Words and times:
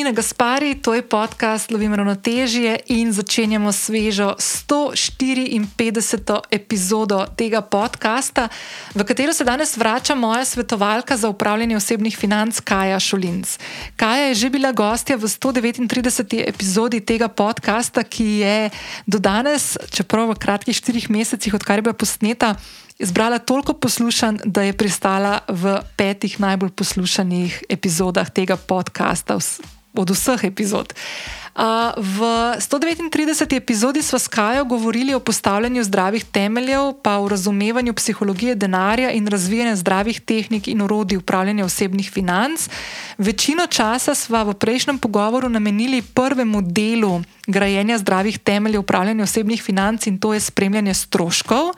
Nina 0.00 0.16
Gaspari, 0.16 0.80
to 0.80 0.96
je 0.96 1.04
podcast 1.04 1.68
Lovim 1.70 1.94
ravnotežje 1.94 2.80
in 2.86 3.12
začenjamo 3.12 3.72
svežo 3.72 4.34
154. 4.38 6.40
epizodo 6.50 7.26
tega 7.36 7.60
podcasta, 7.60 8.48
v 8.94 9.04
katero 9.04 9.32
se 9.36 9.44
danes 9.44 9.76
vrača 9.76 10.14
moja 10.14 10.44
svetovalka 10.44 11.16
za 11.16 11.28
upravljanje 11.28 11.76
osebnih 11.76 12.16
financ 12.16 12.60
Kaja 12.60 13.00
Šulinc. 13.00 13.58
Kaja 13.96 14.32
je 14.32 14.34
že 14.34 14.50
bila 14.50 14.72
gostja 14.72 15.20
v 15.20 15.28
139. 15.28 16.48
epizodi 16.48 17.04
tega 17.04 17.28
podcasta, 17.28 18.00
ki 18.00 18.24
je 18.24 18.70
do 19.06 19.20
danes, 19.20 19.76
čeprav 19.92 20.32
v 20.32 20.40
kratkih 20.40 20.76
štirih 20.76 21.10
mesecih, 21.10 21.54
odkar 21.54 21.76
je 21.76 21.82
bila 21.82 21.92
posneta, 21.92 22.56
zbrala 22.96 23.38
toliko 23.38 23.76
poslušanj, 23.76 24.48
da 24.48 24.62
je 24.62 24.72
pristala 24.72 25.44
v 25.48 25.84
petih 25.96 26.40
najbolj 26.40 26.72
poslušanih 26.72 27.68
epizodah 27.68 28.32
tega 28.32 28.56
podcasta, 28.56 29.36
od 29.94 30.10
vseh 30.10 30.44
epizod. 30.44 30.94
V 31.96 32.18
139. 32.56 33.56
epizodi 33.56 34.02
smo 34.02 34.18
s 34.18 34.28
Kajo 34.28 34.64
govorili 34.64 35.14
o 35.14 35.20
postavljanju 35.20 35.84
zdravih 35.84 36.24
temeljev, 36.24 36.92
pa 37.02 37.18
o 37.18 37.28
razumevanju 37.28 37.92
psihologije 37.94 38.54
denarja 38.54 39.10
in 39.10 39.26
razvijanju 39.26 39.76
zdravih 39.76 40.20
tehnik 40.20 40.68
in 40.68 40.82
urodij 40.82 41.18
upravljanja 41.18 41.64
osebnih 41.64 42.10
financ. 42.10 42.68
Večino 43.18 43.66
časa 43.66 44.14
smo 44.14 44.44
v 44.44 44.54
prejšnjem 44.54 44.98
pogovoru 44.98 45.48
namenili 45.48 46.02
prvemu 46.02 46.62
delu 46.62 47.22
grajenja 47.46 47.98
zdravih 47.98 48.38
temeljev 48.38 48.80
upravljanja 48.80 49.24
osebnih 49.24 49.62
financ 49.62 50.06
in 50.06 50.18
to 50.18 50.34
je 50.34 50.40
spremljanje 50.40 50.94
stroškov. 50.94 51.74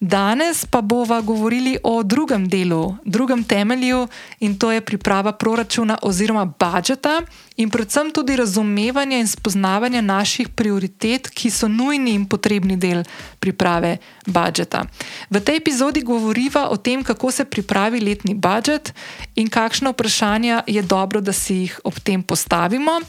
Danes 0.00 0.64
pa 0.64 0.80
bova 0.80 1.20
govorili 1.20 1.78
o 1.82 2.02
drugem 2.02 2.48
delu, 2.48 2.96
drugem 3.04 3.44
temelju 3.44 4.08
in 4.40 4.58
to 4.58 4.72
je 4.72 4.80
priprava 4.80 5.32
proračuna 5.32 5.98
oziroma 6.02 6.44
budžeta 6.44 7.22
in 7.56 7.70
predvsem 7.70 8.10
tudi 8.10 8.36
razumevanje 8.36 9.18
in 9.20 9.28
spoznavanje 9.28 10.02
naših 10.02 10.48
prioritet, 10.48 11.28
ki 11.30 11.50
so 11.50 11.68
nujni 11.68 12.14
in 12.14 12.26
potrebni 12.28 12.76
del 12.76 13.04
priprave 13.40 13.96
budžeta. 14.26 14.84
V 15.30 15.40
tej 15.40 15.56
epizodi 15.56 16.02
govoriva 16.02 16.68
o 16.70 16.76
tem, 16.76 17.04
kako 17.04 17.30
se 17.30 17.44
pripravi 17.44 18.00
letni 18.00 18.34
budžet 18.34 18.92
in 19.34 19.48
kakšno 19.48 19.90
vprašanje 19.92 20.60
je 20.66 20.82
dobro, 20.82 21.20
da 21.20 21.32
si 21.32 21.54
jih 21.54 21.80
ob 21.84 22.00
tem 22.00 22.22
postavimo, 22.22 23.00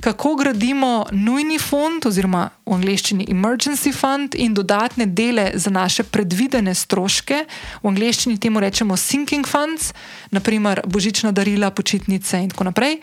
kako 0.00 0.34
gradimo 0.34 1.06
nujni 1.12 1.58
fond 1.58 2.06
oziroma 2.06 2.48
v 2.66 2.72
angleščini 2.72 3.26
emergency 3.28 3.92
fund 3.92 4.34
in 4.34 4.54
dodatne 4.54 5.06
dele 5.06 5.50
za 5.54 5.70
naše 5.70 6.02
predvidene 6.02 6.74
stroške, 6.74 7.44
v 7.82 7.88
angleščini 7.88 8.38
temu 8.40 8.60
rečemo 8.60 8.96
sinking 8.96 9.46
funds, 9.48 9.92
naprimer 10.30 10.80
božična 10.86 11.32
darila, 11.32 11.70
počitnice 11.70 12.40
in 12.40 12.50
tako 12.50 12.70
naprej 12.70 13.00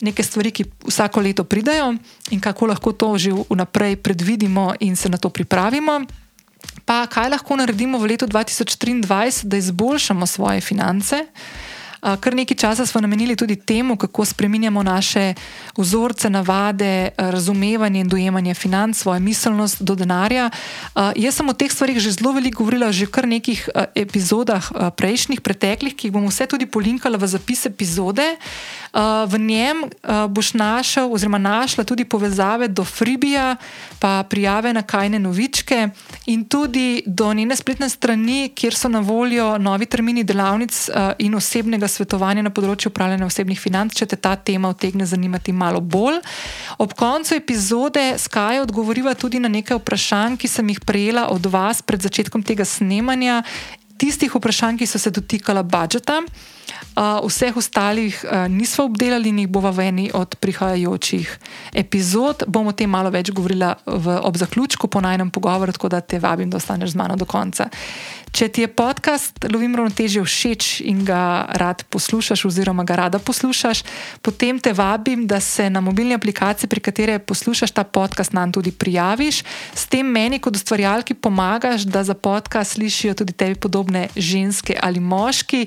neke 0.00 0.22
stvari, 0.22 0.50
ki 0.50 0.64
vsako 0.86 1.20
leto 1.20 1.44
pridejo 1.44 1.94
in 2.30 2.40
kako 2.40 2.66
lahko 2.66 2.92
to 2.92 3.18
že 3.18 3.32
vnaprej 3.32 3.96
predvidimo 3.96 4.74
in 4.80 4.96
se 4.96 5.08
na 5.08 5.18
to 5.18 5.30
pripravimo. 5.30 6.04
Pa 6.84 7.06
kaj 7.06 7.30
lahko 7.30 7.56
naredimo 7.56 7.98
v 7.98 8.14
letu 8.14 8.26
2023, 8.26 9.44
da 9.44 9.56
izboljšamo 9.56 10.26
svoje 10.26 10.60
finance. 10.60 11.26
Kar 12.00 12.34
nekaj 12.34 12.56
časa 12.56 12.86
smo 12.86 13.00
namenili 13.00 13.36
tudi 13.36 13.56
temu, 13.56 13.96
kako 13.96 14.24
spremenjamo 14.24 14.82
naše 14.82 15.34
vzorce, 15.76 16.30
navade, 16.30 17.08
razumevanje 17.16 18.00
in 18.00 18.08
dojemanje 18.08 18.54
financ, 18.54 18.96
svojo 18.98 19.20
miselnost 19.20 19.82
do 19.82 19.94
denarja. 19.94 20.50
Jaz 21.16 21.34
sem 21.34 21.48
o 21.48 21.52
teh 21.52 21.72
stvarih 21.72 21.98
že 21.98 22.10
zelo 22.10 22.32
veliko 22.32 22.64
govorila, 22.64 22.92
že 22.92 23.06
v 23.06 23.10
kar 23.10 23.28
nekih 23.28 23.68
epizodah, 23.94 24.92
prejšnjih, 24.96 25.40
preteklih, 25.40 25.94
ki 25.96 26.08
jih 26.08 26.12
bom 26.12 26.26
vse 26.28 26.46
tudi 26.46 26.66
polinkala 26.66 27.18
v 27.18 27.26
zapis 27.26 27.66
epizode. 27.66 28.36
V 29.26 29.38
njem 29.38 29.84
boš 30.28 30.54
našel, 30.54 31.12
oziroma 31.12 31.38
našla 31.38 31.84
tudi 31.84 32.04
povezave 32.04 32.68
do 32.68 32.84
Fribija, 32.84 33.56
pa 33.98 34.22
prijave 34.22 34.72
na 34.72 34.82
kajne 34.82 35.18
novičke 35.18 35.88
in 36.26 36.44
tudi 36.44 37.02
do 37.06 37.34
njene 37.34 37.56
spletne 37.56 37.88
strani, 37.88 38.48
kjer 38.54 38.74
so 38.74 38.88
na 38.88 39.00
voljo 39.00 39.58
novi 39.58 39.86
termini 39.86 40.24
delavnic 40.24 40.88
in 41.18 41.34
osebnega 41.34 41.85
svetovanja 41.88 42.42
na 42.42 42.52
področju 42.54 42.90
upravljanja 42.90 43.26
osebnih 43.26 43.60
financ, 43.60 43.94
če 43.96 44.06
te 44.12 44.16
ta 44.16 44.34
tema 44.36 44.72
vtegne 44.74 45.06
zanimati 45.06 45.52
malo 45.52 45.80
bolj. 45.80 46.20
Ob 46.82 46.94
koncu 46.98 47.36
epizode 47.36 48.04
Skaj 48.18 48.60
odgovoriva 48.64 49.14
tudi 49.14 49.40
na 49.42 49.48
nekaj 49.52 49.80
vprašanj, 49.80 50.36
ki 50.40 50.50
sem 50.50 50.74
jih 50.74 50.82
prejela 50.86 51.28
od 51.32 51.46
vas 51.52 51.82
pred 51.82 52.02
začetkom 52.02 52.44
tega 52.46 52.64
snemanja, 52.64 53.42
tistih 53.96 54.34
vprašanj, 54.34 54.80
ki 54.80 54.86
so 54.86 55.00
se 55.00 55.10
dotikala 55.10 55.62
budžeta. 55.62 56.22
Uh, 56.96 57.20
vseh 57.28 57.56
ostalih 57.56 58.24
uh, 58.24 58.48
nismo 58.48 58.84
obdelali 58.84 59.28
in 59.28 59.38
jih 59.44 59.48
bomo 59.48 59.70
v 59.72 59.88
eni 59.88 60.06
od 60.14 60.34
prihajajočih 60.40 61.38
epizod. 61.74 62.42
Bomo 62.48 62.72
o 62.72 62.76
tem 62.76 62.90
malo 62.90 63.10
več 63.10 63.30
govorili 63.30 63.68
ob 64.22 64.36
zaključku 64.36 64.88
po 64.88 65.00
najnem 65.00 65.30
pogovoru, 65.30 65.72
tako 65.72 65.88
da 65.88 66.00
te 66.00 66.18
vabim, 66.18 66.50
da 66.50 66.56
ostaneš 66.56 66.96
z 66.96 66.96
mano 66.96 67.16
do 67.16 67.28
konca. 67.28 67.68
Če 68.32 68.48
ti 68.48 68.64
je 68.64 68.68
podcast 68.68 69.44
Lovim 69.52 69.76
ravnotežje 69.76 70.20
všeč 70.24 70.80
in 70.84 71.04
ga 71.08 71.48
rad 71.56 71.84
poslušaš, 71.92 72.44
oziroma 72.48 72.84
ga 72.84 72.96
rada 73.06 73.18
poslušaš, 73.18 73.80
potem 74.20 74.58
te 74.60 74.72
vabim, 74.76 75.26
da 75.28 75.40
se 75.40 75.70
na 75.70 75.80
mobilni 75.80 76.16
aplikaciji, 76.16 76.68
pri 76.68 76.80
kateri 76.80 77.18
poslušaš 77.18 77.72
ta 77.76 77.84
podcast, 77.84 78.32
nam 78.36 78.52
tudi 78.52 78.72
prijaviš. 78.72 79.42
S 79.72 79.86
tem 79.88 80.08
meni, 80.08 80.40
kot 80.40 80.56
ustvarjalki, 80.56 81.14
pomagaš, 81.14 81.86
da 81.88 82.04
za 82.04 82.14
podcast 82.14 82.76
slišijo 82.76 83.14
tudi 83.14 83.32
tebi 83.32 83.54
podobne 83.54 84.08
ženske 84.16 84.76
ali 84.82 85.00
moški. 85.00 85.66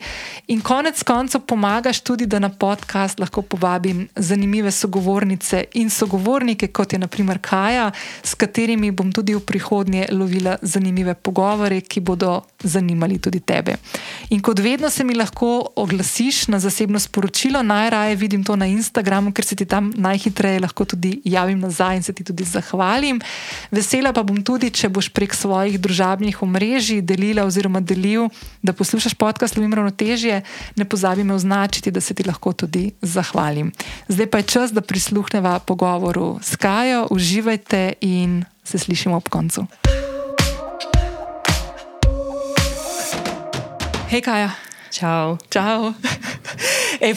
In 0.53 0.61
konec 0.61 0.88
koncev 1.05 1.41
pomagaš 1.41 2.00
tudi, 2.00 2.25
da 2.25 2.39
na 2.39 2.50
podcast 2.50 3.19
lahko 3.19 3.41
povabim 3.41 4.07
zanimive 4.16 4.72
sogovornice 4.72 5.63
in 5.73 5.89
sogovornike, 5.89 6.67
kot 6.67 6.94
je 6.94 7.00
naprimer 7.00 7.39
Kaja, 7.41 7.91
s 8.23 8.35
katerimi 8.35 8.91
bom 8.91 9.11
tudi 9.11 9.35
v 9.35 9.39
prihodnje 9.39 10.07
lovila 10.11 10.57
zanimive 10.61 11.13
pogovore, 11.13 11.81
ki 11.81 11.99
bodo 11.99 12.41
zanimali 12.63 13.19
tudi 13.19 13.39
tebe. 13.39 13.75
In 14.29 14.41
kot 14.41 14.59
vedno 14.59 14.89
se 14.89 15.03
mi 15.03 15.16
lahko 15.16 15.72
oglasiš 15.75 16.47
na 16.47 16.59
zasebno 16.59 16.99
sporočilo, 16.99 17.63
najraje 17.63 18.16
vidim 18.16 18.44
to 18.44 18.55
na 18.55 18.66
Instagramu, 18.66 19.33
ker 19.33 19.45
se 19.45 19.55
ti 19.55 19.66
tam 19.66 19.94
najhitreje 19.95 20.59
lahko 20.59 20.85
tudi 20.85 21.22
javim 21.25 21.59
nazaj 21.59 21.95
in 21.95 22.03
se 22.03 22.13
ti 22.13 22.23
tudi 22.23 22.44
zahvalim. 22.44 23.22
Vesela 23.72 24.13
pa 24.13 24.23
bom 24.23 24.44
tudi, 24.44 24.72
če 24.72 24.89
boš 24.89 25.09
prek 25.09 25.35
svojih 25.35 25.79
družabnih 25.79 26.44
omrežij 26.44 27.01
delila 27.01 27.45
oziroma 27.45 27.79
delil, 27.79 28.29
da 28.61 28.73
poslušaš 28.73 29.13
podcast 29.13 29.57
Lovim 29.57 29.73
ravnotežje, 29.73 30.41
ne 30.79 30.85
pozabi 30.85 31.23
me 31.23 31.34
označiti, 31.34 31.91
da 31.91 32.01
se 32.01 32.13
ti 32.13 32.23
lahko 32.23 32.53
tudi 32.53 32.91
zahvalim. 33.01 33.72
Zdaj 34.07 34.28
pa 34.31 34.38
je 34.38 34.44
čas, 34.44 34.72
da 34.72 34.81
prisluhneva 34.81 35.59
pogovoru 35.59 36.40
s 36.41 36.56
Kajo, 36.56 37.07
uživajte 37.12 37.94
in 38.01 38.44
se 38.63 38.79
slišimo 38.79 39.16
ob 39.16 39.29
koncu. 39.29 39.67
Hej, 44.09 44.22
Kaja. 44.22 44.51
Čau. 44.91 45.38
Čau. 45.50 45.94
Ej, 47.05 47.15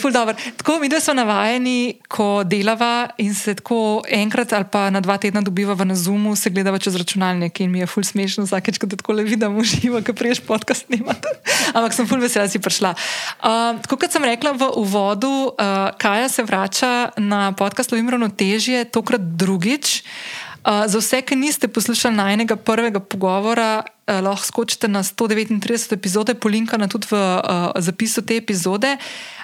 tako 0.57 0.79
mi, 0.79 0.89
da 0.89 1.01
smo 1.01 1.15
navajeni, 1.15 2.01
ko 2.09 2.45
delava 2.45 3.09
in 3.19 3.35
se 3.35 3.55
tako 3.55 4.03
enkrat 4.09 4.53
ali 4.53 4.65
pa 4.71 4.91
na 4.91 5.01
dva 5.01 5.19
tedna 5.19 5.41
dobivava 5.41 5.85
na 5.85 5.95
Zoomu, 5.95 6.37
se 6.37 6.51
gledava 6.51 6.79
čez 6.79 6.97
računalnik 6.97 7.61
in 7.61 7.71
mi 7.71 7.83
je 7.83 7.87
ful 7.87 8.05
smešno, 8.05 8.45
vsakeč, 8.45 8.79
ko 8.79 8.87
te 8.87 8.97
tako 8.97 9.17
le 9.19 9.25
vidim, 9.25 9.57
uživa, 9.57 10.03
ki 10.03 10.13
priješ 10.13 10.43
podcast 10.47 10.87
snimati. 10.87 11.29
Ampak 11.77 11.95
sem 11.97 12.09
ful 12.09 12.21
vesela, 12.21 12.47
da 12.47 12.53
si 12.53 12.61
prišla. 12.63 12.95
Uh, 12.95 13.81
tako 13.83 13.99
kot 14.05 14.13
sem 14.13 14.25
rekla 14.25 14.53
v 14.53 14.71
uvodu, 14.77 15.33
uh, 15.53 15.91
Kaja 15.99 16.29
se 16.29 16.43
vrača 16.43 17.11
na 17.17 17.53
podcast 17.53 17.93
Lovim 17.93 18.11
ravnotežje, 18.11 18.85
tokrat 18.93 19.21
drugič. 19.21 20.03
Uh, 20.03 20.52
za 20.63 20.99
vse, 20.99 21.23
ki 21.27 21.37
niste 21.37 21.69
poslušali 21.69 22.17
najnega 22.17 22.57
prvega 22.57 23.01
pogovora, 23.01 23.83
uh, 23.83 24.21
lahko 24.23 24.47
skočite 24.47 24.89
na 24.89 25.03
139 25.03 25.93
epizode, 25.95 26.35
polinkana 26.35 26.89
tudi 26.89 27.11
v 27.11 27.19
uh, 27.19 27.75
zapisu 27.77 28.23
te 28.23 28.37
epizode. 28.37 28.97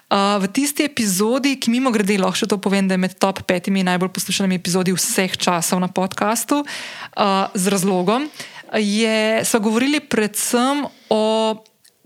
Uh, 0.08 0.38
v 0.40 0.48
tisti 0.48 0.86
epizodi, 0.86 1.58
ki 1.60 1.74
mimo 1.74 1.90
grede 1.90 2.16
lahko 2.16 2.38
še 2.38 2.48
to 2.48 2.56
povem, 2.62 2.86
da 2.88 2.94
je 2.94 3.02
med 3.02 3.18
top 3.18 3.42
petimi 3.44 3.82
najbolj 3.84 4.14
poslušanimi 4.14 4.56
epizodi 4.56 4.94
vseh 4.94 5.34
časov 5.36 5.82
na 5.82 5.90
podkastu, 5.90 6.62
uh, 6.62 7.50
z 7.52 7.64
razlogom, 7.68 8.30
je, 8.78 9.42
so 9.44 9.60
govorili 9.60 10.00
predvsem 10.00 10.86
o 11.10 11.24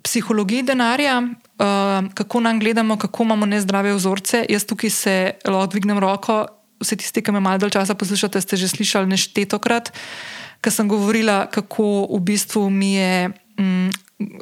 psihologiji 0.02 0.66
denarja. 0.66 1.20
Uh, 1.62 2.08
kako 2.16 2.40
nam 2.40 2.58
gledamo, 2.58 2.96
kako 2.98 3.22
imamo 3.22 3.46
nezdrave 3.46 3.92
vzorce. 3.94 4.46
Jaz 4.50 4.64
tukaj 4.66 4.90
se 4.90 5.14
lahko 5.46 5.70
dvignem 5.76 6.00
roko, 6.02 6.46
vse 6.82 6.98
tiste, 7.00 7.22
ki 7.22 7.32
me 7.32 7.40
malo 7.40 7.62
dalj 7.62 7.76
časa 7.78 7.94
poslušate, 7.94 8.42
ste 8.42 8.58
že 8.60 8.68
slišali 8.68 9.08
neštetokrat, 9.08 9.92
ker 10.62 10.72
sem 10.72 10.90
govorila, 10.90 11.46
kako 11.50 12.10
v 12.10 12.20
bistvu 12.20 12.68
mi 12.70 12.94
je 12.98 13.30
mm, 13.58 13.88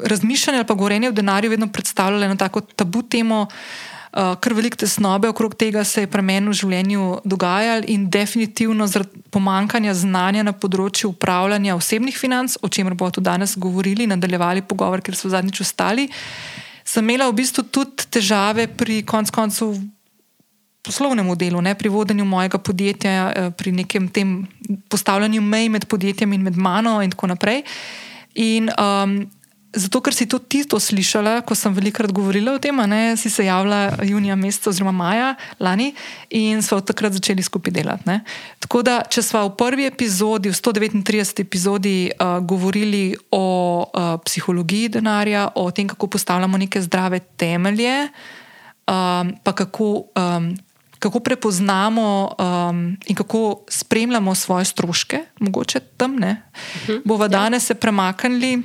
razmišljanje 0.05 0.65
ali 0.65 0.69
pa 0.69 0.75
govorenje 0.75 1.09
o 1.09 1.17
denarju 1.17 1.51
vedno 1.51 1.69
predstavljalo 1.73 2.25
eno 2.25 2.37
tako 2.37 2.61
tabu 2.61 3.03
temo. 3.03 3.47
Uh, 3.47 4.01
Ker 4.11 4.57
veliko 4.59 4.75
tesnobe 4.83 5.29
okrog 5.31 5.53
tega 5.55 5.85
se 5.87 6.03
je 6.03 6.09
pri 6.11 6.23
meni 6.27 6.51
v 6.51 6.57
življenju 6.59 7.05
dogajalo, 7.23 7.87
in 7.87 8.09
definitivno 8.11 8.89
zaradi 8.91 9.23
pomankanja 9.31 9.95
znanja 9.95 10.43
na 10.43 10.51
področju 10.51 11.13
upravljanja 11.13 11.77
osebnih 11.79 12.19
financ, 12.19 12.57
o 12.59 12.69
čemer 12.69 12.97
bomo 12.99 13.15
tudi 13.15 13.29
danes 13.29 13.55
govorili, 13.55 14.09
nadaljevali 14.11 14.67
pogovor, 14.67 14.99
ker 14.99 15.15
so 15.15 15.31
zadnjič 15.31 15.63
ostali, 15.63 16.09
sem 16.83 17.07
imela 17.07 17.31
v 17.31 17.39
bistvu 17.39 17.69
tudi 17.71 18.09
težave 18.11 18.67
pri 18.67 19.05
koncu 19.07 19.37
koncev 19.37 19.79
poslovnem 20.83 21.35
delu, 21.37 21.61
ne, 21.61 21.75
pri 21.75 21.89
vodenju 21.89 22.25
mojega 22.25 22.59
podjetja, 22.59 23.33
eh, 23.37 23.51
pri 23.51 23.73
nekem 23.73 24.09
tem 24.09 24.47
postavljanju 24.89 25.41
mej 25.43 25.69
med 25.69 25.87
podjetjem 25.87 26.33
in 26.33 26.43
med 26.43 26.57
mano, 26.57 27.03
in 27.03 27.11
tako 27.11 27.27
naprej. 27.27 27.63
In 28.35 28.71
um, 28.79 29.31
Zato, 29.71 30.01
ker 30.03 30.11
si 30.11 30.27
tudi 30.27 30.49
ti 30.51 30.61
to 30.67 30.81
slišala, 30.83 31.45
ko 31.47 31.55
sem 31.55 31.71
velikokrat 31.71 32.11
govorila 32.11 32.57
o 32.57 32.59
tem, 32.59 32.75
ne, 32.91 33.15
si 33.15 33.31
se 33.31 33.45
javila 33.47 34.03
junija, 34.03 34.35
meseca 34.35 34.73
oziroma 34.73 34.91
maja 34.91 35.29
lani 35.63 35.93
in 36.35 36.59
smo 36.59 36.81
od 36.81 36.89
takrat 36.91 37.15
začeli 37.15 37.43
skupaj 37.43 37.77
delati. 37.77 38.03
Ne. 38.11 38.17
Tako 38.59 38.83
da, 38.83 38.97
če 39.07 39.23
smo 39.23 39.45
v 39.47 39.53
prvi 39.61 39.87
epizodi, 39.87 40.51
v 40.51 40.59
139. 40.59 41.45
epizodi, 41.45 42.11
uh, 42.11 42.41
govorili 42.43 43.15
o 43.31 43.45
uh, 43.87 44.17
psihologiji 44.27 44.91
denarja, 44.99 45.47
o 45.55 45.69
tem, 45.71 45.87
kako 45.87 46.11
postavljamo 46.19 46.59
neke 46.59 46.83
zdrave 46.83 47.23
temelje, 47.39 48.09
um, 48.91 49.31
pa 49.45 49.55
kako. 49.55 50.11
Um, 50.19 50.51
Kako 51.01 51.21
prepoznamo 51.21 52.37
um, 52.39 52.97
in 53.07 53.17
kako 53.17 53.65
spremljamo 53.69 54.35
svoje 54.35 54.65
stroške, 54.65 55.25
mogoče 55.41 55.81
tam 55.81 56.17
ne. 56.17 56.43
Uh 56.53 56.89
-huh, 56.89 57.01
Bova 57.05 57.25
ja. 57.25 57.29
danes 57.29 57.67
se 57.67 57.75
premaknili 57.75 58.63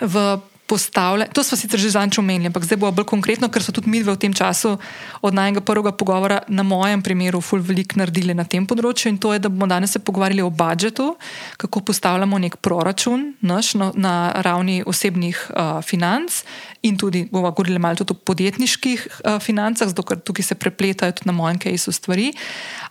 v 0.00 0.38
postavljanje. 0.68 1.32
To 1.32 1.42
smo 1.42 1.56
sicer 1.56 1.80
že 1.80 1.90
zanj 1.96 2.20
omenili, 2.20 2.50
ampak 2.52 2.64
zdaj 2.68 2.78
bo 2.78 2.90
bolj 2.92 3.08
konkretno, 3.08 3.48
ker 3.48 3.64
so 3.64 3.72
tudi 3.72 3.88
mi 3.88 4.02
v 4.04 4.16
tem 4.20 4.34
času 4.36 4.76
od 5.22 5.34
najmenjega 5.34 5.64
prvega 5.64 5.92
pogovora 5.92 6.42
na 6.48 6.62
mojem 6.62 7.02
primeru 7.02 7.40
ful 7.40 7.64
veliko 7.64 7.98
naredili 8.00 8.36
na 8.36 8.44
tem 8.44 8.66
področju 8.68 9.12
in 9.12 9.18
to 9.18 9.32
je, 9.32 9.40
da 9.40 9.48
bomo 9.48 9.66
danes 9.70 9.96
se 9.96 10.02
pogovarjali 10.04 10.44
o 10.44 10.52
budžetu, 10.52 11.16
kako 11.56 11.80
postavljamo 11.80 12.38
nek 12.38 12.60
proračun 12.60 13.34
naš 13.40 13.74
no, 13.80 13.90
na 13.96 14.32
ravni 14.44 14.82
osebnih 14.86 15.40
uh, 15.50 15.80
financ 15.82 16.42
in 16.82 16.96
tudi 17.00 17.24
bomo 17.32 17.50
govorili 17.50 17.80
malo 17.80 17.98
tudi 17.98 18.12
o 18.12 18.20
podjetniških 18.28 19.06
uh, 19.08 19.38
financah, 19.42 19.88
zato 19.88 20.04
ker 20.04 20.20
tukaj 20.20 20.52
se 20.52 20.58
prepletajo 20.58 21.16
tudi 21.16 21.32
na 21.32 21.36
mojem 21.36 21.58
kajsu 21.58 21.92
stvari. 21.92 22.32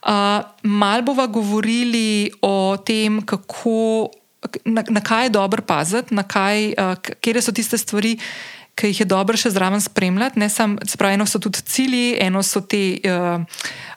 Uh, 0.01 0.41
mal 0.63 1.06
bomo 1.06 1.27
govorili 1.27 2.31
o 2.41 2.77
tem, 2.81 3.21
kako 3.21 4.09
na, 4.65 4.83
na 4.89 5.01
kaj 5.01 5.25
je 5.25 5.29
dobro 5.29 5.61
paziti, 5.61 6.15
na 6.15 6.23
kaj, 6.23 6.73
uh, 6.73 6.95
kje 7.21 7.41
so 7.41 7.51
tiste 7.51 7.77
stvari, 7.77 8.17
ki 8.77 8.91
jih 8.91 8.99
je 9.01 9.07
dobro 9.09 9.38
še 9.38 9.49
zraven 9.55 9.81
spremljati. 9.81 10.39
Ne 10.39 10.49
samo, 10.53 10.77
spravi, 10.85 11.17
eno 11.17 11.25
so 11.25 11.41
tudi 11.41 11.63
cilji, 11.65 12.17
eno 12.21 12.44
so 12.45 12.61
te 12.61 12.99
uh, 13.09 13.41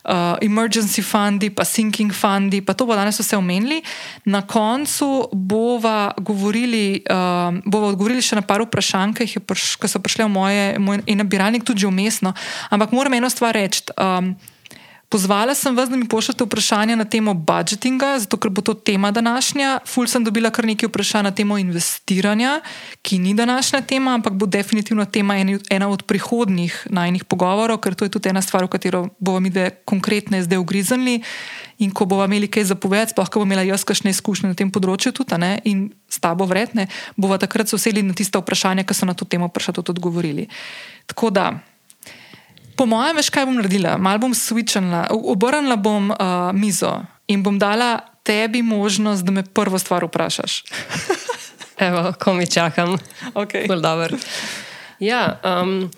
uh, 0.04 0.36
emergency 0.40 1.04
fundi, 1.04 1.50
pa 1.52 1.66
sinking 1.68 2.14
fundi, 2.16 2.62
pa 2.64 2.72
to 2.72 2.86
bo 2.88 2.96
danes 2.96 3.20
vse 3.20 3.36
omenili. 3.36 3.82
Na 4.24 4.40
koncu 4.46 5.28
bova 5.32 6.14
govorili, 6.16 7.02
uh, 7.04 7.60
bova 7.64 7.92
odgovorili 7.92 8.24
še 8.24 8.40
na 8.40 8.44
par 8.46 8.64
vprašanj, 8.64 9.18
ki, 9.20 9.28
ki 9.44 9.90
so 9.90 10.00
prišle 10.00 10.24
v 10.24 10.32
moje, 10.32 10.64
moj 10.80 11.04
nabiralnik, 11.04 11.66
tudi 11.66 11.84
umestno. 11.88 12.32
Ampak 12.72 12.96
moram 12.96 13.20
eno 13.20 13.28
stvar 13.32 13.58
reči. 13.60 13.84
Um, 14.00 14.32
Pozvala 15.10 15.54
sem 15.58 15.74
vas, 15.74 15.88
da 15.90 15.96
mi 15.96 16.06
pošljete 16.08 16.44
vprašanja 16.44 16.94
na 16.96 17.04
temo 17.04 17.32
budžetinga, 17.34 18.12
zato 18.22 18.36
ker 18.38 18.50
bo 18.54 18.62
to 18.62 18.76
tema 18.78 19.10
današnja. 19.10 19.80
Ful 19.86 20.06
sem 20.06 20.22
dobila 20.24 20.52
kar 20.54 20.64
nekaj 20.64 20.86
vprašanj 20.86 21.26
na 21.26 21.32
temo 21.34 21.56
investiranja, 21.58 22.60
ki 23.02 23.18
ni 23.18 23.34
današnja 23.34 23.80
tema, 23.80 24.14
ampak 24.14 24.32
bo 24.38 24.46
definitivno 24.46 25.04
tema 25.04 25.34
ena 25.70 25.88
od 25.88 26.02
prihodnih 26.06 26.86
najnih 26.90 27.24
pogovorov, 27.24 27.80
ker 27.82 27.94
to 27.94 28.06
je 28.06 28.12
tudi 28.14 28.30
ena 28.30 28.42
stvar, 28.42 28.64
v 28.64 28.70
katero 28.70 29.08
bomo 29.18 29.40
mi 29.40 29.50
dve 29.50 29.70
konkretne 29.84 30.42
zdaj 30.42 30.58
ugriznili. 30.58 31.22
In 31.78 31.90
ko 31.90 32.04
bomo 32.04 32.24
imeli 32.24 32.46
kaj 32.46 32.70
zapovedati, 32.70 33.10
sploh 33.10 33.28
ko 33.28 33.42
bom 33.42 33.48
imela 33.48 33.66
jaz 33.66 33.82
kakšne 33.84 34.14
izkušnje 34.14 34.52
na 34.52 34.54
tem 34.54 34.70
področju, 34.70 35.10
tudi 35.16 35.40
ne, 35.42 35.56
in 35.64 35.88
s 36.06 36.22
tabo 36.22 36.46
vredne, 36.46 36.86
bomo 37.16 37.38
takrat 37.38 37.66
se 37.66 37.74
usedli 37.74 38.06
na 38.06 38.14
tiste 38.14 38.38
vprašanja, 38.38 38.86
ki 38.86 38.94
so 38.94 39.10
na 39.10 39.18
to 39.18 39.26
temo 39.26 39.50
prišli 39.50 39.74
tudi 39.74 39.90
odgovorili. 39.90 40.46
Tako 41.10 41.34
da. 41.34 41.50
Po 42.80 42.86
mojem, 42.88 43.18
veš, 43.20 43.28
kaj 43.28 43.44
bom 43.44 43.58
naredila? 43.60 43.98
Mal 44.00 44.16
bom 44.16 44.32
switchala, 44.32 45.02
obrnila 45.12 45.76
bom 45.76 46.06
uh, 46.14 46.48
mizo 46.56 46.94
in 47.28 47.42
bom 47.44 47.58
dala 47.60 47.98
tebi 48.24 48.62
možnost, 48.64 49.20
da 49.20 49.34
me 49.36 49.42
prvo 49.44 49.76
stvar 49.76 50.06
vprašaš. 50.08 50.64
Evo, 51.86 52.14
ko 52.16 52.32
mi 52.32 52.46
čakam. 52.48 52.96
Okay. 53.34 53.68
Ja, 54.98 55.40
um, 55.44 55.90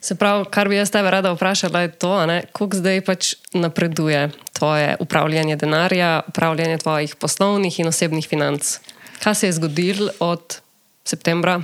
se 0.00 0.16
pravi, 0.16 0.48
kar 0.48 0.72
bi 0.72 0.80
jaz 0.80 0.90
tebe 0.90 1.12
rada 1.12 1.34
vprašala, 1.36 1.84
je 1.84 1.92
to, 2.00 2.16
kako 2.56 2.80
zdaj 2.80 3.04
pač 3.04 3.34
napreduje 3.52 4.30
tvoje 4.56 4.96
upravljanje 5.04 5.60
denarja, 5.60 6.22
upravljanje 6.32 6.78
tvojih 6.78 7.16
poslovnih 7.16 7.80
in 7.80 7.92
osebnih 7.92 8.28
financ. 8.28 8.78
Kaj 9.20 9.34
se 9.34 9.46
je 9.46 9.60
zgodilo 9.60 10.16
od 10.20 10.60
septembra, 11.04 11.60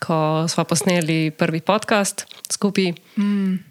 ko 0.00 0.48
smo 0.48 0.64
posneli 0.64 1.30
prvi 1.36 1.60
podcast 1.60 2.24
skupaj? 2.48 2.94
Mm. 3.20 3.65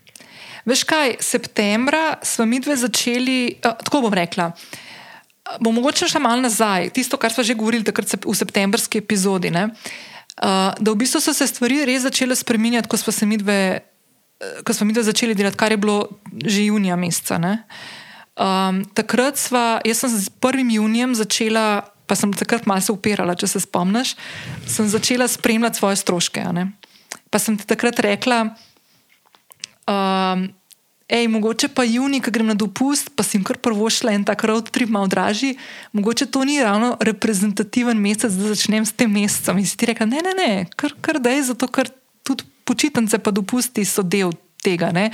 Veš 0.65 0.83
kaj, 0.83 1.15
septembra 1.21 2.17
smo 2.25 2.45
mi 2.49 2.59
dve 2.59 2.75
začeli, 2.77 3.55
uh, 3.61 3.77
tako 3.85 4.01
bom 4.07 4.13
rekla. 4.13 4.49
Bom 5.61 5.75
mogoče 5.77 6.09
še 6.09 6.19
malo 6.19 6.41
nazaj, 6.41 6.89
tisto, 6.95 7.19
kar 7.21 7.29
smo 7.29 7.45
že 7.45 7.53
govorili 7.53 7.85
takrat 7.85 8.09
v 8.25 8.33
septembrski 8.33 9.03
epizodi. 9.03 9.53
Uh, 9.53 10.73
da 10.73 10.89
v 10.89 10.97
bistvu 10.97 11.21
so 11.21 11.33
se 11.37 11.45
stvari 11.47 11.85
res 11.85 12.01
začele 12.01 12.35
spremenjati, 12.35 12.89
ko 12.89 12.97
smo 12.97 13.13
se 13.13 13.29
mi 13.29 13.37
dve, 13.37 13.85
ko 14.65 14.73
smo 14.73 14.89
mi 14.89 14.97
dve 14.97 15.05
začeli 15.05 15.37
delati, 15.37 15.57
kar 15.57 15.71
je 15.71 15.77
bilo 15.77 16.09
že 16.33 16.65
junija 16.65 16.97
meseca. 16.97 17.37
Um, 18.35 18.81
takrat 18.97 19.37
sva, 19.39 19.79
jaz 19.85 20.01
sem 20.01 20.11
s 20.11 20.33
1. 20.41 20.65
junijem 20.75 21.13
začela, 21.15 21.85
pa 22.09 22.17
sem 22.17 22.33
takrat 22.33 22.65
malo 22.65 22.81
se 22.81 22.91
upirala, 22.91 23.37
če 23.37 23.47
se 23.47 23.61
spomniš, 23.63 24.17
sem 24.67 24.89
začela 24.89 25.29
spremljati 25.29 25.77
svoje 25.77 26.01
stroške. 26.01 26.43
Pa 27.29 27.37
sem 27.39 27.55
ti 27.55 27.69
takrat 27.69 28.01
rekla, 28.03 28.57
Um, 29.85 30.47
ej, 31.09 31.27
mogoče 31.29 31.69
pa 31.69 31.83
juni, 31.85 32.21
ki 32.21 32.33
grem 32.33 32.49
na 32.49 32.57
dopust, 32.57 33.11
pa 33.15 33.23
jim 33.27 33.43
kar 33.45 33.59
prvo 33.61 33.89
šla 33.89 34.15
in 34.17 34.25
tako 34.25 34.49
road 34.49 34.71
trip 34.73 34.89
malo 34.89 35.07
dražji, 35.07 35.57
mogoče 35.93 36.25
to 36.25 36.43
ni 36.43 36.57
ravno 36.63 36.95
reprezentativen 36.99 37.97
mesec, 38.01 38.33
da 38.33 38.53
začnem 38.55 38.85
s 38.85 38.93
tem 38.93 39.11
mesecem. 39.11 39.61
In 39.61 39.69
si 39.69 39.77
ti 39.77 39.91
rekel, 39.91 40.09
ne, 40.09 40.23
ne, 40.25 40.33
ne, 40.33 40.51
kar, 40.75 40.95
kar 41.01 41.21
da 41.21 41.35
je, 41.35 41.51
zato 41.53 41.69
ker 41.69 41.93
tudi 42.25 42.47
počitnice 42.65 43.21
pa 43.21 43.31
dopusti 43.31 43.85
so 43.85 44.01
del 44.01 44.33
tega. 44.65 44.89
Ne? 44.89 45.11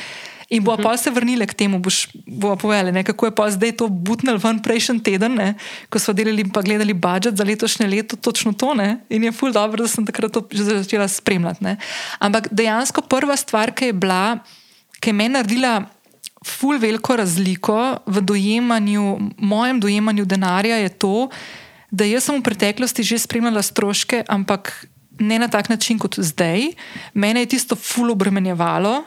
In 0.51 0.63
bo 0.63 0.75
pa 0.75 0.97
se 0.99 1.11
vrnili 1.11 1.47
k 1.47 1.55
temu, 1.55 1.79
boš 1.79 2.11
povedali, 2.59 2.91
kako 3.07 3.27
je 3.27 3.35
pa 3.35 3.47
zdaj 3.51 3.71
to 3.79 3.87
butnil 3.87 4.35
ven 4.35 4.59
prejšnji 4.59 4.99
teden, 4.99 5.35
ne? 5.39 5.55
ko 5.87 5.99
smo 5.99 6.11
delali 6.15 6.43
in 6.43 6.51
gledali 6.51 6.91
budžet 6.91 7.39
za 7.39 7.43
letošnje 7.47 7.87
leto, 7.87 8.19
točno 8.19 8.51
to. 8.51 8.75
Ne? 8.75 8.99
In 9.07 9.23
je 9.23 9.31
ful 9.31 9.55
dobro, 9.55 9.83
da 9.83 9.87
sem 9.87 10.03
takrat 10.03 10.31
to 10.31 10.43
že 10.51 10.83
začela 10.83 11.07
spremljati. 11.07 11.63
Ne? 11.63 11.77
Ampak 12.19 12.51
dejansko 12.51 13.03
prva 13.07 13.39
stvar, 13.39 13.71
ki 13.71 13.91
je 13.91 13.95
bila 13.95 14.43
ki 15.01 15.09
je 15.09 15.17
meni 15.17 15.33
naredila 15.33 15.81
ful 16.45 16.79
veliko 16.81 17.15
razliko 17.17 17.77
v 18.05 18.21
dojemanju, 18.21 19.19
mojem 19.37 19.79
dojemanju 19.79 20.25
denarja, 20.25 20.77
je 20.81 20.89
to, 20.89 21.29
da 21.91 22.05
jaz 22.07 22.29
sem 22.29 22.39
v 22.39 22.45
preteklosti 22.45 23.03
že 23.03 23.19
spremljala 23.19 23.61
stroške, 23.61 24.23
ampak 24.29 24.87
ne 25.19 25.37
na 25.39 25.47
tak 25.47 25.69
način 25.69 25.99
kot 25.99 26.17
zdaj. 26.17 26.71
Mene 27.13 27.43
je 27.43 27.53
tisto 27.57 27.75
ful 27.75 28.11
obremenjevalo. 28.11 29.03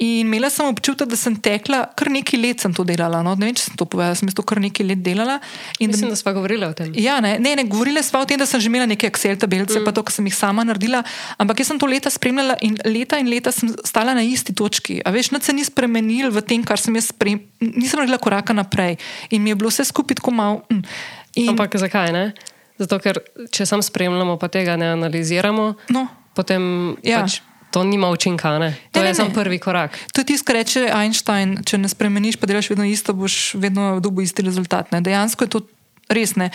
In 0.00 0.24
imela 0.24 0.48
sem 0.48 0.64
občutek, 0.64 1.10
da 1.12 1.16
sem 1.16 1.34
tekla, 1.36 1.82
kar 1.92 2.08
nekaj 2.08 2.40
let 2.40 2.62
sem 2.64 2.72
to 2.72 2.86
delala. 2.88 3.18
No? 3.20 3.34
Ne 3.36 3.50
vem, 3.50 3.56
če 3.58 3.66
sem 3.66 3.74
to 3.76 3.84
povedala, 3.84 4.16
sem 4.16 4.30
to 4.32 4.44
kar 4.48 4.56
nekaj 4.62 4.86
let 4.88 5.02
delala. 5.04 5.34
In 5.76 5.90
Mislim, 5.92 6.08
da, 6.08 6.14
da 6.14 6.20
smo 6.22 6.32
govorili 6.38 6.64
o 6.64 6.72
tem. 6.72 6.94
Ja, 6.96 7.18
ne, 7.20 7.34
ne, 7.36 7.52
ne 7.58 7.66
govorili 7.68 8.00
smo 8.02 8.22
o 8.24 8.28
tem, 8.28 8.40
da 8.40 8.46
sem 8.48 8.62
že 8.64 8.70
imela 8.72 8.86
neke 8.88 9.10
Excel 9.10 9.36
tabelice, 9.36 9.76
mm. 9.76 9.84
pa 9.84 9.92
to, 9.92 10.00
kar 10.08 10.16
sem 10.16 10.24
jih 10.24 10.36
sama 10.38 10.64
naredila. 10.64 11.02
Ampak 11.36 11.60
jaz 11.60 11.68
sem 11.68 11.80
to 11.82 11.90
leta 11.90 12.08
spremljala 12.12 12.56
in 12.64 12.78
leta 12.88 13.18
in 13.20 13.28
leta 13.28 13.52
sem 13.52 13.74
stala 13.84 14.14
na 14.16 14.24
isti 14.24 14.56
točki. 14.56 15.02
A 15.04 15.12
veš, 15.12 15.34
nič 15.36 15.50
se 15.50 15.56
ni 15.58 15.66
spremenil 15.68 16.32
v 16.32 16.44
tem, 16.48 16.64
kar 16.64 16.80
sem 16.80 16.96
jaz 16.96 17.10
spremljala. 17.12 17.44
Nisem 17.60 18.00
naredila 18.00 18.16
koraka 18.24 18.56
naprej 18.56 18.96
in 19.28 19.44
mi 19.44 19.52
je 19.52 19.58
bilo 19.60 19.68
vse 19.68 19.84
skupaj 19.84 20.22
tako 20.22 20.32
malo. 20.32 20.64
Mm. 20.72 20.80
In... 21.44 21.52
Ampak 21.52 21.76
zakaj 21.76 22.16
ne? 22.16 22.24
Zato, 22.80 22.96
ker 23.04 23.20
če 23.52 23.68
sam 23.68 23.84
spremljamo, 23.84 24.40
pa 24.40 24.48
tega 24.48 24.80
ne 24.80 24.94
analiziramo, 24.96 25.70
no. 25.92 26.08
potem. 26.32 26.96
Ja. 27.04 27.20
Pač 27.20 27.42
To 27.70 27.84
nima 27.84 28.10
učinka, 28.10 28.58
ne? 28.58 28.74
to 28.90 29.02
ne, 29.02 29.08
je 29.08 29.14
samo 29.14 29.30
prvi 29.30 29.58
korak. 29.58 29.98
To 30.12 30.20
je 30.20 30.24
tisto, 30.24 30.46
kar 30.48 30.58
reče 30.58 30.88
Einstein: 30.90 31.60
če 31.66 31.78
ne 31.78 31.88
spremeniš, 31.88 32.40
pa 32.40 32.48
delaš 32.50 32.70
vedno 32.70 32.84
isto, 32.84 33.14
boš 33.14 33.54
vedno 33.54 34.00
dobil 34.00 34.26
isti 34.26 34.42
rezultat. 34.42 34.90
Ne? 34.92 35.00
Dejansko 35.00 35.46
je 35.46 35.52
to 35.54 35.60
res 36.10 36.34
ne. 36.34 36.50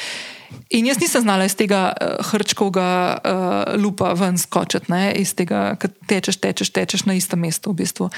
In 0.76 0.88
jaz 0.90 1.00
nisem 1.00 1.24
znala 1.24 1.48
iz 1.48 1.56
tega 1.56 1.88
uh, 1.94 2.20
hrčkovega 2.30 2.90
uh, 3.16 3.76
lupa 3.80 4.12
ven 4.20 4.38
skočiti, 4.38 4.92
iz 5.16 5.34
tega, 5.36 5.76
da 5.80 5.92
tečeš, 6.10 6.40
tečeš, 6.44 6.72
tečeš 6.76 7.06
na 7.08 7.16
istem 7.16 7.40
mestu. 7.40 7.72
V 7.72 7.84
bistvu. 7.84 8.10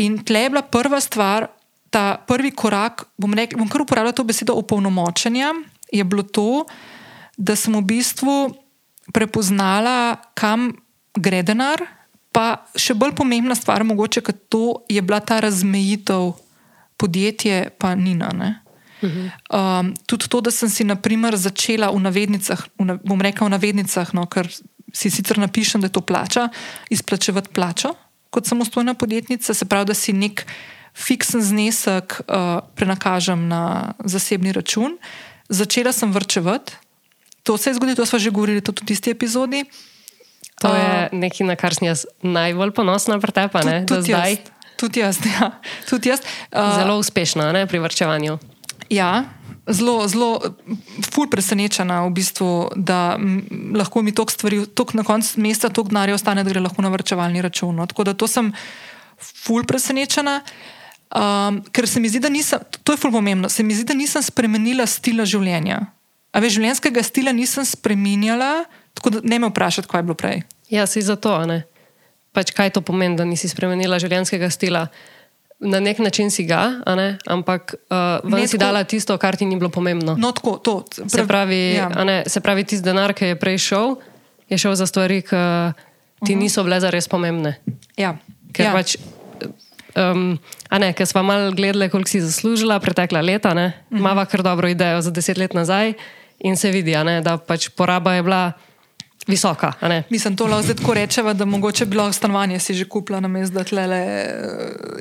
In 0.00 0.20
tle 0.24 0.46
je 0.46 0.52
bila 0.52 0.64
prva 0.64 1.00
stvar, 1.00 1.50
ta 1.90 2.16
prvi 2.26 2.54
korak, 2.54 3.04
bom, 3.18 3.34
rekel, 3.34 3.58
bom 3.58 3.68
kar 3.68 3.84
uporabljala 3.84 4.16
to 4.16 4.24
besedo 4.24 4.54
opolnomočenja, 4.56 5.52
je 5.92 6.04
bilo 6.06 6.22
to, 6.22 6.64
da 7.36 7.56
sem 7.58 7.74
v 7.74 7.82
bistvu 7.82 8.36
prepoznala, 9.12 10.20
kam 10.38 10.70
gre 11.18 11.42
denar. 11.42 11.82
Pa 12.30 12.62
še 12.78 12.94
bolj 12.94 13.16
pomembna 13.18 13.56
stvar, 13.58 13.82
mogoče, 13.84 14.22
kot 14.22 14.38
to 14.48 14.64
je 14.88 15.02
bila 15.02 15.18
ta 15.20 15.40
razmejitev 15.42 16.32
podjetja, 17.00 17.70
pa 17.78 17.94
Nina. 17.94 18.30
Um, 19.00 19.94
tudi 20.06 20.28
to, 20.28 20.42
da 20.44 20.52
sem 20.52 20.68
si 20.68 20.84
naprimer, 20.84 21.34
začela 21.36 21.88
v 21.90 22.02
navednicah, 22.04 22.60
v, 22.76 23.00
bom 23.00 23.20
rekel 23.24 23.48
v 23.48 23.56
navednicah, 23.56 24.12
no, 24.12 24.28
ker 24.28 24.46
si 24.92 25.10
sicer 25.10 25.40
napišem, 25.40 25.80
da 25.80 25.88
je 25.88 25.96
to 25.96 26.04
plača, 26.04 26.50
izplačevati 26.92 27.54
plačo 27.54 27.94
kot 28.30 28.46
samostojna 28.46 28.94
podjetnica, 28.94 29.54
se 29.54 29.66
pravi, 29.66 29.90
da 29.90 29.94
si 29.94 30.12
nek 30.12 30.44
fiksen 30.94 31.42
znesek 31.42 32.20
uh, 32.20 32.62
prenakažem 32.78 33.48
na 33.48 33.94
zasebni 34.04 34.52
račun. 34.52 34.98
Začela 35.48 35.92
sem 35.92 36.12
vrčevati, 36.12 36.76
to 37.42 37.56
se 37.58 37.70
je 37.70 37.74
zgodilo, 37.74 37.96
to 37.96 38.06
smo 38.06 38.18
že 38.18 38.30
govorili 38.30 38.60
tudi 38.60 38.82
v 38.82 38.86
tisti 38.86 39.10
epizodi. 39.10 39.64
To 40.60 40.70
je 40.76 41.08
nekaj, 41.16 41.46
na 41.48 41.56
kar 41.56 41.72
sem 41.72 41.88
jaz 41.88 42.04
najbolj 42.20 42.74
ponosna, 42.76 43.16
pretepa, 43.20 43.64
ne? 43.64 43.82
Tudi, 43.88 44.12
tudi 44.12 44.12
jaz. 44.12 44.48
Tudi 44.76 45.00
jaz, 45.00 45.20
ja. 45.34 45.50
tudi 45.88 46.12
jaz. 46.12 46.24
Uh, 46.52 46.76
zelo 46.76 46.96
uspešna 47.00 47.52
ne, 47.56 47.66
pri 47.68 47.80
vrčevanju. 47.80 48.36
Ja, 48.92 49.24
zelo, 49.68 50.08
zelo, 50.08 50.40
ful 51.12 51.30
presenečena 51.32 52.02
v 52.08 52.12
bistvu, 52.16 52.50
da 52.76 53.16
m, 53.16 53.40
lahko 53.76 54.02
mi 54.02 54.12
toliko 54.12 54.32
stvari, 54.32 54.66
toliko 54.66 55.00
na 55.00 55.04
koncu 55.06 55.40
meseca, 55.40 55.72
toliko 55.72 55.94
denarja 55.94 56.18
ostane, 56.18 56.44
da 56.44 56.52
gre 56.52 56.60
lahko 56.60 56.82
na 56.82 56.92
vrčevalni 56.92 57.42
račun. 57.44 57.76
No. 57.76 57.86
Tako 57.86 58.10
da 58.10 58.14
to 58.14 58.28
sem 58.28 58.52
ful 59.20 59.64
presenečena. 59.64 60.40
Um, 61.10 61.64
ker 61.74 61.88
se 61.90 62.00
mi 62.00 62.08
zdi, 62.08 62.20
da 62.22 62.28
nisem, 62.30 62.60
to 62.86 62.94
je 62.94 63.00
ful 63.00 63.10
pomembno, 63.10 63.48
se 63.50 63.64
mi 63.66 63.74
zdi, 63.74 63.88
da 63.88 63.96
nisem 63.98 64.22
spremenila 64.22 64.86
stila 64.86 65.24
življenja. 65.26 65.80
A 66.30 66.38
veš, 66.38 66.60
življenjskega 66.60 67.02
stila 67.02 67.32
nisem 67.34 67.66
spremenjala, 67.66 68.68
tako 68.94 69.10
da 69.10 69.20
ne 69.22 69.38
me 69.38 69.48
vprašati, 69.48 69.88
kaj 69.88 69.98
je 69.98 70.02
bilo 70.02 70.14
prej. 70.14 70.42
Ja, 70.70 70.86
si 70.86 71.02
zato, 71.02 71.34
ne. 71.46 71.62
Pač 72.32 72.52
kaj 72.54 72.70
to 72.70 72.80
pomeni, 72.80 73.18
da 73.18 73.26
nisi 73.26 73.48
spremenila 73.50 73.98
življenjskega 73.98 74.50
stila? 74.50 74.86
Na 75.60 75.76
nek 75.82 75.98
način 76.00 76.30
si 76.32 76.46
ga, 76.48 76.80
ampak 77.28 77.74
uh, 77.92 78.22
ven 78.24 78.48
si 78.48 78.56
dala 78.56 78.80
tisto, 78.88 79.12
kar 79.20 79.36
ti 79.36 79.44
ni 79.44 79.58
bilo 79.60 79.68
pomembno. 79.68 80.14
No, 80.16 80.30
tako, 80.32 80.56
to, 80.56 80.74
prav, 80.88 81.10
se 81.12 81.24
pravi, 81.28 81.58
ja. 81.76 81.90
pravi 82.40 82.64
tisti 82.64 82.86
denar, 82.86 83.12
ki 83.12 83.34
je 83.34 83.36
prej 83.36 83.58
šel, 83.66 83.98
je 84.48 84.58
šel 84.58 84.78
za 84.80 84.86
stvari, 84.88 85.20
ki 85.20 85.28
ti 85.28 85.36
uh 85.36 85.74
-huh. 86.24 86.36
niso 86.36 86.64
bile 86.64 86.80
zares 86.80 87.08
pomembne. 87.08 87.58
Ja. 87.96 88.16
Ker 88.52 88.66
ja. 88.66 88.72
pač, 88.72 88.96
um, 89.96 90.38
ne, 90.70 90.92
ker 90.92 91.06
smo 91.06 91.22
malo 91.22 91.52
gledali, 91.52 91.90
koliko 91.90 92.08
si 92.08 92.20
zaslužila 92.20 92.80
pretekla 92.80 93.20
leta, 93.20 93.52
uh 93.52 93.54
-huh. 93.54 93.72
mava 93.90 94.24
kar 94.24 94.42
dobro 94.42 94.68
idejo 94.68 95.02
za 95.02 95.10
deset 95.10 95.36
let 95.36 95.54
nazaj 95.54 95.92
in 96.38 96.56
se 96.56 96.70
vidi, 96.70 96.96
ne, 97.04 97.20
da 97.20 97.36
pač 97.36 97.68
poraba 97.68 98.14
je 98.14 98.22
bila 98.22 98.52
visoka. 99.30 99.72
Mislim, 100.10 100.36
to 100.36 100.46
lahko 100.46 100.62
zdaj 100.62 100.76
tako 100.76 100.94
rečeva, 100.94 101.32
da 101.32 101.44
mogoče 101.44 101.86
bi 101.86 101.96
lahko 101.96 102.12
stanovanje 102.12 102.58
si 102.58 102.74
že 102.74 102.84
kupila 102.84 103.20
na 103.20 103.28
mestu, 103.28 103.54
da 103.54 103.64
tle 103.64 103.86
le, 103.86 104.02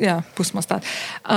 ja, 0.01 0.21
pustimo 0.35 0.61
stati. 0.61 0.87
Uh, 1.25 1.31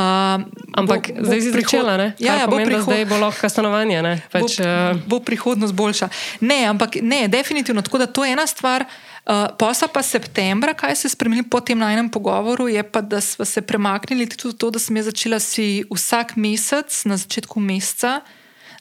Ampak 0.79 1.11
bo, 1.17 1.25
zdaj 1.27 1.41
si 1.41 1.51
začela, 1.51 1.97
ne? 1.97 2.13
Ja, 2.19 2.35
ja, 2.35 2.49
pomeni, 2.49 2.65
bo 2.65 2.71
prihod... 2.71 2.85
zdaj 2.85 3.05
bo 3.05 3.21
lahko 3.23 3.49
stanovanje, 3.49 4.03
ne? 4.03 4.15
Pač, 4.33 4.59
bo, 4.61 4.69
uh... 4.69 5.01
bo 5.07 5.21
prihodnost 5.21 5.75
boljša. 5.75 6.09
Ne, 6.41 6.65
ampak 6.71 7.01
ne, 7.03 7.27
definitivno, 7.29 7.83
tako 7.83 8.05
da 8.05 8.07
to 8.07 8.25
je 8.25 8.33
ena 8.33 8.47
stvar. 8.47 8.85
Uh, 9.23 9.47
posla 9.59 9.87
pa 9.89 10.03
septembra, 10.03 10.75
kaj 10.75 10.97
se 10.97 11.07
je 11.07 11.15
spremenilo 11.15 11.47
po 11.51 11.61
tem 11.61 11.79
najnem 11.79 12.11
pogovoru, 12.11 12.67
je 12.69 12.83
pa, 12.83 13.01
da 13.01 13.21
smo 13.21 13.45
se 13.45 13.63
premaknili 13.63 14.27
tudi 14.27 14.59
to, 14.59 14.71
da 14.71 14.83
sem 14.83 14.99
začela 15.03 15.39
si 15.39 15.85
vsak 15.95 16.35
mesec, 16.37 17.05
na 17.05 17.17
začetku 17.17 17.61
meseca, 17.61 18.21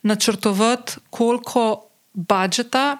načrtovati, 0.01 0.98
koliko 1.10 1.86
budžeta 2.13 2.98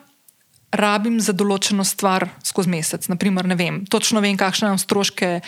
rabim 0.72 1.20
za 1.22 1.36
določeno 1.36 1.84
stvar 1.88 2.28
skozi 2.46 2.72
mesec. 2.72 3.08
Naprimer, 3.12 3.48
ne 3.48 3.58
vem, 3.60 3.82
točno 3.86 4.24
vem, 4.24 4.38
kakšne 4.40 4.72
imam 4.72 4.80
stroške 4.82 5.40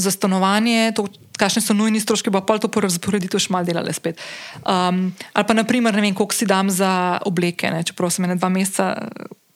za 0.00 0.10
stanovanje, 0.14 0.92
to, 0.96 1.08
kakšne 1.40 1.62
so 1.64 1.76
nujni 1.76 2.00
stroški, 2.00 2.32
pa 2.32 2.42
pa 2.46 2.58
to 2.60 2.70
porazporeditev 2.72 3.42
še 3.42 3.52
malo 3.52 3.68
delale 3.68 3.92
spet. 3.96 4.20
Um, 4.62 5.10
ali 5.34 5.48
pa, 5.48 5.56
naprimer, 5.56 5.96
ne 5.96 6.04
vem, 6.04 6.14
koliko 6.16 6.36
si 6.36 6.48
dam 6.48 6.70
za 6.72 7.20
obleke, 7.26 7.72
ne, 7.72 7.82
čeprav 7.86 8.12
sem 8.14 8.28
ene 8.28 8.38
dva 8.38 8.52
meseca 8.52 8.94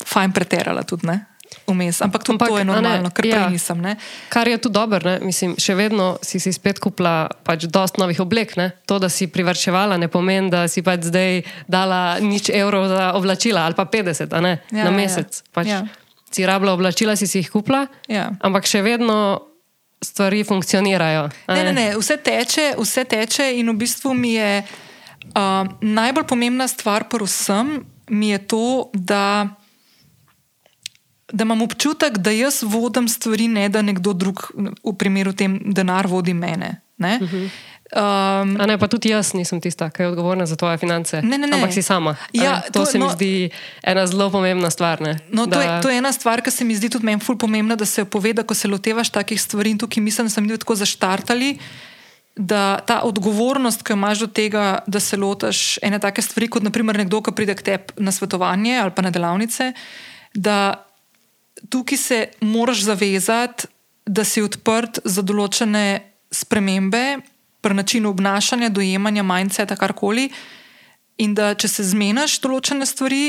fajn 0.04 0.35
preterala 0.37 0.85
tudi. 0.88 1.09
Ne. 1.09 1.21
Vmes. 1.66 2.02
Ampak 2.02 2.25
to, 2.25 2.34
Ampak, 2.34 2.49
to 2.49 2.58
je 2.58 2.64
normalno, 2.64 3.11
ker 3.14 3.26
ja, 3.26 3.46
nisem. 3.49 3.80
Ne? 3.80 3.96
Kar 4.28 4.49
je 4.49 4.58
tu 4.58 4.68
dobro, 4.68 5.00
Mislim, 5.25 5.54
še 5.61 5.75
vedno 5.78 6.14
si 6.23 6.40
si 6.40 6.52
spet 6.52 6.80
kupila 6.82 7.28
pač 7.46 7.66
dosta 7.70 8.02
novih 8.02 8.20
oblek. 8.20 8.56
Ne? 8.61 8.70
To, 8.88 8.99
da 9.02 9.08
si 9.08 9.30
privrčevala, 9.30 9.96
ne 10.00 10.08
pomeni, 10.12 10.52
da 10.52 10.66
si 10.68 10.84
pač 10.84 11.08
zdaj 11.08 11.42
dala 11.70 12.20
nič 12.20 12.52
evrov 12.52 12.88
za 12.92 13.12
oblačila 13.18 13.64
ali 13.64 13.76
pa 13.78 13.87
50 13.88 14.28
ja, 14.28 14.40
na 14.40 14.58
ja, 14.70 14.92
mesec. 14.92 15.40
Ja. 15.40 15.50
Pač 15.54 15.66
ja. 15.70 15.80
Si 16.34 16.42
rabila 16.42 16.75
oblačila, 16.75 17.14
si 17.14 17.30
si 17.30 17.44
jih 17.44 17.50
kupila, 17.50 17.87
ja. 18.11 18.32
ampak 18.42 18.66
še 18.66 18.82
vedno 18.82 19.54
stvari 20.04 20.44
funkcionirajo. 20.44 21.28
Ne? 21.49 21.64
Ne, 21.64 21.73
ne, 21.73 21.87
vse 21.96 22.16
teče, 22.20 22.75
vse 22.78 23.04
teče 23.08 23.46
in 23.58 23.70
v 23.70 23.76
bistvu 23.80 24.14
mi 24.14 24.34
je 24.34 24.64
uh, 24.64 25.64
najbolj 25.80 26.26
pomembna 26.28 26.68
stvar, 26.68 27.08
pa 27.08 27.23
vsem, 27.23 27.78
mi 28.11 28.34
je 28.34 28.40
to, 28.50 28.66
da 28.92 29.49
da 31.34 31.42
imam 31.42 31.62
občutek, 31.62 32.18
da 32.22 32.30
jaz 32.30 32.62
vodim 32.62 33.08
stvari, 33.08 33.48
ne 33.48 33.68
da 33.68 33.82
nekdo 33.82 34.12
drug, 34.14 34.46
v 34.84 34.96
primeru 34.98 35.32
tem, 35.34 35.58
denar 35.74 36.06
vodi 36.06 36.34
mene. 36.34 36.80
Ne? 36.96 37.18
Uh 37.22 37.30
-huh. 37.30 37.48
Um, 37.94 38.56
ne, 38.56 38.78
pa 38.78 38.88
tudi 38.88 39.12
jaz 39.12 39.34
nisem 39.36 39.60
tista, 39.60 39.90
ki 39.92 40.02
je 40.02 40.08
odgovorna 40.08 40.46
za 40.46 40.56
tvoje 40.56 40.78
finance. 40.78 41.20
Ne, 41.22 41.36
ne, 41.38 41.46
ne. 41.46 41.56
Ampak 41.60 41.72
si 41.72 41.82
sama. 41.82 42.16
Ja, 42.32 42.62
to, 42.72 42.80
to 42.80 42.86
se 42.86 42.98
no, 42.98 43.06
mi 43.06 43.12
zdi 43.12 43.50
ena 43.82 44.06
zelo 44.06 44.30
pomembna 44.30 44.70
stvar. 44.70 45.02
No, 45.30 45.46
da... 45.46 45.56
to, 45.56 45.60
je, 45.62 45.68
to 45.82 45.90
je 45.92 45.98
ena 45.98 46.12
stvar, 46.12 46.42
ki 46.42 46.50
se 46.50 46.64
mi 46.64 46.74
zdi 46.74 46.88
tudi 46.88 47.06
meni 47.06 47.20
ful 47.20 47.36
pomembna, 47.38 47.76
da 47.76 47.86
se 47.86 48.00
jo 48.00 48.08
pove, 48.10 48.32
da 48.32 48.42
ko 48.42 48.54
se 48.54 48.68
lotevaš 48.68 49.12
takih 49.14 49.40
stvari 49.40 49.70
in 49.70 49.78
tukaj 49.78 50.02
mislim, 50.02 50.26
da 50.26 50.30
sem 50.30 50.48
jih 50.48 50.58
tako 50.58 50.74
zaštartali. 50.74 51.58
Da 52.36 52.80
ta 52.86 53.02
odgovornost, 53.06 53.84
ki 53.86 53.92
jo 53.92 53.96
imaš 54.00 54.24
do 54.24 54.26
tega, 54.26 54.78
da 54.86 55.00
se 55.00 55.16
lotiš 55.16 55.78
ene 55.82 56.00
take 56.02 56.22
stvari, 56.22 56.48
kot 56.48 56.66
naprimer 56.66 56.98
nekdo, 56.98 57.20
ki 57.22 57.36
pride 57.36 57.54
k 57.54 57.62
tebi 57.62 58.02
na 58.02 58.10
svetovanje 58.12 58.80
ali 58.80 58.90
pa 58.96 59.02
na 59.06 59.12
delavnice, 59.14 59.70
da 60.34 60.86
tukaj 61.71 61.99
se 61.99 62.18
moraš 62.40 62.83
zavezati, 62.83 63.66
da 64.06 64.25
si 64.25 64.42
odprt 64.44 65.00
za 65.04 65.23
določene 65.25 66.12
spremembe, 66.35 67.23
pri 67.64 67.75
načinu 67.75 68.11
obnašanja, 68.12 68.68
dojemanja, 68.68 69.23
majnceta, 69.25 69.76
karkoli. 69.80 70.28
In 71.25 71.33
da 71.33 71.54
če 71.56 71.71
se 71.71 71.87
zmeniš 71.87 72.40
določene 72.42 72.85
stvari, 72.85 73.25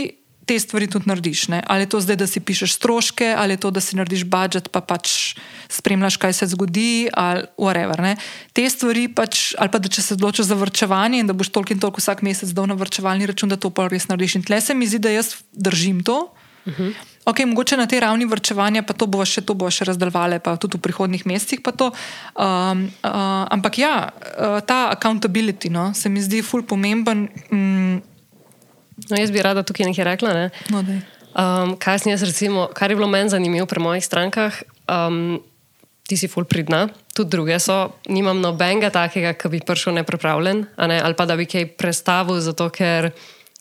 te 0.46 0.58
stvari 0.60 0.90
tudi 0.92 1.08
narediš. 1.10 1.48
Ne? 1.54 1.62
Ali 1.70 1.86
je 1.86 1.92
to 1.94 2.02
zdaj, 2.04 2.18
da 2.20 2.28
si 2.28 2.42
pišeš 2.44 2.76
stroške, 2.76 3.30
ali 3.38 3.56
je 3.56 3.62
to, 3.64 3.72
da 3.74 3.82
si 3.82 3.96
narediš 3.98 4.26
budžet, 4.30 4.68
pa 4.74 4.82
pač 4.84 5.38
spremljaš, 5.72 6.18
kaj 6.22 6.36
se 6.42 6.50
zgodi, 6.52 7.08
ali 7.14 7.46
whatever. 7.62 8.02
Ne? 8.04 8.16
Te 8.58 8.66
stvari 8.70 9.08
pač, 9.08 9.54
ali 9.62 9.72
pa 9.72 9.82
da 9.82 9.90
če 9.90 10.04
se 10.04 10.18
odločiš 10.18 10.50
za 10.52 10.60
vrčevanje 10.60 11.24
in 11.24 11.32
da 11.32 11.38
boš 11.38 11.54
toliko 11.56 11.78
in 11.78 11.82
toliko 11.82 12.04
vsak 12.04 12.26
mesec 12.26 12.52
dal 12.58 12.68
na 12.70 12.78
vrčevalni 12.78 13.30
račun, 13.30 13.54
da 13.54 13.62
to 13.62 13.72
pa 13.72 13.88
res 13.88 14.10
narediš. 14.12 14.42
In 14.42 14.46
tle 14.50 14.60
se 14.62 14.76
mi 14.76 14.90
zdi, 14.90 15.00
da 15.00 15.14
jaz 15.14 15.38
držim 15.54 16.04
to. 16.04 16.34
Uh 16.66 16.74
mhm. 16.74 16.90
-huh. 16.90 17.15
Okay, 17.26 17.46
mogoče 17.50 17.78
na 17.78 17.90
tej 17.90 18.06
ravni 18.06 18.30
vrčevanja, 18.30 18.86
pa 18.86 18.94
to 18.94 19.10
bo 19.10 19.26
še, 19.26 19.42
še 19.42 19.88
razdeljevalo, 19.90 20.38
pa 20.46 20.54
tudi 20.62 20.78
v 20.78 20.86
prihodnih 20.86 21.26
mesecih. 21.26 21.58
Um, 21.66 22.86
uh, 23.02 23.50
ampak 23.50 23.82
ja, 23.82 24.14
uh, 24.14 24.62
ta 24.62 24.94
accountability 24.94 25.74
no, 25.74 25.90
se 25.98 26.06
mi 26.10 26.22
zdi 26.22 26.46
ful 26.46 26.62
pomemben. 26.62 27.26
Mm. 27.50 27.98
No, 29.10 29.18
jaz 29.18 29.34
bi 29.34 29.42
rada 29.42 29.66
tukaj 29.66 29.90
nekaj 29.90 30.06
rekla. 30.06 30.38
Ne? 30.38 30.46
No, 30.70 30.86
um, 30.86 31.74
kaj, 31.82 32.06
jaz, 32.06 32.22
recimo, 32.22 32.70
kar 32.70 32.94
je 32.94 33.00
bilo 33.02 33.10
meni 33.10 33.34
zanimivo 33.34 33.66
pri 33.66 33.82
mojih 33.82 34.06
strankah, 34.06 34.62
um, 34.86 35.42
ti 36.06 36.18
si 36.22 36.30
ful 36.30 36.46
pridna, 36.46 36.86
tudi 37.18 37.34
druge 37.34 37.58
so. 37.58 37.98
Nimam 38.06 38.38
nobenega 38.38 38.94
takega, 38.94 39.34
ki 39.34 39.50
bi 39.50 39.66
prišel 39.66 39.98
neprepravljen 39.98 40.62
ne? 40.78 41.02
ali 41.02 41.18
pa 41.18 41.26
da 41.26 41.34
bi 41.34 41.50
kaj 41.50 41.74
predstavil, 41.74 42.38
zato 42.38 42.70
ker 42.70 43.10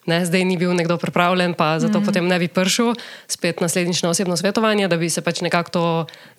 ne, 0.07 0.25
zdaj 0.27 0.45
ni 0.45 0.57
bil 0.57 0.75
nekdo 0.77 0.97
pripravljen, 1.01 1.55
pa 1.55 1.79
zato 1.79 2.01
mm. 2.01 2.05
potem 2.05 2.27
ne 2.29 2.39
bi 2.39 2.49
prišel 2.49 2.95
spet 3.29 3.61
naslednjič 3.61 4.03
na 4.03 4.11
osebno 4.11 4.37
svetovanje, 4.37 4.89
da 4.89 4.97
bi 4.97 5.11
se 5.11 5.23
pač 5.25 5.41
nekako 5.41 5.71
to 5.71 5.85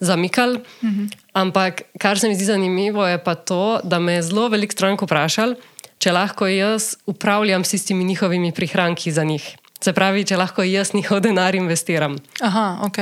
zamikal. 0.00 0.58
Mm 0.82 0.90
-hmm. 0.90 1.06
Ampak 1.32 1.82
kar 1.98 2.18
se 2.18 2.28
mi 2.28 2.34
zdi 2.34 2.44
zanimivo, 2.44 3.06
je 3.06 3.18
pa 3.24 3.34
to, 3.34 3.80
da 3.84 3.98
me 3.98 4.12
je 4.12 4.22
zelo 4.22 4.48
velik 4.48 4.72
strank 4.72 5.02
vprašal, 5.02 5.54
če 5.98 6.12
lahko 6.12 6.46
jaz 6.46 6.96
upravljam 7.06 7.64
s 7.64 7.70
tistimi 7.70 8.04
njihovimi 8.04 8.52
prihranki 8.52 9.12
za 9.12 9.24
njih. 9.24 9.56
Se 9.80 9.92
pravi, 9.92 10.24
če 10.24 10.36
lahko 10.36 10.62
jaz 10.62 10.94
njihov 10.94 11.20
denar 11.20 11.54
investiram. 11.54 12.16
Aha, 12.40 12.78
ok. 12.82 12.98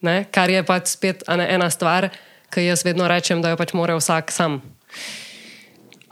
Ne, 0.00 0.24
kar 0.30 0.50
je 0.50 0.62
pač 0.62 0.86
spet 0.86 1.22
ena 1.28 1.70
stvar, 1.70 2.08
ki 2.50 2.66
jaz 2.66 2.84
vedno 2.84 3.08
rečem, 3.08 3.42
da 3.42 3.50
jo 3.50 3.56
pač 3.56 3.72
mora 3.72 3.96
vsak 3.96 4.32
sam. 4.32 4.62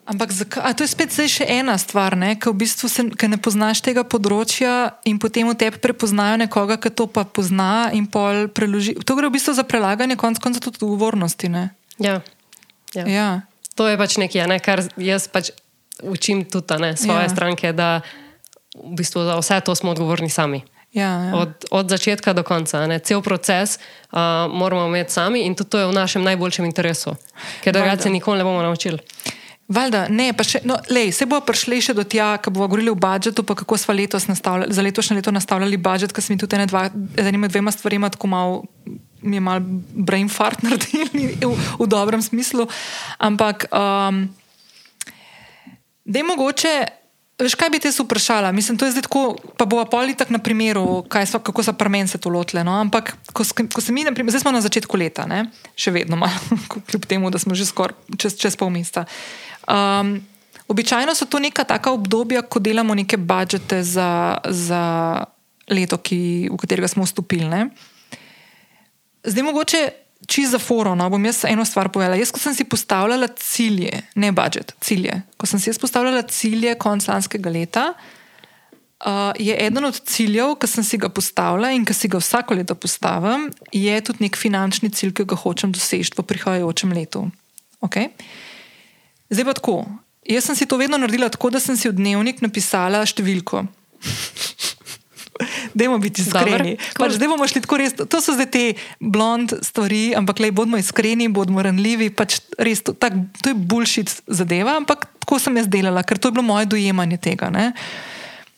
Ampak 0.04 0.32
zakaj? 0.37 0.76
To 0.76 0.84
je 0.84 0.90
spet 0.92 1.16
še 1.16 1.49
ena 1.49 1.80
stvar, 1.80 2.12
ki 2.12 2.52
v 2.52 2.56
bistvu 2.61 2.92
se, 2.92 3.02
ne 3.08 3.38
poznaš 3.40 3.80
tega 3.80 4.04
področja 4.04 5.00
in 5.08 5.16
potem 5.16 5.49
v 5.49 5.56
tebi 5.56 5.80
prepoznajo 5.80 6.37
nekoga, 6.44 6.76
ki 6.76 6.92
to 6.92 7.08
pa 7.08 7.25
pozna 7.25 7.88
in 7.96 8.04
pol 8.04 8.52
preloži. 8.52 9.00
To 9.00 9.16
gre 9.16 9.32
v 9.32 9.40
bistvu 9.40 9.56
za 9.56 9.64
prelaganje 9.64 10.20
konc 10.20 10.37
konca 10.44 10.61
tudi 10.61 10.84
odgovornosti. 10.84 11.49
Ja. 12.04 12.20
Ja. 12.92 13.04
ja. 13.08 13.28
To 13.80 13.88
je 13.88 13.96
pač 13.96 14.20
nekaj, 14.20 14.44
ne, 14.44 14.61
kar 14.61 14.84
jaz 15.00 15.25
pač 15.32 15.56
učim 16.04 16.44
tudi 16.44 16.76
ne, 16.84 16.92
svoje 17.00 17.25
ja. 17.25 17.32
stranke, 17.32 17.73
da 17.73 18.04
v 18.76 19.00
bistvu 19.00 19.25
za 19.25 19.40
vse 19.40 19.56
to 19.64 19.73
smo 19.73 19.96
odgovorni 19.96 20.28
sami. 20.28 20.61
Ja, 20.92 21.11
ja. 21.26 21.32
Od, 21.40 21.64
od 21.75 21.88
začetka 21.90 22.37
do 22.37 22.44
konca. 22.46 22.84
Ne. 22.87 23.00
Cel 23.02 23.18
proces 23.25 23.80
uh, 24.12 24.46
moramo 24.52 24.87
imeti 24.87 25.16
sami 25.16 25.42
in 25.49 25.56
tudi 25.56 25.70
to 25.70 25.80
je 25.80 25.88
v 25.90 25.96
našem 25.96 26.23
najboljšem 26.23 26.68
interesu, 26.68 27.16
ker 27.64 27.75
drugače 27.75 28.12
nikoli 28.12 28.38
ne 28.38 28.44
bomo 28.44 28.62
naučili. 28.62 29.00
Valjda, 29.68 30.06
ne, 30.12 30.28
pa 30.37 30.44
še, 30.44 30.61
no, 30.68 30.76
lej, 30.92 31.09
se 31.16 31.25
bo 31.25 31.38
prišli 31.40 31.80
še 31.80 31.94
do 31.97 32.04
tja, 32.04 32.35
ko 32.37 32.52
bomo 32.52 32.68
govorili 32.68 32.92
o 32.92 32.99
budžetu, 33.00 33.47
pa 33.49 33.56
kako 33.56 33.78
smo 33.80 33.97
letos 33.97 34.28
za 34.28 34.83
letošnje 34.85 35.16
leto 35.16 35.33
nastavljali 35.33 35.80
budžet, 35.80 36.12
ker 36.12 36.21
smo 36.21 36.37
tudi 36.37 36.59
ene 36.59 36.68
dva, 36.68 36.90
z 36.92 37.25
enima 37.25 37.49
dvema 37.49 37.73
stvarima 37.73 38.12
tako 38.12 38.28
malo 38.28 38.64
mi 39.25 39.37
je 39.37 39.40
mal 39.40 39.61
brain 39.94 40.28
fart 40.28 40.62
naredil 40.66 41.09
v, 41.40 41.56
v 41.80 41.87
dobrem 41.88 42.23
smislu. 42.23 42.68
Ampak, 43.18 43.66
um, 43.73 44.28
da 46.04 46.18
je 46.21 46.25
mogoče. 46.25 46.75
Veš, 47.35 47.56
kaj 47.59 47.71
bi 47.73 47.80
te 47.83 47.90
vprašala? 47.90 48.52
Mislim, 48.54 48.78
to 48.78 48.87
je 48.87 48.92
zdaj 48.94 49.09
tako, 49.09 49.35
pa 49.59 49.66
bo 49.66 49.83
poli 49.90 50.14
tak 50.14 50.30
na 50.30 50.38
primeru, 50.38 51.02
so, 51.26 51.40
kako 51.42 51.64
so 51.66 51.73
prmen 51.75 52.06
se 52.06 52.18
to 52.18 52.30
lotile. 52.30 52.62
No? 52.62 52.78
Ampak, 52.78 53.16
ko, 53.33 53.42
ko 53.75 53.80
se 53.83 53.92
mi, 53.92 54.04
naprimer, 54.06 54.30
zdaj 54.30 54.44
smo 54.44 54.52
na 54.54 54.61
začetku 54.62 54.94
leta, 54.94 55.26
ne? 55.26 55.50
še 55.75 55.90
vedno 55.90 56.14
malo, 56.14 56.61
kljub 56.87 57.09
temu, 57.11 57.33
da 57.35 57.42
smo 57.42 57.59
že 57.59 57.66
skoraj 57.66 57.99
čez, 58.23 58.38
čez 58.38 58.54
pol 58.54 58.71
mesta. 58.71 59.09
Um, 59.68 60.21
običajno 60.68 61.14
so 61.14 61.26
to 61.26 61.38
neka 61.38 61.64
taka 61.64 61.92
obdobja, 61.92 62.42
ko 62.42 62.59
delamo 62.59 62.94
neke 62.94 63.16
budžete 63.16 63.83
za, 63.83 64.38
za 64.44 64.85
leto, 65.71 65.99
ki, 65.99 66.49
v 66.52 66.56
katerega 66.61 66.88
smo 66.88 67.04
vstopili. 67.04 67.49
Ne? 67.49 67.68
Zdaj, 69.25 69.42
mogoče 69.42 69.83
čisto 70.26 70.50
za 70.50 70.59
foro, 70.59 70.94
no, 70.94 71.09
bom 71.11 71.25
jaz 71.25 71.44
eno 71.49 71.64
stvar 71.64 71.88
povedala. 71.92 72.16
Jaz, 72.16 72.33
ko 72.33 72.40
sem 72.40 72.54
si 72.54 72.64
postavljala 72.64 73.28
cilje, 73.37 74.02
ne 74.14 74.33
budžet, 74.33 74.75
cilje. 74.80 75.21
Ko 75.37 75.47
sem 75.47 75.61
si 75.61 75.71
jaz 75.71 75.78
postavljala 75.78 76.23
cilje 76.23 76.75
konc 76.80 77.09
lanskega 77.09 77.50
leta, 77.50 77.85
uh, 79.04 79.33
je 79.38 79.56
eden 79.66 79.85
od 79.85 80.00
ciljev, 80.00 80.56
ki 80.61 80.71
sem 80.71 80.85
si 80.85 81.00
ga 81.00 81.09
postavila 81.09 81.73
in 81.76 81.85
ki 81.85 81.97
si 81.97 82.09
ga 82.09 82.21
vsako 82.21 82.56
leto 82.61 82.75
postavim, 82.75 83.50
je 83.73 84.00
tudi 84.00 84.25
nek 84.25 84.37
finančni 84.40 84.90
cilj, 84.90 85.12
ki 85.21 85.28
ga 85.28 85.37
hočem 85.37 85.73
doseči 85.73 86.16
v 86.16 86.25
prihajajočem 86.25 86.92
letu. 86.97 87.28
Okay? 87.85 88.12
Zdaj 89.35 89.50
pa 89.50 89.59
tako. 89.59 89.76
Jaz 90.25 90.47
sem 90.47 90.57
si 90.57 90.67
to 90.67 90.79
vedno 90.81 90.97
naredila 90.97 91.29
tako, 91.29 91.50
da 91.50 91.61
sem 91.61 91.76
si 91.76 91.91
v 91.91 91.99
dnevnik 91.99 92.41
napisala 92.41 93.03
številko. 93.05 93.67
Dajmo 95.75 95.99
biti 95.99 96.23
iskreni. 96.23 96.76
Pač, 96.95 97.17
zdaj 97.19 97.29
bomo 97.29 97.47
šli 97.50 97.64
tako 97.64 97.79
res. 97.81 97.97
To 97.99 98.21
so 98.23 98.37
zdaj 98.37 98.49
te 98.55 98.64
blond 99.03 99.57
stvari, 99.67 100.14
ampak 100.14 100.38
le 100.38 100.53
bodimo 100.55 100.79
iskreni, 100.79 101.26
bodimo 101.29 101.64
ranljivi. 101.67 102.12
Pač 102.14 102.38
res, 102.62 102.85
to, 102.87 102.95
tak, 102.95 103.17
to 103.43 103.50
je 103.50 103.59
bullshit 103.59 104.12
zadeva, 104.31 104.76
ampak 104.79 105.09
tako 105.25 105.41
sem 105.43 105.59
jaz 105.59 105.71
delala, 105.71 106.05
ker 106.07 106.21
to 106.21 106.31
je 106.31 106.38
bilo 106.38 106.47
moje 106.47 106.71
dojemanje 106.71 107.19
tega. 107.26 107.50
Ne? 107.50 107.73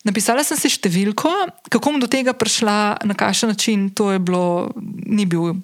Napisala 0.07 0.45
sem 0.47 0.61
si 0.61 0.71
številko, 0.71 1.33
kako 1.73 1.97
bom 1.97 2.03
do 2.03 2.11
tega 2.11 2.37
prišla, 2.37 2.77
na 3.09 3.17
kakšen 3.19 3.57
način. 3.57 3.89
To 3.99 4.13
bilo, 4.21 4.77
ni 5.09 5.27
bil 5.27 5.57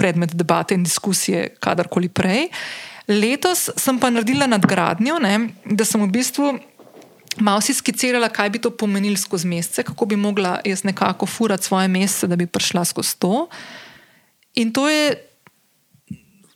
predmet 0.00 0.32
debate 0.38 0.78
in 0.78 0.86
diskusije, 0.86 1.50
kadarkoli 1.60 2.08
prej. 2.08 2.46
Letos 3.08 3.70
sem 3.76 3.98
pa 3.98 4.10
naredila 4.10 4.46
nadgradnjo, 4.46 5.18
ne, 5.18 5.48
da 5.64 5.84
sem 5.84 6.02
v 6.02 6.10
bistvu 6.12 6.52
malo 7.40 7.60
si 7.60 7.74
skicirala, 7.74 8.28
kaj 8.28 8.50
bi 8.50 8.60
to 8.62 8.70
pomenilo 8.70 9.16
skozi 9.16 9.48
mesece, 9.48 9.82
kako 9.82 10.06
bi 10.06 10.16
mogla 10.16 10.60
jaz 10.64 10.84
nekako 10.84 11.26
furati 11.26 11.66
svoje 11.66 11.88
mesece, 11.88 12.26
da 12.26 12.36
bi 12.36 12.46
prišla 12.46 12.84
skozi 12.84 13.16
to. 13.18 13.48
In 14.54 14.72
to 14.72 14.88
je 14.88 15.16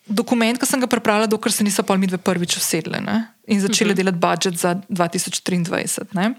dokument, 0.06 0.58
ki 0.60 0.66
sem 0.66 0.80
ga 0.80 0.86
pripravila, 0.86 1.26
dokler 1.26 1.52
se 1.52 1.64
niso 1.64 1.82
pa 1.82 1.96
mi 1.96 2.06
dve 2.06 2.18
prvič 2.18 2.56
usedle 2.60 3.00
ne? 3.02 3.24
in 3.46 3.60
začele 3.60 3.92
uh 3.92 3.96
mhm. 3.96 4.06
-huh. 4.08 4.12
delati 4.12 4.18
budžet 4.18 4.60
za 4.60 4.74
2023. 4.88 6.14
Ne? 6.14 6.34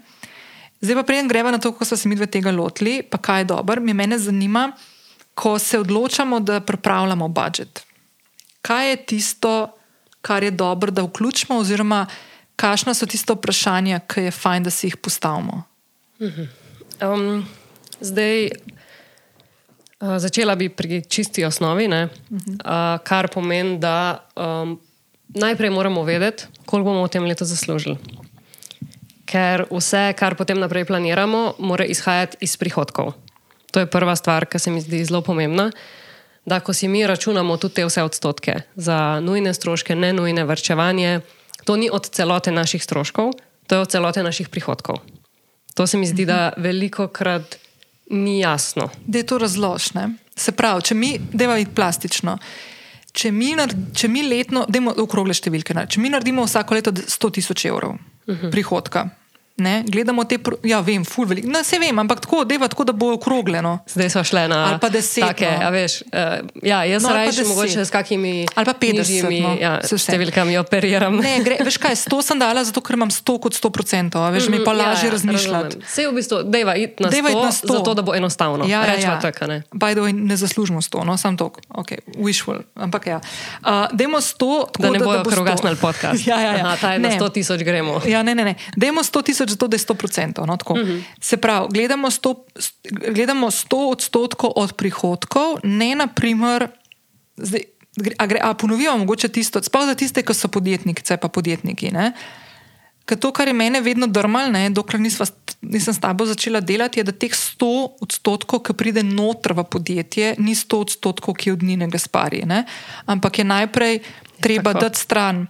Zdaj 0.80 0.94
pa 0.94 1.02
preden 1.02 1.28
greva 1.28 1.50
na 1.50 1.58
to, 1.58 1.72
kako 1.72 1.84
smo 1.84 1.96
se 1.96 2.08
mi 2.08 2.16
dve 2.16 2.26
tega 2.26 2.50
lotili, 2.50 3.02
pa 3.02 3.18
kaj 3.18 3.40
je 3.40 3.44
dobro, 3.44 3.80
mi 3.80 3.94
mene 3.94 4.18
zanima, 4.18 4.72
ko 5.34 5.58
se 5.58 5.78
odločamo, 5.78 6.40
da 6.40 6.60
pripravljamo 6.60 7.28
budžet. 7.28 7.82
Kaj 8.62 8.90
je 8.90 8.96
tisto, 8.96 9.77
kar 10.22 10.42
je 10.42 10.50
dobro, 10.50 10.90
da 10.90 11.02
vključimo, 11.02 11.58
oziroma 11.58 12.06
kakšna 12.56 12.94
so 12.94 13.06
tiste 13.06 13.32
vprašanja, 13.32 14.00
ki 14.10 14.28
je 14.28 14.34
fajn, 14.34 14.66
da 14.66 14.70
si 14.70 14.86
jih 14.86 14.96
postavimo? 14.96 15.62
Um, 16.18 17.46
zdaj, 18.00 18.48
uh, 20.00 20.16
začela 20.18 20.56
bi 20.58 20.68
pri 20.68 21.02
čisti 21.06 21.44
osnovi, 21.44 21.86
uh, 21.86 22.00
kar 23.04 23.30
pomeni, 23.34 23.78
da 23.78 24.26
um, 24.34 24.80
najprej 25.28 25.70
moramo 25.70 26.02
vedeti, 26.02 26.50
koliko 26.66 26.90
bomo 26.90 27.06
v 27.06 27.14
tem 27.14 27.24
letu 27.24 27.44
zaslužili. 27.44 27.96
Ker 29.28 29.66
vse, 29.70 30.12
kar 30.18 30.34
potem 30.34 30.58
naprej 30.58 30.88
planiramo, 30.88 31.54
mora 31.58 31.84
izhajati 31.84 32.40
iz 32.40 32.56
prihodkov. 32.56 33.12
To 33.72 33.80
je 33.80 33.86
prva 33.86 34.16
stvar, 34.16 34.46
ki 34.48 34.58
se 34.58 34.70
mi 34.70 34.80
zdi 34.80 35.04
zelo 35.04 35.20
pomembna. 35.22 35.68
Da, 36.48 36.60
ko 36.64 36.72
si 36.72 36.88
mi 36.88 37.06
računamo 37.06 37.56
tudi 37.60 37.74
te 37.74 37.84
vse 37.84 38.02
odstotke 38.02 38.54
za 38.76 39.20
nujne 39.20 39.52
stroške, 39.54 39.94
ne 39.94 40.12
nujne 40.16 40.44
vrčevanje, 40.48 41.20
to 41.64 41.76
ni 41.76 41.90
od 41.92 42.08
celote 42.08 42.52
naših 42.52 42.84
stroškov, 42.84 43.34
to 43.66 43.74
je 43.74 43.84
od 43.84 43.90
celote 43.92 44.22
naših 44.22 44.48
prihodkov. 44.48 45.02
To 45.74 45.86
se 45.86 45.98
mi 46.00 46.06
zdi, 46.06 46.24
da 46.24 46.52
mhm. 46.52 46.62
veliko 46.62 47.08
krat 47.08 47.58
ni 48.10 48.40
jasno. 48.40 48.88
Da 49.06 49.18
je 49.18 49.26
to 49.26 49.38
razložne. 49.38 50.08
Se 50.36 50.52
pravi, 50.52 50.82
če 50.88 50.94
mi 50.94 51.18
delamo 51.32 51.68
plastično, 51.74 52.38
če 53.12 53.32
mi, 53.32 53.52
če 53.94 54.08
mi 54.08 54.24
letno, 54.24 54.64
da 54.68 54.80
imamo 54.80 54.96
okrogle 55.04 55.34
številke, 55.34 55.76
če 55.88 56.00
mi 56.00 56.08
naredimo 56.08 56.46
vsako 56.48 56.78
leto 56.78 56.94
100 56.96 57.32
tisoč 57.40 57.66
evrov 57.68 57.92
uh 57.92 57.98
mhm. 58.34 58.46
-huh. 58.46 58.50
prihodka, 58.50 59.08
Ne, 59.58 59.82
gledamo 59.86 60.24
te, 60.24 60.38
ja, 60.62 60.78
vem, 60.80 61.04
ful 61.04 61.26
velik. 61.26 61.46
No, 61.50 61.64
se 61.66 61.78
vem, 61.82 61.98
ampak 61.98 62.20
tako, 62.22 62.44
deva, 62.46 62.68
tako 62.70 62.84
da 62.84 62.92
bo 62.92 63.12
okrogljeno. 63.16 63.78
Zdaj 63.90 64.10
smo 64.10 64.24
šli 64.24 64.44
na. 64.48 64.58
Ali 64.68 64.78
pa 64.78 64.88
deset. 64.88 65.24
Take, 65.24 65.50
no. 65.62 65.70
veš, 65.74 66.02
uh, 66.02 66.46
ja, 66.62 66.84
jaz 66.84 67.02
no, 67.02 67.14
raje 67.14 67.44
mogoče 67.48 67.84
s 67.84 67.90
kakimi. 67.90 68.46
Ali 68.54 68.66
pa 68.66 68.74
petdesetimi 68.78 69.40
no, 69.42 69.56
ja, 69.58 69.72
številkami 69.82 70.54
operiram. 70.60 71.18
Ne, 71.18 71.38
gre, 71.42 71.58
veš 71.66 71.80
kaj, 71.82 71.96
sto 71.98 72.20
sem 72.22 72.38
dala, 72.38 72.62
zato 72.68 72.82
ker 72.86 72.94
imam 72.94 73.10
sto 73.10 73.34
kot 73.42 73.58
sto 73.58 73.70
procentov, 73.74 74.28
veš, 74.30 74.46
mm 74.46 74.54
-hmm, 74.54 74.62
mi 74.62 74.64
pa 74.64 74.74
ja, 74.76 74.78
lažje 74.78 75.08
ja, 75.08 75.12
razmišljati. 75.16 75.82
Vse 75.82 76.06
v 76.06 76.14
bistvu, 76.14 76.42
deva, 76.46 76.76
it 76.76 77.00
na, 77.00 77.10
deva 77.10 77.30
sto, 77.30 77.44
na 77.44 77.52
sto, 77.52 77.72
zato 77.78 77.94
da 77.94 78.02
bo 78.02 78.14
enostavno. 78.14 78.62
Ja, 78.68 78.84
ja, 78.86 78.94
ja. 78.94 79.18
Tak, 79.20 79.40
ne. 79.40 79.62
By 79.74 79.98
the 79.98 80.06
way, 80.06 80.12
ne 80.14 80.36
zaslužimo 80.36 80.82
sto, 80.82 81.04
no, 81.04 81.16
sam 81.16 81.36
to, 81.36 81.50
ok, 81.68 81.90
wishful, 82.16 82.62
ampak 82.74 83.06
ja. 83.06 83.20
Uh, 83.66 83.90
dajmo 83.92 84.20
sto, 84.20 84.68
tako, 84.72 84.82
da 84.82 84.90
ne 84.90 84.98
bojo 84.98 85.24
krogasnal 85.24 85.76
podcast. 85.76 86.26
ja, 86.30 86.40
ja, 86.40 86.52
ja. 86.56 86.66
Aha, 86.66 86.76
ta 86.80 86.92
je 86.92 86.98
na 86.98 87.10
sto 87.10 87.28
tisoč 87.28 87.60
gremo. 87.66 88.00
Ja, 88.06 88.22
ne, 88.22 88.34
ne, 88.34 88.44
ne. 88.44 88.54
Dajmo 88.76 89.02
sto 89.02 89.22
tisoč, 89.22 89.47
zato 89.48 89.68
da 89.68 89.74
je 89.74 89.78
sto 89.78 89.94
procent 89.94 90.18
procentov. 90.18 90.46
No, 90.46 90.56
uh 90.70 90.78
mhm. 90.78 90.90
-huh. 90.90 91.02
Se 91.20 91.36
pravi, 91.36 91.68
gledamo 91.70 92.10
100, 92.10 92.34
gledamo 93.12 93.50
100 93.50 93.90
odstotkov 93.90 94.52
od 94.56 94.72
prihodkov, 94.72 95.58
ne 95.62 95.94
na 95.94 96.06
primer. 96.06 96.68
Zdaj, 97.36 97.60
a, 98.18 98.26
gre, 98.26 98.40
a 98.42 98.54
ponovimo 98.54 98.98
mogoče 98.98 99.28
tisto, 99.28 99.62
sploh 99.62 99.86
za 99.86 99.94
tiste, 99.94 100.22
ki 100.22 100.34
so 100.34 100.48
podjetniki, 100.48 101.02
ce 101.02 101.16
pa 101.16 101.28
podjetniki. 101.28 101.90
Ne? 101.90 102.12
Ker 103.04 103.18
to, 103.18 103.32
kar 103.32 103.48
je 103.48 103.54
meni 103.54 103.80
vedno 103.80 104.06
normalno, 104.06 104.70
dokler 104.70 105.00
nisva, 105.00 105.26
nisem 105.60 105.94
s 105.94 106.00
tabo 106.00 106.26
začela 106.26 106.60
delati, 106.60 107.00
je, 107.00 107.04
da 107.04 107.12
teh 107.12 107.32
100 107.32 107.88
odstotkov, 108.00 108.60
ki 108.60 108.74
pride 108.74 109.02
noter 109.02 109.52
v 109.52 109.64
podjetje, 109.64 110.34
ni 110.38 110.54
100 110.54 110.80
odstotkov, 110.80 111.34
ki 111.34 111.50
od 111.50 111.62
njega 111.62 111.98
spari. 111.98 112.42
Ne? 112.46 112.64
Ampak 113.06 113.38
je 113.38 113.44
najprej 113.44 113.98
treba 114.40 114.72
Tako. 114.72 114.80
dati 114.80 114.98
stran, 114.98 115.46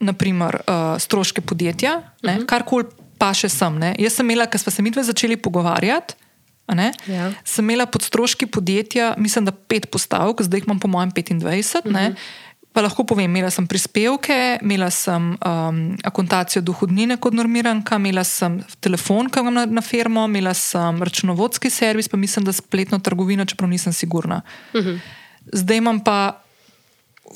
naprimer, 0.00 0.60
uh, 0.66 1.00
stroške 1.00 1.40
podjetja, 1.40 1.96
uh 1.96 2.30
-huh. 2.30 2.46
karkoli 2.46 2.84
pa 2.84 3.03
še 3.32 3.48
sem. 3.48 3.78
Ne? 3.78 3.94
Jaz 3.98 4.18
sem 4.18 4.28
imela, 4.28 4.46
ko 4.50 4.58
smo 4.58 4.72
se 4.72 4.82
mi 4.82 4.90
dve 4.90 5.04
začeli 5.06 5.36
pogovarjati, 5.36 6.14
ja. 7.08 7.32
sem 7.44 7.64
imela 7.64 7.86
pod 7.86 8.02
stroški 8.02 8.46
podjetja, 8.46 9.14
mislim, 9.20 9.44
da 9.44 9.52
pet 9.52 9.90
postavk, 9.92 10.42
zdaj 10.42 10.62
jih 10.62 10.66
imam 10.68 10.80
po 10.80 10.88
mojem 10.88 11.12
25. 11.12 11.84
Uh 11.84 11.92
-huh. 11.92 12.16
Pa 12.74 12.82
lahko 12.82 13.04
povem, 13.06 13.30
imela 13.30 13.50
sem 13.50 13.66
prispevke, 13.66 14.58
imela 14.62 14.90
sem 14.90 15.36
um, 15.38 15.96
akontacijo 16.02 16.62
dohodnine 16.62 17.16
kot 17.16 17.34
normiranka, 17.34 17.96
imela 17.96 18.24
sem 18.24 18.64
telefon, 18.80 19.28
ki 19.30 19.34
ga 19.34 19.40
imam 19.40 19.54
na, 19.54 19.66
na 19.66 19.80
firmo, 19.80 20.24
imela 20.24 20.54
sem 20.54 21.02
računovodski 21.02 21.70
servis, 21.70 22.08
pa 22.08 22.16
mislim, 22.16 22.44
da 22.44 22.52
spletno 22.52 22.98
trgovino, 22.98 23.44
čeprav 23.44 23.70
nisem 23.70 23.92
sigurna. 23.92 24.42
Uh 24.72 24.80
-huh. 24.80 24.98
Zdaj 25.52 25.76
imam 25.76 26.00
pa 26.00 26.42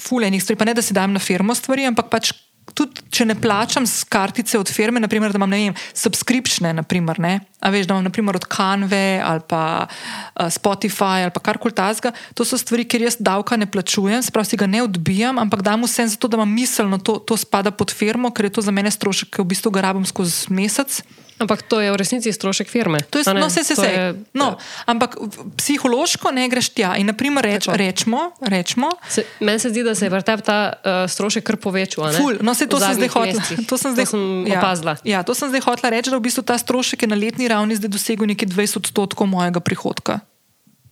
fulejnih 0.01 0.43
stvari, 0.43 0.59
pa 0.59 0.65
ne 0.65 0.75
da 0.75 0.83
si 0.83 0.95
dajem 0.95 1.13
na 1.13 1.19
firmo 1.19 1.55
stvari, 1.55 1.87
ampak 1.87 2.11
pač 2.11 2.33
tudi 2.75 3.05
če 3.11 3.27
ne 3.29 3.37
plačam 3.39 3.87
z 3.87 4.05
kartice 4.11 4.59
od 4.59 4.71
firme, 4.73 5.01
naprimer, 5.01 5.33
da 5.33 5.41
imam 5.41 5.53
vem, 5.53 5.77
subskripcije, 5.97 6.73
naprimer, 6.77 7.21
ne, 7.23 7.35
a 7.61 7.71
veš, 7.75 7.89
da 7.89 7.97
imam 7.97 8.09
naprimer 8.09 8.39
od 8.39 8.47
Canve 8.51 9.21
ali 9.25 9.45
pa 9.49 9.63
uh, 9.87 10.47
Spotify 10.53 11.25
ali 11.27 11.35
pa 11.35 11.43
karkoli 11.45 11.75
tasga, 11.75 12.13
to 12.35 12.45
so 12.45 12.59
stvari, 12.59 12.87
kjer 12.89 13.09
jaz 13.09 13.19
davka 13.21 13.57
ne 13.57 13.67
plačujem, 13.71 14.23
sprav 14.23 14.49
si 14.49 14.59
ga 14.59 14.67
ne 14.71 14.83
odbijam, 14.87 15.39
ampak 15.39 15.63
dam 15.67 15.87
vse 15.87 16.07
zato, 16.15 16.29
da 16.29 16.41
imam 16.41 16.53
miselno, 16.55 16.99
to, 16.99 17.19
to 17.19 17.37
spada 17.37 17.71
pod 17.71 17.95
firmo, 17.95 18.33
ker 18.35 18.49
je 18.49 18.57
to 18.59 18.65
za 18.65 18.75
mene 18.75 18.91
strošek, 18.91 19.35
ki 19.35 19.45
v 19.45 19.51
bistvu 19.55 19.75
ga 19.75 19.89
rabim 19.89 20.07
skozi 20.09 20.53
mesec. 20.55 21.03
Ampak 21.39 21.63
to 21.63 21.79
je 21.81 21.93
v 21.93 21.97
resnici 21.97 22.33
strošek 22.33 22.67
firme. 22.67 22.99
To 23.11 23.23
je 23.23 23.25
no, 23.31 23.47
vse, 23.47 23.63
vse, 23.63 23.75
vse. 23.79 23.91
No, 24.35 24.59
ampak 24.87 25.15
psihološko 25.57 26.35
ne 26.35 26.49
greš 26.51 26.75
tja. 26.75 26.97
In, 26.99 27.07
naprimer, 27.07 27.45
reč, 27.45 27.71
rečemo. 27.71 28.35
rečemo 28.43 28.91
se, 29.09 29.25
meni 29.41 29.59
se 29.59 29.71
zdi, 29.71 29.83
da 29.87 29.95
se 29.95 30.07
je 30.07 30.11
vrtev 30.11 30.43
ta 30.43 30.59
uh, 30.73 31.07
strošek 31.11 31.47
kar 31.47 31.57
povečal. 31.57 32.11
Ful, 32.19 32.43
no, 32.43 32.55
se 32.55 32.67
to 32.67 32.83
sem 32.83 32.99
zdaj 32.99 33.09
hotla. 33.15 33.43
To 33.71 33.79
sem 33.79 33.95
zdaj 33.95 34.05
to 34.05 34.11
sem 34.11 34.23
ja, 34.51 34.59
opazila. 34.59 34.97
Ja, 35.07 35.23
to 35.23 35.35
sem 35.35 35.49
zdaj 35.49 35.63
hotla 35.63 35.95
reči, 35.95 36.11
da 36.11 36.19
v 36.19 36.27
bistvu 36.27 36.43
ta 36.43 36.59
strošek 36.59 37.07
je 37.07 37.09
na 37.09 37.19
letni 37.19 37.47
ravni 37.47 37.79
zdaj 37.79 37.91
dosegel 37.95 38.27
nekaj 38.27 38.51
20 38.51 38.83
odstotkov 38.83 39.31
mojega 39.31 39.63
prihodka. 39.63 40.21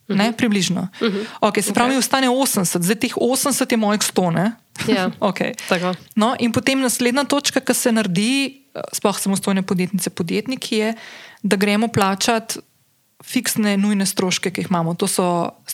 Uh 0.07 0.15
-huh. 0.15 0.17
Ne, 0.17 0.29
mhm. 0.29 0.37
približno. 0.37 0.87
Uh 1.01 1.07
-huh. 1.07 1.25
okay, 1.41 1.61
se 1.61 1.73
pravi, 1.73 1.93
okay. 1.93 1.99
ostane 1.99 2.27
80, 2.27 2.81
zdaj 2.81 2.95
teh 2.95 3.17
80 3.17 3.71
je 3.71 3.77
mojih 3.77 4.01
100. 4.01 4.51
Ja, 4.87 5.11
okay. 5.19 5.53
no, 6.15 6.35
in 6.39 6.51
potem 6.51 6.79
naslednja 6.79 7.23
točka, 7.23 7.59
ki 7.59 7.73
se 7.73 7.91
naredi, 7.91 8.61
sploh 8.93 9.19
samostojne 9.19 9.61
podjetnice, 9.61 10.09
podjetniki, 10.09 10.75
je, 10.75 10.93
da 11.43 11.55
gremo 11.55 11.87
plačati 11.87 12.59
fiksne, 13.23 13.77
nujne 13.77 14.05
stroške, 14.05 14.51
ki 14.51 14.61
jih 14.61 14.69
imamo. 14.69 14.93
To 14.95 15.07
so 15.07 15.27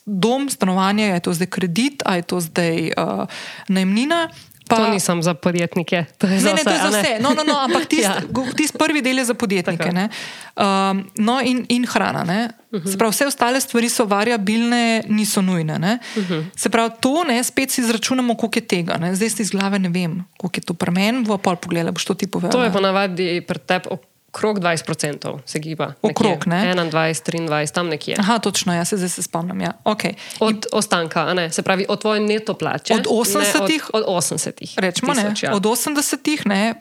dom, 0.06 0.50
stanovanje, 0.50 1.06
je 1.08 1.20
to 1.20 1.34
zdaj 1.34 1.48
kredit, 1.48 2.04
ali 2.06 2.24
je 2.24 2.28
to 2.32 2.40
zdaj 2.40 2.92
uh, 2.98 3.26
najemnina. 3.68 4.30
Pa, 4.74 4.78
to 4.80 4.90
nisem 4.90 5.22
za 5.22 5.34
podjetnike. 5.34 6.06
To 6.18 6.26
je 6.26 6.34
ne, 6.34 6.40
za 6.40 6.50
ne, 6.50 6.56
vse, 6.56 6.64
to 6.64 6.70
je 6.70 6.78
za 6.80 6.90
ne? 6.90 7.02
vse. 7.02 7.14
No, 7.20 7.30
no, 7.30 7.44
no, 7.44 7.56
ampak 7.60 7.86
tisti 7.86 8.04
Ja. 8.10 8.18
tist 8.52 8.74
prvi 8.74 9.02
del 9.02 9.18
je 9.18 9.26
za 9.26 9.34
podjetnike. 9.34 9.92
Ne. 9.92 10.10
Um, 10.56 11.06
no, 11.18 11.38
in, 11.40 11.66
in 11.70 11.86
hrana. 11.86 12.24
ne. 12.24 12.50
Mhm. 12.72 12.90
Se 12.90 12.98
pravi, 12.98 13.12
vse 13.12 13.26
ostale 13.26 13.62
stvari 13.62 13.90
so 13.90 14.06
variabilne, 14.06 15.04
niso 15.08 15.42
nujne. 15.42 15.78
ne. 15.78 16.00
Mhm. 16.18 16.40
Se 16.56 16.70
pravi, 16.70 16.92
to 17.00 17.24
ne, 17.24 17.44
spet 17.44 17.72
si 17.72 17.82
izračunamo, 17.82 18.36
koliko 18.36 18.58
je 18.58 18.68
tega. 18.68 18.98
Ne. 18.98 19.16
Zdaj 19.16 19.30
si 19.30 19.42
iz 19.42 19.52
glave 19.52 19.80
ne 19.80 19.90
vem, 19.90 20.24
koliko 20.38 20.58
je 20.58 20.64
to 20.64 20.74
pri 20.74 20.92
meni, 20.92 21.24
bo 21.24 21.38
pol 21.38 21.56
pogledala, 21.56 21.92
boš 21.92 22.06
to 22.06 22.14
ti 22.14 22.28
povedal. 22.28 22.52
To 22.52 22.64
je 22.64 22.72
ponavadi 22.72 23.42
pri 23.42 23.60
tebi 23.60 23.90
okrog 24.34 24.60
20% 24.60 25.40
se 25.46 25.60
giba. 25.60 25.94
Okrog, 26.02 26.48
ne? 26.48 26.74
21, 26.76 27.48
23, 27.50 27.74
tam 27.74 27.88
nekje. 27.88 28.16
Aha, 28.20 28.40
točno, 28.40 28.74
jaz 28.74 28.90
se 28.90 28.98
zdaj 28.98 29.10
se 29.10 29.24
spomnim. 29.24 29.62
Ja. 29.62 29.72
Okay. 29.86 30.14
Od 30.40 30.66
ostanka, 30.72 31.22
a 31.22 31.34
ne, 31.34 31.52
se 31.52 31.62
pravi 31.62 31.86
od 31.90 32.02
tvoje 32.02 32.20
neto 32.20 32.54
plače. 32.54 32.94
Od 32.94 33.06
80 33.06 33.70
ne, 33.70 33.80
od, 33.94 34.04
od 34.08 34.24
80. 34.24 34.80
Rečemo, 34.80 35.14
ne, 35.14 35.22
tisoč, 35.24 35.44
ja. 35.44 35.56
od 35.56 35.64
80 35.64 36.46
ne. 36.46 36.74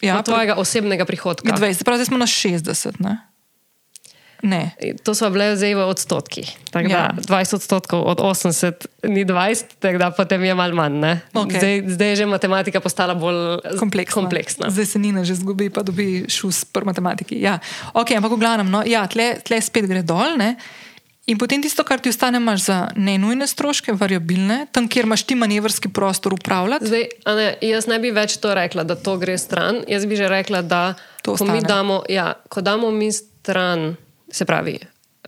Ja, 0.00 0.18
od 0.18 0.24
tvojega 0.24 0.54
osebnega 0.54 1.04
prihodka. 1.04 1.52
20, 1.52 1.74
se 1.74 1.84
pravi, 1.84 1.98
zdaj 1.98 2.06
smo 2.06 2.18
na 2.18 2.26
60. 2.26 2.92
Ne. 2.98 3.29
Ne. 4.42 4.70
To 5.02 5.12
so 5.12 5.28
bile 5.28 5.56
zdaj 5.56 5.74
v 5.74 5.80
odstotkih. 5.84 6.48
Tako 6.70 6.88
Ja. 6.88 7.12
Da, 7.12 7.22
20 7.36 7.54
odstotkov 7.54 8.02
od 8.02 8.18
80 8.18 8.86
ni 9.04 9.24
20, 9.24 9.64
tako 9.78 9.98
da 9.98 10.10
potem 10.10 10.44
je 10.44 10.54
malo 10.54 10.74
manj. 10.74 10.92
ne. 10.94 11.20
Okej. 11.34 11.58
Zdaj, 11.58 11.74
zdaj 11.88 12.08
je 12.08 12.16
že 12.16 12.26
matematika 12.26 12.80
postala 12.80 13.14
bolj 13.14 13.60
kompleksna. 13.78 14.14
kompleksna. 14.14 14.70
Zdaj 14.70 14.86
se 14.86 14.98
Nina 14.98 15.24
že 15.24 15.34
zgubi, 15.34 15.70
pa 15.70 15.82
dobi 15.82 16.24
šus 16.28 16.64
pri 16.64 16.84
matematiki. 16.84 17.36
Ja. 17.36 17.58
Okay, 17.92 18.16
ampak 18.16 18.32
v 18.32 18.38
glavnem, 18.38 18.68
no, 18.68 18.82
ja, 18.82 19.06
tle, 19.06 19.36
tle 19.40 19.60
spet 19.60 19.86
gre 19.86 20.02
dol. 20.02 20.36
Ne? 20.36 20.56
In 21.26 21.38
potem 21.38 21.62
tisto, 21.62 21.84
kar 21.84 22.00
ti 22.00 22.08
ostane, 22.08 22.38
imaš 22.38 22.60
za 22.64 22.88
nenujne 22.96 23.46
stroške, 23.46 23.92
variabilne, 23.92 24.66
tam, 24.72 24.88
kjer 24.88 25.04
imaš 25.04 25.22
ti 25.22 25.34
manevrski 25.34 25.88
prostor 25.88 26.34
upravljati. 26.34 26.86
Zdaj, 26.86 27.04
ne, 27.36 27.48
jaz 27.62 27.86
ne 27.86 27.98
bi 27.98 28.10
več 28.10 28.40
to 28.42 28.50
rekla, 28.54 28.82
da 28.82 28.96
to 28.96 29.14
gre 29.16 29.38
stran. 29.38 29.84
Jaz 29.86 30.06
bi 30.06 30.16
že 30.16 30.26
rekla, 30.28 30.62
da 30.62 30.94
To 31.22 31.36
ko, 31.36 31.44
mi 31.44 31.60
ostane. 31.60 31.68
damo, 31.68 32.02
ja, 32.08 32.32
ko 32.48 32.60
damo 32.60 32.90
mi 32.90 33.12
stran, 33.12 33.94
se 34.30 34.44
pravi, 34.44 34.78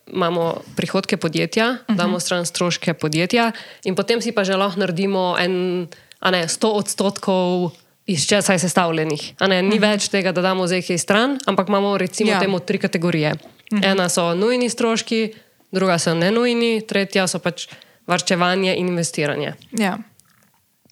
imamo 0.07 0.63
prihodke 0.77 1.17
podjetja, 1.17 1.69
uh 1.71 1.77
Mhm. 1.77 1.83
-huh. 1.89 1.97
damo 1.97 2.21
stran 2.21 2.47
stroške 2.47 2.95
podjetja, 2.95 3.53
in 3.85 3.95
potem 3.95 4.21
si 4.21 4.33
pa 4.33 4.45
že 4.45 4.57
lahko 4.57 4.81
naredimo 4.81 5.37
en, 5.39 5.87
a 6.21 6.31
ne, 6.31 6.49
100 6.49 6.67
odstotkov. 6.69 7.71
Iz 8.07 8.27
česa 8.27 8.53
je 8.53 8.59
sestavljenih. 8.59 9.35
Ne, 9.41 9.63
ni 9.63 9.69
uh 9.69 9.75
-huh. 9.75 9.81
več 9.81 10.09
tega, 10.09 10.33
da 10.33 10.41
damo 10.43 10.67
zdaj 10.67 10.83
kaj 10.83 10.99
stran, 10.99 11.39
ampak 11.47 11.69
imamo 11.69 11.99
recimo 11.99 12.31
Ja. 12.31 12.41
temu 12.41 12.59
tri 12.59 12.79
kategorije. 12.79 13.33
Uh 13.33 13.79
-huh. 13.79 13.91
Ena 13.91 14.09
so 14.09 14.35
nujni 14.35 14.69
stroški, 14.69 15.35
druga 15.73 15.99
so 15.99 16.15
nenujni, 16.15 16.87
tretja 16.87 17.27
so 17.27 17.39
pač 17.39 17.69
varčevanje 18.07 18.75
in 18.77 18.89
investiranje. 18.89 19.55
Ja. 19.73 19.99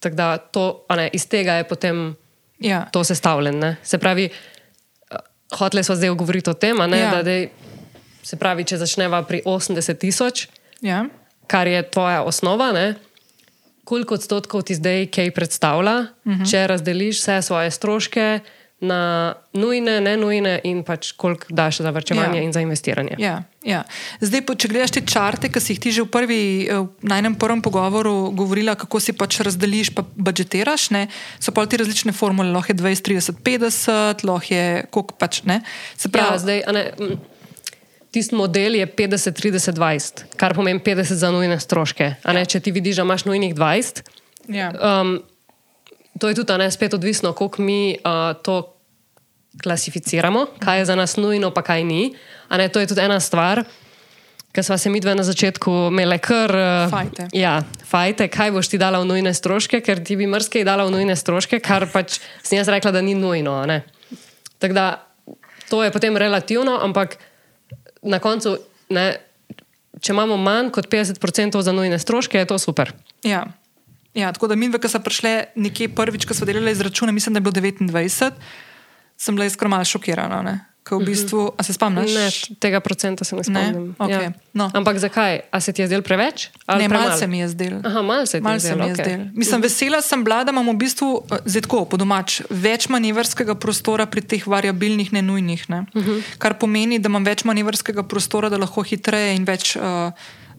Tako 0.01 0.15
da 0.17 0.39
to, 0.39 0.85
ne, 0.97 1.11
iz 1.13 1.29
tega 1.29 1.53
je 1.53 1.65
potem 1.65 2.17
Ja. 2.59 2.87
to 2.93 3.05
sestavljen. 3.05 3.59
Ne? 3.59 3.77
Se 3.83 3.99
pravi, 3.99 4.25
eh, 5.11 5.17
hoteli 5.53 5.85
smo 5.85 5.95
zdaj 5.97 6.09
govoriti 6.11 6.51
o 6.51 6.55
tem, 6.55 6.77
ne, 6.79 6.99
Ja. 6.99 7.11
da 7.11 7.23
dej, 7.23 7.49
se 8.23 8.37
pravi, 8.37 8.65
če 8.65 8.77
začneva 8.77 9.23
pri 9.23 9.43
80 9.43 9.95
tisoč, 9.97 10.49
Ja. 10.81 11.05
kar 11.47 11.67
je 11.67 11.83
tvoja 11.85 12.23
osnova, 12.23 12.73
ne, 12.73 12.95
koliko 13.85 14.15
odstotkov 14.15 14.63
ti 14.63 14.75
zdaj 14.75 15.07
kaj 15.09 15.31
predstavlja, 15.31 15.97
uh 16.01 16.07
Mhm. 16.27 16.35
-huh. 16.37 16.51
če 16.51 16.67
razdeliš 16.67 17.19
vse 17.19 17.43
svoje 17.43 17.71
stroške 17.71 18.41
na 18.81 19.01
nujne, 19.53 20.01
ne 20.01 20.17
nujne 20.17 20.61
in 20.65 20.83
pač 20.83 21.13
koliko 21.13 21.45
daš 21.51 21.79
za 21.79 21.91
vrčevanje 21.91 22.39
Ja. 22.39 22.43
in 22.43 22.53
za 22.53 22.61
investiranje. 22.61 23.17
Ja, 23.19 23.43
ja. 23.63 23.83
Zdaj, 24.21 24.41
po- 24.41 24.55
če 24.55 24.69
gledaš 24.69 24.91
te 24.91 25.01
črte, 25.03 25.49
ki 25.49 25.61
si 25.61 25.73
jih 25.73 25.81
ti 25.81 25.91
že 25.91 26.03
v 26.03 26.07
prvi, 26.07 26.41
eh, 26.65 26.73
v 26.75 26.89
najnem 27.03 27.35
prvem 27.35 27.61
pogovoru 27.61 28.31
govorila, 28.31 28.75
kako 28.75 28.97
si 28.99 29.13
pač 29.13 29.37
razdeliš, 29.39 29.91
pa 29.91 30.03
budžetiraš, 30.17 30.91
ne, 30.91 31.09
so 31.39 31.53
pa 31.53 31.67
ti 31.67 31.77
različne 31.77 32.13
formule, 32.13 32.49
lahko 32.49 32.71
je 32.71 32.77
20, 32.77 33.03
30, 33.03 33.37
50, 33.43 34.25
lahko 34.25 34.49
je 34.49 34.65
koliko 34.87 35.15
pač 35.15 35.43
ne. 35.43 35.61
Se 35.97 36.09
pravi, 36.09 36.33
Ja, 36.33 36.39
zdaj, 36.39 36.63
ne, 36.73 36.93
tisti 38.11 38.35
model 38.35 38.75
je 38.75 38.87
50, 38.87 39.33
30, 39.43 39.73
20, 39.79 40.25
kar 40.37 40.55
pomeni 40.55 40.81
50 40.81 41.15
za 41.15 41.31
nujne 41.31 41.61
stroške. 41.61 42.15
A 42.23 42.33
Ne, 42.33 42.45
če 42.47 42.61
ti 42.61 42.75
vidiš, 42.75 43.01
da 43.01 43.07
imaš 43.07 43.25
nujnih 43.25 43.55
20, 43.55 44.03
ja. 44.49 44.73
um, 44.75 45.21
to 46.19 46.29
je 46.29 46.35
tudi 46.35 46.59
ne, 46.59 46.71
spet 46.71 46.95
odvisno, 46.95 47.33
kako 47.33 47.63
mi 47.63 47.97
uh, 47.97 48.35
to 48.43 48.77
klasificiramo, 49.63 50.47
kaj 50.59 50.79
je 50.79 50.85
za 50.85 50.97
nas 50.97 51.17
nujno, 51.17 51.51
pa 51.55 51.63
kaj 51.63 51.85
ni. 51.85 52.15
A 52.49 52.59
Ne, 52.59 52.69
to 52.69 52.81
je 52.81 52.91
tudi 52.91 53.01
ena 53.01 53.21
stvar. 53.21 53.65
Ker 54.51 54.65
smo 54.67 54.75
se 54.79 54.91
mi 54.91 54.99
dve 55.01 55.15
na 55.15 55.23
začetku 55.23 55.71
imeli 55.95 56.19
kar 56.19 56.51
uh, 56.51 56.91
Fajte. 56.91 57.29
Ja, 57.39 57.63
fajte, 57.87 58.27
kaj 58.27 58.51
boš 58.51 58.73
ti 58.73 58.81
dala 58.83 58.99
v 58.99 59.07
nujne 59.07 59.31
stroške, 59.31 59.79
ker 59.79 60.03
ti 60.03 60.17
bi 60.19 60.27
mrske 60.27 60.65
dala 60.67 60.89
v 60.89 60.91
nujne 60.91 61.15
stroške, 61.15 61.61
kar 61.63 61.87
pač 61.87 62.19
sem 62.43 62.59
jaz 62.59 62.67
rekla, 62.67 62.91
da 62.91 62.99
ni 62.99 63.15
nujno. 63.15 63.63
Tako 64.59 64.75
da 64.75 64.87
to 65.71 65.85
je 65.87 65.95
potem 65.95 66.19
relativno, 66.19 66.81
ampak 66.83 67.15
na 68.03 68.19
koncu, 68.19 68.57
ne, 68.89 69.07
če 70.01 70.13
imamo 70.15 70.37
manj 70.41 70.71
kot 70.75 70.89
50% 70.91 71.63
za 71.63 71.73
nujne 71.73 71.99
stroške, 71.99 72.39
je 72.39 72.49
to 72.49 72.59
super. 72.59 72.93
Ja. 73.27 73.45
Ja, 74.15 74.33
tako 74.33 74.49
da 74.51 74.57
mi, 74.59 74.71
ki 74.73 74.89
smo 74.89 75.01
prišli 75.07 75.35
nekje 75.55 75.89
prvič, 75.95 76.27
ko 76.27 76.35
smo 76.35 76.47
delali 76.47 76.73
izračune, 76.73 77.13
mislim, 77.13 77.35
da 77.35 77.39
je 77.39 77.47
bilo 77.47 77.55
29, 77.55 78.33
sem 79.17 79.37
bila 79.37 79.47
iskreno 79.47 79.77
malo 79.77 79.85
šokirana. 79.85 80.43
Ne? 80.43 80.57
V 80.83 81.05
bistvu, 81.05 81.53
a 81.53 81.63
se 81.63 81.71
spomniš? 81.71 82.09
Mhm. 82.09 82.19
Ne, 82.19 82.29
tega 82.59 82.81
procenta 82.81 83.23
se 83.23 83.37
ne 83.37 83.45
spomnim. 83.45 83.95
Okej, 83.97 84.23
ja. 84.23 84.33
no. 84.53 84.71
Ampak 84.73 84.99
zakaj? 84.99 85.41
A 85.47 85.57
se 85.57 85.71
ti 85.71 85.83
je 85.83 85.87
zdel 85.87 86.01
preveč? 86.01 86.49
Ne, 86.69 86.89
malo 86.89 87.13
se 87.13 87.27
mi 87.27 87.39
je 87.39 87.49
zdel. 87.49 87.79
Aha, 87.81 88.03
malo 88.03 88.25
se 88.25 88.39
ti 88.39 88.43
Malo 88.43 88.55
je 88.55 88.61
se 88.61 88.67
zdelo, 88.67 88.81
mi 88.81 88.89
je 88.89 88.95
okej. 88.95 89.05
zdel. 89.07 89.21
Mislim, 89.35 89.61
vesela 89.61 90.01
sem 90.01 90.19
bila, 90.21 90.41
da 90.41 90.51
imamo 90.51 90.73
v 90.73 90.77
bistvu 90.79 91.09
eh, 91.23 91.45
zdaj 91.45 91.63
tako, 91.63 91.85
po 91.85 91.97
domač, 91.97 92.41
več 92.49 92.89
manevrskega 92.89 93.55
prostora 93.55 94.07
pri 94.07 94.21
teh 94.23 94.43
variabilnih, 94.43 95.13
nenujnih. 95.13 95.69
Ne? 95.69 95.85
Uh 95.87 95.97
Mhm. 95.97 96.11
-huh. 96.11 96.23
Kar 96.39 96.55
pomeni, 96.57 96.99
da 96.99 97.07
imam 97.07 97.25
več 97.25 97.45
manevrskega 97.45 98.03
prostora, 98.03 98.49
da 98.49 98.57
lahko 98.57 98.83
hitreje 98.83 99.37
in 99.37 99.45
več 99.45 99.77
uh, 99.77 100.11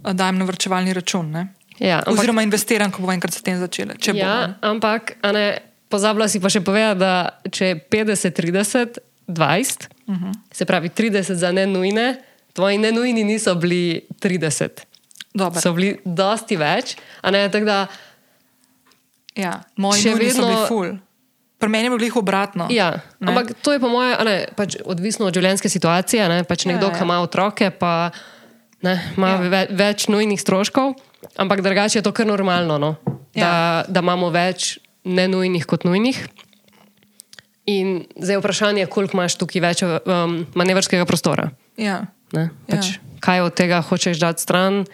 dajem 0.05 0.37
na 0.37 0.45
vrčevalni 0.45 0.93
račun. 0.93 1.27
Ne? 1.27 1.47
Ja, 1.77 1.97
ampak- 1.97 2.13
Oziroma 2.13 2.41
investiram, 2.41 2.91
ko 2.91 3.01
bo 3.01 3.11
enkrat 3.11 3.33
s 3.33 3.41
tem 3.41 3.57
začela. 3.57 3.93
če 3.95 4.13
bo, 4.13 4.19
Ja, 4.19 4.47
ne. 4.47 4.53
ampak 4.61 5.17
ne, 5.25 5.57
pozabila 5.89 6.27
si 6.27 6.39
pa 6.39 6.47
še 6.47 6.61
povedati, 6.61 6.99
da 6.99 7.13
če 7.43 7.65
je 7.65 7.75
50, 7.89 8.31
30, 8.31 8.97
20, 9.27 9.87
uh 10.11 10.17
Mhm. 10.17 10.25
-huh. 10.25 10.33
se 10.51 10.65
pravi 10.65 10.89
30 10.89 11.33
za 11.33 11.51
nenujne, 11.51 12.15
tvoji 12.53 12.77
nenujni 12.77 13.23
niso 13.23 13.55
bili 13.55 14.01
30. 14.19 14.69
Dobro. 15.33 15.61
So 15.61 15.73
bili 15.73 15.99
dosti 16.05 16.55
več. 16.57 16.95
da, 17.65 17.87
Ja, 19.35 19.63
moji 19.75 20.01
Še 20.01 20.09
nujni 20.09 20.29
so 20.29 20.37
bili 20.37 20.49
vedno- 20.49 20.67
ful. 20.67 20.97
Pri 21.57 21.69
meni 21.69 21.83
je 21.83 21.89
bilo 21.89 21.97
glih 21.97 22.15
obratno. 22.15 22.67
ja, 22.69 22.89
Ne. 23.19 23.27
ampak 23.27 23.53
to 23.61 23.71
je 23.71 23.79
po 23.79 23.87
mojem 23.87 24.25
ne, 24.25 24.47
pač 24.55 24.75
odvisno 24.85 25.25
od 25.25 25.33
življenjske 25.33 25.69
situacije. 25.69 26.27
Ne, 26.27 26.43
pač 26.43 26.65
Ja, 26.65 26.71
nekdo, 26.71 26.87
ja. 26.87 26.93
ki 26.93 27.03
ima 27.03 27.19
otroke, 27.19 27.69
pa 27.69 28.09
ne, 28.81 28.99
ima 29.17 29.27
Ja. 29.27 29.33
ja. 29.33 29.49
ve, 29.49 29.67
več 29.71 30.07
nujnih 30.07 30.41
stroškov, 30.41 30.93
ampak 31.37 31.61
drugače 31.61 31.99
je 31.99 32.03
to 32.03 32.11
kar 32.11 32.25
normalno, 32.25 32.77
no, 32.77 32.95
da, 33.33 33.39
Ja. 33.39 33.83
da 33.87 33.99
imamo 33.99 34.29
več 34.29 34.79
nenujnih 35.05 35.65
kot 35.65 35.83
nujnih. 35.83 36.27
In 37.69 38.05
zdaj 38.17 38.35
je 38.35 38.39
vprašanje, 38.39 38.85
koliko 38.89 39.17
imaš 39.17 39.35
tukaj 39.37 39.61
več 39.61 39.83
um, 39.85 40.39
manevrskega 40.57 41.05
prostora. 41.05 41.51
Ja. 41.77 42.07
Ne? 42.33 42.49
Ja. 42.65 42.77
Pač, 42.77 42.95
kaj 43.21 43.45
od 43.45 43.55
tega 43.57 43.81
hočeš 43.85 44.21
dati 44.21 44.41
stran, 44.41 44.85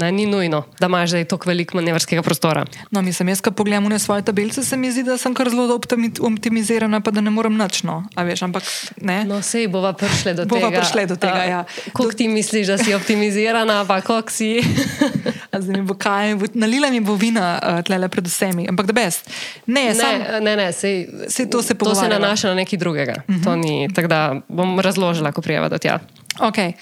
ne, 0.00 0.12
ni 0.12 0.26
nujno, 0.26 0.62
da 0.80 0.86
imaš 0.86 1.10
zdaj 1.10 1.24
toliko 1.24 1.48
veliko 1.48 1.76
manevrskega 1.76 2.22
prostora. 2.22 2.64
No, 2.90 3.02
mislim, 3.02 3.28
jaz, 3.28 3.40
ko 3.40 3.50
pogledam 3.50 3.86
v 3.86 3.98
svoje 3.98 4.22
tabelice, 4.22 4.64
se 4.64 4.76
mi 4.76 4.92
zdi, 4.92 5.02
da 5.02 5.18
sem 5.18 5.34
kar 5.34 5.50
zelo 5.50 5.76
optimi- 5.76 6.12
optimizirana, 6.20 7.00
pa 7.00 7.10
da 7.10 7.20
ne 7.20 7.30
morem 7.30 7.56
nič. 7.58 7.82
No. 7.82 8.02
A 8.14 8.24
veš, 8.24 8.42
ampak 8.42 8.62
ne. 9.00 9.24
No, 9.24 9.42
sej 9.42 9.68
bova 9.68 9.92
prišle 9.92 10.34
do 10.34 10.46
Bova 10.46 10.70
tega. 10.70 10.80
prišle 10.80 11.06
do 11.06 11.16
tega, 11.16 11.44
ja. 11.44 11.64
Koliko 11.92 12.16
ti 12.16 12.28
misliš, 12.28 12.66
da 12.66 12.78
si 12.78 12.94
optimizirana, 12.94 13.84
pa 13.84 14.00
koliko 14.00 14.30
si? 14.30 14.60
Zdaj 15.60 15.82
bo 15.82 15.94
kaj, 15.94 16.34
bo, 16.34 16.46
nalila 16.54 16.90
mi 16.90 17.00
bo 17.00 17.14
vina 17.14 17.58
uh, 17.58 17.82
tlele 17.84 18.08
pred 18.08 18.26
vsemi. 18.26 18.68
Ampak 18.68 18.86
da 18.86 18.92
best. 18.92 19.30
Ne, 19.66 19.94
sam, 19.94 20.18
ne, 20.18 20.40
ne, 20.40 20.56
ne 20.56 20.72
sej, 20.72 21.08
Saj 21.28 21.50
to 21.50 21.62
se 21.62 21.74
to 21.74 21.94
se 21.94 22.08
nanaša 22.08 22.48
na 22.48 22.54
nekaj 22.54 22.78
drugega. 22.78 23.22
Uh 23.28 23.34
-huh. 23.34 23.44
To 23.44 23.56
ni, 23.56 23.88
tako 23.94 24.08
da 24.08 24.40
bom 24.48 24.80
razložila, 24.80 25.32
ko 25.32 25.42
prijeva 25.42 25.68
do 25.68 25.78
tja. 25.78 25.98
Okay. 26.38 26.72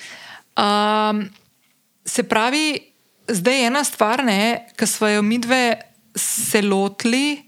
Um, 0.58 1.30
se 2.04 2.22
pravi, 2.22 2.80
zdaj 3.28 3.60
je 3.60 3.66
ena 3.66 3.84
stvar, 3.84 4.22
ki 4.76 4.86
smo 4.86 5.08
jo 5.08 5.22
mi 5.22 5.38
dve 5.38 5.80
se 6.16 6.62
lotili. 6.62 7.42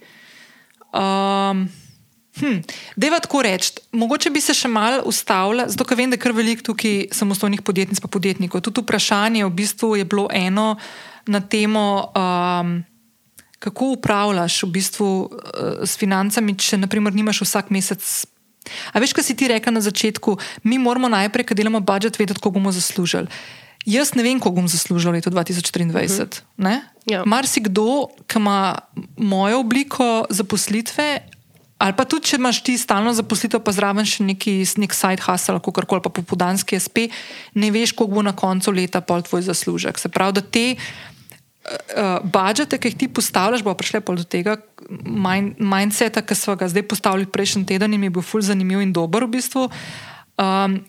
Um, 0.92 1.68
hm, 2.38 2.60
Deva 2.96 3.20
tako 3.20 3.42
reči, 3.42 3.72
mogoče 3.92 4.30
bi 4.30 4.40
se 4.40 4.54
še 4.54 4.68
malo 4.68 5.02
ustavila, 5.06 5.68
zato 5.68 5.84
ker 5.84 5.98
vem, 5.98 6.10
da 6.10 6.18
je 6.18 6.24
kar 6.24 6.34
veliko 6.34 6.70
tukaj 6.70 7.10
samostojnih 7.14 7.62
podjetnic 7.62 8.02
in 8.02 8.10
podjetnikov. 8.10 8.62
Tudi 8.66 8.82
vprašanje 8.82 9.44
v 9.44 9.54
bistvu 9.54 9.96
je 9.96 10.04
bilo 10.04 10.28
eno 10.32 10.76
na 11.26 11.40
temo. 11.40 12.12
Um, 12.14 12.80
Kako 13.60 13.90
upravljaš 13.92 14.62
v 14.64 14.70
bistvu 14.72 15.06
uh, 15.28 15.82
s 15.84 15.98
financami, 16.00 16.54
če 16.56 16.78
naprimer 16.80 17.12
nimaš 17.12 17.42
vsak 17.44 17.68
mesec 17.68 18.00
A 18.92 19.00
veš, 19.00 19.12
kaj 19.16 19.24
si 19.24 19.36
ti 19.36 19.48
rekel 19.48 19.72
na 19.72 19.80
začetku? 19.80 20.36
Mi 20.64 20.78
moramo 20.78 21.08
najprej, 21.08 21.48
ko 21.48 21.56
delamo 21.56 21.80
budžet, 21.80 22.18
vedeti, 22.20 22.40
koliko 22.40 22.60
bomo 22.60 22.72
zaslužili. 22.72 23.28
Jaz 23.88 24.12
ne 24.14 24.22
vem, 24.22 24.40
koliko 24.40 24.60
bom 24.60 24.68
zaslužil 24.68 25.10
v 25.10 25.14
letu 25.14 25.30
2023. 25.32 25.88
Uh 25.88 26.64
-huh. 26.64 26.80
Ja. 27.06 27.24
Marsikdo, 27.24 28.12
ki 28.26 28.38
ima 28.38 28.78
mojo 29.16 29.60
obliko 29.60 30.26
zaposlitve, 30.30 31.20
ali 31.78 31.96
pa 31.96 32.04
tudi, 32.04 32.28
če 32.28 32.36
imaš 32.36 32.62
ti 32.62 32.78
stalno 32.78 33.12
zaposlitev, 33.16 33.62
pa 33.64 33.72
zraven 33.72 34.04
še 34.04 34.24
neki 34.24 34.64
nek 34.76 34.94
side 34.94 35.24
hustle, 35.24 35.60
kar 35.72 35.86
koli, 35.86 36.02
pa 36.04 36.12
popodanski 36.12 36.76
SP, 36.76 37.08
ne 37.54 37.70
veš, 37.70 37.92
koliko 37.92 38.14
bo 38.14 38.22
na 38.22 38.36
koncu 38.36 38.70
leta 38.70 39.00
pol 39.00 39.22
tvoj 39.22 39.42
zaslužek. 39.48 39.98
Se 39.98 40.08
pravi, 40.08 40.32
da 40.32 40.40
te 40.40 40.76
uh, 40.76 42.20
budžete, 42.20 42.78
ki 42.78 42.92
jih 42.92 42.98
ti 42.98 43.08
postavljaš, 43.08 43.64
bo 43.64 43.74
prišle 43.74 44.04
pol 44.04 44.20
do 44.20 44.28
tega 44.28 44.58
mind, 45.04 45.56
mindseta, 45.56 46.20
ki 46.20 46.36
smo 46.36 46.56
ga 46.60 46.68
zdaj 46.68 46.84
postavili 46.84 47.26
prejšnji 47.26 47.64
teden 47.64 47.96
in 47.96 48.04
je 48.04 48.10
bil 48.12 48.22
ful 48.22 48.44
zanimiv 48.44 48.84
in 48.84 48.92
dober 48.92 49.24
v 49.24 49.40
bistvu. 49.40 49.70
Um, 50.36 50.82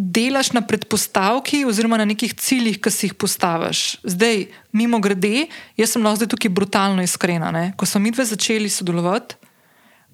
Delaš 0.00 0.54
na 0.56 0.62
predpostavki, 0.64 1.64
oziroma 1.68 1.98
na 2.00 2.06
nekih 2.08 2.32
ciljih, 2.40 2.78
ki 2.80 2.90
si 2.90 3.08
jih 3.10 3.14
postaviš. 3.20 3.98
Zdaj, 4.08 4.46
mimo 4.72 4.96
grede, 5.04 5.50
jaz 5.76 5.92
sem 5.92 6.04
lahko 6.04 6.24
tukaj 6.24 6.48
brutalno 6.56 7.04
iskrena. 7.04 7.50
Ne? 7.52 7.72
Ko 7.76 7.84
smo 7.86 8.00
mi 8.00 8.12
dve 8.14 8.24
začeli 8.24 8.70
sodelovati, 8.72 9.36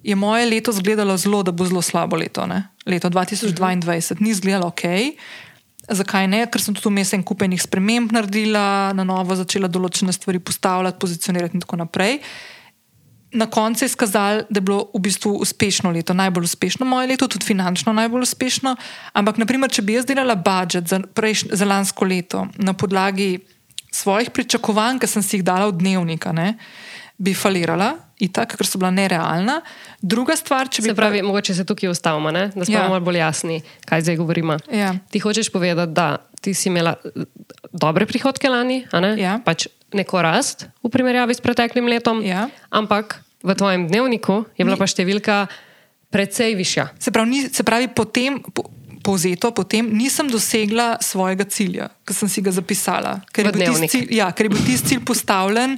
je 0.03 0.15
moje 0.15 0.45
leto 0.45 0.71
izgledalo 0.75 1.15
zelo, 1.17 1.39
da 1.43 1.51
bo 1.51 1.65
zelo 1.65 1.81
slabo 1.81 2.19
leto. 2.19 2.45
Ne? 2.47 2.67
Leto 2.85 3.09
2022 3.09 4.13
mhm. 4.13 4.23
ni 4.23 4.29
izgledalo 4.29 4.67
ok. 4.67 4.83
Zakaj 5.87 6.27
ne? 6.27 6.43
Ker 6.51 6.61
sem 6.61 6.75
tudi 6.75 6.91
vmes 6.91 7.13
en 7.15 7.23
kupenih 7.23 7.61
sprememb 7.63 8.11
naredila, 8.11 8.91
na 8.91 9.07
novo 9.07 9.39
začela 9.39 9.71
določene 9.71 10.11
stvari 10.11 10.43
postavljati, 10.43 10.99
pozicionirati 10.99 11.55
in 11.55 11.63
tako 11.63 11.79
naprej. 11.79 12.19
Na 13.31 13.45
koncu 13.51 13.83
je 13.85 13.89
skazal, 13.91 14.45
da 14.49 14.57
je 14.57 14.63
bilo 14.63 14.85
v 14.93 15.01
bistvu 15.03 15.33
uspešno 15.43 15.91
leto, 15.91 16.13
najbolj 16.13 16.47
uspešno 16.47 16.85
moje 16.85 17.07
leto, 17.11 17.27
tudi 17.27 17.45
finančno 17.45 17.93
najbolj 17.93 18.23
uspešno. 18.23 18.75
Ampak, 19.13 19.37
naprimer, 19.37 19.71
če 19.71 19.83
bi 19.83 19.97
jaz 19.97 20.07
delala 20.07 20.35
budžet 20.39 20.87
za, 20.87 21.01
za 21.51 21.65
lansko 21.67 22.07
leto 22.07 22.45
na 22.55 22.73
podlagi 22.73 23.39
svojih 23.91 24.31
pričakovanj, 24.31 25.01
ki 25.03 25.09
sem 25.11 25.23
si 25.23 25.37
jih 25.37 25.43
dala 25.43 25.67
v 25.67 25.75
dnevnika, 25.79 26.31
ne, 26.31 26.53
bi 27.17 27.33
falirala, 27.33 27.95
itak, 28.21 28.55
ker 28.57 28.67
so 28.67 28.79
bila 28.79 28.91
nerealna. 28.93 29.59
Druga 30.01 30.37
stvar, 30.37 30.69
če 30.69 30.85
bi. 30.85 30.91
Se 30.91 30.97
pravi, 30.97 31.21
pa... 31.21 31.27
mogoče 31.27 31.55
se 31.57 31.65
tukaj 31.67 31.89
ustavimo, 31.91 32.31
ne? 32.31 32.47
da 32.55 32.65
smo 32.65 32.75
ja. 32.75 32.87
malo 32.87 33.01
bolj 33.03 33.19
jasni, 33.21 33.61
kaj 33.89 34.05
zdaj 34.07 34.19
govorimo. 34.21 34.57
Ja. 34.71 34.93
Ti 35.11 35.19
hočeš 35.19 35.51
povedati, 35.53 35.93
da 35.97 36.17
ti 36.41 36.53
si 36.53 36.69
imela 36.69 36.95
eh, 37.03 37.25
dobre 37.71 38.05
prihodke 38.05 38.49
lani? 38.49 38.85
Ja. 39.17 39.39
pač 39.45 39.67
neko 39.93 40.21
rast 40.21 40.67
v 40.83 40.91
primerjavi 40.91 41.35
s 41.35 41.43
preteklim 41.43 41.87
letom, 41.87 42.23
ja. 42.25 42.49
ampak 42.69 43.21
v 43.43 43.55
tvojem 43.55 43.87
dnevniku 43.87 44.45
je 44.57 44.65
bila 44.65 44.75
Ni... 44.75 44.81
pa 44.81 44.87
številka 44.89 45.35
precej 46.11 46.55
višja. 46.57 46.89
Se 46.99 47.11
pravi, 47.11 47.29
ni, 47.29 47.39
se 47.47 47.63
pravi 47.63 47.91
potem. 47.91 48.41
Po... 48.41 48.71
Povzeto, 49.07 49.53
potem 49.55 49.87
nisem 49.87 50.27
dosegla 50.27 50.97
svojega 50.99 51.45
cilja, 51.47 51.85
ki 52.03 52.11
sem 52.11 52.27
si 52.27 52.41
ga 52.43 52.51
zapisala, 52.51 53.13
ker 53.31 53.47
je 53.47 53.53
bil 53.55 53.63
tisti 53.63 53.87
cilj, 53.87 54.09
ja, 54.17 54.25
tist 54.35 54.89
cilj 54.89 54.99
postavljen 55.07 55.77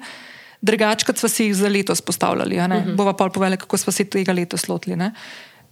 drugače, 0.65 1.05
kot 1.05 1.21
smo 1.21 1.29
si 1.29 1.45
jih 1.45 1.53
za 1.55 1.69
letos 1.69 2.01
postavljali. 2.01 2.57
Uh 2.57 2.63
-huh. 2.63 2.95
Bova 2.95 3.13
pa 3.13 3.29
povedala, 3.29 3.57
kako 3.57 3.77
smo 3.77 3.93
se 3.93 4.03
tega 4.03 4.33
letos 4.33 4.67
lotili. 4.67 4.95
Ne? 4.95 5.13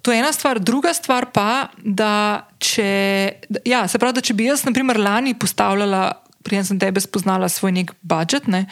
To 0.02 0.12
je 0.12 0.20
ena 0.20 0.32
stvar. 0.32 0.60
Druga 0.60 0.94
stvar 0.94 1.26
pa, 1.34 1.68
da 1.78 2.48
če, 2.60 3.32
ja, 3.66 3.88
se 3.88 4.00
pravi, 4.00 4.14
da 4.14 4.22
če 4.22 4.34
bi 4.34 4.46
jaz, 4.46 4.66
na 4.66 4.72
primer, 4.72 5.00
lani 5.00 5.34
postavljala, 5.34 6.14
prijem 6.48 6.64
sem 6.66 6.80
tebe 6.80 7.04
spoznala 7.04 7.50
svoj 7.52 7.76
nek 7.76 7.92
budžet, 8.02 8.48
ne, 8.48 8.64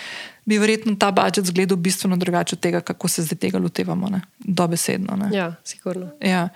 bi 0.47 0.59
verjetno 0.61 0.95
ta 0.99 1.11
budžet 1.11 1.49
izgledal 1.49 1.77
bistveno 1.77 2.17
drugače 2.17 2.55
od 2.55 2.63
tega, 2.63 2.81
kako 2.81 3.11
se 3.11 3.25
zdaj 3.27 3.41
tega 3.43 3.59
lotevamo, 3.59 4.09
ne, 4.13 4.23
dobesedno. 4.39 5.19
Ne. 5.19 5.29
Ja, 5.35 5.51
sigurno. 5.67 6.13
Ja. 6.23 6.47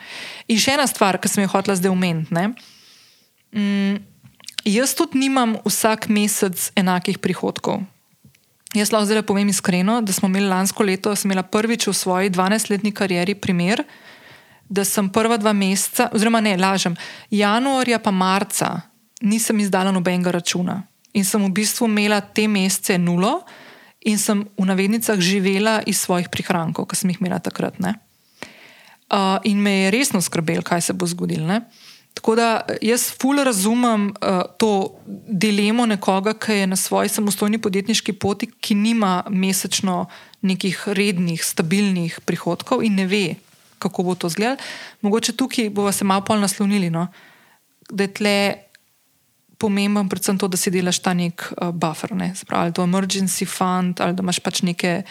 In 0.48 0.62
še 0.62 0.78
ena 0.80 0.88
stvar, 0.88 1.20
ki 1.20 1.32
sem 1.32 1.44
jo 1.44 1.52
hotela 1.52 1.76
zdaj 1.76 1.92
omeniti. 1.92 2.48
Mm, 3.52 4.02
jaz 4.70 4.96
tudi 4.96 5.20
nimam 5.20 5.58
vsak 5.68 6.08
mesec 6.14 6.70
enakih 6.80 7.20
prihodkov. 7.20 7.84
Jaz 8.78 8.92
lahko 8.94 9.10
zdaj 9.10 9.26
povem 9.26 9.50
iskreno, 9.50 9.98
da 10.06 10.14
smo 10.14 10.30
imeli 10.30 10.46
lansko 10.48 10.86
leto, 10.86 11.16
sem 11.18 11.32
imela 11.32 11.42
prvič 11.44 11.88
v 11.90 11.94
svoji 11.98 12.30
12-letni 12.30 12.94
karieri 12.94 13.34
primer, 13.34 13.82
da 14.70 14.86
sem 14.86 15.10
prva 15.10 15.40
dva 15.42 15.56
meseca, 15.58 16.12
oziroma 16.14 16.38
ne, 16.46 16.54
lažem, 16.58 16.94
januarja 17.34 17.98
pa 18.00 18.14
marca 18.14 18.76
nisem 19.22 19.60
izdala 19.60 19.92
nobenega 19.92 20.32
računa. 20.32 20.84
In 21.20 21.28
sem 21.28 21.44
v 21.44 21.52
bistvu 21.52 21.90
imela 21.90 22.22
te 22.24 22.48
mesece 22.48 22.96
nulo 22.98 23.44
in 24.08 24.16
sem 24.16 24.46
v 24.56 24.64
navednicah 24.64 25.20
živela 25.20 25.82
iz 25.84 26.00
svojih 26.00 26.32
prihrankov, 26.32 26.88
ki 26.88 26.96
sem 26.96 27.12
jih 27.12 27.20
imela 27.20 27.42
takrat. 27.44 27.76
Uh, 27.80 29.36
in 29.44 29.60
me 29.60 29.84
je 29.84 29.92
resno 29.92 30.22
skrbelo, 30.24 30.64
kaj 30.64 30.88
se 30.88 30.94
bo 30.96 31.04
zgodilo. 31.10 31.60
Tako 32.16 32.36
da 32.36 32.62
jaz 32.82 33.12
fully 33.12 33.44
razumem 33.44 34.10
uh, 34.10 34.42
to 34.58 34.96
dilemo 35.28 35.86
nekoga, 35.86 36.34
ki 36.34 36.64
je 36.64 36.68
na 36.68 36.76
svoji 36.76 37.10
samostojni 37.10 37.60
podjetniški 37.60 38.14
poti, 38.14 38.48
ki 38.48 38.76
nima 38.76 39.24
mesečno 39.30 40.06
nekih 40.42 40.88
rednih, 40.96 41.44
stabilnih 41.44 42.20
prihodkov 42.26 42.84
in 42.84 42.96
ne 42.96 43.08
ve, 43.08 43.36
kako 43.80 44.04
bo 44.04 44.16
to 44.16 44.32
izgledalo. 44.32 44.64
Mogoče 45.02 45.36
tukaj 45.36 45.70
bomo 45.70 45.92
se 45.92 46.08
malo 46.08 46.24
pol 46.24 46.40
naslonili, 46.40 46.90
no? 46.90 47.08
da 47.90 48.04
je 48.04 48.14
tle 48.14 48.69
pomemben 49.60 50.10
predvsem 50.10 50.38
to, 50.40 50.48
da 50.48 50.58
si 50.58 50.72
delaš 50.72 51.02
ta 51.04 51.14
nek 51.14 51.44
uh, 51.52 51.70
buffer, 51.76 52.16
ne? 52.16 52.32
Spravi, 52.36 52.70
ali 52.70 52.74
to 52.74 52.86
emergency 52.88 53.48
fund, 53.48 54.00
ali 54.02 54.16
da 54.16 54.24
imaš 54.24 54.40
pač 54.40 54.64
neke 54.64 55.02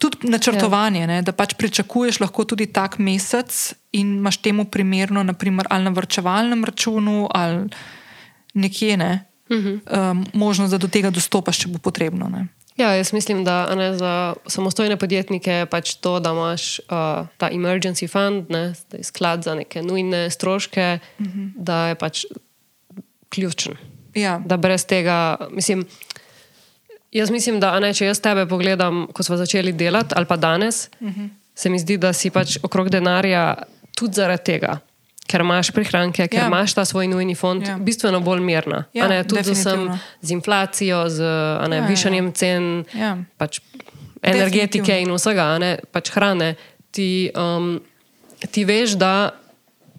tudi 0.00 0.30
načrtovanje, 0.32 1.02
ja. 1.04 1.22
da 1.22 1.32
pač 1.36 1.54
pričakuješ 1.60 2.22
lahko 2.22 2.46
tudi 2.48 2.70
tak 2.72 2.96
mesec 2.98 3.74
in 3.92 4.16
imaš 4.22 4.40
temu 4.40 4.64
primerno, 4.64 5.22
naprimer, 5.26 5.68
ali 5.70 5.84
na 5.84 5.92
vrčevalnem 5.92 6.64
računu 6.64 7.28
ali 7.34 7.68
nekje 8.54 8.96
ne, 8.96 9.24
uh 9.50 9.56
-huh. 9.56 10.10
um, 10.10 10.24
možnost, 10.32 10.70
da 10.70 10.78
do 10.78 10.88
tega 10.88 11.10
dostopaš, 11.10 11.58
če 11.58 11.68
bo 11.68 11.78
potrebno. 11.78 12.28
Ne. 12.28 12.46
Ja, 12.76 12.94
jaz 12.94 13.12
mislim, 13.12 13.44
da 13.44 13.74
ne, 13.74 13.98
za 13.98 14.34
samostojne 14.46 14.96
podjetnike 14.96 15.50
je 15.50 15.66
pač 15.66 15.94
to, 15.94 16.20
da 16.20 16.30
imaš 16.30 16.78
uh, 16.78 17.26
ta 17.36 17.50
emergency 17.50 18.08
fund, 18.08 18.50
ne, 18.50 18.72
je 18.92 19.04
sklad 19.04 19.42
za 19.42 19.54
neke 19.54 19.82
nujne 19.82 20.30
stroške, 20.30 20.98
uh 21.18 21.26
mhm. 21.26 21.40
-huh. 21.40 21.52
da 21.56 21.86
je 21.86 21.94
pač 21.94 22.24
ključen. 23.30 23.78
Ja. 24.14 24.40
Da 24.44 24.56
brez 24.56 24.86
tega, 24.86 25.36
mislim. 25.50 25.86
Jaz 27.12 27.30
mislim, 27.30 27.58
da 27.60 27.72
ne, 27.82 27.90
če 27.94 28.06
jaz 28.06 28.20
tebe 28.22 28.44
pogledam, 28.46 29.08
ko 29.12 29.24
smo 29.26 29.34
začeli 29.36 29.72
delati, 29.74 30.14
ali 30.16 30.26
pa 30.30 30.36
danes, 30.36 30.88
uh 31.00 31.08
mhm. 31.08 31.20
-huh. 31.20 31.28
se 31.54 31.70
mi 31.70 31.78
zdi, 31.78 31.96
da 31.96 32.12
si 32.12 32.30
pač 32.30 32.58
okrog 32.62 32.88
denarja 32.88 33.56
tudi 33.96 34.14
zaradi 34.14 34.44
tega, 34.44 34.78
ker 35.26 35.40
imaš 35.40 35.70
prihranke, 35.70 36.28
ker 36.28 36.40
ja. 36.40 36.46
imaš 36.46 36.74
ta 36.74 36.84
svoj 36.84 37.08
nujni 37.08 37.34
fond, 37.34 37.66
ja. 37.66 37.76
bistveno 37.78 38.20
bolj 38.20 38.40
mirna. 38.40 38.84
Ja, 38.92 39.08
ne, 39.08 39.24
tudi 39.24 39.44
z, 39.44 39.50
vsem, 39.50 39.98
z 40.22 40.30
inflacijo, 40.30 41.08
z 41.08 41.18
ne, 41.68 41.76
ja, 41.76 41.86
višanjem 41.86 42.26
ja. 42.26 42.32
cen, 42.32 42.84
ja. 42.94 43.18
pač 43.36 43.60
energetike 44.22 45.00
in 45.00 45.12
vsega, 45.14 45.58
ne, 45.58 45.76
pač 45.92 46.10
hrane. 46.14 46.54
Ti, 46.90 47.30
um, 47.38 47.80
ti 48.50 48.64
veš, 48.64 48.96
da, 49.00 49.30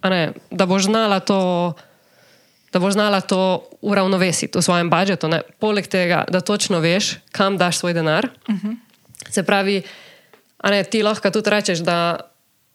ne, 0.04 0.32
da 0.50 0.66
boš 0.66 0.90
znala 0.90 1.20
to 1.20 1.74
da 2.72 2.78
boš 2.78 2.92
znala 2.92 3.20
to 3.20 3.68
uravnovesiti 3.80 4.58
v 4.58 4.62
svojem 4.62 4.90
budžetu. 4.90 5.28
Ne? 5.28 5.42
Poleg 5.60 5.86
tega, 5.86 6.24
da 6.28 6.40
točno 6.40 6.80
veš, 6.80 7.18
kam 7.32 7.58
daš 7.58 7.78
svoj 7.78 7.92
denar. 7.92 8.28
Uh 8.48 8.54
mhm. 8.54 8.68
-huh. 8.68 8.76
Se 9.30 9.42
pravi, 9.42 9.82
ne, 10.64 10.84
ti 10.84 11.02
lahko 11.02 11.30
tudi 11.30 11.50
rečeš, 11.50 11.78
da 11.78 12.18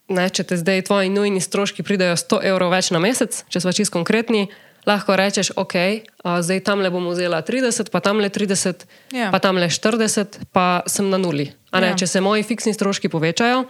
ne, 0.07 0.29
če 0.29 0.43
te 0.43 0.57
zdaj 0.57 0.81
tvoji 0.81 1.09
nujni 1.09 1.41
stroški 1.41 1.83
pridejo 1.83 2.15
100 2.15 2.39
evrov 2.43 2.71
več 2.71 2.91
na 2.91 2.99
mesec, 2.99 3.43
če 3.49 3.59
smo 3.59 3.71
čisto 3.71 3.93
konkretni. 3.93 4.47
Lahko 4.87 5.15
rečeš, 5.15 5.51
ok, 5.55 5.75
a, 6.23 6.41
zdaj 6.41 6.59
tam 6.63 6.79
le 6.79 6.89
bom 6.89 7.07
vzela 7.07 7.41
30, 7.41 7.89
pa 7.91 7.99
tam 7.99 8.17
le 8.17 8.29
30, 8.29 8.85
ja. 9.11 9.31
pa 9.31 9.39
tam 9.39 9.57
le 9.57 9.67
40, 9.67 10.25
pa 10.51 10.83
sem 10.87 11.09
na 11.09 11.17
nuli. 11.17 11.51
Ne, 11.75 11.87
ja. 11.87 11.95
Če 11.95 12.07
se 12.07 12.21
moji 12.21 12.43
fiksni 12.43 12.73
stroški 12.73 13.09
povečajo, 13.09 13.65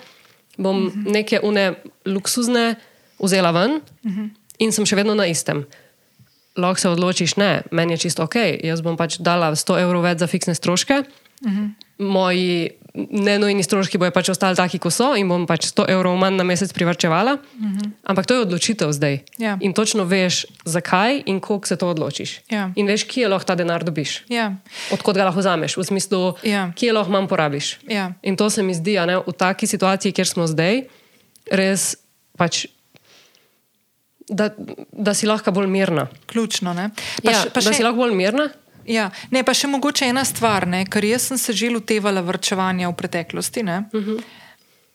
bom 0.58 0.86
uh 0.86 0.94
mhm. 0.94 1.04
-huh. 1.04 1.12
neke 1.14 1.40
une 1.44 1.76
luksuzne 2.06 2.76
vzela 3.20 3.52
ven 3.52 3.72
uh 3.72 4.12
mhm. 4.12 4.24
-huh. 4.24 4.30
in 4.60 4.72
sem 4.72 4.86
še 4.86 4.96
vedno 4.96 5.16
na 5.16 5.26
istem 5.26 5.66
lahko 6.58 6.82
se 6.82 6.90
odločiš, 6.90 7.36
ne, 7.36 7.62
meni 7.72 7.94
je 7.94 7.98
čisto 8.08 8.24
ok, 8.24 8.36
jaz 8.64 8.82
bom 8.82 8.98
pač 8.98 9.20
dala 9.20 9.52
100 9.56 9.82
evrov 9.82 10.04
več 10.04 10.20
za 10.20 10.28
fiksne 10.28 10.56
stroške, 10.56 11.04
uh 11.04 11.52
-huh. 11.52 11.70
moji 11.98 12.70
nenujni 12.98 13.64
stroški 13.64 14.00
bojo 14.02 14.12
pač 14.12 14.32
ostali 14.34 14.58
taki, 14.58 14.80
kot 14.82 14.94
so, 14.94 15.12
in 15.18 15.30
bom 15.30 15.46
pač 15.50 15.68
100 15.70 15.86
evrov 15.94 16.18
manj 16.18 16.40
na 16.40 16.46
mesec 16.48 16.74
privrčevala. 16.74 17.38
Uh 17.38 17.66
-huh. 17.66 17.92
Ampak 18.04 18.26
to 18.26 18.34
je 18.34 18.42
odločitev 18.42 18.92
zdaj. 18.92 19.20
Ja. 19.38 19.58
In 19.62 19.74
točno 19.74 20.04
veš, 20.04 20.46
zakaj 20.66 21.24
in 21.26 21.40
koliko 21.40 21.68
se 21.68 21.76
to 21.76 21.88
odločiš. 21.90 22.40
Ja. 22.50 22.72
In 22.76 22.88
veš, 22.88 23.04
kje 23.04 23.28
lahko 23.28 23.46
ta 23.46 23.56
denar 23.56 23.84
dobiš. 23.84 24.24
Ja. 24.30 24.56
Odkot 24.92 25.16
ga 25.16 25.26
lahko 25.26 25.40
vzameš, 25.40 25.78
v 25.78 25.84
smislu, 25.84 26.34
ja. 26.44 26.72
kje 26.76 26.94
lahko 26.94 27.12
manj 27.12 27.28
porabiš. 27.28 27.78
Ja. 27.88 28.14
In 28.24 28.38
to 28.38 28.50
se 28.50 28.64
mi 28.64 28.74
zdi, 28.74 29.00
ne, 29.06 29.18
v 29.18 29.34
taki 29.38 29.68
situaciji, 29.68 30.12
kjer 30.12 30.28
smo 30.28 30.48
zdaj, 30.48 30.84
res 31.52 31.96
pač 32.38 32.66
da, 34.30 34.50
da 34.92 35.14
si 35.14 35.28
lahko 35.28 35.52
bolj 35.52 35.68
mirna. 35.68 36.08
Ključno. 36.26 36.74
Pa 37.24 37.32
ja, 37.32 37.44
še, 37.44 37.52
pa 37.54 37.62
da 37.62 37.72
še, 37.72 37.80
si 37.80 37.86
lahko 37.86 38.04
bolj 38.04 38.16
mirna. 38.18 38.50
Ja. 38.88 39.10
Ne, 39.32 39.44
pa 39.44 39.56
še 39.56 39.68
mogoče 39.72 40.08
ena 40.08 40.24
stvar, 40.28 40.68
ne? 40.68 40.86
ker 40.88 41.06
jaz 41.06 41.30
sem 41.32 41.40
se 41.40 41.56
že 41.56 41.72
lotevala 41.74 42.24
vrčevanja 42.24 42.90
v 42.90 42.96
preteklosti. 42.96 43.64
Uh 43.64 43.92
-huh. 43.94 44.24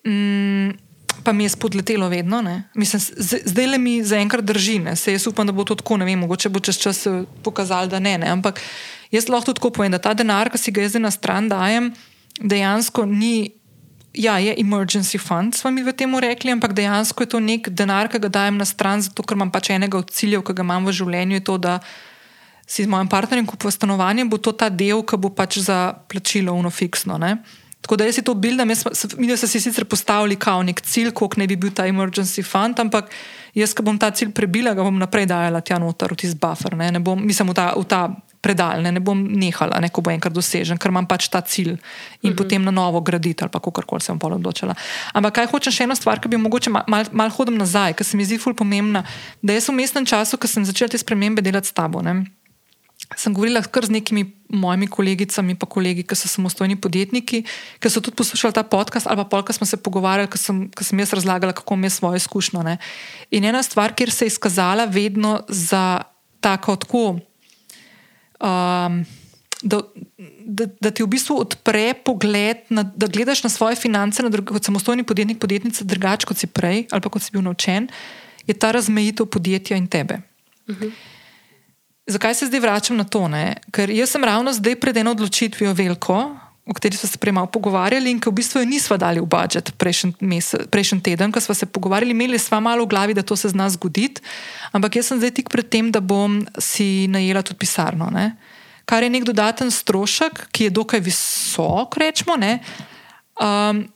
mm, 0.05 0.79
pa 1.25 1.33
mi 1.33 1.45
je 1.45 1.49
spodletelo 1.49 2.09
vedno. 2.09 2.42
Mislim, 2.75 3.01
zdaj 3.45 3.66
le 3.66 3.79
mi 3.79 4.03
zaenkrat 4.05 4.45
drži, 4.45 4.79
ne? 4.79 4.97
se 4.97 5.12
jaz 5.12 5.27
upam, 5.27 5.47
da 5.47 5.53
bo 5.53 5.64
to 5.64 5.75
tako, 5.75 5.97
ne 5.97 6.05
vem, 6.05 6.18
mogoče 6.18 6.49
bo 6.49 6.61
čez 6.61 6.79
čas 6.79 7.07
pokazal, 7.42 7.88
da 7.88 7.99
ne, 7.99 8.18
ne. 8.18 8.27
Ampak 8.27 8.61
jaz 9.11 9.29
lahko 9.29 9.53
tako 9.53 9.71
povem, 9.71 9.92
da 9.92 9.99
ta 9.99 10.14
denar, 10.14 10.51
ki 10.51 10.59
si 10.59 10.73
ga 10.73 10.83
jaz 10.83 10.95
na 10.95 11.11
stran 11.11 11.49
dajem, 11.49 11.92
dejansko 12.40 13.05
ni. 13.05 13.53
Ja, 14.12 14.37
je 14.38 14.53
emergency 14.61 15.16
fund, 15.16 15.57
smo 15.57 15.70
mi 15.70 15.81
v 15.83 15.92
tem 15.96 16.12
rekli, 16.20 16.53
ampak 16.53 16.75
dejansko 16.77 17.25
je 17.25 17.29
to 17.33 17.40
nek 17.40 17.70
denar, 17.72 18.12
ki 18.12 18.20
ga 18.20 18.29
dajem 18.29 18.61
na 18.61 18.68
stran, 18.68 19.01
zato 19.01 19.25
ker 19.25 19.38
imam 19.38 19.48
pač 19.48 19.72
enega 19.72 19.96
od 19.96 20.12
ciljev, 20.12 20.44
ki 20.44 20.53
ga 20.53 20.61
imam 20.61 20.85
v 20.85 20.92
življenju, 20.92 21.40
to, 21.40 21.57
da 21.57 21.81
si 22.68 22.85
z 22.85 22.92
mojim 22.92 23.09
partnerjem 23.09 23.48
kupuje 23.48 23.72
stanovanje, 23.72 24.29
bo 24.29 24.37
to 24.37 24.53
ta 24.53 24.68
del, 24.68 25.01
ki 25.01 25.16
bo 25.16 25.33
pač 25.33 25.62
za 25.64 25.96
plačilo 26.12 26.53
unofiksno. 26.53 27.16
Tako 27.83 27.96
da 27.96 28.05
jaz 28.05 28.20
si 28.20 28.22
to 28.22 28.37
bildam, 28.37 28.68
mi 28.68 28.77
smo 28.77 28.92
si 28.92 29.61
sicer 29.61 29.88
postavili 29.88 30.37
kao 30.37 30.61
nek 30.62 30.85
cilj, 30.85 31.11
koliko 31.16 31.40
naj 31.40 31.48
bi 31.48 31.57
bil 31.57 31.72
ta 31.72 31.88
emergency 31.88 32.44
fund, 32.44 32.79
ampak 32.85 33.09
jaz, 33.55 33.75
ki 33.77 33.85
bom 33.85 33.99
ta 34.01 34.11
cilj 34.11 34.33
prebila, 34.37 34.75
ga 34.75 34.85
bom 34.87 34.99
naprej 34.99 35.27
dajala 35.31 35.61
tja 35.61 35.79
noter 35.79 36.12
v 36.12 36.21
tisti 36.25 36.38
buffer, 36.41 36.77
ne, 36.77 36.91
ne 36.93 37.01
bom, 37.01 37.21
mislim, 37.21 37.53
v 37.53 37.57
ta, 37.57 37.73
v 37.77 37.85
ta 37.88 38.03
predal, 38.43 38.83
ne, 38.83 38.91
ne 38.91 39.01
bom 39.01 39.15
nehala, 39.15 39.79
ne, 39.81 39.88
ko 39.93 40.03
bo 40.03 40.11
enkrat 40.11 40.35
dosežen, 40.35 40.81
ker 40.81 40.91
imam 40.91 41.07
pač 41.07 41.29
ta 41.31 41.41
cilj 41.41 41.71
in 41.71 41.79
uh 41.79 41.79
mhm. 41.79 42.33
-huh. 42.33 42.37
potem 42.37 42.65
na 42.65 42.71
novo 42.71 43.01
graditi 43.01 43.45
ali 43.45 43.51
pa 43.51 43.61
kakorkoli 43.61 44.01
se 44.01 44.12
bom 44.12 44.19
pol 44.19 44.33
odločila. 44.33 44.75
Ampak 45.15 45.35
kaj 45.35 45.47
hočem 45.47 45.73
še 45.73 45.85
eno 45.85 45.95
stvar, 45.95 46.21
ki 46.21 46.29
bi 46.29 46.37
mogoče 46.37 46.71
mal, 46.71 46.85
mal, 46.88 47.05
mal 47.12 47.31
hodim 47.31 47.57
nazaj, 47.57 47.95
ker 47.95 48.07
se 48.07 48.17
mi 48.17 48.25
zdi 48.25 48.38
ful 48.38 48.55
pomembna, 48.55 49.05
da 49.43 49.53
jaz 49.53 49.69
v 49.69 49.73
mestnem 49.73 50.07
času, 50.07 50.37
ko 50.37 50.47
sem 50.49 50.65
začela 50.65 50.88
te 50.88 50.99
spremembe 50.99 51.43
delati 51.43 51.69
s 51.69 51.73
tabo. 51.73 52.03
Ne, 52.03 52.25
sem 53.17 53.35
govorila 53.35 53.62
kar 53.62 53.87
z 53.87 53.91
nekimi 53.91 54.25
mojimi 54.53 54.87
kolegicami, 54.87 55.57
pa 55.57 55.67
kolegi, 55.67 56.05
ki 56.05 56.17
so 56.19 56.29
samostojni 56.29 56.77
podjetniki, 56.81 57.43
ki 57.81 57.91
so 57.91 58.03
tudi 58.05 58.17
poslušali 58.21 58.55
ta 58.55 58.62
podcast, 58.62 59.09
ali 59.09 59.23
pa 59.23 59.25
polk 59.25 59.53
smo 59.53 59.67
se 59.67 59.81
pogovarjali, 59.81 60.31
ker 60.31 60.41
sem, 60.41 60.67
sem 60.81 61.01
jaz 61.01 61.15
razlagala, 61.17 61.57
kako 61.57 61.77
mi 61.77 61.88
je 61.88 61.97
svoje 61.97 62.23
izkušnje. 62.23 62.62
Ne. 62.62 62.77
In 63.31 63.49
ena 63.49 63.62
stvar, 63.62 63.97
kjer 63.97 64.12
se 64.12 64.29
je 64.29 64.35
izkazala 64.35 64.85
vedno 64.85 65.41
za 65.49 66.03
tako 66.41 66.77
tako. 66.77 67.05
Um, 68.41 69.05
Da, 69.62 69.79
da, 70.43 70.65
da 70.83 70.91
ti 70.91 71.05
v 71.05 71.07
bistvu 71.07 71.37
odpre 71.38 71.95
pogled, 71.95 72.65
na, 72.75 72.83
da 72.83 73.07
gledaš 73.07 73.45
na 73.47 73.51
svoje 73.51 73.77
finance, 73.79 74.19
na 74.19 74.27
drug, 74.27 74.49
kot 74.51 74.67
samostojni 74.67 75.05
podjetnik, 75.07 75.38
podjetnica, 75.38 75.85
drugače 75.87 76.27
kot 76.27 76.41
si 76.41 76.49
prej, 76.51 76.88
ali 76.91 77.07
kot 77.07 77.23
si 77.23 77.31
bil 77.31 77.45
naučen, 77.47 77.87
je 78.43 78.57
ta 78.59 78.73
razmejitev 78.75 79.31
podjetja 79.31 79.79
in 79.79 79.87
tebe. 79.87 80.19
Uh 80.67 80.75
mhm. 80.75 80.85
-huh. 80.85 81.12
Zakaj 82.07 82.35
se 82.35 82.47
zdaj 82.47 82.61
vračam 82.61 82.97
na 82.97 83.05
to? 83.05 83.29
Ne? 83.29 83.57
Ker 83.71 83.91
jaz 83.91 84.11
sem 84.11 84.25
ravno 84.25 84.53
zdaj 84.53 84.75
pred 84.81 84.97
eno 84.97 85.12
odločitvijo 85.15 85.73
veliko, 85.73 86.17
o 86.67 86.75
kateri 86.75 86.97
smo 86.97 87.09
se 87.09 87.19
prej 87.19 87.33
malo 87.33 87.47
pogovarjali 87.47 88.11
in 88.11 88.21
ki 88.21 88.31
v 88.31 88.38
bistvu 88.38 88.65
nismo 88.67 88.97
dali 88.99 89.21
v 89.21 89.27
budžet 89.27 89.73
prejšnji 89.79 91.01
teden, 91.03 91.33
ko 91.33 91.41
smo 91.41 91.55
se 91.55 91.67
pogovarjali, 91.67 92.11
imeli 92.11 92.38
smo 92.38 92.61
malo 92.61 92.85
v 92.85 92.91
glavi, 92.91 93.15
da 93.15 93.23
to 93.23 93.37
se 93.37 93.49
zna 93.49 93.71
zgoditi, 93.71 94.23
ampak 94.73 94.97
jaz 94.97 95.11
sem 95.11 95.19
zdaj 95.19 95.31
tik 95.31 95.51
pred 95.51 95.69
tem, 95.69 95.91
da 95.91 96.01
bom 96.01 96.43
si 96.59 97.07
najela 97.11 97.43
tudi 97.43 97.59
pisarno. 97.62 98.11
Ne? 98.11 98.37
Kar 98.85 99.03
je 99.03 99.11
nek 99.11 99.25
dodaten 99.25 99.71
strošek, 99.71 100.49
ki 100.51 100.65
je 100.65 100.75
dokaj 100.75 101.01
visok, 101.01 101.99
rečemo. 101.99 102.35
Um, 103.38 103.87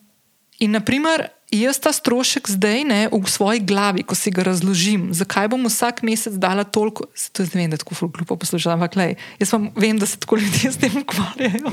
in 0.58 0.70
naprimer, 0.70 1.26
jaz 1.60 1.78
ta 1.78 1.92
strošek 1.92 2.50
zdaj 2.50 2.84
ne, 2.84 3.00
v 3.12 3.30
svoji 3.30 3.60
glavi, 3.60 4.02
ko 4.02 4.14
si 4.18 4.30
ga 4.34 4.44
razložim, 4.46 5.08
zakaj 5.14 5.48
bom 5.52 5.64
vsak 5.68 6.02
mesec 6.06 6.34
dala 6.40 6.64
toliko, 6.64 7.06
to 7.32 7.46
je 7.46 7.50
vem, 7.54 7.70
da 7.70 7.80
tako 7.80 8.08
glupo 8.08 8.36
poslušam, 8.36 8.76
ampak 8.76 8.96
lej, 8.96 9.16
jaz 9.40 9.54
vem, 9.76 9.98
da 9.98 10.06
se 10.06 10.20
tako 10.20 10.40
ljudje 10.42 10.72
s 10.72 10.80
tem 10.82 10.92
ukvarjajo. 11.00 11.72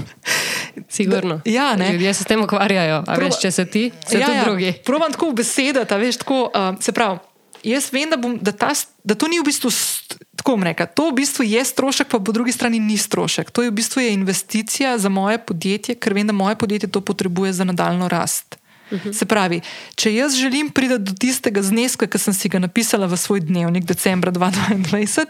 Sigurno. 0.90 1.42
Da, 1.46 1.52
ja, 1.52 1.76
ljudje 1.92 2.14
se 2.14 2.24
s 2.24 2.28
tem 2.28 2.42
ukvarjajo, 2.44 3.04
a 3.04 3.14
Proba, 3.14 3.30
veš, 3.30 3.42
če 3.42 3.52
se 3.52 3.66
ti, 3.66 3.84
se 4.08 4.20
ja, 4.20 4.28
tudi 4.28 4.38
ja, 4.38 4.44
drugi. 4.44 4.74
Probam 4.86 5.12
tako 5.12 5.32
v 5.32 5.42
besedah, 5.44 5.88
veš, 6.00 6.24
tako, 6.24 6.48
uh, 6.50 6.74
se 6.82 6.92
pravi. 6.92 7.20
Jaz 7.64 7.94
vem, 7.96 8.10
da, 8.12 8.18
bom, 8.20 8.36
da, 8.42 8.52
ta, 8.52 8.74
da 9.08 9.16
to 9.16 9.30
ni 9.32 9.40
v 9.40 9.48
bistvu 9.48 9.72
tako 10.36 10.60
reka. 10.60 10.84
To 10.86 11.08
v 11.12 11.24
bistvu 11.24 11.48
je 11.48 11.64
strošek, 11.64 12.12
pa 12.12 12.20
po 12.20 12.32
drugi 12.36 12.52
strani 12.52 12.80
ni 12.80 13.00
strošek. 13.00 13.52
To 13.56 13.64
je 13.64 13.72
v 13.72 13.76
bistvu 13.80 14.04
je 14.04 14.12
investicija 14.12 14.98
za 15.00 15.08
moje 15.08 15.40
podjetje, 15.40 15.96
ker 15.96 16.14
vem, 16.14 16.28
da 16.28 16.36
moje 16.36 16.60
podjetje 16.60 16.92
to 16.92 17.00
potrebuje 17.00 17.54
za 17.54 17.64
nadaljno 17.64 18.12
rast. 18.12 18.60
-huh. 18.92 19.14
Se 19.14 19.26
pravi, 19.26 19.62
če 19.96 20.14
jaz 20.14 20.36
želim 20.36 20.70
priti 20.70 20.98
do 20.98 21.14
tistega 21.14 21.62
zneska, 21.62 22.08
ki 22.08 22.18
sem 22.18 22.34
si 22.34 22.50
ga 22.50 22.60
napisala 22.60 23.08
v 23.08 23.18
svoj 23.18 23.40
dnevnik 23.40 23.86
decembra 23.86 24.32
2022, 24.32 25.28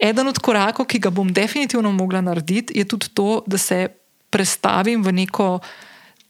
eden 0.00 0.28
od 0.28 0.38
korakov, 0.38 0.86
ki 0.86 0.98
ga 0.98 1.10
bom 1.10 1.32
definitivno 1.32 1.92
mogla 1.92 2.20
narediti, 2.20 2.78
je 2.78 2.84
tudi 2.84 3.08
to, 3.14 3.42
da 3.46 3.58
se 3.58 3.88
prestavim 4.30 5.02
v 5.02 5.12
neko. 5.12 5.60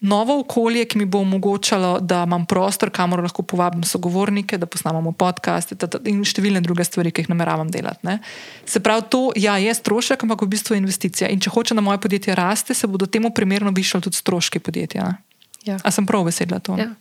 Novo 0.02 0.40
okolje, 0.40 0.84
ki 0.84 0.98
mi 0.98 1.04
bo 1.06 1.20
omogočalo, 1.22 2.00
da 2.00 2.24
imam 2.26 2.42
prostor, 2.46 2.90
kamor 2.90 3.22
lahko 3.22 3.42
povabim 3.42 3.84
sogovornike, 3.86 4.58
da 4.58 4.66
posnamemo 4.66 5.12
podcaste 5.12 5.78
in 6.10 6.24
številne 6.26 6.58
druge 6.60 6.82
stvari, 6.82 7.12
ki 7.14 7.22
jih 7.22 7.30
nameravam 7.30 7.70
delati. 7.70 8.02
Ne. 8.02 8.18
Se 8.66 8.82
pravi, 8.82 9.06
to 9.06 9.30
ja, 9.38 9.54
je 9.62 9.70
strošek, 9.70 10.24
ampak 10.26 10.42
v 10.42 10.48
bistvu 10.56 10.74
je 10.74 10.82
investicija. 10.82 11.30
In 11.30 11.38
če 11.38 11.54
hoče, 11.54 11.78
da 11.78 11.86
moje 11.86 12.02
podjetje 12.02 12.34
raste, 12.34 12.74
se 12.74 12.90
bodo 12.90 13.06
temu 13.06 13.30
primerno 13.30 13.70
višali 13.70 14.02
tudi 14.02 14.18
stroški 14.18 14.58
podjetja. 14.58 15.06
Ne. 15.06 15.31
Ja. 15.66 15.78
A 15.82 15.90
sem 15.94 16.06
prav 16.06 16.26
vesela 16.26 16.58
to? 16.58 16.76
Ja. 16.78 16.92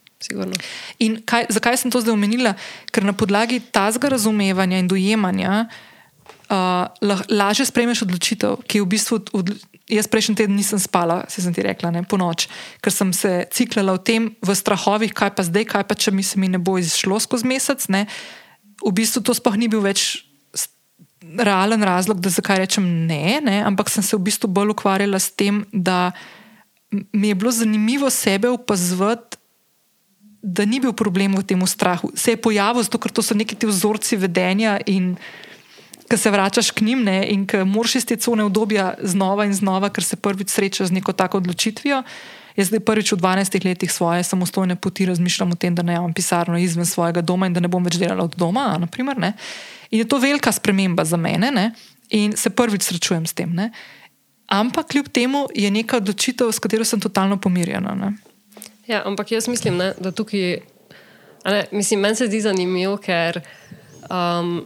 In 1.01 1.17
kaj, 1.25 1.49
zakaj 1.49 1.81
sem 1.81 1.89
to 1.89 2.01
zdaj 2.01 2.13
omenila? 2.13 2.53
Ker 2.93 3.05
na 3.05 3.13
podlagi 3.17 3.57
tazga 3.73 4.11
razumevanja 4.13 4.77
in 4.77 4.89
dojemanja 4.89 5.65
uh, 5.65 7.23
lažje 7.29 7.65
sprejmeš 7.65 8.05
odločitev, 8.05 8.61
ki 8.69 8.81
je 8.81 8.85
v 8.85 8.89
bistvu. 8.91 9.21
Od, 9.33 9.53
jaz 9.91 10.07
prejšnji 10.07 10.37
teden 10.39 10.55
nisem 10.55 10.79
spala, 10.79 11.25
se 11.27 11.43
sem 11.43 11.51
ti 11.51 11.63
rekla, 11.65 11.91
ne, 11.91 12.05
po 12.07 12.15
noč, 12.15 12.47
ker 12.79 12.93
sem 12.95 13.11
se 13.11 13.43
ciklala 13.51 13.97
v 13.97 14.03
tem, 14.07 14.21
v 14.39 14.55
strahovih, 14.55 15.11
kaj 15.11 15.35
pa 15.35 15.43
zdaj, 15.43 15.67
kaj 15.67 15.83
pa 15.83 15.97
če 15.99 16.13
mi 16.15 16.23
se 16.23 16.39
mi 16.39 16.47
ne 16.47 16.61
bo 16.61 16.77
izšlo 16.79 17.19
skozi 17.19 17.49
mesec. 17.49 17.89
Ne. 17.91 18.05
V 18.79 18.93
bistvu 18.95 19.25
to 19.25 19.35
sploh 19.35 19.57
ni 19.59 19.67
bil 19.67 19.83
več 19.83 20.23
realen 21.21 21.83
razlog, 21.83 22.21
da 22.23 22.31
zakaj 22.31 22.63
rečem 22.63 22.85
ne, 23.07 23.39
ne, 23.43 23.61
ampak 23.67 23.91
sem 23.91 24.03
se 24.03 24.15
v 24.17 24.25
bistvu 24.31 24.49
bolj 24.51 24.73
ukvarjala 24.73 25.19
s 25.19 25.31
tem, 25.35 25.65
da 25.71 26.11
mi 26.91 27.27
je 27.27 27.35
bilo 27.35 27.51
zanimivo 27.51 28.09
sebe 28.09 28.49
opazovati, 28.49 29.37
da 30.41 30.65
ni 30.65 30.79
bil 30.79 30.93
problem 30.93 31.37
v 31.37 31.45
tem 31.45 31.61
strahu. 31.67 32.11
Se 32.15 32.33
je 32.33 32.41
pojavil 32.41 32.83
zato, 32.83 32.97
ker 32.97 33.11
to 33.13 33.21
so 33.21 33.37
neki 33.37 33.55
ti 33.55 33.69
vzorci 33.69 34.17
vedenja 34.17 34.79
in 34.85 35.15
ki 36.09 36.17
se 36.17 36.31
vračaš 36.31 36.71
k 36.75 36.81
njim 36.81 37.03
ne, 37.07 37.21
in 37.29 37.45
ki 37.47 37.63
moraš 37.63 38.01
iz 38.01 38.05
te 38.05 38.17
cone 38.17 38.43
obdobja 38.43 38.95
znova 38.99 39.45
in 39.45 39.53
znova, 39.53 39.89
ker 39.93 40.03
se 40.03 40.17
prvič 40.17 40.49
srečaš 40.49 40.89
z 40.89 40.97
neko 40.97 41.13
tako 41.13 41.37
odločitvijo. 41.37 42.01
Jaz 42.57 42.67
zdaj 42.67 42.81
prvič 42.83 43.13
v 43.13 43.21
12 43.21 43.65
letih 43.65 43.91
svoje 43.91 44.23
samostojne 44.27 44.75
poti 44.75 45.05
razmišljam 45.05 45.51
o 45.51 45.55
tem, 45.55 45.75
da 45.75 45.85
ne 45.87 45.95
imam 45.95 46.13
pisarno 46.13 46.57
izven 46.59 46.85
svojega 46.85 47.21
doma 47.21 47.47
in 47.47 47.53
da 47.53 47.63
ne 47.63 47.71
bom 47.71 47.83
več 47.83 47.95
delala 47.95 48.27
od 48.27 48.35
doma. 48.35 48.75
Naprimer, 48.81 49.15
in 49.91 49.99
je 49.99 50.07
to 50.07 50.19
velika 50.19 50.51
sprememba 50.51 51.05
za 51.05 51.17
mene 51.17 51.51
ne? 51.51 51.71
in 52.09 52.35
se 52.35 52.49
prvič 52.49 52.83
srečujem 52.83 53.25
s 53.25 53.33
tem. 53.33 53.53
Ne? 53.55 53.71
Ampak 54.51 54.87
kljub 54.91 55.07
temu 55.07 55.47
je 55.55 55.71
neka 55.71 55.97
odločitev, 55.97 56.51
s 56.51 56.59
katero 56.59 56.83
sem 56.83 56.99
totalno 56.99 57.37
pomirjena. 57.39 57.95
Ne? 57.95 58.11
Ja, 58.87 59.01
ampak 59.07 59.31
jaz 59.31 59.47
mislim, 59.47 59.77
ne, 59.79 59.93
da 59.99 60.11
tukaj, 60.11 60.57
ne, 61.45 61.61
mislim, 61.71 61.99
meni 62.03 62.19
se 62.19 62.27
zdi 62.27 62.41
zanimivo, 62.43 62.97
ker 62.99 63.39
um, 64.09 64.65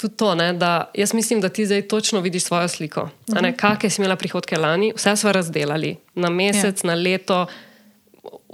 tudi 0.00 0.16
to, 0.16 0.30
ne, 0.34 0.52
da 0.56 0.90
jaz 0.96 1.12
mislim, 1.14 1.42
da 1.44 1.48
ti 1.48 1.66
zdaj 1.66 1.82
točno 1.92 2.20
vidiš 2.20 2.44
svojo 2.44 2.68
sliko. 2.68 3.02
Uh 3.02 3.34
-huh. 3.34 3.56
Kakšne 3.56 3.90
si 3.90 4.00
imela 4.00 4.16
prihodke 4.16 4.56
lani, 4.58 4.92
vse 4.96 5.16
smo 5.16 5.32
razdelali 5.32 5.96
na 6.14 6.30
mesec, 6.30 6.84
ja. 6.84 6.88
na 6.88 6.94
leto. 6.94 7.46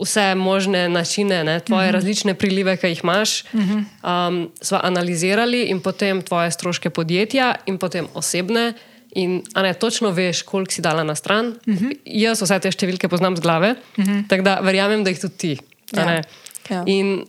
Vse 0.00 0.34
možne 0.34 0.88
načine, 0.88 1.44
ne, 1.44 1.60
tvoje 1.60 1.78
uh 1.78 1.84
mhm. 1.84 1.90
-huh. 1.90 1.94
različne 1.94 2.34
prilive, 2.34 2.76
ki 2.76 2.86
jih 2.86 3.00
imaš, 3.02 3.44
uh 3.44 3.54
mhm. 3.54 3.78
-huh. 4.02 4.28
um, 4.28 4.50
smo 4.60 4.80
analizirali, 4.82 5.62
in 5.62 5.80
potem 5.80 6.22
tvoje 6.22 6.50
stroške 6.50 6.90
podjetja, 6.90 7.54
in 7.66 7.78
potem 7.78 8.06
osebne, 8.14 8.72
In 9.16 9.38
ne, 9.62 9.74
točno 9.74 10.11
veš, 10.12 10.42
koliko 10.44 10.72
si 10.72 10.83
dala 10.85 11.05
na 11.05 11.14
stran. 11.14 11.46
Uh 11.46 11.74
mhm. 11.74 11.85
-huh. 11.85 11.98
Jaz 12.05 12.42
vse 12.42 12.59
te 12.61 12.72
številke 12.72 13.09
poznam 13.09 13.37
z 13.37 13.40
glave, 13.40 13.70
uh 13.70 14.05
mhm. 14.05 14.12
-huh. 14.12 14.28
tako 14.28 14.43
da 14.43 14.61
verjamem, 14.61 15.05
da 15.05 15.11
jih 15.11 15.20
tudi 15.20 15.36
ti. 15.36 15.59
Ja. 15.93 16.22
Ja. 16.70 16.82
In 16.86 17.24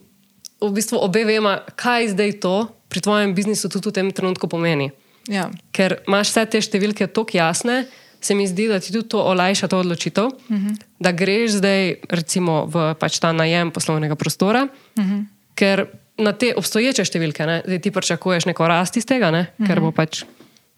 v 0.61 0.71
bistvu 0.71 0.97
obe 0.97 1.23
vemo, 1.25 1.57
kaj 1.75 2.07
zdaj 2.07 2.39
to 2.39 2.67
pri 2.89 3.01
tvojem 3.01 3.35
biznisu 3.35 3.69
tudi 3.69 3.89
v 3.89 3.93
tem 3.93 4.11
trenutku 4.11 4.47
pomeni. 4.47 4.91
Ja. 5.27 5.49
Ker 5.71 5.99
imaš 6.07 6.31
vse 6.31 6.45
te 6.45 6.61
številke 6.61 7.07
tako 7.07 7.37
jasne, 7.37 7.85
se 8.21 8.35
mi 8.35 8.47
zdi, 8.47 8.67
da 8.67 8.79
ti 8.79 8.91
tudi 8.91 9.07
to 9.07 9.21
olajša 9.21 9.67
to 9.67 9.79
odločitev, 9.79 10.25
uh 10.25 10.51
mhm. 10.51 10.67
-huh. 10.67 10.75
da 10.99 11.11
greš 11.11 11.51
zdaj 11.51 11.95
recimo 12.09 12.65
v 12.65 12.93
pač 12.99 13.19
ta 13.19 13.31
najem 13.31 13.71
poslovnega 13.71 14.15
prostora. 14.15 14.67
Uh 14.97 15.03
-huh. 15.03 15.25
Ker 15.55 15.87
na 16.17 16.33
te 16.33 16.53
obstoječe 16.55 17.05
številke, 17.05 17.45
ne, 17.45 17.79
ti 17.79 17.91
pričakuješ 17.91 18.45
neko 18.45 18.67
rast 18.67 18.97
iz 18.97 19.05
tega, 19.05 19.31
ne, 19.31 19.39
uh 19.39 19.47
-huh. 19.47 19.67
ker 19.67 19.79
bo 19.79 19.91
pač. 19.91 20.23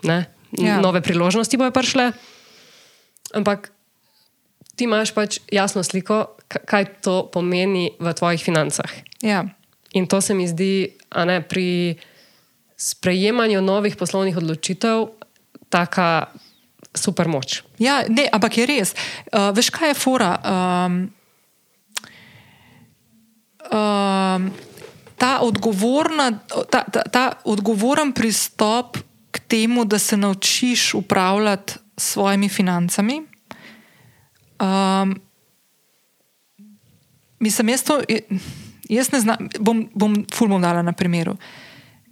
Ne, 0.03 0.25
ja. 0.57 0.79
nove 0.81 1.01
priložnosti 1.01 1.57
bojo 1.57 1.71
prišle. 1.71 2.11
Ampak 3.33 3.69
ti 4.75 4.87
imaš 4.87 5.13
pač 5.13 5.43
jasno 5.51 5.83
sliko, 5.83 6.39
kaj 6.47 7.03
to 7.05 7.27
pomeni 7.29 7.91
v 7.99 8.13
tvojih 8.13 8.41
financah. 8.41 8.89
Ja. 9.21 9.45
In 9.93 10.07
to 10.07 10.21
se 10.21 10.33
mi 10.33 10.47
zdi, 10.47 10.95
ne, 11.25 11.41
pri 11.41 11.99
sprejemanju 12.79 13.61
novih 13.61 13.97
poslovnih 13.99 14.37
odločitev, 14.37 15.11
tako 15.69 16.31
super 16.95 17.27
moč. 17.27 17.61
Ja, 17.77 18.05
ne, 18.07 18.29
ampak 18.31 18.57
je 18.57 18.65
res. 18.69 18.95
Uh, 19.29 19.51
veš, 19.53 19.69
kaj 19.73 19.93
je 19.93 19.99
fora? 19.99 20.31
Um, 20.41 20.97
um, 23.67 24.49
ta, 25.19 25.31
odgovorna, 25.45 26.31
ta, 26.71 26.81
ta, 26.87 27.03
ta 27.03 27.25
odgovoren 27.43 28.15
pristop 28.15 28.97
temu, 29.49 29.85
da 29.85 29.99
se 29.99 30.17
naučiš 30.17 30.93
upravljati 30.93 31.73
s 31.97 32.11
svojimi 32.13 32.49
financami. 32.49 33.21
Um, 34.59 35.19
mislim, 37.39 37.69
jaz 37.69 37.83
to, 37.83 38.01
jaz 38.89 39.11
ne 39.11 39.19
znam, 39.19 39.49
bom, 39.59 39.89
bom 39.95 40.25
fulmom 40.33 40.61
dala 40.61 40.81
na 40.81 40.93
primeru. 40.93 41.37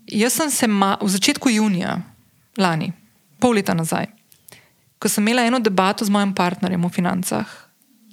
Jaz 0.07 0.33
sem 0.33 0.51
se 0.51 0.67
ma, 0.67 0.97
v 1.01 1.09
začetku 1.09 1.49
junija 1.49 1.97
lani, 2.57 2.91
pol 3.39 3.57
leta 3.59 3.73
nazaj, 3.75 4.07
ko 4.99 5.09
sem 5.09 5.27
imela 5.27 5.43
eno 5.45 5.59
debato 5.59 6.05
z 6.05 6.09
mojim 6.09 6.33
partnerjem 6.33 6.85
o 6.85 6.89
financah, 6.89 7.49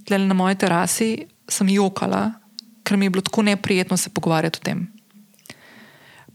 tle 0.05 0.19
na 0.19 0.35
moji 0.35 0.59
terasi, 0.61 1.11
sem 1.49 1.69
jokala, 1.69 2.33
ker 2.85 2.99
mi 2.99 3.07
je 3.07 3.15
bilo 3.15 3.23
tako 3.25 3.43
neprijetno 3.43 3.97
se 3.97 4.11
pogovarjati 4.11 4.59
o 4.61 4.65
tem. 4.65 4.87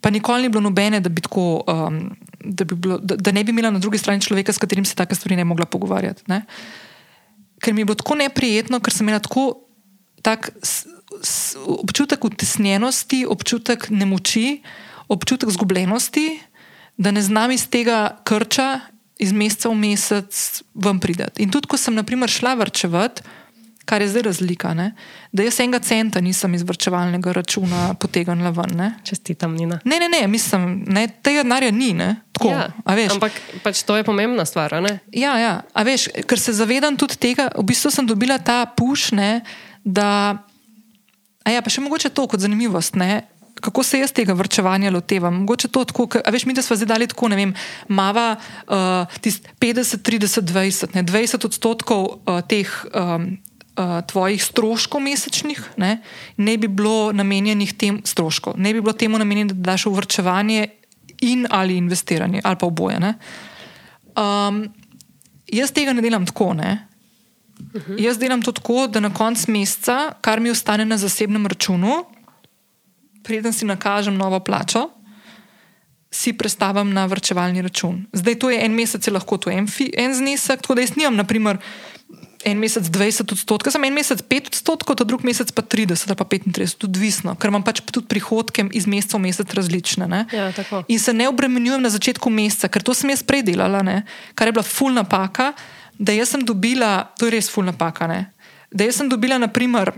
Pa 0.01 0.09
nikoli 0.09 0.41
ni 0.41 0.49
bilo 0.49 0.61
nobene, 0.61 0.99
da, 0.99 1.09
bi 1.09 1.21
tako, 1.21 1.61
um, 1.67 2.09
da, 2.49 2.65
bi 2.65 2.75
bilo, 2.75 2.97
da, 2.97 3.15
da 3.15 3.31
ne 3.31 3.43
bi 3.43 3.53
imela 3.53 3.71
na 3.71 3.79
drugi 3.79 3.97
strani 3.97 4.21
človeka, 4.21 4.53
s 4.53 4.61
katerim 4.61 4.85
se 4.85 4.95
take 4.95 5.15
stvari 5.15 5.35
ne 5.35 5.45
mogla 5.45 5.65
pogovarjati. 5.65 6.23
Ne? 6.27 6.43
Ker 7.61 7.73
mi 7.73 7.81
je 7.81 7.85
bilo 7.85 7.95
tako 7.99 8.15
neprijetno, 8.19 8.79
ker 8.79 8.93
sem 8.93 9.07
imela 9.07 9.21
tako 9.23 9.61
tak 10.21 10.51
s, 10.63 10.85
s, 11.21 11.55
občutek 11.65 12.25
utesnjenosti, 12.25 13.25
občutek 13.29 13.89
nemoči, 13.89 14.61
občutek 15.07 15.49
zgubljenosti, 15.49 16.39
da 16.97 17.11
ne 17.11 17.21
znam 17.21 17.51
iz 17.51 17.67
tega 17.69 18.19
krča 18.23 18.79
iz 19.19 19.31
meseca 19.35 19.69
v 19.69 19.75
mesec 19.75 20.63
ven 20.75 20.99
prideti. 20.99 21.43
In 21.43 21.51
tudi, 21.51 21.67
ko 21.67 21.77
sem 21.77 21.95
naprimer 21.95 22.31
šla 22.31 22.55
vrčevati, 22.59 23.23
kar 23.89 24.01
je 24.01 24.07
zdaj 24.07 24.21
razlika, 24.21 24.73
ne? 24.77 24.91
da 25.31 25.43
jaz 25.43 25.59
enega 25.59 25.79
centa 25.81 26.21
nisem 26.21 26.53
iz 26.53 26.63
vrčevalnega 26.63 27.31
računa 27.33 27.93
potegnila 27.99 28.51
ven. 28.53 28.83
Čestitam, 29.03 29.55
Nina. 29.57 29.79
Ne, 29.85 29.97
ne, 29.99 30.09
ne, 30.09 30.27
mislim, 30.27 30.83
ne, 30.87 31.07
tega 31.25 31.41
denarja 31.43 31.71
ni. 31.71 31.89
Tako, 32.37 32.51
ja, 32.53 32.67
ampak 33.09 33.33
pač 33.63 33.81
to 33.83 33.97
je 33.97 34.05
pomembna 34.05 34.45
stvar. 34.45 34.75
Ja, 35.11 35.33
ja, 35.41 35.53
veš, 35.85 36.11
ker 36.29 36.39
se 36.39 36.53
zavedam 36.53 36.97
tudi 36.97 37.17
tega, 37.17 37.49
v 37.57 37.65
bistvu 37.71 37.89
sem 37.91 38.05
dobila 38.05 38.37
ta 38.37 38.61
pušne, 38.77 39.41
da. 39.83 40.37
A 41.47 41.55
ja, 41.55 41.65
pa 41.65 41.73
še 41.73 41.81
mogoče 41.81 42.13
to 42.13 42.27
kot 42.29 42.45
zanimivost. 42.45 42.99
Ne? 42.99 43.25
kako 43.59 43.83
se 43.83 43.99
jaz 43.99 44.13
tega 44.15 44.33
vrčevanja 44.33 44.91
lotevam. 44.91 45.41
Mogoče 45.41 45.67
to 45.67 45.83
tako, 45.83 46.07
a 46.25 46.31
veš, 46.31 46.45
mi 46.45 46.53
da 46.55 46.61
smo 46.63 46.77
zdaj 46.79 46.87
dali 46.87 47.07
tako, 47.11 47.27
ne 47.27 47.35
vem, 47.35 47.53
mava 47.87 48.37
uh, 48.39 49.19
50, 49.59 49.99
30, 50.07 50.47
20, 50.47 50.95
ne, 50.95 51.03
20 51.03 51.45
odstotkov 51.45 52.05
uh, 52.05 52.39
teh 52.47 52.71
um, 52.93 53.33
uh, 53.79 54.01
tvojih 54.07 54.43
stroškov 54.43 55.01
mesečnih 55.01 55.61
ne, 55.77 56.01
ne 56.37 56.57
bi 56.57 56.67
bilo 56.67 57.11
namenjenih 57.15 57.73
tem 57.73 58.01
stroškom, 58.05 58.59
ne 58.59 58.73
bi 58.73 58.81
bilo 58.81 58.93
temu 58.93 59.17
namenjeno, 59.17 59.53
da 59.53 59.71
daš 59.71 59.85
v 59.85 59.95
vrčevanje 59.95 60.67
in 61.21 61.47
ali 61.49 61.77
investiranje, 61.77 62.41
ali 62.43 62.59
pa 62.59 62.67
oboje. 62.67 62.99
Um, 62.99 64.67
jaz 65.47 65.71
tega 65.71 65.93
ne 65.93 66.01
delam 66.01 66.25
tako, 66.25 66.53
ne. 66.53 66.85
Uh 67.59 67.81
-huh. 67.81 68.03
Jaz 68.03 68.17
delam 68.17 68.41
to 68.41 68.51
tako, 68.51 68.87
da 68.87 68.99
na 68.99 69.13
koncu 69.13 69.51
meseca, 69.51 70.13
kar 70.21 70.39
mi 70.39 70.49
ostane 70.49 70.85
na 70.85 70.97
zasebnem 70.97 71.47
računu, 71.47 72.05
preden 73.23 73.53
si 73.53 73.65
nakažem 73.65 74.15
novo 74.15 74.39
plačo, 74.39 74.89
si 76.11 76.33
predstavim 76.33 76.93
na 76.93 77.05
vrčevalni 77.05 77.61
račun. 77.61 78.05
Zdaj, 78.13 78.35
to 78.39 78.49
je 78.49 78.65
en 78.65 78.73
mesec, 78.73 79.07
je 79.07 79.13
lahko 79.13 79.37
to 79.37 79.49
en, 79.49 79.67
fi, 79.67 79.91
en 79.97 80.13
znesek, 80.13 80.61
tako 80.61 80.75
da 80.75 80.81
jaz 80.81 80.95
nimam, 80.95 81.15
naprimer, 81.15 81.57
en 82.45 82.59
mesec 82.59 82.87
20 82.87 83.31
odstotkov, 83.35 83.71
sem 83.71 83.83
en 83.83 83.93
mesec 83.93 84.21
5 84.23 84.51
odstotkov, 84.53 84.95
ta 84.95 85.03
drug 85.03 85.25
mesec 85.27 85.51
pa 85.51 85.61
30 85.61 86.07
ali 86.07 86.15
pa 86.15 86.25
35, 86.25 86.87
odvisno, 86.87 87.35
ker 87.35 87.51
imam 87.51 87.65
pač 87.65 87.83
tudi 87.83 88.07
prihodke 88.07 88.63
iz 88.71 88.87
meseca 88.87 89.19
v 89.19 89.27
mesec 89.27 89.47
različne. 89.51 90.07
Ja, 90.31 90.51
In 90.87 90.99
se 90.99 91.13
ne 91.13 91.27
obremenjujem 91.27 91.83
na 91.83 91.91
začetku 91.91 92.31
meseca, 92.31 92.71
ker 92.71 92.83
to 92.83 92.95
sem 92.95 93.11
jaz 93.11 93.23
predelala, 93.23 93.83
ne? 93.83 94.03
kar 94.35 94.47
je 94.47 94.55
bila 94.55 94.63
full 94.63 94.95
napaka, 94.95 95.51
da 95.99 96.15
jaz 96.15 96.31
sem 96.31 96.45
dobila, 96.47 97.11
to 97.19 97.27
je 97.27 97.35
res 97.35 97.51
full 97.51 97.67
napaka, 97.67 98.07
ne? 98.07 98.31
da 98.71 98.87
jaz 98.87 99.01
sem 99.01 99.09
dobila, 99.11 99.35
naprimer, 99.41 99.91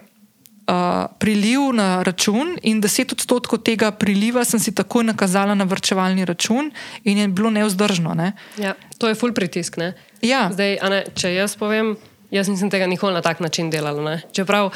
uh, 0.65 1.05
priliv 1.21 1.69
na 1.77 2.01
račun, 2.01 2.57
in 2.65 2.81
10 2.81 3.13
odstotkov 3.13 3.61
tega 3.61 3.91
priliva 3.93 4.41
sem 4.47 4.59
si 4.59 4.73
takoj 4.73 5.05
nakazala 5.05 5.53
na 5.53 5.67
vrčevalni 5.69 6.25
račun, 6.25 6.71
in 7.05 7.21
je 7.21 7.27
bilo 7.27 7.53
neudržno. 7.53 8.17
Ne? 8.17 8.33
Ja, 8.57 8.73
to 8.97 9.11
je 9.11 9.15
full 9.15 9.35
pritisk. 9.37 9.77
Ja. 10.21 10.49
Zdaj, 10.49 10.79
ne, 10.89 11.03
če 11.13 11.35
jaz 11.37 11.53
povem, 11.59 11.97
jaz 12.31 12.47
nisem 12.47 12.69
tega 12.69 12.87
nikoli 12.87 13.13
na 13.13 13.21
tak 13.21 13.39
način 13.39 13.69
delala. 13.69 14.17
Čeprav 14.31 14.71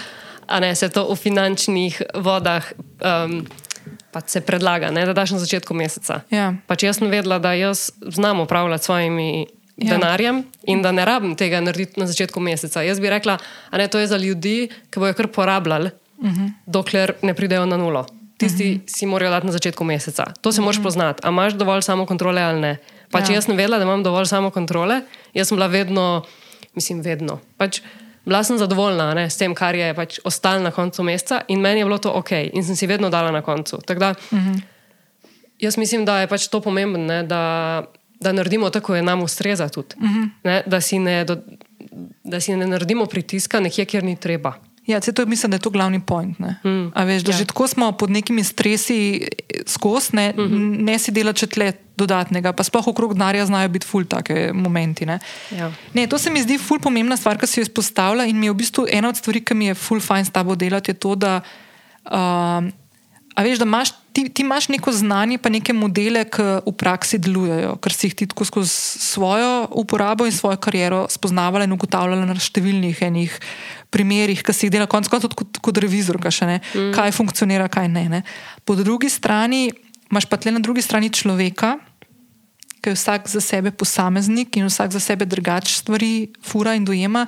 ne, 0.61 0.75
se 0.75 0.89
to 0.89 1.07
v 1.13 1.15
finančnih 1.15 2.01
vodah. 2.15 2.73
Um, 3.01 3.45
Pa 4.15 4.21
se 4.23 4.39
predlaga, 4.41 4.91
ne, 4.95 5.03
da 5.05 5.11
daš 5.13 5.35
na 5.35 5.39
začetku 5.43 5.75
meseca. 5.75 6.21
Ja. 6.31 6.53
Pač 6.71 6.85
jaz 6.87 7.01
sem 7.01 7.11
vedela, 7.11 7.35
da 7.35 7.51
jaz 7.51 7.91
znam 7.99 8.39
upravljati 8.39 8.83
s 8.83 8.85
svojimi 8.85 9.45
ja. 9.75 9.91
denarjem 9.91 10.43
in 10.63 10.81
da 10.81 10.91
ne 10.95 11.05
rabim 11.05 11.35
tega 11.35 11.59
narediti 11.59 11.99
na 11.99 12.07
začetku 12.07 12.39
meseca. 12.39 12.79
Jaz 12.81 12.99
bi 13.03 13.11
rekla, 13.11 13.35
da 13.71 13.81
je 13.81 13.91
to 13.91 14.05
za 14.07 14.17
ljudi, 14.17 14.69
ki 14.89 15.03
bojo 15.03 15.13
kar 15.13 15.27
porabljali, 15.27 15.91
uh 16.17 16.25
mhm. 16.25 16.45
-huh. 16.45 16.51
dokler 16.65 17.13
ne 17.21 17.33
pridejo 17.33 17.65
na 17.65 17.77
nulo. 17.77 18.05
Tisti 18.37 18.63
uh 18.63 18.71
mhm. 18.71 18.79
-huh. 18.79 18.97
si 18.97 19.05
morajo 19.05 19.31
dati 19.31 19.45
na 19.45 19.51
začetku 19.51 19.83
meseca. 19.83 20.31
To 20.41 20.51
se 20.51 20.55
uh 20.55 20.61
-huh. 20.61 20.65
moraš 20.65 20.77
mhm. 20.77 20.83
poznati. 20.83 21.21
A 21.23 21.29
imaš 21.29 21.53
dovolj 21.53 21.81
samo 21.81 22.05
kontrole 22.05 22.41
ali 22.41 22.59
ne? 22.59 22.77
Pač 23.11 23.29
ja. 23.29 23.35
jaz 23.35 23.45
sem 23.45 23.57
vedela, 23.57 23.77
da 23.77 23.83
imam 23.83 24.03
dovolj 24.03 24.25
samo 24.25 24.49
kontrole. 24.49 25.01
Jaz 25.33 25.47
sem 25.47 25.55
bila 25.55 25.67
vedno, 25.67 26.23
mislim, 26.75 27.01
vedno. 27.01 27.39
Pač 27.57 27.81
bila 28.25 28.43
sem 28.43 28.57
zadovoljna 28.57 29.13
ne, 29.13 29.29
s 29.29 29.37
tem, 29.37 29.53
kar 29.55 29.75
je 29.75 29.93
pač 29.93 30.19
ostalo 30.23 30.63
na 30.63 30.71
koncu 30.71 31.03
meseca 31.03 31.41
in 31.47 31.61
meni 31.61 31.79
je 31.79 31.85
bilo 31.85 31.97
to 31.97 32.11
ok 32.11 32.31
in 32.53 32.63
sem 32.63 32.75
si 32.75 32.87
vedno 32.87 33.09
dala 33.09 33.31
na 33.31 33.41
koncu. 33.41 33.79
Da, 33.87 34.09
uh 34.09 34.37
-huh. 34.37 34.61
Jaz 35.59 35.77
mislim, 35.77 36.05
da 36.05 36.19
je 36.19 36.27
pač 36.27 36.47
to 36.47 36.61
pomembno, 36.61 36.97
ne, 36.97 37.23
da 37.23 37.83
da 38.19 38.31
naredimo 38.31 38.69
tako, 38.69 38.93
da 38.93 39.01
nam 39.01 39.21
ustreza 39.21 39.69
tudi. 39.69 39.95
Uh 39.97 40.03
-huh. 40.03 40.29
ne, 40.43 40.63
da, 40.65 40.81
si 40.81 40.99
ne, 40.99 41.23
do, 41.25 41.37
da 42.23 42.39
si 42.41 42.55
ne 42.55 42.67
naredimo 42.67 43.05
pritiska 43.05 43.59
nekje, 43.59 43.85
kjer 43.85 44.03
ni 44.03 44.15
treba. 44.15 44.53
Ja, 44.85 44.99
to, 45.01 45.25
mislim, 45.25 45.49
da 45.51 45.55
je 45.55 45.61
to 45.61 45.69
glavni 45.69 45.99
point. 45.99 46.39
Mm. 46.39 46.91
Veš, 47.05 47.23
da 47.23 47.31
ja. 47.31 47.37
že 47.37 47.45
tako 47.45 47.67
smo 47.67 47.91
pod 47.91 48.09
nekimi 48.09 48.43
stresi 48.43 49.27
skozi, 49.65 50.09
ne, 50.13 50.33
mm 50.37 50.41
-hmm. 50.41 50.83
ne 50.83 50.99
si 50.99 51.11
dela 51.11 51.33
če 51.33 51.47
tle 51.47 51.73
dodatnega, 51.97 52.53
pa 52.53 52.63
sploh 52.63 52.87
okrog 52.87 53.13
denarja 53.13 53.45
znajo 53.45 53.69
biti 53.69 53.87
ful 53.87 54.05
take 54.05 54.51
momenti. 54.53 55.05
Ne. 55.05 55.19
Ja. 55.51 55.71
Ne, 55.93 56.07
to 56.07 56.17
se 56.17 56.29
mi 56.29 56.41
zdi 56.41 56.57
ful 56.57 56.79
pomembna 56.79 57.17
stvar, 57.17 57.37
ki 57.37 57.47
si 57.47 57.59
jo 57.59 57.61
izpostavlja 57.61 58.25
in 58.25 58.39
mi 58.39 58.45
je 58.45 58.51
v 58.51 58.55
bistvu 58.55 58.85
ena 58.91 59.09
od 59.09 59.17
stvari, 59.17 59.45
ki 59.45 59.53
mi 59.53 59.65
je 59.65 59.73
ful 59.73 59.99
fajn 59.99 60.25
s 60.25 60.29
tabo 60.29 60.55
delati, 60.55 60.91
je 60.91 60.95
to, 60.95 61.15
da. 61.15 61.41
Uh, 62.05 62.69
veš, 63.43 63.57
da 63.57 63.65
imaš, 63.65 63.89
ti, 64.15 64.29
ti 64.29 64.41
imaš 64.41 64.69
neko 64.71 64.91
znanje, 64.95 65.37
pa 65.37 65.51
neke 65.51 65.73
modele, 65.75 66.23
ki 66.31 66.45
v 66.63 66.73
praksi 66.79 67.19
delujejo, 67.19 67.75
ker 67.83 67.93
si 67.93 68.07
jih 68.07 68.15
ti 68.21 68.27
tako 68.31 68.47
skozi 68.47 68.71
svojo 69.03 69.67
uporabo 69.75 70.27
in 70.27 70.31
svojo 70.31 70.57
kariero 70.61 71.05
spoznavala 71.11 71.67
in 71.67 71.75
ugotavljala 71.75 72.23
na 72.29 72.37
številnih 72.39 73.01
enih 73.09 73.35
primerih, 73.91 74.39
ki 74.39 74.55
si 74.55 74.67
jih 74.67 74.75
dela 74.77 74.87
konec 74.91 75.11
koncev 75.11 75.35
kot, 75.35 75.59
kot 75.59 75.81
revizor, 75.83 76.19
kaj, 76.23 76.31
mm. 76.31 76.93
kaj 76.95 77.11
funkcionira, 77.15 77.67
kaj 77.71 77.91
ne, 77.91 78.07
ne. 78.17 78.23
Po 78.63 78.79
drugi 78.79 79.11
strani 79.11 79.67
imaš 80.07 80.29
pa 80.31 80.39
tle 80.39 80.55
na 80.55 80.63
drugi 80.63 80.85
strani 80.85 81.11
človeka, 81.11 81.75
ki 82.79 82.93
je 82.93 82.95
vsak 82.95 83.27
za 83.27 83.41
sebe 83.41 83.73
posameznik 83.75 84.55
in 84.55 84.69
vsak 84.69 84.93
za 84.95 85.01
sebe 85.03 85.27
drugač 85.27 85.73
stvari 85.81 86.29
fura 86.45 86.77
in 86.77 86.85
dojema. 86.87 87.25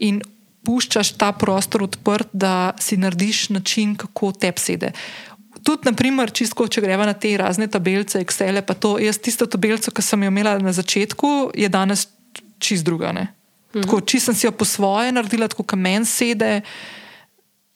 In 0.00 0.22
Puščaš 0.60 1.14
ta 1.16 1.30
prostor 1.32 1.86
odprt, 1.86 2.28
da 2.36 2.74
si 2.76 2.98
narediš 3.00 3.48
način, 3.48 3.94
kako 3.96 4.28
te 4.36 4.50
psede 4.52 4.90
tudi, 5.64 5.88
naprimer, 5.88 6.32
čisto, 6.32 6.66
če 6.68 6.82
greva 6.84 7.06
na 7.08 7.14
te 7.14 7.32
razne 7.38 7.68
tabelice, 7.70 8.20
Excel, 8.24 8.60
pa 8.66 8.74
to, 8.74 8.96
jaz 9.02 9.18
tisto 9.18 9.46
tabelico, 9.50 9.92
ki 9.92 10.04
sem 10.04 10.22
jo 10.26 10.30
imela 10.32 10.58
na 10.58 10.72
začetku, 10.72 11.50
je 11.54 11.68
danes 11.68 12.08
čist 12.60 12.84
druga. 12.84 13.12
Mhm. 13.12 13.28
Tako, 13.84 14.00
če 14.00 14.20
sem 14.20 14.34
si 14.36 14.46
jo 14.46 14.52
po 14.52 14.64
svoje 14.68 15.12
naredila, 15.12 15.48
tako 15.48 15.64
kot 15.64 15.78
meni 15.78 16.08
sede. 16.08 16.60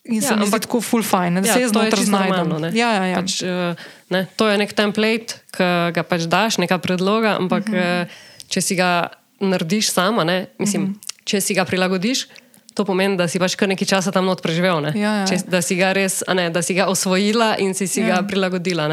In 0.04 0.20
ja, 0.20 0.28
se 0.28 0.36
mi 0.36 0.44
zdi 0.44 0.60
tako 0.60 0.82
full 0.84 1.04
fine, 1.06 1.40
da 1.40 1.48
ja, 1.48 1.54
se 1.54 1.62
jaz 1.62 1.70
znotraj 1.72 2.04
znajdem. 2.04 2.50
Ja, 2.76 2.90
ja, 2.92 3.04
ja. 3.08 3.20
Pač, 3.22 3.38
uh, 3.40 3.86
ne, 4.12 4.26
to 4.36 4.50
je 4.50 4.58
nek 4.60 4.74
template, 4.76 5.38
ki 5.56 5.68
ga 5.96 6.04
pač 6.04 6.26
daš, 6.28 6.58
neka 6.60 6.76
predloga, 6.84 7.38
ampak 7.40 7.70
uh 7.72 7.74
-huh. 7.74 8.02
uh, 8.04 8.44
če 8.52 8.60
si 8.60 8.76
ga 8.76 9.08
narediš 9.40 9.88
sama, 9.90 10.24
ne, 10.24 10.46
mislim, 10.58 10.82
mhm. 10.82 10.92
-huh. 10.92 11.24
če 11.24 11.40
si 11.40 11.54
ga 11.56 11.64
prilagodiš, 11.64 12.26
to 12.74 12.84
pomeni, 12.84 13.16
da 13.16 13.28
si 13.30 13.38
pač 13.38 13.54
kar 13.58 13.70
nekaj 13.70 13.88
časa 13.88 14.12
tam 14.14 14.26
not 14.26 14.42
preživel. 14.42 14.82
Ja, 14.92 15.22
ja. 15.22 15.26
Če, 15.30 15.44
da 15.46 15.62
si 15.62 15.78
ga 15.78 15.94
res, 15.96 16.20
ne, 16.34 16.50
da 16.50 16.62
si 16.62 16.74
ga 16.76 16.90
osvojila 16.90 17.54
in 17.62 17.72
si, 17.78 17.86
si 17.90 18.02
ja. 18.02 18.18
ga 18.18 18.26
prilagodila. 18.26 18.90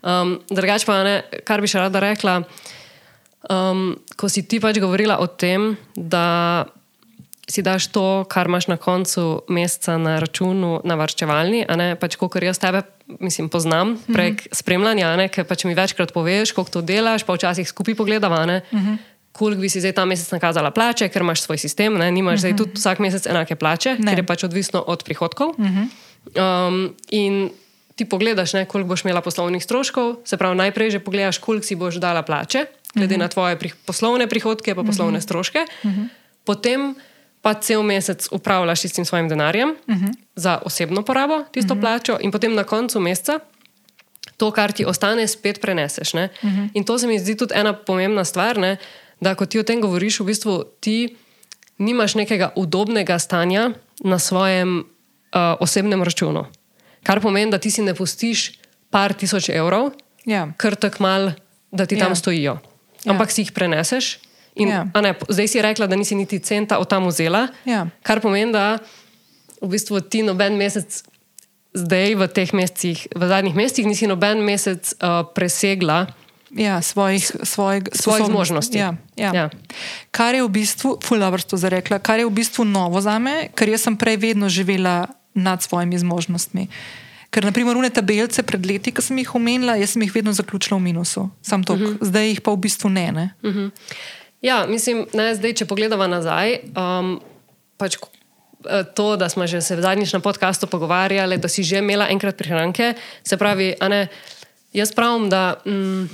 Um, 0.00 0.38
Drugač 0.48 0.88
pa, 0.88 1.02
ne, 1.04 1.14
kar 1.44 1.60
bi 1.60 1.68
še 1.68 1.84
rada 1.84 2.00
rekla, 2.00 2.40
um, 3.52 3.92
ko 4.16 4.32
si 4.32 4.46
ti 4.48 4.60
pač 4.62 4.80
govorila 4.80 5.20
o 5.20 5.28
tem, 5.28 5.74
da 5.94 6.64
si 7.50 7.64
daš 7.66 7.90
to, 7.90 8.24
kar 8.30 8.46
imaš 8.46 8.70
na 8.70 8.78
koncu 8.78 9.42
meseca 9.50 9.98
na 9.98 10.16
računu, 10.22 10.80
na 10.86 10.96
varčevalni, 10.96 11.64
a 11.66 11.76
ne 11.76 11.92
pač, 12.00 12.16
kot 12.16 12.38
jaz 12.40 12.62
tebe. 12.62 12.86
Mislim, 13.18 13.48
poznam 13.50 13.96
prek 14.06 14.38
mm 14.38 14.46
-hmm. 14.46 14.54
spremljanja, 14.54 15.28
ker 15.34 15.44
pač 15.44 15.64
mi 15.66 15.74
večkrat 15.74 16.12
poveš, 16.14 16.52
kako 16.54 16.70
to 16.70 16.80
delaš, 16.80 17.26
pa 17.26 17.34
včasih 17.34 17.68
skupaj 17.68 17.94
pogledamo. 17.94 18.46
Mm 18.46 18.78
-hmm 18.78 18.98
koliko 19.32 19.60
bi 19.60 19.68
si 19.68 19.80
zdaj 19.80 19.92
ta 19.92 20.04
mesec 20.04 20.30
nakazala 20.30 20.70
plače, 20.70 21.08
ker 21.08 21.22
imaš 21.22 21.42
svoj 21.42 21.58
sistem, 21.58 21.98
ne? 21.98 22.10
nimaš 22.10 22.32
uh 22.32 22.36
-huh. 22.36 22.40
zdaj 22.40 22.52
mhm. 22.52 22.58
tudi 22.58 22.72
vsak 22.74 22.98
mesec 22.98 23.26
enake 23.26 23.56
plače, 23.56 23.96
ne. 23.98 24.12
ker 24.12 24.18
je 24.18 24.26
pač 24.26 24.44
odvisno 24.44 24.84
od 24.86 25.04
prihodkov. 25.04 25.48
Uh 25.48 25.66
-huh. 25.66 25.86
Um, 26.36 26.94
in 27.10 27.50
ti 27.96 28.04
pogledaš, 28.04 28.52
ne, 28.52 28.64
koliko 28.64 28.88
boš 28.88 29.04
imela 29.04 29.20
poslovnih 29.20 29.64
stroškov, 29.64 30.16
se 30.24 30.36
pravi, 30.36 30.56
najprej 30.56 30.90
že 30.90 30.98
pogledaš, 30.98 31.38
koliko 31.38 31.66
si 31.66 31.76
boš 31.76 31.94
dala 31.94 32.22
plače, 32.22 32.64
glede 32.94 33.14
uh 33.14 33.18
-huh. 33.18 33.22
na 33.22 33.28
tvoje 33.28 33.58
pri, 33.58 33.72
poslovne 33.86 34.26
prihodke, 34.26 34.74
pa 34.74 34.82
poslovne 34.82 35.18
uh 35.18 35.22
-huh. 35.22 35.26
stroške. 35.26 35.66
Uh 35.84 35.90
-huh. 35.90 36.08
Potem 36.44 36.94
pa 37.42 37.54
cel 37.54 37.82
mesec 37.82 38.28
upravljaš 38.32 38.80
s 38.80 38.92
tem 38.92 39.04
svojim 39.04 39.28
denarjem 39.28 39.68
uh 39.68 39.94
-huh. 39.94 40.14
za 40.36 40.58
osebno 40.64 41.02
porabo, 41.02 41.44
tisto 41.52 41.74
uh 41.74 41.78
-huh. 41.78 41.80
plačo, 41.80 42.18
in 42.20 42.30
potem 42.30 42.54
na 42.54 42.64
koncu 42.64 43.00
meseca. 43.00 43.40
To, 44.36 44.50
kar 44.50 44.72
ti 44.72 44.84
ostane, 44.84 45.26
spet 45.26 45.60
preneseš. 45.60 46.14
Uh 46.14 46.20
-huh. 46.20 46.68
In 46.74 46.84
to 46.84 46.98
se 46.98 47.06
mi 47.06 47.18
zdi 47.18 47.36
tudi 47.36 47.54
ena 47.54 47.72
pomembna 47.72 48.24
stvar, 48.24 48.58
ne? 48.58 48.76
Da 49.20 49.34
ko 49.34 49.46
ti 49.46 49.58
o 49.58 49.62
tem 49.62 49.80
govoriš, 49.80 50.20
v 50.20 50.24
bistvu 50.26 50.54
ti 50.80 51.16
nimaš 51.78 52.14
nekega 52.14 52.52
udobnega 52.56 53.18
stanja 53.18 53.70
na 54.04 54.18
svojem 54.18 54.80
uh, 54.80 55.56
osebnem 55.60 56.02
računu. 56.02 56.46
Kar 57.02 57.20
pomeni, 57.20 57.50
da 57.50 57.58
ti 57.58 57.70
si 57.70 57.82
ne 57.82 57.94
pustiš 57.94 58.52
par 58.90 59.12
tisoč 59.14 59.48
evrov, 59.48 59.92
Ja. 60.26 60.48
kar 60.56 60.76
tako 60.76 61.02
mal, 61.02 61.32
da 61.72 61.86
ti 61.86 61.96
tam 61.98 62.12
Ja. 62.12 62.14
stojijo. 62.16 62.58
Ja. 63.04 63.12
Ampak 63.12 63.30
si 63.32 63.40
jih 63.42 63.52
preneseš. 63.52 64.18
In, 64.54 64.68
a 64.92 65.00
ne, 65.00 65.14
zdaj 65.28 65.48
si 65.48 65.62
rekla, 65.62 65.86
da 65.86 65.96
nisi 65.96 66.14
niti 66.14 66.38
centa 66.38 66.78
od 66.78 66.88
tam 66.88 67.06
vzela, 67.06 67.48
Ja. 67.64 67.86
kar 68.02 68.20
pomeni, 68.20 68.52
da 68.52 68.78
v 69.62 69.68
bistvu 69.68 70.00
ti 70.00 70.22
noben 70.22 70.56
mesec, 70.56 71.04
zdaj 71.72 72.14
v 72.14 72.28
teh 72.28 72.50
mesecih, 72.52 73.06
v 73.16 73.22
zadnjih 73.28 73.54
mesecih, 73.54 73.86
nisi 73.86 74.06
noben 74.06 74.42
mesec 74.44 74.92
uh, 75.00 75.22
presegla 75.34 76.06
Ja, 76.50 76.82
svojih, 76.82 77.30
svojih, 77.42 77.82
svojih 77.94 78.26
zmožnosti. 78.26 78.78
Ja, 78.78 78.94
ja. 79.16 79.30
Ja. 79.34 79.50
Kar 80.10 80.34
je 80.34 80.42
v 80.42 80.50
bistvu, 80.50 80.98
fulavrsto 80.98 81.56
zarekla, 81.56 81.98
kar 82.02 82.18
je 82.18 82.26
v 82.26 82.34
bistvu 82.34 82.66
novo 82.66 83.00
za 83.00 83.18
me, 83.18 83.48
ker 83.54 83.70
jaz 83.70 83.86
sem 83.86 83.96
prej 83.96 84.18
vedno 84.18 84.48
živela 84.50 85.06
nad 85.34 85.62
svojimi 85.62 85.98
zmožnostmi. 85.98 86.66
Ker, 87.30 87.46
naprimer, 87.46 87.78
une 87.78 87.90
tabelece 87.94 88.42
pred 88.42 88.66
leti, 88.66 88.90
ki 88.90 89.02
sem 89.02 89.18
jih 89.22 89.30
omenila, 89.38 89.78
jaz 89.78 89.94
sem 89.94 90.02
jih 90.02 90.10
vedno 90.10 90.34
zaključila 90.34 90.80
v 90.80 90.90
minusu, 90.90 91.28
sam 91.42 91.62
to, 91.62 91.78
uh 91.78 91.80
-huh. 91.80 91.98
zdaj 92.00 92.28
jih 92.28 92.40
pa 92.40 92.50
v 92.50 92.56
bistvu 92.56 92.90
ne. 92.90 93.12
ne? 93.12 93.34
Uh 93.42 93.54
-huh. 93.54 93.70
Ja, 94.42 94.66
mislim, 94.66 95.06
ne, 95.14 95.34
zdaj, 95.34 95.52
če 95.52 95.64
pogledamo 95.64 96.06
nazaj, 96.06 96.58
um, 96.72 97.20
pač 97.76 97.96
eh, 97.96 98.84
to, 98.94 99.16
da 99.16 99.28
smo 99.28 99.46
že 99.46 99.60
se 99.60 99.76
zadnjič 99.76 100.12
na 100.12 100.20
podkastu 100.20 100.66
pogovarjali, 100.66 101.38
da 101.38 101.48
si 101.48 101.62
že 101.62 101.78
imela 101.78 102.08
enkrat 102.08 102.36
prihranke, 102.36 102.94
se 103.22 103.36
pravi, 103.36 103.74
ne, 103.88 104.08
jaz 104.72 104.92
pravim, 104.92 105.28
da, 105.30 105.60
mm, 105.66 106.08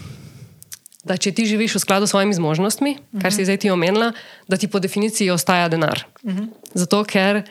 da 1.07 1.17
če 1.17 1.31
ti 1.33 1.47
živiš 1.47 1.79
v 1.79 1.83
skladu 1.87 2.07
s 2.07 2.11
svojimi 2.11 2.35
zmožnostmi, 2.35 2.91
uh 2.91 2.99
-huh. 2.99 3.23
kar 3.23 3.33
si 3.33 3.45
zdaj 3.47 3.57
ti 3.63 3.71
omenila, 3.71 4.13
da 4.49 4.57
ti 4.57 4.67
po 4.69 4.79
definiciji 4.79 5.31
ostaja 5.31 5.69
denar. 5.69 6.05
Uh 6.23 6.35
-huh. 6.35 6.49
Zato, 6.75 7.05
ker 7.05 7.43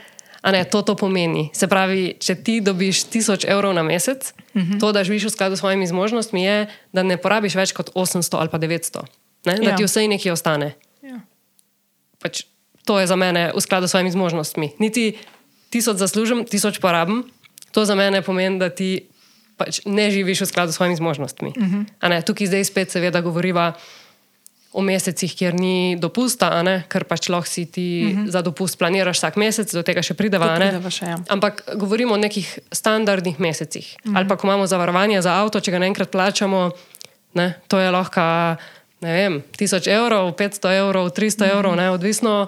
ne, 0.43 0.63
to 0.63 0.81
to 0.81 0.95
pomeni. 0.95 1.49
Se 1.53 1.67
pravi, 1.67 2.15
če 2.19 2.35
ti 2.35 2.61
dobiš 2.61 3.05
1000 3.09 3.47
evrov 3.47 3.73
na 3.73 3.83
mesec, 3.83 4.33
uh 4.53 4.61
-huh. 4.61 4.79
to, 4.79 4.91
da 4.91 5.03
živiš 5.03 5.23
v 5.23 5.29
skladu 5.29 5.55
s 5.55 5.59
svojimi 5.59 5.87
zmožnostmi, 5.87 6.43
je, 6.43 6.67
da 6.93 7.03
ne 7.03 7.17
porabiš 7.17 7.55
več 7.55 7.71
kot 7.71 7.89
800 7.95 8.37
ali 8.39 8.49
pa 8.49 8.57
900. 8.57 9.01
Ne? 9.45 9.55
Da 9.55 9.69
Ja. 9.69 9.75
ti 9.75 9.83
vse 9.83 10.07
nekaj 10.07 10.31
ostane 10.31 10.73
Ja. 11.01 11.19
pač 12.21 12.43
to 12.85 12.99
je 12.99 13.07
za 13.07 13.15
mene 13.15 13.51
v 13.55 13.61
skladu 13.61 13.87
s 13.87 13.91
svojimi 13.91 14.11
zmožnostmi. 14.11 14.71
Niti 14.79 15.17
tisoč 15.69 15.97
zaslužim, 15.97 16.45
tisoč 16.45 16.79
porabim, 16.79 17.23
to 17.71 17.85
za 17.85 17.95
mene 17.95 18.21
pomeni, 18.21 18.59
da 18.59 18.69
ti 18.69 19.09
pač 19.57 19.81
ne 19.85 20.11
živiš 20.11 20.41
v 20.41 20.45
skladu 20.45 20.71
s 20.71 20.75
svojimi 20.75 20.95
zmožnostmi. 20.95 21.53
Uh 21.57 21.63
-huh. 21.63 22.09
ne, 22.09 22.21
tukaj 22.21 22.47
zdaj 22.47 22.63
spet 22.63 22.91
seveda 22.91 23.21
govoriva 23.21 23.73
o 24.75 24.81
mesecih, 24.81 25.35
kjer 25.35 25.55
ni 25.55 25.95
dopusta, 25.95 26.51
ker 26.91 27.03
pač 27.03 27.29
lahko 27.29 27.47
si 27.47 27.65
ti 27.65 28.11
uh 28.11 28.19
-huh. 28.19 28.29
za 28.29 28.41
dopust 28.41 28.77
planiraš 28.77 29.17
vsak 29.17 29.35
mesec, 29.35 29.71
do 29.71 29.83
tega 29.83 30.01
še 30.01 30.13
prideva. 30.13 30.55
Prideva 30.55 30.89
še, 30.89 31.05
ja. 31.05 31.17
Ampak 31.27 31.63
govorimo 31.75 32.13
o 32.13 32.17
nekih 32.17 32.59
standardnih 32.71 33.39
mesecih. 33.39 33.95
Mm 34.03 34.11
-hmm. 34.11 34.17
Ali 34.17 34.27
pa 34.27 34.35
ko 34.35 34.47
imamo 34.47 34.67
zavarovanje 34.67 35.21
za 35.21 35.33
avto, 35.33 35.59
če 35.59 35.71
ga 35.71 35.79
naenkrat 35.79 36.11
plačamo, 36.11 36.71
ne, 37.33 37.53
to 37.67 37.79
je 37.79 37.91
lahko 37.91 38.21
ne 39.01 39.13
vem, 39.13 39.43
1000 39.57 39.87
evrov, 39.91 40.33
500 40.33 40.77
evrov, 40.79 41.09
300 41.09 41.15
mm 41.15 41.49
-hmm. 41.49 41.53
evrov, 41.53 41.75
ne, 41.75 41.91
odvisno. 41.91 42.47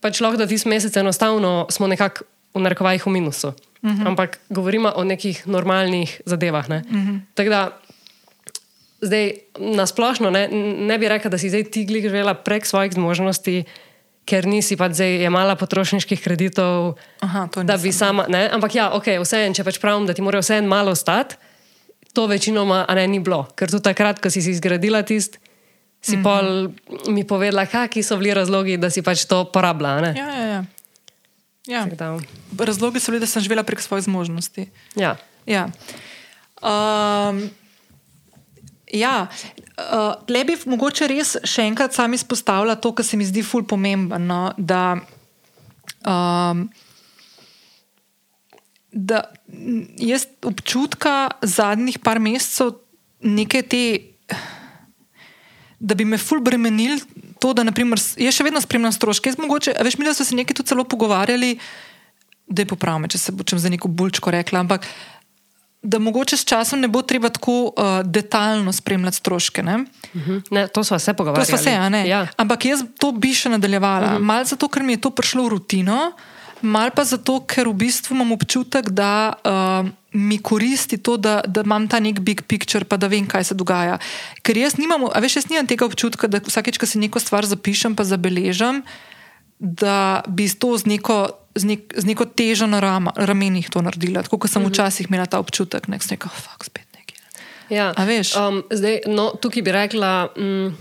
Pač 0.00 0.20
lahko, 0.20 0.36
da 0.36 0.46
tisti 0.46 0.68
mesec 0.68 0.96
enostavno 0.96 1.66
smo 1.70 1.86
nekako 1.86 2.24
v 2.54 2.60
narekovajih 2.60 3.06
v 3.06 3.10
minusu. 3.10 3.52
Mm 3.82 3.90
-hmm. 3.90 4.06
Ampak 4.06 4.40
govorimo 4.50 4.92
o 4.96 5.04
nekih 5.04 5.46
normalnih 5.46 6.20
zadevah. 6.26 6.68
Ne. 6.68 6.82
Mm 6.90 6.96
-hmm. 6.96 7.20
Tako 7.34 7.50
da 7.50 7.80
zdaj 9.00 9.32
na 9.58 9.86
splošno 9.86 10.30
ne, 10.30 10.48
ne 10.78 10.98
bi 10.98 11.08
rekla, 11.08 11.30
da 11.30 11.38
si 11.38 11.48
zdaj 11.48 11.64
ti 11.64 11.86
živela 11.86 12.34
prek 12.34 12.66
svojih 12.66 12.92
zmožnosti. 12.92 13.64
Ker 14.28 14.46
nisi 14.46 14.76
pa 14.76 14.90
zdaj 14.92 15.22
jemala 15.22 15.56
potrošniških 15.56 16.20
kreditov, 16.20 16.98
Aha, 17.20 17.48
da 17.62 17.76
bi 17.76 17.92
sama. 17.92 18.26
Ne? 18.28 18.50
Ampak 18.52 18.74
ja, 18.74 18.90
ok, 18.92 19.06
vseeno, 19.22 19.54
če 19.54 19.64
pač 19.64 19.78
pravim, 19.80 20.04
da 20.06 20.12
ti 20.14 20.22
mora 20.22 20.42
vseeno 20.42 20.68
malo 20.68 20.92
ostati, 20.92 21.38
to 22.12 22.26
večinoma 22.26 22.84
ne 22.94 23.06
ni 23.08 23.22
bilo. 23.24 23.46
Ker 23.56 23.70
tudi 23.70 23.82
takrat, 23.88 24.20
ko 24.20 24.30
si 24.30 24.42
si 24.42 24.52
zgradila 24.54 25.02
tist, 25.02 25.38
si 26.02 26.16
mm 26.16 26.20
-hmm. 26.20 26.22
pol 26.22 27.14
mi 27.14 27.24
povedala, 27.24 27.66
kakšni 27.66 28.02
so 28.02 28.16
bili 28.16 28.34
razlogi, 28.34 28.76
da 28.76 28.90
si 28.90 29.02
pač 29.02 29.24
to 29.24 29.44
porabila. 29.44 30.00
ne. 30.00 30.14
Ja, 30.16 30.28
ja, 30.28 30.46
ja. 30.46 30.64
Ja. 31.68 31.86
Razlogi 32.58 33.00
so 33.00 33.12
bili, 33.12 33.20
da 33.20 33.26
sem 33.26 33.42
živela 33.44 33.62
prek 33.62 33.80
svojih 33.80 34.04
zmožnosti. 34.04 34.70
Ja. 34.96 35.16
Ja. 35.46 35.68
Um, 36.62 37.50
ja. 38.92 39.26
Uh, 39.78 40.14
le 40.28 40.44
bi 40.48 40.56
mogoče 40.66 41.06
res 41.12 41.36
še 41.44 41.68
enkrat 41.68 41.94
sam 41.94 42.16
izpostavila 42.16 42.78
to, 42.80 42.94
kar 42.96 43.04
se 43.04 43.20
mi 43.20 43.28
zdi 43.28 43.44
ful 43.44 43.66
pomembno. 43.68 44.18
No, 44.18 44.40
da, 44.56 44.96
um, 46.08 46.64
da 48.90 49.22
jaz 50.00 50.26
občutka 50.48 51.28
zadnjih 51.42 52.00
par 52.00 52.18
mesecev 52.18 52.78
neke 53.20 53.62
te. 53.62 53.84
Da 55.78 55.94
bi 55.94 56.08
me 56.08 56.18
ful 56.18 56.40
bremenil 56.42 56.96
to, 57.40 57.52
da 57.54 57.64
naprimer, 57.66 58.00
jaz 58.16 58.34
še 58.34 58.44
vedno 58.46 58.60
spremljam 58.60 58.92
stroške. 58.92 59.30
Jaz 59.30 59.38
mogoče, 59.38 59.76
veš, 59.84 59.98
mi 59.98 60.04
da 60.04 60.14
smo 60.14 60.24
se 60.24 60.36
nekaj 60.36 60.58
tudi 60.60 60.68
celo 60.68 60.84
pogovarjali, 60.84 61.58
da 62.48 62.64
je 62.64 62.66
popravme, 62.66 63.08
če 63.08 63.18
se 63.18 63.32
bočem 63.32 63.58
za 63.58 63.68
neko 63.68 63.88
bulčko 63.88 64.32
rekla, 64.32 64.60
ampak 64.64 64.86
da 65.82 65.98
mogoče 65.98 66.36
s 66.36 66.44
časom 66.44 66.80
ne 66.80 66.88
bo 66.88 67.02
treba 67.02 67.28
tako 67.28 67.52
uh, 67.52 68.00
detaljno 68.04 68.72
spremljati 68.72 69.16
stroške. 69.16 69.62
Ne? 69.62 69.78
Mhm. 70.14 70.38
Ne, 70.50 70.66
to 70.68 70.84
smo 70.84 70.98
se 70.98 71.12
To 71.12 71.16
pogovarjali. 71.16 71.46
smo 71.46 71.58
se, 71.58 71.70
a 71.70 71.88
ne. 71.88 72.08
Ja. 72.08 72.26
Ampak 72.36 72.64
jaz 72.64 72.82
to 72.98 73.12
bi 73.12 73.34
še 73.34 73.48
nadaljevala. 73.48 74.06
Uh 74.06 74.12
-huh. 74.18 74.24
Mal 74.24 74.44
zato, 74.44 74.68
ker 74.68 74.82
mi 74.82 74.92
je 74.92 75.00
to 75.00 75.10
prišlo 75.10 75.44
v 75.44 75.48
rutino, 75.48 76.12
mal 76.62 76.90
pa 76.90 77.04
zato, 77.04 77.40
ker 77.40 77.68
v 77.68 77.72
bistvu 77.72 78.14
imam 78.14 78.32
občutek, 78.32 78.90
da 78.90 79.32
uh, 79.44 79.88
mi 80.12 80.38
koristi 80.38 80.98
to, 80.98 81.16
da, 81.16 81.40
da 81.46 81.62
imam 81.64 81.88
ta 81.88 82.00
nek 82.00 82.20
big 82.20 82.42
picture, 82.48 82.84
pa 82.84 82.96
da 82.96 83.10
vem, 83.12 83.26
kaj 83.28 83.50
se 83.50 83.54
dogaja. 83.54 83.98
Ker 84.42 84.56
jaz 84.56 84.78
nimam, 84.80 85.04
veš, 85.20 85.36
jaz 85.42 85.48
nimam 85.50 85.68
tega 85.68 85.84
občutka, 85.84 86.30
da 86.30 86.40
vsakeč, 86.44 86.80
ko 86.80 86.88
si 86.88 87.00
neko 87.02 87.20
stvar 87.20 87.46
zapišem, 87.48 87.96
pa 87.96 88.08
zabeležem, 88.08 88.82
da 89.58 90.22
bi 90.28 90.48
to 90.48 90.76
z 90.78 90.88
neko. 90.96 91.20
Z, 91.58 91.66
nek, 91.66 91.90
z 91.90 92.06
neko 92.06 92.22
težo 92.22 92.68
na 92.70 92.78
rama, 92.78 93.10
ramenih 93.18 93.66
to 93.66 93.80
naredila, 93.82 94.22
tako 94.22 94.38
kot 94.38 94.50
sem 94.50 94.62
uh 94.62 94.68
-huh. 94.68 94.72
včasih 94.72 95.08
imela 95.10 95.26
ta 95.26 95.40
občutek, 95.42 95.88
nek 95.88 96.06
rekel, 96.06 96.30
fuck, 96.30 96.62
spet 96.64 96.86
nekaj. 96.94 97.18
Ja. 97.66 97.92
A 97.96 98.04
veš? 98.04 98.36
Um, 98.36 98.62
zdaj, 98.70 99.00
no, 99.06 99.34
tukaj 99.42 99.62
bi 99.62 99.72
rekla, 99.72 100.28
mm, 100.38 100.76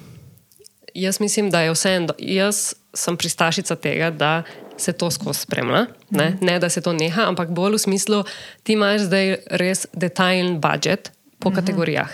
jaz 0.94 1.20
mislim, 1.20 1.50
da 1.50 1.62
je 1.62 1.72
vseeno. 1.72 2.14
Jaz 2.20 2.74
sem 2.94 3.18
pristašica 3.18 3.76
tega, 3.76 4.12
da 4.12 4.44
se 4.78 4.94
to 4.94 5.12
skozi 5.12 5.40
spremlja. 5.40 5.86
Ne? 6.10 6.30
Mhm. 6.30 6.46
ne, 6.46 6.60
da 6.60 6.70
se 6.70 6.82
to 6.82 6.94
neha, 6.94 7.24
ampak 7.24 7.50
bolj 7.50 7.74
v 7.74 7.80
smislu, 7.80 8.24
ti 8.64 8.74
imaš 8.74 9.02
zdaj 9.02 9.26
res 9.52 9.88
detajlen 9.94 10.60
budžet 10.60 11.12
po 11.40 11.50
Mhm. 11.50 11.56
kategorijah. 11.56 12.10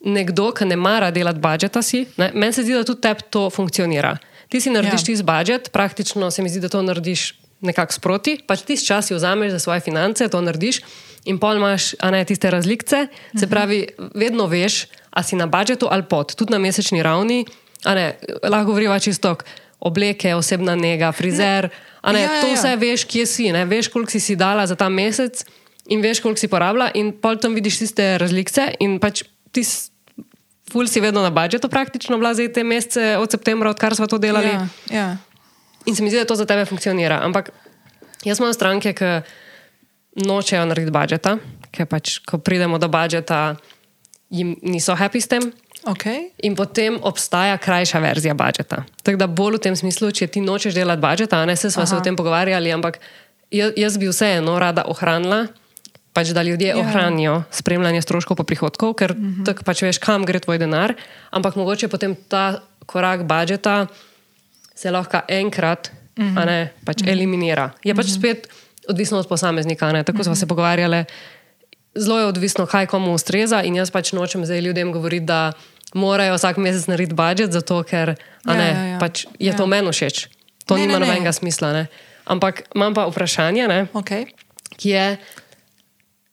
Nekdo, 0.00 0.52
ki 0.52 0.64
ne 0.64 0.76
mara 0.76 1.10
delati 1.10 1.38
budžeta, 1.38 1.82
si, 1.82 2.06
ne, 2.16 2.30
meni 2.34 2.52
se 2.52 2.62
zdi, 2.62 2.72
da 2.72 2.84
tudi 2.84 3.00
tebi 3.00 3.22
to 3.30 3.50
funkcionira. 3.50 4.16
Ti 4.48 4.60
si 4.60 4.70
narediš 4.70 4.92
Ja. 4.94 5.02
ja. 5.02 5.06
tisti 5.06 5.24
budžet, 5.24 5.70
praktično 5.70 6.30
se 6.30 6.42
mi 6.42 6.48
zdi, 6.48 6.60
da 6.60 6.68
to 6.68 6.80
narediš 6.82 7.34
nekako 7.60 7.92
sproti, 7.92 8.40
pač 8.40 8.62
tisti 8.62 8.86
čas 8.86 9.06
si 9.06 9.14
vzameš 9.14 9.52
za 9.52 9.58
svoje 9.58 9.80
finance, 9.80 10.24
to 10.24 10.40
narediš 10.40 10.80
in 11.24 11.36
pol 11.38 11.56
imaš 11.56 11.92
a 11.98 12.10
ne 12.10 12.24
tiste 12.24 12.50
razlike. 12.50 13.06
Se 13.34 13.46
pravi, 13.46 13.86
vedno 14.14 14.46
veš, 14.46 14.86
a 15.10 15.22
si 15.22 15.36
na 15.36 15.44
budžetu 15.46 15.84
ali 15.84 16.02
pod, 16.02 16.32
tudi 16.34 16.52
na 16.52 16.58
mesečni 16.58 17.02
ravni. 17.02 17.44
a 17.84 17.94
Ne, 17.94 18.16
lahko 18.42 18.66
govoriva 18.66 18.98
čisto 18.98 19.36
obleke, 19.80 20.34
osebna 20.36 20.76
nega, 20.76 21.12
frizer. 21.12 21.70
a 22.02 22.12
Ne, 22.12 22.20
Ja, 22.20 22.32
ja, 22.32 22.40
to 22.40 22.46
ja. 22.48 22.54
vse 22.54 22.76
veš, 22.76 23.04
kje 23.04 23.26
si, 23.26 23.52
ne? 23.52 23.64
veš, 23.64 23.88
koliko 23.88 24.10
si 24.10 24.20
si 24.20 24.36
dala 24.36 24.66
za 24.66 24.76
ta 24.76 24.88
mesec 24.88 25.44
in 25.88 26.00
veš, 26.00 26.20
koliko 26.20 26.40
si 26.40 26.48
porabila, 26.48 26.90
in 26.94 27.12
pol 27.12 27.36
tam 27.36 27.54
vidiš 27.54 27.78
tiste 27.78 28.18
razlike 28.18 28.76
in 28.80 28.98
pač 29.00 29.24
ti. 29.52 29.64
Ful 30.70 30.86
si 30.86 31.00
vedno 31.02 31.18
na 31.18 31.34
budžetu, 31.34 31.66
praktično, 31.66 32.14
bila 32.14 32.30
zdaj 32.30 32.52
te 32.54 32.62
mesece 32.62 33.18
od 33.18 33.26
septembra, 33.26 33.70
odkar 33.74 33.90
smo 33.90 34.06
to 34.06 34.22
delali. 34.22 34.54
Ja, 34.54 34.68
ja. 34.90 35.08
In 35.86 35.96
se 35.98 36.02
mi 36.02 36.10
zdi, 36.14 36.22
da 36.22 36.24
to 36.24 36.36
za 36.38 36.46
tebe 36.46 36.62
funkcionira. 36.62 37.18
Ampak 37.26 37.50
jaz 38.22 38.38
imam 38.38 38.54
stranke, 38.54 38.92
ki 38.94 39.08
nočejo 40.22 40.62
narediti 40.70 40.94
budžeta, 40.94 41.38
ker 41.74 41.90
pač, 41.90 42.20
ko 42.22 42.38
pridemo 42.38 42.78
do 42.78 42.86
budžeta, 42.86 43.56
jim 44.30 44.54
niso 44.62 44.94
happy 44.94 45.18
s 45.18 45.26
tem. 45.26 45.50
Okay. 45.84 46.28
In 46.44 46.56
potem 46.56 46.98
obstaja 47.02 47.56
krajša 47.58 47.98
verzija 47.98 48.34
budžeta. 48.34 48.84
Tako 49.02 49.16
da 49.16 49.26
bolj 49.26 49.56
v 49.56 49.62
tem 49.68 49.76
smislu, 49.76 50.10
če 50.12 50.26
ti 50.26 50.40
nočeš 50.44 50.76
delati 50.76 51.00
budžeta, 51.00 51.40
a 51.40 51.48
ne 51.48 51.56
se 51.56 51.70
smo 51.70 51.86
se 51.86 51.94
Aha. 51.94 52.00
o 52.00 52.04
tem 52.04 52.16
pogovarjali, 52.16 52.72
ampak 52.72 53.00
jaz, 53.50 53.72
jaz 53.76 53.96
bi 53.96 54.10
vseeno 54.10 54.58
rada 54.60 54.84
ohranila, 54.84 55.46
pač, 56.12 56.34
da 56.36 56.42
ljudje 56.42 56.74
Ja. 56.74 56.76
ohranijo 56.76 57.42
spremljanje 57.50 58.02
stroškov 58.02 58.36
pa 58.36 58.44
prihodkov, 58.44 58.94
ker 58.94 59.16
mm 59.16 59.24
-hmm. 59.24 59.44
tako 59.46 59.64
pač 59.64 59.82
veš, 59.82 59.98
kam 59.98 60.24
gre 60.24 60.40
tvoj 60.40 60.58
denar, 60.58 60.94
ampak 61.30 61.56
mogoče 61.56 61.88
potem 61.88 62.16
ta 62.28 62.60
korak 62.86 63.24
budžeta 63.24 63.86
se 64.74 64.90
lahko 64.90 65.20
enkrat 65.28 65.92
mm 66.16 66.24
-hmm. 66.24 66.46
ne, 66.46 66.72
pač 66.84 67.02
mm 67.02 67.06
-hmm. 67.06 67.12
eliminira. 67.12 67.70
Je 67.84 67.94
pač 67.94 68.06
spet 68.06 68.48
odvisno 68.88 69.18
od 69.18 69.28
posameznika. 69.28 69.92
Ne? 69.92 70.04
Tako 70.04 70.16
mm 70.16 70.20
-hmm. 70.20 70.24
smo 70.24 70.34
se 70.34 70.46
pogovarjali. 70.46 71.04
Zelo 71.94 72.18
je 72.18 72.26
odvisno, 72.26 72.66
kaj 72.66 72.86
komu 72.86 73.12
ustreza, 73.12 73.62
in 73.62 73.74
jaz 73.74 73.90
pač 73.90 74.12
nočem 74.12 74.44
zdaj 74.44 74.60
ljudem 74.60 74.92
govoriti, 74.92 75.26
da 75.26 75.52
morajo 75.90 76.34
vsak 76.34 76.56
mesec 76.56 76.86
narediti 76.86 77.14
budžet, 77.14 77.50
zato 77.50 77.82
ker 77.82 78.14
Ja, 78.46 78.54
ne, 78.54 78.68
ja, 78.68 78.84
ja. 78.86 78.98
pač 78.98 79.24
je 79.38 79.50
Ja. 79.50 79.56
to 79.56 79.66
meni 79.66 79.90
všeč. 79.90 80.28
To 80.64 80.76
Ne, 80.76 80.86
nima 80.86 80.92
ne, 80.92 80.98
ne. 81.00 81.06
nobenega 81.06 81.32
smisla. 81.32 81.72
Ne? 81.72 81.86
Ampak 82.24 82.62
imam 82.74 82.94
pa 82.94 83.04
vprašanje, 83.04 83.66
ne, 83.66 83.86
Okay. 83.92 84.30
ki 84.76 84.88
je, 84.88 85.18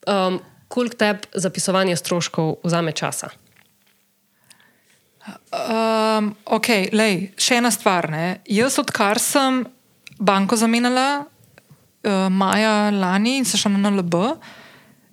um, 0.05 0.37
koliko 0.67 0.95
tebi 0.95 1.25
zapisovanje 1.33 1.95
stroškov 1.95 2.61
vzame 2.63 2.91
časa? 2.91 3.29
Um, 5.51 6.31
ok, 6.45 6.67
lej, 6.93 7.33
še 7.35 7.57
ena 7.57 7.71
stvar. 7.71 8.07
Ne. 8.07 8.39
Jaz, 8.45 8.77
odkar 8.79 9.19
sem 9.19 9.65
banko 10.17 10.55
zamenjala 10.55 11.25
uh, 11.25 12.29
maja 12.29 12.91
lani 12.91 13.37
in 13.37 13.45
se 13.45 13.57
šla 13.57 13.73
na 13.73 13.89
NLB, 13.89 14.15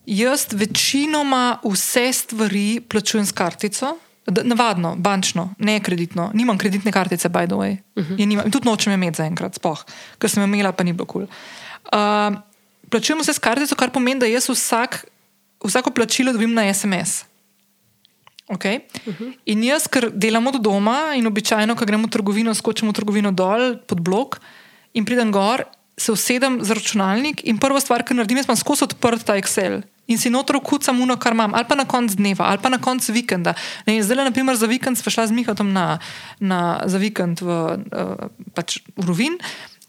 jaz 0.06 0.46
večinoma 0.52 1.58
vse 1.64 2.12
stvari 2.12 2.80
plačujem 2.80 3.26
s 3.26 3.32
kartico. 3.32 3.98
Navadno, 4.26 4.94
bančno, 4.96 5.54
ne 5.58 5.80
kreditno. 5.82 6.30
Nimam 6.34 6.58
kreditne 6.58 6.92
kartice, 6.92 7.28
by 7.28 7.46
the 7.46 7.54
way. 7.54 7.76
Uh 7.96 8.04
-huh. 8.04 8.26
nimam, 8.26 8.46
in 8.46 8.52
tudi 8.52 8.68
nočem 8.68 8.92
imeti 8.92 9.16
zaenkrat, 9.16 9.54
spoh, 9.54 9.84
ker 10.18 10.30
sem 10.30 10.42
imela, 10.42 10.72
pa 10.72 10.84
ni 10.84 10.92
bilo 10.92 11.06
kul. 11.06 11.26
Cool. 11.26 12.30
Uh, 12.32 12.38
plačujem 12.88 13.20
vse 13.20 13.32
s 13.32 13.38
kartico, 13.38 13.74
kar 13.74 13.90
pomeni, 13.90 14.20
da 14.20 14.26
jaz 14.26 14.48
vsak, 14.48 15.04
vsako 15.64 15.90
plačilo 15.90 16.32
dobim 16.32 16.54
na 16.54 16.74
SMS. 16.74 17.24
Okay. 18.48 18.80
Uh 19.06 19.14
-huh. 19.14 19.32
In 19.44 19.64
jaz, 19.64 19.88
ker 19.88 20.10
delam 20.12 20.46
od 20.46 20.60
doma 20.60 21.14
in 21.16 21.26
običajno, 21.26 21.76
ko 21.76 21.84
gremo 21.84 22.06
v 22.06 22.10
trgovino, 22.10 22.54
skočim 22.54 22.88
v 22.88 22.92
trgovino 22.92 23.32
dol 23.32 23.76
pod 23.86 24.00
blok 24.00 24.40
in 24.92 25.04
pridem 25.04 25.32
gor, 25.32 25.64
se 25.96 26.12
usedem 26.12 26.64
za 26.64 26.74
računalnik 26.74 27.44
in 27.44 27.58
prva 27.58 27.80
stvar, 27.80 28.02
kar 28.02 28.16
naredim, 28.16 28.36
je, 28.36 28.42
da 28.42 28.46
imam 28.46 28.56
skozi 28.56 28.84
odprt 28.84 29.24
ta 29.24 29.36
Excel. 29.36 29.82
In 30.06 30.20
si 30.20 30.30
notro 30.30 30.60
kucam 30.60 31.00
uno, 31.00 31.16
kar 31.16 31.32
imam, 31.32 31.54
ali 31.56 31.64
pa 31.68 31.74
na 31.74 31.86
koncu 31.88 32.16
dneva, 32.16 32.50
ali 32.52 32.60
pa 32.60 32.68
na 32.68 32.78
koncu 32.78 33.12
vikenda. 33.12 33.54
Ne, 33.86 34.02
zdaj, 34.04 34.24
naprimer, 34.28 34.56
za 34.56 34.68
vikend 34.68 35.00
sva 35.00 35.12
šla 35.12 35.28
z 35.30 35.36
Mihatom 35.36 35.72
na, 35.72 35.98
na, 36.40 36.82
za 36.84 37.00
vikend 37.00 37.40
v, 37.40 37.48
uh, 37.48 38.28
pač 38.52 38.82
v 38.96 39.08
Rovin. 39.08 39.38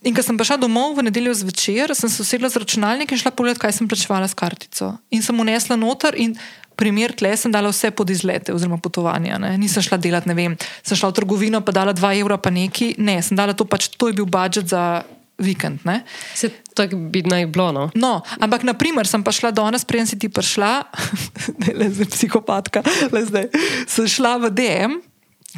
In 0.06 0.14
ko 0.14 0.22
sem 0.22 0.38
prišla 0.38 0.62
domov 0.62 0.96
v 0.96 1.10
nedeljo 1.10 1.34
zvečer, 1.34 1.92
sem 1.98 2.08
se 2.08 2.22
usedla 2.22 2.48
z 2.54 2.62
računalnikom 2.62 3.18
in 3.18 3.22
šla 3.26 3.34
pogledat, 3.34 3.60
kaj 3.60 3.74
sem 3.74 3.90
plačevala 3.90 4.30
s 4.30 4.38
kartico. 4.38 4.94
In 5.10 5.26
sem 5.26 5.34
unesla 5.34 5.76
noter 5.76 6.14
in 6.14 6.38
primer 6.78 7.16
tle 7.16 7.32
sem 7.40 7.52
dala 7.52 7.72
vse 7.72 7.90
pod 7.96 8.12
izlete 8.14 8.54
oziroma 8.54 8.78
potovanja. 8.78 9.40
Ne. 9.42 9.56
Nisem 9.58 9.84
šla 9.84 9.98
delati, 9.98 10.30
ne 10.30 10.36
vem, 10.38 10.56
sem 10.86 11.00
šla 11.00 11.10
v 11.10 11.18
trgovino 11.18 11.64
pa 11.66 11.74
dala 11.74 11.96
2 11.96 12.22
evra 12.22 12.38
pa 12.38 12.54
neki. 12.54 12.94
Ne, 13.02 13.18
sem 13.26 13.34
dala 13.34 13.58
to 13.58 13.66
pač, 13.66 13.90
to 13.98 14.12
je 14.12 14.18
bil 14.20 14.30
budžet 14.30 14.70
za 14.70 15.04
vikend. 15.38 15.80
Ne. 15.84 16.04
Se 16.34 16.50
to 16.74 16.88
bi 16.88 17.22
naj 17.22 17.46
bilo. 17.46 17.72
No? 17.72 17.90
No, 17.96 18.14
ampak, 18.40 18.64
naprimer, 18.64 19.08
sem 19.08 19.24
pa 19.24 19.32
šla 19.32 19.52
danes, 19.52 19.86
preden 19.86 20.08
si 20.08 20.20
ti 20.20 20.30
prišla, 20.30 20.84
ne 21.62 21.74
le 21.74 21.90
zdaj 21.92 22.08
psihopatka, 22.08 22.84
le 23.12 23.26
zdaj. 23.26 23.50
Sem 23.88 24.08
šla 24.08 24.38
v 24.38 24.52
DM, 24.52 24.94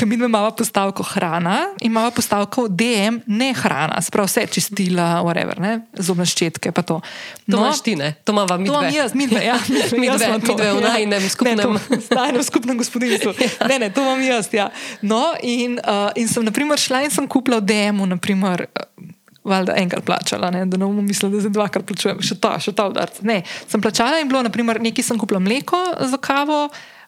mi 0.05 0.15
imamo 0.15 0.51
postavko 0.51 1.03
hrana 1.03 1.73
in 1.81 1.89
imamo 1.91 2.11
postavko 2.11 2.67
DM 2.69 3.17
ne 3.27 3.53
hrana, 3.53 4.01
sprav 4.01 4.25
vse 4.25 4.45
čistila, 4.47 5.21
whatever, 5.25 5.57
ne, 5.59 5.71
zobne 5.93 6.25
ščetke 6.25 6.69
to. 6.71 7.01
To 7.49 7.57
imaš 7.57 7.81
ti, 7.81 7.95
ne? 7.95 8.13
To 8.23 8.31
imava 8.31 8.57
mi 8.57 8.69
To 8.69 8.73
imam 8.73 8.85
dve. 8.85 8.93
jaz, 8.97 9.13
midve, 9.17 9.41
ja, 9.41 9.57
midve, 9.67 9.97
jaz 10.05 10.21
Midve, 10.21 10.25
imam 10.27 10.41
to, 10.41 10.53
midve 10.53 10.69
v 10.73 10.81
ja. 10.81 10.87
najinem 10.87 11.29
skupnem- 11.29 11.57
Ne, 11.57 11.63
to- 11.63 11.97
v 11.97 12.15
najinem 12.15 12.43
skupnem 12.43 12.77
gospodinstvu. 12.77 13.33
Ja. 13.41 13.67
Ne, 13.67 13.79
ne, 13.79 13.89
to 13.89 14.01
imam 14.01 14.21
jaz. 14.21 14.49
Ja. 14.53 14.69
No, 15.01 15.33
in, 15.41 15.79
uh, 15.81 16.13
in 16.15 16.27
sem 16.27 16.45
naprimer, 16.45 16.77
šla 16.77 17.01
in 17.01 17.09
sem 17.09 17.25
kupila 17.25 17.57
v 17.57 17.65
DM-u, 17.65 18.05
naprimer, 18.05 18.69
uh, 18.69 19.16
valjda 19.47 19.77
enkrat 19.81 20.05
plačala, 20.05 20.51
ne, 20.53 20.65
da 20.65 20.77
ne 20.77 20.85
bomo 20.85 21.01
mislili, 21.01 21.37
da 21.37 21.45
zdaj 21.45 21.55
dvakrat 21.55 21.87
plačujem, 21.87 22.21
še 22.23 22.37
ta, 22.43 22.55
še 22.61 22.73
ta 22.75 22.87
udarc. 22.91 23.21
Ne, 23.27 23.41
sem 23.67 23.83
plačala 23.83 24.21
in 24.21 24.29
bilo, 24.31 24.43
naprimer, 24.45 24.81
nekaj 24.83 25.09
sem 25.09 25.19
kupila 25.19 25.39
mleko 25.43 25.79
za 26.11 26.19
kavo, 26.21 26.67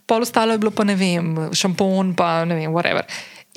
pol 0.10 0.26
ostalo 0.26 0.56
je 0.56 0.62
bilo 0.62 0.72
pa 0.74 0.88
ne 0.88 0.96
vem, 0.98 1.36
šampon, 1.54 2.16
pa 2.18 2.46
ne 2.50 2.58
vem, 2.58 2.72
whatever. 2.74 3.06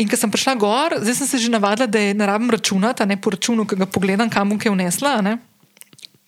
In 0.01 0.09
ko 0.09 0.17
sem 0.17 0.33
prišla 0.33 0.57
gor, 0.61 0.99
zdaj 1.01 1.17
sem 1.21 1.29
se 1.29 1.41
že 1.47 1.53
navadila, 1.53 1.87
da 1.87 2.01
je 2.01 2.13
ne 2.17 2.27
rabim 2.27 2.51
računati, 2.51 3.07
ne 3.07 3.21
po 3.21 3.33
računu, 3.33 3.67
ki 3.69 3.77
ga 3.81 3.87
pogledam, 3.87 4.31
kam 4.33 4.53
bom 4.53 4.61
kaj 4.61 4.73
vnesla. 4.73 5.21
ne. 5.23 5.39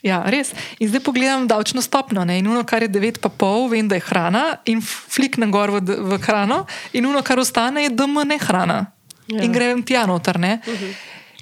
Ja, 0.05 0.21
res. 0.29 0.53
In 0.85 0.91
zdaj 0.93 1.01
pogledam 1.01 1.47
davčno 1.49 1.81
stopno. 1.81 2.27
Ne? 2.29 2.37
In 2.39 2.49
ono, 2.53 2.61
kar 2.69 2.85
je 2.85 2.91
9,5, 2.93 3.71
vem, 3.73 3.89
da 3.89 3.97
je 3.97 4.05
hrana, 4.05 4.43
in 4.69 4.83
fliknem 4.85 5.49
gor 5.51 5.73
v, 5.73 5.81
v 5.81 6.19
hrano, 6.21 6.67
in 6.93 7.09
ono, 7.09 7.23
kar 7.25 7.41
ostane, 7.41 7.87
je 7.87 7.95
DM 7.97 8.21
ne 8.29 8.39
hrana. 8.39 8.79
Ja. 9.33 9.41
In 9.41 9.53
grem 9.53 9.81
tja 9.83 10.05
noter. 10.07 10.37
Uh 10.37 10.45
-huh. 10.45 10.93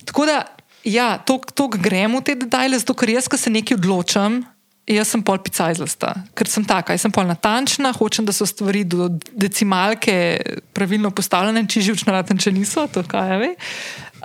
Tako 0.04 0.26
da, 0.26 0.44
ja, 0.84 1.18
to 1.54 1.68
grem 1.68 2.16
v 2.18 2.24
te 2.26 2.34
detajle, 2.38 2.78
zato 2.82 2.96
ker 2.98 3.14
jaz, 3.14 3.28
ko 3.30 3.38
se 3.40 3.52
nekaj 3.52 3.78
odločam. 3.78 4.42
Jaz 4.90 5.12
sem 5.14 5.22
pol 5.22 5.38
picajzlasta, 5.38 6.08
ker 6.34 6.48
sem 6.50 6.64
taka, 6.66 6.90
jaz 6.96 7.04
sem 7.04 7.12
pol 7.14 7.22
natančna, 7.28 7.92
hočem, 7.94 8.26
da 8.26 8.34
so 8.34 8.42
stvari 8.50 8.82
do 8.82 9.06
decimalke 9.30 10.42
pravilno 10.74 11.12
postavljene, 11.14 11.62
če 11.70 11.84
živčno 11.86 12.10
raten, 12.10 12.40
če 12.42 12.50
niso, 12.50 12.88
to 12.90 13.04
kaj 13.06 13.30
je. 13.30 13.36
ve. 13.38 13.50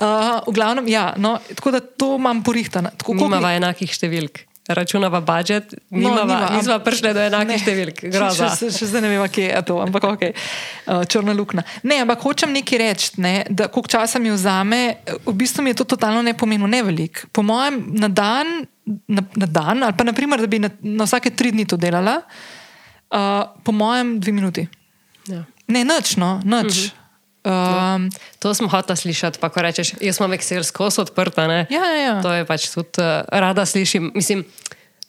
Uh, 0.02 0.42
v 0.50 0.56
glavnem, 0.58 0.90
ja, 0.90 1.12
no, 1.22 1.36
tako 1.54 1.76
da 1.78 1.84
to 1.86 2.16
imam 2.18 2.42
porihtano. 2.42 2.90
Tako 2.90 3.14
kot 3.14 3.30
Nimava 3.30 3.54
enakih 3.54 3.94
številk. 3.94 4.48
Računava 4.68 5.22
budžet, 5.24 5.74
nimava, 5.90 6.24
niva, 6.26 6.40
no, 6.40 6.48
am- 6.48 6.56
nisva 6.58 6.76
prišli 6.84 7.14
do 7.16 7.22
enakih 7.24 7.62
številk. 7.64 8.02
Še, 8.04 8.10
Groza. 8.12 8.50
še, 8.60 8.68
še 8.76 8.90
zdaj 8.90 9.02
ne 9.06 9.12
vem, 9.14 9.22
kje 9.32 9.46
je 9.48 9.62
to, 9.70 9.78
ampak 9.80 10.04
ok, 10.04 10.24
uh, 10.28 11.04
črna 11.08 11.32
luknja. 11.38 11.64
Ne, 11.88 12.02
ampak 12.04 12.20
hočem 12.26 12.52
nekaj 12.52 12.82
reči, 12.82 13.12
ne, 13.24 13.46
da 13.50 13.70
koliko 13.72 13.94
časa 13.96 14.20
mi 14.20 14.34
vzame, 14.34 14.82
v 15.24 15.36
bistvu 15.40 15.64
mi 15.64 15.72
je 15.72 15.80
to 15.80 15.88
totalno 15.96 16.20
ne 16.22 16.36
pomeni, 16.36 16.68
ne 16.68 16.84
velik. 16.84 17.24
Po 17.32 17.46
mojem, 17.48 17.80
na 17.96 18.12
dan, 18.12 18.68
na, 19.08 19.24
na 19.40 19.48
dan 19.48 19.88
ali 19.88 19.96
pa 19.96 20.04
naprimer, 20.04 20.44
da 20.44 20.52
bi 20.52 20.60
na, 20.60 20.70
na 20.84 21.08
vsake 21.08 21.32
tri 21.32 21.56
dni 21.56 21.64
to 21.64 21.80
delala, 21.80 22.20
uh, 23.12 23.48
po 23.64 23.72
mojem, 23.72 24.18
dve 24.20 24.36
minuti. 24.36 24.68
Ja. 25.32 25.46
Ne, 25.72 25.88
nič, 25.88 26.18
no, 26.20 26.42
nič. 26.44 26.90
Um, 27.48 28.10
To 28.40 28.54
smo 28.54 28.68
hotela 28.68 28.96
slišati, 28.96 29.40
pa 29.40 29.50
ko 29.50 29.62
rečeš, 29.62 29.96
jaz 30.02 30.20
Excel 30.20 30.64
skozi 30.64 31.02
odprta. 31.02 31.48
Ne? 31.48 31.66
ja, 31.70 31.86
ja, 31.86 32.02
ja. 32.02 32.22
To 32.22 32.34
je 32.34 32.46
pač 32.46 32.70
tudi 32.70 33.02
uh, 33.02 33.24
rada 33.32 33.66
slišim. 33.66 34.12
Mislim, 34.16 34.46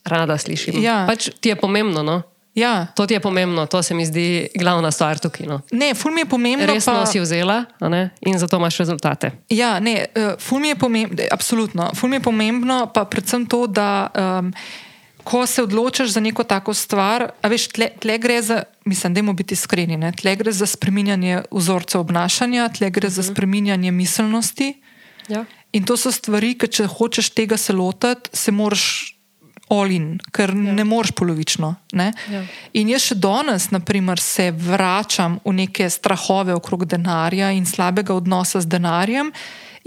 rada 0.05 0.39
slišim. 0.39 0.79
Ja. 0.83 1.05
Pač 1.07 1.31
ti 1.41 1.49
je 1.49 1.57
pomembno. 1.57 2.03
No? 2.03 2.23
ja. 2.59 2.87
To 2.97 3.07
ti 3.07 3.15
je 3.15 3.21
pomembno, 3.21 3.67
to 3.67 3.83
se 3.83 3.95
mi 3.95 4.07
zdi 4.07 4.49
glavna 4.55 4.91
stvar 4.91 5.19
tukaj. 5.19 5.47
No. 5.47 5.61
Ne, 5.71 5.95
ful 5.95 6.13
mi 6.13 6.21
je 6.21 6.27
pomembno. 6.27 6.67
Resno 6.67 6.95
pa... 6.95 7.07
si 7.07 7.21
vzela 7.21 7.65
in 8.21 8.39
zato 8.39 8.57
imaš 8.57 8.79
rezultate. 8.79 9.31
Ja, 9.49 9.79
ne, 9.81 10.07
uh, 10.15 10.35
ful 10.39 10.61
mi 10.61 10.69
je 10.69 10.77
pomembno, 10.77 11.25
absolutno. 11.31 11.91
Ful 11.95 12.11
mi 12.11 12.17
je 12.17 12.21
pomembno, 12.21 12.87
pa 12.95 13.05
predvsem 13.05 13.47
to, 13.47 13.67
da 13.67 14.11
um, 14.15 14.53
ko 15.29 15.47
se 15.47 15.63
odločiš 15.63 16.11
za 16.17 16.21
neko 16.21 16.45
tako 16.45 16.75
stvar, 16.75 17.31
a 17.43 17.49
veš, 17.53 17.69
tle, 17.77 17.91
tle 18.01 18.17
gre 18.19 18.41
za, 18.43 18.63
mislim, 18.85 19.15
da 19.15 19.23
moramo 19.23 19.37
biti 19.37 19.55
iskreni, 19.55 19.97
ne, 19.97 20.13
tle 20.17 20.37
gre 20.37 20.53
za 20.53 20.67
spreminjanje 20.67 21.43
vzorcev 21.51 22.01
obnašanja, 22.01 22.69
tle 22.79 22.91
gre 22.91 23.11
za 23.13 23.23
spreminjanje 23.23 23.93
miselnosti. 23.93 24.73
Ja. 25.29 25.45
In 25.73 25.85
to 25.85 25.99
so 26.01 26.13
stvari, 26.13 26.55
ki 26.57 26.71
če 26.73 26.89
hočeš 26.89 27.31
tega 27.37 27.61
se 27.61 27.77
lotiti, 27.77 28.33
se 28.33 28.53
moraš 28.53 28.85
olin, 29.69 30.17
ker 30.33 30.55
ja. 30.57 30.75
ne 30.81 30.85
moreš 30.89 31.13
polovično. 31.13 31.75
Ne? 31.93 32.13
Ja. 32.33 32.43
In 32.81 32.89
jaz 32.89 33.11
še 33.11 33.19
danes, 33.21 33.69
naprimer, 33.75 34.21
se 34.21 34.49
vračam 34.53 35.37
v 35.45 35.59
neke 35.61 35.91
strahove 35.93 36.57
okrog 36.57 36.87
denarja 36.89 37.53
in 37.53 37.69
slabega 37.69 38.17
odnosa 38.17 38.65
z 38.65 38.73
denarjem. 38.79 39.33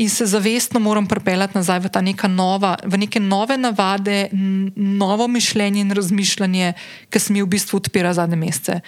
In 0.02 0.10
se 0.10 0.26
zavestno 0.26 0.80
moram 0.80 1.06
pripeljati 1.06 1.58
nazaj 1.58 1.80
v, 1.80 1.90
nova, 2.30 2.76
v 2.84 2.98
neke 2.98 3.20
nove 3.20 3.58
navade, 3.58 4.30
novo 4.76 5.28
mišljenje 5.28 5.82
in 5.82 5.92
razmišljanje, 5.92 6.74
ki 7.10 7.20
se 7.20 7.34
mi 7.34 7.42
v 7.42 7.46
bistvu 7.46 7.78
odpira 7.78 8.14
zadnje 8.14 8.36
mesece. 8.36 8.80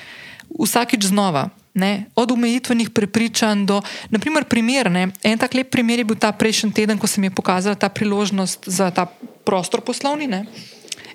Vsakič 0.50 1.06
znova. 1.06 1.50
Ne? 1.74 2.06
Od 2.16 2.32
omejitvenih 2.32 2.90
prepričanj 2.90 3.66
do, 3.66 3.82
naprimer, 4.10 4.46
primer. 4.50 4.90
Ne? 4.92 5.12
En 5.24 5.38
tak 5.38 5.54
lep 5.54 5.70
primer 5.70 6.02
je 6.02 6.06
bil 6.06 6.18
ta 6.18 6.32
prejšnji 6.32 6.74
teden, 6.74 6.98
ko 6.98 7.08
se 7.08 7.22
mi 7.22 7.30
je 7.30 7.36
pokazala 7.38 7.76
ta 7.76 7.90
priložnost 7.94 8.66
za 8.66 8.90
ta 8.90 9.06
prostor 9.46 9.86
poslovni. 9.86 10.26
Ne? 10.28 10.46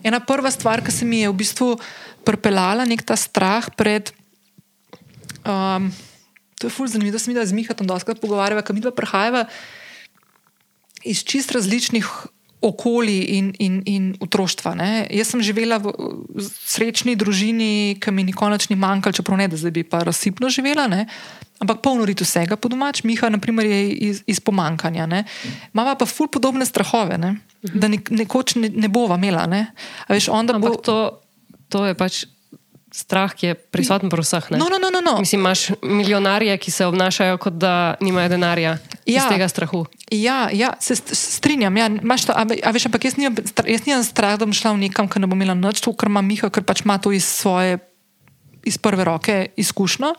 Ena 0.03 0.21
prva 0.21 0.51
stvar, 0.55 0.79
ki 0.79 0.95
se 0.95 1.05
mi 1.07 1.25
je 1.25 1.33
v 1.33 1.35
bistvu 1.43 1.73
pripeljala, 2.23 2.87
nek 2.87 3.03
ta 3.03 3.19
strah 3.19 3.67
pred. 3.75 4.15
Um, 5.43 5.91
to 6.55 6.71
je 6.71 6.71
fulj 6.71 6.95
zanimivo, 6.95 7.19
da 7.19 7.19
se 7.19 7.31
mi 7.31 7.35
da 7.35 7.47
z 7.47 7.55
Mihatom 7.55 7.87
doskrat 7.87 8.23
pogovarjava, 8.23 8.63
ker 8.63 8.79
mi 8.79 8.85
dva 8.85 8.95
prihajava 8.95 9.49
iz 11.05 11.25
čist 11.25 11.53
različnih 11.53 12.09
okolij 12.61 13.25
in, 13.39 13.53
in, 13.59 13.83
in 13.87 14.05
otroštva. 14.21 14.75
Ne. 14.75 15.07
Jaz 15.15 15.31
sem 15.31 15.43
živela 15.43 15.79
v 15.79 15.93
srečni 16.43 17.15
družini, 17.15 17.99
ki 18.03 18.11
mi 18.11 18.25
nikoli 18.27 18.59
ni 18.71 18.77
manjkalo, 18.77 19.15
čeprav 19.15 19.39
ne, 19.39 19.47
da 19.49 19.57
zdaj 19.57 19.71
bi 19.71 19.85
pa 19.87 20.03
razsipno 20.03 20.51
živela. 20.51 20.89
Ne. 20.91 21.07
Ampak 21.63 21.83
polno 21.83 22.07
rit 22.07 22.21
vsega 22.23 22.57
po 22.59 22.71
domač, 22.71 23.03
Miha 23.07 23.31
naprimer, 23.31 23.67
je 23.67 23.81
iz, 24.11 24.23
iz 24.27 24.41
pomankanja. 24.41 25.07
ne. 25.07 25.25
Imava 25.75 25.95
pa 25.95 26.07
ful 26.07 26.27
podobne 26.27 26.67
strahove. 26.67 27.19
Ne. 27.19 27.37
da 27.63 27.89
nek, 27.91 28.11
nekoč 28.11 28.55
ne, 28.55 28.71
ne 28.71 28.89
bova 28.89 29.17
imela. 29.19 29.47
Ne? 29.47 29.67
A 30.07 30.15
Veš, 30.15 30.29
Ampak 30.31 30.61
bo, 30.63 30.77
to, 30.79 30.99
to 31.69 31.87
je 31.87 31.95
pač 31.95 32.27
strah, 32.95 33.35
ki 33.35 33.47
je 33.47 33.55
prisoten 33.55 34.09
pri 34.11 34.23
vseh. 34.23 34.51
ne? 34.51 34.59
no, 34.59 34.67
no, 34.71 34.79
no, 34.79 34.91
no, 34.91 35.01
no. 35.03 35.19
Mislim, 35.21 35.41
imaš 35.43 35.71
milijonarje, 35.83 36.57
ki 36.59 36.71
se 36.71 36.87
obnašajo, 36.87 37.39
kot 37.39 37.59
da 37.59 37.95
nimajo 38.01 38.29
denarja 38.29 38.79
ja. 39.09 39.25
iz 39.25 39.33
tega 39.33 39.49
strahu. 39.49 39.87
Ja, 40.13 40.49
ja, 40.53 40.75
se 40.81 40.95
st- 40.95 41.17
strinjam. 41.17 41.77
Ja, 41.77 41.89
to, 41.89 42.33
a, 42.37 42.45
a 42.45 42.71
veš, 42.75 42.89
ampak 42.89 43.09
jaz 43.09 43.17
nimam, 43.17 43.37
stra- 43.49 43.69
jaz 43.69 43.87
nimam 43.89 44.05
strah, 44.05 44.37
da 44.37 44.45
bom 44.45 44.55
šla 44.55 44.77
v 44.77 44.85
nekam, 44.85 45.09
ker 45.09 45.25
ne 45.25 45.31
bom 45.31 45.39
imela 45.39 45.57
nič, 45.57 45.81
to, 45.81 45.93
kar 45.97 46.13
ima 46.13 46.23
Miha, 46.25 46.53
ker 46.53 46.63
pač 46.63 46.85
ima 46.85 47.01
to 47.01 47.13
iz 47.13 47.25
svoje, 47.25 47.81
iz 48.69 48.77
prve 48.79 49.09
roke 49.09 49.53
izkušnjo. 49.57 50.13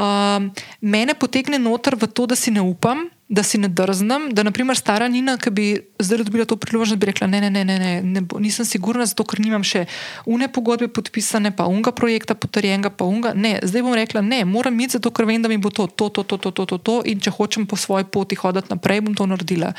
Um, 0.00 0.54
mene 0.80 1.18
potegne 1.18 1.58
noter 1.58 1.98
v 1.98 2.06
to, 2.08 2.30
da 2.30 2.38
si 2.38 2.54
ne 2.54 2.62
upam, 2.62 3.10
da 3.30 3.42
si 3.42 3.58
ne 3.58 3.68
drznem, 3.68 4.32
da 4.34 4.42
naprimer 4.42 4.76
stara 4.76 5.06
Nina, 5.08 5.36
ki 5.38 5.50
bi 5.54 5.66
zdaj 6.02 6.24
dobila 6.26 6.44
to 6.50 6.56
priložnost, 6.58 6.98
bi 6.98 7.06
rekla: 7.12 7.28
ne, 7.30 7.40
ne, 7.40 7.50
ne, 7.50 7.64
ne, 7.64 7.78
ne, 7.78 7.92
ne 8.02 8.22
nisem 8.42 8.66
sigurna, 8.66 9.06
zato 9.06 9.22
ker 9.24 9.38
nimam 9.38 9.62
še 9.62 9.84
une 10.26 10.48
pogodbe 10.50 10.88
podpisane, 10.90 11.54
pa 11.54 11.68
unga 11.70 11.94
projekta 11.94 12.34
potrjenega, 12.34 12.90
pa 12.90 13.06
unga. 13.06 13.30
Ne, 13.38 13.60
zdaj 13.62 13.86
bom 13.86 13.94
rekla: 13.94 14.24
ne, 14.26 14.42
moram 14.44 14.82
iti, 14.82 14.98
zato 14.98 15.14
ker 15.14 15.30
vem, 15.30 15.38
da 15.42 15.48
mi 15.48 15.60
bo 15.62 15.70
to, 15.70 15.86
to, 15.86 16.10
to, 16.10 16.26
to, 16.26 16.40
to, 16.42 16.50
to, 16.50 16.66
to, 16.74 16.78
to 16.82 16.96
in 17.06 17.22
če 17.22 17.30
hočem 17.38 17.70
po 17.70 17.78
svoji 17.78 18.10
poti 18.10 18.34
hoditi 18.34 18.74
naprej, 18.74 19.06
bom 19.06 19.14
to 19.14 19.30
naredila. 19.30 19.70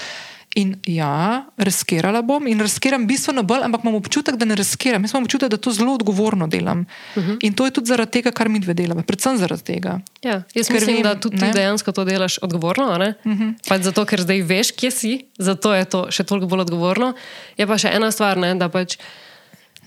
In 0.59 0.73
ja, 0.83 1.45
riskirala 1.63 2.19
bom 2.27 2.47
in 2.47 2.59
riskiram 2.59 3.05
bistveno 3.07 3.43
bolj, 3.47 3.63
ampak 3.69 3.85
imam 3.85 3.95
občutek, 3.95 4.35
da 4.35 4.45
ne 4.45 4.55
riskiram. 4.59 5.03
Jaz 5.03 5.13
imam 5.13 5.23
občutek, 5.23 5.49
da 5.53 5.57
to 5.57 5.71
zelo 5.71 5.93
odgovorno 5.95 6.47
delam. 6.47 6.85
Uh 7.15 7.23
-huh. 7.23 7.37
In 7.41 7.53
to 7.53 7.65
je 7.65 7.71
tudi 7.71 7.87
zaradi 7.87 8.11
tega, 8.11 8.31
kar 8.31 8.49
mi 8.49 8.59
dve 8.59 8.73
delava, 8.73 9.03
predvsem 9.03 9.37
zaradi 9.37 9.63
tega. 9.63 9.99
Ja, 10.21 10.43
jaz 10.53 10.67
Ker 10.67 10.73
mislim, 10.73 10.95
vem, 10.95 11.03
da 11.03 11.19
tudi 11.19 11.37
ti 11.37 11.45
ne. 11.45 11.53
dejansko 11.53 11.91
to 11.91 12.03
delaš 12.03 12.37
odgovorno. 12.41 12.85
Uh 12.85 13.31
-huh. 13.31 13.53
pač 13.67 13.81
zato, 13.81 14.05
ker 14.05 14.21
zdaj 14.21 14.41
veš, 14.41 14.71
kje 14.71 14.91
si, 14.91 15.25
zato 15.37 15.73
je 15.73 15.85
to 15.85 16.11
še 16.11 16.23
toliko 16.23 16.47
bolj 16.47 16.59
odgovorno. 16.59 17.13
Je 17.57 17.67
pa 17.67 17.77
še 17.77 17.87
ena 17.87 18.11
stvar, 18.11 18.37
ne, 18.37 18.55
da 18.55 18.69
pač 18.69 18.97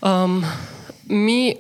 um, 0.01 0.45
mi 1.07 1.55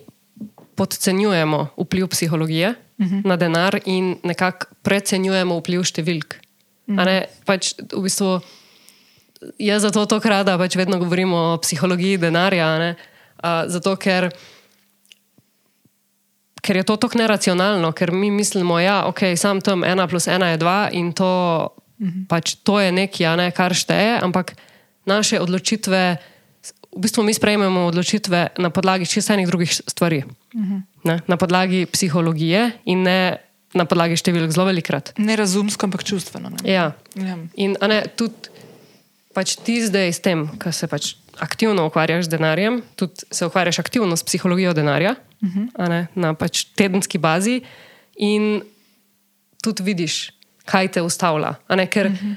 podcenjujemo 0.74 1.66
vpliv 1.76 2.06
psihologije 2.06 2.74
uh 2.98 3.06
-huh. 3.06 3.26
na 3.26 3.36
denar 3.36 3.80
in 3.84 4.16
nekako 4.22 4.66
precenjujemo 4.82 5.58
vpliv 5.58 5.82
številk. 5.82 6.34
Uh 6.86 6.94
-huh. 6.94 7.04
ne, 7.04 7.26
pač 7.44 7.74
v 7.92 8.02
bistvu, 8.02 8.40
jaz 9.58 9.82
zato 9.82 10.06
to 10.06 10.20
rada 10.24 10.58
pač 10.58 10.76
vedno 10.76 10.98
govorimo 10.98 11.36
o 11.36 11.58
psihologiji 11.58 12.18
denarja. 12.18 12.78
Ne, 12.78 12.90
uh, 13.42 13.64
zato, 13.66 13.96
ker 13.96 14.30
ker 16.64 16.76
je 16.76 16.82
to 16.82 16.96
tako 16.96 17.18
neracionalno, 17.18 17.92
ker 17.92 18.12
mi 18.12 18.30
mislimo, 18.30 18.74
da 18.74 18.80
ja, 18.80 18.98
okay, 19.04 19.36
sam 19.36 19.60
tam 19.60 19.84
ena 19.84 20.06
plus 20.08 20.26
ena 20.26 20.48
je 20.48 20.56
dva 20.56 20.88
in 20.92 21.12
to, 21.12 21.68
-hmm. 22.04 22.26
pač 22.28 22.56
to 22.62 22.80
je 22.80 22.92
nekaj, 22.92 23.36
ne, 23.38 23.48
kar 23.54 23.74
šteje, 23.74 24.20
ampak 24.22 24.54
naše 25.08 25.40
odločitve, 25.40 26.00
v 26.94 27.00
bistvu 27.00 27.26
mi 27.26 27.34
sprejmemo 27.34 27.90
odločitve 27.90 28.56
na 28.58 28.70
podlagi 28.70 29.08
čisto 29.08 29.34
enih 29.34 29.48
drugih 29.48 29.70
stvari. 29.72 30.24
Mm 30.54 30.64
-hmm. 30.64 30.80
ne, 31.04 31.20
na 31.26 31.36
podlagi 31.36 31.86
psihologije 31.86 32.70
in 32.84 33.02
ne 33.02 33.36
na 33.74 33.84
podlagi 33.84 34.14
številk, 34.14 34.54
zelo 34.54 34.70
velikrat. 34.70 35.12
Ne 35.18 35.34
razumsko, 35.36 35.86
ampak 35.86 36.04
čustveno. 36.06 36.48
Ne? 36.48 36.58
Ja. 36.62 36.94
Ja. 37.18 37.36
In 37.58 37.74
ne, 37.74 38.06
tudi 38.16 38.53
pač 39.34 39.56
ti 39.58 39.82
zdaj 39.82 40.12
s 40.12 40.20
tem, 40.22 40.46
ko 40.58 40.72
se 40.72 40.86
pač 40.86 41.14
aktivno 41.42 41.86
ukvarjaš 41.90 42.28
z 42.28 42.36
denarjem, 42.36 42.82
tudi 42.96 43.26
se 43.30 43.46
ukvarjaš 43.46 43.78
aktivno 43.82 44.16
s 44.16 44.22
psihologijo 44.22 44.72
denarja 44.72 45.16
uh 45.42 45.48
-huh. 45.48 45.88
ne, 45.88 46.06
na 46.14 46.34
pač 46.34 46.64
tedenski 46.64 47.18
bazi 47.18 47.60
in 48.16 48.62
tudi 49.62 49.82
vidiš, 49.82 50.32
kaj 50.64 50.88
te 50.88 51.02
ustavlja. 51.02 51.54
Ne, 51.68 51.86
ker, 51.86 52.06
uh 52.06 52.12
-huh. 52.12 52.36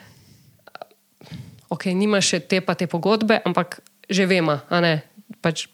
ok, 1.69 1.85
nimaš 1.85 2.27
še 2.27 2.39
te 2.39 2.61
pa 2.61 2.73
te 2.73 2.87
pogodbe, 2.87 3.41
ampak 3.45 3.79
že 4.09 4.25
vemo, 4.25 4.59
ne. 4.71 5.01
Pač 5.41 5.67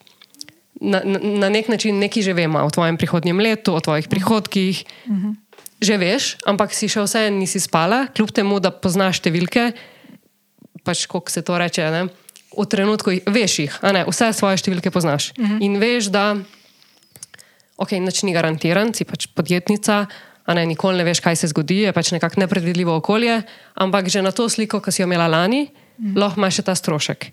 na, 0.82 1.02
na, 1.06 1.20
na 1.20 1.50
nek 1.50 1.68
način 1.68 2.00
nekaj 2.00 2.24
že 2.24 2.34
vemo 2.34 2.60
o 2.60 2.70
tvojem 2.70 2.98
prihodnjem 2.98 3.40
letu, 3.40 3.74
o 3.74 3.80
tvojih 3.80 4.08
prihodkih. 4.08 4.84
Uh 5.06 5.18
-huh. 5.18 5.36
Že 5.82 5.98
veš, 5.98 6.38
ampak 6.46 6.74
si 6.74 6.88
še 6.88 7.02
vseeno 7.02 7.38
nisi 7.38 7.60
spala, 7.60 8.08
kljub 8.16 8.32
temu, 8.32 8.60
da 8.60 8.72
poznaš 8.72 9.20
številke, 9.20 9.72
pač 10.84 11.06
kako 11.08 11.32
se 11.32 11.42
to 11.42 11.58
reče. 11.58 11.90
Ne? 11.92 12.08
V 12.58 12.66
trenutku 12.70 13.12
jih, 13.12 13.24
veš 13.26 13.60
jih, 13.60 13.80
ne, 13.94 14.04
vse 14.08 14.30
svoje 14.34 14.60
številke 14.62 14.92
poznaš. 14.92 15.32
Uh 15.38 15.46
-huh. 15.46 15.58
In 15.66 15.80
veš, 15.82 16.12
da 16.14 16.36
ok, 17.78 17.92
nič 17.92 18.24
ni 18.24 18.34
garantiran, 18.34 18.94
si 18.94 19.06
pač 19.06 19.28
podjetnica. 19.28 20.06
A 20.44 20.54
ne, 20.54 20.66
nikoli 20.68 21.00
ne 21.00 21.06
veš, 21.08 21.22
kaj 21.24 21.36
se 21.40 21.48
zgodi, 21.48 21.86
je 21.88 21.94
pač 21.96 22.12
nekako 22.12 22.42
nepredvidljivo 22.44 22.98
okolje, 23.00 23.42
ampak 23.80 24.10
že 24.12 24.22
na 24.22 24.32
to 24.36 24.50
sliko, 24.50 24.82
ki 24.84 24.92
si 24.92 25.02
jo 25.02 25.08
imela 25.08 25.28
lani, 25.28 25.72
mm. 25.98 26.18
lahko 26.20 26.42
imaš 26.42 26.60
ta 26.68 26.76
strošek. 26.76 27.32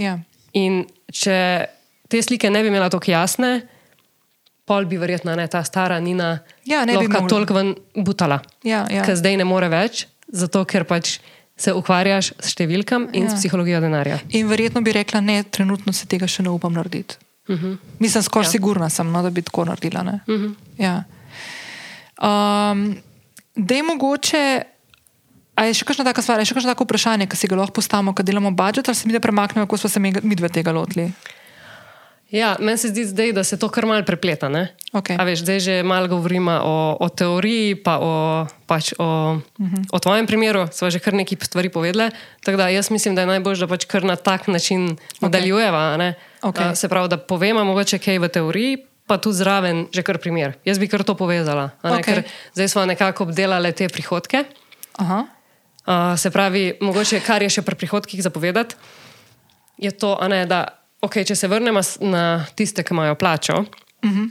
Ja. 0.00 0.18
In 0.56 0.86
če 1.12 1.68
te 2.08 2.22
slike 2.22 2.48
ne 2.50 2.62
bi 2.64 2.72
imela 2.72 2.88
tako 2.88 3.12
jasne, 3.12 3.68
pol 4.64 4.88
bi 4.88 4.96
verjetno 4.96 5.36
ne, 5.36 5.44
ta 5.52 5.60
stara 5.68 6.00
Nina 6.00 6.38
Ja, 6.64 6.86
ne 6.88 6.96
bi 6.96 7.06
lahko 7.06 7.28
toliko 7.28 7.54
ven 7.54 7.74
butala. 7.94 8.40
Ja, 8.64 8.86
ja. 8.90 9.04
Ker 9.04 9.20
zdaj 9.20 9.36
ne 9.36 9.44
more 9.44 9.68
več, 9.68 10.06
zato 10.32 10.64
ker 10.64 10.88
pač 10.88 11.18
se 11.56 11.72
ukvarjaš 11.72 12.32
s 12.38 12.52
številkami 12.52 13.08
in 13.12 13.24
Ja. 13.24 13.30
s 13.30 13.34
psihologijo 13.34 13.80
denarja. 13.80 14.18
In 14.30 14.48
verjetno 14.48 14.80
bi 14.80 14.92
rekla, 14.92 15.20
ne, 15.20 15.42
trenutno 15.42 15.92
se 15.92 16.06
tega 16.06 16.26
še 16.26 16.42
ne 16.42 16.50
upam 16.50 16.72
narediti. 16.72 17.14
Uh 17.48 17.56
-huh. 17.56 17.76
Mislim, 17.98 18.22
skoraj 18.22 18.46
Ja. 18.46 18.50
sigurna 18.50 18.88
sem, 18.90 19.10
no, 19.10 19.22
da 19.22 19.30
bi 19.30 19.42
tako 19.42 19.64
naredila. 19.64 20.02
ne. 20.02 20.20
Uh 20.26 20.34
-huh. 20.34 20.54
Ja. 20.78 21.04
Um, 22.18 22.96
da 23.56 23.74
je 23.74 23.82
mogoče. 23.82 24.62
A 25.56 25.64
je 25.64 25.74
še 25.74 25.84
kakšna 25.84 26.04
taka 26.04 26.20
stvar, 26.22 26.38
je 26.38 26.44
še 26.44 26.54
kakšno 26.54 26.68
tako 26.68 26.84
vprašanje, 26.84 27.26
ki 27.26 27.36
si 27.36 27.48
ga 27.48 27.56
lahko 27.56 27.72
postavimo, 27.72 28.12
ko 28.12 28.22
delamo 28.22 28.50
budžet, 28.50 28.88
ali 28.88 28.94
se 28.94 29.08
mi 29.08 29.12
da 29.12 29.20
premaknemo, 29.20 29.64
kako 29.66 29.76
smo 29.78 29.88
se 29.88 30.00
mi 30.00 30.34
dve 30.36 30.48
tega 30.48 30.72
lotili? 30.72 31.12
Ja, 32.30 32.56
meni 32.58 32.78
se 32.78 32.88
zdi 32.90 33.04
zdaj, 33.06 33.32
da 33.32 33.44
se 33.44 33.58
to 33.58 33.68
kar 33.70 33.86
mal 33.86 34.02
prepleta. 34.02 34.48
ne? 34.48 34.74
Okej. 34.92 35.14
A 35.14 35.22
veš, 35.22 35.44
zdaj 35.46 35.60
že 35.60 35.74
malo 35.86 36.08
govorimo 36.08 36.50
o, 36.50 36.96
o 37.00 37.08
teoriji, 37.08 37.76
pa 37.78 37.98
o, 38.02 38.46
pač 38.66 38.92
o, 38.98 39.38
uh 39.38 39.66
-huh. 39.66 39.82
o 39.92 39.98
tvojem 39.98 40.26
primeru, 40.26 40.66
sva 40.72 40.90
že 40.90 40.98
kar 40.98 41.14
nekaj 41.14 41.38
stvari 41.42 41.68
povedali. 41.68 42.10
Tako 42.42 42.56
da 42.56 42.68
jaz 42.68 42.90
mislim, 42.90 43.14
da 43.14 43.20
je 43.20 43.26
najbolj, 43.26 43.56
da 43.56 43.66
pač 43.66 43.84
kar 43.84 44.04
na 44.04 44.16
tak 44.16 44.46
način 44.46 44.96
nadaljujeva. 45.20 45.96
ne. 45.96 46.14
Okej. 46.42 46.66
A, 46.66 46.74
Se 46.74 46.88
pravi, 46.88 47.08
da 47.08 47.16
povemo 47.16 47.64
mogoče 47.64 47.98
kaj 47.98 48.18
v 48.18 48.28
teoriji. 48.28 48.76
Pa 49.06 49.18
tu 49.18 49.32
zraven 49.32 49.86
že 49.92 50.02
kar 50.02 50.18
primer. 50.18 50.58
Jaz 50.64 50.78
bi 50.78 50.88
kar 50.88 51.04
to 51.04 51.14
povezala. 51.14 51.70
Okej. 51.82 52.02
Ker 52.02 52.22
zdaj 52.54 52.68
smo 52.68 52.86
nekako 52.86 53.24
obdelali 53.24 53.72
te 53.72 53.88
prihodke. 53.88 54.44
Aha. 54.98 55.26
Uh, 55.86 56.18
se 56.18 56.30
pravi, 56.30 56.74
mogoče 56.80 57.20
kar 57.20 57.42
je 57.42 57.50
še 57.50 57.62
pri 57.62 57.74
prihodkih 57.74 58.22
zapovedati, 58.22 58.74
je 59.78 59.90
to, 59.90 60.18
ne, 60.28 60.46
da 60.46 60.85
okay, 61.00 61.24
če 61.26 61.36
se 61.36 61.48
vrnemo 61.48 61.80
na 62.00 62.46
tiste, 62.56 62.84
ki 62.84 62.94
imajo 62.94 63.14
plačo, 63.14 63.64
uh 64.04 64.10
-huh. 64.10 64.28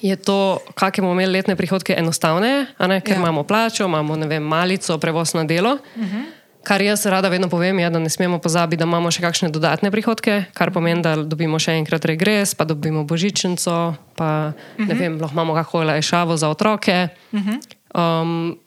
je 0.00 0.16
to, 0.16 0.58
kakšne 0.74 1.02
bomo 1.02 1.12
imeli 1.12 1.32
letne 1.32 1.56
prihodke, 1.56 1.94
enostavneje, 1.98 2.66
a 2.78 2.86
ne, 2.86 3.00
ker 3.00 3.16
Ja. 3.16 3.20
imamo 3.20 3.42
plačo, 3.44 3.84
imamo 3.84 4.14
vem, 4.14 4.42
malico, 4.42 4.98
prevoz 4.98 5.34
na 5.34 5.44
delo. 5.44 5.78
Uh 5.96 6.02
-huh. 6.02 6.24
Kar 6.62 6.82
jaz 6.82 7.06
rada 7.06 7.28
vedno 7.28 7.48
povem, 7.48 7.78
je, 7.78 7.90
da 7.90 7.98
ne 7.98 8.10
smemo 8.10 8.38
pozabiti, 8.38 8.78
da 8.78 8.84
imamo 8.84 9.10
še 9.10 9.20
kakšne 9.20 9.48
dodatne 9.48 9.90
prihodke, 9.90 10.44
kar 10.54 10.72
pomeni, 10.72 11.02
da 11.02 11.16
dobimo 11.16 11.58
še 11.58 11.72
enkrat 11.72 12.04
regres, 12.04 12.54
pa 12.54 12.64
dobimo 12.64 13.04
božičnico, 13.04 13.94
pa 14.16 14.52
uh 14.78 14.86
-huh. 14.86 14.98
vem, 14.98 15.20
lahko 15.20 15.32
imamo 15.32 15.54
kakšno 15.54 15.80
olajšavo 15.80 16.36
za 16.36 16.48
otroke. 16.48 17.08
Uh 17.32 17.40
-huh. 17.40 18.22
um, 18.22 18.58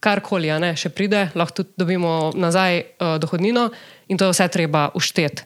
karkoli, 0.00 0.60
ne, 0.60 0.76
še 0.76 0.88
pride, 0.88 1.30
lahko 1.34 1.54
tudi 1.54 1.68
dobimo 1.76 2.32
nazaj 2.34 2.78
uh, 2.78 3.18
dohodnino 3.18 3.70
in 4.08 4.18
to 4.18 4.24
je 4.24 4.30
vse 4.30 4.48
treba 4.48 4.90
ušteti 4.94 5.42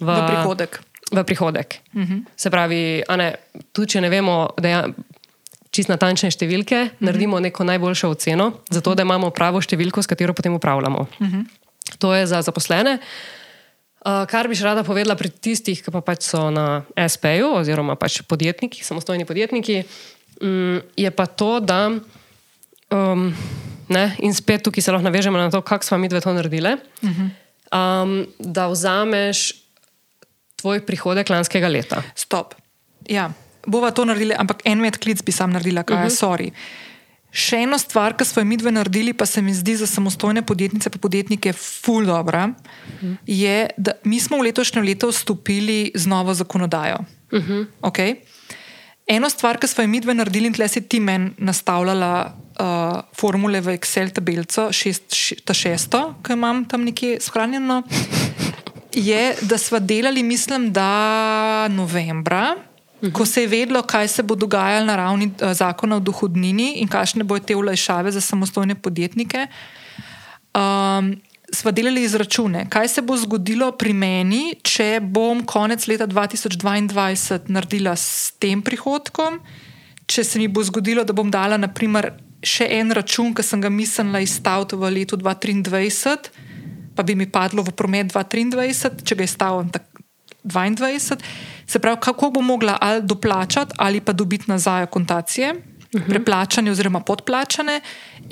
v, 0.00 0.06
V 0.06 0.26
prihodek. 0.26 0.80
V 1.12 1.24
prihodek. 1.24 1.80
Uh 1.94 2.02
-huh. 2.02 2.24
Se 2.36 2.50
pravi, 2.50 3.02
ne, 3.16 3.34
tudi 3.72 3.88
če 3.88 4.00
ne 4.00 4.08
vemo, 4.08 4.48
da 4.56 4.68
je 4.68 4.92
čist 5.70 5.88
natančne 5.88 6.30
številke, 6.30 6.82
uh 6.82 6.88
-huh. 6.88 6.96
naredimo 7.00 7.40
neko 7.40 7.64
najboljšo 7.64 8.08
oceno, 8.08 8.52
zato 8.70 8.94
da 8.94 9.02
imamo 9.02 9.30
pravo 9.30 9.60
številko, 9.60 10.02
s 10.02 10.06
katero 10.06 10.32
potem 10.32 10.54
upravljamo. 10.54 11.06
Uh 11.20 11.26
-huh. 11.26 11.44
To 11.98 12.14
je 12.14 12.26
za 12.26 12.42
zaposlene. 12.42 12.98
Uh, 14.02 14.26
kar 14.26 14.48
bi 14.48 14.54
še 14.54 14.64
rada 14.64 14.82
povedala 14.82 15.14
pri 15.14 15.30
tistih, 15.30 15.78
ki 15.78 15.92
pa 15.94 16.00
pač 16.00 16.22
so 16.22 16.50
na 16.50 16.82
SP-ju, 16.98 17.54
oziroma 17.54 17.94
pač 17.94 18.22
podjetniki, 18.26 18.82
samostojni 18.82 19.24
podjetniki, 19.24 19.84
um, 20.42 20.82
je 20.96 21.10
pa 21.10 21.26
to, 21.26 21.60
da 21.60 21.86
um, 22.90 23.30
ne, 23.88 24.16
in 24.18 24.34
spet 24.34 24.64
tukaj 24.66 24.82
se 24.82 24.90
lahko 24.90 25.06
navežemo 25.06 25.38
na 25.38 25.50
to, 25.54 25.62
kako 25.62 25.84
smo 25.84 25.98
mi 25.98 26.08
dve 26.08 26.20
to 26.20 26.32
naredili, 26.34 26.74
uh 26.74 27.10
-huh. 27.10 27.28
um, 27.70 28.26
da 28.38 28.66
vzameš 28.66 29.61
tvoj 30.62 30.84
prihodek 30.86 31.30
lanskega 31.30 31.68
leta. 31.68 32.02
Stop. 32.14 32.54
Ja, 33.10 33.30
bova 33.66 33.90
to 33.90 34.06
naredili, 34.06 34.34
ampak 34.38 34.62
en 34.64 34.82
medklic 34.82 35.22
bi 35.26 35.34
sam 35.34 35.52
naredila, 35.54 35.82
kaj 35.82 35.96
je, 35.96 36.06
uh 36.06 36.12
-huh. 36.12 36.18
sorry. 36.22 36.50
Še 37.32 37.62
eno 37.64 37.78
stvar, 37.78 38.12
ki 38.16 38.24
smo 38.28 38.42
jo 38.42 38.46
mi 38.46 38.56
dve 38.60 38.72
naredili, 38.72 39.12
pa 39.12 39.26
se 39.26 39.42
mi 39.42 39.54
zdi 39.54 39.76
za 39.76 39.86
samostojne 39.86 40.42
podjetnice 40.42 40.90
in 40.92 41.00
podjetnike 41.00 41.52
ful 41.52 42.04
dobra, 42.06 42.44
uh 42.44 43.02
-huh. 43.02 43.16
je, 43.26 43.70
da 43.76 43.92
mi 44.04 44.20
smo 44.20 44.36
v 44.36 44.42
letošnjem 44.42 44.84
letu 44.84 45.08
vstopili 45.08 45.92
z 45.94 46.06
novo 46.06 46.34
zakonodajo. 46.34 46.98
Uh 47.32 47.40
-huh. 47.40 47.66
okay? 47.80 48.16
Eno 49.06 49.30
stvar, 49.30 49.58
ki 49.58 49.66
smo 49.66 49.82
jo 49.82 49.88
mi 49.88 50.00
dve 50.00 50.14
naredili, 50.14 50.46
in 50.46 50.54
tle 50.54 50.68
si 50.68 50.80
ti 50.80 51.00
meni 51.00 51.30
nastavljala 51.38 52.36
uh, 52.60 53.00
formule 53.18 53.60
v 53.60 53.74
Excel 53.76 54.12
tabelico, 54.14 54.68
šest, 54.72 55.14
š, 55.14 55.40
ta 55.44 55.54
šesto, 55.54 56.14
ki 56.22 56.32
imam 56.32 56.64
tam 56.64 56.84
nekje 56.84 57.18
shranjeno, 57.20 57.82
je, 58.94 59.34
da 59.42 59.58
smo 59.58 59.80
delali, 59.80 60.22
mislim, 60.22 60.72
da 60.72 61.68
novembra. 61.68 62.54
Ko 63.12 63.26
se 63.26 63.42
je 63.42 63.48
vedelo, 63.48 63.82
kaj 63.82 64.08
se 64.08 64.22
bo 64.22 64.34
dogajalo 64.34 64.86
na 64.86 64.96
ravni 64.96 65.26
uh, 65.26 65.52
zakona 65.52 65.96
o 65.96 66.00
dohodnini 66.00 66.76
in 66.78 66.88
kakšne 66.88 67.24
bodo 67.24 67.44
te 67.44 67.56
ulajšave 67.56 68.12
za 68.12 68.20
samostojne 68.20 68.74
podjetnike, 68.74 69.46
um, 70.54 71.16
smo 71.52 71.72
delali 71.72 72.02
izračune, 72.02 72.66
kaj 72.70 72.88
se 72.88 73.02
bo 73.02 73.16
zgodilo 73.16 73.72
pri 73.72 73.92
meni, 73.92 74.54
če 74.62 75.00
bom 75.02 75.42
konec 75.44 75.86
leta 75.86 76.06
2022 76.06 77.40
naredila 77.48 77.96
s 77.96 78.32
tem 78.38 78.62
prihodkom, 78.62 79.40
če 80.06 80.24
se 80.24 80.38
mi 80.38 80.48
bo 80.48 80.62
zgodilo, 80.62 81.04
da 81.04 81.12
bom 81.12 81.30
dala 81.30 81.58
naprimer, 81.60 82.12
še 82.42 82.66
en 82.78 82.90
račun, 82.90 83.34
ki 83.34 83.42
sem 83.42 83.60
ga 83.62 83.70
mislila 83.70 84.22
izstaviti 84.22 84.78
v 84.78 84.90
letu 84.96 85.18
2023, 85.18 86.30
pa 86.94 87.02
bi 87.02 87.14
mi 87.14 87.26
padlo 87.30 87.62
v 87.62 87.72
promet 87.72 88.12
2023, 88.12 89.04
če 89.04 89.14
ga 89.14 89.24
izstavim 89.24 89.70
2022. 90.44 91.20
Se 91.66 91.78
pravi, 91.78 92.00
kako 92.00 92.30
bom 92.30 92.46
mogla 92.46 92.78
ali 92.80 93.02
doplačati 93.02 93.74
ali 93.78 94.00
pa 94.00 94.12
dobiti 94.12 94.50
nazaj 94.50 94.82
akontacije. 94.82 95.52
Uh 95.52 96.00
-huh. 96.00 96.08
Preplačane 96.08 96.70
oziroma 96.70 97.00
podplačane, 97.00 97.80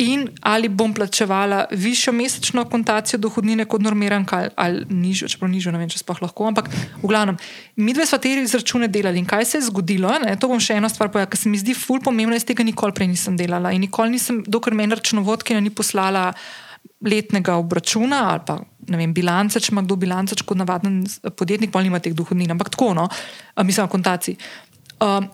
in 0.01 0.29
ali 0.41 0.69
bom 0.69 0.95
plačevala 0.95 1.65
višjo 1.71 2.13
mesečno 2.13 2.65
kontacijo 2.65 3.19
dohodnine 3.19 3.65
kot 3.65 3.83
normiranka, 3.83 4.37
ali, 4.37 4.51
ali 4.57 4.85
nižjo, 4.89 5.29
čeprav 5.29 5.51
nižjo, 5.51 5.73
ne 5.73 5.79
vem, 5.79 5.89
če 5.89 5.99
sploh 5.99 6.23
lahko. 6.23 6.47
Ampak, 6.49 6.71
v 7.03 7.09
glavnem, 7.09 7.37
mi 7.77 7.93
dve 7.93 8.07
smo 8.07 8.19
te 8.19 8.33
izračune 8.33 8.89
delali 8.89 9.19
in 9.19 9.27
kaj 9.27 9.45
se 9.45 9.59
je 9.59 9.69
zgodilo. 9.69 10.13
Ne, 10.25 10.37
to 10.41 10.49
bom 10.49 10.61
še 10.61 10.79
eno 10.81 10.89
stvar 10.89 11.11
povedala, 11.13 11.31
ker 11.31 11.41
se 11.41 11.53
mi 11.53 11.61
zdi 11.61 11.75
ful 11.75 12.01
pomembno, 12.01 12.37
jaz 12.39 12.49
tega 12.49 12.65
nikoli 12.65 12.97
prej 12.97 13.11
nisem 13.13 13.37
delala 13.37 13.75
in 13.77 13.85
nikoli 13.85 14.17
nisem, 14.17 14.43
dokler 14.47 14.75
meni 14.75 14.97
računovodkina 14.97 15.61
ni 15.61 15.71
poslala 15.71 16.31
letnega 17.01 17.57
obračuna 17.57 18.25
ali 18.33 18.41
pa 18.47 18.59
vem, 18.89 19.13
bilance, 19.15 19.61
če 19.61 19.73
ima 19.73 19.85
kdo 19.85 19.97
bilance, 20.01 20.37
kot 20.45 20.59
navaden 20.59 21.03
podjetnik, 21.37 21.73
pa 21.73 21.83
nima 21.85 22.01
teh 22.03 22.15
dohodnin, 22.17 22.51
ampak 22.51 22.73
tako, 22.75 22.93
no, 22.97 23.07
mislim, 23.65 23.89
kontacij. 23.93 24.37
Um, 25.01 25.29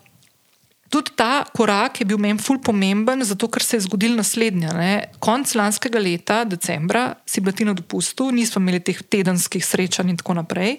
tudi 0.92 1.14
ta 1.18 1.44
korak 1.56 2.00
je 2.00 2.06
bil 2.06 2.20
meni 2.22 2.42
ful 2.42 2.60
pomemben, 2.62 3.24
zato 3.24 3.48
ker 3.50 3.64
se 3.64 3.78
je 3.78 3.86
zgodil 3.86 4.14
naslednja. 4.18 4.74
Ne. 4.76 4.92
Konc 5.22 5.54
lanskega 5.58 6.02
leta, 6.02 6.44
decembra, 6.44 7.08
si 7.26 7.42
bila 7.42 7.56
ti 7.56 7.66
na 7.66 7.74
dopustu, 7.76 8.30
nismo 8.34 8.62
imeli 8.62 8.82
teh 8.84 9.02
tedenskih 9.02 9.64
srečanj 9.64 10.14
in 10.14 10.22
tako 10.22 10.38
naprej. 10.42 10.78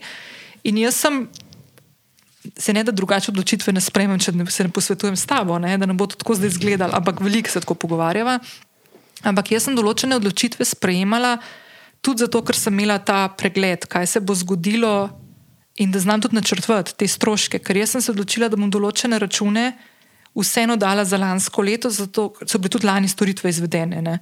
In 0.67 0.79
jaz 0.85 1.03
sem. 1.03 1.27
Se 2.55 2.71
ne 2.71 2.79
da 2.79 2.93
drugače 2.95 3.27
odločitve 3.33 3.73
ne 3.75 3.81
sprejmem, 3.83 4.21
če 4.23 4.31
se 4.55 4.63
ne 4.63 4.71
posvetujem 4.71 5.17
s 5.19 5.27
tabo, 5.27 5.57
ne? 5.59 5.73
da 5.75 5.83
ne 5.83 5.91
bo 5.97 6.05
to 6.07 6.15
tako 6.15 6.37
zdaj 6.39 6.53
izgledalo, 6.53 6.95
ampak 6.95 7.19
veliko 7.19 7.51
se 7.51 7.59
tako 7.59 7.75
pogovarjava. 7.75 8.37
Ampak 9.25 9.51
jaz 9.51 9.65
sem 9.65 9.77
določene 9.77 10.17
odločitve 10.19 10.65
sprejemala 10.65 11.37
tudi 12.01 12.25
zato, 12.25 12.43
ker 12.45 12.55
sem 12.55 12.75
imela 12.77 12.99
ta 13.01 13.25
pregled, 13.33 13.87
kaj 13.89 14.05
se 14.07 14.19
bo 14.21 14.35
zgodilo 14.37 15.09
in 15.77 15.91
da 15.91 15.99
znam 15.99 16.21
tudi 16.21 16.37
načrtovati 16.37 16.95
te 16.97 17.07
stroške. 17.07 17.59
Ker 17.59 17.77
jaz 17.77 17.95
sem 17.95 18.01
se 18.01 18.11
odločila, 18.13 18.49
da 18.49 18.57
bom 18.57 18.69
določene 18.73 19.19
račune 19.21 19.71
vseeno 20.37 20.75
dala 20.77 21.05
za 21.05 21.17
lansko 21.17 21.61
leto, 21.65 21.89
zato 21.89 22.29
so 22.45 22.59
bile 22.61 22.69
tudi 22.69 22.85
lani 22.85 23.09
storitve 23.09 23.49
izvedene. 23.49 24.01
Ne, 24.05 24.19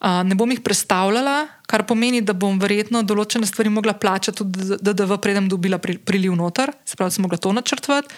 uh, 0.00 0.22
ne 0.24 0.36
bom 0.38 0.50
jih 0.50 0.62
predstavljala, 0.64 1.36
kar 1.68 1.84
pomeni, 1.88 2.22
da 2.24 2.32
bom 2.32 2.56
verjetno 2.60 3.02
določene 3.04 3.46
stvari 3.48 3.72
mogla 3.72 3.92
plačati, 4.00 4.38
tudi 4.40 4.78
DDV, 4.80 5.20
predem 5.20 5.48
dobila 5.48 5.78
priliv 5.78 6.36
noter, 6.36 6.72
se 6.88 6.96
pravi, 6.96 7.12
sem 7.12 7.26
mogla 7.26 7.40
to 7.40 7.52
načrtovati. 7.52 8.14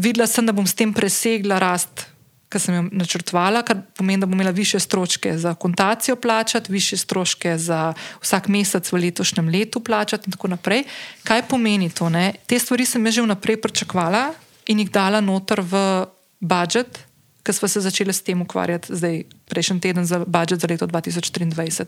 Videla 0.00 0.26
sem, 0.30 0.46
da 0.46 0.54
bom 0.54 0.66
s 0.66 0.74
tem 0.74 0.94
presegla 0.94 1.58
rast 1.62 2.08
ki 2.50 2.58
sem 2.58 2.74
jo 2.74 2.82
načrtovala, 2.90 3.62
kar 3.62 3.78
pomeni, 3.96 4.20
da 4.20 4.26
bom 4.26 4.34
imela 4.34 4.50
više 4.50 4.80
stroške 4.82 5.36
za 5.38 5.54
kontacijo 5.54 6.16
plačati, 6.16 6.72
više 6.72 6.96
stroške 6.96 7.58
za 7.58 7.92
vsak 8.20 8.48
mesec 8.48 8.92
v 8.92 8.98
letošnjem 9.06 9.48
letu 9.48 9.80
plačati 9.80 10.26
in 10.26 10.34
tako 10.34 10.48
naprej. 10.48 10.84
Kaj 11.24 11.46
pomeni 11.48 11.90
to? 11.90 12.08
Ne? 12.08 12.32
Te 12.46 12.58
stvari 12.58 12.86
sem 12.86 13.10
že 13.10 13.22
vnaprej 13.22 13.60
pričakovala 13.62 14.32
in 14.66 14.82
jih 14.82 14.90
dala 14.90 15.20
noter 15.20 15.60
v 15.60 16.06
budžet, 16.40 16.98
ker 17.42 17.54
smo 17.54 17.68
se 17.68 17.80
začeli 17.80 18.12
s 18.12 18.22
tem 18.22 18.42
ukvarjati 18.42 18.96
zdaj 18.96 19.22
prejšnji 19.46 19.80
teden 19.80 20.04
za 20.06 20.24
budžet 20.26 20.60
za 20.60 20.66
leto 20.66 20.86
2023. 20.86 21.86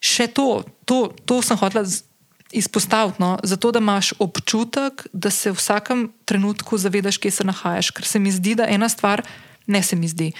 Še 0.00 0.26
to, 0.26 0.64
to, 0.84 1.14
to 1.24 1.42
sem 1.42 1.56
hotela. 1.56 1.86
Izpostaviti, 2.54 3.18
no, 3.18 3.34
zato 3.42 3.72
da 3.74 3.80
imaš 3.82 4.12
občutek, 4.22 5.02
da 5.12 5.32
se 5.34 5.50
v 5.50 5.58
vsakem 5.58 6.04
trenutku 6.24 6.78
zavedaš, 6.78 7.18
kje 7.18 7.30
se 7.30 7.44
nahajaš. 7.44 7.90
Ker 7.90 8.06
se 8.06 8.20
mi 8.22 8.30
zdi, 8.30 8.54
da 8.54 8.68
ena 8.70 8.86
stvar, 8.88 9.24
ne 9.66 9.82
se 9.82 9.96
mi 9.96 10.08
zdi. 10.08 10.32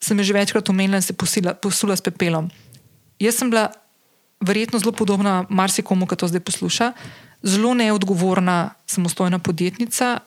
Sem 0.00 0.22
že 0.22 0.32
večkrat 0.32 0.68
omenila 0.68 0.96
in 0.96 1.02
se 1.02 1.12
posila, 1.12 1.54
posula 1.54 1.96
s 1.96 2.02
pepelom. 2.02 2.50
Jaz 3.18 3.34
sem 3.34 3.50
bila 3.50 3.72
verjetno 4.40 4.78
zelo 4.78 4.92
podobna 4.92 5.44
marsikomu, 5.50 6.06
ki 6.06 6.16
to 6.16 6.28
zdaj 6.28 6.40
posluša, 6.40 6.92
zelo 7.42 7.74
neodgovorna, 7.74 8.74
samostojna 8.86 9.38
podjetnica, 9.38 10.20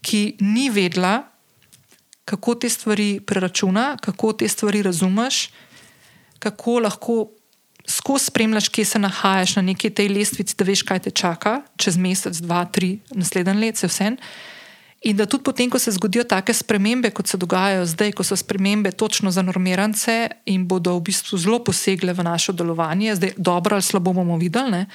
ki 0.00 0.36
ni 0.40 0.70
vedela, 0.70 1.28
kako 2.24 2.54
te 2.54 2.68
stvari 2.68 3.20
preračuna, 3.20 3.96
kako 4.00 4.32
te 4.32 4.48
stvari 4.48 4.82
razumeš, 4.82 5.48
kako 6.38 6.78
lahko 6.80 7.28
skozi 7.88 8.24
spremljaš, 8.24 8.68
kje 8.68 8.84
se 8.84 8.98
nahajaš 8.98 9.56
na 9.56 9.62
neki 9.62 9.90
tej 9.90 10.08
lestvici, 10.08 10.54
da 10.58 10.64
veš, 10.64 10.82
kaj 10.82 11.00
te 11.06 11.10
čaka 11.10 11.62
čez 11.76 11.96
mesec, 11.96 12.36
dva, 12.44 12.64
tri, 12.64 12.98
naslednji 13.10 13.54
let, 13.60 13.76
vse 13.76 13.88
vse. 13.88 14.10
In 15.00 15.16
da 15.16 15.26
tudi 15.26 15.42
potem, 15.42 15.70
ko 15.70 15.78
se 15.78 15.92
zgodijo 15.94 16.24
take 16.26 16.54
spremembe, 16.54 17.10
kot 17.14 17.28
se 17.30 17.38
dogajajo 17.38 17.84
zdaj, 17.86 18.12
ko 18.18 18.24
so 18.26 18.36
spremembe 18.36 18.90
točno 18.90 19.30
za 19.30 19.42
normirance 19.42 20.26
in 20.46 20.66
bodo 20.66 20.96
v 20.98 21.04
bistvu 21.06 21.38
zelo 21.38 21.60
posegle 21.62 22.12
v 22.12 22.24
naše 22.26 22.52
delovanje, 22.52 23.14
zdaj 23.14 23.32
dobro 23.36 23.78
ali 23.78 23.82
slabo 23.82 24.12
bomo 24.12 24.36
videli, 24.38 24.70
ne, 24.70 24.86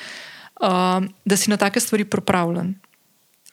uh, 0.59 1.07
da 1.25 1.37
si 1.37 1.49
na 1.49 1.57
take 1.57 1.79
stvari 1.79 2.05
pripravljen. 2.05 2.75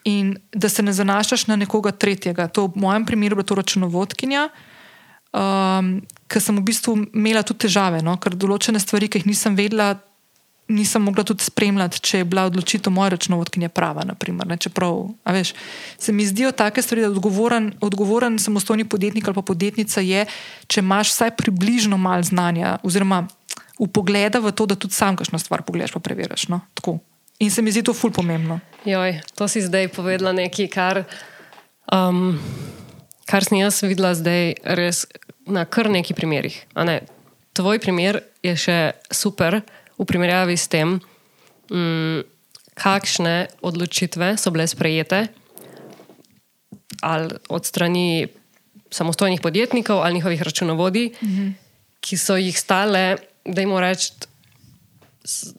In 0.05 0.37
da 0.53 0.69
se 0.69 0.83
ne 0.83 0.93
zanašaš 0.93 1.47
na 1.47 1.57
nekoga 1.57 1.93
tretjega. 1.93 2.49
To 2.49 2.67
v 2.67 2.83
mojem 2.83 3.07
primeru 3.07 3.39
je 3.39 3.47
to 3.47 3.55
računovodkinja, 3.55 4.49
um, 5.31 6.01
ker 6.27 6.43
sem 6.43 6.57
v 6.57 6.67
bistvu 6.67 6.97
imela 7.15 7.43
tudi 7.47 7.69
težave, 7.69 8.03
no, 8.03 8.17
ker 8.19 8.35
določene 8.35 8.81
stvari, 8.83 9.07
ki 9.07 9.23
jih 9.23 9.31
nisem 9.31 9.55
vedela, 9.55 9.95
nisem 10.71 11.03
mogla 11.03 11.25
tudi 11.27 11.45
spremljati, 11.45 12.01
če 12.01 12.23
je 12.23 12.29
bila 12.29 12.45
odločitev 12.49 12.93
moja 12.95 13.11
računovodkinja 13.17 13.69
prava. 13.75 14.05
Naprimer, 14.07 14.59
Čeprav, 14.61 15.03
veš, 15.27 15.53
se 15.99 16.13
mi 16.13 16.27
zdijo 16.27 16.53
take 16.53 16.83
stvari, 16.83 17.03
da 17.03 17.11
odgovoren, 17.11 17.73
odgovoren 17.81 18.39
samostojni 18.39 18.85
podjetnik 18.85 19.29
ali 19.29 19.35
pa 19.35 19.43
podjetnica 19.43 20.01
je, 20.01 20.27
če 20.67 20.81
imaš 20.81 21.15
vsaj 21.15 21.35
približno 21.37 21.99
malo 21.99 22.23
znanja 22.23 22.79
oziroma 22.83 23.27
upogleda 23.79 24.39
v 24.39 24.53
to, 24.53 24.67
da 24.67 24.77
tudi 24.77 24.95
sam 24.95 25.17
kakšno 25.17 25.39
stvar 25.39 25.63
pogledaš 25.63 25.97
in 25.97 26.05
preveriš. 26.05 26.49
No? 26.49 26.61
In 27.41 27.51
se 27.51 27.63
mi 27.63 27.73
zdi 27.73 27.83
to 27.83 27.95
ful 27.97 28.13
pomembno. 28.13 28.61
Joj, 28.85 29.21
to 29.35 29.49
si 29.49 29.63
zdaj 29.65 29.89
povedala 29.89 30.33
nekaj, 30.37 30.69
kar, 30.69 31.05
um, 31.93 32.37
kar 33.25 33.45
sem 33.45 33.59
jaz 33.63 33.81
videla 33.83 34.13
zdaj 34.15 34.55
res 34.77 35.07
na 35.49 35.65
kar 35.65 35.89
nekaj 35.91 36.17
primerih. 36.17 36.59
Ne? 36.77 37.01
Tvoj 37.57 37.81
primer 37.81 38.21
je 38.45 38.53
še 38.57 38.79
super 39.11 39.63
v 40.01 40.09
primerjavi 40.09 40.57
s 40.57 40.69
tem, 40.73 40.97
um, 41.71 42.23
kakšne 42.75 43.53
odločitve 43.61 44.37
so 44.41 44.51
bile 44.51 44.65
sprejete 44.65 45.29
ali 47.01 47.33
od 47.49 47.65
strani 47.65 48.29
samostojnih 48.91 49.41
podjetnikov 49.41 50.03
ali 50.03 50.15
njihovih 50.15 50.43
računovodij, 50.43 51.09
mm 51.21 51.29
-hmm. 51.29 51.53
ki 52.01 52.17
so 52.17 52.37
jih 52.37 52.61
stale, 52.61 53.17
da 53.45 53.61
jim 53.61 53.79
rečem. 53.79 54.17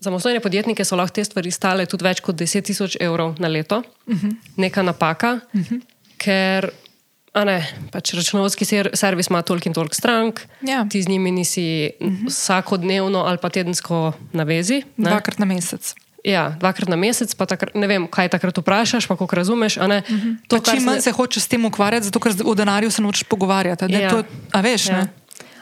Samostojne 0.01 0.39
podjetnike 0.39 0.85
so 0.85 0.95
lahko 0.95 1.13
te 1.13 1.23
stvari 1.23 1.51
stale 1.51 1.85
tudi 1.85 2.03
več 2.03 2.19
kot 2.19 2.35
10.000 2.35 2.97
evrov 2.99 3.35
na 3.39 3.47
leto, 3.47 3.77
uh 3.77 4.13
mhm. 4.15 4.27
-huh. 4.27 4.35
neka 4.57 4.81
napaka, 4.81 5.39
uh 5.53 5.59
mhm. 5.59 5.75
-huh. 5.75 5.81
ker 6.17 6.69
Ne, 7.31 7.61
pač 7.91 8.11
računovodski 8.11 8.65
servis 8.93 9.29
ima 9.29 9.39
toliko 9.41 9.69
in 9.69 9.73
toliko 9.73 9.95
strank, 9.95 10.41
ja. 10.67 10.83
ti 10.89 11.01
z 11.01 11.07
njimi 11.07 11.31
nisi 11.31 11.89
uh 11.99 12.07
mhm. 12.07 12.15
-huh. 12.15 12.29
vsakodnevno 12.29 13.19
ali 13.19 13.37
pa 13.37 13.49
tedensko 13.49 14.13
na 14.33 14.43
vezi. 14.43 14.83
Ne? 14.97 15.09
Dvakrat 15.09 15.39
na 15.39 15.45
mesec. 15.45 15.95
Ja, 16.23 16.55
dvakrat 16.59 16.89
na 16.89 16.95
mesec, 16.95 17.35
pa 17.35 17.45
takrat, 17.45 17.75
ne 17.75 17.87
vem, 17.87 18.07
kaj 18.07 18.29
takrat 18.29 18.57
vprašaš, 18.57 19.07
pa 19.07 19.15
kako 19.17 19.35
razumeš. 19.35 19.77
Uh 19.77 19.83
mhm. 19.83 19.91
-huh. 19.91 20.35
to, 20.47 20.59
čim 20.59 20.83
manj 20.83 21.01
se 21.01 21.11
hočeš 21.11 21.43
s 21.43 21.47
tem 21.47 21.65
ukvarjati, 21.65 22.05
zato 22.05 22.19
ker 22.19 22.33
o 22.45 22.55
denarju 22.55 22.91
se 22.91 23.01
nočeš 23.01 23.23
pogovarjati. 23.23 23.85
Ja. 23.93 24.09
To, 24.09 24.23
a 24.51 24.61
veš, 24.61 24.85
ja. 24.85 25.07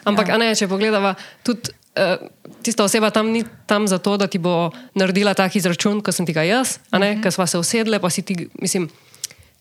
Ampak, 0.04 0.28
ja. 0.28 0.38
ne, 0.38 0.54
če 0.54 0.68
pogledava, 0.68 1.14
tudi 1.42 1.60
uh, 1.96 2.28
tista 2.62 2.84
oseba 2.84 3.10
tam 3.10 3.26
ni 3.26 3.44
tam 3.66 3.88
zato, 3.88 4.16
da 4.16 4.26
ti 4.26 4.38
bo 4.38 4.70
naredila 4.94 5.34
tak 5.34 5.56
izračun, 5.56 6.00
kot 6.00 6.14
sem 6.14 6.26
ti 6.26 6.32
ga 6.32 6.42
jaz, 6.42 6.78
uh 6.92 6.98
-huh. 6.98 7.22
ker 7.22 7.32
sva 7.32 7.46
se 7.46 7.58
usedle, 7.58 7.98
pa 7.98 8.10
si 8.10 8.22
ti, 8.22 8.48
mislim 8.60 8.88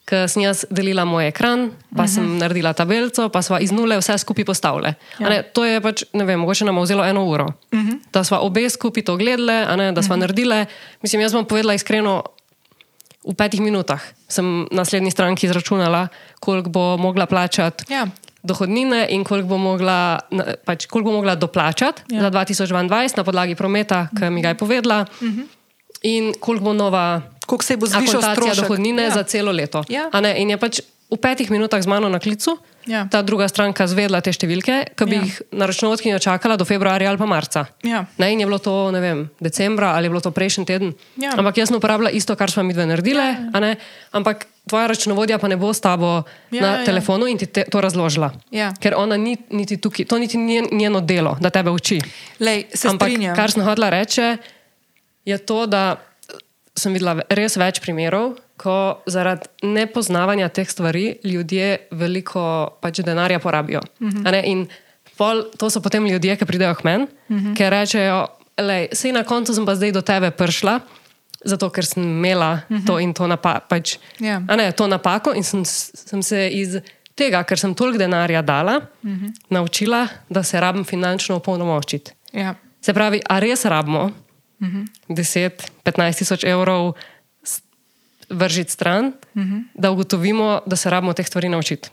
ker 0.10 0.26
sem 0.32 0.44
jaz 0.44 0.64
delila 0.74 1.06
moj 1.06 1.30
ekran, 1.30 1.70
pa 1.96 2.04
uh 2.04 2.08
-huh. 2.08 2.14
sem 2.14 2.24
mhm. 2.24 2.38
naredila 2.42 2.74
tabelico, 2.74 3.30
pa 3.30 3.42
smo 3.42 3.60
iz 3.60 3.72
nule 3.72 3.98
vse 3.98 4.18
skupaj 4.18 4.46
postavili. 4.46 4.94
Ja. 5.20 5.44
To 5.54 5.66
je 5.66 5.82
pač, 5.82 6.04
ne 6.14 6.26
vem, 6.26 6.40
mogoče 6.40 6.66
nam 6.66 6.78
je 6.78 6.84
vzelo 6.84 7.06
eno 7.06 7.26
uro. 7.26 7.46
Uh 7.46 7.80
mhm. 7.80 7.90
-huh. 7.90 8.00
Da 8.14 8.24
smo 8.24 8.38
obe 8.38 8.70
skupaj 8.70 9.04
to 9.04 9.18
gledali, 9.18 9.94
da 9.94 10.02
smo 10.02 10.16
uh. 10.16 10.18
-huh. 10.18 10.22
naredili. 10.22 10.66
Mislim, 11.02 11.22
jaz 11.22 11.34
bom 11.34 11.46
povedala 11.46 11.74
iskreno, 11.74 12.24
v 13.28 13.34
petih 13.34 13.62
minutah 13.62 14.02
sem 14.28 14.68
naslednji 14.72 15.12
stranki 15.12 15.46
izračunala, 15.46 16.08
koliko 16.40 16.70
bo 16.70 16.98
mogla 16.98 17.26
plačati. 17.26 17.94
Ja. 17.94 18.08
Dohodnine 18.44 19.08
in 19.10 19.24
koliko 19.24 19.48
bo 19.48 19.58
mogla, 19.58 20.20
pač, 20.66 20.86
koliko 20.86 21.10
bo 21.10 21.16
mogla 21.16 21.36
doplačati 21.36 22.02
ja. 22.10 22.22
za 22.22 22.32
2022 22.32 23.18
na 23.18 23.24
podlagi 23.24 23.56
prometa, 23.56 24.08
ki 24.20 24.30
mi 24.30 24.42
ga 24.42 24.48
je 24.48 24.56
povedala. 24.56 25.06
Uh 25.22 25.28
-huh. 25.28 25.46
in 26.02 26.34
koliko 26.40 26.66
bo 26.66 26.74
nova 26.74 27.22
Koliko 27.50 27.64
se 27.64 27.74
bo 27.76 27.86
zvišal 27.88 28.22
strošek? 28.24 28.56
dohodnine 28.62 29.04
Ja. 29.04 29.10
za 29.12 29.24
celo 29.24 29.50
leto. 29.52 29.82
Ja. 29.90 30.10
In 30.36 30.50
je 30.50 30.58
pač 30.58 30.80
v 31.10 31.18
petih 31.18 31.50
minutah 31.50 31.82
z 31.82 31.88
mano 31.88 32.06
na 32.06 32.20
klicu 32.20 32.54
Ja. 32.86 33.06
ta 33.06 33.22
druga 33.22 33.48
stranka 33.48 33.86
zvedla 33.86 34.22
te 34.22 34.30
številke, 34.30 34.94
ki 34.94 35.04
bi 35.04 35.16
Ja. 35.16 35.22
jih 35.22 35.34
na 35.52 35.66
računovodkinjo 35.66 36.20
čakala 36.20 36.54
do 36.56 36.64
februarja 36.64 37.10
ali 37.10 37.18
pa 37.18 37.26
marca. 37.26 37.66
Ja. 37.82 38.06
Ne, 38.16 38.30
in 38.30 38.40
je 38.40 38.46
bilo 38.46 38.58
to, 38.58 38.92
ne 38.92 39.00
vem, 39.00 39.30
decembra 39.40 39.88
ali 39.90 40.06
je 40.06 40.10
bilo 40.10 40.22
to 40.22 40.30
prejšnji 40.30 40.66
teden. 40.66 40.94
Ja. 41.18 41.34
Ampak 41.34 41.58
jaz 41.58 41.68
sem 41.68 41.78
uporabljala 41.78 42.10
isto, 42.12 42.36
kar 42.36 42.52
smo 42.52 42.62
mi 42.64 42.74
dve 42.74 42.86
naredile, 42.86 43.26
a 43.50 43.60
ne? 43.60 43.76
ampak 44.12 44.46
tvoja 44.66 44.88
računovodja 44.88 45.38
pa 45.38 45.48
ne 45.48 45.58
bo 45.58 45.74
s 45.74 45.82
tabo 45.82 46.24
Ja, 46.52 46.62
na 46.62 46.68
ja, 46.68 46.76
ja. 46.76 46.86
telefonu 46.86 47.26
in 47.26 47.38
ti 47.38 47.46
te, 47.48 47.64
to 47.64 47.82
razložila. 47.82 48.30
Ja. 48.52 48.70
Ker 48.74 48.94
ona 48.96 49.18
ni 49.18 49.34
niti 49.50 49.78
tukaj, 49.78 50.06
to 50.06 50.18
niti 50.18 50.38
ni 50.38 50.62
njeno 50.72 51.02
delo, 51.02 51.38
da 51.40 51.50
tebe 51.50 51.70
uči. 51.70 51.98
Lej, 52.40 52.70
se 52.70 52.86
Ampak 52.88 53.10
strinjam. 53.10 53.36
kar 53.36 53.50
sem 53.50 53.64
hodila 53.64 53.90
reči, 53.90 54.38
je 55.26 55.38
to, 55.40 55.66
da 55.66 55.98
sem 56.80 56.94
videla 56.94 57.22
res 57.30 57.58
več 57.58 57.80
primerov, 57.84 58.38
ko 58.58 59.02
zaradi 59.08 59.48
nepoznavanja 59.64 60.50
teh 60.50 60.68
stvari 60.70 61.18
ljudje 61.24 61.78
veliko 61.92 62.70
pač 62.82 63.00
denarja 63.06 63.40
porabijo. 63.40 63.80
Uh 64.00 64.08
Mhm. 64.08 64.24
-huh. 64.26 64.44
In 64.46 64.68
pol, 65.18 65.44
to 65.58 65.70
so 65.70 65.82
potem 65.82 66.06
ljudje, 66.08 66.36
ki 66.38 66.46
pridejo 66.46 66.76
k 66.76 66.84
meni, 66.84 67.04
uh 67.04 67.10
Mhm. 67.36 67.48
-huh. 67.48 67.56
ki 67.58 67.70
rečejo, 67.70 68.28
sej 68.94 69.12
na 69.12 69.24
koncu 69.24 69.54
sem 69.54 69.66
pa 69.66 69.76
zdaj 69.76 69.92
do 69.92 70.02
tebe 70.02 70.32
prišla. 70.32 70.80
Zato, 71.46 71.70
ker 71.70 71.86
sem 71.86 72.04
imela 72.04 72.52
uh 72.70 72.78
-huh. 72.78 72.86
to 72.88 73.00
in 73.00 73.14
to, 73.14 73.28
napa 73.28 73.60
pač, 73.70 73.98
Mhm. 74.20 74.26
Ja. 74.26 74.40
ne, 74.56 74.72
to 74.72 74.88
napako, 74.88 75.34
in 75.36 75.44
sem, 75.44 75.66
sem 75.66 76.24
se 76.24 76.50
iz 76.50 76.76
tega, 77.16 77.44
ker 77.44 77.60
sem 77.60 77.74
toliko 77.76 77.98
denarja 77.98 78.42
dala, 78.42 78.76
uh 78.78 79.10
Mhm. 79.10 79.26
-huh. 79.26 79.32
naučila, 79.50 80.08
da 80.30 80.44
se 80.44 80.60
rabim 80.60 80.84
finančno 80.84 81.36
opolnomočiti. 81.36 82.12
Ja. 82.34 82.56
Se 82.82 82.94
pravi, 82.94 83.22
a 83.30 83.40
res 83.40 83.66
rabimo 83.66 84.04
uh 84.04 84.12
Mhm. 84.62 84.86
-huh. 85.08 85.52
10-15 85.84 86.18
tisoč 86.18 86.44
evrov 86.44 86.94
vržiti 88.30 88.72
stran, 88.72 89.14
Mhm. 89.36 89.58
da 89.74 89.92
ugotovimo, 89.92 90.62
da 90.66 90.76
se 90.76 90.90
rabimo 90.90 91.14
teh 91.14 91.28
stvari 91.28 91.50
naučiti. 91.50 91.90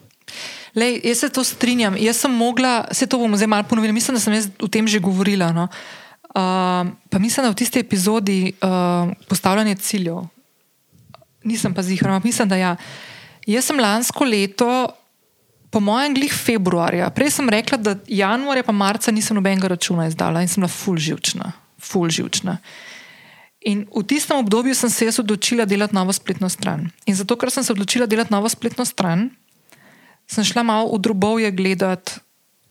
Lej, 0.75 1.01
jaz 1.05 1.19
se 1.19 1.29
to 1.29 1.45
strinjam. 1.45 1.97
Jaz 1.97 2.17
sem 2.17 2.31
mogla, 2.31 2.85
se 2.93 3.07
to 3.07 3.19
bomo 3.19 3.37
zdaj 3.37 3.47
malo 3.47 3.63
ponovili, 3.63 3.93
mislim, 3.93 4.15
da 4.15 4.21
sem 4.21 4.33
jaz 4.35 4.49
o 4.61 4.69
tem 4.69 4.89
že 4.89 4.99
govorila. 4.99 5.53
No. 5.53 5.63
Uh, 5.63 6.93
pa 7.11 7.19
mislim, 7.19 7.47
da 7.47 7.51
v 7.51 7.55
tisti 7.55 7.79
epizodi 7.79 8.53
uh, 8.63 9.13
postavljanje 9.29 9.75
ciljev. 9.75 10.17
Nisem 11.45 11.75
pa 11.75 11.83
zihar, 11.83 12.11
ampak 12.11 12.25
mislim, 12.25 12.49
da 12.49 12.57
ja. 12.57 12.77
Jaz 13.47 13.65
sem 13.65 13.79
lansko 13.81 14.25
leto, 14.25 14.89
po 15.71 15.81
mojem, 15.81 16.15
glih 16.15 16.33
februarja, 16.35 17.11
prej 17.11 17.31
sem 17.31 17.49
rekla, 17.49 17.79
da 17.79 17.97
januarja 18.09 18.63
pa 18.63 18.73
marca 18.73 19.11
nisem 19.11 19.35
nobenega 19.35 19.69
računa 19.69 20.07
izdala 20.07 20.43
in 20.43 20.49
sem 20.49 20.61
bila 20.61 20.69
full 20.69 20.99
Full 21.87 22.11
živčna. 22.11 22.59
In 23.67 23.87
v 23.91 24.03
tistem 24.07 24.39
obdobju 24.39 24.75
sem 24.75 24.91
se 24.91 25.09
jaz 25.09 25.19
odločila 25.19 25.65
delati 25.67 25.95
novo 25.95 26.13
spletno 26.15 26.49
stran. 26.49 26.87
In 27.07 27.15
zato, 27.19 27.35
ker 27.35 27.51
sem 27.51 27.65
se 27.67 27.73
odločila 27.75 28.07
delati 28.07 28.31
novo 28.31 28.49
spletno 28.49 28.85
stran, 28.87 29.31
sem 30.27 30.45
šla 30.47 30.63
malo 30.63 30.95
v 30.95 31.03
drobovje 31.03 31.51
gledati, 31.51 32.23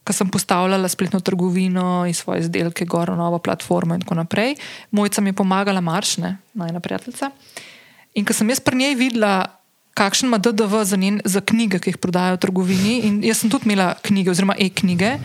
ko 0.06 0.14
sem 0.14 0.28
postavljala 0.30 0.88
spletno 0.88 1.20
trgovino 1.20 2.06
in 2.06 2.14
svoje 2.14 2.46
izdelke, 2.46 2.86
gor 2.86 3.10
novo 3.10 3.38
platformo 3.42 3.96
in 3.96 4.00
tako 4.06 4.14
naprej. 4.14 4.54
Mojca 4.90 5.20
mi 5.20 5.34
je 5.34 5.40
pomagala, 5.40 5.80
Maršne, 5.80 6.36
najna 6.54 6.80
prijateljica. 6.80 7.30
In 8.14 8.24
ko 8.24 8.32
sem 8.32 8.48
jaz 8.48 8.62
pri 8.62 8.78
njej 8.78 8.94
videla, 8.94 9.50
kakšen 9.98 10.30
ima 10.30 10.38
DDV 10.38 10.84
za, 10.84 10.96
njen, 10.96 11.20
za 11.24 11.40
knjige, 11.40 11.80
ki 11.82 11.90
jih 11.92 11.98
prodajajo 11.98 12.38
v 12.38 12.44
trgovini, 12.44 12.94
in 13.08 13.18
jaz 13.24 13.42
sem 13.42 13.50
tudi 13.50 13.66
imela 13.66 13.94
knjige, 14.06 14.30
oziroma 14.30 14.54
e-knjige, 14.58 15.16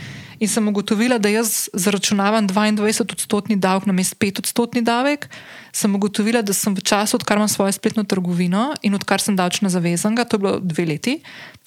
in 0.41 0.49
sem 0.49 0.67
ugotovila, 0.67 1.19
da 1.21 1.29
jaz 1.29 1.69
zaračunavam 1.73 2.47
22-odstotni 2.49 3.59
davek 3.61 3.85
na 3.85 3.93
mest 3.93 4.17
5-odstotni 4.17 4.81
davek, 4.81 5.27
sem 5.71 5.93
ugotovila, 5.95 6.41
da 6.41 6.53
sem 6.57 6.73
v 6.73 6.81
času, 6.81 7.19
odkar 7.19 7.37
imam 7.37 7.49
svojo 7.49 7.75
spletno 7.77 8.03
trgovino 8.03 8.71
in 8.81 8.97
odkar 8.97 9.21
sem 9.21 9.37
davčna 9.37 9.69
zavezanga, 9.69 10.25
to 10.25 10.39
je 10.39 10.41
bilo 10.41 10.55
dve 10.59 10.85
leti, 10.89 11.19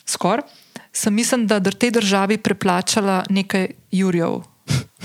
skoraj, 0.07 0.43
sem 0.93 1.15
mislim, 1.15 1.47
da 1.47 1.63
v 1.63 1.71
tej 1.71 1.95
državi 1.95 2.39
preplačala 2.43 3.23
nekaj 3.31 3.71
jurjev 3.93 4.43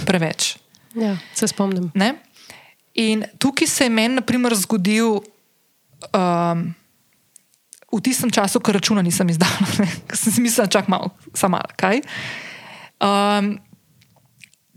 preveč. 0.06 0.56
Ja, 0.98 1.14
se 1.38 1.48
spomnim. 1.48 1.92
Ne? 1.94 2.16
In 2.98 3.22
tukaj 3.38 3.68
se 3.70 3.86
je 3.86 3.90
meni, 3.94 4.16
na 4.18 4.24
primer, 4.26 4.56
zgodil 4.58 5.20
um, 6.10 6.64
v 7.94 8.00
tistem 8.02 8.34
času, 8.34 8.58
ko 8.58 8.74
računa 8.74 9.06
nisem 9.06 9.30
izdala, 9.30 9.70
ker 10.10 10.18
sem 10.18 10.34
si 10.34 10.42
mislila, 10.42 10.66
čak 10.66 10.90
malo, 10.90 11.14
samo 11.38 11.62
malo, 11.62 11.70
kaj. 11.78 12.02
Um, 13.00 13.60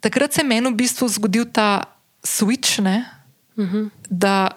takrat 0.00 0.32
se 0.32 0.40
je 0.40 0.48
meni 0.48 0.70
v 0.70 0.78
bistvu 0.78 1.08
zgodil 1.08 1.44
ta 1.52 1.84
switch, 2.22 2.82
ne, 2.82 3.04
uh 3.56 3.66
-huh. 3.66 3.90
da 4.10 4.48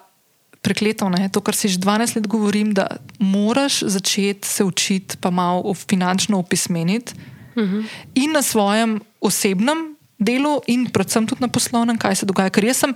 prekleto, 0.62 1.10
ne, 1.10 1.30
to, 1.30 1.42
kar 1.42 1.56
si 1.56 1.70
že 1.70 1.78
12 1.78 2.16
let 2.16 2.28
govorim, 2.28 2.74
da 2.74 2.88
moraš 3.20 3.80
začeti 3.86 4.48
se 4.48 4.64
učiti, 4.64 5.18
pa 5.22 5.30
malo 5.30 5.74
finančno 5.74 6.38
opismeniti 6.38 7.14
uh 7.56 7.64
-huh. 7.64 7.86
in 8.16 8.32
na 8.32 8.42
svojem 8.42 9.02
osebnem 9.22 9.96
delu, 10.18 10.62
in 10.68 10.90
predvsem 10.90 11.28
tudi 11.28 11.42
na 11.42 11.48
poslovnem, 11.48 11.98
kaj 11.98 12.16
se 12.16 12.26
dogaja. 12.26 12.50
Ker 12.50 12.66
jaz 12.66 12.78
sem. 12.78 12.94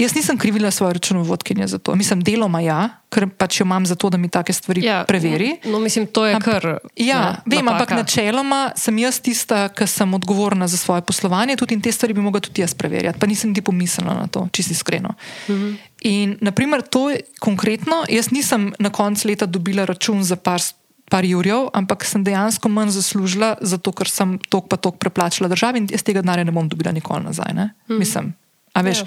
Jaz 0.00 0.14
nisem 0.16 0.38
krivila 0.38 0.70
svoje 0.70 0.94
računovodkinje 0.96 1.66
za 1.66 1.78
to. 1.78 1.94
Mislim, 1.94 2.22
deloma 2.24 2.60
ja, 2.60 2.88
ker 3.12 3.26
pač 3.28 3.60
jo 3.60 3.64
imam 3.68 3.86
za 3.86 3.94
to, 3.94 4.08
da 4.10 4.16
mi 4.16 4.28
take 4.32 4.52
stvari 4.52 4.84
ja, 4.84 5.04
preveri. 5.04 5.58
No, 5.64 5.80
mislim, 5.80 6.06
to 6.06 6.24
je 6.26 6.38
kar. 6.40 6.78
Ja, 6.96 7.42
ne, 7.44 7.56
vem, 7.56 7.68
ampak 7.68 7.90
načeloma 7.90 8.70
sem 8.80 8.98
jaz 8.98 9.20
tista, 9.20 9.66
ki 9.68 9.84
sem 9.86 10.14
odgovorna 10.16 10.68
za 10.68 10.80
svoje 10.80 11.04
poslovanje, 11.04 11.58
tudi 11.60 11.76
in 11.76 11.84
te 11.84 11.92
stvari 11.92 12.16
bi 12.16 12.24
mogla 12.24 12.40
tudi 12.40 12.64
jaz 12.64 12.72
preverjati, 12.74 13.20
pa 13.20 13.28
nisem 13.28 13.52
ti 13.54 13.60
pomislila 13.60 14.14
na 14.14 14.26
to, 14.26 14.48
čisto 14.52 14.72
iskreno. 14.72 15.14
Uh 15.48 15.50
Mhm. 15.50 15.68
-huh. 15.68 15.76
In, 16.00 16.38
naprimer, 16.40 16.82
to 16.82 17.10
je 17.10 17.20
konkretno, 17.38 18.04
jaz 18.08 18.30
nisem 18.30 18.72
na 18.78 18.90
koncu 18.90 19.28
leta 19.28 19.46
dobila 19.46 19.84
račun 19.84 20.24
za 20.24 20.36
par, 20.36 20.60
par 21.10 21.24
jurjev, 21.24 21.68
ampak 21.72 22.04
sem 22.04 22.24
dejansko 22.24 22.68
manj 22.68 22.90
zaslužila, 22.90 23.56
zato 23.60 23.92
ker 23.92 24.08
sem 24.08 24.38
tok 24.48 24.68
pa 24.68 24.76
tok 24.76 24.96
preplačala 24.98 25.48
državi 25.48 25.78
in 25.78 25.88
jaz 25.90 26.02
tega 26.02 26.22
denarja 26.22 26.44
ne 26.44 26.52
bom 26.52 26.68
dobila 26.68 26.92
nikoli 26.92 27.24
nazaj. 27.24 27.52
Uh 27.52 27.58
-huh. 27.58 27.98
Mislim, 27.98 28.34
a 28.72 28.80
veš. 28.80 28.98
Ja. 28.98 29.04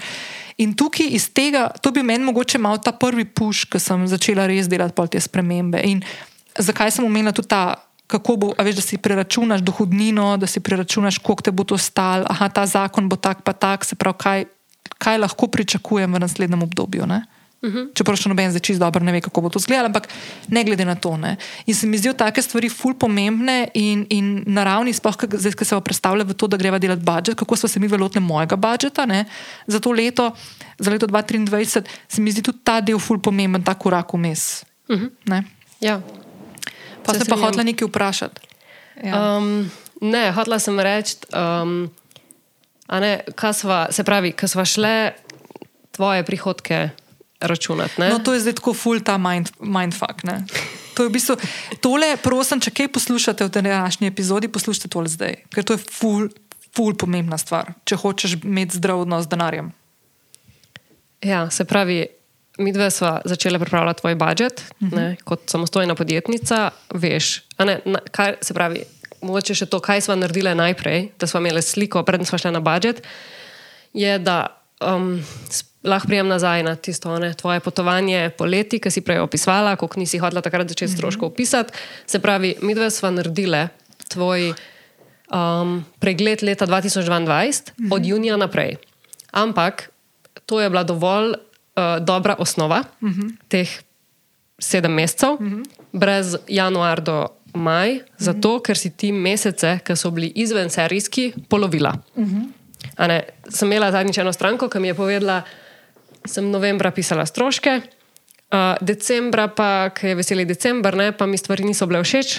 In 0.62 0.74
tukaj 0.78 1.08
iz 1.10 1.28
tega, 1.34 1.66
to 1.82 1.90
bi 1.90 2.02
meni 2.06 2.24
mogoče 2.24 2.58
mal 2.62 2.78
ta 2.78 2.92
prvi 2.92 3.24
puš, 3.24 3.64
ko 3.66 3.80
sem 3.82 4.06
začela 4.06 4.46
res 4.46 4.68
delati 4.70 4.94
pol 4.94 5.10
te 5.10 5.20
spremembe. 5.20 5.80
In 5.82 6.04
zakaj 6.58 6.94
sem 6.94 7.06
omenila 7.06 7.34
tudi 7.34 7.50
ta, 7.50 7.74
kako 8.06 8.36
bo, 8.36 8.50
veš, 8.54 8.78
da 8.78 8.84
si 8.84 8.98
preračunaš 9.02 9.64
dohodnino, 9.66 10.36
da 10.38 10.46
si 10.46 10.62
preračunaš, 10.62 11.18
koliko 11.18 11.42
te 11.42 11.50
bo 11.50 11.66
to 11.66 11.78
stal, 11.78 12.26
aha, 12.30 12.48
ta 12.54 12.66
zakon 12.70 13.08
bo 13.10 13.16
tak 13.16 13.42
pa 13.42 13.52
tak, 13.52 13.84
se 13.84 13.98
pravi, 13.98 14.18
kaj, 14.20 14.44
kaj 14.98 15.18
lahko 15.18 15.50
pričakujem 15.50 16.14
v 16.14 16.22
naslednjem 16.22 16.62
obdobju. 16.62 17.08
Ne? 17.10 17.24
Uh 17.64 17.72
-huh. 17.72 17.88
Čeprav 17.94 18.16
še 18.16 18.28
noben 18.28 18.50
zdaj 18.50 18.60
čist 18.60 18.80
dobro 18.80 19.04
ne 19.04 19.12
ve, 19.12 19.20
kako 19.20 19.40
bo 19.40 19.48
to 19.48 19.58
izgledalo, 19.58 19.88
ampak 19.88 20.08
ne 20.48 20.64
glede 20.64 20.84
na 20.84 20.94
to. 20.94 21.16
Ne. 21.16 21.36
In 21.66 21.74
se 21.74 21.86
mi 21.86 21.98
zdijo 21.98 22.12
take 22.12 22.42
stvari 22.42 22.68
ful 22.68 22.94
pomembne 22.94 23.68
in, 23.74 24.06
in 24.10 24.44
naravni, 24.46 24.92
sploh 24.92 25.16
zdaj, 25.32 25.52
ko 25.52 25.64
se 25.64 25.80
predstavlja 25.80 26.24
v 26.24 26.34
to, 26.34 26.46
da 26.46 26.56
greva 26.56 26.78
delati 26.78 27.02
budžet, 27.02 27.38
kako 27.38 27.56
smo 27.56 27.68
se 27.68 27.80
mi 27.80 27.88
velotili 27.88 28.24
mojega 28.24 28.56
budžeta 28.56 29.06
ne, 29.06 29.24
za 29.66 29.80
to 29.80 29.92
leto, 29.92 30.32
za 30.78 30.90
leto 30.90 31.06
2023, 31.06 31.84
se 32.08 32.20
mi 32.20 32.30
zdi 32.30 32.42
tudi 32.42 32.58
ta 32.64 32.80
del 32.80 32.98
ful 32.98 33.18
pomemben, 33.18 33.62
ta 33.62 33.74
korak 33.74 34.12
vmes. 34.12 34.64
Uh 34.88 35.00
-huh. 35.00 35.42
Ja. 35.80 36.00
Pa 37.04 37.12
Se 37.12 37.18
se 37.18 37.24
pa 37.24 37.36
hotla 37.36 37.62
nekaj 37.62 37.88
vprašati. 37.88 38.40
Ja. 39.04 39.36
Um, 39.36 39.70
ne, 40.00 40.32
hotela 40.32 40.58
sem 40.58 40.80
reči, 40.80 41.16
um, 41.32 41.90
ne, 42.88 43.20
kaj 43.34 43.52
sva, 43.54 43.86
se 43.90 44.04
pravi, 44.04 44.32
ko 44.32 44.48
sva 44.48 44.64
šle 44.64 45.12
tvoje 45.92 46.22
prihodke 46.24 46.90
računati. 47.40 48.00
Ne? 48.00 48.08
No, 48.08 48.18
to 48.18 48.34
je 48.34 48.40
zdaj 48.40 48.58
tako 48.60 48.74
ful 48.74 49.00
ta 49.00 49.18
mind, 49.18 49.50
mindfuck. 49.60 50.24
Ne? 50.24 50.44
To 50.94 51.02
je 51.02 51.08
v 51.08 51.12
bistvu, 51.12 51.36
tole, 51.82 52.14
prosim, 52.22 52.60
če 52.62 52.70
kaj 52.70 52.92
poslušate 52.94 53.44
v 53.44 53.50
današnji 53.50 54.08
epizodi, 54.08 54.48
poslušajte 54.48 54.88
tole 54.88 55.10
zdaj, 55.10 55.40
ker 55.50 55.66
to 55.66 55.74
je 55.74 55.82
ful, 55.82 56.28
ful 56.74 56.94
pomembna 56.98 57.38
stvar, 57.38 57.74
če 57.84 57.98
hočeš 57.98 58.38
imeti 58.42 58.78
zdrav 58.78 59.02
odnos 59.02 59.26
z 59.26 59.34
denarjem. 59.34 59.72
Ja, 61.24 61.48
se 61.50 61.64
pravi, 61.64 62.04
mi 62.58 62.72
dve 62.72 62.90
smo 62.90 63.18
začeli 63.24 63.58
pripravljati 63.58 64.00
tvoj 64.00 64.14
budžet, 64.14 64.64
uh 64.80 64.88
-huh. 64.88 64.96
ne, 64.96 65.16
kot 65.24 65.50
samostojna 65.50 65.94
podjetnica. 65.94 66.70
Veš, 66.94 67.42
a 67.56 67.64
ne, 67.64 67.80
na, 67.84 67.98
kaj, 68.10 68.34
se 68.42 68.54
pravi, 68.54 68.84
mogoče 69.22 69.54
še 69.54 69.66
to, 69.66 69.80
kaj 69.80 70.00
smo 70.00 70.14
naredili 70.14 70.54
najprej, 70.54 71.08
da 71.18 71.26
smo 71.26 71.40
imeli 71.40 71.62
sliko, 71.62 72.02
preden 72.02 72.26
smo 72.26 72.38
šli 72.38 72.52
na 72.52 72.60
budžet, 72.60 73.02
je, 73.92 74.18
da 74.18 74.62
um, 74.80 75.24
lahko 75.84 76.08
prijem 76.08 76.28
nazaj 76.28 76.62
na 76.62 76.76
tisto 76.76 77.18
ne, 77.18 77.34
tvoje 77.34 77.60
potovanje 77.60 78.30
poleti, 78.38 78.80
ki 78.80 78.90
si 78.90 79.00
prej 79.04 79.20
opisovala, 79.20 79.76
koliko 79.76 80.00
nisi 80.00 80.18
hodila 80.18 80.42
takrat 80.42 80.68
začeti 80.68 80.92
stroškov 80.92 81.28
opisati. 81.28 81.72
Se 82.06 82.18
pravi, 82.18 82.54
mi 82.62 82.74
dve 82.74 82.90
smo 82.90 83.10
naredili 83.10 83.68
tvoj 84.08 84.54
um, 85.34 85.84
pregled 85.98 86.42
leta 86.42 86.66
2022 86.66 87.92
od 87.92 88.06
junija 88.06 88.36
naprej. 88.36 88.76
Ampak 89.32 89.90
to 90.46 90.60
je 90.60 90.70
bila 90.70 90.82
dovolj 90.82 91.30
uh, 91.30 91.36
dobra 92.00 92.36
osnova 92.38 92.82
uh 93.00 93.08
-huh. 93.08 93.32
teh 93.48 93.68
sedem 94.58 94.92
mesecev, 94.92 95.30
uh 95.32 95.40
-huh. 95.40 95.64
brez 95.92 96.36
januar 96.48 97.00
do 97.00 97.26
maj, 97.54 97.90
-huh. 97.90 98.02
zato 98.18 98.60
ker 98.60 98.78
si 98.78 98.90
ti 98.90 99.12
mesece, 99.12 99.78
ki 99.84 99.96
so 99.96 100.10
bili 100.10 100.32
izven 100.34 100.70
serijski, 100.70 101.32
polovila. 101.48 101.94
Uh 102.14 102.28
-huh. 102.28 103.08
ne, 103.08 103.22
sem 103.48 103.72
imela 103.72 103.92
zadnjič 103.92 104.18
eno 104.18 104.32
stranko, 104.32 104.68
ki 104.68 104.78
mi 104.78 104.88
je 104.88 104.94
povedala, 104.94 105.42
sem 106.24 106.50
novembra 106.50 106.90
pisala 106.90 107.26
stroške, 107.26 107.80
uh, 107.80 108.74
decembra 108.80 109.48
pa, 109.52 109.90
ker 109.94 110.12
je 110.12 110.18
veseli 110.18 110.46
decembr, 110.48 110.96
ne, 110.96 111.12
pa 111.12 111.26
mi 111.26 111.38
stvari 111.40 111.64
niso 111.64 111.86
bile 111.90 112.02
všeč, 112.04 112.36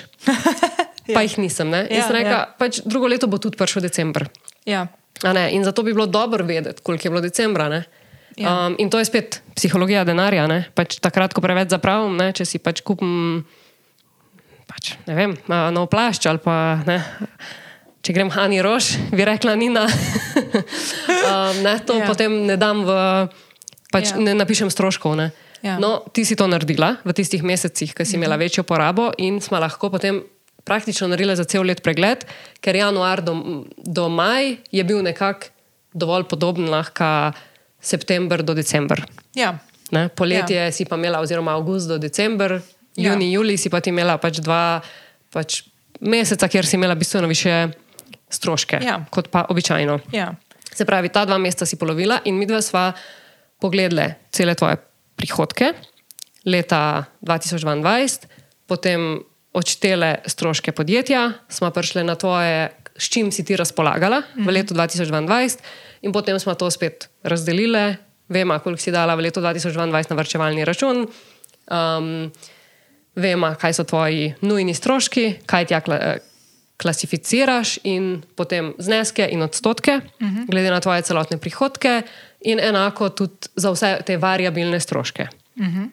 pa 1.15 1.25
jih 1.25 1.37
nisem. 1.43 1.69
Ne? 1.69 1.85
In 1.89 2.01
Ja, 2.01 2.07
sem 2.07 2.17
rekla, 2.17 2.37
ja. 2.37 2.53
pač 2.57 2.81
drugo 2.85 3.09
leto 3.11 3.29
bo 3.31 3.37
tudi 3.41 3.59
prišel 3.59 3.85
decembr. 3.85 4.27
Ja. 4.65 4.87
In 5.23 5.63
zato 5.63 5.83
bi 5.85 5.93
bilo 5.93 6.09
dobro 6.11 6.43
vedeti, 6.43 6.81
koliko 6.83 7.07
je 7.07 7.11
bilo 7.11 7.21
decembra. 7.23 7.69
Ne? 7.71 7.85
Ja. 8.35 8.67
Um, 8.67 8.75
in 8.77 8.89
to 8.91 8.99
je 8.99 9.05
spet 9.07 9.39
psihologija 9.55 10.03
denarja. 10.03 10.47
ne. 10.47 10.65
Pač 10.75 10.97
takrat, 10.99 11.31
ko 11.33 11.39
preveč 11.41 11.71
zapravim, 11.71 12.17
ne, 12.19 12.33
če 12.35 12.43
si 12.45 12.59
pač 12.59 12.81
kupim 12.83 13.45
pač, 14.67 14.97
vem, 15.07 15.37
nov 15.47 15.87
plašč 15.93 16.27
ali 16.27 16.41
pa. 16.43 16.81
Ne, 16.89 16.99
Če 18.05 18.13
grem 18.13 18.29
Hani 18.29 18.59
Roš, 18.61 18.91
bi 19.17 19.25
rekla 19.25 19.55
Nina, 19.57 19.87
um, 21.31 21.55
ne, 21.65 21.79
to 21.81 21.95
Ja. 21.97 22.03
ja. 22.03 22.09
potem 22.11 22.45
ne 22.45 22.53
dam 22.53 22.83
v, 22.85 22.97
pač 23.95 24.11
Ja. 24.11 24.19
ja. 24.19 24.23
ne 24.27 24.33
napišem 24.35 24.67
stroškov. 24.69 25.15
Ne. 25.15 25.31
Ja. 25.63 25.79
No, 25.79 26.03
ti 26.13 26.25
si 26.27 26.35
to 26.35 26.45
naredila 26.51 26.99
v 27.07 27.15
tistih 27.15 27.41
mesecih, 27.41 27.95
ko 27.95 28.03
si 28.05 28.19
imela 28.19 28.35
večjo 28.37 28.67
porabo 28.67 29.09
in 29.17 29.39
smo 29.41 29.57
lahko 29.57 29.89
potem 29.89 30.21
praktično 30.65 31.07
naredili 31.07 31.35
za 31.37 31.45
cel 31.47 31.63
let 31.63 31.81
pregled, 31.85 32.25
ker 32.61 32.75
januar 32.75 33.21
do, 33.23 33.63
do 33.77 34.09
maj 34.09 34.57
je 34.73 34.83
bil 34.83 35.01
nekako 35.05 35.49
dovolj 35.95 36.27
podoben 36.27 36.67
lahko 36.69 37.31
september 37.79 38.43
do 38.43 38.53
december. 38.53 39.05
Ja. 39.37 39.55
Ne? 39.93 40.09
Poletje 40.09 40.57
ja. 40.57 40.71
si 40.73 40.85
pa 40.85 40.97
imela, 40.97 41.21
oziroma 41.21 41.53
avgust 41.55 41.87
do 41.87 41.97
december, 41.97 42.59
Ja. 42.95 43.11
juni, 43.11 43.27
juli 43.33 43.57
si 43.59 43.67
pa 43.69 43.81
ti 43.83 43.91
imela 43.91 44.15
pač 44.17 44.39
dva 44.39 44.79
pač 45.27 45.65
meseca, 45.99 46.47
kjer 46.47 46.63
si 46.65 46.77
imela 46.79 46.95
bistveno 46.95 47.27
više 47.27 47.67
stroške 48.31 48.79
Ja. 48.83 49.01
kot 49.11 49.27
pa 49.27 49.45
običajno. 49.51 49.99
Ja. 50.15 50.33
Se 50.71 50.85
pravi, 50.85 51.09
ta 51.11 51.25
dva 51.25 51.37
meseca 51.37 51.65
si 51.65 51.75
polovila 51.75 52.21
in 52.25 52.39
mi 52.39 52.47
dva 52.47 52.61
sva 52.63 52.93
pogledali 53.59 54.13
cele 54.31 54.55
tvoje 54.55 54.77
prihodke 55.15 55.73
leta 56.45 57.05
2022, 57.21 58.29
potem 58.67 59.19
odštele 59.55 60.21
stroške 60.27 60.71
podjetja, 60.71 61.31
smo 61.49 61.71
prišli 61.71 62.03
na 62.03 62.15
tvoje, 62.15 62.69
s 62.97 63.09
čim 63.09 63.31
si 63.31 63.45
ti 63.45 63.55
razpolagala 63.55 64.21
v 64.35 64.51
letu 64.51 64.75
2022, 64.75 65.57
in 66.05 66.11
potem 66.11 66.39
smo 66.39 66.53
to 66.53 66.69
spet 66.71 67.09
razdelili, 67.23 67.95
vemo, 68.29 68.59
koliko 68.59 68.81
si 68.81 68.91
dala 68.91 69.15
v 69.15 69.29
letu 69.29 69.41
2022 69.41 70.11
na 70.11 70.15
vrčevalni 70.15 70.65
račun. 70.65 71.07
Um, 71.65 72.31
Vemo, 73.15 73.47
kaj 73.55 73.77
so 73.77 73.83
tvoji 73.87 74.33
nujni 74.43 74.73
stroški, 74.75 75.47
kaj 75.47 75.69
tja 75.71 75.79
kla, 75.79 75.95
eh, 75.95 76.17
klasificiraš, 76.75 77.77
in 77.87 78.25
potem 78.35 78.73
zneske 78.75 79.23
in 79.31 79.41
odstotke, 79.41 80.01
uh 80.03 80.27
-huh. 80.27 80.45
glede 80.51 80.69
na 80.69 80.79
tvoje 80.79 81.01
celotne 81.01 81.37
prihodke, 81.37 82.01
in 82.45 82.59
enako 82.59 83.09
tudi 83.09 83.49
za 83.55 83.71
vse 83.71 83.97
te 84.05 84.17
variabilne 84.17 84.79
stroške. 84.79 85.27
Uh 85.55 85.65
-huh. 85.65 85.89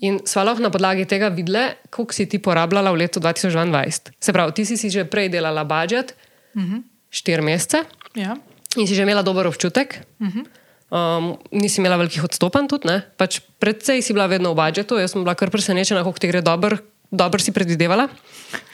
In 0.00 0.20
sva 0.26 0.42
lahko 0.42 0.62
na 0.62 0.70
podlagi 0.70 1.04
tega 1.06 1.28
videla, 1.28 1.68
koliko 1.90 2.12
si 2.12 2.26
ti 2.26 2.38
porabljala 2.38 2.90
v 2.90 2.96
letu 2.96 3.20
2022. 3.20 4.10
Se 4.20 4.32
pravi, 4.32 4.52
ti 4.52 4.64
si 4.64 4.76
si 4.76 4.90
že 4.90 5.04
prej 5.04 5.28
delala 5.28 5.64
budžet, 5.64 6.14
uh 6.54 6.62
-huh. 6.62 6.82
štiri 7.10 7.42
mesece, 7.42 7.84
Ja. 8.14 8.36
in 8.76 8.86
si 8.86 8.94
že 8.94 9.02
imela 9.02 9.22
dober 9.22 9.46
občutek. 9.46 9.98
Uh 10.20 10.26
-huh. 10.28 10.44
Um, 10.90 11.38
nisi 11.52 11.80
imela 11.80 11.96
velikih 11.96 12.24
odstopanj, 12.24 12.68
tudi 12.68 12.88
ne. 12.88 13.02
Pač 13.16 13.40
predvsej 13.58 14.02
si 14.02 14.12
bila 14.12 14.26
vedno 14.26 14.52
v 14.52 14.56
budžetu, 14.56 14.98
jaz 14.98 15.10
sem 15.12 15.24
bila 15.24 15.34
kar 15.34 15.50
presenečena, 15.50 16.04
kako 16.04 16.18
ti 16.18 16.28
gre 16.28 16.40
dobro, 16.40 16.76
dobro 17.10 17.40
si 17.40 17.52
predvidevala. 17.52 18.08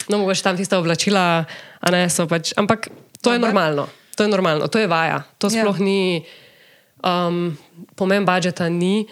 No, 0.08 0.18
mogoče 0.18 0.42
tam 0.42 0.56
tiste 0.56 0.76
oblačila, 0.76 1.44
a 1.80 1.90
ne 1.90 2.08
so 2.10 2.26
pač. 2.26 2.52
Ampak 2.56 2.88
to 3.22 3.32
je 3.32 3.38
Dobre. 3.38 3.46
normalno, 3.52 3.88
to 4.16 4.22
je 4.24 4.28
normalno, 4.28 4.66
to 4.66 4.78
je 4.78 4.86
vaja. 4.86 5.22
To 5.38 5.46
Ja. 5.46 5.62
sploh 5.62 5.78
ni. 5.78 6.24
Um, 6.98 7.56
pomen 7.94 8.26
budžeta 8.26 8.68
ni, 8.68 9.06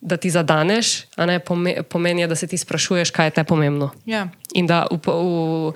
da 0.00 0.16
ti 0.16 0.30
zadaneš, 0.30 1.06
a 1.16 1.26
ne 1.26 1.38
pome, 1.38 1.82
pomen 1.82 2.18
je, 2.18 2.26
da 2.26 2.34
se 2.34 2.46
ti 2.46 2.58
sprašuješ, 2.58 3.10
kaj 3.10 3.26
je 3.26 3.30
te 3.32 3.44
pomembno 3.44 3.90
Ja. 4.04 4.28
in 4.52 4.66
da 4.66 4.86
v, 4.86 4.98
v, 4.98 5.72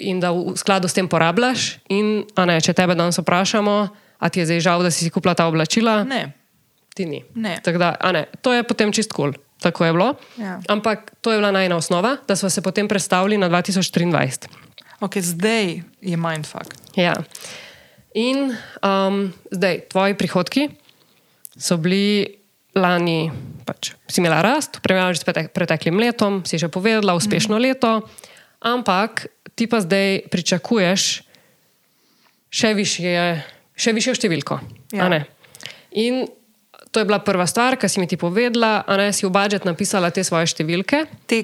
in 0.00 0.20
da 0.20 0.30
v 0.30 0.54
skladu 0.54 0.86
s 0.86 0.94
tem 0.94 1.08
porabljaš. 1.08 1.78
In, 1.88 2.22
ne, 2.36 2.60
če 2.60 2.72
tebe 2.72 2.94
danes 2.94 3.18
vprašamo, 3.18 3.74
a 4.18 4.28
ti 4.28 4.40
je 4.40 4.46
zdaj 4.46 4.60
žal, 4.60 4.82
da 4.82 4.90
si 4.90 5.02
si 5.02 5.10
kupila 5.10 5.34
ta 5.34 5.46
oblačila, 5.46 6.04
Ne. 6.04 6.32
ti 6.94 7.06
ni. 7.06 7.22
Ne. 7.34 7.58
Tako 7.58 7.78
Da, 7.78 7.94
ne, 8.12 8.26
to 8.40 8.52
je 8.52 8.62
potem 8.62 8.90
čist 8.90 9.10
kul, 9.10 9.32
cool. 9.32 9.42
tako 9.58 9.84
je 9.84 9.92
bilo. 9.92 10.14
Ja. 10.36 10.58
Ampak 10.68 11.12
to 11.20 11.30
je 11.30 11.38
bila 11.38 11.50
najna 11.50 11.76
osnova, 11.76 12.16
da 12.22 12.36
smo 12.36 12.50
se 12.50 12.62
potem 12.62 12.88
predstavili 12.88 13.34
na 13.36 13.46
2023. 13.48 14.46
Ok, 15.00 15.18
zdaj 15.18 15.82
je 16.00 16.16
mindfuck. 16.16 16.74
Ja. 16.94 17.14
In 18.16 18.54
um, 18.80 19.28
zdaj, 19.52 19.88
tvoji 19.92 20.16
prihodki 20.16 20.68
so 21.58 21.76
bili 21.76 22.38
lani, 22.78 23.28
pač 23.66 23.92
si 24.08 24.22
imela 24.22 24.40
rast, 24.44 24.80
primerjavo 24.84 25.18
s 25.18 25.26
pretek 25.26 25.52
preteklim 25.52 25.98
letom, 26.00 26.40
si 26.46 26.60
že 26.60 26.70
povedala, 26.72 27.18
uspešno 27.18 27.58
mm. 27.58 27.62
leto, 27.62 27.92
ampak 28.64 29.26
ti 29.58 29.66
pa 29.66 29.82
zdaj 29.82 30.30
pričakuješ 30.30 31.02
še 32.48 32.72
višje, 32.78 33.44
še 33.76 33.92
višjo 33.92 34.16
številko. 34.16 34.60
Ja. 34.94 35.10
In 35.98 36.24
to 36.88 37.02
je 37.02 37.04
bila 37.04 37.18
prva 37.20 37.44
stvar, 37.46 37.76
ki 37.76 37.88
si 37.88 38.00
mi 38.00 38.08
ti 38.08 38.16
povedala, 38.16 38.80
a 38.88 38.96
ne 38.96 39.12
si 39.12 39.26
v 39.26 39.32
budžet 39.34 39.68
napisala 39.68 40.08
te 40.14 40.24
svoje 40.24 40.48
številke. 40.54 41.04
Te 41.28 41.42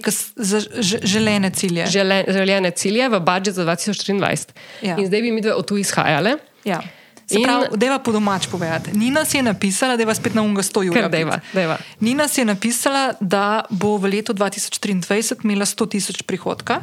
želene 1.04 1.52
cilje. 1.52 1.90
žele, 1.92 2.24
željene 2.32 2.72
cilje 2.72 3.10
v 3.12 3.20
budžet 3.20 3.58
za 3.60 3.68
2023. 3.68 4.56
Ja. 4.80 4.96
In 4.96 5.04
zdaj 5.10 5.20
bi 5.20 5.34
mi 5.34 5.44
dve 5.44 5.52
od 5.52 5.68
tu 5.68 5.76
izhajale. 5.76 6.38
Ja. 6.64 6.80
Se 7.26 7.38
In- 7.38 7.44
pravi, 7.44 7.66
deva 7.72 7.98
po 7.98 8.12
domač 8.12 8.46
povedati. 8.46 8.90
Nina 8.92 9.24
si 9.24 9.36
je 9.36 9.42
napisala, 9.42 9.96
da 9.96 10.02
je 10.02 10.14
spet 10.14 10.34
na 10.34 10.42
unga 10.42 10.62
100 10.62 10.88
ur. 10.88 10.94
Kar 10.94 11.10
deva, 11.10 11.40
deva. 11.52 11.78
Nina 12.00 12.28
si 12.28 12.40
je 12.40 12.44
napisala, 12.44 13.14
da 13.20 13.64
bo 13.70 13.96
v 13.96 14.08
letu 14.10 14.32
2023 14.32 15.40
imela 15.42 15.64
100 15.64 15.86
tisoč 15.88 16.22
prihodka. 16.22 16.80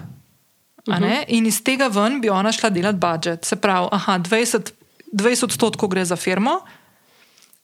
Uh 0.82 0.94
Mhm. 0.94 1.04
-huh. 1.04 1.24
In 1.28 1.46
iz 1.46 1.62
tega 1.62 1.88
ven 1.88 2.22
bi 2.22 2.30
ona 2.30 2.52
šla 2.52 2.70
delati 2.70 2.98
budžet. 2.98 3.46
Se 3.46 3.56
pravi, 3.56 3.88
aha, 3.92 4.18
20, 4.20 4.72
20 5.14 5.44
odstotkov 5.44 5.90
gre 5.90 6.06
za 6.06 6.16
firmo, 6.16 6.52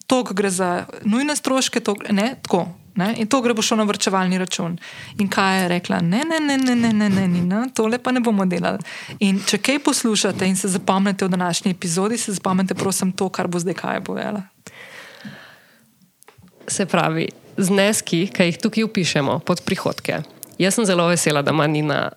toliko 0.08 0.34
gre 0.34 0.50
za 0.50 0.86
nujne 1.04 1.36
stroške, 1.36 1.80
toliko, 1.80 2.14
ne, 2.14 2.36
tako. 2.42 2.68
Ne? 2.98 3.14
In 3.22 3.30
to 3.30 3.42
gre 3.46 3.54
bo 3.54 3.62
šlo 3.62 3.78
na 3.78 3.86
vrčevalni 3.86 4.40
račun. 4.42 4.78
In 5.22 5.30
kaj 5.30 5.62
je 5.62 5.68
rekla? 5.70 6.02
Ne, 6.02 6.24
ne, 6.26 6.40
ne, 6.42 6.58
ne, 6.58 6.76
ne, 6.76 6.94
ne, 6.94 7.10
ne, 7.10 7.28
Nina, 7.30 7.64
tole 7.74 8.00
pa 8.02 8.12
ne 8.12 8.24
bomo 8.26 8.46
delali. 8.50 8.82
In 9.26 9.40
če 9.46 9.62
kaj 9.62 9.80
poslušate 9.86 10.50
in 10.50 10.58
se 10.58 10.72
zapomnite 10.74 11.26
v 11.26 11.34
današnji 11.36 11.76
epizodi, 11.78 12.18
se 12.18 12.34
zapomnite, 12.34 12.76
prosim, 12.76 13.14
to, 13.14 13.30
kar 13.30 13.48
bo 13.48 13.62
zdaj 13.62 13.78
kaj 13.78 14.04
povedala. 14.10 14.42
Se 16.68 16.86
pravi, 16.90 17.30
zneski, 17.58 18.26
ki 18.34 18.50
jih 18.50 18.62
tukaj 18.62 18.90
upišemo 18.90 19.40
pod 19.46 19.62
prihodke. 19.66 20.24
Jaz 20.58 20.76
sem 20.76 20.86
zelo 20.90 21.06
vesela, 21.08 21.46
da 21.46 21.54
ima 21.54 21.68
Nina 21.70 22.08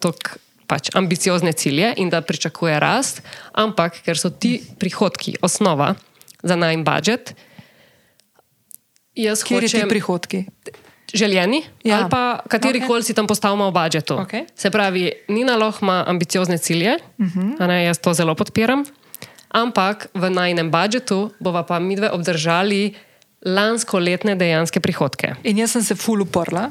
tako 0.00 0.40
pač 0.70 0.92
ambiciozne 0.94 1.52
cilje 1.52 1.94
in 1.98 2.10
da 2.10 2.22
pričakuje 2.22 2.78
rast, 2.80 3.24
ampak 3.58 4.00
ker 4.06 4.18
so 4.18 4.30
ti 4.30 4.60
prihodki 4.78 5.34
osnova 5.42 5.94
za 6.46 6.56
najn 6.56 6.84
budžet, 6.86 7.34
jaz 9.22 9.42
Kje 9.42 9.56
so 9.56 9.60
ti 9.60 9.66
hočem. 9.68 9.88
prihodki? 9.88 10.44
željeni, 11.10 11.62
Ja. 11.84 11.96
ali 11.96 12.06
pa 12.08 12.38
kateri 12.48 12.80
koli 12.80 13.02
si 13.02 13.14
tam 13.14 13.26
postavimo 13.26 13.66
v 13.66 13.74
budžetu. 13.74 14.14
Okej. 14.16 14.44
Se 14.54 14.70
pravi, 14.70 15.12
Nina 15.28 15.56
lahko 15.56 15.82
ima 15.82 16.04
ambiciozne 16.06 16.58
cilje, 16.58 16.94
uh 17.18 17.24
Mhm. 17.26 17.40
-huh. 17.50 17.66
ne, 17.66 17.84
jaz 17.84 17.98
to 17.98 18.14
zelo 18.14 18.34
podpiram, 18.34 18.84
ampak 19.50 20.06
v 20.14 20.30
najnem 20.30 20.70
budžetu 20.70 21.30
bova 21.40 21.62
pa 21.62 21.78
mi 21.78 21.96
dve 21.96 22.10
obdržali 22.10 22.94
lansko 23.42 23.98
letne 23.98 24.36
dejanske 24.36 24.80
prihodke. 24.80 25.34
In 25.42 25.58
jaz 25.58 25.70
sem 25.70 25.82
se 25.82 25.94
ful 25.94 26.22
uprla, 26.22 26.70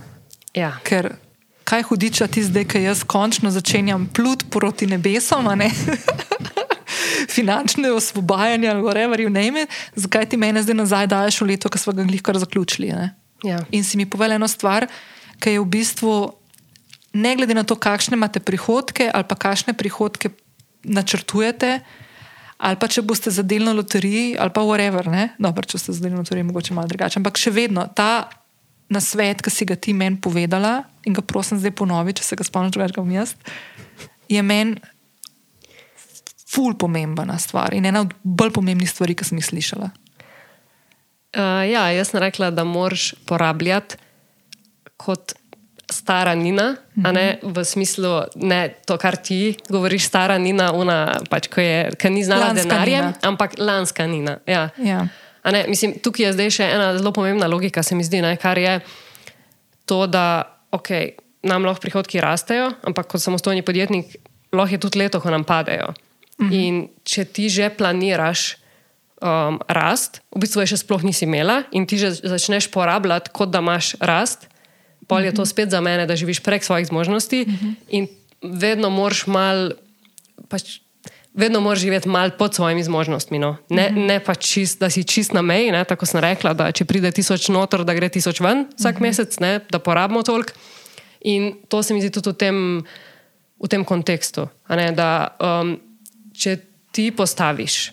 Ja. 0.53 0.71
ker 0.83 1.15
kaj 1.63 1.83
hudiča 1.83 2.27
ti 2.27 2.43
zdaj, 2.43 2.65
ki 2.65 2.79
jaz 2.79 3.03
končno 3.03 3.51
začenjam 3.51 4.07
plut 4.07 4.43
proti 4.49 4.87
nebesom, 4.87 5.45
ne? 5.55 5.69
Finančne 7.27 7.91
osvobajanje, 7.91 8.69
ali 8.69 8.83
whatever 8.85 9.19
you 9.19 9.29
name 9.29 9.63
it, 9.63 9.69
zakaj 9.95 10.29
ti 10.29 10.37
mene 10.37 10.63
zdaj 10.63 10.75
nazaj 10.75 11.07
daješ 11.07 11.41
v 11.41 11.51
leto, 11.53 11.69
ki 11.69 11.81
smo 11.81 11.93
ga 11.93 12.05
glih 12.07 12.21
kar 12.23 12.37
zaključili. 12.37 12.91
Ne? 12.95 13.15
Ja. 13.43 13.59
In 13.71 13.83
si 13.83 13.97
mi 13.97 14.05
povedal 14.05 14.39
eno 14.39 14.47
stvar, 14.47 14.87
ki 15.39 15.55
je 15.55 15.63
v 15.63 15.65
bistvu, 15.65 16.13
ne 17.13 17.35
glede 17.35 17.55
na 17.55 17.63
to, 17.63 17.75
kakšne 17.75 18.19
imate 18.19 18.39
prihodke 18.39 19.09
ali 19.13 19.25
pa 19.25 19.35
kakšne 19.35 19.73
prihodke 19.73 20.29
načrtujete, 20.83 21.79
ali 22.59 22.75
pa 22.75 22.87
če 22.91 23.01
boste 23.01 23.31
za 23.31 23.43
delno 23.43 23.73
loterijo, 23.73 24.37
ali 24.39 24.51
pa 24.53 24.61
whatever, 24.61 25.07
ne, 25.07 25.29
dobro, 25.39 25.63
če 25.63 25.79
ste 25.79 25.95
za 25.95 26.03
delno 26.03 26.23
loterijo, 26.23 26.47
mogoče 26.51 26.75
malo 26.75 26.91
drugače. 26.91 27.19
Ampak 27.19 27.39
še 27.39 27.51
vedno 27.55 27.87
ta 27.95 28.29
nasvet, 28.91 29.43
ki 29.45 29.51
si 29.53 29.67
ga 29.69 29.77
ti 29.79 29.93
meni 29.93 30.19
povedala 30.21 30.83
in 31.07 31.15
ga 31.15 31.23
prosim 31.23 31.59
zdaj 31.61 31.75
ponovi, 31.77 32.15
če 32.17 32.25
se 32.25 32.37
ga 32.39 32.45
spomniš, 32.47 32.75
ga 32.75 33.01
bom 33.01 33.11
jaz, 33.13 33.35
je 34.29 34.41
meni 34.43 34.79
ful 36.49 36.73
pomembna 36.77 37.37
stvar 37.37 37.73
in 37.77 37.85
ena 37.85 38.01
od 38.01 38.13
bolj 38.23 38.53
pomembnih 38.55 38.89
stvari, 38.89 39.15
ki 39.15 39.27
sem 39.27 39.37
jih 39.37 39.45
slišala. 39.45 39.89
Uh, 41.29 41.61
ja, 41.69 41.89
jaz 41.93 42.09
sem 42.09 42.21
rekla, 42.23 42.49
da 42.51 42.63
moraš 42.65 43.11
porabljati 43.29 43.99
kot 44.97 45.35
stara 45.91 46.35
Nina, 46.35 46.71
mm 46.71 47.03
-hmm. 47.03 47.13
ne 47.13 47.39
v 47.43 47.65
smislu, 47.65 48.21
ne 48.35 48.75
to, 48.85 48.97
kar 48.97 49.15
ti 49.15 49.55
govoriš, 49.69 50.05
stara 50.05 50.37
Nina, 50.37 50.73
una, 50.73 51.19
pač, 51.29 51.47
ki, 51.47 51.61
je, 51.61 51.91
ki 51.95 52.09
ni 52.09 52.23
znala 52.23 52.45
Lanska 52.45 52.69
denarjem, 52.69 53.05
Nina. 53.05 53.17
ampak 53.21 53.51
lanska 53.57 54.07
Nina. 54.07 54.37
Ja. 54.45 54.69
Ja. 54.77 55.07
A 55.43 55.51
Ne, 55.51 55.65
mislim, 55.67 55.93
tukaj 56.03 56.25
je 56.25 56.33
zdaj 56.33 56.49
še 56.49 56.63
ena 56.63 56.97
zelo 56.97 57.11
pomembna 57.11 57.47
logika, 57.47 57.83
se 57.83 57.95
mi 57.95 58.03
zdi, 58.03 58.21
ne, 58.21 58.37
kar 58.37 58.57
je 58.57 58.79
to, 59.85 60.07
da 60.07 60.43
okay, 60.71 61.11
nam 61.43 61.65
lahko 61.65 61.81
prihodki 61.81 62.21
rastejo, 62.21 62.71
ampak 62.83 63.07
kot 63.07 63.21
samostojni 63.21 63.61
podjetnik 63.61 64.15
lahko 64.51 64.73
je 64.73 64.79
tudi 64.79 64.99
leto, 64.99 65.21
ko 65.21 65.29
nam 65.29 65.43
padejo. 65.43 65.93
Mhm. 66.39 66.51
In 66.53 66.73
če 67.03 67.25
ti 67.25 67.49
že 67.49 67.69
planiraš 67.69 68.55
um, 69.21 69.59
rast, 69.67 70.21
v 70.31 70.39
bistvu 70.39 70.61
je 70.63 70.71
še 70.71 70.77
sploh 70.79 71.03
nisi 71.03 71.25
imela 71.25 71.63
in 71.71 71.83
ti 71.85 71.97
že 71.97 72.11
začneš 72.13 72.71
porabljati, 72.71 73.29
kot 73.29 73.51
da 73.51 73.59
imaš 73.59 73.95
rast, 73.99 74.47
pol 75.07 75.19
je 75.21 75.31
to 75.31 75.41
Mhm. 75.41 75.49
spet 75.49 75.69
za 75.69 75.81
mene, 75.81 76.05
da 76.05 76.15
živiš 76.15 76.39
prek 76.39 76.63
svojih 76.63 76.87
zmožnosti 76.87 77.43
in 77.89 78.07
vedno 78.41 78.89
moraš 78.89 79.27
mal. 79.27 79.71
Pač, 80.47 80.79
Vedno 81.29 81.61
moraš 81.61 81.79
živeti 81.79 82.09
malo 82.09 82.31
pod 82.31 82.55
svojimi 82.55 82.83
zmožnostmi. 82.83 83.39
No. 83.39 83.57
Ne, 83.69 83.89
Mhm. 83.91 84.05
ne 84.07 84.19
pa 84.19 84.35
čist, 84.35 84.79
da 84.79 84.89
si 84.89 85.03
čist 85.03 85.31
na 85.31 85.41
meji, 85.41 85.71
ne, 85.71 85.85
tako 85.85 86.05
sem 86.05 86.19
rekla, 86.19 86.53
da 86.53 86.71
če 86.71 86.85
pride 86.85 87.11
tisoč 87.11 87.49
noter, 87.49 87.85
da 87.85 87.93
gre 87.93 88.09
tisoč 88.09 88.41
ven 88.41 88.65
vsak 88.73 88.95
Mhm. 88.95 89.03
mesec, 89.03 89.39
ne, 89.39 89.59
da 89.61 89.79
porabimo 89.79 90.23
toliko. 90.23 90.51
In 91.21 91.53
to 91.67 91.83
se 91.83 91.93
mi 91.93 92.01
zdi 92.01 92.09
tudi 92.09 92.29
v 92.29 92.33
tem, 92.33 92.55
v 93.57 93.67
tem 93.67 93.85
kontekstu. 93.85 94.49
Ne, 94.69 94.91
da, 94.91 95.27
um, 95.39 95.79
če 96.39 96.57
ti 96.91 97.11
postaviš 97.11 97.91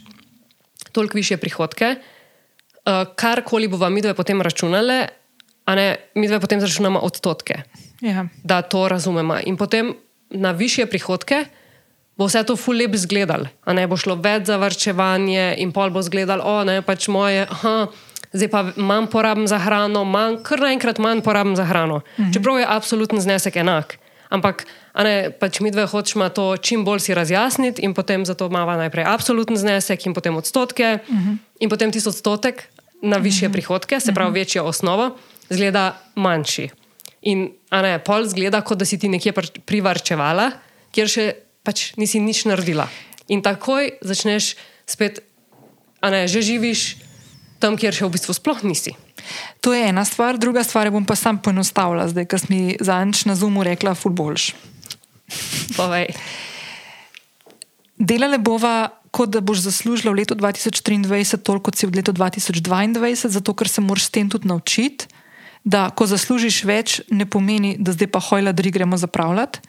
toliko 0.92 1.18
više 1.18 1.36
prihodke, 1.36 1.96
uh, 1.96 3.04
karkoli 3.16 3.68
bo 3.68 3.76
vam 3.76 3.92
mi 3.92 4.00
dve 4.02 4.14
potem 4.14 4.40
računale, 4.42 5.06
a 5.64 5.74
ne, 5.74 5.96
mi 6.14 6.28
dve 6.28 6.40
potem 6.40 6.60
zračunamo 6.60 6.98
odstotke, 6.98 7.62
Ja. 8.00 8.26
da 8.44 8.62
to 8.62 8.88
razumemo. 8.88 9.38
In 9.44 9.56
potem 9.56 9.94
na 10.30 10.50
više 10.52 10.86
prihodke 10.86 11.44
bo 12.16 12.26
vse 12.26 12.42
to 12.44 12.56
ful 12.56 12.76
lep 12.76 12.94
izgledal. 12.94 13.46
A 13.64 13.72
ne 13.72 13.86
bo 13.86 13.96
šlo 13.96 14.14
več 14.14 14.46
za 14.46 14.56
varčevanje 14.56 15.54
in 15.58 15.72
pol 15.72 15.90
bo 15.90 16.00
izgledal, 16.00 16.40
o 16.40 16.64
ne, 16.64 16.82
pač 16.82 17.08
moje. 17.08 17.46
Aha, 17.50 17.86
Zdaj 18.32 18.48
pa 18.50 18.60
manj 18.76 19.06
porabim 19.06 19.46
za 19.48 19.56
hrano, 19.58 20.02
manj, 20.04 20.42
kar 20.44 20.60
naenkrat 20.60 20.98
manj 20.98 21.22
porabim 21.24 21.54
za 21.56 21.64
hrano. 21.64 22.00
Mhm. 22.18 22.32
Čeprav 22.34 22.58
je 22.58 22.66
absoluten 22.68 23.20
znesek 23.20 23.56
enak. 23.56 23.98
Ampak, 24.28 24.64
ne, 24.98 25.30
pač 25.30 25.60
mi 25.62 25.70
dve 25.70 25.86
hočemo 25.86 26.28
to 26.34 26.56
čim 26.56 26.84
bolj 26.84 27.04
si 27.06 27.14
razjasniti, 27.14 27.82
in 27.86 27.94
potem 27.94 28.26
zato 28.26 28.48
imamo 28.50 28.74
najprej 28.80 29.06
absoluten 29.06 29.56
znesek, 29.56 30.06
in 30.06 30.14
potem 30.14 30.36
odstotke, 30.36 30.98
mhm. 31.06 31.38
in 31.60 31.70
potem 31.70 31.92
tisti 31.92 32.08
odstotek 32.08 32.68
na 33.02 33.16
više 33.16 33.46
mhm. 33.46 33.52
prihodke, 33.52 34.00
se 34.00 34.14
pravi 34.14 34.40
večjo 34.40 34.64
osnovo, 34.64 35.16
zgleda 35.50 35.96
manjši. 36.14 36.68
In, 37.26 37.50
ne, 37.70 37.98
pol 37.98 38.26
zgleda, 38.26 38.60
kot 38.62 38.78
da 38.78 38.86
si 38.86 38.98
ti 38.98 39.08
nekje 39.08 39.32
pr- 39.32 39.60
privarčevala, 39.66 40.50
kjer 40.94 41.10
še 41.10 41.24
pač 41.66 41.92
nisi 41.98 42.22
nič 42.22 42.44
naredila. 42.46 42.86
In 43.28 43.42
takoj 43.42 43.98
začneš 44.06 44.54
spet, 44.86 45.18
a 45.98 46.10
ne, 46.14 46.26
že 46.30 46.42
živiš 46.46 47.02
tam, 47.58 47.74
kjer 47.74 47.94
še 47.94 48.06
v 48.06 48.14
bistvu 48.14 48.36
sploh 48.36 48.62
nisi. 48.62 48.94
To 49.60 49.74
je 49.74 49.88
ena 49.88 50.04
stvar, 50.04 50.38
druga 50.38 50.64
stvar 50.64 50.90
bom 50.90 51.04
pa 51.04 51.16
sam 51.16 51.38
poenostavila, 51.42 52.08
zdaj, 52.08 52.26
ker 52.30 52.40
mi 52.48 52.76
zadnjič 52.80 53.24
na 53.26 53.34
Zoomu 53.34 53.64
rekla, 53.66 53.94
ful 53.94 54.12
boljš. 54.12 54.54
Povej. 55.76 56.12
Delale 57.96 58.38
bova, 58.38 58.90
kot 59.10 59.32
da 59.32 59.40
boš 59.40 59.64
zaslužila 59.64 60.12
v 60.12 60.22
letu 60.22 60.36
2023 60.36 61.40
toliko, 61.40 61.70
kot 61.70 61.80
si 61.80 61.88
v 61.88 61.96
letu 61.96 62.12
2022, 62.12 63.32
zato 63.32 63.54
ker 63.56 63.68
se 63.68 63.80
moraš 63.80 64.10
s 64.10 64.12
tem 64.12 64.28
tudi 64.30 64.48
naučiti, 64.48 65.08
da 65.64 65.88
ko 65.90 66.06
zaslužiš 66.06 66.62
več, 66.68 67.00
ne 67.10 67.26
pomeni, 67.26 67.74
da 67.80 67.96
zdaj 67.96 68.12
pa 68.12 68.20
hojla, 68.22 68.52
da 68.52 68.62
gremo 68.62 68.96
zapravljati. 69.00 69.64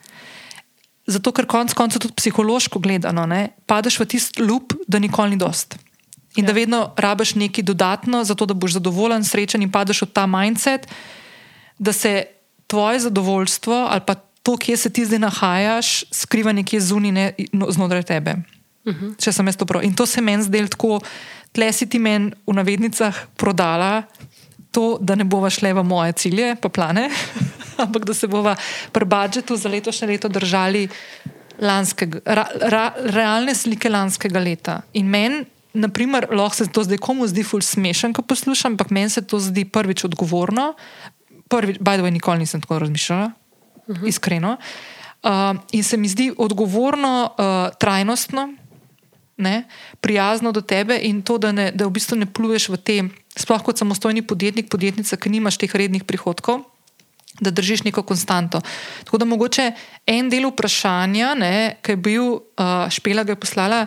Zato, 1.07 1.31
ker 1.31 1.47
konec 1.47 1.71
koncev 1.73 2.03
tudi 2.03 2.17
psihološko 2.19 2.83
gledano, 2.83 3.23
ne, 3.25 3.55
padeš 3.65 4.01
v 4.03 4.05
tisti 4.11 4.43
lup, 4.43 4.75
da 4.91 4.99
nikoli 4.99 5.33
ni 5.33 5.39
dost. 5.39 5.79
In 6.37 6.45
ja. 6.45 6.47
da 6.47 6.53
vedno 6.53 6.79
rabiš 6.97 7.35
nekaj 7.35 7.63
dodatno, 7.63 8.23
zato 8.23 8.45
da 8.45 8.53
boš 8.53 8.77
zadovoljen, 8.77 9.23
srečen 9.25 9.61
in 9.65 9.71
padeš 9.71 10.01
v 10.05 10.11
ta 10.13 10.27
mindset, 10.29 10.87
da 11.77 11.93
se 11.93 12.25
tvoje 12.67 12.99
zadovoljstvo 12.99 13.87
ali 13.89 14.01
pa 14.05 14.15
to, 14.15 14.57
kje 14.57 14.77
se 14.77 14.89
ti 14.89 15.05
zdaj 15.05 15.19
nahajaš, 15.19 16.03
skriva 16.11 16.51
nekje 16.51 16.79
zunaj, 16.81 17.11
ne 17.11 17.31
no, 17.53 17.67
znotraj 17.71 18.03
tebe. 18.03 18.35
Uh 18.85 18.93
-huh. 18.93 19.15
Če 19.19 19.31
sem 19.31 19.47
jaz 19.47 19.57
to 19.57 19.65
prav. 19.65 19.83
In 19.83 19.95
to 19.95 20.05
se 20.05 20.21
meni 20.21 20.43
zdelo 20.43 20.67
tako, 20.67 20.99
tle 21.51 21.73
si 21.73 21.89
ti 21.89 21.99
meni 21.99 22.31
v 22.47 22.53
navednicah 22.53 23.15
prodala 23.37 24.03
to, 24.71 24.97
da 25.01 25.15
ne 25.15 25.23
bova 25.23 25.49
šle 25.49 25.73
v 25.73 25.83
moje 25.83 26.11
cilje, 26.11 26.55
pa 26.61 26.69
plane, 26.69 27.09
ampak 27.83 28.05
da 28.05 28.13
se 28.13 28.27
bova 28.27 28.55
pri 28.91 29.05
budžetu 29.05 29.55
za 29.55 29.69
letošnje 29.69 30.07
leto 30.07 30.27
držali 30.29 30.87
lanskega, 31.59 32.19
ra, 32.25 32.45
ra, 32.61 32.93
realne 32.95 33.55
slike 33.55 33.89
lanskega 33.89 34.39
leta. 34.39 34.81
In 34.93 35.09
meni, 35.09 35.45
naprimer, 35.77 36.27
lahko 36.31 36.55
se 36.55 36.67
to 36.73 36.83
zdaj 36.83 36.99
komu 37.03 37.27
zdi 37.29 37.45
ful 37.45 37.61
smešen, 37.61 38.13
ko 38.17 38.25
poslušam, 38.25 38.75
ampak 38.75 38.91
meni 38.91 39.09
se 39.13 39.21
to 39.21 39.39
zdi 39.39 39.65
prvič 39.65 40.03
odgovorno. 40.09 40.73
Prvič, 41.47 41.79
by 41.79 41.97
the 41.97 42.05
way, 42.05 42.11
nikoli 42.11 42.43
nisem 42.43 42.61
tako 42.61 42.79
razmišljala, 42.79 43.31
uh 43.87 43.95
-huh. 43.95 44.07
iskreno. 44.07 44.57
Uh, 45.23 45.57
in 45.71 45.83
se 45.83 45.97
mi 45.97 46.07
zdi 46.07 46.31
odgovorno, 46.37 47.29
uh, 47.37 47.77
trajnostno, 47.79 48.53
ne, 49.37 49.63
prijazno 50.01 50.51
do 50.51 50.61
tebe 50.61 50.99
in 51.01 51.21
to, 51.21 51.37
da, 51.37 51.51
ne, 51.51 51.71
da 51.71 51.85
v 51.85 51.93
bistvu 51.93 52.17
ne 52.17 52.25
pluješ 52.25 52.69
v 52.69 52.77
te, 52.77 52.97
sploh 53.37 53.61
kot 53.63 53.77
samostojni 53.77 54.21
podjetnik, 54.21 54.69
podjetnica, 54.69 55.17
ki 55.17 55.29
nimaš 55.29 55.57
teh 55.57 55.75
rednih 55.75 56.03
prihodkov. 56.03 56.65
Da 57.39 57.51
držiš 57.51 57.83
neko 57.83 58.01
konstanto. 58.01 58.61
Tako 59.05 59.17
da 59.17 59.25
mogoče 59.25 59.71
en 60.09 60.29
del 60.29 60.47
vprašanja, 60.49 61.35
ki 61.81 61.91
je 61.91 61.97
bil, 61.97 62.23
uh, 62.33 62.89
Špela 62.89 63.23
ga 63.23 63.35
je 63.35 63.39
poslala, 63.39 63.85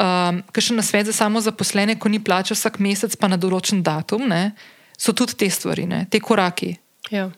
um, 0.00 0.40
ki 0.52 0.64
še 0.68 0.76
na 0.76 0.84
svet 0.84 1.08
za 1.08 1.14
samo 1.16 1.40
zaposlene, 1.44 1.98
ko 2.00 2.10
ni 2.12 2.20
plača 2.22 2.56
vsak 2.56 2.80
mesec, 2.84 3.16
pa 3.20 3.30
na 3.32 3.38
določen 3.40 3.82
datum, 3.86 4.26
ne, 4.28 4.52
so 4.96 5.12
tudi 5.16 5.36
te 5.36 5.48
stvari, 5.52 5.86
ne, 5.88 6.04
te 6.10 6.20
koraki. 6.22 6.74
Ja. 7.12 7.28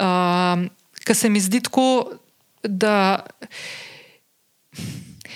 Um, 0.00 0.68
Ker 1.04 1.16
se 1.16 1.28
mi 1.28 1.40
zdi 1.42 1.60
tako, 1.60 2.16
da. 2.64 3.20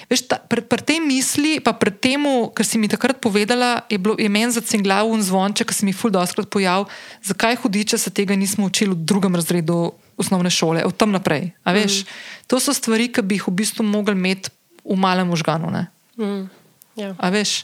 Veš, 0.09 0.23
ta, 0.25 0.39
pri, 0.41 0.65
pri 0.65 0.81
tej 0.81 1.03
misli, 1.05 1.59
pa 1.61 1.75
pri 1.77 1.93
tem, 1.93 2.25
kar 2.57 2.65
si 2.65 2.81
mi 2.81 2.89
takrat 2.89 3.21
povedala, 3.21 3.85
je, 3.93 4.01
bilo, 4.01 4.17
je 4.17 4.29
meni 4.33 4.49
zacenglav 4.49 5.05
un 5.05 5.21
zvonček, 5.21 5.69
ki 5.69 5.77
se 5.77 5.85
mi 5.85 5.93
ful 5.93 6.09
doskrat 6.09 6.49
pojavil, 6.49 6.89
zakaj 7.21 7.61
hudiče 7.61 8.01
se 8.01 8.09
tega 8.09 8.33
nismo 8.33 8.73
učili 8.73 8.97
v 8.97 9.05
drugem 9.05 9.37
razredu 9.37 9.93
osnovne 10.17 10.49
šole, 10.49 10.81
od 10.89 10.97
tam 10.97 11.13
naprej. 11.13 11.53
Mm. 11.69 12.09
To 12.49 12.57
so 12.57 12.73
stvari, 12.73 13.13
ki 13.13 13.21
bi 13.21 13.37
jih 13.37 13.53
v 13.53 13.57
bistvu 13.61 13.85
mogli 13.85 14.17
imeti 14.17 14.49
v 14.89 14.97
malem 14.97 15.27
možganu. 15.27 15.71
ne. 15.71 15.87
Mm. 16.17 16.49
Ja. 16.97 17.15
A 17.17 17.29
veš, 17.29 17.63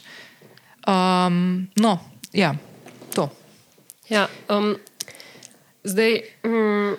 um, 0.83 1.67
no, 1.75 1.99
ja, 2.31 2.55
to. 3.09 3.29
Ja, 4.07 4.27
um, 4.47 4.75
zdaj, 5.83 6.13
mm, 6.43 6.93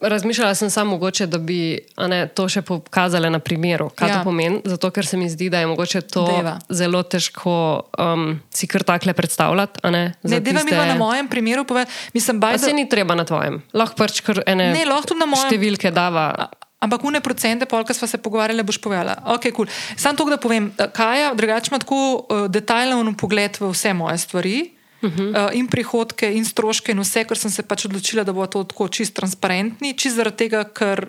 razmišljala 0.00 0.54
sem 0.54 0.70
samo 0.70 0.90
mogoče, 0.90 1.26
da 1.26 1.38
bi 1.38 1.58
a 1.96 2.06
ne, 2.06 2.26
to 2.28 2.46
še 2.46 2.62
pokazala 2.62 3.28
na 3.28 3.38
primeru, 3.38 3.90
kaj 3.90 4.08
ja. 4.08 4.16
To 4.16 4.24
pomeni. 4.24 4.60
Zato, 4.64 4.90
ker 4.90 5.04
se 5.04 5.16
mi 5.16 5.28
zdi, 5.28 5.48
da 5.48 5.58
je 5.58 5.66
mogoče 5.66 6.00
to 6.02 6.24
Deva. 6.28 6.56
zelo 6.70 7.02
težko 7.02 7.54
um, 7.94 8.24
si 8.50 8.66
kar 8.66 8.82
takle 8.84 9.12
predstavljati. 9.12 9.80
a 9.82 9.90
Ne, 9.90 10.14
za 10.22 10.28
Ne, 10.30 10.40
deva 10.40 10.60
mi 10.60 10.64
tiste- 10.64 10.76
pa 10.76 10.86
na 10.86 10.94
mojem 10.96 11.28
primeru 11.28 11.64
povedati, 11.64 11.92
mislim, 12.12 12.40
baj, 12.40 12.58
se 12.60 12.72
ni 12.72 12.88
treba 12.88 13.14
na 13.14 13.24
tvojem. 13.24 13.62
Lahko 13.72 13.94
pač 13.96 14.20
kar 14.20 14.42
ene 14.46 14.72
Ne, 14.72 14.84
lahko 14.86 15.14
na 15.14 15.26
mojem. 15.26 15.44
številke 15.46 15.90
dava. 15.92 16.48
Ampak 16.80 17.04
une 17.04 17.20
procente, 17.20 17.66
polka 17.66 17.94
smo 17.94 18.08
se 18.08 18.18
pogovarjali, 18.18 18.62
boš 18.62 18.78
povedala. 18.80 19.20
Okay, 19.36 19.52
cool. 19.52 19.68
Sam 19.96 20.16
to, 20.16 20.24
da 20.24 20.40
povem, 20.40 20.72
Kaja 20.92 21.34
drugače 21.36 21.68
ima 21.70 21.78
tako 21.78 22.24
uh, 22.24 22.46
detajlen 22.48 23.14
pogled 23.14 23.60
v 23.60 23.68
vse 23.68 23.92
moje 23.94 24.18
stvari. 24.18 24.70
Uh 25.02 25.10
-huh. 25.10 25.28
uh, 25.32 25.56
in 25.56 25.68
prihodke, 25.68 26.32
in 26.32 26.44
stroške, 26.44 26.92
in 26.92 27.00
vse, 27.00 27.24
ker 27.24 27.38
sem 27.38 27.50
se 27.50 27.62
pač 27.62 27.84
odločila, 27.84 28.24
da 28.24 28.32
bo 28.32 28.46
to 28.46 28.64
tako 28.64 28.88
čist 28.88 29.14
transparentni, 29.14 29.96
čist 29.96 30.16
zaradi 30.16 30.36
tega, 30.36 30.64
ker 30.64 31.08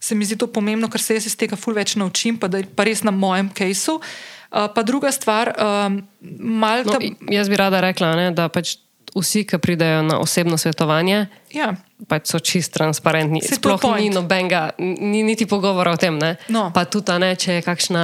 se 0.00 0.14
mi 0.14 0.24
zdi 0.24 0.36
to 0.36 0.46
pomembno, 0.46 0.88
ker 0.88 1.00
se 1.00 1.14
jaz 1.14 1.26
iz 1.26 1.36
tega 1.36 1.56
ful 1.56 1.74
več 1.74 1.94
naučim, 1.96 2.38
pa, 2.38 2.48
da, 2.48 2.62
pa 2.74 2.84
res 2.84 3.02
na 3.02 3.10
mojem 3.10 3.48
kajsu. 3.48 3.94
Uh, 3.94 4.66
pa 4.74 4.82
druga 4.82 5.12
stvar, 5.12 5.54
um, 5.58 6.02
Malta. 6.38 6.98
No, 6.98 7.30
jaz 7.30 7.48
bi 7.48 7.56
rada 7.56 7.80
rekla, 7.80 8.16
ne, 8.16 8.30
da 8.30 8.48
pač 8.48 8.76
vsi, 9.14 9.44
ki 9.44 9.58
pridejo 9.58 10.02
na 10.02 10.18
osebno 10.18 10.58
svetovanje, 10.58 11.26
ja, 11.52 11.74
pač 12.06 12.30
so 12.30 12.38
čist 12.38 12.70
transparentni. 12.76 13.42
Je 13.42 13.58
Sploh 13.58 13.82
ni 13.98 14.12
nobenega, 14.12 14.78
ni 14.78 15.24
niti 15.26 15.48
pogovora 15.50 15.96
o 15.96 15.98
tem. 15.98 16.14
Ne? 16.14 16.36
No. 16.52 16.68
Pa 16.74 16.86
tudi, 16.86 17.10
ne, 17.18 17.32
če 17.34 17.58
je 17.58 17.64
kakšna 17.66 18.02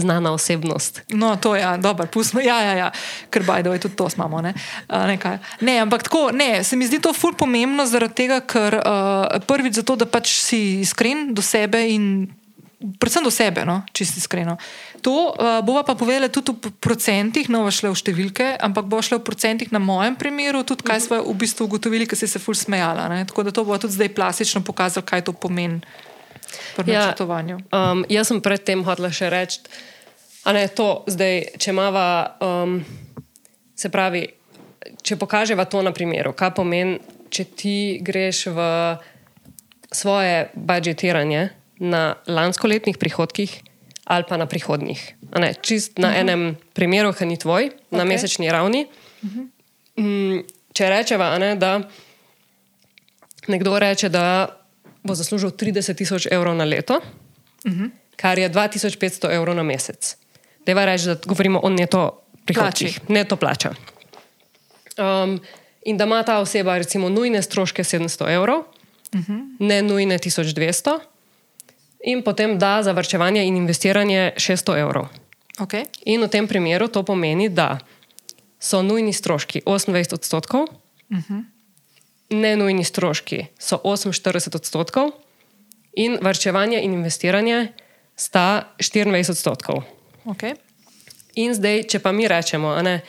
znana 0.00 0.32
osebnost. 0.32 1.04
No, 1.12 1.34
to 1.36 1.52
je, 1.52 1.60
ja, 1.60 1.76
dobro, 1.76 2.08
pustimo. 2.08 2.40
Ja, 2.40 2.56
ja, 2.64 2.74
ja, 2.78 2.88
ker 3.28 3.44
bajdo 3.44 3.74
je 3.76 3.84
tudi 3.84 3.98
to 4.00 4.08
imamo. 4.16 4.40
Ne? 4.40 4.54
Uh, 4.88 5.04
nekaj. 5.10 5.38
ne, 5.60 5.76
ampak 5.84 6.08
tako, 6.08 6.30
ne, 6.32 6.64
se 6.64 6.76
mi 6.76 6.88
zdi 6.88 7.02
to 7.04 7.12
ful 7.12 7.36
pomembno 7.36 7.84
zaradi 7.84 8.24
tega, 8.24 8.40
ker 8.40 8.80
uh, 8.80 9.36
prvič 9.44 9.82
zato, 9.84 9.98
da 10.00 10.08
pač 10.08 10.32
si 10.40 10.80
iskren 10.80 11.34
do 11.36 11.44
sebe 11.44 11.84
in 11.92 12.30
predvsem 12.98 13.24
do 13.24 13.32
sebe, 13.32 13.64
no, 13.64 13.82
čisto 13.92 14.20
iskreno. 14.20 14.56
To 15.00 15.32
uh, 15.32 15.60
bova 15.64 15.84
pa 15.84 15.96
povedala 15.96 16.28
tudi 16.28 16.52
v 16.52 16.72
procentih, 16.80 17.48
no, 17.48 17.64
šle 17.72 17.92
v 17.92 17.98
številke, 17.98 18.46
ampak 18.60 18.88
bo 18.88 19.00
šle 19.04 19.20
v 19.20 19.26
procentih 19.26 19.72
na 19.72 19.80
mojem 19.80 20.16
primeru, 20.16 20.64
tudi 20.64 20.84
kaj 20.84 21.08
smo 21.08 21.20
v 21.24 21.34
bistvu 21.40 21.68
ugotovili, 21.68 22.08
ker 22.08 22.18
si 22.18 22.28
se 22.28 22.40
ful 22.40 22.56
smejala. 22.56 23.08
Ne? 23.08 23.24
Tako 23.28 23.48
da 23.48 23.54
to 23.54 23.64
bo 23.64 23.76
tudi 23.80 23.96
zdaj 23.96 24.12
plastično 24.12 24.64
pokazalo, 24.64 25.06
kaj 25.06 25.24
to 25.28 25.32
pomeni 25.32 25.80
pri 26.76 26.92
Ja. 26.92 27.08
načrtovanju. 27.08 27.64
Um, 27.72 28.04
jaz 28.08 28.28
sem 28.28 28.40
predtem 28.44 28.84
hotela 28.84 29.10
še 29.10 29.32
reči, 29.32 29.64
a 30.44 30.52
ne 30.52 30.68
to 30.68 31.04
zdaj, 31.08 31.56
če 31.56 31.72
imamo 31.72 32.06
um, 32.44 32.78
se 33.74 33.88
pravi, 33.88 34.28
če 35.00 35.16
pokažemo 35.16 35.64
to 35.64 35.80
na 35.82 35.92
primeru, 35.92 36.36
kaj 36.36 36.52
pomeni, 36.54 37.00
če 37.32 37.44
ti 37.56 37.78
greš 38.04 38.52
v 38.54 38.60
svoje 39.94 40.50
budžetiranje 40.54 41.63
na 41.78 42.14
lanskoletnih 42.26 42.98
prihodkih 42.98 43.62
ali 44.04 44.24
pa 44.28 44.36
na 44.36 44.46
prihodnjih. 44.46 45.14
Ne, 45.38 45.54
čist 45.62 45.98
na 45.98 46.08
uh 46.08 46.14
-huh. 46.14 46.20
enem 46.20 46.56
primeru, 46.72 47.12
ki 47.12 47.26
ni 47.26 47.36
tvoj, 47.36 47.64
okay. 47.64 47.96
na 47.96 48.04
mesečni 48.04 48.52
ravni. 48.52 48.86
Uh 49.22 49.30
-huh. 49.30 49.48
mm, 49.96 50.44
če 50.72 50.88
rečeva, 50.88 51.38
ne, 51.38 51.56
da 51.56 51.80
nekdo 53.48 53.78
reče, 53.78 54.08
da 54.08 54.48
bo 55.02 55.14
zaslužil 55.14 55.50
30 55.50 55.96
tisoč 55.96 56.26
evrov 56.30 56.56
na 56.56 56.64
leto, 56.64 57.00
uh 57.64 57.72
-huh. 57.72 57.90
kar 58.16 58.38
je 58.38 58.50
2500 58.50 59.34
evrov 59.34 59.56
na 59.56 59.62
mesec. 59.62 60.16
Deva 60.66 60.84
reči, 60.84 61.06
da 61.06 61.16
govorimo 61.26 61.60
o 61.62 61.70
neto 61.70 62.20
prihodkih, 62.44 63.00
Plači. 63.00 63.12
neto 63.12 63.36
plača. 63.36 63.74
Um, 64.98 65.40
in 65.84 65.96
da 65.96 66.04
ima 66.04 66.22
ta 66.22 66.38
oseba 66.38 66.78
recimo 66.78 67.08
nujne 67.08 67.42
stroške 67.42 67.84
700 67.84 68.34
evrov, 68.34 68.58
uh 68.58 69.20
-huh. 69.20 69.56
ne 69.58 69.82
nujne 69.82 70.18
1200, 70.18 70.98
in 72.04 72.22
potem 72.22 72.58
da 72.58 72.82
za 72.82 72.92
vrčevanje 72.92 73.44
in 73.46 73.56
investiranje 73.56 74.32
600 74.36 74.78
evrov. 74.80 75.08
Okay. 75.58 75.86
In 76.04 76.20
v 76.20 76.28
tem 76.28 76.48
primeru 76.50 76.88
to 76.88 77.02
pomeni, 77.02 77.48
da 77.48 77.78
so 78.60 78.82
nujni 78.82 79.12
stroški 79.12 79.62
28 79.66 80.14
odstotkov, 80.14 80.68
uh 81.10 81.18
-huh. 81.18 81.44
ne 82.30 82.56
nujni 82.56 82.84
stroški 82.84 83.46
so 83.58 83.80
48 83.84 84.56
odstotkov, 84.56 85.10
in 85.96 86.18
vrčevanje 86.22 86.80
in 86.82 86.92
investiranje 86.92 87.72
sta 88.16 88.74
24 88.78 89.30
odstotkov. 89.30 89.82
Okay. 90.24 90.54
In 91.34 91.54
zdaj, 91.54 91.82
če 91.90 91.98
pa 91.98 92.12
mi 92.12 92.28
rečemo, 92.28 92.74
ne, 92.82 93.00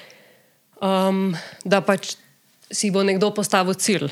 um, 0.82 1.36
da 1.64 1.82
pač 1.86 2.16
si 2.72 2.90
bo 2.92 3.04
nekdo 3.06 3.30
postavil 3.34 3.78
cilj, 3.78 4.10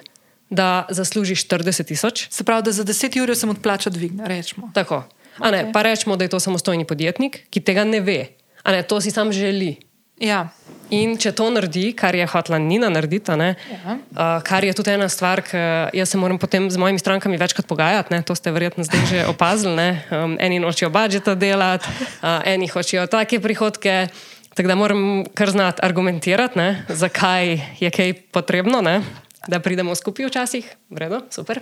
da 0.54 0.86
zasluži 0.90 1.36
40 1.36 1.84
tisoč, 1.86 2.28
Se 2.30 2.44
pravi, 2.44 2.64
da 2.64 2.72
za 2.72 2.84
10 2.84 3.10
ur 3.20 3.36
se 3.36 3.46
mu 3.46 3.54
plača 3.56 3.90
dvigne, 3.90 4.24
rečemo. 4.26 4.72
tako. 4.74 5.04
A 5.38 5.50
ne, 5.50 5.64
Ok. 5.64 5.74
pa 5.74 5.82
rečemo, 5.82 6.16
da 6.16 6.24
je 6.24 6.30
to 6.30 6.40
samostojni 6.40 6.86
podjetnik, 6.86 7.50
ki 7.50 7.60
tega 7.60 7.84
ne 7.84 8.00
ve. 8.00 8.28
A 8.62 8.72
ne, 8.72 8.84
to 8.84 9.02
si 9.02 9.10
sam 9.10 9.32
želi. 9.32 9.76
Ja. 10.20 10.50
In 10.90 11.18
če 11.18 11.32
to 11.32 11.50
naredi, 11.50 11.90
kar 11.92 12.14
je 12.14 12.22
hotla 12.24 12.58
Nina 12.58 12.86
narediti, 12.88 13.32
ne, 13.32 13.56
Ja. 13.66 13.98
uh, 14.38 14.44
kar 14.44 14.62
je 14.62 14.74
tudi 14.74 14.92
ena 14.92 15.10
stvar, 15.10 15.42
ki 15.42 15.58
jaz 15.92 16.06
se 16.06 16.18
moram 16.18 16.38
potem 16.38 16.70
z 16.70 16.78
mojimi 16.78 17.00
strankami 17.00 17.34
večkrat 17.34 17.66
pogajati, 17.66 18.14
ne, 18.14 18.22
to 18.22 18.36
ste 18.36 18.52
verjetno 18.52 18.84
zdaj 18.84 19.02
že 19.06 19.26
opazili. 19.26 19.74
Ne, 19.74 19.90
um, 20.14 20.38
eni 20.40 20.60
nočejo 20.60 20.90
budžeta 20.90 21.34
delati, 21.36 21.90
uh, 22.22 22.46
eni 22.46 22.68
hočejo 22.68 23.08
take 23.08 23.40
prihodke. 23.40 24.08
Tako 24.54 24.68
da 24.68 24.76
moram 24.76 25.02
kar 25.34 25.50
znati 25.50 25.82
argumentirati, 25.82 26.54
ne, 26.56 26.86
zakaj 26.88 27.58
je 27.80 27.90
kaj 27.90 28.14
potrebno, 28.30 28.82
ne, 28.82 29.02
da 29.48 29.60
pridemo 29.60 29.96
skupaj 29.96 30.26
včasih. 30.26 30.76
V 30.90 30.98
redu, 30.98 31.22
super. 31.30 31.60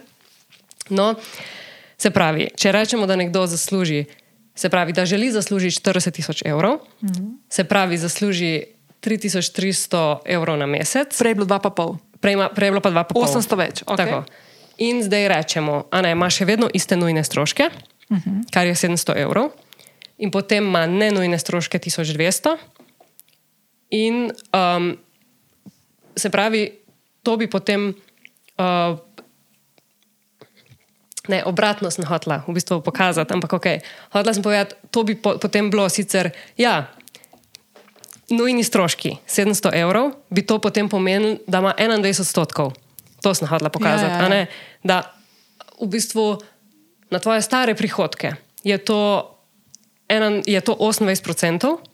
No, 0.90 1.16
se 1.98 2.12
pravi, 2.12 2.50
če 2.58 2.72
rečemo, 2.72 3.08
da 3.08 3.16
nekdo 3.16 3.46
zasluži, 3.48 4.06
se 4.56 4.70
pravi, 4.70 4.94
da 4.94 5.06
želi 5.06 5.32
zaslužiti 5.32 5.82
40 5.82 6.12
tisoč 6.12 6.42
evrov, 6.46 6.80
mm 7.02 7.08
-hmm. 7.08 7.38
se 7.50 7.64
pravi, 7.64 7.98
zasluži 7.98 8.64
3300 9.02 10.18
evrov 10.26 10.58
na 10.58 10.66
mesec, 10.66 11.18
Prej 11.18 11.32
je 11.32 11.36
bilo 11.36 11.48
2,5. 11.48 11.98
prej, 12.20 12.36
prej 12.56 12.68
je 12.68 12.72
bilo 12.72 12.82
pa 12.82 12.90
2,5. 12.90 13.06
800 13.14 13.58
več, 13.58 13.84
okej. 13.86 14.06
Tako. 14.06 14.24
In 14.78 15.04
zdaj 15.04 15.28
rečemo, 15.28 15.84
da 15.92 16.10
ima 16.10 16.30
še 16.30 16.46
vedno 16.46 16.70
iste 16.74 16.96
nujne 16.96 17.24
stroške, 17.24 17.70
uh 18.10 18.18
-huh. 18.18 18.44
kar 18.52 18.68
je 18.68 18.76
700 18.76 19.18
evrov, 19.18 19.52
in 20.18 20.32
potem 20.32 20.64
ima 20.64 20.86
nenujne 20.86 21.40
stroške 21.40 21.80
1200. 21.80 22.58
In 23.90 24.32
um, 24.54 24.98
se 26.16 26.30
pravi, 26.30 26.81
to 27.24 27.38
bi 27.38 27.48
potem. 27.48 27.94
Uh, 28.58 29.00
Ne, 31.30 31.44
obratno 31.46 31.86
sem 31.94 32.02
hotela 32.10 32.42
v 32.50 32.58
bistvu 32.58 32.82
pokazati, 32.82 33.30
ampak 33.30 33.54
ok. 33.54 33.68
Hotela 34.10 34.34
sem 34.34 34.42
povedati, 34.42 34.74
to 34.90 35.06
bi 35.06 35.14
po, 35.14 35.38
potem 35.38 35.70
bilo 35.70 35.86
sicer, 35.86 36.32
ja, 36.58 36.90
nujni 38.34 38.66
stroški 38.66 39.22
700 39.30 39.70
evrov, 39.86 40.18
bi 40.34 40.42
to 40.42 40.58
potem 40.58 40.90
pomenilo, 40.90 41.38
da 41.46 41.62
ima 41.62 41.76
21 41.78 42.26
odstotkov. 42.26 42.74
To 43.22 43.34
sem 43.38 43.48
hotela 43.48 43.70
pokazati. 43.70 44.18
Ja, 44.18 44.28
ja, 44.28 44.36
ja. 44.36 44.46
Da 44.82 44.98
v 45.78 45.88
bistvu 45.94 46.42
na 47.14 47.22
tvoje 47.22 47.46
stare 47.46 47.78
prihodke 47.78 48.34
je 48.66 48.82
to, 48.82 49.30
ena, 50.10 50.42
je 50.42 50.62
to 50.62 50.74
28 50.74 51.06
odstotkov, 51.06 51.86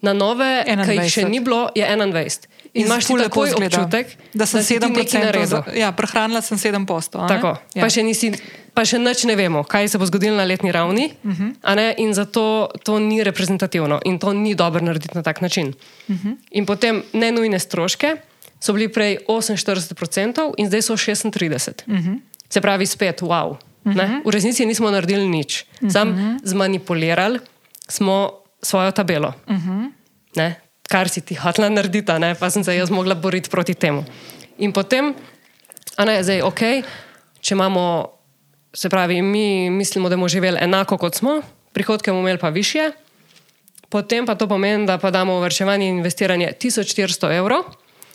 na 0.00 0.12
nove, 0.14 0.62
ki 0.64 0.94
jih 0.94 1.10
še 1.10 1.24
21. 1.26 1.30
ni 1.32 1.40
bilo, 1.42 1.66
je 1.74 1.82
21. 1.82 2.46
In 2.78 2.86
imaš 2.86 3.06
ti 3.06 3.14
takoj 3.18 3.48
izgleda, 3.48 3.80
občutek, 3.80 4.12
da 4.34 4.46
sem 4.46 4.62
si 4.62 4.78
ti 4.78 4.86
7 4.86 4.96
nekaj 4.96 5.24
naredil. 5.24 5.46
za, 5.46 5.62
ja, 5.74 5.90
prehranila 5.92 6.40
sem 6.40 6.58
7 6.58 6.86
posto. 6.86 7.18
Tako, 7.28 7.56
ja. 7.74 7.82
pa, 7.82 7.90
še 7.90 8.04
nisi, 8.06 8.30
pa 8.74 8.84
še 8.86 9.00
nič 9.02 9.24
ne 9.26 9.34
vemo, 9.38 9.64
kaj 9.66 9.90
se 9.90 9.98
bo 9.98 10.06
zgodilo 10.06 10.38
na 10.38 10.46
letni 10.46 10.72
ravni, 10.72 11.10
uh 11.24 11.32
-huh. 11.32 11.76
ne, 11.76 11.94
in 11.98 12.14
zato 12.14 12.70
to 12.82 12.98
ni 12.98 13.24
reprezentativno 13.24 14.00
in 14.04 14.18
to 14.18 14.32
ni 14.32 14.54
dobro 14.54 14.80
narediti 14.80 15.18
na 15.18 15.22
tak 15.22 15.40
način. 15.40 15.74
Uh 16.08 16.16
-huh. 16.16 16.36
In 16.50 16.66
potem 16.66 17.02
nenujne 17.12 17.58
stroške 17.58 18.16
so 18.60 18.72
bili 18.72 18.88
prej 18.88 19.18
48% 19.28 20.54
in 20.56 20.66
zdaj 20.66 20.82
so 20.82 20.94
36%. 20.94 21.82
Uh 21.86 21.94
-huh. 21.94 22.20
Se 22.48 22.60
pravi, 22.60 22.86
spet 22.86 23.22
wow. 23.22 23.56
Uh 23.84 23.92
-huh. 23.92 24.22
V 24.24 24.30
resnici 24.30 24.66
nismo 24.66 24.90
naredili 24.90 25.28
nič, 25.28 25.64
uh 25.80 25.88
-huh. 25.88 25.92
sam 25.92 26.38
zmanipulirali 26.44 27.38
smo 27.88 28.30
svojo 28.62 28.90
tabelo. 28.90 29.32
Uh 29.46 29.56
-huh. 29.56 29.90
ne, 30.36 30.67
kar 30.88 31.08
si 31.08 31.20
ti 31.20 31.36
hotela 31.36 31.68
narediti, 31.68 32.12
ne, 32.18 32.34
pa 32.34 32.50
sem 32.50 32.64
se 32.64 32.76
jaz 32.76 32.90
mogla 32.90 33.14
boriti 33.14 33.50
proti 33.50 33.74
temu. 33.74 34.04
In 34.58 34.72
potem, 34.72 35.12
a 35.96 36.04
ne, 36.08 36.18
zdaj, 36.24 36.42
ok, 36.48 36.62
če 37.44 37.54
imamo, 37.54 37.84
se 38.74 38.88
pravi, 38.88 39.20
mi 39.22 39.70
mislimo, 39.70 40.08
da 40.08 40.16
bomo 40.16 40.28
živeli 40.28 40.58
enako 40.64 40.98
kot 40.98 41.20
smo, 41.20 41.40
prihodke 41.76 42.10
bomo 42.10 42.24
imeli 42.24 42.40
pa 42.40 42.48
više, 42.48 42.90
potem 43.88 44.26
pa 44.26 44.34
to 44.34 44.48
pomeni, 44.48 44.86
da 44.86 44.98
pa 44.98 45.10
damo 45.10 45.38
v 45.38 45.48
vrčevanje 45.48 45.88
in 45.88 46.00
investiranje 46.00 46.52
1400 46.60 47.36
evrov 47.36 47.68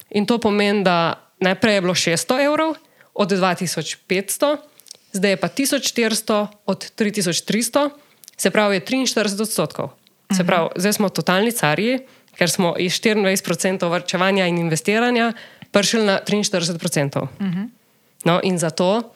in 0.09 0.25
to 0.25 0.37
pomeni, 0.37 0.83
da 0.83 1.29
najprej 1.39 1.75
je 1.75 1.81
bilo 1.81 1.93
600 1.93 2.41
evrov 2.45 2.75
od 3.13 3.31
2500, 3.31 4.57
zdaj 5.13 5.31
je 5.31 5.37
pa 5.37 5.47
1400 5.47 6.47
od 6.65 6.91
3300, 6.97 7.89
se 8.37 8.49
pravi, 8.49 8.75
je 8.75 8.81
43 8.81 9.41
odstotkov. 9.41 9.93
Se 10.33 10.43
pravi, 10.43 10.69
zdaj 10.75 10.93
smo 10.93 11.09
totalni 11.09 11.51
carji, 11.51 11.99
ker 12.37 12.49
smo 12.49 12.75
iz 12.79 12.99
24% 13.01 13.89
vrčevanja 13.91 14.47
in 14.47 14.57
investiranja 14.57 15.33
prišli 15.71 16.05
na 16.05 16.19
43%. 16.25 17.21
Uh 17.21 17.27
-huh. 17.39 17.69
No, 18.25 18.39
in 18.43 18.59
zato 18.59 19.13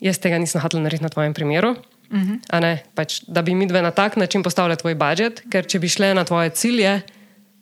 jaz 0.00 0.18
tega 0.18 0.38
nisem 0.38 0.60
hotel 0.60 0.82
narediti 0.82 1.02
na 1.02 1.08
tvojem 1.08 1.34
primeru. 1.34 1.70
Uh 1.70 1.76
-huh. 2.18 2.60
ne, 2.60 2.82
pač, 2.94 3.20
da 3.26 3.42
bi 3.42 3.54
mi 3.54 3.66
dve 3.66 3.82
na 3.82 3.90
tak 3.90 4.16
način 4.16 4.42
postavili 4.42 4.76
tvoj 4.76 4.94
budžet, 4.94 5.42
ker 5.50 5.66
če 5.66 5.78
bi 5.78 5.88
šle 5.88 6.14
na 6.14 6.24
tvoje 6.24 6.50
cilje, 6.50 7.00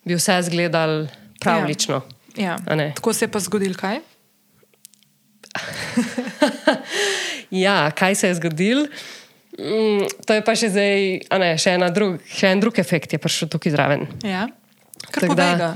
bi 0.04 0.14
vse 0.14 0.38
izgledalo 0.38 1.06
pravlično. 1.40 2.00
Ja. 2.36 2.58
A 2.66 2.74
ne. 2.74 2.92
Tako 2.94 3.12
se 3.12 3.24
je 3.24 3.28
pa 3.28 3.38
zgodil 3.38 3.74
kaj? 3.74 3.98
Ja, 7.52 7.90
kaj 7.90 8.14
se 8.14 8.28
je 8.28 8.34
zgodilo? 8.34 8.86
Mm, 9.62 10.08
to 10.26 10.34
je 10.34 10.42
pa 10.42 10.54
še, 10.58 10.72
zdaj, 10.74 11.22
a 11.30 11.38
ne, 11.38 11.52
še, 11.60 11.76
drug, 11.94 12.18
še 12.26 12.50
en 12.50 12.62
drug 12.62 12.78
efekt, 12.82 13.14
je 13.14 13.20
prišel 13.22 13.46
tukaj 13.52 13.70
zraven. 13.70 14.08
Ja. 14.26 14.48
Kar 15.12 15.22
Tako 15.22 15.36
povega. 15.38 15.70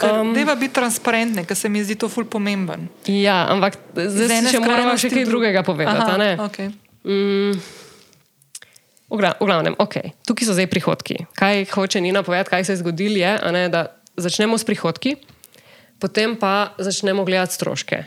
Ker 0.00 0.18
um, 0.22 0.32
Deva 0.32 0.56
biti 0.56 0.72
transparentne, 0.74 1.44
ker 1.44 1.56
se 1.58 1.68
mi 1.68 1.82
zdi 1.84 1.98
to 2.00 2.08
ful 2.08 2.24
pomemben. 2.24 2.88
Ja, 3.06 3.44
ampak 3.52 3.76
zdaj 3.92 4.48
še 4.48 4.62
moramo 4.64 4.96
še 4.96 5.12
kaj 5.12 5.28
drugega 5.28 5.62
povedati. 5.66 6.00
Aha, 6.08 6.48
okay. 6.48 6.72
Mm, 7.04 7.58
v 9.12 9.20
gra- 9.20 9.36
v 9.36 9.44
glavnem, 9.44 9.76
okay. 9.76 10.16
tukaj 10.24 10.48
so 10.48 10.56
zdaj 10.56 10.70
prihodki. 10.72 11.26
Kaj 11.36 11.68
hoče 11.74 12.00
Nina 12.00 12.24
povedati, 12.24 12.50
kaj 12.56 12.64
se 12.64 12.72
je 12.74 12.80
zgodilo, 12.80 13.20
je, 13.20 13.32
ne, 13.52 13.68
da 13.68 13.92
začnemo 14.16 14.56
s 14.56 14.64
prihodki, 14.64 15.20
potem 16.00 16.34
pa 16.40 16.72
začnemo 16.80 17.26
gledati 17.28 17.60
stroške. 17.60 17.98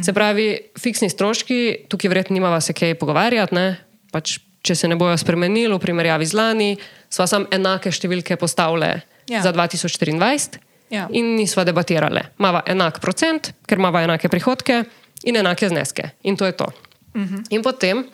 Se 0.00 0.12
pravi, 0.16 0.72
fiksni 0.80 1.10
stroški, 1.12 1.84
tukaj 1.92 2.08
verjetno 2.08 2.36
nimava 2.38 2.60
se 2.64 2.72
kaj 2.72 2.94
pogovarjati, 2.96 3.52
ne? 3.52 3.66
Pač, 4.12 4.38
če 4.62 4.74
se 4.78 4.88
ne 4.88 4.96
bojo 4.96 5.16
spremenili 5.18 5.72
v 5.74 5.80
primerjavi 5.82 6.26
z 6.28 6.36
lani, 6.38 6.70
sva 7.10 7.26
sam 7.26 7.46
enake 7.50 7.90
številke 7.90 8.36
postavile 8.36 9.02
Ja. 9.30 9.40
za 9.42 9.52
2024 9.52 10.58
Ja. 10.90 11.06
in 11.10 11.36
nisva 11.36 11.64
debatirale. 11.64 12.22
Mava 12.38 12.62
enak 12.66 13.00
procent, 13.00 13.52
ker 13.66 13.78
mava 13.78 14.02
enake 14.04 14.28
prihodke 14.28 14.84
in 15.24 15.36
enake 15.36 15.68
zneske. 15.68 16.10
In 16.22 16.36
to 16.36 16.44
je 16.44 16.52
to. 16.52 16.66
Uh 17.14 17.22
-huh. 17.22 17.44
In 17.50 17.62
potem 17.62 18.04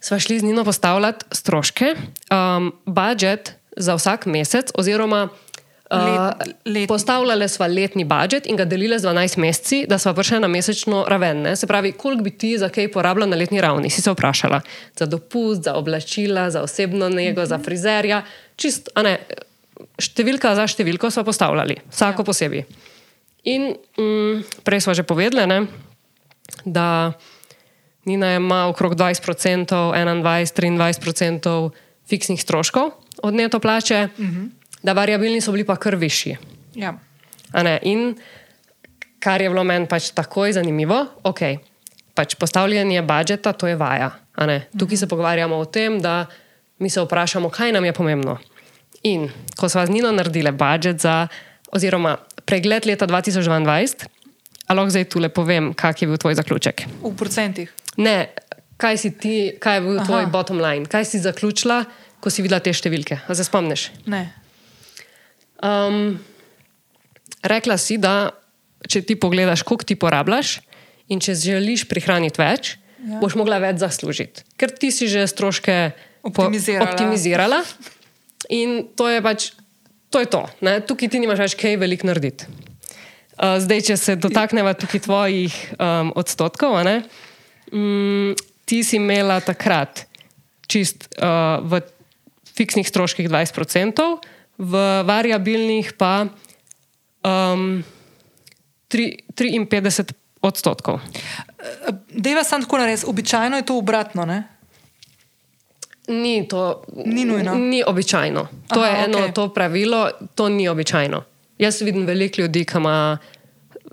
sva 0.00 0.18
šli 0.18 0.38
z 0.40 0.42
Nino 0.42 0.64
postavljati 0.64 1.24
stroške, 1.32 1.94
um, 2.30 2.72
budžet 2.86 3.54
za 3.76 3.94
vsak 3.94 4.26
mesec, 4.26 4.70
oziroma 4.74 5.28
uh, 5.92 5.98
Let- 5.98 6.54
letni. 6.64 6.86
postavljali 6.86 7.48
sva 7.48 7.66
letni 7.66 8.04
budžet 8.04 8.46
in 8.46 8.56
ga 8.56 8.64
delili 8.64 8.98
z 8.98 9.04
12 9.06 9.38
meseci, 9.38 9.82
da 9.88 9.98
sva 9.98 10.14
prišli 10.14 10.40
na 10.40 10.48
mesečno 10.48 11.04
raven. 11.08 11.42
Ne? 11.42 11.56
Se 11.56 11.66
pravi, 11.66 11.92
koliko 11.92 12.22
bi 12.22 12.30
ti 12.30 12.58
za 12.58 12.68
kaj 12.68 12.92
porabila 12.92 13.26
na 13.26 13.36
letni 13.36 13.60
ravni, 13.60 13.90
si 13.90 14.02
se 14.02 14.10
vprašala. 14.10 14.60
Za 14.98 15.06
dopust, 15.06 15.62
za 15.62 15.74
oblačila, 15.74 16.50
za 16.50 16.62
osebno 16.62 17.08
nego, 17.08 17.46
za 17.46 17.58
frizerja, 17.58 18.22
čist, 18.56 18.88
a 18.94 19.02
ne. 19.02 19.18
številka 19.98 20.54
za 20.54 20.64
številko 20.70 21.10
smo 21.10 21.24
postavljali, 21.26 21.80
vsako 21.90 22.22
ja. 22.22 22.26
posebej. 22.26 22.64
In 23.50 23.72
mm, 23.98 24.62
prej 24.62 24.84
smo 24.84 24.94
že 24.94 25.02
povedali, 25.02 25.46
ne, 25.46 25.66
da 26.64 27.12
Nina 28.04 28.34
ima 28.34 28.66
okrog 28.66 28.94
20%, 28.94 29.94
21, 29.94 30.78
23% 30.78 31.70
fiksnih 32.08 32.42
stroškov 32.42 32.90
od 33.22 33.34
neto 33.34 33.60
plače, 33.60 34.08
uh 34.18 34.24
-huh. 34.24 34.48
Da 34.82 34.92
variabilni 34.92 35.40
so 35.40 35.52
bili 35.52 35.64
pa 35.64 35.76
kar 35.76 35.96
višji. 35.96 36.36
Ja. 36.74 36.94
In 37.82 38.14
kar 39.22 39.42
je 39.42 39.50
bilo 39.50 39.64
meni 39.64 39.86
pač 39.86 40.10
takoj 40.16 40.52
zanimivo, 40.56 40.98
ok, 41.24 41.40
pač 42.14 42.34
postavljanje 42.40 43.02
budžeta, 43.06 43.52
to 43.52 43.70
je 43.70 43.76
vaja. 43.76 44.10
Tukaj 44.78 45.04
se 45.04 45.08
pogovarjamo 45.08 45.56
o 45.56 45.64
tem, 45.64 46.00
da 46.02 46.26
mi 46.78 46.90
se 46.90 47.00
vprašamo, 47.00 47.50
kaj 47.50 47.72
nam 47.72 47.84
je 47.84 47.92
pomembno. 47.92 48.38
In 49.02 49.28
ko 49.56 49.68
smo 49.68 49.86
z 49.86 49.90
Nino 49.90 50.12
naredili 50.12 50.50
budžet 50.52 51.00
za, 51.02 51.26
oziroma 51.72 52.16
pregled 52.44 52.86
leta 52.86 53.06
2022, 53.06 54.06
ali 54.66 54.78
lahko 54.78 54.90
zdaj 54.90 55.08
tu 55.10 55.20
le 55.20 55.28
povem, 55.28 55.72
kak 55.74 56.02
je 56.02 56.08
bil 56.08 56.18
tvoj 56.18 56.34
zaključek? 56.38 56.86
V 57.02 57.14
procentih. 57.18 57.72
Ne, 57.96 58.32
kaj, 58.76 58.98
ti, 59.20 59.34
kaj 59.60 59.78
je 59.78 59.82
bil 59.86 59.98
Aha. 59.98 60.06
tvoj 60.06 60.26
bottom 60.32 60.62
line, 60.62 60.86
kaj 60.86 61.04
si 61.04 61.22
zaključila, 61.22 61.84
ko 62.22 62.30
si 62.30 62.42
videla 62.42 62.62
te 62.62 62.72
številke? 62.74 63.22
A 63.26 63.34
se 63.34 63.46
spomniš? 63.46 63.90
Ne. 64.10 64.41
Um, 65.62 66.18
rekla 67.46 67.78
si, 67.78 67.98
da 68.02 68.32
če 68.88 69.02
ti 69.06 69.16
pogledaš, 69.18 69.62
koliko 69.66 69.86
ti 69.86 69.96
porabljaš, 69.98 70.58
in 71.12 71.20
če 71.22 71.36
želiš 71.38 71.86
prihraniti 71.90 72.40
več, 72.40 72.76
ja. 73.02 73.20
boš 73.22 73.36
mogla 73.38 73.60
več 73.62 73.82
zaslužiti, 73.82 74.46
ker 74.58 74.72
ti 74.74 74.92
si 74.94 75.10
že 75.10 75.26
stroške 75.30 75.76
optimizirala. 76.26 76.90
optimizirala 76.90 77.60
in 78.50 78.88
to 78.96 79.10
je 79.10 79.24
pač. 79.24 79.52
To 80.12 80.20
je 80.20 80.28
to. 80.28 80.42
Ne? 80.60 80.76
Tukaj 80.84 81.08
ti 81.08 81.22
nimaš 81.22 81.38
več 81.40 81.54
kaj 81.56 81.78
veliko 81.80 82.04
narediti. 82.04 82.44
Uh, 83.40 83.56
zdaj, 83.64 83.80
če 83.86 83.94
se 83.96 84.16
dotaknemo 84.20 84.74
tukaj 84.76 85.00
tvojih 85.06 85.54
um, 85.72 86.10
odstotkov, 86.20 86.76
um, 86.76 88.34
ti 88.68 88.82
si 88.84 88.98
imela 89.00 89.38
takrat 89.40 90.04
čist 90.68 91.08
uh, 91.16 91.64
v 91.64 91.80
fiksnih 92.44 92.84
stroških 92.84 93.24
20%, 93.32 94.04
v 94.58 95.02
variabilnih 95.06 95.92
pa 95.98 96.26
um, 97.24 97.82
3, 98.88 99.32
53 99.36 100.12
odstotkov. 100.42 101.00
Deva 102.10 102.44
sem 102.44 102.62
tako 102.62 102.82
naredila, 102.82 103.10
običajno 103.10 103.56
je 103.56 103.66
to 103.66 103.78
obratno. 103.78 104.26
Ne? 104.26 104.42
Ni 106.08 106.48
to 106.48 106.82
ni 107.06 107.24
nujno. 107.24 107.54
Ni 107.54 107.82
običajno. 107.86 108.48
To 108.74 108.80
Aha, 108.80 108.88
je 108.88 109.04
eno 109.04 109.18
okay. 109.18 109.32
to 109.32 109.48
pravilo, 109.54 110.10
to 110.34 110.48
ni 110.48 110.68
običajno. 110.68 111.22
Jaz 111.58 111.80
vidim 111.82 112.06
veliko 112.06 112.40
ljudi, 112.40 112.64
ki 112.64 112.76
ima 112.76 113.18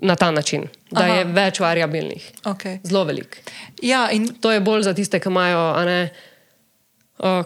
na 0.02 0.16
ta 0.16 0.30
način, 0.30 0.64
da 0.90 1.04
Aha. 1.04 1.14
je 1.14 1.24
več 1.24 1.60
variabilnih. 1.60 2.32
Okay. 2.44 2.78
Zelo 2.82 3.04
velik. 3.04 3.38
Ja, 3.82 4.08
in... 4.10 4.26
To 4.40 4.52
je 4.52 4.60
bolj 4.60 4.82
za 4.82 4.94
tiste, 4.94 5.20
ki 5.20 5.28
imajo. 5.28 5.84
Ne, 5.84 6.10
o, 7.20 7.44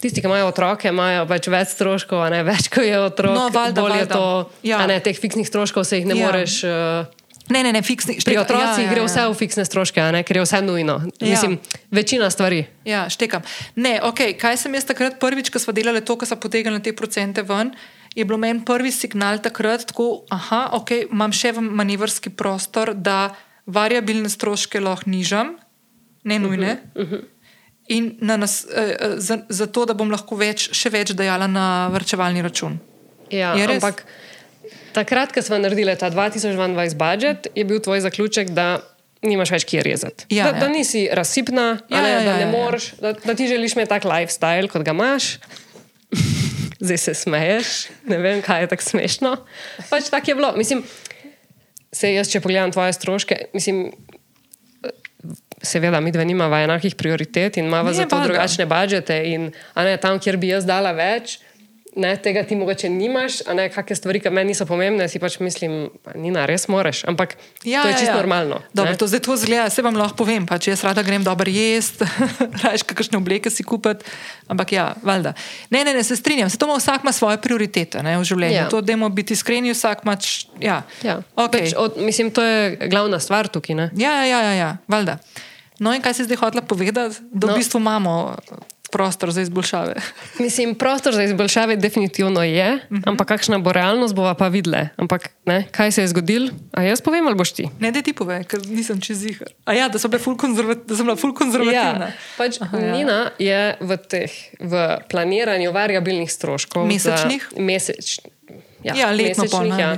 tisti, 0.00 0.22
ki 0.22 0.28
imajo 0.30 0.48
otroke, 0.52 0.88
imajo 0.88 1.26
pač 1.30 1.50
več 1.52 1.74
stroškov, 1.74 2.22
ne 2.34 2.44
več, 2.46 2.70
ko 2.72 2.84
je 2.84 2.94
otrok. 3.00 3.34
No, 3.34 3.50
valjda, 3.54 3.82
bolj 3.82 3.96
valjda. 3.96 4.04
je 4.04 4.08
to, 4.14 4.68
ja. 4.70 4.80
ne, 4.86 5.00
teh 5.04 5.18
fiksnih 5.18 5.48
stroškov 5.48 5.86
se 5.88 6.00
jih 6.00 6.08
ne 6.10 6.18
ja. 6.18 6.30
moreš. 6.30 6.62
Uh, 6.68 7.22
Ne, 7.52 7.60
ne, 7.60 7.74
ne, 7.76 7.82
fiksni. 7.84 8.16
Pri 8.24 8.38
otrocih 8.40 8.80
ja, 8.80 8.86
ja, 8.86 8.92
gre 8.94 9.02
vse 9.04 9.20
ja. 9.20 9.28
v 9.28 9.36
fiksne 9.36 9.64
stroške, 9.68 10.00
ne, 10.16 10.22
ker 10.24 10.40
je 10.40 10.44
vse 10.46 10.62
nujno. 10.64 10.94
Ja. 11.20 11.34
Mislim, 11.34 11.58
večina 11.92 12.30
stvari. 12.32 12.62
Ja, 12.88 13.04
štekam. 13.12 13.44
Ne, 13.76 13.98
okay, 14.00 14.32
kaj 14.32 14.62
sem 14.62 14.72
jaz 14.72 14.88
takrat 14.88 15.18
prvič, 15.20 15.52
ko 15.52 15.60
smo 15.60 15.74
delali 15.76 16.00
to, 16.00 16.16
ko 16.16 16.24
so 16.24 16.38
potegnili 16.40 16.80
te 16.80 16.94
procente 16.96 17.44
ven, 17.44 17.74
je 18.16 18.24
bilo 18.24 18.38
meni 18.40 18.64
prvi 18.64 18.94
signal 18.94 19.42
takrat, 19.44 19.92
da 19.92 20.62
okay, 20.72 21.04
imam 21.10 21.36
še 21.36 21.52
manevrski 21.60 22.32
prostor, 22.32 22.94
da 22.96 23.34
variabilne 23.66 24.32
stroške 24.32 24.80
lahko 24.80 25.12
nižam, 25.12 25.56
ne 26.24 26.38
nujne. 26.40 26.80
Uh 26.94 27.04
-huh, 27.04 27.04
uh 27.04 27.12
-huh. 27.12 27.33
In 27.92 28.14
nas, 28.20 28.62
uh, 28.64 29.16
za, 29.20 29.42
za 29.48 29.66
to, 29.66 29.84
da 29.84 29.96
bom 29.96 30.10
lahko 30.12 30.38
več, 30.40 30.70
še 30.72 30.92
več 30.94 31.12
dajala 31.16 31.48
na 31.50 31.66
vrčevalni 31.92 32.44
račun. 32.44 32.78
Ja, 33.32 33.52
ampak. 33.54 34.04
Takrat, 34.94 35.32
ko 35.34 35.42
smo 35.42 35.58
naredili 35.58 35.92
ta 35.98 36.06
2022 36.06 36.94
budžet, 36.94 37.48
je 37.50 37.64
bil 37.66 37.82
tvoj 37.82 38.04
zaključek, 38.04 38.54
da 38.54 38.78
nimaš 39.26 39.52
več 39.56 39.66
kje 39.68 39.82
rezati. 39.84 40.28
Ja, 40.30 40.52
da, 40.52 40.58
ja. 40.58 40.60
da 40.64 40.68
nisi 40.70 41.06
razsipna, 41.12 41.66
ja, 41.90 42.02
ne, 42.02 42.10
ja, 42.12 42.20
da, 42.20 42.30
ja, 42.30 42.36
ne 42.38 42.46
ja, 42.46 42.50
moreš, 42.52 42.90
da, 43.00 43.14
da 43.16 43.34
ti 43.34 43.48
želiš 43.50 43.76
imeti 43.76 43.90
tak 43.90 44.06
lifestyle, 44.08 44.70
kot 44.70 44.86
ga 44.86 44.94
imaš. 44.94 45.38
Zdaj 46.84 47.00
se 47.00 47.14
smeješ, 47.16 47.72
ne 48.10 48.18
vem, 48.20 48.42
kaj 48.44 48.64
je 48.64 48.70
tako 48.74 48.86
smešno. 48.86 49.36
Pač 49.90 50.10
tako 50.12 50.30
je 50.30 50.38
bilo. 50.38 50.52
Mislim, 50.56 50.84
se 51.94 52.12
jaz, 52.12 52.30
če 52.30 52.42
pogledam 52.44 52.74
tvoje 52.74 52.92
stroške, 52.96 53.46
mislim. 53.56 53.88
Seveda, 55.64 56.00
mi 56.00 56.12
dve 56.12 56.24
nimamo 56.24 56.56
enakih 56.56 56.94
prioritet 56.94 57.56
in 57.56 57.64
imamo 57.64 57.92
zato 57.92 58.20
drugačne 58.24 58.66
budžete. 58.66 59.16
In, 59.32 59.50
ne, 59.76 59.96
tam, 59.96 60.20
kjer 60.20 60.36
bi 60.36 60.52
jaz 60.52 60.68
dala 60.68 60.92
več, 60.92 61.38
ne, 61.96 62.16
tega 62.16 62.42
ti 62.42 62.56
mogoče 62.56 62.88
nimaš, 62.90 63.40
a 63.46 63.54
ne 63.54 63.68
kakšne 63.70 63.96
stvari, 63.96 64.20
ki 64.22 64.30
meni 64.34 64.52
niso 64.52 64.66
pomembne, 64.66 65.06
si 65.08 65.20
pač 65.22 65.38
mislim, 65.42 65.88
da 66.34 66.46
res 66.48 66.66
moraš. 66.68 67.04
Ampak 67.10 67.36
ja, 67.62 67.82
to 67.82 67.88
je 67.88 67.94
čisto 67.94 68.10
ja, 68.10 68.16
ja. 68.16 68.20
normalno. 68.20 68.60
Dobro, 68.74 68.96
to 68.98 69.06
zdaj 69.10 69.22
to 69.26 69.36
zgleda, 69.38 69.68
se 69.70 69.82
vam 69.82 69.96
lahko 69.98 70.18
povem, 70.24 70.46
pa 70.46 70.58
če 70.58 70.74
jaz 70.74 70.84
rada 70.86 71.04
grem 71.06 71.24
dobro 71.26 71.50
jesti, 71.50 72.06
rajš 72.64 72.86
kakšne 72.90 73.18
obleke 73.20 73.52
si 73.52 73.66
kupiti. 73.66 74.06
Ampak 74.50 74.74
ja, 74.74 74.90
valjda. 75.02 75.34
Ne, 75.70 75.84
ne, 75.86 75.94
ne, 75.94 76.02
se 76.04 76.18
strinjam, 76.18 76.50
se 76.50 76.58
to 76.58 76.68
ima 76.68 76.78
vsak 76.80 77.06
ima 77.06 77.14
svoje 77.14 77.38
prioritete 77.40 78.02
ne, 78.02 78.18
v 78.18 78.26
življenju. 78.26 78.58
Ja. 78.58 78.68
To, 78.72 78.82
da 78.82 78.96
moramo 78.96 79.14
biti 79.14 79.38
iskreni, 79.38 79.72
vsak 79.74 80.04
ima. 80.04 80.18
Ja. 80.60 80.82
Ja. 81.06 81.20
Okay. 81.36 81.70
Peč, 81.70 81.74
od, 81.78 81.98
mislim, 82.02 82.34
to 82.34 82.42
je 82.42 82.76
glavna 82.90 83.20
stvar 83.22 83.48
tukaj. 83.48 83.78
Ne? 83.78 83.90
Ja, 83.98 84.24
ja, 84.26 84.42
ja, 84.50 84.54
ja, 84.58 84.70
valjda. 84.90 85.18
No, 85.78 85.94
in 85.94 86.02
kaj 86.02 86.14
si 86.14 86.24
zdaj 86.24 86.36
hotela 86.36 86.62
povedati, 86.62 87.24
da 87.32 87.46
no. 87.46 87.54
v 87.54 87.56
bistvu 87.58 87.80
imamo 87.82 88.36
prostor 88.94 89.30
za 89.34 89.42
izboljšave. 89.42 89.94
Mislim, 90.38 90.74
prostor 90.74 91.14
za 91.14 91.22
izboljšave 91.22 91.76
definitivno 91.76 92.42
je, 92.42 92.74
uh 92.74 92.92
mhm. 92.92 93.02
-huh. 93.02 93.08
ampak 93.08 93.28
kakšna 93.28 93.58
bo 93.58 93.72
realnost, 93.72 94.14
bova 94.14 94.34
pa 94.34 94.48
videla. 94.48 94.88
Ampak 94.96 95.30
ne, 95.46 95.66
kaj 95.70 95.92
se 95.92 96.02
je 96.02 96.08
zgodilo? 96.08 96.48
A 96.72 96.82
jaz 96.82 97.00
povem, 97.00 97.26
ali 97.26 97.34
boš 97.34 97.52
ti? 97.52 97.68
Ne, 97.80 97.90
da 97.90 98.02
ti 98.02 98.12
povej, 98.12 98.44
ker 98.44 98.66
nisem 98.66 99.00
čez 99.00 99.24
jih. 99.24 99.42
A 99.64 99.72
ja, 99.72 99.88
da, 99.88 99.98
ful 99.98 100.36
da 100.86 100.96
sem 100.96 101.06
bila 101.06 101.16
ful 101.16 101.34
konzervativna. 101.34 102.06
Ja, 102.06 102.12
pač 102.38 102.60
Aha, 102.60 102.78
ja. 102.78 102.92
Nina 102.92 103.30
je 103.38 103.76
v, 103.80 103.96
teh, 103.96 104.30
v 104.60 104.98
planiranju 105.10 105.72
variabilnih 105.72 106.32
stroškov. 106.32 106.86
Mesečnih? 106.86 107.48
Za, 107.50 107.60
meseč, 107.62 108.20
ja, 108.82 108.94
ja, 108.94 109.10
letno 109.10 109.42
mesečnih, 109.42 109.50
pol, 109.50 109.80
ja. 109.80 109.92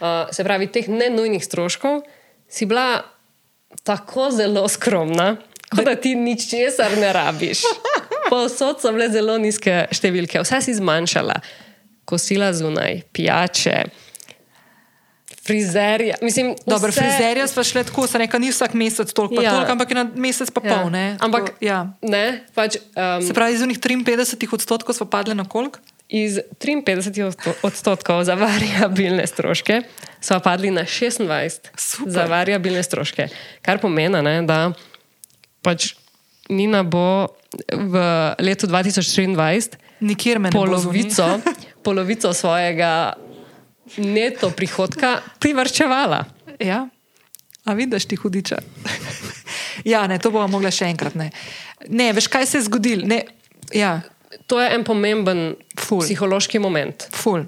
Uh, 0.00 0.32
se 0.32 0.44
pravi, 0.44 0.66
teh 0.66 0.88
nenujnih 0.88 1.44
stroškov 1.44 2.00
si 2.48 2.66
bila 2.66 3.04
tako 3.82 4.30
zelo 4.30 4.68
skromna. 4.68 5.36
Kot 5.72 5.84
da 5.84 5.96
ti 5.96 6.14
nič 6.14 6.50
česar 6.50 6.92
ne 7.00 7.12
rabiš. 7.12 7.64
Povsod 8.30 8.80
so 8.80 8.92
bile 8.92 9.08
zelo 9.12 9.38
nizke 9.40 9.86
številke, 9.92 10.42
vse 10.44 10.60
si 10.64 10.76
zmanjšala, 10.76 11.38
kosila 12.08 12.52
zunaj, 12.56 13.02
pijače. 13.16 13.78
Frizerja. 15.42 16.20
Mislim, 16.22 16.52
Dobro, 16.66 16.90
vse... 16.92 17.00
Frizerja 17.00 17.46
smo 17.50 17.64
šli 17.64 17.84
tako, 17.84 18.06
da 18.06 18.38
ni 18.38 18.50
vsak 18.50 18.74
mesec 18.78 19.12
toliko, 19.12 19.42
ja. 19.42 19.50
toliko, 19.50 19.72
ampak 19.72 19.90
je 19.90 19.94
na 19.94 20.04
mesec 20.14 20.50
pa 20.50 20.60
ja. 20.64 20.76
pol. 20.76 20.92
Ne? 20.92 21.16
Ampak, 21.20 21.46
tako, 21.46 21.64
ja. 21.64 21.78
ne, 22.02 22.44
pač, 22.54 22.76
um, 22.94 23.26
Se 23.26 23.34
pravi, 23.34 23.56
iz 23.56 23.64
unih 23.64 23.80
53 23.80 24.54
odstotkov 24.54 24.94
smo 24.94 25.08
padli 25.10 25.34
na 25.34 25.48
koliko? 25.48 25.82
Iz 26.12 26.38
53 26.60 27.32
odstotkov 27.64 28.24
za 28.28 28.34
variabilne 28.36 29.26
stroške 29.26 29.80
smo 30.20 30.40
padli 30.44 30.70
na 30.70 30.84
26 30.84 31.72
Super. 31.76 32.12
za 32.12 32.24
variabilne 32.28 32.82
stroške. 32.82 33.28
Kar 33.62 33.80
pomeni, 33.80 34.22
ne, 34.22 34.42
da 34.44 34.72
pač 35.64 35.94
Nina 36.52 36.82
bo 36.82 37.32
v 37.72 37.94
letu 38.42 38.66
2023 38.66 40.52
polovico, 40.52 41.40
polovico 41.82 42.32
svojega 42.34 43.12
neto 43.96 44.50
prihodka 44.50 45.22
privrčevala. 45.38 46.24
Ja, 46.60 46.88
a 47.64 47.72
vidiš 47.72 48.04
ti 48.04 48.16
hudiča. 48.16 48.56
ja, 49.84 50.06
ne, 50.06 50.18
to 50.18 50.30
bomo 50.30 50.58
mogli 50.58 50.72
še 50.74 50.90
enkrat. 50.92 51.14
Ne, 51.14 51.30
ne 51.88 52.12
veš, 52.12 52.28
kaj 52.28 52.46
se 52.46 52.58
je 52.58 52.66
zgodilo. 52.68 53.06
Ja. 53.72 54.00
To 54.52 54.60
je 54.60 54.68
en 54.68 54.84
pomemben 54.84 55.54
Ful. 55.80 56.02
psihološki 56.04 56.60
moment. 56.60 57.08
Ful. 57.16 57.46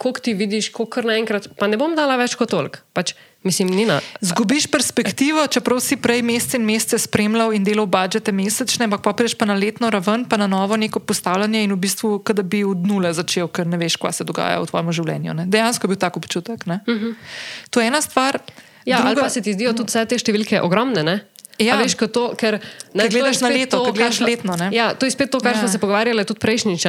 Ko 0.00 0.12
ti 0.16 0.32
vidiš, 0.32 0.70
kako 0.72 0.86
kar 0.88 1.04
naenkrat, 1.04 1.50
pa 1.60 1.66
ne 1.68 1.76
bom 1.76 1.92
dala 1.92 2.16
več 2.16 2.32
kot 2.40 2.48
toliko. 2.48 2.80
Pač, 2.96 3.12
mislim, 3.44 3.68
Nina. 3.76 3.98
Zgubiš 4.24 4.70
perspektivo, 4.72 5.44
čeprav 5.52 5.82
si 5.84 5.98
prej 6.00 6.22
mesece 6.24 6.56
in 6.56 6.64
mesece 6.64 7.02
spremljal 7.04 7.52
in 7.52 7.66
delal 7.66 7.84
budžete 7.92 8.32
mesečne, 8.32 8.88
ampak 8.88 9.04
pa 9.04 9.12
prideš 9.12 9.36
pa 9.36 9.44
na 9.44 9.58
letno 9.58 9.92
raven, 9.92 10.24
pa 10.24 10.40
na 10.40 10.48
novo 10.48 10.80
neko 10.80 11.04
postavljanje 11.04 11.60
in 11.66 11.76
v 11.76 11.80
bistvu, 11.84 12.14
da 12.24 12.40
bi 12.40 12.64
od 12.64 12.88
nule 12.88 13.12
začel, 13.12 13.52
ker 13.52 13.68
ne 13.68 13.76
veš, 13.76 14.00
kaj 14.00 14.22
se 14.22 14.24
dogaja 14.24 14.64
v 14.64 14.72
tvojem 14.72 14.96
življenju. 14.96 15.36
Ne? 15.42 15.44
Dejansko 15.44 15.84
je 15.84 15.92
bil 15.92 16.00
tako 16.00 16.24
občutek. 16.24 16.64
Uh 16.64 16.72
mhm. 16.72 16.96
-huh. 16.96 17.14
To 17.68 17.84
je 17.84 17.92
ena 17.92 18.00
stvar. 18.00 18.40
Ja, 18.84 18.96
druga... 18.96 19.08
ali 19.08 19.20
pa 19.20 19.28
se 19.28 19.42
ti 19.42 19.52
zdijo 19.52 19.72
tudi 19.72 19.92
vse 19.92 20.06
te 20.08 20.18
številke 20.18 20.60
ogromne? 20.64 21.02
Ne? 21.04 21.20
Ja, 21.60 21.76
veš, 21.76 21.94
to, 22.08 22.30
ker, 22.40 22.56
ne, 22.96 23.08
gledaš 23.12 23.42
na 23.44 23.50
leto, 23.52 23.82
to, 23.84 23.92
gledaš 23.92 24.20
letno. 24.24 24.56
Ne? 24.56 24.70
Ja, 24.72 24.94
to 24.96 25.04
je 25.04 25.12
spet 25.12 25.30
to, 25.30 25.40
kar 25.44 25.52
ja. 25.52 25.60
smo 25.60 25.68
se 25.68 25.78
pogovarjali 25.78 26.24
tudi 26.24 26.40
prejšnjič. 26.40 26.86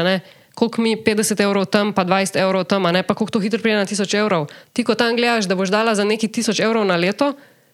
koliko 0.56 0.82
mi 0.82 0.96
50 0.96 1.44
evrov 1.44 1.66
tam, 1.66 1.94
pa 1.94 2.04
20 2.06 2.40
evrov 2.40 2.64
tam, 2.64 2.86
a 2.86 2.92
ne 2.92 3.04
pa 3.04 3.14
koliko 3.14 3.32
to 3.32 3.40
hitro 3.40 3.60
pride 3.60 3.78
na 3.78 3.86
1000 3.86 4.20
evrov. 4.20 4.48
Ti, 4.74 4.84
ko 4.84 4.96
tam 4.96 5.16
gledaš, 5.16 5.46
da 5.46 5.56
boš 5.56 5.70
dala 5.70 5.96
za 5.96 6.04
neki 6.04 6.28
1000 6.28 6.64
evrov 6.64 6.86
na 6.86 6.96
leto, 6.96 7.34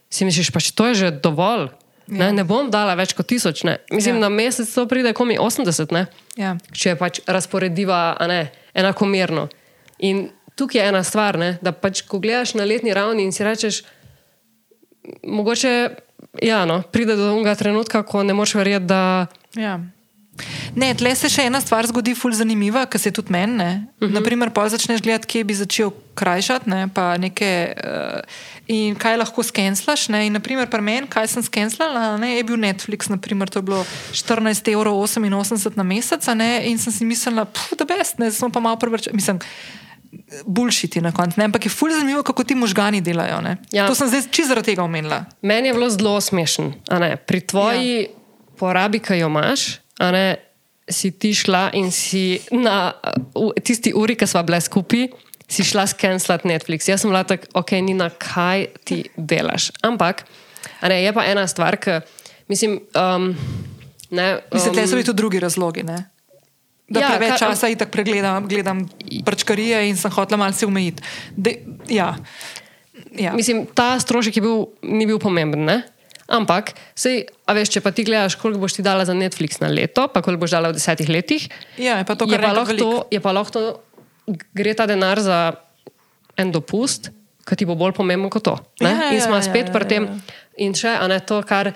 si 0.10 0.26
misliš, 0.26 0.52
pa 0.53 0.60
če 0.60 0.72
to 0.74 0.88
je 0.88 0.94
že 0.95 1.11
dovolj. 1.11 1.69
Ne, 2.07 2.32
ne 2.32 2.44
bom 2.48 2.69
dala 2.72 2.95
več 2.95 3.11
kot 3.11 3.28
tisoč. 3.28 3.65
Ne. 3.68 3.78
Mislim, 3.91 4.15
Ja. 4.15 4.19
ja. 4.19 4.24
na 4.24 4.30
mesec 4.32 4.72
to 4.72 4.88
pride 4.88 5.11
komi 5.14 5.36
80, 5.36 5.91
ne. 5.91 6.07
Ja. 6.40 6.56
če 6.72 6.95
pač 6.95 7.19
razporediva 7.28 8.15
a 8.15 8.28
ne, 8.28 8.48
enakomerno. 8.74 9.49
In 9.99 10.30
tukaj 10.56 10.82
je 10.82 10.88
ena 10.88 11.03
stvar, 11.03 11.38
ne, 11.38 11.57
da 11.61 11.76
pač, 11.76 12.06
ko 12.07 12.22
gledaš 12.24 12.56
na 12.56 12.64
letni 12.64 12.94
ravni 12.95 13.28
in 13.28 13.36
si 13.36 13.44
rečeš, 13.44 13.84
mogoče 15.24 16.06
ja, 16.41 16.66
no, 16.66 16.82
pride 16.91 17.16
do 17.16 17.34
tega 17.40 17.56
trenutka, 17.56 18.04
ko 18.04 18.24
ne 18.24 18.34
moreš 18.34 18.56
verjeti, 18.60 18.86
da 18.86 19.28
Ja. 19.58 19.80
Ne, 20.78 20.91
tle 20.94 21.10
se 21.18 21.30
še 21.34 21.48
ena 21.49 21.58
stvar 21.64 21.88
zgodi, 21.90 22.14
ful 22.14 22.36
zanimiva, 22.38 22.84
ki 22.86 22.99
se 23.02 23.12
tudi 23.12 23.34
meni. 23.34 23.64
Uh 23.64 24.06
-huh. 24.06 24.14
Naprimer, 24.14 24.52
pa 24.54 24.68
začneš 24.70 25.02
gledati, 25.02 25.28
kje 25.28 25.44
bi 25.44 25.54
začel 25.54 25.90
krajšati, 26.14 26.70
ne, 26.70 26.90
pa 26.94 27.18
nekaj, 27.18 27.74
uh, 27.74 28.22
in 28.68 28.95
kaj 28.95 29.18
lahko 29.18 29.44
skenslaš. 29.44 30.10
Ne, 30.10 30.28
in 30.28 30.34
naprimer, 30.34 30.70
pri 30.70 30.82
meni, 30.82 31.08
kaj 31.08 31.28
sem 31.28 31.44
skenslala, 31.44 32.18
ne, 32.18 32.38
je 32.38 32.44
bil 32.44 32.58
Netflix, 32.58 33.10
naprimer, 33.10 33.49
to 33.49 33.60
je 33.60 33.64
bilo 33.64 33.86
14,88 34.14 34.72
evrov 34.74 35.76
na 35.76 35.84
mesec, 35.84 36.28
ne, 36.36 36.70
in 36.70 36.78
sem 36.78 36.94
si 36.94 37.06
mislila, 37.06 37.48
da 37.78 37.86
best, 37.86 38.20
ne, 38.20 38.32
smo 38.32 38.49
pa 38.49 38.60
malo 38.60 38.78
preveč, 38.78 39.10
mislim. 39.14 39.40
Bulšiti 40.45 41.01
na 41.01 41.11
koncu, 41.11 41.41
ampak 41.41 41.65
je 41.65 41.71
fully 41.71 41.93
zanimivo, 41.93 42.23
kako 42.23 42.43
ti 42.43 42.55
možgani 42.55 43.01
delajo. 43.01 43.41
ne. 43.41 43.57
Ja. 43.71 43.88
To 43.88 43.95
sem 43.95 44.07
zdaj 44.07 44.21
čisto 44.31 44.47
zaradi 44.47 44.65
tega 44.65 44.84
omenila. 44.84 45.25
meni 45.41 45.67
je 45.67 45.73
bilo 45.73 45.89
zelo 45.89 46.21
smešen. 46.21 46.73
Pri 47.25 47.41
tvoji 47.41 48.01
ja. 48.01 48.09
porabi, 48.57 48.99
ki 48.99 49.19
jo 49.19 49.27
imaš, 49.27 49.79
ne, 49.99 50.35
si 50.89 51.11
ti 51.11 51.34
šla 51.35 51.69
in 51.73 51.91
si 51.91 52.39
na 52.51 52.93
tisti 53.63 53.93
uri, 53.95 54.15
ki 54.15 54.27
smo 54.27 54.43
bile 54.43 54.61
skupaj. 54.61 55.07
Si 55.47 55.63
šla 55.63 55.88
skenslati 55.88 56.47
Netflix. 56.47 56.89
Jaz 56.89 57.01
sem 57.01 57.09
bila 57.09 57.23
tako, 57.23 57.47
ok, 57.53 57.71
ni 57.71 57.93
na 57.93 58.09
kaj 58.09 58.65
ti 58.84 59.05
delaš. 59.15 59.71
Ampak, 59.81 60.25
ne, 60.84 61.03
je 61.03 61.13
pa 61.13 61.23
ena 61.23 61.47
stvar, 61.47 61.77
ki 61.79 62.01
mislim. 62.51 62.81
Um, 62.95 63.35
ne, 64.11 64.39
Mislim, 64.53 64.75
da 64.75 64.81
so 64.81 64.91
um, 64.91 64.91
bili 64.91 65.05
tudi 65.05 65.17
drugi 65.17 65.39
razlogi. 65.39 65.84
Ne? 65.84 66.09
Da 66.88 67.01
ja, 67.01 67.07
Ja, 67.11 67.18
preveč 67.18 67.35
kar- 67.35 67.51
časa 67.51 67.68
itak 67.68 67.91
pregledam, 67.91 68.47
gledam 68.47 68.85
prčkarije 69.26 69.89
in 69.89 69.97
sem 69.99 70.11
hotela 70.11 70.39
malce 70.39 70.65
umejiti. 70.65 71.03
De, 71.35 71.57
ja. 71.91 72.15
Ja. 73.11 73.34
Mislim, 73.35 73.65
ta 73.68 73.99
strošek 73.99 74.39
bil, 74.39 74.68
ni 74.81 75.05
bil 75.05 75.19
pomemben. 75.19 75.65
Ne? 75.68 75.81
Ampak, 76.27 76.73
sej, 76.95 77.26
a 77.47 77.53
veš, 77.55 77.69
če 77.76 77.81
pa 77.84 77.91
ti 77.95 78.03
gledaš, 78.03 78.35
koliko 78.39 78.59
boš 78.64 78.80
ti 78.80 78.84
dala 78.84 79.05
za 79.07 79.15
Netflix 79.15 79.61
na 79.64 79.68
leto, 79.72 80.07
pa 80.11 80.19
koliko 80.22 80.43
boš 80.43 80.55
dala 80.57 80.72
v 80.72 80.76
desetih 80.76 81.07
letih, 81.07 81.45
ja, 81.80 81.99
je 82.01 82.07
pa 82.07 82.15
to, 82.19 82.27
je 82.27 82.35
kar 82.35 82.43
pa, 82.43 82.47
je 82.51 82.55
lahko 82.57 82.76
to, 82.76 82.89
je 83.15 83.19
pa 83.23 83.31
lahko 83.31 83.51
to, 83.55 83.61
gre 84.51 84.73
ta 84.76 84.84
denar 84.88 85.19
za 85.23 85.38
en 86.35 86.51
dopust, 86.51 87.11
ki 87.47 87.55
ti 87.55 87.64
bo 87.68 87.77
bolj 87.80 87.95
pomemben 87.95 88.27
kot 88.31 88.43
to. 88.43 88.55
ne? 88.84 88.91
Ja, 88.91 89.07
in 89.15 89.23
smo 89.23 89.39
ja, 89.39 89.43
spet 89.45 89.72
ja, 89.72 89.73
pri 89.76 89.88
ja, 89.88 89.91
tem. 89.95 90.03
ja. 90.11 90.39
In 90.68 90.76
še, 90.76 90.91
a 90.99 91.07
ne 91.07 91.19
to, 91.23 91.39
kar. 91.47 91.72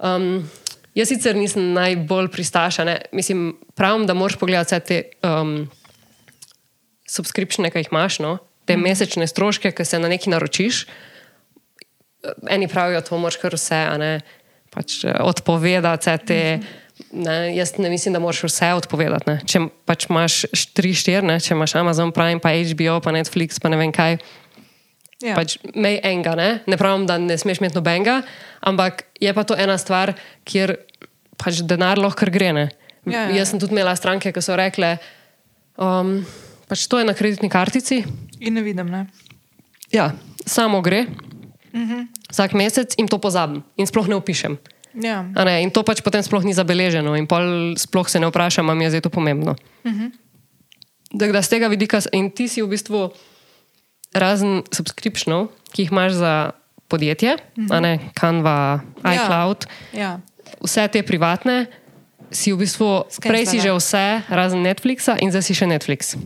Um, 0.00 0.48
jaz 0.94 1.08
sicer 1.08 1.36
nisem 1.36 1.72
najbolj 1.72 2.30
pristaša, 2.32 2.84
ne? 2.84 2.96
mislim, 3.12 3.56
pravim, 3.74 4.06
da 4.06 4.14
moraš 4.14 4.38
pogledati 4.38 4.74
vse 4.74 4.80
te 4.80 5.28
um, 5.28 5.70
subskripcije, 7.08 7.70
ki 7.70 7.84
jih 7.84 7.92
imaš, 7.92 8.18
no? 8.18 8.38
te 8.64 8.76
mm. 8.76 8.86
mesečne 8.86 9.26
stroške, 9.26 9.72
ki 9.72 9.84
se 9.84 9.98
na 9.98 10.08
neki 10.08 10.30
naročiš. 10.30 10.84
Eni 12.50 12.68
pravijo, 12.68 13.00
da 13.00 13.16
moraš 13.16 13.40
kar 13.40 13.56
vse, 13.56 13.80
a 13.88 13.96
ne 13.98 14.12
pač 14.70 15.02
eh, 15.04 15.16
odpovedati, 15.22 16.06
vse 16.06 16.18
te. 16.26 16.40
Ne, 17.16 17.56
jaz 17.56 17.72
ne 17.80 17.88
mislim, 17.90 18.14
da 18.14 18.20
moraš 18.20 18.44
vse 18.44 18.74
odpovedati. 18.76 19.30
Ne. 19.30 19.38
Če 19.48 19.64
pač 19.88 20.06
imaš 20.10 20.44
3-4, 20.76 21.38
če 21.42 21.56
imaš 21.56 21.74
Amazon 21.80 22.12
Prime, 22.14 22.42
pa 22.44 22.52
HBO, 22.52 23.00
pa 23.02 23.14
Netflix, 23.16 23.58
pa 23.62 23.72
ne 23.72 23.80
vem 23.80 23.94
kaj. 23.94 24.20
Ja. 25.20 25.34
Pač 25.36 25.58
mej 25.76 26.00
enega, 26.02 26.32
ne? 26.34 26.60
ne 26.66 26.76
pravim, 26.80 27.04
da 27.06 27.18
ne 27.20 27.36
smeš 27.38 27.58
imeti 27.60 27.76
nobenega, 27.76 28.22
ampak 28.64 29.04
je 29.20 29.28
pa 29.36 29.44
to 29.44 29.52
ena 29.52 29.76
stvar, 29.78 30.14
kjer 30.48 30.76
pač 31.36 31.60
denar 31.60 32.00
lahko 32.00 32.24
gre. 32.32 32.52
ne. 32.52 32.68
Ja, 33.04 33.28
ja. 33.28 33.36
Jaz 33.36 33.50
sem 33.52 33.60
tudi 33.60 33.72
imela 33.76 33.92
stranke, 33.96 34.32
ki 34.32 34.40
so 34.40 34.56
rekle, 34.56 34.96
um, 35.76 36.24
pač 36.68 36.86
to 36.88 36.98
je 37.00 37.04
na 37.04 37.12
kreditni 37.16 37.48
kartici, 37.52 38.04
In 38.40 38.54
ne 38.56 38.62
vidim. 38.64 38.88
Ne? 38.88 39.06
ja, 39.92 40.12
samo 40.46 40.80
gre. 40.80 41.04
Uh 41.72 41.80
-huh. 41.80 42.06
Vsak 42.32 42.52
mesec 42.56 42.94
in 42.96 43.08
to 43.08 43.18
pozabim 43.18 43.62
in 43.76 43.86
sploh 43.86 44.08
ne 44.08 44.14
opišem. 44.16 44.56
ja. 44.94 45.24
A 45.36 45.44
Ne, 45.44 45.62
in 45.62 45.70
to 45.70 45.82
pač 45.82 46.00
potem 46.00 46.22
sploh 46.22 46.44
ni 46.44 46.54
zabeleženo, 46.54 47.14
in 47.16 47.26
pol 47.26 47.76
sploh 47.76 48.08
se 48.08 48.18
ne 48.20 48.26
vprašam, 48.26 48.70
ali 48.70 48.84
je 48.84 48.90
zdaj 48.90 49.00
to 49.00 49.10
pomembno. 49.10 49.52
Uh 49.84 49.90
Mhm. 49.92 50.04
-huh. 51.12 51.30
Da 51.32 51.42
z 51.42 51.48
tega 51.48 51.68
vidika, 51.68 52.00
in 52.12 52.30
ti 52.30 52.48
si 52.48 52.62
v 52.62 52.68
bistvu 52.68 53.10
razen 54.14 54.62
subskriptionov, 54.74 55.48
ki 55.72 55.82
jih 55.86 55.92
imaš 55.92 56.12
za 56.12 56.50
podjetje, 56.88 57.34
uh 57.34 57.64
-huh. 57.64 57.80
ne, 57.80 57.98
Canva, 58.20 58.80
iCloud, 59.04 59.66
Mhm. 59.92 60.00
Ja. 60.00 60.20
vse 60.60 60.88
te 60.88 61.02
privatne, 61.02 61.66
si 62.30 62.52
v 62.52 62.56
bistvu 62.58 63.04
prej 63.22 63.46
si 63.46 63.60
že 63.60 63.72
vse, 63.72 64.22
razen 64.28 64.62
Netflixa, 64.62 65.16
in 65.20 65.30
zdaj 65.30 65.42
si 65.42 65.54
še 65.54 65.66
Netflix. 65.66 66.16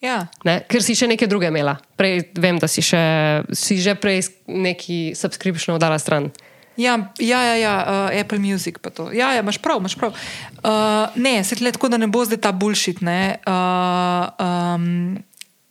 Ja. 0.00 0.26
Ne? 0.44 0.62
Ker 0.68 0.82
si 0.82 0.94
še 0.94 1.08
nekaj 1.10 1.26
druge 1.28 1.48
imela. 1.50 1.76
Prej 1.98 2.30
vem, 2.38 2.58
da 2.58 2.68
si, 2.70 2.82
še, 2.82 3.42
si 3.50 3.82
že 3.82 3.94
prej 3.98 4.30
neki 4.46 5.14
subscription 5.18 5.78
dala 5.78 5.98
stran. 5.98 6.30
Ja, 6.78 7.10
ja, 7.18 7.42
ja, 7.42 7.56
ja 7.58 7.74
uh, 7.82 8.20
Apple 8.20 8.38
Music 8.38 8.78
pa 8.78 8.90
to. 8.94 9.10
Ja, 9.10 9.34
ja, 9.34 9.42
imaš 9.42 9.58
prav, 9.58 9.82
imaš 9.82 9.96
prav. 9.98 10.14
Uh, 10.62 11.10
ne, 11.18 11.42
se 11.42 11.58
tle 11.58 11.72
tako, 11.74 11.88
da 11.90 11.98
ne 11.98 12.06
bo 12.06 12.22
zdaj 12.22 12.38
ta 12.38 12.52
bullshit, 12.54 13.02
ne. 13.02 13.42
Uh, 13.42 14.30
um, 14.38 15.18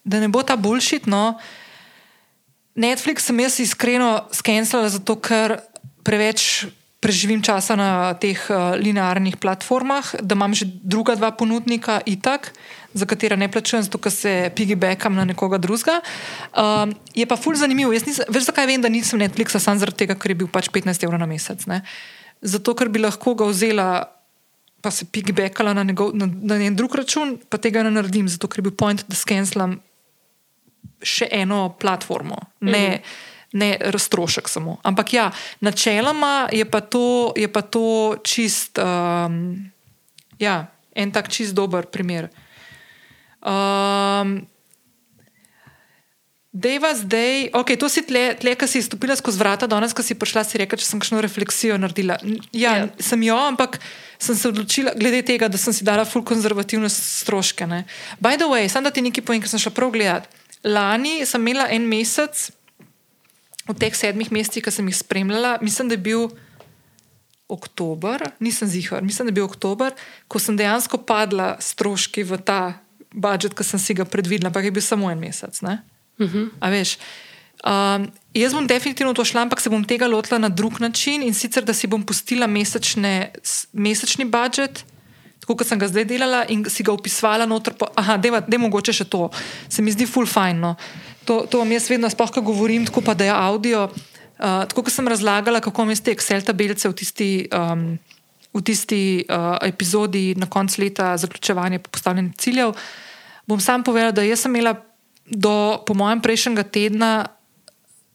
da 0.08 0.24
ne 0.24 0.32
bo 0.32 0.42
ta 0.48 0.56
bullshit, 0.56 1.06
no. 1.06 1.36
Netflix 2.78 3.28
sem 3.28 3.40
jaz 3.42 3.60
iskreno 3.60 4.12
skenslala 4.32 4.90
zato, 4.94 5.18
ker 5.20 5.60
preveč 6.08 6.68
preživim 7.04 7.44
časa 7.46 7.78
na 7.78 8.14
teh 8.18 8.38
uh, 8.50 8.74
linearnih 8.78 9.38
platformah, 9.38 10.18
da 10.22 10.34
imam 10.34 10.54
že 10.54 10.66
druga 10.66 11.14
dva 11.16 11.30
ponudnika 11.32 12.02
itak, 12.06 12.54
za 12.98 13.06
katera 13.06 13.36
ne 13.38 13.52
plačujem, 13.52 13.84
zato 13.86 14.02
ker 14.02 14.12
se 14.12 14.52
piggybackam 14.56 15.14
na 15.14 15.26
nekoga 15.26 15.58
drugega. 15.62 16.02
Um, 16.58 16.96
je 17.14 17.26
pa 17.30 17.38
ful 17.38 17.56
zanimivo. 17.56 17.94
Nisem, 17.94 18.26
veš, 18.30 18.50
zakaj 18.50 18.66
vem, 18.66 18.82
da 18.82 18.90
nisem 18.90 19.22
Netflixa, 19.22 19.62
samo 19.62 19.78
zaradi 19.78 20.06
tega, 20.06 20.18
ker 20.18 20.34
je 20.34 20.40
bil 20.42 20.50
pač 20.50 20.72
15 20.74 21.06
evrov 21.06 21.22
na 21.22 21.30
mesec. 21.30 21.68
Ne? 21.70 21.84
Zato, 22.42 22.74
ker 22.74 22.90
bi 22.90 23.04
lahko 23.04 23.38
ga 23.38 23.50
vzela. 23.50 23.88
Pa 24.78 24.92
se 24.94 25.08
piggybackala 25.10 25.74
na, 25.74 25.82
njegov, 25.84 26.14
na, 26.14 26.30
na 26.30 26.60
en 26.62 26.76
drug 26.78 26.94
račun, 26.96 27.40
pa 27.50 27.58
tega 27.58 27.82
ne 27.82 27.90
naredim, 27.90 28.28
zato 28.30 28.46
ker 28.46 28.62
je 28.62 28.68
bil 28.70 28.76
point, 28.78 29.02
da 29.10 29.18
skenslam 29.18 29.80
še 31.02 31.28
eno 31.32 31.70
platformo, 31.80 32.38
ne, 32.60 32.88
mm 32.88 32.94
-hmm. 32.94 33.02
ne 33.54 33.78
razstrošek 33.80 34.50
samo. 34.50 34.78
Ampak 34.84 35.14
ja, 35.14 35.32
načeloma 35.60 36.50
je 36.52 36.66
pa 36.66 36.82
to, 36.82 37.34
je 37.36 37.48
pa 37.48 37.62
to 37.62 38.18
čist, 38.24 38.78
um, 38.78 39.72
ja, 40.40 40.68
en 40.96 41.12
tak 41.12 41.30
čist 41.30 41.54
dober 41.54 41.86
primer. 41.86 42.30
Um, 43.42 44.48
Deva 46.58 46.90
zdaj, 46.96 47.50
ok, 47.54 47.76
to 47.78 47.86
si 47.86 48.02
tle, 48.02 48.34
tle 48.40 48.56
ki 48.58 48.66
si 48.66 48.82
stopila 48.82 49.14
skozi 49.14 49.38
vrata, 49.38 49.68
danes, 49.70 49.94
ko 49.94 50.02
si 50.02 50.16
prišla, 50.18 50.42
si 50.42 50.58
rekla, 50.58 50.80
če 50.80 50.88
sem 50.88 51.02
kakšno 51.02 51.20
refleksijo 51.22 51.78
naredila. 51.78 52.18
Ja, 52.24 52.40
Ja. 52.50 52.72
yeah. 52.74 52.90
sem 52.98 53.22
jo, 53.28 53.36
ampak 53.38 53.78
sem 54.18 54.34
se 54.34 54.48
odločila, 54.50 54.96
glede 54.98 55.22
tega, 55.22 55.52
da 55.52 55.58
sem 55.62 55.76
si 55.76 55.86
dala 55.86 56.06
ful 56.06 56.26
konzervativne 56.26 56.90
stroške. 56.90 57.68
Ne. 57.70 57.84
By 58.18 58.42
the 58.42 58.50
way, 58.50 58.66
samo 58.72 58.90
da 58.90 58.96
ti 58.96 59.06
nekaj 59.06 59.22
povem, 59.22 59.44
ker 59.44 59.52
sem 59.54 59.62
šla 59.62 59.76
prav 59.76 59.94
gledat. 59.94 60.26
Lani 60.68 61.26
sem 61.26 61.42
imela 61.42 61.70
en 61.72 61.88
mesec, 61.88 62.50
v 63.68 63.76
teh 63.76 63.96
sedmih 63.96 64.32
mesecih, 64.32 64.64
ki 64.64 64.72
sem 64.72 64.88
jih 64.88 64.98
spremljala, 65.00 65.58
mislim, 65.62 65.90
da 65.92 65.98
je 65.98 66.04
bil 66.04 66.28
oktober, 67.52 68.24
nisem 68.44 68.68
zihar, 68.68 69.04
mislim, 69.04 69.28
da 69.28 69.32
je 69.32 69.38
bil 69.40 69.48
oktober, 69.48 69.96
ko 70.28 70.40
sem 70.40 70.58
dejansko 70.60 71.00
padla 71.08 71.56
stroški 71.64 72.24
v 72.28 72.40
ta 72.44 72.62
budžet, 73.12 73.56
ki 73.56 73.64
sem 73.64 73.80
si 73.80 73.96
ga 73.96 74.08
predvidela, 74.08 74.52
ampak 74.52 74.68
je 74.68 74.76
bil 74.76 74.84
samo 74.84 75.12
en 75.12 75.20
mesec. 75.20 75.62
Ne? 75.64 75.80
Uh 76.20 76.28
-huh. 76.28 76.50
A 76.60 76.70
veš. 76.70 76.98
Um, 77.66 78.12
jaz 78.34 78.54
bom 78.54 78.68
definitivno 78.68 79.14
to 79.14 79.26
šla, 79.26 79.42
ampak 79.42 79.62
se 79.62 79.70
bom 79.70 79.84
tega 79.84 80.08
lotila 80.08 80.38
na 80.38 80.50
drug 80.50 80.80
način 80.80 81.24
in 81.24 81.34
sicer, 81.34 81.64
da 81.64 81.74
si 81.74 81.88
bom 81.88 82.04
pustila 82.06 82.48
mesečne, 82.48 83.32
mesečni 83.74 84.26
budžet, 84.26 84.86
tako 85.48 85.62
kot 85.62 85.70
sem 85.70 85.80
ga 85.80 85.88
zdaj 85.88 86.04
delala 86.04 86.42
in 86.52 86.66
si 86.68 86.84
ga 86.84 86.92
upisovala 86.92 87.46
noter. 87.48 87.72
Po, 87.80 87.88
aha, 87.96 88.18
da 88.20 88.44
je 88.44 88.60
mogoče 88.60 88.92
še 88.92 89.06
to, 89.08 89.30
se 89.72 89.80
mi 89.80 89.94
zdi 89.96 90.04
full 90.04 90.28
fajn. 90.28 90.60
No. 90.60 90.74
To, 91.24 91.46
to 91.48 91.62
vam 91.62 91.72
jaz 91.72 91.88
vedno, 91.88 92.10
sploh 92.12 92.34
ko 92.36 92.44
govorim, 92.44 92.84
tako 92.84 93.00
pa 93.00 93.16
da 93.16 93.30
je 93.30 93.32
audio. 93.32 93.86
Uh, 93.88 94.68
tako 94.68 94.84
kot 94.84 94.92
sem 94.92 95.08
razlagala, 95.08 95.64
kako 95.64 95.88
imam 95.88 95.96
jaz 95.96 96.04
te 96.04 96.12
Excel 96.12 96.44
tabelice 96.44 96.92
v 96.92 97.00
tisti. 97.00 97.32
Um, 97.56 97.96
V 98.58 98.64
tisti 98.66 99.22
uh, 99.22 99.60
epizodi 99.62 100.32
na 100.40 100.48
koncu 100.50 100.80
leta, 100.82 101.12
zaključevanje 101.20 101.78
postavljenih 101.84 102.32
ciljev, 102.42 102.72
bom 103.46 103.60
sam 103.62 103.84
povedala, 103.86 104.16
da 104.16 104.24
sem 104.40 104.56
imela 104.56 104.72
do, 105.30 105.84
po 105.86 105.94
mojem, 105.94 106.24
prejšnjega 106.24 106.64
tedna 106.64 107.12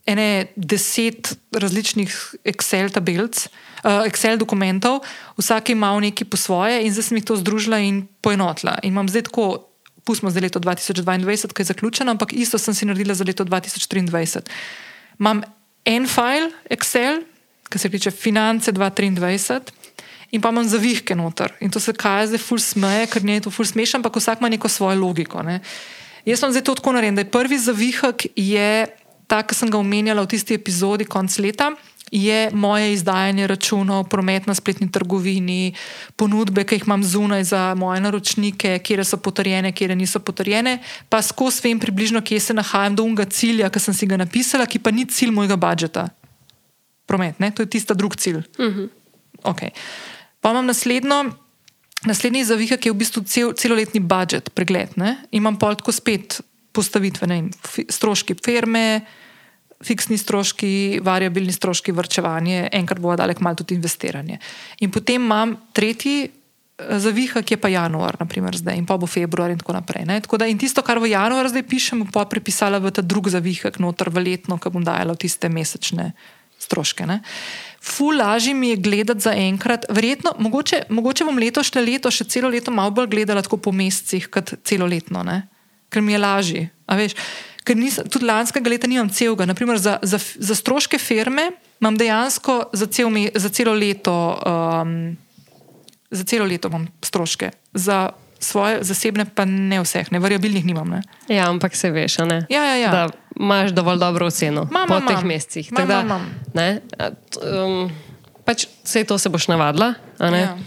ene 0.08 0.48
deset 0.56 1.36
različnih 1.54 2.16
Excel 2.48 2.90
tabelc, 2.90 3.44
uh, 3.44 3.71
Excel 3.82 4.38
dokumentov, 4.38 5.02
vsak 5.34 5.74
ima 5.74 5.90
neki 6.00 6.24
po 6.24 6.36
svoje, 6.36 6.84
in 6.86 6.92
zdaj 6.94 7.10
sem 7.10 7.18
jih 7.18 7.26
to 7.26 7.36
združila 7.36 7.82
in 7.82 8.06
poenotila. 8.22 8.78
In 8.82 8.94
imam 8.94 9.08
zdaj 9.10 9.26
tako, 9.26 9.72
pustimo 10.04 10.30
zdaj 10.30 10.42
leto 10.48 10.60
2022, 10.60 11.52
ki 11.52 11.62
je 11.62 11.70
zaključeno, 11.74 12.10
ampak 12.10 12.32
isto 12.32 12.58
sem 12.58 12.74
si 12.74 12.86
naredila 12.86 13.14
za 13.14 13.24
leto 13.24 13.44
2023. 13.44 14.46
Imam 15.18 15.42
en 15.84 16.06
file 16.06 16.50
Excel, 16.70 17.22
ki 17.68 17.78
se 17.78 17.90
tiče 17.90 18.10
finance 18.10 18.72
2023. 18.72 19.60
In 20.32 20.40
pa 20.40 20.48
imam 20.48 20.64
zavihke 20.64 21.14
noter. 21.14 21.52
In 21.60 21.70
to 21.70 21.80
se 21.80 21.92
kaže, 21.92 22.32
zdaj 22.32 22.40
ful 22.40 22.58
smeje, 22.58 23.06
ker 23.12 23.24
ne 23.24 23.36
je 23.36 23.44
to 23.44 23.50
ful 23.52 23.68
smešno, 23.68 24.00
ampak 24.00 24.16
vsak 24.16 24.40
ima 24.40 24.48
neko 24.48 24.68
svojo 24.68 24.96
logiko. 25.00 25.42
Ne. 25.44 25.60
Jaz 26.24 26.40
sem 26.40 26.54
zdaj 26.54 26.64
to 26.64 26.74
tako 26.78 26.94
naredil, 26.96 27.18
da 27.18 27.26
je 27.26 27.30
prvi 27.30 27.58
zavihek 27.58 28.26
je 28.36 28.86
ta, 29.28 29.42
ki 29.42 29.54
sem 29.56 29.70
ga 29.72 29.80
omenjala 29.80 30.24
v 30.24 30.32
tisti 30.32 30.56
epizodi 30.56 31.04
konc 31.04 31.36
leta. 31.38 31.72
Je 32.12 32.50
moje 32.52 32.92
izdajanje 32.92 33.46
računov, 33.46 34.04
promet 34.12 34.46
na 34.46 34.54
spletni 34.54 34.90
trgovini, 34.92 35.72
ponudbe, 36.16 36.64
ki 36.68 36.76
jih 36.76 36.84
imam 36.86 37.04
zunaj 37.04 37.44
za 37.48 37.60
moje 37.74 38.02
naročnike, 38.04 38.74
kje 38.84 39.04
so 39.04 39.16
potrjene, 39.16 39.72
kje 39.72 39.96
niso 39.96 40.20
potrjene, 40.20 40.78
pa 41.08 41.22
skozi 41.22 41.64
vem 41.64 41.80
približno, 41.80 42.20
kje 42.20 42.40
se 42.40 42.54
nahajam 42.54 42.96
do 42.96 43.06
unga 43.08 43.24
cilja, 43.24 43.70
ki 43.72 43.80
sem 43.80 43.96
si 43.96 44.06
ga 44.06 44.20
napisala, 44.20 44.66
ki 44.68 44.78
pa 44.78 44.92
ni 44.92 45.06
cilj 45.08 45.32
mojega 45.32 45.56
budžeta. 45.56 46.08
Promet, 47.08 47.40
ne? 47.40 47.50
to 47.50 47.64
je 47.64 47.70
tista 47.72 47.94
drug 47.94 48.16
cilj. 48.16 48.44
Uh 48.58 48.66
-huh. 48.66 48.88
okay. 49.42 49.70
Pa 50.40 50.50
imam 50.50 50.66
naslednjo, 50.66 51.32
naslednji 52.04 52.44
zavihek, 52.44 52.86
je 52.86 52.92
v 52.92 52.96
bistvu 52.96 53.22
cel, 53.22 53.52
celoletni 53.52 54.00
budžet, 54.00 54.50
pregled. 54.54 54.96
Ne? 54.96 55.16
Imam 55.30 55.56
pol 55.58 55.74
tako 55.74 55.92
spet 55.92 56.40
postavitve, 56.72 57.26
ne 57.26 57.48
stroški 57.88 58.34
firme, 58.44 59.00
fiksni 59.84 60.18
stroški, 60.18 61.00
variabilni 61.04 61.52
stroški, 61.52 61.92
vrčevanje, 61.92 62.68
enkrat 62.72 63.00
bo 63.02 63.16
dalek 63.16 63.40
malo 63.40 63.60
tudi 63.60 63.76
investiranje. 63.78 64.38
In 64.80 64.90
potem 64.90 65.22
imam 65.22 65.56
tretji. 65.72 66.30
eh, 66.78 66.98
Zavihek 66.98 67.50
je 67.50 67.56
pa 67.60 67.68
januar, 67.68 68.16
naprimer, 68.20 68.56
zdaj, 68.56 68.78
in 68.78 68.86
pa 68.86 68.96
bo 68.96 69.06
februar, 69.06 69.50
in 69.50 69.58
tako 69.58 69.72
naprej. 69.72 70.06
Tako 70.22 70.38
da, 70.38 70.46
in 70.46 70.58
tisto, 70.58 70.82
kar 70.82 70.98
v 70.98 71.12
januar 71.12 71.48
zdaj 71.48 71.62
pišem, 71.62 72.06
pa 72.12 72.24
prepisala 72.24 72.78
v 72.78 72.90
ta 72.90 73.02
drugi 73.02 73.30
zavihek, 73.30 73.78
noter 73.78 74.10
v 74.10 74.24
letno, 74.24 74.58
ki 74.58 74.70
bom 74.72 74.84
dajala 74.84 75.14
tiste 75.14 75.48
mesečne 75.48 76.12
stroške. 76.58 77.06
Ne. 77.06 77.20
Ful 77.82 78.16
lažje 78.16 78.54
mi 78.54 78.70
je 78.70 78.76
gledati 78.76 79.20
za 79.20 79.34
enkrat, 79.34 79.86
verjetno, 79.90 80.32
mogoče, 80.38 80.84
mogoče 80.88 81.26
bom 81.26 81.38
letošnje 81.38 81.82
leto 81.82 82.10
še 82.14 82.28
celo 82.30 82.48
leto 82.48 82.70
malo 82.70 82.94
bolj 82.94 83.10
gledala 83.10 83.42
po 83.42 83.72
mesecih, 83.72 84.30
kot 84.30 84.54
celoletno, 84.64 85.22
ne? 85.26 85.42
ker 85.92 86.00
mi 86.00 86.14
je 86.14 86.18
lažje. 86.18 86.70
Ker 87.62 87.78
nisem, 87.78 88.08
tudi 88.10 88.26
lanskega 88.26 88.70
leta 88.70 88.90
nimam 88.90 89.10
celega. 89.10 89.46
Naprimer, 89.46 89.78
za, 89.78 89.98
za, 90.02 90.18
za 90.18 90.54
stroške 90.54 90.98
firme 90.98 91.50
imam 91.80 91.96
dejansko 91.98 92.70
za, 92.72 92.86
cel, 92.86 93.10
me- 93.10 93.30
za 93.34 93.48
celo 93.48 93.74
leto. 93.74 94.14
Um, 94.46 95.16
za 96.10 96.24
celo 96.24 96.46
leto 96.46 96.68
imam 96.68 96.88
stroške, 97.02 97.50
za 97.74 98.10
svoje 98.42 98.82
zasebne 98.82 99.24
pa 99.24 99.44
ne 99.44 99.80
vseh, 99.80 100.12
ne 100.12 100.18
variabilnih 100.18 100.64
nimam. 100.66 100.88
Ne? 100.90 101.02
Ja, 101.28 101.48
ampak 101.48 101.76
se 101.76 101.90
veš, 101.90 102.18
a 102.18 102.24
ne? 102.24 102.38
Ja, 102.50 102.64
ja, 102.64 102.76
ja. 102.76 102.90
da 102.90 103.08
imaš 103.38 103.70
dovolj 103.70 103.98
dobro 103.98 104.26
oceno 104.26 104.66
Mam, 104.70 104.88
po 104.88 104.98
mam, 104.98 105.06
teh 105.06 105.24
mesecih. 105.24 105.72
Mam, 105.72 105.88
da, 105.88 106.02
mam, 106.02 106.26
ne, 106.54 106.82
um, 107.38 107.90
pač 108.44 108.66
vse 108.84 109.04
to 109.06 109.18
se 109.18 109.30
boš 109.30 109.48
navadila. 109.48 109.94
Ja. 110.18 110.58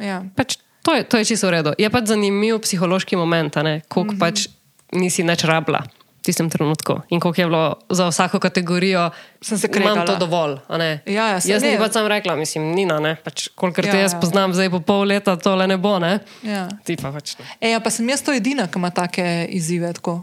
Ja. 0.00 0.22
Pač 0.36 0.60
to, 0.84 0.94
je, 0.94 1.08
to 1.08 1.18
je 1.18 1.24
čisto 1.24 1.48
v 1.48 1.58
redu. 1.58 1.72
Je 1.78 1.90
pač 1.90 2.12
zanimiv 2.12 2.60
psihološki 2.62 3.16
moment, 3.16 3.56
koliko 3.88 4.12
mm. 4.12 4.16
-hmm. 4.16 4.20
pač 4.20 4.46
nisi 4.92 5.22
več 5.22 5.44
rabila 5.44 5.82
tistem 6.18 6.50
trenutku 6.50 7.00
in 7.08 7.20
koliko 7.20 7.40
je 7.40 7.46
bilo 7.46 7.62
za 7.90 8.08
vsako 8.08 8.40
kategorijo. 8.40 9.10
Sem 9.40 9.58
se 9.58 9.68
Imam 9.72 10.06
to 10.06 10.16
dovolj. 10.16 10.58
ne. 10.70 11.00
Ja, 11.06 11.28
ja, 11.28 11.40
se- 11.40 11.50
jaz 11.50 11.62
ne. 11.62 11.68
nisem 11.68 11.82
pač 11.82 11.92
sam 11.92 12.06
rekla, 12.06 12.36
mislim, 12.36 12.74
Nina, 12.74 12.98
ne, 13.00 13.16
pač, 13.16 13.48
kolikor 13.54 13.84
Ja, 13.84 13.92
te 13.92 14.00
jaz 14.00 14.12
ja. 14.12 14.20
poznam, 14.20 14.52
zdaj 14.52 14.70
po 14.70 14.80
pol 14.80 15.04
leta 15.04 15.36
tole 15.36 15.66
ne 15.66 15.76
bo. 15.76 15.98
Ne? 15.98 16.18
Ja. 16.42 16.68
Ti 16.84 16.96
pa 16.96 17.12
pač 17.12 17.38
ne. 17.38 17.44
E, 17.60 17.70
ja, 17.70 17.80
pa 17.80 17.90
sem 17.90 18.08
jaz 18.08 18.22
to 18.22 18.32
edina, 18.32 18.66
ki 18.66 18.78
ima 18.78 18.90
take 18.90 19.46
izzive. 19.50 19.92
Tako. 19.92 20.20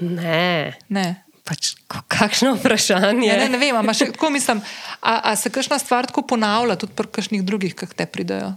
Ne. 0.00 0.74
Ne. 0.88 1.22
Pač, 1.44 1.74
kakšno 1.88 2.54
vprašanje? 2.54 3.24
Ja, 3.26 3.36
ne, 3.38 3.48
ne 3.48 3.58
vem, 3.58 3.76
ampak 3.76 3.96
še 3.96 4.10
tako 4.12 4.28
mislim, 4.30 4.60
a, 5.00 5.32
a 5.32 5.36
se 5.36 5.48
kakšna 5.48 5.78
stvar 5.78 6.04
tako 6.04 6.22
ponavlja 6.22 6.76
tudi 6.76 6.92
pri 6.92 7.08
kakšnih 7.08 7.40
drugih, 7.42 7.72
ki 7.72 7.86
te 7.96 8.04
pridejo. 8.06 8.52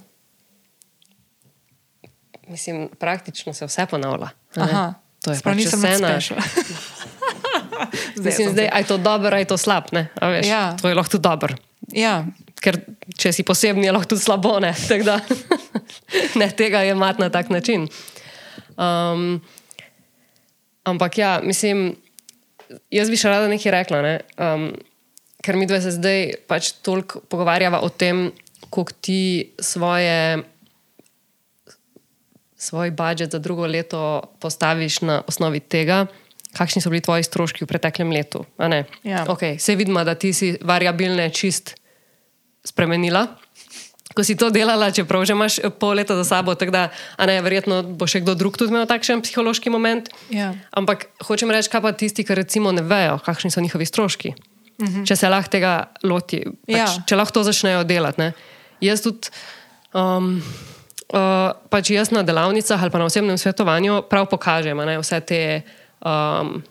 Mislim, 2.48 2.90
praktično 3.00 3.54
se 3.54 3.66
vse 3.66 3.86
ponavlja. 3.86 4.30
ne? 4.56 4.64
Aha, 4.64 4.94
to 5.22 5.32
je 5.32 5.38
Sprav 5.40 5.56
pač 5.56 5.66
vse 5.66 5.78
nič 5.78 6.00
na- 6.02 6.10
special. 6.18 6.38
Mislim, 8.26 8.54
zdaj, 8.54 8.70
aj 8.70 8.84
to 8.90 8.98
dobro, 8.98 9.34
aj 9.34 9.46
to 9.50 9.58
slab. 9.58 9.90
Ja. 10.46 10.78
To 10.82 10.90
je 10.90 10.96
lahko 10.96 11.18
tudi 11.18 11.26
dobro. 11.26 11.56
Ja, 11.94 12.26
Ker 12.62 12.78
če 13.18 13.32
si 13.34 13.42
posebni, 13.42 13.88
je 13.90 13.94
lahko 13.94 14.14
tudi 14.14 14.22
slabo. 14.22 14.60
Ne, 14.62 14.76
da, 15.08 15.18
ne 16.38 16.48
tega 16.54 16.86
je 16.86 16.94
mat 16.94 17.18
na 17.18 17.32
tak 17.34 17.50
način. 17.50 17.88
Um, 18.78 19.42
ampak 20.86 21.18
ja, 21.18 21.32
mislim, 21.42 21.96
jaz 22.94 23.10
bi 23.10 23.18
še 23.18 23.34
rada 23.34 23.50
nekaj 23.50 23.74
rekla. 23.74 24.02
Ne? 24.06 24.14
Um, 24.38 24.70
ker 25.42 25.58
mi 25.58 25.66
dve 25.66 25.82
se 25.82 25.96
zdaj 25.98 26.46
pač 26.46 26.76
toliko 26.86 27.24
pogovarjava 27.26 27.82
o 27.82 27.90
tem, 27.90 28.30
koliko 28.70 28.94
ti 29.02 29.22
svoje. 29.58 30.46
Svoj 32.62 32.92
budžet 32.94 33.34
za 33.34 33.40
drugo 33.42 33.66
leto 33.66 34.22
postaviš 34.38 35.02
na 35.02 35.22
osnovi 35.26 35.60
tega, 35.60 36.06
kakšni 36.54 36.82
so 36.84 36.92
bili 36.94 37.02
tvoji 37.02 37.26
stroški 37.26 37.66
v 37.66 37.68
preteklem 37.68 38.12
letu. 38.14 38.46
Ja. 39.02 39.26
Okay, 39.26 39.58
se 39.58 39.74
vidimo, 39.76 40.04
da 40.06 40.14
ti 40.14 40.30
si 40.34 40.54
variabilne 40.62 41.30
čist 41.34 41.74
spremenila. 42.62 43.28
Ko 44.12 44.24
si 44.28 44.36
to 44.36 44.52
delala, 44.52 44.92
čeprav 44.92 45.24
že 45.26 45.34
imaš 45.34 45.58
eh, 45.64 45.72
pol 45.72 45.96
leta 45.96 46.14
za 46.20 46.26
sabo, 46.28 46.54
tako 46.56 46.76
da, 46.76 46.84
a 47.18 47.26
ne, 47.26 47.40
verjetno 47.42 47.82
bo 47.96 48.06
še 48.06 48.20
kdo 48.22 48.36
drug 48.36 48.60
tudi 48.60 48.76
imel 48.76 48.86
takšen 48.86 49.24
psihološki 49.24 49.72
moment. 49.72 50.12
Ja. 50.30 50.52
Ampak 50.76 51.08
hočem 51.24 51.50
reči, 51.50 51.72
kaj 51.72 51.82
pa 51.82 51.96
tisti, 51.96 52.28
ki 52.28 52.36
recimo 52.36 52.76
ne 52.76 52.84
vejo, 52.84 53.18
kakšni 53.24 53.50
so 53.56 53.64
njihovi 53.64 53.88
stroški. 53.88 54.36
Uh 54.36 54.88
-huh. 54.88 55.08
Če 55.08 55.16
se 55.16 55.30
lahko 55.30 55.50
tega 55.50 55.88
loti, 56.04 56.44
pač, 56.68 56.76
Ja. 56.78 56.88
če 57.08 57.16
lahko 57.16 57.40
to 57.40 57.44
začnejo 57.44 57.84
delati. 57.88 58.22
Ne. 58.22 58.34
Jaz 58.82 59.02
tudi, 59.02 59.32
um, 59.94 60.44
uh, 61.14 61.52
pač 61.70 61.92
jaz 61.94 62.12
na 62.12 62.24
delavnicah 62.24 62.82
ali 62.82 62.92
pa 62.92 63.00
na 63.00 63.06
osebnem 63.06 63.38
svetovanju 63.38 64.04
prav 64.10 64.26
pokažem 64.32 64.80
a 64.80 64.86
ne, 64.86 65.00
vse 65.00 65.20
te 65.20 65.42
um, 66.06 66.62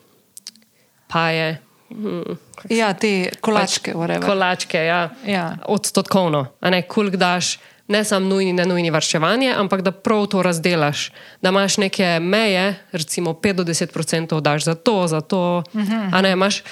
paje. 1.09 1.59
hm, 1.91 2.39
ja 2.71 2.93
te 2.95 3.31
kolačke, 3.41 3.93
pač, 3.93 4.23
Kolačke, 4.25 4.79
ja. 4.79 5.11
Ja. 5.27 5.57
Odstotkovno. 5.67 6.47
a 6.61 6.71
Ne, 6.71 6.83
koliko 6.83 7.17
daš, 7.17 7.59
ne 7.91 8.05
samo 8.05 8.27
nujni, 8.27 8.53
ne 8.53 8.67
nujni 8.67 8.91
varčevanje, 8.91 9.51
ampak 9.57 9.83
da 9.83 9.91
prav 9.91 10.27
to 10.31 10.43
razdelaš. 10.43 11.11
Da 11.43 11.51
imaš 11.51 11.77
neke 11.83 12.19
meje, 12.23 12.77
recimo 12.93 13.33
5 13.33 13.53
do 13.53 13.65
10 13.65 13.99
odstotkov 13.99 14.41
daš 14.41 14.65
za 14.65 14.75
to, 14.75 15.07
za 15.07 15.21
to. 15.21 15.63
Uh 15.73 15.81
-huh. 15.81 16.11
A 16.13 16.23
ne, 16.23 16.33
imaš, 16.33 16.63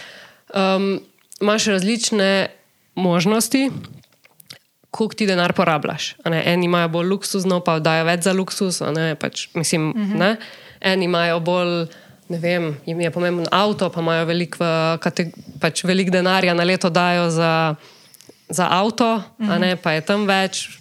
um, 0.55 1.01
imaš 1.41 1.67
različne 1.67 2.47
možnosti. 2.95 3.71
Koliko 4.91 5.15
ti 5.15 5.27
denar 5.27 5.53
porabljaš? 5.53 6.15
Eni 6.25 6.65
imajo 6.65 6.89
bolj 6.89 7.09
luksuzno, 7.09 7.61
pa 7.61 7.79
dajo 7.79 8.07
več 8.09 8.25
za 8.25 8.33
luksus. 8.33 8.81
a 8.83 8.93
Ne, 8.93 9.15
pač, 9.15 9.49
mislim, 9.55 9.91
uh 9.91 9.97
-huh. 9.97 10.19
ne. 10.19 10.37
Eni 10.81 11.05
imajo 11.05 11.41
bolj, 11.41 11.87
ne 12.29 12.39
vem, 12.39 12.77
jim 12.87 13.01
je 13.01 13.11
pomemben 13.11 13.47
avto, 13.51 13.91
pa 13.91 14.01
imajo 14.01 14.25
veliko 14.25 14.65
pač 15.61 15.85
velik 15.85 16.11
denarja 16.11 16.55
na 16.55 16.65
leto 16.65 16.91
dajo 16.91 17.31
za, 17.31 17.75
za 18.49 18.69
avto, 18.71 19.15
uh 19.15 19.47
-huh. 19.49 19.59
ne, 19.59 19.77
pa 19.77 19.93
je 19.93 20.01
tam 20.01 20.27
več. 20.27 20.81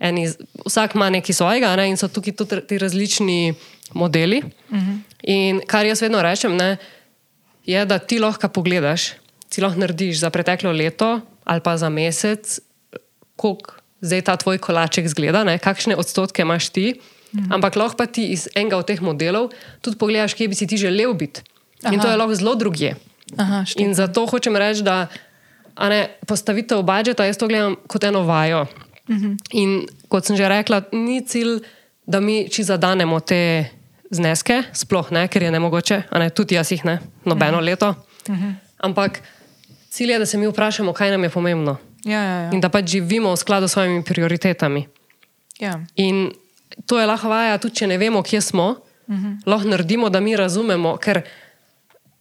Eni, 0.00 0.28
vsak 0.66 0.94
ima 0.94 1.10
nekaj 1.10 1.34
svojega, 1.34 1.76
ne, 1.76 1.88
in 1.88 1.96
so 1.96 2.08
tukaj 2.08 2.32
tudi 2.32 2.60
ti 2.66 2.78
različni 2.78 3.54
modeli. 3.94 4.42
Uh 4.70 4.78
-huh. 4.78 4.98
In 5.22 5.60
kar 5.66 5.86
jaz 5.86 6.02
vedno 6.02 6.22
rečem, 6.22 6.56
ne, 6.56 6.76
je, 7.66 7.84
da 7.84 7.98
ti 7.98 8.18
lahko 8.18 8.48
pogledaš, 8.48 9.12
ti 9.48 9.60
lahko 9.60 9.80
narediš 9.80 10.18
za 10.18 10.30
preteklo 10.30 10.72
leto 10.72 11.20
ali 11.44 11.60
pa 11.60 11.76
za 11.76 11.88
mesec, 11.88 12.60
koliko 13.38 13.78
zdaj 14.02 14.22
ta 14.26 14.34
tvoj 14.36 14.58
kolaček 14.58 15.06
zgleda, 15.10 15.44
ne, 15.46 15.58
kakšne 15.62 15.96
odstotke 15.96 16.42
imaš 16.42 16.68
ti. 16.74 16.98
Mhm. 17.34 17.52
Ampak 17.52 17.76
lahko 17.76 17.96
pa 17.96 18.06
ti 18.06 18.26
iz 18.32 18.48
enega 18.56 18.78
od 18.80 18.86
teh 18.88 19.00
modelov 19.04 19.52
tudi 19.84 19.98
pogledaš, 20.00 20.34
kje 20.34 20.48
bi 20.48 20.58
si 20.58 20.66
ti 20.66 20.76
želel 20.80 21.14
biti. 21.14 21.44
Aha. 21.82 21.94
In 21.94 22.00
to 22.00 22.08
je 22.10 22.16
lahko 22.16 22.34
zelo 22.34 22.54
drugje. 22.54 22.96
Aha, 23.36 23.64
štim. 23.64 23.86
In 23.86 23.94
zato 23.94 24.26
hočem 24.26 24.56
reči, 24.56 24.82
da 24.82 25.06
a 25.78 25.88
ne, 25.88 26.00
postavitev 26.26 26.82
budžeta 26.82 27.24
jaz 27.28 27.38
to 27.38 27.46
gledam 27.46 27.76
kot 27.86 28.04
eno 28.04 28.22
vajo. 28.26 28.66
-huh. 29.08 29.36
In 29.52 29.86
kot 30.08 30.24
sem 30.24 30.36
že 30.36 30.48
rekla, 30.48 30.82
ni 30.92 31.20
cilj, 31.26 31.60
da 32.06 32.20
mi 32.20 32.48
či 32.48 32.64
zadanemo 32.64 33.20
te 33.20 33.68
zneske, 34.10 34.62
sploh 34.72 35.12
ne, 35.12 35.28
ker 35.28 35.42
je 35.42 35.50
ne 35.50 35.60
mogoče, 35.60 36.02
a 36.10 36.18
ne, 36.18 36.30
tudi 36.30 36.54
jaz 36.54 36.72
jih 36.72 36.84
ne, 36.84 36.98
nobeno 37.24 37.58
-huh. 37.58 37.64
leto. 37.64 37.94
-huh. 38.26 38.54
Ampak 38.78 39.20
cilj 39.90 40.10
je, 40.10 40.18
da 40.18 40.26
se 40.26 40.38
mi 40.38 40.46
vprašamo, 40.46 40.92
kaj 40.92 41.10
nam 41.10 41.24
je 41.24 41.30
pomembno. 41.30 41.76
Ja, 42.04 42.22
ja, 42.22 42.36
ja. 42.46 42.50
In 42.52 42.60
da 42.60 42.68
pač 42.68 42.90
živimo 42.94 43.32
v 43.32 43.40
skladu 43.40 43.68
s 43.68 43.72
svojimi 43.72 44.04
prioritetami. 44.04 44.86
ja. 45.60 45.80
In 45.96 46.30
to 46.86 46.98
je 47.00 47.06
lahko 47.06 47.28
vaja, 47.28 47.58
tudi 47.58 47.74
če 47.74 47.86
ne 47.86 47.98
vemo, 47.98 48.22
kje 48.22 48.40
smo, 48.40 48.68
uh 48.68 49.14
-huh. 49.14 49.36
lahko 49.46 49.68
naredimo, 49.68 50.08
da 50.08 50.20
mi 50.20 50.36
razumemo, 50.36 50.96
ker 50.96 51.22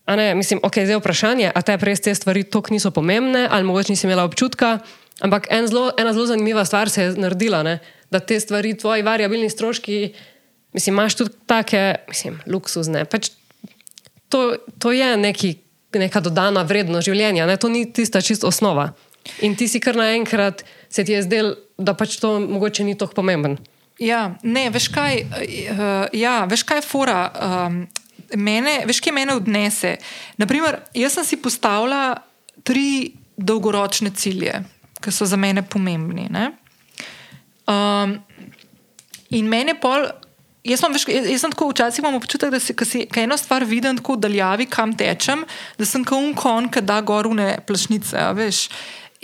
ne, 0.08 0.36
mislim, 0.36 0.60
ok, 0.64 0.74
zdaj 0.74 0.94
je 0.94 0.98
vprašanje, 0.98 1.52
a 1.56 1.62
te 1.62 1.78
res 1.78 2.02
te 2.02 2.16
stvari 2.16 2.44
tako 2.44 2.74
niso 2.74 2.92
pomembne, 2.92 3.48
ali 3.52 3.64
mogoče 3.64 3.92
nisi 3.92 4.08
imela 4.08 4.24
občutka. 4.24 4.80
Ampak 5.20 5.48
en 5.50 5.68
zelo, 5.68 5.92
ena 5.98 6.14
zelo 6.14 6.26
zanimiva 6.26 6.66
stvar 6.66 6.90
se 6.90 7.04
je 7.04 7.14
naredila, 7.18 7.64
ne? 7.64 7.80
da 8.12 8.20
te 8.20 8.40
stvari, 8.40 8.78
tvoji 8.78 9.04
variabilni 9.04 9.50
stroški, 9.50 10.14
mislim, 10.74 10.96
imaš 10.96 11.16
tudi 11.16 11.32
take, 11.46 11.96
mislim, 12.08 12.40
luksuzne. 12.48 13.06
Pač 13.06 13.32
to, 14.30 14.56
to 14.80 14.92
je 14.92 15.18
neki, 15.18 15.56
neka 15.94 16.20
dodana 16.20 16.62
vrednost 16.62 17.06
življenja, 17.06 17.46
ne? 17.46 17.58
to 17.58 17.70
ni 17.70 17.94
tista 17.94 18.22
čist 18.22 18.44
osnova. 18.44 18.94
In 19.42 19.56
ti 19.56 19.68
si 19.68 19.80
kar 19.84 19.96
naenkrat 19.96 20.64
se 20.90 21.04
ti 21.04 21.16
je 21.16 21.24
zdel, 21.26 21.56
da 21.78 21.94
pač 21.94 22.18
to 22.22 22.40
mogoče 22.40 22.84
ni 22.84 22.98
tako 22.98 23.22
pomemben. 23.22 23.58
Ja, 24.00 24.38
ne, 24.44 24.68
veš 24.70 24.92
kaj, 24.94 25.24
uh, 25.26 26.10
ja, 26.14 26.44
veš 26.50 26.64
kaj 26.68 26.82
je 26.82 26.86
fora. 26.86 27.22
Um, 27.34 27.88
mene, 28.36 28.82
veš, 28.86 29.02
kaj 29.02 29.16
mene 29.16 29.38
odnese. 29.38 29.98
Naprimer, 30.38 30.82
jaz 30.98 31.18
sem 31.18 31.26
si 31.26 31.42
postavila 31.42 32.18
tri 32.68 33.14
dolgoročne 33.38 34.12
cilje, 34.18 34.62
ki 35.02 35.14
so 35.14 35.28
za 35.30 35.38
mene 35.40 35.64
pomembni. 35.64 36.28
Um, 37.68 38.18
in 39.30 39.50
mene 39.50 39.78
pol. 39.80 40.10
Jaz, 40.68 40.82
veš, 40.92 41.06
jaz 41.08 41.42
sem 41.42 41.54
tako 41.54 41.70
včasih 41.72 42.04
imel 42.04 42.18
občutek, 42.18 42.52
da 42.52 42.60
se 42.60 42.74
kaj 42.76 43.24
eno 43.24 43.38
stvar 43.40 43.64
vidim 43.64 43.96
tako 44.02 44.18
daljavi, 44.20 44.66
kam 44.68 44.92
tečem, 45.00 45.46
da 45.80 45.88
sem 45.88 46.04
kot 46.04 46.20
un 46.20 46.34
kon, 46.36 46.68
ki 46.68 46.84
da 46.84 47.00
gorune 47.02 47.54
plašnice. 47.64 48.26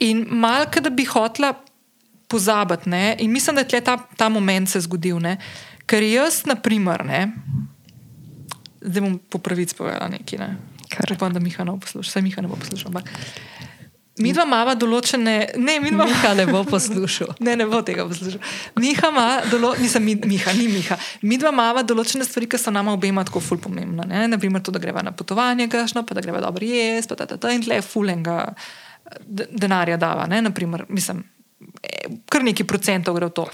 In 0.03 0.25
malce, 0.29 0.83
da 0.83 0.91
bi 0.91 1.05
hotla 1.07 1.53
pozabiti. 2.27 2.89
Ne? 2.89 3.15
In 3.19 3.31
mislim, 3.31 3.55
da 3.55 3.65
je 3.67 3.81
ta, 3.83 3.97
ta 4.17 4.29
moment 4.29 4.69
se 4.69 4.81
zgodil. 4.83 5.19
Ne? 5.23 5.37
Ker 5.85 6.03
jaz, 6.03 6.43
na 6.49 6.55
primer, 6.55 7.03
ne, 7.05 7.27
zdaj 8.83 9.01
bom 9.03 9.17
po 9.29 9.39
pravici 9.39 9.75
povedala 9.75 10.11
nekaj. 10.11 10.39
Ne? 10.39 10.55
Kar 10.91 11.15
upam, 11.15 11.33
da 11.33 11.39
Miha 11.39 11.63
ne 11.63 11.71
bo 11.71 11.81
poslušal, 11.83 12.09
vse 12.09 12.21
Miha 12.21 12.41
ne 12.41 12.51
bo 12.51 12.59
poslušal. 12.59 12.93
Mi 14.21 14.29
dva 14.29 14.43
imamo 14.45 14.75
določene, 14.77 15.33
ne, 15.57 15.75
mi 15.81 15.89
dva 15.89 16.05
Miha 16.05 16.33
ne 16.37 16.45
bo 16.45 16.61
poslušal. 16.67 17.33
Ne, 17.45 17.55
ne 17.57 17.65
bo 17.69 17.81
tega 17.85 18.05
poslušal. 18.09 18.43
Miha 18.79 19.09
ima, 19.09 19.25
dolo, 19.49 19.73
nisem 19.81 20.05
Miha, 20.05 20.53
ni 20.59 20.67
Miha. 20.69 20.99
Mi 21.23 21.39
dva 21.41 21.53
imamo 21.55 21.81
določene 21.87 22.27
stvari, 22.27 22.47
ki 22.51 22.61
so 22.61 22.71
nama 22.71 22.93
obema 22.93 23.25
tako 23.25 23.41
ful 23.41 23.61
pomembne. 23.63 24.05
Ne? 24.09 24.27
Naprimer, 24.29 24.61
to, 24.61 24.75
da 24.75 24.83
greva 24.83 25.01
na 25.03 25.15
potovanje, 25.15 25.67
gašno, 25.71 26.05
pa 26.05 26.17
da 26.17 26.23
greva 26.23 26.43
dobro 26.43 26.67
jesti, 26.67 27.09
pa 27.09 27.19
ta, 27.23 27.27
ta, 27.29 27.41
ta, 27.41 27.53
in 27.55 27.65
tle 27.65 27.81
fulenga 27.81 28.53
denarja 29.49 29.97
dava. 29.97 30.27
Ne? 30.27 30.41
Naprimer, 30.41 30.85
mislim, 30.89 31.23
e, 31.83 32.07
kar 32.29 32.43
neki 32.43 32.67
procentov 32.67 33.17
gre 33.17 33.29
v 33.31 33.35
to. 33.39 33.47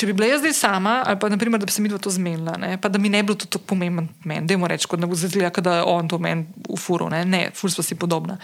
Če 0.00 0.06
bi 0.08 0.14
bila 0.16 0.30
jaz 0.30 0.40
zdaj 0.40 0.54
sama, 0.56 0.92
ali 1.04 1.18
pa 1.20 1.28
naprimer, 1.28 1.60
da 1.60 1.66
bi 1.68 1.74
se 1.74 1.82
mi 1.82 1.90
to 1.90 2.10
zmenila, 2.10 2.54
ne, 2.56 2.76
pa 2.80 2.88
da 2.88 2.98
mi 2.98 3.10
ne 3.12 3.20
bi 3.20 3.28
bilo 3.28 3.36
to 3.42 3.48
tako 3.50 3.74
pomembno 3.74 4.06
meni, 4.24 4.46
da 4.46 4.54
je 4.54 4.68
reči, 4.72 4.88
kot 4.88 5.00
da 5.02 5.08
bo 5.10 5.18
zazlila, 5.18 5.50
da 5.50 5.74
je 5.76 5.82
on 5.82 6.08
to 6.08 6.18
meni 6.18 6.46
v 6.68 6.78
furu, 6.78 7.10
ne, 7.12 7.24
ne 7.28 7.40
ful 7.54 7.68
smo 7.70 7.84
si 7.84 7.98
podobna. 7.98 8.38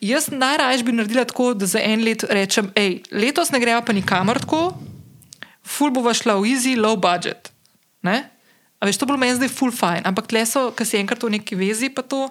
Jaz 0.00 0.30
najraje 0.30 0.86
bi 0.86 0.94
naredila 0.94 1.26
tako, 1.28 1.50
da 1.58 1.66
za 1.66 1.82
en 1.82 2.04
let 2.06 2.24
rečem, 2.30 2.70
hej, 2.78 3.02
letos 3.12 3.50
ne 3.52 3.60
greva 3.60 3.82
pa 3.82 3.92
nikamor 3.92 4.40
tako, 4.40 4.62
ful 5.66 5.92
bo 5.92 6.06
šla 6.06 6.38
v 6.38 6.54
easy, 6.54 6.78
low 6.78 6.96
budget. 6.96 7.50
Ne? 8.06 8.30
A 8.78 8.86
veš, 8.86 9.02
to 9.02 9.10
bo 9.10 9.18
meni 9.18 9.36
zdaj 9.36 9.50
ful 9.52 9.74
fajn, 9.74 10.06
ampak 10.06 10.30
tle 10.30 10.46
so, 10.46 10.70
ker 10.70 10.86
si 10.86 10.96
enkrat 10.96 11.20
v 11.26 11.34
neki 11.36 11.58
vezi, 11.58 11.90
pa 11.90 12.06
to 12.06 12.28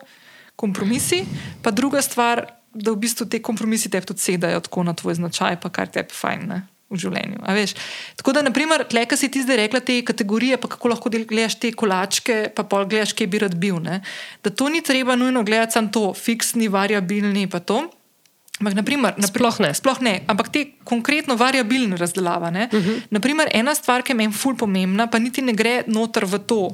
kompromisi, 0.58 1.22
pa 1.62 1.76
druga 1.76 2.02
stvar, 2.02 2.48
da 2.78 2.94
v 2.94 3.02
bistvu 3.04 3.28
te 3.30 3.42
kompromisi 3.44 3.90
te 3.90 4.02
tudi 4.02 4.24
sedajo 4.24 4.64
tako 4.66 4.84
na 4.88 4.94
tvoj 4.94 5.18
značaj, 5.20 5.60
pa 5.62 5.74
kar 5.74 5.92
tebi 5.92 6.14
fajn. 6.14 6.48
Ne? 6.48 6.64
v 6.88 7.00
življenju. 7.02 7.42
Tako 8.20 8.34
da, 8.36 8.44
naprimer, 8.46 8.86
tle, 8.88 9.04
ki 9.10 9.18
si 9.20 9.30
ti 9.32 9.42
zdaj 9.44 9.60
rekla 9.60 9.82
te 9.84 10.00
kategorije, 10.08 10.60
pa 10.62 10.70
kako 10.72 10.94
lahko 10.94 11.12
gledaš 11.12 11.58
te 11.60 11.74
kolačke, 11.76 12.38
pa 12.56 12.64
pol 12.64 12.88
gledaš, 12.88 13.12
kje 13.18 13.28
bi 13.28 13.42
rad 13.44 13.58
bil. 13.60 13.82
Ne? 13.84 14.00
Da 14.44 14.54
to 14.54 14.70
ni 14.72 14.80
treba 14.86 15.18
nujno 15.20 15.44
gledati 15.48 15.76
samo 15.76 15.92
to, 15.92 16.06
fiksni, 16.16 16.72
variabilni 16.72 17.48
pa 17.52 17.60
to. 17.60 17.84
Ampak, 18.58 18.74
naprimer, 18.74 19.14
sploh, 19.22 19.60
ne. 19.62 19.74
sploh 19.78 20.00
ne. 20.02 20.16
Ampak 20.32 20.48
te 20.50 20.64
konkretno 20.88 21.36
variabilne 21.38 22.00
razdelave. 22.00 22.50
Uh 22.50 22.80
mhm. 22.80 22.90
-huh. 22.90 23.02
Naprimer, 23.10 23.50
ena 23.54 23.76
stvar, 23.76 24.02
ki 24.02 24.12
je 24.12 24.16
meni 24.16 24.34
ful 24.34 24.56
pomembna, 24.56 25.08
pa 25.08 25.20
niti 25.20 25.42
ne 25.42 25.54
gre 25.54 25.84
noter 25.88 26.26
v 26.26 26.40
to. 26.40 26.72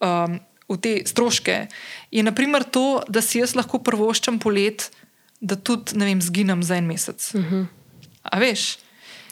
Um, 0.00 0.40
V 0.68 0.76
te 0.82 1.02
stroške 1.06 1.68
je 2.10 2.22
naprimer 2.22 2.64
to, 2.64 3.02
da 3.08 3.22
si 3.22 3.38
jaz 3.38 3.54
lahko 3.54 3.78
prvoščam 3.78 4.38
polet, 4.38 4.90
da 5.40 5.56
tudi 5.56 5.98
vem, 5.98 6.22
zginem 6.22 6.62
za 6.62 6.76
en 6.76 6.86
mesec. 6.86 7.34
Uh 7.34 7.52
-huh. 7.52 7.66
A 8.22 8.38
veš? 8.38 8.78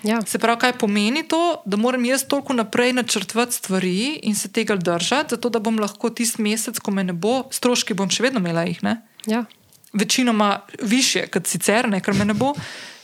Ja. 0.04 0.20
Se 0.26 0.38
pravi, 0.38 0.60
kaj 0.60 0.72
pomeni 0.78 1.22
to, 1.28 1.62
da 1.64 1.76
moram 1.76 2.04
jaz 2.04 2.26
toliko 2.28 2.52
naprej 2.52 2.92
načrtovati 2.92 3.52
stvari 3.52 4.20
in 4.22 4.34
se 4.34 4.52
tega 4.52 4.76
držati, 4.76 5.30
zato 5.30 5.48
da 5.48 5.58
bom 5.58 5.78
lahko 5.78 6.10
tisti 6.10 6.42
mesec, 6.42 6.78
ko 6.78 6.90
me 6.90 7.04
ne 7.04 7.12
bo, 7.12 7.48
stroški 7.50 7.94
bom 7.94 8.10
še 8.10 8.22
vedno 8.22 8.40
imela 8.40 8.66
jih. 8.68 8.82
Ja. 9.26 9.44
Večinoma 9.92 10.60
više, 10.82 11.26
kot 11.26 11.46
sicer, 11.46 11.88
ne, 11.88 12.00
ker 12.00 12.14
me 12.14 12.24
ne 12.24 12.34
bo. 12.34 12.52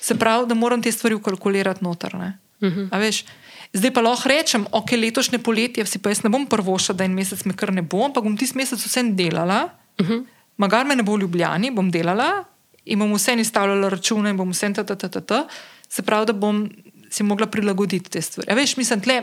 Se 0.00 0.14
pravi, 0.18 0.46
da 0.48 0.54
moram 0.54 0.82
te 0.82 0.92
stvari 0.92 1.14
ukalkulirati 1.14 1.84
noter. 1.84 2.16
Uh 2.16 2.68
mhm. 2.68 2.80
-huh. 2.90 3.24
Zdaj 3.72 3.90
pa 3.94 4.00
lahko 4.00 4.28
rečem, 4.28 4.66
ok, 4.72 4.90
letošnje 4.92 5.38
poletje, 5.38 5.86
si 5.86 5.98
pa 5.98 6.10
jaz 6.10 6.22
ne 6.22 6.30
bom 6.30 6.46
prvoša, 6.46 6.92
da 6.92 7.04
en 7.04 7.14
mesec 7.14 7.44
me 7.44 7.56
kar 7.56 7.72
ne 7.72 7.82
bo, 7.82 8.04
ampak 8.04 8.24
bom 8.24 8.36
tisti 8.36 8.58
mesec 8.58 8.86
vsem 8.86 9.16
delala. 9.16 9.68
Uh 10.00 10.08
-huh. 10.08 10.24
Magar 10.56 10.86
me 10.86 10.96
ne 10.96 11.02
bo 11.02 11.16
v 11.16 11.20
Ljubljani, 11.20 11.70
bom 11.70 11.90
delala 11.90 12.44
in 12.90 12.98
bom 12.98 13.14
vse 13.14 13.36
izstavljala 13.38 13.88
račune 13.88 14.34
in 14.34 14.38
bom 14.38 14.50
vse 14.50 14.72
ta, 14.74 14.84
ta, 14.84 14.96
ta, 14.98 15.08
ta, 15.08 15.20
ta. 15.20 15.44
Se 15.88 16.02
pravi, 16.06 16.30
da 16.30 16.32
bom 16.36 16.64
si 17.10 17.26
mogla 17.26 17.46
prilagoditi 17.50 18.10
te 18.10 18.22
stvari. 18.22 18.50
A 18.50 18.54
veš, 18.54 18.76
mislim, 18.78 19.00
tle, 19.02 19.16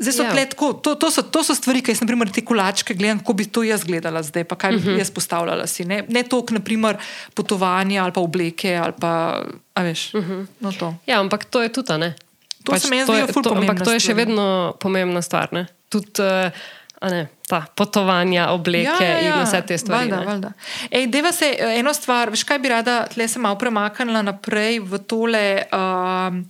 zdaj 0.00 0.12
so 0.12 0.22
yeah. 0.22 0.26
Ja. 0.26 0.32
tle 0.32 0.46
tako, 0.50 0.72
to, 0.72 0.94
to, 0.94 1.10
so, 1.14 1.22
to 1.22 1.44
so 1.46 1.54
stvari, 1.54 1.82
ki 1.82 1.94
jaz, 1.94 2.02
na 2.02 2.08
primer, 2.10 2.30
te 2.34 2.42
kolačke 2.44 2.94
gledam, 2.98 3.20
kako 3.22 3.36
bi 3.38 3.46
to 3.46 3.62
jaz 3.66 3.84
gledala 3.86 4.22
zdaj, 4.26 4.44
pa 4.50 4.58
kaj 4.58 4.72
bi 4.72 4.76
uh 4.76 4.82
mhm. 4.82 4.94
-huh. 4.94 4.98
jaz 4.98 5.10
postavljala 5.10 5.66
si. 5.66 5.84
Ne, 5.84 6.04
ne 6.08 6.22
toliko, 6.22 6.54
naprimer, 6.54 6.98
potovanja 7.34 8.02
ali 8.02 8.12
pa 8.12 8.20
obleke 8.20 8.76
ali 8.76 8.92
pa, 9.00 9.42
a 9.74 9.82
veš, 9.82 10.14
uh 10.14 10.20
mhm. 10.20 10.32
-huh. 10.32 10.46
no 10.60 10.72
to. 10.72 10.94
Ja, 11.06 11.20
ampak 11.20 11.44
to 11.44 11.62
je 11.62 11.72
tudi, 11.72 11.98
ne? 11.98 12.14
To 12.64 12.72
pač 12.72 12.82
se 12.82 12.90
mi 12.90 13.02
zdi, 13.02 13.32
to, 13.42 13.54
ampak 13.54 13.84
to 13.84 13.92
je 13.92 14.00
še 14.00 14.14
vedno 14.14 14.76
pomembna 14.80 15.22
stvar. 15.22 15.50
Tudi, 15.88 16.22
uh, 16.22 16.50
Ne, 17.02 17.26
ta 17.48 17.64
potovanja, 17.74 18.50
obleke 18.54 19.04
ja, 19.04 19.10
ja, 19.10 19.18
ja. 19.18 19.36
in 19.40 19.46
vse 19.46 19.62
te 19.66 19.78
stvari. 19.78 20.10
Valda, 20.10 20.30
valda. 20.30 20.52
Ej, 20.90 21.08
deva 21.10 21.32
se 21.34 21.50
eh, 21.50 21.78
eno 21.80 21.94
stvar, 21.94 22.30
veš 22.30 22.46
kaj 22.46 22.62
bi 22.62 22.70
rada, 22.70 23.02
tle 23.10 23.26
se 23.28 23.42
malo 23.42 23.58
premaknila 23.58 24.22
naprej 24.22 24.78
v 24.86 25.02
tole. 25.10 25.46
Um, 25.74 26.44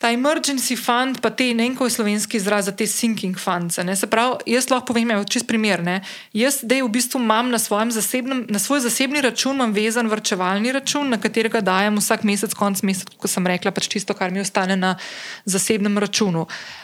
Ta 0.00 0.08
emergency 0.08 0.78
fund, 0.80 1.18
pa 1.20 1.28
te 1.28 1.50
ne 1.52 1.66
vem, 1.66 1.74
kako 1.76 1.84
je 1.84 1.92
slovenski 1.92 2.38
izraz 2.40 2.64
za 2.64 2.72
te 2.72 2.86
sinking 2.88 3.36
funds. 3.36 3.76
Se 3.76 4.06
pravi, 4.08 4.38
jaz 4.48 4.70
lahko 4.70 4.94
povem, 4.94 5.12
čez 5.28 5.44
primer. 5.44 5.82
Ne? 5.84 5.98
Jaz 6.32 6.62
zdaj 6.64 6.80
v 6.80 6.88
bistvu 6.88 7.20
imam 7.20 7.50
na, 7.52 7.60
zasebnem, 7.60 8.46
na 8.48 8.58
svoj 8.58 8.80
zasebni 8.80 9.20
račun 9.20 9.60
vezan 9.76 10.08
vrčevalni 10.08 10.72
račun, 10.72 11.12
na 11.12 11.20
katerega 11.20 11.60
dajem 11.60 12.00
vsak 12.00 12.24
mesec, 12.24 12.56
konc 12.56 12.80
meseca, 12.80 13.12
kot 13.20 13.28
sem 13.28 13.44
rekla, 13.44 13.76
pač 13.76 13.92
tisto, 13.92 14.16
kar 14.16 14.32
mi 14.32 14.40
ostane 14.40 14.76
na 14.76 14.96
zasebnem 15.44 16.00
računu. 16.00 16.48
Uh, 16.48 16.79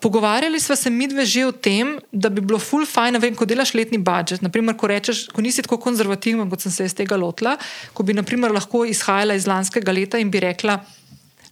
pogovarjali 0.00 0.60
smo 0.60 0.76
se 0.76 0.90
mi 0.90 1.06
dve 1.08 1.24
že 1.24 1.46
o 1.46 1.52
tem, 1.52 1.98
da 2.12 2.28
bi 2.28 2.40
bilo 2.40 2.58
full 2.58 2.86
fajn, 2.86 3.16
vem, 3.18 3.34
ko 3.34 3.48
delaš 3.48 3.72
letni 3.74 3.98
budžet. 3.98 4.42
Naprimer, 4.44 4.76
ko, 4.76 4.86
rečeš, 4.86 5.26
ko 5.32 5.40
nisi 5.40 5.64
tako 5.64 5.78
konzervativen, 5.80 6.50
kot 6.50 6.60
sem 6.60 6.72
se 6.72 6.84
iz 6.84 6.94
tega 6.94 7.16
lotila, 7.16 7.56
ko 7.96 8.04
bi 8.04 8.14
naprimer, 8.14 8.52
lahko 8.52 8.84
izhajala 8.84 9.34
iz 9.34 9.48
lanskega 9.48 9.92
leta 9.92 10.20
in 10.20 10.30
bi 10.30 10.44
rekla, 10.44 10.76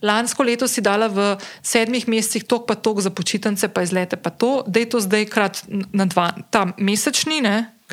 lansko 0.05 0.45
leto 0.45 0.69
si 0.69 0.85
dala 0.85 1.09
v 1.09 1.33
sedmih 1.65 2.05
mesecih 2.09 2.45
tok 2.45 2.69
pa 2.69 2.77
tok 2.77 3.01
za 3.01 3.11
počitnice, 3.11 3.73
pa 3.73 3.83
izlete 3.83 4.21
pa 4.21 4.31
to, 4.31 4.63
da 4.69 4.85
je 4.85 4.91
to 4.93 5.01
zdaj 5.01 5.25
krat 5.33 5.65
na 5.93 6.05
dva, 6.05 6.35
ta 6.53 6.69
mesečni, 6.77 7.41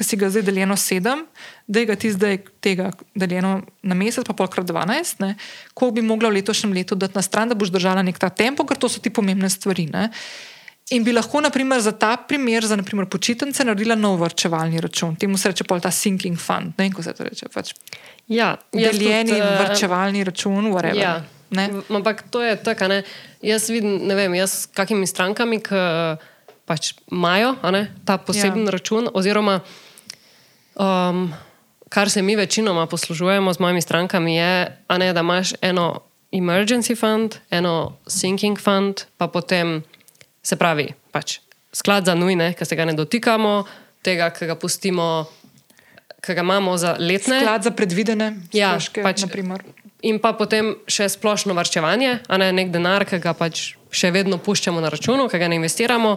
ki 0.01 0.07
si 0.07 0.17
ga 0.17 0.31
zdaj 0.33 0.47
deljeno 0.47 0.75
sedem, 0.77 1.25
da 1.67 1.79
je 1.79 1.85
ga 1.85 1.95
ti 1.95 2.09
zdaj 2.11 2.39
tega 2.63 2.89
deljeno 3.15 3.59
na 3.85 3.95
mesec, 3.95 4.25
pa 4.25 4.33
polkrat 4.33 4.65
dvanajst, 4.65 5.21
ko 5.77 5.91
bi 5.93 6.01
mogla 6.01 6.31
v 6.31 6.39
letošnjem 6.39 6.73
letu 6.73 6.97
dati 6.97 7.13
na 7.15 7.21
stran, 7.21 7.51
da 7.51 7.57
boš 7.57 7.69
držala 7.69 8.01
nek 8.01 8.17
ta 8.17 8.31
tempo, 8.33 8.65
ker 8.65 8.81
to 8.81 8.89
so 8.89 9.01
ti 9.03 9.13
pomembne 9.13 9.49
stvari. 9.49 9.85
Ne? 9.93 10.09
In 10.91 11.05
bi 11.05 11.13
lahko, 11.13 11.39
naprimer, 11.45 11.79
za 11.85 11.93
ta 11.95 12.15
primer, 12.17 12.65
za 12.67 12.75
naprimer, 12.75 13.05
počitnice, 13.07 13.63
naredila 13.63 13.95
nov 13.95 14.17
vrčevalni 14.23 14.81
račun. 14.81 15.13
Temu 15.15 15.37
se 15.37 15.53
reče 15.53 15.63
ta 15.81 15.91
sinking 15.91 16.39
fund. 16.39 16.73
Ne 16.77 16.87
vem, 16.87 16.91
kako 16.91 17.03
se 17.03 17.13
to 17.13 17.23
reče. 17.23 17.51
Pač. 17.53 17.71
Ja, 18.27 18.55
deljeni 18.73 19.31
tudi, 19.31 19.39
uh, 19.39 19.61
vrčevalni 19.61 20.25
račun, 20.27 20.73
whatever. 20.73 20.97
Ja. 20.97 21.21
Ampak 21.89 22.25
to 22.31 22.41
je 22.41 22.57
tako, 22.63 22.87
ne? 22.87 23.03
jaz 23.43 23.69
vidim, 23.69 24.07
ne 24.07 24.15
vem, 24.15 24.35
jaz 24.35 24.51
s 24.51 24.67
kakimi 24.75 25.07
strankami, 25.07 25.59
ki 25.63 25.79
pač 26.65 26.93
imajo 27.11 27.55
ta 28.05 28.17
poseben 28.17 28.65
ja. 28.65 28.71
račun, 28.71 29.09
oziroma 29.13 29.59
um, 30.75 31.33
kar 31.89 32.09
se 32.09 32.21
mi 32.21 32.35
večinoma 32.35 32.85
poslužujemo 32.87 33.53
z 33.53 33.59
mojimi 33.59 33.81
strankami, 33.81 34.35
je, 34.35 34.77
ne, 34.97 35.13
da 35.13 35.19
imaš 35.19 35.53
eno 35.61 36.01
emergency 36.31 36.95
fund, 36.95 37.35
eno 37.49 37.97
sinking 38.07 38.59
fund, 38.59 39.01
pa 39.17 39.27
potem 39.27 39.83
se 40.43 40.55
pravi 40.55 40.93
pač 41.11 41.39
sklad 41.73 42.05
za 42.05 42.15
nujne, 42.15 42.53
ki 42.53 42.65
se 42.65 42.75
ga 42.75 42.85
ne 42.85 42.93
dotikamo, 42.93 43.63
tega, 44.01 44.29
ki 44.29 44.45
ga 44.45 44.55
pustimo. 44.55 45.25
Ki 46.21 46.35
ga 46.37 46.43
imamo 46.45 46.77
za 46.77 46.95
letne. 46.99 47.39
Sklad 47.41 47.63
za 47.63 47.71
predvidene 47.73 48.35
stroške, 48.45 49.01
ja, 49.01 49.03
pač, 49.03 49.23
naprimer 49.25 49.63
in 50.05 50.17
pa 50.21 50.33
potem 50.37 50.73
še 50.89 51.07
splošno 51.13 51.55
varčevanje, 51.57 52.19
a 52.25 52.39
ne 52.41 52.49
nek 52.55 52.73
denar, 52.73 53.05
ki 53.05 53.21
ga 53.21 53.33
pač 53.37 53.73
še 53.93 54.11
vedno 54.13 54.39
puščamo 54.41 54.81
na 54.81 54.89
računu, 54.93 55.27
ki 55.29 55.39
ga 55.41 55.49
ne 55.51 55.59
investiramo, 55.61 56.15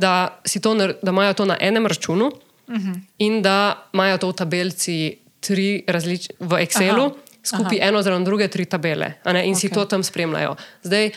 da, 0.00 0.40
to, 0.44 0.74
da 0.76 1.12
imajo 1.12 1.36
to 1.40 1.48
na 1.48 1.56
enem 1.60 1.88
računu, 1.90 2.30
uh 2.70 2.76
-huh. 2.76 3.00
in 3.18 3.42
da 3.42 3.88
imajo 3.92 4.18
to 4.18 4.28
v 4.28 4.32
tabelci 4.32 5.18
tri 5.40 5.84
različne, 5.86 6.34
v 6.40 6.62
Excelu, 6.62 7.04
aha, 7.04 7.14
skupaj 7.42 7.78
aha. 7.80 7.88
eno 7.88 8.02
zraven 8.02 8.24
druge, 8.24 8.48
tri 8.48 8.64
tabele 8.64 9.12
in 9.26 9.32
okay. 9.32 9.54
si 9.54 9.68
to 9.68 9.84
tam 9.84 10.02
spremljajo. 10.02 10.56
Zdaj, 10.82 11.10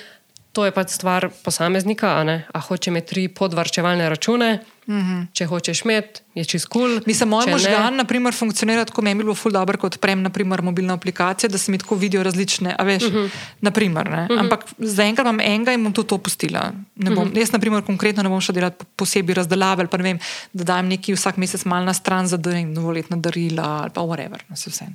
to 0.54 0.66
je 0.66 0.72
pač 0.72 0.94
stvar 0.94 1.28
posameznika, 1.44 2.22
a, 2.22 2.38
a 2.54 2.60
hoče 2.62 2.92
imeti 2.94 3.08
tri 3.10 3.28
podvarčevalne 3.28 4.10
račune. 4.10 4.60
Mm 4.88 5.00
-hmm. 5.00 5.28
Če 5.34 5.46
hočeš 5.46 5.82
imeti, 5.86 6.22
je 6.36 6.46
čez 6.46 6.66
kul. 6.66 6.82
Cool. 6.82 7.02
Mislim, 7.06 7.30
moj 7.30 7.46
možgan 7.48 7.96
naprimer, 7.96 8.34
funkcionira 8.34 8.86
tako, 8.86 9.02
meni 9.02 9.20
je 9.20 9.24
bilo 9.24 9.36
ful 9.36 9.52
dobro, 9.52 9.78
kot 9.78 9.98
prem 9.98 10.22
naprimer, 10.22 10.62
mobilna 10.62 10.94
aplikacija, 10.94 11.50
da 11.50 11.58
se 11.58 11.72
mi 11.72 11.78
tako 11.78 11.96
vidijo 11.96 12.24
različne. 12.24 12.76
Veš, 12.84 13.04
mm 13.04 13.16
-hmm. 13.16 13.30
naprimer, 13.62 14.10
mm 14.10 14.14
-hmm. 14.14 14.40
Ampak 14.40 14.66
zaenkrat 14.78 15.26
imam 15.26 15.40
enega 15.40 15.74
in 15.74 15.84
bom 15.84 15.94
tudi 15.94 16.08
to 16.08 16.18
pustila. 16.18 16.72
Bom, 16.96 17.14
mm 17.14 17.18
-hmm. 17.18 17.40
Jaz, 17.40 17.52
naprimer, 17.52 17.84
konkretno 17.86 18.24
ne 18.24 18.30
bom 18.30 18.42
šla 18.42 18.54
delati 18.54 18.86
posebej 18.96 19.34
razdelave, 19.36 19.88
pa 19.88 19.98
ne 19.98 20.04
vem, 20.04 20.20
da 20.54 20.64
dajem 20.64 20.88
neki 20.88 21.14
vsak 21.14 21.38
mesec 21.38 21.66
mal 21.66 21.86
na 21.86 21.94
stran 21.94 22.28
za 22.28 22.38
novoletna 22.66 23.18
darila 23.18 23.64
ali 23.64 23.92
pa 23.94 24.02
whatever, 24.02 24.40
na 24.50 24.56
vse 24.56 24.70
vse. 24.70 24.86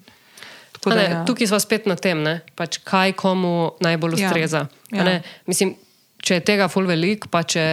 Da, 0.85 0.95
ne, 0.95 1.05
ja. 1.11 1.25
Tukaj 1.27 1.51
smo 1.51 1.59
spet 1.61 1.87
na 1.91 1.97
tem, 1.97 2.23
pač 2.57 2.79
kaj 2.87 3.13
komu 3.19 3.75
najbolj 3.85 4.21
ja. 4.21 4.29
ustreza. 4.29 4.67
Ja. 4.93 5.05
Ja. 5.05 5.21
Mislim, 5.47 5.75
če 6.23 6.39
je 6.39 6.45
tega 6.47 6.69
ful 6.71 6.87
velik, 6.89 7.29
pa 7.33 7.43
če 7.47 7.65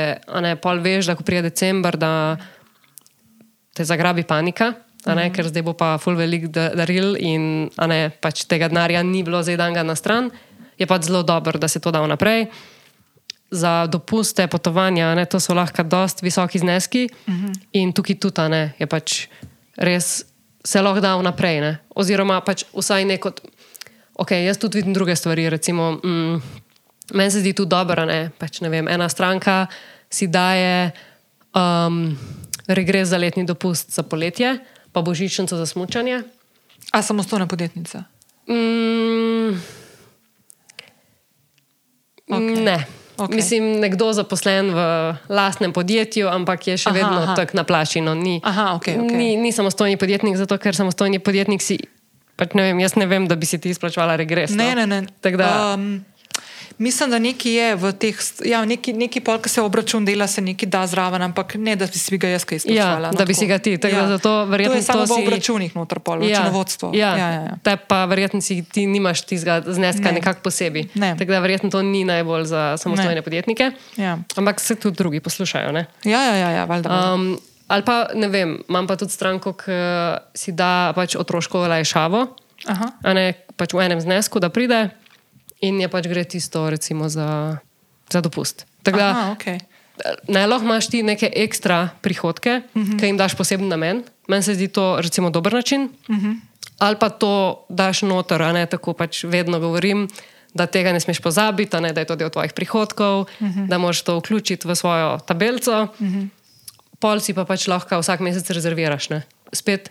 ne, 0.42 0.56
pol 0.62 0.82
veš, 0.84 1.10
da 1.10 1.16
ko 1.18 1.26
pride 1.26 1.50
decembr, 1.50 1.98
da 2.00 2.12
te 3.76 3.86
zagrabi 3.86 4.26
panika. 4.28 4.74
Ne, 5.06 5.28
ker 5.30 5.46
zdaj 5.46 5.62
bo 5.62 5.76
pa 5.78 5.96
ful 6.02 6.16
velik 6.18 6.48
daril 6.50 7.14
in 7.22 7.68
ne, 7.70 8.00
pač 8.10 8.48
tega 8.50 8.72
denarja 8.72 9.04
ni 9.06 9.22
bilo 9.22 9.44
zdaj 9.46 9.60
dan 9.62 9.76
na 9.86 9.94
stran, 9.94 10.32
je 10.82 10.88
pa 10.90 10.98
zelo 10.98 11.22
dobro, 11.22 11.60
da 11.62 11.70
se 11.70 11.80
to 11.80 11.94
da 11.94 12.02
vnaprej. 12.02 12.48
Za 13.54 13.86
dopuste, 13.86 14.48
potovanja, 14.50 15.14
ne, 15.16 15.28
to 15.30 15.38
so 15.40 15.54
lahko 15.54 15.86
dosti 15.86 16.26
visoki 16.26 16.60
zneski, 16.60 17.06
uh 17.06 17.34
-huh. 17.34 17.54
in 17.74 17.94
tukaj 17.94 18.18
tudi 18.18 18.50
ne, 18.50 18.74
je 18.80 18.88
pač 18.88 19.28
res 19.78 20.26
se 20.66 20.82
lahko 20.82 21.00
da 21.02 21.16
vnaprej. 21.16 21.62
Ne. 21.62 21.78
Oziroma, 21.96 22.42
pač 22.42 22.66
vsaj 22.74 23.06
neko. 23.06 23.32
Ok, 24.16 24.32
jaz 24.32 24.58
tudi 24.58 24.82
vidim 24.82 24.94
druge 24.94 25.16
stvari. 25.16 25.50
Recimo, 25.50 25.92
mm, 26.04 26.42
meni 27.14 27.32
se 27.32 27.40
zdi 27.40 27.54
tu 27.54 27.66
dobro, 27.66 28.06
da 28.06 28.30
pač, 28.40 28.62
ena 28.62 29.10
stranka 29.10 29.68
si 30.10 30.28
daje 30.28 30.92
um, 31.54 32.18
regres 32.68 33.10
za 33.10 33.18
letni 33.18 33.46
dopust 33.46 33.94
za 33.94 34.04
poletje, 34.04 34.58
pa 34.92 35.02
božičnico 35.02 35.58
za 35.58 35.66
smutanje. 35.66 36.24
A 36.92 37.02
samostojna 37.02 37.48
podjetnica? 37.48 38.04
Mm, 38.48 39.58
okay. 42.30 42.64
Ne. 42.64 43.05
Okay. 43.18 43.36
Mislim, 43.40 43.80
nekdo 43.80 44.12
zaposlen 44.14 44.74
v 44.76 44.80
lastnem 45.32 45.72
podjetju, 45.74 46.28
ampak 46.28 46.68
je 46.68 46.76
še 46.78 46.92
aha, 46.92 46.98
vedno 46.98 47.36
tako 47.38 47.62
naplačen. 47.62 48.10
Ni, 48.20 48.42
okay, 48.44 49.00
okay. 49.00 49.16
ni, 49.16 49.30
ni 49.40 49.52
samostojni 49.56 49.96
podjetnik, 49.98 50.36
zato 50.36 50.58
ker 50.60 50.76
samostojni 50.76 51.24
podjetnik 51.24 51.64
si. 51.64 51.80
Pač 52.36 52.52
ne 52.60 52.68
vem, 52.68 52.82
jaz 52.84 52.98
ne 53.00 53.08
vem, 53.08 53.30
da 53.32 53.38
bi 53.40 53.48
si 53.48 53.60
ti 53.64 53.72
izplačevala 53.72 54.18
regres. 54.20 54.52
Ne, 54.52 54.74
no. 54.76 54.84
ne, 54.84 55.06
ne. 55.08 55.48
Um, 55.48 55.88
Mislim, 56.78 57.10
da 57.10 57.20
nekaj 57.20 57.52
je 57.52 57.76
v 57.76 57.92
teh, 57.94 58.18
ja, 58.46 58.66
neki, 58.66 58.94
neki 58.94 59.22
pol, 59.24 59.38
ki 59.40 59.50
se 59.50 59.62
obračun 59.64 60.06
dela, 60.06 60.28
se 60.28 60.42
nekaj 60.44 60.70
da 60.70 60.82
zraven, 60.88 61.22
ampak 61.22 61.56
ne, 61.56 61.76
da 61.80 61.88
bi 61.88 62.00
si 62.00 62.18
ga 62.18 62.28
jaz 62.28 62.44
kaj 62.46 62.62
izkušala. 62.62 63.08
Ja, 63.08 63.12
no, 63.12 63.18
da 63.18 63.26
bi 63.26 63.34
si 63.34 63.48
ga 63.48 63.58
ti, 63.64 63.78
tako 63.80 63.96
ja. 63.96 64.02
da 64.02 64.18
zato 64.18 64.34
verjetno. 64.46 64.74
To 64.74 64.80
je 64.80 64.84
samo 64.84 65.06
to 65.06 65.08
si... 65.08 65.14
v 65.14 65.28
obračunih 65.28 65.76
noter 65.76 66.00
pol, 66.00 66.24
ja. 66.28 66.40
računovodstvo. 66.40 66.92
Ja, 66.94 67.16
ja, 67.16 67.30
ja, 67.32 67.42
ja. 67.48 67.56
Te 67.64 67.78
pa 67.78 68.04
verjetno 68.12 68.42
si 68.42 68.60
ti 68.64 68.86
nimaš 68.92 69.24
tistega 69.24 69.62
zneska 69.64 70.12
ne. 70.12 70.20
nekako 70.20 70.44
posebej. 70.50 70.90
Ne. 71.00 71.16
Tako 71.20 71.32
da 71.32 71.40
verjetno 71.40 71.70
to 71.72 71.82
ni 71.82 72.04
najbolj 72.04 72.44
za 72.52 72.78
samostojne 72.78 73.16
ne. 73.16 73.22
podjetnike. 73.22 73.72
Ja. 73.96 74.18
Ampak 74.36 74.60
se 74.60 74.76
tudi 74.76 74.98
drugi 74.98 75.20
poslušajo, 75.20 75.72
ne? 75.72 75.86
Ja, 76.04 76.22
ja, 76.22 76.36
ja, 76.36 76.50
ja 76.50 76.66
valjda. 76.66 76.92
Um, 77.14 77.40
ali 77.68 77.88
pa 77.88 78.10
ne 78.14 78.28
vem, 78.28 78.60
imam 78.70 78.88
pa 78.88 79.00
tudi 79.00 79.16
stranko, 79.16 79.56
ki 79.56 79.80
si 80.36 80.52
da 80.52 80.92
pač 80.96 81.16
otroško 81.16 81.64
olajšavo, 81.70 82.28
ne 83.16 83.34
pač 83.56 83.74
v 83.74 83.88
enem 83.88 84.04
znesku, 84.04 84.44
da 84.44 84.52
pride 84.52 84.90
in 85.62 85.82
je 85.82 85.88
pač 85.88 86.08
gre 86.08 86.24
tisto, 86.24 86.70
recimo, 86.70 87.10
za, 87.10 87.58
za 88.12 88.22
dopust. 88.22 88.66
Da, 88.84 89.34
okay. 89.34 89.60
Ne 90.28 90.44
lahko 90.48 90.66
imaš 90.66 90.90
ti 90.92 91.04
neke 91.04 91.30
ekstra 91.36 91.90
prihodke, 92.02 92.62
uh 92.74 92.82
mhm. 92.82 92.92
-huh. 92.92 93.00
ki 93.00 93.06
jim 93.06 93.18
daš 93.18 93.36
poseben 93.36 93.68
namen. 93.68 94.04
Meni 94.28 94.44
se 94.44 94.54
zdi 94.54 94.68
to 94.68 95.02
recimo, 95.02 95.30
dober 95.30 95.54
način. 95.54 95.90
Uh 96.10 96.16
mhm. 96.16 96.26
-huh. 96.26 96.40
Ali 96.80 96.96
pa 97.00 97.10
to 97.10 97.66
daš 97.70 98.02
noter, 98.02 98.42
a 98.42 98.52
ne 98.52 98.66
tako 98.66 98.94
pač 98.94 99.24
vedno 99.24 99.60
govorim, 99.60 100.08
da 100.54 100.66
tega 100.66 100.92
ne 100.92 101.00
smeš 101.00 101.20
pozabiti, 101.20 101.82
ne, 101.82 101.94
da 101.94 102.02
je 102.02 102.06
to 102.06 102.16
del 102.16 102.30
tvojih 102.30 102.54
prihodkov, 102.54 103.22
uh 103.22 103.42
mhm. 103.42 103.60
-huh. 103.60 103.68
da 103.68 103.78
moraš 103.78 104.02
to 104.02 104.18
vključiti 104.18 104.68
v 104.68 104.76
svojo 104.76 105.20
tabelico. 105.20 105.84
Uh 105.84 106.08
-huh. 106.08 106.28
Pol 107.00 107.20
si 107.20 107.34
pa 107.34 107.46
pač 107.46 107.68
lahko 107.68 108.00
vsak 108.00 108.20
mesec 108.20 108.50
rezerviraš. 108.50 109.10
Ne. 109.10 109.22
Spet 109.54 109.90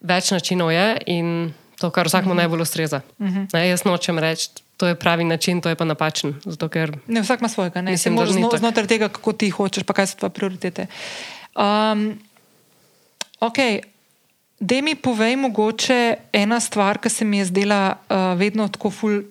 več 0.00 0.30
načinov 0.30 0.72
je 0.72 0.98
in 1.06 1.52
to, 1.78 1.90
kar 1.90 2.06
vsakmu 2.06 2.30
uh 2.30 2.34
-huh. 2.34 2.38
najbolj 2.38 2.60
ustreza. 2.60 3.00
Uh 3.18 3.26
-huh. 3.26 3.46
ne, 3.52 3.68
jaz 3.68 3.84
nočem 3.84 4.18
reči 4.18 4.48
to 4.76 4.86
je 4.86 4.94
pravi 4.94 5.24
način, 5.24 5.60
to 5.60 5.68
je 5.68 5.74
pa 5.74 5.84
napačen. 5.84 6.34
Zato, 6.44 6.68
ker, 6.68 6.96
ne, 7.06 7.22
vsak 7.22 7.40
ima 7.40 7.48
svojega, 7.48 7.82
ne 7.82 7.90
mislim, 7.90 8.16
da 8.16 8.26
zno, 8.26 8.50
znotraj 8.58 8.86
tega, 8.86 9.08
kako 9.08 9.32
ti 9.32 9.50
hočeš, 9.50 9.82
pa 9.82 9.92
kaj 9.92 10.06
so 10.06 10.16
tvoje 10.16 10.30
prioritete. 10.30 10.86
Um, 11.54 12.18
ok, 13.40 13.58
da 14.60 14.80
mi 14.82 14.94
povej, 14.94 15.36
mogoče 15.36 16.14
ena 16.32 16.60
stvar, 16.60 16.98
ki 16.98 17.10
se 17.10 17.24
mi 17.24 17.38
je 17.38 17.44
zdela 17.44 17.96
uh, 17.96 18.38
vedno 18.38 18.68
tako 18.68 18.90
ful. 18.90 19.22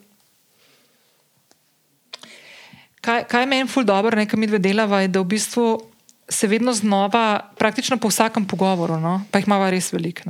Kaj, 3.02 3.26
kaj 3.28 3.46
meni 3.46 3.68
ful 3.68 3.84
dobro, 3.84 4.16
nekaj 4.16 4.40
mi 4.40 4.48
dve 4.48 4.60
delava, 4.64 5.02
je, 5.04 5.08
da 5.08 5.20
v 5.20 5.28
bistvu 5.36 5.82
se 6.30 6.48
vedno 6.48 6.74
znova, 6.74 7.52
praktično 7.60 7.98
po 7.98 8.08
vsakem 8.08 8.48
pogovoru, 8.48 9.00
no, 9.00 9.22
pa 9.32 9.40
jih 9.40 9.48
ima 9.48 9.70
res 9.70 9.92
veliko 9.94 10.24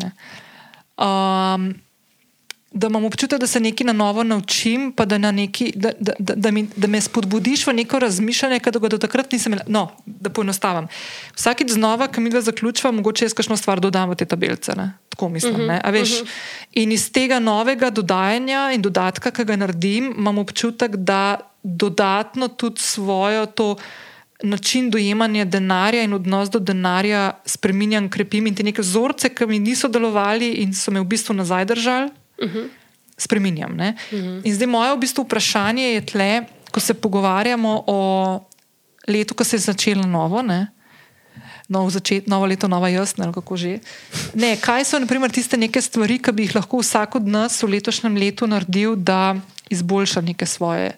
da 2.73 2.87
imam 2.87 3.05
občutek, 3.05 3.39
da 3.39 3.47
se 3.47 3.59
nekaj 3.59 3.85
na 3.85 3.93
novo 3.93 4.23
naučim, 4.23 4.91
pa 4.91 5.05
da, 5.05 5.31
neki, 5.31 5.73
da, 5.75 5.91
da, 5.99 6.13
da, 6.19 6.33
da, 6.35 6.51
mi, 6.51 6.67
da 6.75 6.87
me 6.87 7.01
spodbudiš 7.01 7.67
v 7.67 7.73
neko 7.73 7.99
razmišljanje, 7.99 8.59
ki 8.59 8.71
ga 8.81 8.89
do 8.89 8.97
takrat 8.97 9.31
nisem 9.31 9.53
imel. 9.53 9.65
No, 9.67 9.91
da 10.05 10.29
poenostavim. 10.29 10.87
Vsakič 11.35 11.71
znova, 11.71 12.07
ki 12.07 12.21
mi 12.21 12.33
ga 12.33 12.41
zaključujem, 12.41 12.95
mogoče 12.95 13.25
jaz 13.25 13.37
kakšno 13.37 13.57
stvar 13.57 13.79
dodam 13.79 14.09
v 14.09 14.17
te 14.17 14.25
tabelece. 14.25 14.73
Ne? 14.77 14.93
Tako 15.09 15.29
mislim. 15.29 15.53
Uh 15.53 15.59
-huh, 15.59 15.89
uh 15.89 15.93
-huh. 15.93 16.25
In 16.71 16.91
iz 16.91 17.11
tega 17.11 17.39
novega 17.39 17.89
dodajanja 17.89 18.71
in 18.73 18.81
dodatka, 18.81 19.31
ki 19.31 19.45
ga 19.45 19.55
naredim, 19.55 20.13
imam 20.17 20.37
občutek, 20.37 20.95
da 20.95 21.39
dodatno 21.63 22.47
tudi 22.47 22.81
svojo 22.81 23.45
to. 23.45 23.75
Način 24.43 24.89
dojemanja 24.89 25.45
denarja 25.45 26.03
in 26.03 26.13
odnos 26.13 26.49
do 26.49 26.59
denarja 26.59 27.31
spremenjam, 27.45 28.09
krepim 28.09 28.47
in 28.47 28.55
te 28.55 28.63
neke 28.63 28.81
vzorce, 28.81 29.29
ki 29.29 29.45
mi 29.45 29.59
niso 29.59 29.87
delovali 29.87 30.49
in 30.49 30.73
so 30.73 30.91
me 30.91 30.99
v 30.99 31.05
bistvu 31.05 31.33
nazaj 31.33 31.65
držali, 31.65 32.09
-huh. 32.39 32.69
spremenjam. 33.17 33.71
Uh 33.71 33.79
-huh. 33.79 34.41
In 34.43 34.55
zdaj 34.55 34.67
moje 34.67 34.95
v 34.95 34.99
bistvu 34.99 35.23
vprašanje 35.23 35.83
je 35.83 36.05
tle, 36.05 36.43
ko 36.71 36.79
se 36.79 36.93
pogovarjamo 36.93 37.83
o 37.87 38.39
letu, 39.07 39.33
ko 39.33 39.43
se 39.43 39.55
je 39.55 39.59
začelo 39.59 40.03
novo. 40.03 40.41
Ne? 40.41 40.67
Novo, 41.67 41.89
začet, 41.89 42.27
novo 42.27 42.45
leto, 42.45 42.67
nova 42.67 42.89
jasna, 42.89 43.31
kako 43.33 43.57
že. 43.57 43.79
Ne, 44.33 44.57
kaj 44.57 44.85
so 44.85 44.99
naprimer, 44.99 45.31
tiste 45.31 45.57
neke 45.57 45.81
stvari, 45.81 46.19
ki 46.19 46.31
bi 46.31 46.43
jih 46.43 46.55
lahko 46.55 46.81
vsak 46.83 47.15
od 47.15 47.27
nas 47.27 47.63
v 47.63 47.69
letošnjem 47.77 48.17
letu 48.17 48.47
naredil, 48.47 48.95
da 48.95 49.35
izboljša 49.69 50.21
neke 50.21 50.45
svoje 50.45 50.91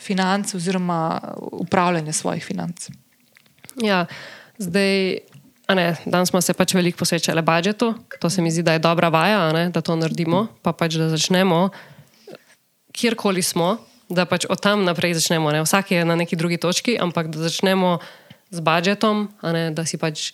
finance 0.00 0.56
oziroma 0.56 1.20
upravljanje 1.36 2.12
svojih 2.12 2.44
financ? 2.44 2.88
Ja, 3.76 4.06
zdaj 4.58 5.18
Ne, 5.74 5.94
danes 6.06 6.28
smo 6.28 6.40
se 6.40 6.54
pač 6.54 6.74
veliko 6.74 6.98
posvečali 6.98 7.42
budžetu, 7.42 7.94
to 8.20 8.30
se 8.30 8.42
mi 8.42 8.50
zdi, 8.50 8.62
da 8.62 8.72
je 8.72 8.82
dobra 8.82 9.08
vaja, 9.08 9.52
ne, 9.52 9.68
da 9.70 9.80
to 9.80 9.96
naredimo, 9.96 10.46
pa 10.62 10.72
pač 10.72 10.96
da 10.98 11.08
začnemo, 11.12 11.68
kjerkoli 12.92 13.42
smo, 13.42 13.76
da 14.10 14.26
pač 14.26 14.48
od 14.50 14.58
tam 14.60 14.82
naprej 14.84 15.14
začnemo. 15.20 15.52
Ne. 15.54 15.62
Vsak 15.62 15.94
je 15.94 16.04
na 16.04 16.16
neki 16.18 16.36
drugi 16.36 16.58
točki, 16.58 16.98
ampak 16.98 17.30
da 17.30 17.46
začnemo 17.46 17.98
z 18.50 18.58
budžetom, 18.58 19.28
ne, 19.46 19.70
da 19.70 19.86
si 19.86 19.98
pač 19.98 20.32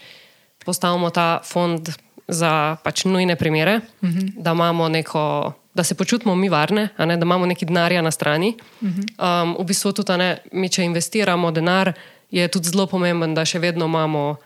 postavimo 0.65 1.13
ta 1.13 1.45
fond 1.45 1.85
za 2.27 2.81
pač 2.83 3.05
nujne 3.05 3.37
primere, 3.37 3.81
uh 4.03 4.09
mhm. 4.09 4.19
-huh. 4.19 4.33
da 4.43 4.53
imamo 4.53 4.89
neko. 4.89 5.53
Da 5.77 5.85
se 5.85 5.95
počutimo 5.95 6.35
mi 6.35 6.49
varne, 6.49 6.89
ne, 6.99 7.17
da 7.17 7.23
imamo 7.23 7.47
nekaj 7.47 7.67
denarja 7.67 8.03
na 8.03 8.11
strani. 8.11 8.57
Um, 8.81 9.57
v 9.61 9.65
bistvu 9.65 9.93
tudi, 9.93 10.17
ne, 10.17 10.39
mi, 10.53 10.69
če 10.69 10.83
investiramo 10.83 11.51
denar, 11.51 11.93
je 12.31 12.49
tudi 12.49 12.69
zelo 12.69 12.87
pomemben, 12.87 13.35
da 13.35 13.45
še 13.45 13.59
vedno 13.59 13.85
imamo 13.85 14.37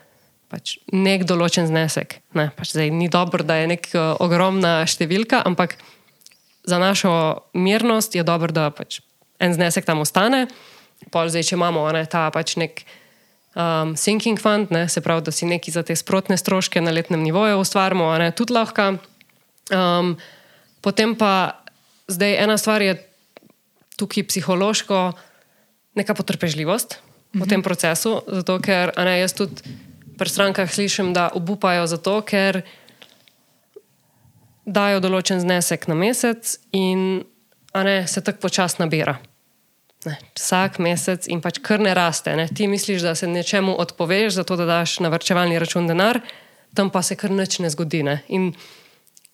pač 0.51 0.75
nek 0.91 1.23
določen 1.29 1.69
znesek. 1.69 2.19
Ne, 2.35 2.49
pač 2.57 2.75
zdaj, 2.75 2.91
ni 2.91 3.07
dobro, 3.11 3.45
da 3.47 3.61
je 3.61 3.71
neka 3.71 3.95
uh, 3.95 4.19
ogromna 4.23 4.81
številka, 4.89 5.39
ampak 5.47 5.77
za 6.67 6.77
našo 6.81 7.11
mirnost 7.55 8.15
je 8.17 8.25
dobro, 8.27 8.51
da 8.53 8.69
pač 8.75 8.99
en 9.41 9.55
znesek 9.55 9.87
tam 9.87 10.03
ostane. 10.03 10.45
Pol 11.09 11.31
zdaj, 11.31 11.47
če 11.49 11.57
imamo 11.57 11.87
ne, 11.95 12.03
ta 12.05 12.27
pač 12.33 12.57
nek 12.61 12.83
um, 13.55 13.95
sinking 13.97 14.37
fund, 14.37 14.69
ne, 14.75 14.85
se 14.91 15.01
pravi, 15.01 15.25
da 15.25 15.33
si 15.33 15.49
neki 15.49 15.73
za 15.73 15.85
te 15.87 15.95
sprotne 15.97 16.37
stroške 16.37 16.83
na 16.83 16.93
letnem 16.93 17.23
nivoju 17.23 17.61
ustvarjamo, 17.63 18.11
ne, 18.21 18.29
tudi 18.35 18.53
lahko. 18.53 18.91
Um, 19.71 20.13
potem 20.85 21.15
pa 21.17 21.63
zdaj 22.11 22.37
ena 22.43 22.59
stvar 22.59 22.83
je 22.83 22.99
tukaj 23.97 24.27
psihološko, 24.29 24.99
neka 25.97 26.13
potrpežljivost. 26.17 26.99
V 27.31 27.47
tem 27.47 27.61
mhm. 27.61 27.65
procesu, 27.65 28.19
zato 28.27 28.59
ker 28.59 28.91
ne, 28.99 29.15
jaz 29.23 29.31
tudi 29.31 29.63
pri 30.21 30.29
strankah 30.29 30.69
slišim, 30.69 31.13
da 31.17 31.31
obupajo 31.33 31.87
zato, 31.89 32.19
ker 32.21 32.61
dajo 34.69 35.01
določen 35.01 35.41
znesek 35.41 35.87
na 35.89 35.97
mesec 35.97 36.59
in 36.77 37.23
ne, 37.73 37.95
se 38.05 38.21
tako 38.21 38.45
počasno 38.45 38.85
nabira. 38.85 39.17
Ne, 40.05 40.19
vsak 40.37 40.77
mesec 40.81 41.25
in 41.29 41.41
pač 41.41 41.57
kar 41.65 41.81
ne 41.81 41.95
raste. 41.97 42.35
Ne. 42.37 42.45
Ti 42.45 42.69
misliš, 42.69 43.01
da 43.05 43.15
se 43.17 43.29
nečemu 43.29 43.73
odpoveš, 43.81 44.35
zato 44.37 44.57
da 44.61 44.67
daš 44.69 44.99
na 45.01 45.09
vrčevalni 45.13 45.57
račun 45.61 45.89
denar, 45.89 46.21
tam 46.77 46.93
pa 46.93 47.01
se 47.05 47.17
kar 47.17 47.33
nič 47.33 47.57
ne 47.61 47.73
zgodi. 47.73 48.03
Ne. 48.05 48.19
In 48.29 48.51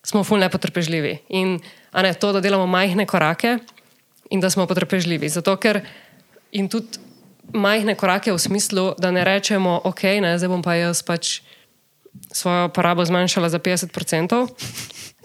smo 0.08 0.24
fulno 0.24 0.48
potrpežljivi. 0.52 1.18
In 1.36 1.58
ne, 1.96 2.14
to, 2.16 2.32
da 2.32 2.44
delamo 2.44 2.68
majhne 2.68 3.08
korake 3.08 3.58
in 4.32 4.40
da 4.44 4.52
smo 4.52 4.68
potrpežljivi. 4.68 5.28
Zato 5.36 5.56
ker 5.60 5.82
in 6.56 6.72
tudi 6.72 7.07
majhne 7.54 7.96
korake 7.96 8.34
v 8.34 8.40
smislu, 8.40 8.94
da 9.00 9.12
ne 9.12 9.24
rečemo, 9.24 9.82
ok, 9.84 10.04
ne, 10.22 10.38
zdaj 10.38 10.50
bom 10.50 10.64
pa 10.64 10.76
jaz 10.76 11.04
pač 11.04 11.42
svojo 12.32 12.70
porabo 12.70 13.06
zmanjšala 13.06 13.50
za 13.50 13.60
50%. 13.60 14.48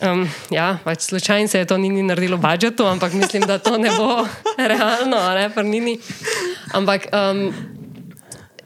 Um, 0.02 0.26
ja, 0.50 0.78
pač 0.84 1.00
slučajno 1.00 1.48
se 1.48 1.58
je 1.58 1.66
to 1.66 1.78
ni 1.78 2.02
naredilo 2.02 2.36
v 2.36 2.42
budžetu, 2.42 2.86
ampak 2.86 3.12
mislim, 3.12 3.46
da 3.46 3.58
to 3.58 3.78
ne 3.78 3.90
bo 3.90 4.26
realno, 4.70 5.18
ne 5.34 5.50
pa 5.54 5.62
nini. 5.62 5.98
Ampak 6.74 7.06
um, 7.12 7.52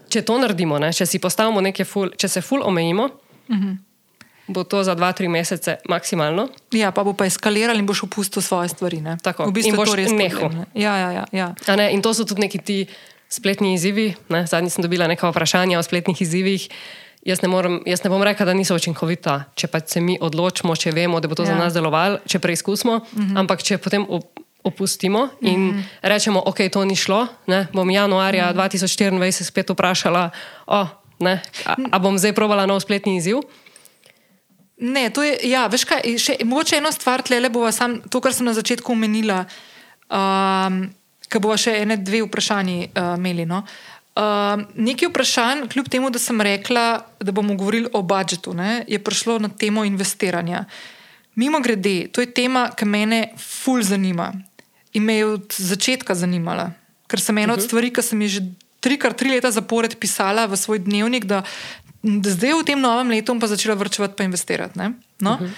če 0.08 0.22
to 0.22 0.38
naredimo, 0.40 0.78
ne, 0.78 0.92
če 0.96 1.06
si 1.06 1.20
postavimo 1.20 1.60
nekaj, 1.60 1.84
ful, 1.84 2.14
če 2.16 2.28
se 2.28 2.40
ful 2.40 2.64
omejimo, 2.64 3.04
uh 3.04 3.54
mhm. 3.54 3.68
-huh. 3.68 3.76
bo 4.48 4.64
to 4.64 4.84
za 4.84 4.94
dva, 4.94 5.12
tri 5.12 5.28
mesece 5.28 5.76
maksimalno. 5.88 6.48
Ja, 6.72 6.90
pa 6.90 7.04
bo 7.04 7.12
pa 7.12 7.26
eskaliralo 7.26 7.78
in 7.78 7.86
boš 7.86 8.02
opustil 8.02 8.42
svoje 8.42 8.68
stvari. 8.68 9.00
Ne? 9.00 9.16
Tako, 9.22 9.46
v 9.46 9.52
bistvu 9.52 9.70
in 9.70 9.76
boš 9.76 9.94
res 9.94 10.12
nehal. 10.12 10.50
Ja, 10.74 10.96
ja, 10.96 11.12
ja, 11.12 11.24
ja. 11.32 11.76
Ne, 11.76 11.92
in 11.92 12.02
to 12.02 12.14
so 12.14 12.24
tudi 12.24 12.40
neki 12.40 12.58
ti 12.58 12.86
spletni 13.28 13.74
izzivi. 13.74 14.14
Zadnji 14.46 14.70
sem 14.70 14.82
dobila 14.82 15.06
nekaj 15.06 15.30
vprašanja 15.30 15.78
o 15.78 15.82
spletnih 15.82 16.22
izzivih. 16.22 16.68
Jaz 17.26 17.42
ne, 17.42 17.48
morem, 17.50 17.80
jaz 17.86 18.04
ne 18.04 18.10
bom 18.10 18.22
rekla, 18.22 18.46
da 18.46 18.54
niso 18.54 18.76
učinkovita, 18.78 19.40
če 19.58 19.66
pa 19.66 19.80
se 19.82 20.00
mi 20.00 20.14
odločimo, 20.20 20.76
če 20.78 20.92
vemo, 20.94 21.18
da 21.20 21.26
bo 21.26 21.34
to 21.34 21.42
ja. 21.42 21.50
za 21.50 21.56
nas 21.58 21.74
delovalo, 21.74 22.20
če 22.26 22.38
preizkusimo. 22.38 23.00
Uh 23.02 23.18
mhm. 23.18 23.32
-huh. 23.32 23.38
Ampak 23.40 23.62
če 23.62 23.78
potem 23.78 24.06
opustimo 24.62 25.28
in 25.40 25.68
uh 25.68 25.74
mhm. 25.74 25.78
-huh. 25.78 25.84
rečemo, 26.02 26.42
ok, 26.46 26.70
to 26.72 26.84
ni 26.84 26.96
šlo, 26.96 27.26
ne, 27.46 27.66
bom 27.72 27.90
januarja 27.90 28.50
uh 28.50 28.56
-huh. 28.56 28.68
2024 28.70 29.42
spet 29.42 29.70
vprašala, 29.70 30.30
oh, 30.66 30.86
ne, 31.18 31.42
a, 31.64 31.76
a 31.92 31.98
bom 31.98 32.18
zdaj 32.18 32.32
probala 32.32 32.66
nov 32.66 32.80
spletni 32.80 33.16
izziv. 33.16 33.36
Ne, 34.76 35.10
to 35.10 35.22
je, 35.22 35.38
ja, 35.48 35.66
veš 35.66 35.84
kaj, 35.84 36.04
še, 36.20 36.36
mogoče 36.44 36.76
eno 36.76 36.92
stvar 36.92 37.22
tle, 37.22 37.48
bo 37.48 37.64
sam 37.72 38.02
to, 38.12 38.20
kar 38.20 38.34
sem 38.36 38.46
na 38.46 38.52
začetku 38.52 38.92
omenila, 38.92 39.44
um, 40.12 40.90
ker 41.28 41.42
bo 41.42 41.56
še 41.56 41.74
ene 41.82 41.96
dve 41.96 42.22
vprašanji 42.26 42.90
uh, 42.92 43.14
imeli. 43.18 43.46
No? 43.46 43.62
Uh, 44.16 44.62
nekaj 44.74 45.10
vprašanj, 45.10 45.66
kljub 45.72 45.88
temu, 45.92 46.10
da 46.10 46.18
sem 46.18 46.40
rekla, 46.40 46.84
da 47.20 47.32
bomo 47.36 47.54
govorili 47.54 47.90
o 47.92 48.00
budžetu, 48.02 48.54
ne, 48.56 48.84
je 48.88 48.98
prišlo 49.02 49.38
na 49.44 49.50
temo 49.52 49.84
investiranja. 49.84 50.64
Mimo 51.36 51.60
grede, 51.60 52.08
to 52.08 52.24
je 52.24 52.30
tema, 52.32 52.70
ki 52.72 52.88
me 52.88 53.22
ful 53.36 53.82
zanima 53.84 54.32
in 54.96 55.04
me 55.04 55.18
je 55.18 55.26
od 55.26 55.52
začetka 55.52 56.14
zanimala. 56.16 56.70
Ker 57.06 57.20
sem 57.20 57.38
ena 57.38 57.44
uh 57.44 57.48
-huh. 57.50 57.52
od 57.52 57.58
mhm. 57.58 57.66
stvari, 57.66 57.92
ki 57.92 58.02
sem 58.02 58.22
jih 58.22 58.30
že 58.30 58.40
trikrat, 58.80 59.16
tri 59.16 59.30
leta 59.30 59.50
zapored 59.50 59.98
pisala 59.98 60.46
v 60.46 60.56
svoj 60.56 60.78
dnevnik, 60.78 61.24
da, 61.24 61.42
da 62.02 62.30
zdaj 62.30 62.52
v 62.62 62.64
tem 62.64 62.80
novem 62.80 63.08
letu 63.08 63.32
bom 63.32 63.40
pa 63.40 63.46
začela 63.46 63.74
vrčevati 63.74 64.22
in 64.22 64.24
investirati. 64.24 64.78
No? 65.20 65.32
Uh 65.32 65.40
-huh. 65.40 65.50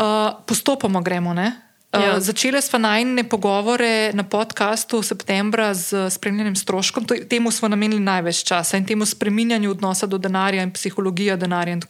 uh, 0.00 0.44
postopoma 0.46 1.00
gremo. 1.00 1.34
Ne? 1.34 1.67
Ja. 1.92 2.16
Uh, 2.16 2.20
začeli 2.20 2.60
smo 2.62 2.78
najne 2.78 3.24
pogovore 3.24 4.12
na 4.12 4.20
podkastu 4.20 5.00
v 5.00 5.08
septembru 5.08 5.72
z 5.72 6.10
spremljanjem 6.12 6.56
stroškom. 6.56 7.06
Temu 7.28 7.50
smo 7.50 7.68
namenili 7.68 8.00
največ 8.00 8.44
časa 8.44 8.76
in 8.76 8.84
temu 8.84 9.06
spreminjanju 9.08 9.70
odnosa 9.70 10.06
do 10.06 10.18
denarja 10.18 10.62
in 10.62 10.72
psihologije 10.72 11.36
denarja. 11.36 11.72
In 11.72 11.82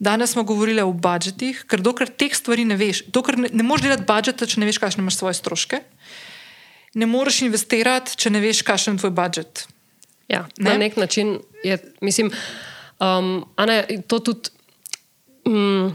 Danes 0.00 0.30
smo 0.32 0.42
govorili 0.42 0.80
o 0.80 0.92
budžetih, 0.92 1.66
ker 1.68 1.80
dokler 1.84 2.08
teh 2.08 2.32
stvari 2.32 2.64
ne 2.64 2.76
veš, 2.80 3.04
dokler 3.12 3.36
ne, 3.38 3.48
ne 3.52 3.62
moreš 3.62 3.84
delati 3.84 4.06
budžeta, 4.08 4.46
če 4.48 4.60
ne 4.60 4.66
veš, 4.66 4.78
kakšne 4.80 5.04
imaš 5.04 5.18
svoje 5.20 5.36
stroške. 5.36 5.82
Ne 6.96 7.06
moreš 7.06 7.42
investirati, 7.44 8.16
če 8.16 8.32
ne 8.32 8.40
veš, 8.40 8.62
kakšen 8.64 8.96
je 8.96 9.02
tvoj 9.04 9.12
budžet. 9.12 9.66
Ja, 10.32 10.46
ne? 10.56 10.70
Na 10.70 10.78
nek 10.80 10.96
način 10.96 11.36
je, 11.60 11.76
mislim, 12.00 12.32
um, 12.96 13.44
ne, 13.60 13.84
to 14.08 14.24
tudi. 14.24 14.56
Um, 15.44 15.92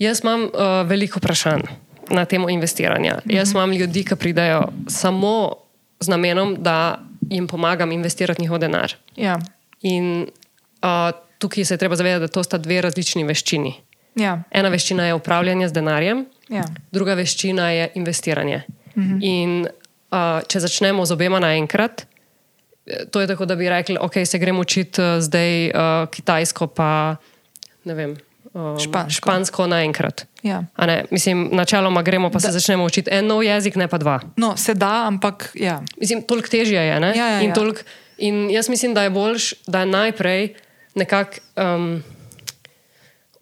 Jaz 0.00 0.20
imam 0.24 0.42
uh, 0.42 0.50
veliko 0.88 1.20
vprašanj 1.20 1.62
na 2.10 2.24
temo 2.24 2.48
investiranja. 2.50 3.18
-hmm. 3.24 3.36
Jaz 3.36 3.52
imam 3.52 3.72
ljudi, 3.72 4.04
ki 4.04 4.16
pridajo 4.16 4.62
samo 4.88 5.52
z 6.00 6.08
namenom, 6.08 6.56
da 6.58 6.98
jim 7.30 7.46
pomagam 7.46 7.92
investirati 7.92 8.42
njihov 8.42 8.58
denar. 8.58 8.94
Ja. 9.16 9.38
In 9.82 10.22
uh, 10.22 11.18
tukaj 11.38 11.64
se 11.64 11.74
je 11.74 11.78
treba 11.78 11.96
zavedati, 11.96 12.20
da 12.20 12.28
to 12.28 12.42
sta 12.42 12.58
dve 12.58 12.80
različni 12.80 13.24
veščini. 13.24 13.74
Ja. 14.14 14.42
Ena 14.50 14.68
veščina 14.68 15.06
je 15.06 15.14
upravljanje 15.14 15.68
z 15.68 15.72
denarjem, 15.72 16.26
ja. 16.48 16.64
druga 16.92 17.14
veščina 17.14 17.70
je 17.70 17.90
investiranje. 17.94 18.62
-hmm. 18.96 19.18
In 19.22 19.66
uh, 20.10 20.42
če 20.48 20.60
začnemo 20.60 21.06
z 21.06 21.12
obema 21.12 21.38
naenkrat, 21.38 22.06
to 23.10 23.20
je 23.20 23.26
tako, 23.26 23.44
da 23.44 23.56
bi 23.56 23.68
rekli, 23.68 23.94
da 23.94 24.00
okay, 24.00 24.24
se 24.24 24.38
gremo 24.38 24.60
učiti 24.60 25.00
uh, 25.00 25.06
zdaj 25.20 25.68
uh, 25.68 26.08
kitajsko, 26.10 26.66
pa 26.66 27.16
ne 27.84 27.94
vem 27.94 28.16
um, 28.52 28.78
špansko. 28.78 29.10
špansko 29.10 29.66
naenkrat. 29.66 30.26
Ja. 30.42 30.64
Mislim, 31.10 31.48
načeloma 31.52 32.02
gremo, 32.02 32.30
pa 32.30 32.38
da. 32.38 32.40
se 32.40 32.52
začnemo 32.52 32.84
učiti 32.84 33.10
en 33.12 33.26
nov 33.26 33.42
jezik, 33.44 33.76
ne 33.76 33.88
pa 33.88 33.98
dva. 33.98 34.20
No, 34.36 34.56
se 34.56 34.74
da, 34.74 35.06
ampak. 35.06 35.50
Ja. 35.54 35.82
Mislim, 36.00 36.22
toliko 36.22 36.48
težje 36.48 36.80
je. 36.80 36.86
Ja, 36.86 37.14
ja, 37.14 37.40
in, 37.40 37.48
ja. 37.48 37.54
Tolik, 37.54 37.84
in 38.18 38.50
jaz 38.50 38.68
mislim, 38.68 38.94
da 38.94 39.02
je 39.02 39.10
boljš, 39.10 39.54
da 39.66 39.84
najprej 39.84 40.54
nekako 40.94 41.32
um, 41.56 42.02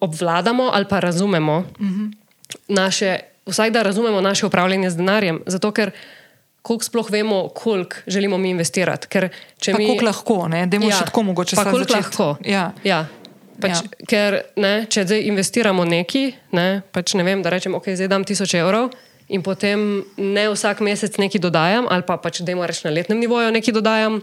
obvladamo 0.01 0.71
ali 0.73 0.85
pa 0.89 1.01
razumemo 1.01 1.59
uh 1.59 1.81
mhm. 1.81 2.05
-huh. 2.05 2.15
naše, 2.69 3.19
vsaj 3.47 3.71
da 3.71 3.83
razumemo 3.83 4.21
naše 4.21 4.47
upravljanje 4.47 4.91
z 4.91 4.97
denarjem. 4.97 5.43
Zato, 5.47 5.73
ker 5.73 5.91
koliko 6.63 6.85
sploh 6.85 7.11
vemo, 7.11 7.49
koliko 7.49 7.97
želimo 8.07 8.39
mi 8.39 8.51
investirati. 8.51 9.09
Ker, 9.09 9.29
mi 9.79 10.01
lahko, 10.03 10.49
ne, 10.49 10.67
da 10.67 10.77
imamo 10.77 10.91
ja, 10.91 10.97
še 10.97 11.05
tako 11.05 11.23
mogoče. 11.23 11.57
Pa 11.57 11.71
koliko 11.71 11.93
lahko. 11.93 12.37
Ja. 12.45 12.73
Ja. 12.85 13.07
Pač, 13.59 13.83
ja. 13.83 14.07
Ker 14.07 14.39
ne, 14.61 14.87
če 14.87 15.03
zdaj 15.03 15.25
investiramo 15.27 15.83
neki, 15.89 16.29
ne, 16.55 16.83
pač 16.95 17.17
ne 17.19 17.27
vem, 17.27 17.43
da 17.43 17.51
rečem, 17.51 17.75
ok, 17.75 17.91
zdaj 17.99 18.11
dam 18.11 18.27
tisoč 18.27 18.55
evrov 18.61 18.93
in 19.29 19.43
potem 19.45 20.05
ne 20.17 20.45
vsak 20.49 20.81
mesec 20.87 21.19
nekaj 21.21 21.43
dodajam, 21.43 21.89
ali 21.91 22.07
pa 22.07 22.17
pač 22.23 22.41
da 22.41 22.55
jim 22.55 22.63
rečem 22.63 22.89
na 22.89 22.95
letnem 22.97 23.19
nivoju 23.21 23.51
nekaj 23.53 23.75
dodajam, 23.77 24.21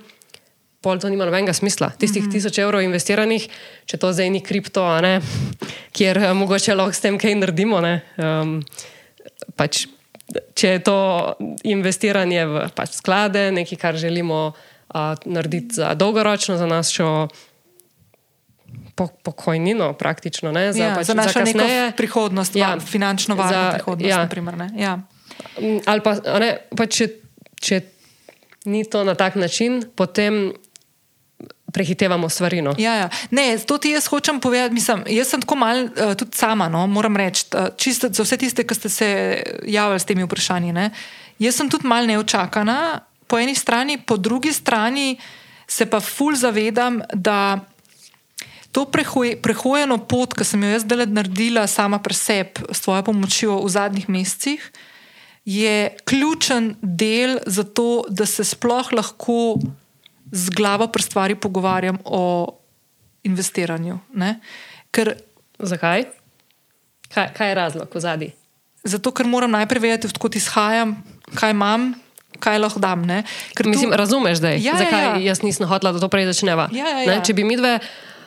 pol 0.86 1.02
to 1.02 1.10
nima 1.10 1.28
nobenega 1.28 1.54
smisla. 1.54 1.92
Tistih 1.98 2.24
mm 2.24 2.30
-hmm. 2.30 2.32
tisoč 2.32 2.58
evrov 2.62 2.82
investiranih, 2.82 3.50
če 3.86 3.98
to 3.98 4.14
zdaj 4.14 4.30
ni 4.30 4.42
kripto, 4.42 4.86
ne, 5.02 5.22
kjer 5.98 6.18
uh, 6.18 6.34
mogoče 6.38 6.76
lahko 6.76 6.94
s 6.94 7.02
tem 7.02 7.18
kaj 7.18 7.36
naredimo. 7.36 7.82
Ne, 7.82 8.02
um, 8.18 8.62
pač, 9.56 9.88
če 10.54 10.70
je 10.70 10.80
to 10.80 11.00
investiranje 11.64 12.46
v 12.46 12.70
pač 12.76 12.96
sklade, 13.02 13.52
nekaj, 13.52 13.78
kar 13.78 13.98
želimo 13.98 14.54
uh, 14.54 15.16
narediti 15.26 15.76
za 15.76 15.94
dolgoročno, 15.94 16.58
za 16.58 16.66
nas, 16.66 16.94
če 18.96 19.08
pokojnino, 19.24 19.94
praktično. 19.94 20.52
Ne, 20.52 20.74
za, 20.74 20.84
ja, 20.84 20.96
pač, 20.96 21.06
za 21.06 21.14
našo 21.14 21.40
za 21.40 21.40
kasneje, 21.40 21.92
prihodnost, 21.98 22.56
ja, 22.56 22.76
finančno 22.80 23.36
varno 23.36 23.52
za, 23.52 23.72
prihodnost. 23.74 24.10
Ja. 24.10 24.18
Naprimer, 24.18 24.56
ja. 24.78 24.96
Mm, 25.60 25.80
ali 25.86 26.02
pa, 26.02 26.16
ne, 26.40 26.52
pa 26.78 26.88
če, 26.88 27.10
če 27.60 27.82
ni 28.66 28.86
to 28.88 29.04
na 29.04 29.16
tak 29.16 29.36
način, 29.36 29.84
potem. 29.96 30.54
Prehitevamo 31.76 32.30
stvari. 32.32 32.62
No. 32.64 32.72
Ja, 32.80 32.94
ja. 32.96 33.08
Ne, 33.36 33.58
to 33.60 33.76
ti 33.78 33.90
jaz 33.92 34.06
hočem 34.08 34.38
povedati. 34.40 34.72
Mislim, 34.72 35.02
jaz 35.12 35.34
sem 35.34 35.42
tako 35.44 35.58
mal, 35.60 35.82
uh, 35.90 36.14
tudi 36.16 36.38
sama, 36.38 36.70
no, 36.72 36.86
moram 36.88 37.18
reči, 37.20 37.50
uh, 37.52 37.74
čisto 37.76 38.08
za 38.08 38.24
vse 38.24 38.38
tiste, 38.40 38.64
ki 38.64 38.78
ste 38.78 38.90
se 38.90 39.10
javili 39.68 40.00
s 40.00 40.08
temi 40.08 40.24
vprašanji. 40.24 40.72
Ne. 40.72 40.86
Jaz 41.44 41.60
sem 41.60 41.68
tudi 41.68 41.90
mal 41.92 42.08
neočakana, 42.08 43.02
po 43.28 43.42
eni 43.44 43.58
strani, 43.60 43.98
po 43.98 44.16
drugi 44.16 44.54
strani 44.56 45.18
se 45.68 45.90
pa 45.90 46.00
ful 46.00 46.38
zavedam, 46.40 47.02
da 47.12 47.60
to 48.76 48.84
prehojeno 49.40 49.96
pot, 50.04 50.36
ki 50.36 50.44
sem 50.44 50.60
jo 50.60 50.74
jaz 50.74 50.84
zdaj 50.84 51.08
naredila 51.08 51.64
sama 51.72 52.02
pri 52.04 52.18
sebi 52.18 52.68
s 52.76 52.84
tvojo 52.84 53.06
pomočjo 53.08 53.62
v 53.64 53.72
zadnjih 53.72 54.10
mesecih, 54.12 54.60
je 55.48 55.96
ključen 56.04 56.74
del 56.82 57.40
za 57.48 57.64
to, 57.64 58.04
da 58.10 58.28
se 58.28 58.44
sploh 58.44 58.92
lahko 58.92 59.56
z 60.32 60.52
glavo 60.52 60.90
pri 60.92 61.04
stvari 61.06 61.36
pogovarjam 61.40 62.02
o 62.04 62.52
investiranju. 63.24 64.00
Ker, 64.92 65.14
Zakaj? 65.60 66.10
Kaj, 67.14 67.30
kaj 67.38 67.48
je 67.48 67.56
razlog 67.56 67.96
v 67.96 68.02
zadnji? 68.02 68.30
Zato, 68.84 69.14
ker 69.16 69.30
moram 69.30 69.54
najprej 69.56 69.82
vedeti, 69.82 70.10
odkot 70.12 70.36
izhajam, 70.36 70.98
kaj 71.38 71.56
imam. 71.56 71.94
Kaj 72.44 72.60
lahko 72.60 72.82
dam? 72.84 73.06
Tu... 73.56 73.70
Mislim, 73.70 73.94
razumeš, 73.96 74.44
da 74.44 74.52
je. 74.52 74.66
Ja, 74.66 74.76
Zakaj 74.76 75.00
ja, 75.00 75.14
ja. 75.16 75.22
jaz 75.32 75.40
nisem 75.46 75.64
hotela, 75.70 75.94
da 75.96 76.04
to 76.04 76.10
prej 76.12 76.28
začneva? 76.28 76.68
Ja, 76.76 76.90
ja, 77.00 77.06
ja. 77.08 77.22
Če 77.24 77.32
bi 77.38 77.48
mi 77.48 77.56
dve 77.56 77.78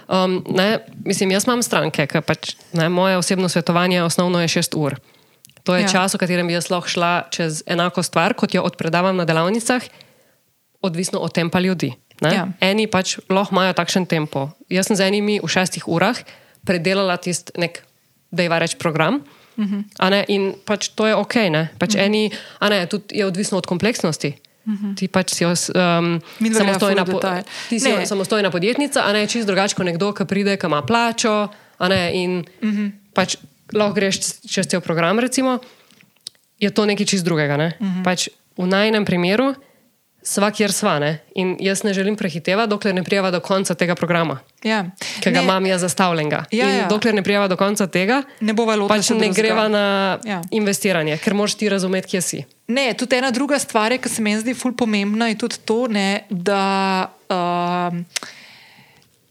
Um, 0.09 0.45
ne, 0.49 0.79
mislim, 1.05 1.31
jaz 1.31 1.45
imam 1.47 1.63
stranke, 1.63 2.07
ker 2.07 2.23
pač, 2.23 2.55
ne, 2.73 2.89
moje 2.89 3.17
osebno 3.17 3.49
svetovanje 3.49 4.03
osnovno 4.03 4.41
je 4.41 4.49
šest 4.49 4.75
ur. 4.75 4.97
To 5.65 5.77
je 5.77 5.83
ja. 5.83 5.89
čas, 5.89 6.15
v 6.15 6.19
katerem 6.19 6.47
bi 6.49 6.57
jaz 6.57 6.71
lahko 6.71 6.89
šla 6.89 7.29
čez 7.31 7.63
enako 7.67 8.03
stvar, 8.03 8.33
kot 8.35 8.55
jo 8.55 8.63
odpredavam 8.63 9.17
na 9.17 9.25
delavnicah, 9.29 9.83
odvisno 10.83 11.19
od 11.21 11.33
tempa 11.33 11.61
ljudi. 11.61 11.93
ne. 12.21 12.35
Ja. 12.35 12.49
Eni 12.61 12.87
pač 12.87 13.19
lahko 13.29 13.55
imajo 13.55 13.73
takšen 13.73 14.07
tempo. 14.07 14.49
Jaz 14.69 14.87
sem 14.89 14.97
z 14.97 15.07
enimi 15.07 15.41
v 15.45 15.49
šestih 15.49 15.89
urah 15.89 16.17
predelala 16.65 17.17
tisti 17.17 17.53
nek, 17.61 17.85
da 18.31 18.43
je 18.43 18.49
reč 18.49 18.75
program. 18.79 19.15
Uh 19.15 19.39
Mhm. 19.59 19.75
-huh. 19.75 19.85
a 19.99 20.11
ne, 20.11 20.25
In 20.29 20.55
pač 20.65 20.89
to 20.89 21.07
je 21.07 21.15
ok. 21.15 21.35
Ne? 21.51 21.69
Pač 21.79 21.95
uh 21.95 22.01
-huh. 22.01 22.05
eni, 22.07 22.31
a 22.61 22.69
ne, 22.69 22.87
tudi 22.87 23.19
je 23.19 23.27
odvisno 23.27 23.59
od 23.59 23.67
kompleksnosti. 23.67 24.35
-huh. 24.75 24.97
Ti 24.97 25.09
pač 25.09 25.35
si 25.35 25.45
os- 25.45 25.71
um, 25.75 26.21
samostojna, 26.53 27.05
po, 27.05 27.21
ti 27.69 27.81
si 27.81 27.89
Ne. 27.89 28.07
samostojna 28.07 28.51
podjetnica, 28.51 29.01
a 29.05 29.13
ne 29.13 29.27
čist 29.27 29.47
drugače 29.47 29.75
kot 29.75 29.87
nekdo, 29.87 30.13
ki 30.13 30.25
pride, 30.25 30.57
ki 30.57 30.67
ima 30.67 30.83
plačo. 30.83 31.49
Ne, 31.81 32.11
in 32.15 32.45
uh 32.63 32.69
-huh. 32.69 32.91
pač 33.15 33.37
lahko 33.73 33.95
greš 33.95 34.19
čez 34.49 34.67
cel 34.67 34.81
program, 34.81 35.19
recimo, 35.19 35.59
je 36.59 36.71
to 36.71 36.87
nekaj 36.87 37.07
čist 37.07 37.25
drugega. 37.25 37.57
Ne? 37.57 37.73
Uh 37.81 37.87
-huh. 37.87 38.05
pač 38.05 38.29
v 38.57 38.67
najnem 38.67 39.05
primeru, 39.05 39.55
sva 40.29 40.51
kjer 40.51 40.73
sva. 40.73 40.99
Ne? 40.99 41.11
In 41.35 41.57
jaz 41.61 41.83
ne 41.83 41.93
želim 41.93 42.17
prehitevati, 42.17 42.69
dokler 42.69 42.95
ne 42.95 43.03
prijava 43.03 43.31
do 43.31 43.41
konca 43.41 43.75
tega 43.75 43.95
programa, 43.95 44.39
Ja. 44.63 44.85
ki 45.21 45.31
ga 45.31 45.41
Ne, 45.41 45.45
imam 45.45 45.67
jaz 45.67 45.81
zastavljenega. 45.81 46.45
Ja, 46.51 46.69
in 46.69 46.77
ja. 46.77 46.87
dokler 46.89 47.15
ne 47.15 47.23
prijava 47.23 47.49
do 47.49 47.57
konca 47.57 47.87
tega, 47.87 48.23
Ne 48.41 48.53
bova 48.53 48.77
lotila 48.77 48.97
pač 48.97 49.11
ne 49.11 49.29
greva 49.31 49.69
na 49.69 49.85
Ja. 50.25 50.43
investiranje, 50.51 51.17
ker 51.19 51.35
moraš 51.35 51.55
ti 51.55 51.69
razumeti, 51.69 52.09
kje 52.09 52.21
si. 52.23 52.45
Ne, 52.69 52.93
tudi 52.95 53.17
ena 53.17 53.31
druga 53.31 53.59
stvar, 53.59 53.97
ki 53.99 54.09
se 54.09 54.23
meni 54.23 54.41
zdi 54.41 54.55
ful 54.55 54.73
pomembna, 54.73 55.29
je 55.29 55.39
tudi 55.39 55.57
to, 55.65 55.87
ne, 55.89 56.25
da 56.29 57.09
um, 57.31 58.05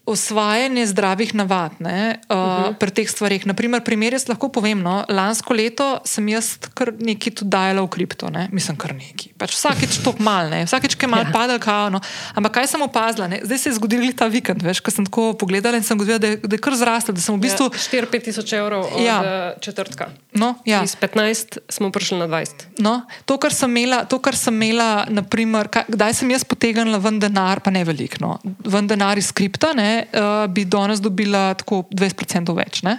osvajanje 0.07 0.85
zdravih 0.87 1.35
navad 1.35 1.71
ne, 1.79 2.19
uh, 2.29 2.37
uh 2.37 2.43
-huh. 2.43 2.73
pri 2.79 2.91
teh 2.91 3.09
stvarih. 3.09 3.45
Naprimer, 3.47 3.83
primer 3.83 4.13
jaz 4.13 4.27
lahko 4.29 4.49
povem, 4.49 4.79
no, 4.81 5.03
lansko 5.09 5.53
leto 5.53 5.99
sem 6.05 6.29
jaz 6.29 6.57
kar 6.73 6.93
nekaj 6.99 7.33
tudi 7.33 7.49
dajala 7.49 7.81
v 7.81 7.87
kripto, 7.87 8.29
ne, 8.29 8.47
mislim 8.51 8.77
kar 8.77 8.93
nekaj. 8.95 9.27
Pač 9.37 9.51
vsakeč 9.51 9.99
to 10.03 10.13
mal, 10.19 10.49
ne, 10.49 10.65
vsakeč, 10.65 10.95
ki 10.95 11.03
je 11.05 11.07
mal 11.07 11.19
Ja. 11.25 11.31
padal, 11.33 11.59
kao, 11.59 11.89
no. 11.89 11.99
ampak 12.35 12.51
kaj 12.53 12.67
sem 12.67 12.81
opazila, 12.81 13.27
ne, 13.27 13.39
zdaj 13.43 13.57
se 13.57 13.69
je 13.69 13.73
zgodil 13.73 14.13
ta 14.13 14.27
vikend, 14.27 14.63
veš, 14.63 14.79
ko 14.79 14.91
sem 14.91 15.05
tako 15.05 15.33
pogledala 15.33 15.77
in 15.77 15.83
sem 15.83 15.97
ugotovila, 15.97 16.19
da, 16.19 16.27
je- 16.27 16.37
da 16.37 16.53
je 16.55 16.59
kar 16.59 16.75
zrastel, 16.75 17.15
da 17.15 17.21
sem 17.21 17.35
v 17.35 17.39
bistvu. 17.39 17.63
Ja, 17.65 17.79
4-5 18.01 18.23
tisoč 18.23 18.53
evrov 18.53 18.85
od 18.95 19.01
Ja. 19.03 19.23
ja. 19.23 19.53
četrtka. 19.59 20.07
No, 20.33 20.55
ja. 20.65 20.83
Iz 20.83 20.95
15 20.95 21.57
smo 21.69 21.91
prišli 21.91 22.17
na 22.19 22.27
20. 22.27 22.65
No, 22.79 23.01
to, 23.25 23.37
kar 23.37 23.53
sem 23.53 23.77
imela, 23.77 24.05
to, 24.05 24.19
kar 24.19 24.35
sem 24.35 24.53
imela 24.53 25.05
naprimer, 25.09 25.67
kaj, 25.67 25.83
kdaj 25.87 26.13
sem 26.13 26.31
jaz 26.31 26.43
potegnila 26.43 26.97
ven 26.97 27.19
denar, 27.19 27.59
pa 27.59 27.71
ne 27.71 27.83
veliko, 27.83 28.15
no, 28.19 28.39
ven 28.65 28.87
denar 28.87 29.17
iz 29.17 29.31
kripta, 29.31 29.73
ne, 29.73 29.96
uh, 30.13 30.53
bi 30.53 30.65
danes 30.65 30.99
dobila 31.01 31.53
tako 31.53 31.83
20% 31.91 32.55
več. 32.55 32.83
Ne, 32.83 32.97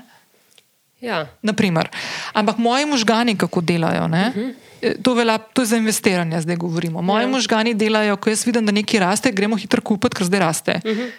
Ja. 1.00 1.26
naprimer. 1.42 1.88
Ampak 2.32 2.58
moji 2.58 2.86
možgani, 2.86 3.36
kako 3.38 3.60
delajo, 3.60 4.08
ne, 4.08 4.32
uh 4.36 4.42
-huh. 4.42 5.02
to, 5.02 5.14
velja, 5.14 5.38
to 5.38 5.62
je 5.62 5.66
za 5.66 5.76
investiranje, 5.76 6.40
zdaj 6.40 6.56
govorimo. 6.56 7.02
Moji 7.02 7.22
Ja. 7.24 7.28
možgani 7.28 7.74
delajo, 7.74 8.16
ko 8.16 8.30
jaz 8.30 8.46
vidim, 8.46 8.66
da 8.66 8.72
nekaj 8.72 9.00
raste, 9.00 9.32
gremo 9.32 9.56
hitro 9.56 9.80
kupiti, 9.82 10.16
ker 10.16 10.26
zdaj 10.26 10.40
raste. 10.40 10.80
Uh 10.84 10.90
-huh. 10.90 11.10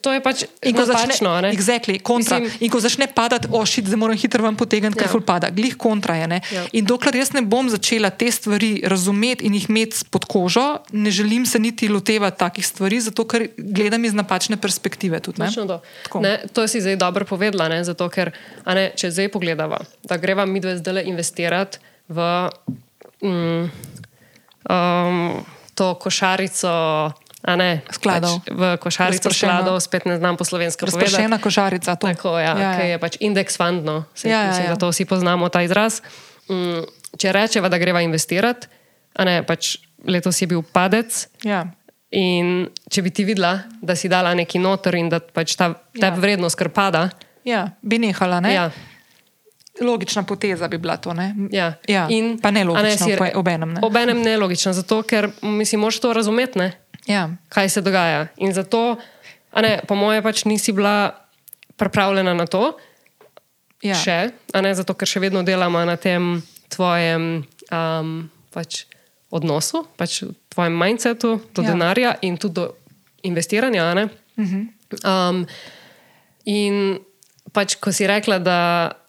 To 0.00 0.08
je 0.08 0.20
pač 0.20 0.48
In 0.64 0.72
ko 0.72 0.80
začne, 0.82 1.12
napačno. 1.12 1.28
a 1.28 1.40
ne? 1.40 1.52
exactly, 1.52 2.00
kontra, 2.00 2.40
Mislim- 2.40 2.56
in 2.58 2.70
ko 2.70 2.80
začne 2.80 3.04
padati, 3.06 3.52
ošit, 3.52 3.84
zdaj 3.84 3.98
moram 3.98 4.16
hitro 4.16 4.40
ven 4.40 4.56
potegniti, 4.56 4.96
ker 4.96 5.04
Ja. 5.04 5.12
ful 5.12 5.20
pada, 5.20 5.50
glih 5.50 5.76
kontra 5.76 6.16
je. 6.16 6.26
ne. 6.26 6.40
Ja. 6.48 6.64
In 6.72 6.84
dokler 6.84 7.12
jaz 7.14 7.32
ne 7.32 7.42
bom 7.42 7.68
začela 7.68 8.08
te 8.08 8.32
stvari 8.32 8.80
razumeti 8.82 9.44
in 9.44 9.52
jih 9.54 9.68
imeti 9.68 10.08
pod 10.08 10.24
kožo, 10.24 10.80
ne 10.90 11.10
želim 11.10 11.44
se 11.44 11.58
niti 11.58 11.84
lotevati 11.84 12.38
takih 12.38 12.64
stvari, 12.64 12.96
zato 12.98 13.24
ker 13.24 13.48
gledam 13.58 14.04
iz 14.04 14.14
napačne 14.14 14.56
perspektive. 14.56 15.20
Tudi, 15.20 15.36
ne. 15.38 15.52
To. 15.52 15.80
Ne, 16.16 16.40
to 16.48 16.64
si 16.64 16.80
zdaj 16.80 16.96
dobro 16.96 17.24
povedala, 17.26 17.68
ne? 17.68 17.84
zato 17.84 18.08
ker, 18.08 18.32
ne, 18.64 18.92
če 18.96 19.10
zdaj 19.10 19.28
pogledava, 19.28 19.78
da 20.02 20.16
greva 20.16 20.46
mi 20.46 20.60
dve 20.60 20.78
zdaj 20.78 21.04
investirati 21.04 21.76
v 22.08 22.48
mm, 23.20 23.68
um, 24.66 25.44
to 25.74 25.94
košarico. 25.94 27.12
Ne, 27.38 27.80
Skladov. 27.90 28.42
Pač 28.42 28.50
v 28.50 28.62
košarico 28.76 29.30
skladov, 29.30 29.78
spet 29.78 30.04
ne 30.04 30.16
znam 30.16 30.34
po 30.34 30.42
slovensko 30.42 30.86
povedati. 30.86 31.06
Razpršena 31.06 31.38
košarica. 31.38 31.94
To. 31.94 32.06
Tako, 32.06 32.34
ja, 32.34 32.52
ja, 32.52 32.72
ja. 32.74 32.84
je 32.84 32.98
pač 32.98 33.16
indeks 33.20 33.54
fundno, 33.54 34.04
se 34.10 34.26
Ja, 34.26 34.40
ja, 34.40 34.46
mislim, 34.48 34.64
ja. 34.64 34.70
ja. 34.70 34.74
da 34.74 34.80
to 34.80 34.90
vsi 34.90 35.04
poznamo 35.04 35.46
ta 35.46 35.62
izraz. 35.62 36.02
Mm, 36.50 36.82
če 37.14 37.32
rečeva, 37.32 37.68
da 37.68 37.78
greva 37.78 38.02
investirati, 38.02 38.66
a 39.14 39.22
ne, 39.24 39.42
pač 39.42 39.78
letos 40.02 40.34
je 40.34 40.46
bil 40.46 40.62
padec. 40.62 41.28
Ja. 41.46 41.62
In 42.10 42.66
če 42.90 43.02
bi 43.02 43.10
ti 43.10 43.22
videla, 43.22 43.54
da 43.78 43.94
si 43.94 44.08
dala 44.08 44.34
neki 44.34 44.58
noter 44.58 44.96
in 44.96 45.06
da 45.08 45.20
pač 45.20 45.54
ta, 45.54 45.74
ta 45.94 46.06
Ja. 46.06 46.14
vrednost 46.14 46.56
kar 46.56 46.68
pada, 46.68 47.10
Ja, 47.44 47.70
bi 47.80 47.98
nehala. 47.98 48.40
Ne? 48.40 48.50
ja, 48.52 48.70
Logična 49.78 50.22
poteza 50.22 50.66
bi 50.68 50.78
bila 50.78 50.96
to. 50.96 51.14
Ne? 51.14 51.34
ja. 51.50 51.74
Ja, 51.86 52.06
In, 52.10 52.38
pa 52.42 52.50
ne 52.50 52.60
a 52.60 52.64
logično, 52.64 53.06
si- 53.06 53.32
obenem, 53.34 53.72
ne. 53.72 53.80
Obenem 53.80 54.18
ne 54.20 54.36
logično, 54.36 54.72
zato 54.72 55.02
ker 55.02 55.30
mislim, 55.40 55.80
moraš 55.80 56.00
to 56.00 56.12
razumeti, 56.12 56.58
ne, 56.58 56.72
Ja. 57.08 57.30
kaj 57.48 57.68
se 57.68 57.80
dogaja. 57.80 58.26
In 58.36 58.52
zato, 58.52 58.98
ne, 59.54 59.80
po 59.88 59.94
moje, 59.94 60.20
pač 60.22 60.44
nisi 60.44 60.72
bila 60.72 61.14
pripravljena 61.76 62.34
na 62.34 62.46
to, 62.46 62.76
Ja. 63.80 63.94
še, 63.94 64.34
ne 64.54 64.74
zato, 64.74 64.90
ker 64.94 65.06
še 65.06 65.20
vedno 65.20 65.42
delamo 65.42 65.78
na 65.86 65.94
tem 65.96 66.42
tvojem 66.68 67.46
um, 67.70 68.08
pač 68.50 68.84
odnosu, 69.30 69.84
pač 69.94 70.24
tvojem 70.50 70.74
mindsetu 70.74 71.38
do 71.54 71.62
Ja. 71.62 71.68
ja. 71.68 71.72
denarja 71.72 72.10
in 72.22 72.36
tudi 72.36 72.54
do 72.58 72.74
investiranja. 73.22 73.84
a 73.84 73.94
ne. 73.94 74.08
Um, 75.04 75.46
in 76.44 76.98
pač, 77.52 77.76
ko 77.78 77.92
si 77.92 78.06
rekla, 78.06 78.38
da 78.42 78.58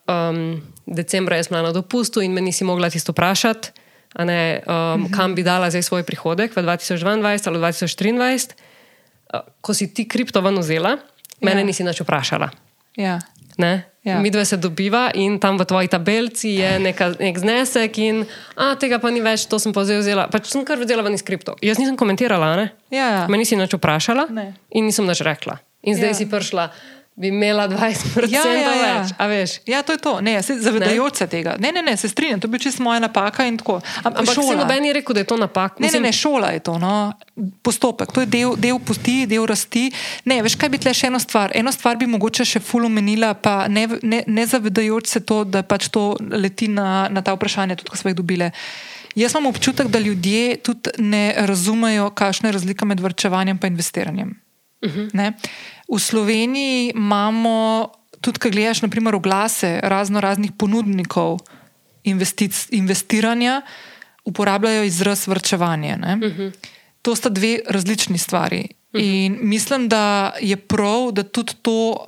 um, 0.06 0.62
decembra 0.86 1.38
je 1.38 1.50
bila 1.50 1.62
na 1.62 1.72
dopustu 1.74 2.22
in 2.22 2.34
me 2.34 2.42
nisi 2.42 2.64
mogla 2.64 2.90
tisto 2.90 3.12
vprašati, 3.12 3.72
ne, 4.18 4.62
um, 4.66 5.06
kam 5.14 5.36
bi 5.36 5.44
dala 5.46 5.70
zdaj 5.70 5.84
svoj 5.86 6.04
prihodek 6.04 6.56
v 6.56 6.64
2022 6.66 7.48
ali 7.48 7.58
2023, 7.62 8.56
uh, 9.34 9.46
ko 9.62 9.74
si 9.74 9.94
ti 9.94 10.08
kripto 10.08 10.42
ven 10.42 10.58
vzela, 10.58 10.98
mene 11.42 11.62
Ja. 11.62 11.66
nisi 11.66 11.84
nič 11.84 12.02
vprašala. 12.02 12.50
Ja. 12.98 13.20
Ne? 13.60 13.86
Ja. 14.04 14.20
Mi 14.24 14.32
dve 14.32 14.46
se 14.48 14.58
dobiva 14.58 15.12
in 15.14 15.38
tam 15.40 15.60
v 15.60 15.66
tvoji 15.68 15.88
tabelci 15.92 16.64
je 16.64 16.80
neka, 16.80 17.20
nek 17.20 17.36
znesek, 17.38 17.92
in 18.00 18.24
a, 18.56 18.74
tega 18.80 18.96
pa 19.04 19.12
ni 19.12 19.20
več, 19.20 19.46
to 19.52 19.60
sem 19.60 19.76
pa 19.76 19.84
zdaj 19.84 20.00
vzela. 20.00 20.24
Pač 20.32 20.48
sem 20.48 20.64
kar 20.66 20.80
vzela 20.80 21.04
ven 21.04 21.14
iz 21.14 21.22
kripto. 21.22 21.60
Jaz 21.62 21.76
nisem 21.78 22.00
komentirala, 22.00 22.56
ne? 22.56 22.68
Ja, 22.90 23.08
ja. 23.12 23.24
Me 23.28 23.36
nisi 23.38 23.60
nič 23.60 23.76
vprašala 23.76 24.32
Ne. 24.32 24.56
in 24.72 24.88
nisem 24.88 25.04
nič 25.06 25.20
rekla. 25.22 25.60
In 25.84 25.96
zdaj 26.00 26.16
ja. 26.16 26.16
si 26.16 26.26
prišla, 26.32 26.72
bi 27.20 27.28
imela 27.28 27.68
20% 27.68 28.32
Ja, 28.32 28.44
ja, 28.48 28.72
ja. 28.76 29.00
več. 29.02 29.12
A 29.18 29.26
veš? 29.28 29.52
Ja, 29.68 29.82
to 29.84 29.92
je 29.92 30.00
to. 30.00 30.22
Ne, 30.24 30.38
se, 30.44 30.56
zavedajoč 30.60 31.20
se 31.20 31.28
tega. 31.28 31.58
Ne, 31.60 31.72
ne, 31.76 31.82
ne, 31.84 31.98
se 32.00 32.08
strinjam, 32.10 32.40
to 32.40 32.48
je 32.48 32.52
bil 32.52 32.62
čisto 32.64 32.84
moja 32.84 33.00
napaka. 33.04 33.44
Am- 33.44 33.58
Ampak 34.04 34.36
šola. 34.36 34.56
noben 34.56 34.86
je 34.86 34.94
rekel, 34.94 35.14
da 35.14 35.20
je 35.20 35.28
to 35.28 35.38
napak. 35.38 35.80
Ne, 35.84 35.92
ne, 35.92 36.00
ne, 36.00 36.14
šola 36.16 36.54
je 36.56 36.64
to, 36.64 36.78
no. 36.80 37.12
postopek, 37.64 38.14
to 38.16 38.24
je 38.24 38.28
del, 38.32 38.56
del 38.56 38.80
poti, 38.80 39.26
del 39.28 39.44
rasti. 39.48 39.90
Ne, 40.26 40.40
veš, 40.44 40.56
kaj 40.56 40.72
bi 40.72 40.80
tle 40.80 40.96
še 40.96 41.12
eno 41.12 41.20
stvar. 41.20 41.52
Eno 41.56 41.72
stvar 41.76 42.00
bi 42.00 42.08
mogoče 42.08 42.48
še 42.48 42.64
ful 42.64 42.88
omenila, 42.88 43.34
pa 43.36 43.68
ne, 43.68 43.88
ne, 44.02 44.24
ne 44.28 44.46
zavedajoč 44.48 45.12
se 45.12 45.20
to, 45.20 45.44
da 45.44 45.64
pač 45.64 45.92
to 45.92 46.14
leti 46.32 46.72
na, 46.72 47.10
na 47.12 47.22
ta 47.22 47.36
vprašanja, 47.36 47.76
tudi 47.76 47.92
ko 47.92 48.00
smo 48.00 48.14
jih 48.14 48.20
dobile. 48.24 48.52
Jaz 49.20 49.36
imam 49.36 49.52
občutek, 49.52 49.90
da 49.92 50.00
ljudje 50.00 50.62
tudi 50.64 50.96
ne 51.04 51.34
razumejo, 51.36 52.14
kakšna 52.16 52.50
je 52.50 52.62
razlika 52.62 52.88
med 52.88 53.00
vrčevanjem 53.04 53.60
in 53.60 53.74
investiranjem. 53.76 54.38
Uh 54.86 54.92
-huh. 54.92 55.34
V 55.90 56.00
Sloveniji 56.00 56.92
imamo, 56.96 57.90
tudi 58.22 58.40
ko 58.40 58.50
gledaš, 58.50 58.82
naprimer, 58.82 59.16
oglase 59.16 59.80
razno 59.84 60.22
raznih 60.22 60.52
ponudnikov 60.58 61.40
investic, 62.04 62.68
investiranja, 62.72 63.62
uporabljajo 64.26 64.84
izraz 64.84 65.28
vrčevanje. 65.28 65.98
Uh 65.98 66.04
-huh. 66.04 66.52
To 67.02 67.16
sta 67.16 67.30
dve 67.30 67.60
različni 67.70 68.18
stvari. 68.18 68.68
In 68.94 69.38
mislim, 69.42 69.90
da 69.90 70.34
je 70.42 70.58
prav, 70.58 71.12
da 71.12 71.24
tudi 71.24 71.54
to, 71.62 72.08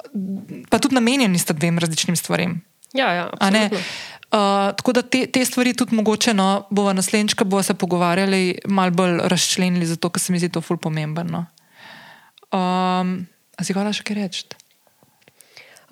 pa 0.69 0.79
tudi 0.79 0.95
namenjeni 0.95 1.39
sta 1.39 1.53
dvem 1.53 1.79
različnim 1.79 2.15
stvarem. 2.15 2.61
Ja, 2.93 3.13
ja, 3.13 3.29
ne? 3.51 3.65
absolutno. 3.65 3.77
Uh, 4.31 4.37
tako 4.77 4.93
da 4.93 5.01
te, 5.01 5.25
te 5.27 5.45
stvari 5.45 5.73
tudi 5.73 5.95
mogoče, 5.95 6.33
no, 6.33 6.67
bomo 6.69 6.93
naslednjič, 6.93 7.35
bomo 7.43 7.63
se 7.63 7.73
pogovarjali, 7.73 8.59
malo 8.65 8.91
bolj 8.91 9.17
razčlenili, 9.23 9.85
zato 9.85 10.09
ker 10.09 10.21
se 10.21 10.33
mi 10.33 10.39
zdi 10.39 10.49
to 10.49 10.61
ful 10.61 10.77
pomembno. 10.77 11.23
No. 11.23 11.45
Um, 12.59 13.27
a 13.61 13.63
si 13.63 13.73
hvala 13.77 13.93
še 13.93 14.01
kaj 14.03 14.15
reči? 14.17 14.43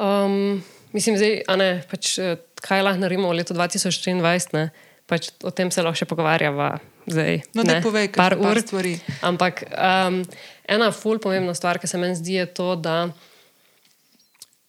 Um, 0.01 0.63
mislim, 0.95 1.17
zdaj, 1.19 1.43
ne, 1.59 1.83
pač, 1.85 2.17
eh, 2.17 2.39
kaj 2.65 2.81
lahko 2.81 3.03
naredimo 3.03 3.29
v 3.29 3.37
letu 3.37 3.53
2023, 3.53 4.53
ne? 4.57 4.71
Pač 5.05 5.29
o 5.45 5.51
tem 5.53 5.69
se 5.71 5.81
lahko 5.81 5.97
še 6.01 6.05
pogovarjava. 6.09 6.79
Zdaj, 7.09 7.41
No, 7.53 7.63
daj 7.63 7.81
povej, 7.81 8.09
par 8.13 8.33
kakšne 8.33 8.43
par 8.45 8.57
ur. 8.57 8.61
stvari. 8.61 8.93
Ampak 9.21 9.63
um, 9.73 10.21
ena 10.69 10.89
ful 10.91 11.17
pomembna 11.19 11.53
stvar, 11.53 11.77
ki 11.81 11.87
se 11.89 11.97
meni 11.97 12.15
zdi, 12.15 12.37
je 12.37 12.45
to, 12.45 12.75
da 12.75 13.09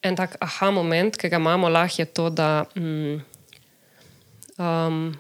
en 0.03 0.17
tak 0.17 0.37
aha 0.41 0.71
moment, 0.73 1.17
ki 1.17 1.29
ga 1.29 1.37
imamo, 1.37 1.69
lahko 1.69 2.01
je 2.01 2.07
to, 2.09 2.31
da 2.33 2.65
mm, 2.77 3.17
um, 4.59 5.13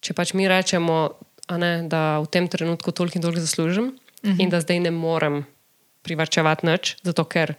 če 0.00 0.14
pač 0.14 0.34
mi 0.38 0.46
rečemo, 0.46 1.10
ne, 1.58 1.72
da 1.90 2.22
v 2.22 2.30
tem 2.30 2.46
trenutku 2.46 2.94
toliko 2.94 3.18
in 3.18 3.22
toliko 3.22 3.42
zaslužim 3.42 3.86
uh 3.90 3.98
Mhm. 4.22 4.32
-huh. 4.32 4.42
in 4.42 4.50
da 4.50 4.60
zdaj 4.60 4.80
ne 4.80 4.90
morem 4.90 5.46
privrčevati 6.02 6.66
nič, 6.66 6.96
zato 7.02 7.24
ker 7.24 7.54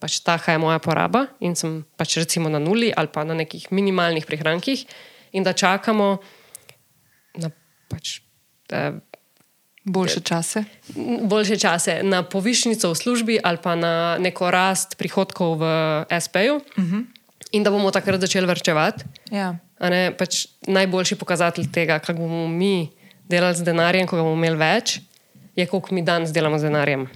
pač 0.00 0.20
taka 0.20 0.52
je 0.52 0.60
moja 0.60 0.78
poraba 0.78 1.26
in 1.40 1.56
sem 1.56 1.82
pač 1.96 2.18
recimo 2.20 2.48
na 2.52 2.58
nuli 2.58 2.92
ali 2.92 3.08
pa 3.08 3.24
na 3.24 3.34
nekih 3.34 3.72
minimalnih 3.72 4.26
prihrankih 4.26 4.84
in 5.32 5.42
da 5.42 5.52
čakamo 5.52 6.18
na 7.40 7.50
pač, 7.88 8.20
da 8.68 8.94
Boljše 9.84 10.20
čase. 10.20 10.64
boljše 11.28 11.58
čase 11.58 12.00
na 12.02 12.22
povišnico 12.22 12.88
v 12.90 12.96
službi 12.96 13.38
ali 13.44 13.58
pa 13.62 13.74
na 13.76 14.16
neko 14.18 14.50
rast 14.50 14.96
prihodkov 14.96 15.60
v 15.60 15.64
SP-ju, 16.08 16.56
uh 16.56 16.84
-huh. 16.84 17.04
in 17.52 17.62
da 17.62 17.70
bomo 17.70 17.90
takrat 17.90 18.20
začeli 18.20 18.46
vrčevati. 18.46 19.04
Ja. 19.30 19.56
A 19.78 19.88
Ne, 19.88 20.16
pač 20.16 20.46
najboljši 20.66 21.14
pokazatelj 21.14 21.72
tega, 21.72 21.98
kako 21.98 22.18
bomo 22.18 22.48
mi 22.48 22.90
delali 23.28 23.54
z 23.54 23.64
denarjem, 23.64 24.06
ko 24.06 24.16
ga 24.16 24.22
bomo 24.22 24.34
imeli 24.34 24.56
več, 24.56 25.00
je 25.56 25.66
koliko 25.66 25.94
mi 25.94 26.02
danes 26.02 26.32
delamo 26.32 26.58
z 26.58 26.62
denarjem. 26.62 27.08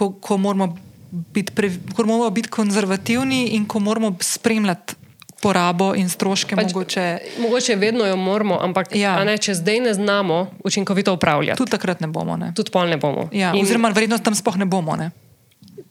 Ko, 0.00 0.14
ko, 0.14 0.38
moramo 0.38 0.72
biti 1.10 1.52
pre, 1.52 1.68
ko 1.92 2.04
moramo 2.04 2.30
biti 2.30 2.48
konzervativni 2.48 3.48
in 3.50 3.66
ko 3.66 3.78
moramo 3.78 4.14
spremljati 4.18 4.96
porabo 5.38 5.90
in 5.94 6.08
stroške. 6.08 6.56
Pač, 6.56 6.68
mogoče, 6.68 7.04
mogoče 7.38 7.76
vedno 7.76 8.04
jo 8.04 8.16
moramo, 8.16 8.56
ampak 8.58 8.94
Ja. 8.94 9.14
ja. 9.14 9.24
ne, 9.24 9.36
če 9.36 9.54
zdaj 9.54 9.80
ne 9.80 9.92
znamo 9.94 10.38
učinkovito 10.64 11.12
upravljati, 11.12 11.58
tudi 11.58 11.70
takrat 11.70 12.00
ne 12.00 12.08
bomo. 12.08 12.36
Ne? 12.36 12.52
tudi 12.54 12.70
pol 12.70 12.88
ne 12.88 12.96
bomo. 12.96 13.28
Ja, 13.32 13.52
In- 13.52 13.60
oziroma, 13.62 13.88
verjetno 13.90 14.18
tam 14.18 14.34
sploh 14.34 14.56
ne 14.56 14.64
bomo. 14.66 14.96
Ne? 14.96 15.10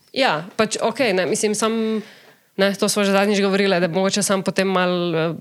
Ja, 0.09 0.45
pač 0.55 0.77
ok, 0.79 0.99
ne, 1.13 1.25
mislim, 1.25 1.53
sam, 1.53 2.01
ne, 2.57 2.73
to 2.73 2.89
smo 2.89 3.03
že 3.03 3.11
zadnjič 3.11 3.41
govorili, 3.41 3.77
da 3.77 3.87
mogoče 3.87 4.21
sam 4.21 4.41
potem 4.41 4.67
mal 4.67 4.93
eh, 5.15 5.33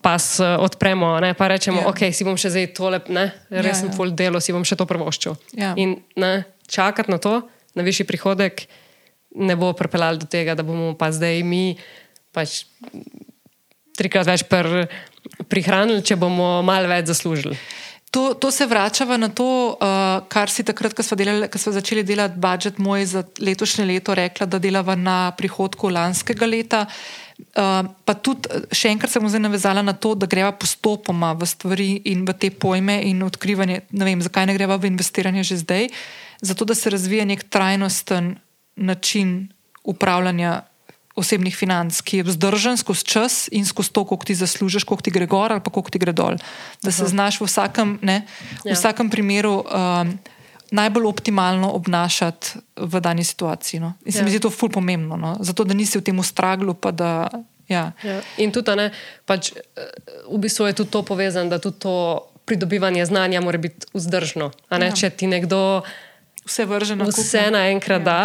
pas 0.00 0.40
eh, 0.40 0.56
odpremo, 0.56 1.20
ne, 1.20 1.34
pa 1.34 1.46
rečemo, 1.48 1.78
Ja. 1.78 1.84
yeah. 1.84 2.08
ok, 2.08 2.14
si 2.14 2.24
bom 2.24 2.34
še 2.36 2.50
zdaj 2.50 2.66
tole, 2.72 2.98
ne, 3.08 3.28
res 3.50 3.66
Ja, 3.68 3.74
sem 3.76 3.90
ja. 3.90 3.94
full 3.94 4.10
delo, 4.12 4.40
si 4.40 4.50
bom 4.50 4.62
še 4.62 4.74
to 4.74 4.82
prvoščil. 4.84 5.34
Ja. 5.54 5.74
In 5.76 5.98
ne, 6.16 6.32
čakati 6.66 7.10
na 7.10 7.18
to, 7.18 7.42
na 7.78 7.86
višji 7.86 8.06
prihodek, 8.08 8.66
ne 9.38 9.56
bo 9.56 9.72
pripeljalo 9.76 10.24
do 10.24 10.28
tega, 10.30 10.56
da 10.58 10.66
bomo 10.66 10.94
pa 10.98 11.12
zdaj 11.14 11.42
mi 11.46 11.78
pač 12.34 12.64
trikrat 13.98 14.28
več 14.28 14.46
pr, 14.48 14.86
prihranili, 15.50 16.04
če 16.06 16.18
bomo 16.20 16.58
malo 16.66 16.90
več 16.90 17.10
zaslužili. 17.10 17.58
To, 18.10 18.32
to 18.34 18.48
se 18.50 18.64
vračava 18.66 19.18
na 19.20 19.28
to, 19.28 19.76
uh, 19.76 20.24
kar 20.32 20.48
si 20.48 20.64
takrat, 20.64 20.94
ko 20.96 21.04
smo, 21.04 21.16
delali, 21.20 21.48
ko 21.52 21.60
smo 21.60 21.74
začeli 21.76 22.06
delati 22.08 22.40
budžet 22.40 22.78
moj 22.80 23.04
za 23.04 23.22
letošnje 23.36 23.84
leto, 23.84 24.14
rekla, 24.16 24.48
da 24.48 24.60
delava 24.62 24.96
na 24.96 25.18
prihodku 25.36 25.90
lanskega 25.92 26.48
leta. 26.48 26.86
Uh, 27.38 27.84
pa 28.08 28.16
tudi 28.16 28.48
eh, 28.50 28.64
še 28.74 28.90
enkrat 28.90 29.12
se 29.12 29.20
bom 29.20 29.28
zdaj 29.30 29.44
navezala 29.44 29.84
na 29.84 29.92
to, 29.92 30.14
da 30.18 30.26
greva 30.26 30.54
postopoma 30.56 31.34
v 31.38 31.46
stvari 31.46 31.90
in 32.10 32.24
v 32.26 32.34
te 32.34 32.48
pojme 32.50 32.96
in 33.10 33.20
odkrivanje. 33.22 33.84
Ne 33.92 34.08
vem, 34.08 34.24
zakaj 34.24 34.48
ne 34.48 34.56
greva 34.56 34.80
v 34.80 34.88
investiranje 34.88 35.44
že 35.52 35.60
zdaj, 35.60 35.92
zato 36.40 36.64
da 36.64 36.74
se 36.74 36.90
razvija 36.90 37.24
nek 37.24 37.44
trajnosten 37.48 38.36
način 38.76 39.48
upravljanja 39.84 40.62
osebnih 41.16 41.56
financ, 41.56 42.00
ki 42.00 42.16
je 42.16 42.22
vzdržen 42.22 42.76
skozi 42.76 43.04
čas 43.04 43.48
in 43.52 43.66
skozi 43.66 43.90
to, 43.92 44.04
koliko 44.04 44.24
ti 44.24 44.34
zaslužiš, 44.34 44.84
koliko 44.84 45.02
ti 45.02 45.10
gre 45.10 45.26
gor 45.26 45.52
ali 45.52 45.60
pa 45.60 45.70
koliko 45.70 45.90
ti 45.90 45.98
gre 45.98 46.12
dol. 46.12 46.36
Da 46.82 46.90
se 46.92 47.06
znaš 47.06 47.40
v 47.40 47.44
vsakem, 47.44 47.98
ne, 48.02 48.22
v 48.64 48.70
Ja. 48.70 48.74
vsakem 48.74 49.10
primeru 49.10 49.64
um, 49.66 50.18
najbolj 50.70 51.06
optimalno 51.06 51.70
obnašati 51.72 52.48
v 52.76 53.00
dani 53.00 53.24
situaciji. 53.24 53.80
No. 53.80 53.92
In 54.04 54.12
se 54.12 54.18
Ja. 54.18 54.24
mi 54.24 54.30
zdi 54.30 54.40
to 54.40 54.50
ful 54.50 54.68
pomembno, 54.70 55.16
no. 55.16 55.36
zato 55.40 55.64
da 55.64 55.74
nisi 55.74 55.98
v 55.98 56.02
tem 56.02 56.22
straglu. 56.22 56.74
Pa 56.74 56.90
da, 56.90 57.30
ja. 57.68 57.92
Ja. 58.02 58.20
In 58.36 58.52
tudi, 58.52 58.76
ne, 58.76 58.90
pač, 59.26 59.52
eh, 59.52 59.58
v 60.30 60.38
bistvu 60.38 60.66
je 60.66 60.72
tudi 60.74 60.90
to 60.90 61.02
povezano, 61.02 61.50
da 61.50 61.58
tudi 61.58 61.78
to 61.78 62.22
pridobivanje 62.44 63.06
znanja 63.06 63.40
mora 63.40 63.58
biti 63.58 63.86
vzdržno. 63.94 64.50
Ja. 64.70 64.92
Če 64.92 65.10
ti 65.10 65.26
nekdo 65.26 65.82
Vse 66.48 66.64
vrže 66.64 66.96
na 66.96 67.04
kup, 67.04 67.14
vse 67.14 67.50
naenkrat 67.52 68.00
ja. 68.00 68.04
da, 68.04 68.20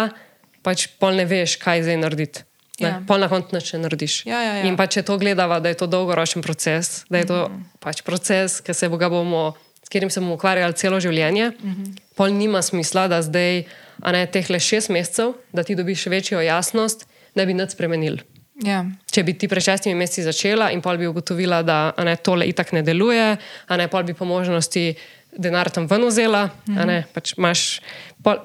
pač 0.64 0.86
pol 0.98 1.14
ne 1.14 1.26
veš, 1.28 1.58
kaj 1.60 1.84
zdaj 1.84 2.00
narediti. 2.00 2.44
Ne? 2.80 2.88
Ja. 2.88 2.94
Pol 3.06 3.20
na 3.22 3.28
koncu 3.28 3.54
ne 3.54 3.82
narediš. 3.84 4.24
Ja, 4.26 4.40
ja, 4.40 4.54
ja. 4.58 4.64
In 4.66 4.74
pa 4.74 4.86
če 4.86 5.04
to 5.04 5.14
gledava, 5.14 5.60
da 5.60 5.70
je 5.70 5.76
to 5.76 5.86
dolgoročen 5.86 6.42
proces, 6.42 7.04
da 7.06 7.18
je 7.18 7.26
to 7.26 7.38
Mhm. 7.46 7.60
pač 7.78 8.02
proces, 8.02 8.60
ki 8.60 8.74
se 8.74 8.88
bomo, 8.88 9.54
s 9.78 9.88
katerim 9.88 10.10
se 10.10 10.20
bomo 10.20 10.34
ukvarjali 10.34 10.74
celo 10.74 10.98
življenje, 10.98 11.52
Mhm. 11.54 11.84
pol 12.16 12.28
nima 12.28 12.62
smisla, 12.62 13.06
da 13.08 13.22
zdaj, 13.22 13.64
a 14.02 14.12
ne 14.12 14.26
teh 14.26 14.50
le 14.50 14.58
šest 14.58 14.88
mesecev, 14.88 15.34
da 15.52 15.62
ti 15.62 15.74
dobiš 15.74 16.06
večjo 16.06 16.40
jasnost, 16.40 17.06
da 17.34 17.44
bi 17.44 17.54
nič 17.54 17.70
spremenili. 17.70 18.18
Ja. 18.64 18.84
Če 19.10 19.22
bi 19.22 19.34
ti 19.34 19.48
pred 19.48 19.62
šestimi 19.62 19.94
meseci 19.94 20.22
začela 20.22 20.70
in 20.70 20.80
pol 20.80 20.96
bi 20.96 21.06
ugotovila, 21.06 21.62
da 21.62 21.92
ne, 21.98 22.16
tole 22.16 22.46
itak 22.46 22.72
ne 22.72 22.82
deluje, 22.82 23.36
a 23.68 23.76
ne 23.76 23.88
pol 23.88 24.02
bi 24.02 24.14
po 24.14 24.24
možnosti 24.24 24.94
denar 25.36 25.70
tam 25.70 25.86
ven 25.86 26.06
vzela, 26.06 26.50
mm 26.66 26.76
-hmm. 26.76 27.04
pač 27.14 27.34
imaš, 27.38 27.80
pol, 28.22 28.36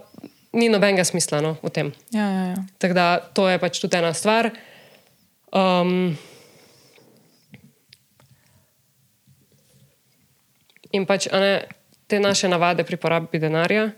ni 0.53 0.69
nobenega 0.69 1.03
smisla 1.03 1.41
no, 1.41 1.57
v 1.63 1.69
tem. 1.69 1.93
Ja, 2.11 2.29
ja, 2.29 2.43
ja. 2.45 2.55
Tako 2.77 2.93
da 2.93 3.19
to 3.33 3.49
je 3.49 3.59
pač 3.59 3.79
tudi 3.79 3.97
ena 3.97 4.13
stvar. 4.13 4.51
Um, 5.53 6.17
in 10.91 11.05
pač 11.05 11.27
ne, 11.31 11.65
te 12.07 12.19
naše 12.19 12.47
navade 12.47 12.83
pri 12.83 12.97
porabi 12.97 13.39
denarja 13.39 13.91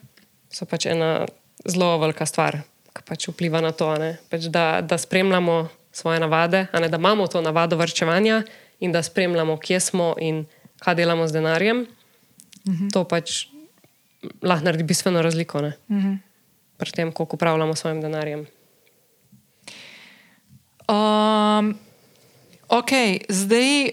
so 0.51 0.67
pač 0.67 0.85
ena 0.85 1.25
zelo 1.63 1.97
velika 2.01 2.25
stvar, 2.27 2.61
ki 2.91 3.03
pač 3.07 3.27
vpliva 3.31 3.61
na 3.63 3.71
to, 3.71 3.87
pač 4.29 4.51
da, 4.51 4.81
da 4.83 4.97
spremljamo 4.99 5.69
svoje 5.91 6.19
navade, 6.19 6.67
ne, 6.73 6.89
da 6.89 6.97
imamo 6.97 7.27
to 7.27 7.41
navado 7.41 7.75
vrčevanja 7.79 8.43
in 8.79 8.91
da 8.91 9.03
spremljamo, 9.03 9.57
kje 9.57 9.79
smo 9.79 10.15
in 10.19 10.45
kaj 10.79 10.95
delamo 10.95 11.27
z 11.27 11.39
denarjem. 11.39 11.85
Mm 12.67 12.73
-hmm. 12.73 12.91
To 12.93 13.03
pač 13.03 13.47
lahko 14.41 14.65
naredi 14.65 14.83
bistveno 14.83 15.21
razliko. 15.21 15.61
Ne? 15.61 15.73
Mm 15.89 15.99
-hmm. 15.99 16.17
pri 16.77 16.91
tem, 16.91 17.11
kako 17.11 17.35
upravljamo 17.35 17.75
s 17.75 17.79
svojim 17.79 18.01
denarjem. 18.01 18.45
Um, 20.87 21.77
ok, 22.67 22.91
zdaj 23.29 23.91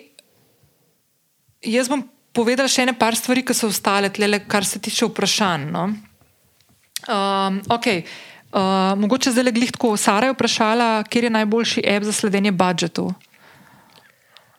jaz 1.63 1.89
bom 1.89 2.03
povedala 2.33 2.69
še 2.69 2.83
ene 2.83 2.95
par 2.99 3.17
stvari, 3.17 3.45
ki 3.47 3.55
so 3.55 3.69
ostale, 3.69 4.11
tlele, 4.11 4.41
kar 4.47 4.67
se 4.67 4.79
tiče 4.79 5.07
vprašanj. 5.07 5.71
No? 5.71 5.85
Um, 7.09 7.61
okay. 7.69 8.03
uh, 8.53 8.99
mogoče 8.99 9.31
zdaj 9.31 9.45
le 9.45 9.53
glih 9.53 9.73
tako. 9.73 9.97
Sara 9.97 10.27
je 10.27 10.33
vprašala, 10.33 11.05
kje 11.05 11.23
je 11.23 11.31
najboljši 11.31 11.87
app 11.87 12.05
za 12.05 12.13
sledenje 12.13 12.53
budžetu. 12.53 13.09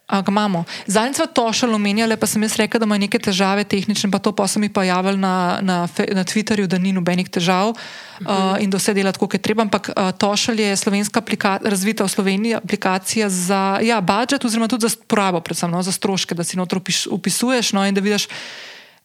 A, 0.09 0.21
ga 0.25 0.31
imamo. 0.31 0.63
Zadnjič 0.89 1.15
smo 1.15 1.25
to 1.29 1.43
šele 1.53 1.75
omenjali, 1.77 2.17
pa 2.17 2.25
sem 2.25 2.41
jaz 2.41 2.55
rekel, 2.57 2.81
da 2.81 2.87
ima 2.89 2.97
neke 2.97 3.19
težave 3.21 3.61
tehnične, 3.63 4.09
pa 4.09 4.17
to 4.17 4.31
pa 4.33 4.47
so 4.49 4.57
mi 4.57 4.65
pa 4.73 4.81
javili 4.83 5.21
na, 5.21 5.59
na, 5.61 5.83
na 5.85 6.23
Twitterju, 6.25 6.65
da 6.65 6.79
ni 6.81 6.89
nobenih 6.97 7.29
težav 7.29 7.75
uh, 7.75 8.57
in 8.57 8.73
da 8.73 8.81
vse 8.81 8.95
dela 8.97 9.13
tako, 9.13 9.27
kot 9.29 9.37
je 9.37 9.43
treba. 9.45 9.61
Ampak 9.67 9.91
uh, 9.93 10.09
Tošel 10.17 10.65
je 10.65 10.79
slovenska 10.81 11.21
aplika- 11.21 11.59
razvita 11.61 12.09
v 12.09 12.09
Sloveniji 12.09 12.57
aplikacija 12.57 13.29
za 13.29 13.77
ja, 13.85 14.01
budžet, 14.01 14.49
oziroma 14.49 14.67
tudi 14.67 14.89
za 14.89 14.97
porabo, 15.07 15.45
predvsem 15.45 15.69
no, 15.69 15.85
za 15.85 15.93
stroške, 15.93 16.33
da 16.33 16.43
si 16.43 16.57
noter 16.57 16.81
upis, 16.81 17.05
upisuješ 17.05 17.75
no, 17.77 17.85
in 17.85 17.93
da 17.93 18.01
vidiš, 18.01 18.25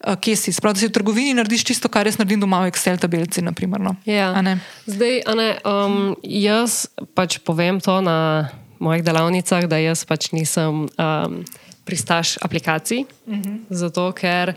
uh, 0.09 0.16
kje 0.16 0.40
si. 0.40 0.56
Sprav, 0.56 0.72
da 0.72 0.81
si 0.81 0.89
v 0.89 0.97
trgovini 0.97 1.36
narediš 1.36 1.68
čisto, 1.68 1.93
kar 1.93 2.09
jaz 2.09 2.16
naredim 2.16 2.40
doma 2.40 2.64
v 2.64 2.72
Excel 2.72 2.97
tabelici. 2.97 3.44
Naprimer, 3.44 3.76
no. 3.76 3.93
Ja. 4.09 4.32
A 4.32 4.40
ne? 4.40 4.56
Zdaj, 4.89 5.20
a 5.28 5.36
ne, 5.36 5.48
um, 5.68 6.16
jaz 6.24 6.89
pač 7.12 7.44
povem 7.44 7.76
to 7.76 8.01
na 8.01 8.48
mojih 8.78 9.05
delavnicah, 9.05 9.64
da 9.66 9.78
jaz 9.78 10.05
pač 10.05 10.32
nisem 10.32 10.86
um, 10.86 11.44
pristaš 11.84 12.36
aplikacij, 12.42 13.05
uh 13.26 13.34
-huh. 13.34 13.59
zato 13.70 14.12
ker. 14.12 14.55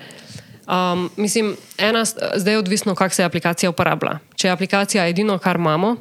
Um, 0.68 1.10
mislim, 1.18 1.56
ena, 1.78 2.06
zdaj 2.36 2.54
je 2.54 2.58
odvisno, 2.58 2.96
kako 2.96 3.16
se 3.16 3.24
aplikacija 3.24 3.70
uporablja. 3.70 4.20
Če 4.36 4.48
je 4.48 4.52
aplikacija 4.52 5.08
edino, 5.08 5.38
kar 5.38 5.56
imamo, 5.56 5.96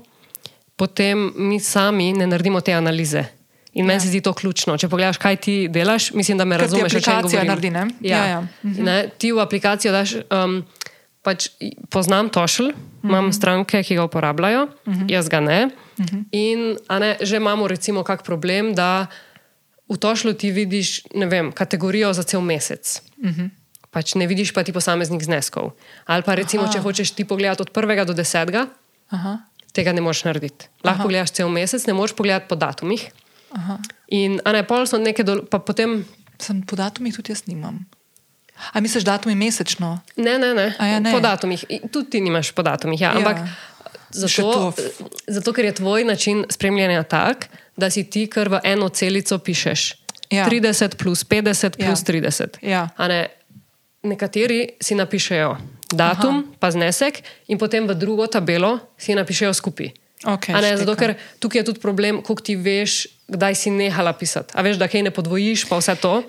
potem 0.76 1.32
mi 1.36 1.60
sami 1.60 2.12
ne 2.12 2.26
naredimo 2.26 2.60
te 2.60 2.72
analize. 2.72 3.24
In 3.72 3.86
meni 3.86 4.00
se 4.00 4.08
zdi 4.08 4.20
to 4.20 4.32
ključno. 4.32 4.78
Če 4.78 4.88
pogledaš, 4.88 5.16
kaj 5.16 5.36
ti 5.36 5.68
delaš, 5.68 6.12
mislim, 6.12 6.38
da 6.38 6.44
me 6.44 6.56
ti 6.56 6.62
razumeš. 6.62 6.92
čem 6.92 6.98
aplikacija 6.98 7.44
naredi, 7.44 7.70
ne? 7.70 7.86
Ja, 8.00 8.16
Ja, 8.18 8.24
ja. 8.26 8.28
ja. 8.28 8.46
Ne, 8.62 9.08
ti 9.18 9.32
v 9.32 9.38
aplikacijo 9.38 9.92
daš. 9.92 10.14
Um, 10.14 10.64
pač 11.22 11.48
poznam 11.90 12.30
imam 13.02 13.24
Mhm. 13.24 13.32
stranke, 13.32 13.82
ki 13.82 13.94
ga 13.94 14.04
uporabljajo, 14.04 14.68
jaz 15.08 15.28
ga 15.28 15.40
ne. 15.40 15.70
In 16.32 16.76
a 16.88 16.98
ne, 16.98 17.16
že 17.20 17.36
imamo 17.36 17.66
recimo 17.68 18.04
kak 18.04 18.22
problem, 18.22 18.74
da 18.74 19.06
v 19.88 19.96
Tošlu 19.96 20.34
ti 20.34 20.50
vidiš 20.50 21.06
vem, 21.14 21.52
kategorijo 21.52 22.12
za 22.12 22.22
cel 22.22 22.40
mesec. 22.40 23.00
Pač 23.90 24.12
ne 24.14 24.26
vidiš 24.28 24.52
pa 24.52 24.60
ti 24.66 24.74
posameznih 24.76 25.22
zneskov. 25.24 25.72
Ali 26.04 26.22
pa 26.22 26.34
recimo, 26.36 26.66
Aha. 26.68 26.72
če 26.72 26.82
hočeš 26.84 27.14
ti 27.16 27.24
pogledati 27.24 27.64
od 27.64 27.70
prvega 27.72 28.04
do 28.04 28.12
desetega, 28.12 28.66
Aha, 29.14 29.38
tega 29.72 29.92
ne 29.96 30.02
moreš 30.04 30.24
narediti. 30.28 30.68
Lahko 30.84 31.06
pogledaš 31.08 31.32
cel 31.32 31.48
mesec, 31.48 31.86
ne 31.86 31.94
moreš 31.96 32.12
pogledati 32.12 32.48
po 32.48 32.56
datumih. 32.60 33.00
aha. 33.56 33.78
In 34.12 34.40
a 34.44 34.52
ne, 34.52 34.62
pol 34.68 34.84
so 34.86 34.98
neke, 34.98 35.24
dol, 35.24 35.46
pa 35.48 35.58
potem. 35.58 36.04
Sem 36.36 36.60
po 36.66 36.76
datumih 36.76 37.14
tudi 37.16 37.32
jaz 37.32 37.46
nimam. 37.48 37.86
A 38.72 38.80
misliš 38.80 39.04
datumi 39.04 39.34
mesečno? 39.34 40.00
Ne, 40.16 40.38
ne, 40.38 40.54
ne. 40.54 40.74
A 40.78 40.86
ja, 40.86 41.00
ne. 41.00 41.12
Po 41.12 41.20
datumih. 41.20 41.64
Tudi 41.92 42.10
ti 42.10 42.20
nimaš 42.20 42.52
po 42.56 42.64
datumih. 42.64 43.00
Ja. 43.00 43.12
Ja. 43.12 43.20
Ampak 43.20 43.36
Še 43.44 43.75
zato, 44.10 44.72
to. 44.72 44.72
zato, 45.26 45.52
ker 45.52 45.64
je 45.64 45.74
tvoj 45.74 46.04
način 46.04 46.44
spremljanja 46.50 47.02
tak, 47.02 47.48
da 47.76 47.90
si 47.90 48.04
ti 48.04 48.26
kar 48.26 48.48
v 48.48 48.60
eno 48.64 48.88
celico 48.88 49.38
pišeš. 49.38 49.94
Ja. 50.30 50.46
30 50.46 50.96
plus 50.96 51.24
50 51.24 51.76
plus 51.76 52.00
Ja. 52.00 52.04
30. 52.04 52.58
Ja. 52.62 52.88
A 52.96 53.08
Ne, 53.08 53.28
nekateri 54.02 54.68
si 54.80 54.94
napišejo 54.94 55.56
datum, 55.88 56.34
Aha. 56.36 56.56
pa 56.58 56.70
znesek, 56.70 57.22
in 57.46 57.58
potem 57.58 57.86
v 57.86 57.94
drugo 57.94 58.26
tabelo 58.26 58.78
si 58.98 59.14
napišejo 59.14 59.54
skupaj. 59.54 59.90
Okay, 60.24 60.54
ne, 60.54 60.76
zato, 60.76 60.94
štekam. 60.94 60.96
ker 60.96 61.10
tukaj 61.38 61.60
je 61.60 61.64
tudi 61.64 61.80
problem, 61.80 62.22
koliko 62.22 62.42
ti 62.42 62.56
veš 62.56 63.06
kdaj 63.28 63.54
si 63.54 63.70
nehala 63.70 64.12
pisati. 64.12 64.54
A 64.54 64.62
veš, 64.62 64.78
da 64.78 64.86
kaj 64.88 65.02
ne 65.02 65.10
podvojiš, 65.10 65.66
pa 65.66 65.80
vse 65.80 65.96
to. 65.98 66.20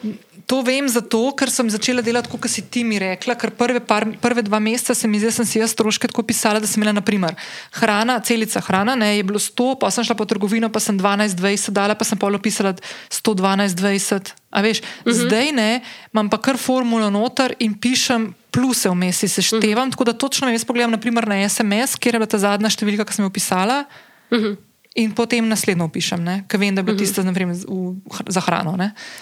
To 0.48 0.61
vem 0.64 0.88
zato, 0.88 1.19
ker 1.36 1.52
sem 1.52 1.68
začela 1.69 2.02
delati, 2.02 2.30
kot 2.32 2.48
si 2.49 2.64
ti 2.72 2.82
mi 2.88 2.95
rekla, 3.02 3.36
ker 3.36 3.52
prve, 3.52 3.82
par, 3.84 4.06
prve 4.22 4.41
dva 4.48 4.61
meseca 4.64 4.95
se 4.95 5.07
mi 5.07 5.19
zdi, 5.19 5.28
da 5.28 5.36
sem 5.36 5.45
si 5.45 5.60
jaz 5.60 5.76
stroške 5.76 6.07
tako 6.07 6.24
pisala, 6.24 6.61
da 6.64 6.69
sem 6.69 6.80
imela, 6.80 6.95
naprimer, 6.95 7.36
hrana, 7.76 8.15
celica 8.24 8.64
hrana, 8.64 8.95
ne, 8.95 9.11
je 9.18 9.26
bilo 9.28 9.41
100, 9.44 9.76
pa 9.82 9.91
sem 9.91 10.07
šla 10.07 10.15
po 10.15 10.26
trgovino, 10.26 10.72
pa 10.72 10.80
sem 10.80 10.95
12, 10.98 11.36
20 11.36 11.76
dala, 11.76 11.98
pa 11.99 12.07
sem 12.07 12.18
pa 12.18 12.32
opisala 12.32 12.74
112, 13.11 13.76
20. 13.76 14.32
A 14.56 14.64
veš, 14.64 14.80
uh 14.80 14.88
-huh. 15.03 15.19
zdaj 15.28 15.52
ne, 15.52 15.82
imam 16.14 16.30
pa 16.30 16.40
kar 16.40 16.57
formulo 16.57 17.10
noter 17.11 17.53
in 17.60 17.76
pišem 17.76 18.34
pluse 18.52 18.90
vmes, 18.90 19.19
se 19.19 19.41
števam, 19.41 19.61
uh 19.61 19.76
-huh. 19.88 19.91
tako 19.91 20.03
da 20.03 20.14
točno 20.14 20.49
jaz 20.49 20.65
pogledam, 20.65 20.91
naprimer, 20.91 21.28
na 21.28 21.49
SMS, 21.49 21.99
kjer 21.99 22.15
je 22.15 22.19
bila 22.19 22.26
ta 22.26 22.38
zadnja 22.38 22.69
številka, 22.69 23.06
ki 23.06 23.14
sem 23.14 23.26
jo 23.26 23.30
pisala. 23.30 23.84
Uh 24.32 24.40
-huh. 24.40 24.57
In 24.98 25.11
potem 25.14 25.45
naslednjo 25.45 25.91
pišem, 25.94 26.24
ker 26.49 26.57
vem, 26.57 26.74
da 26.76 26.82
je 26.82 26.84
bilo 26.88 26.95
uh 26.95 27.02
-huh. 27.02 27.06
tisto 27.06 27.24
naprimer, 27.24 27.56
v, 27.56 27.95
za 28.28 28.41
hrano. 28.41 28.74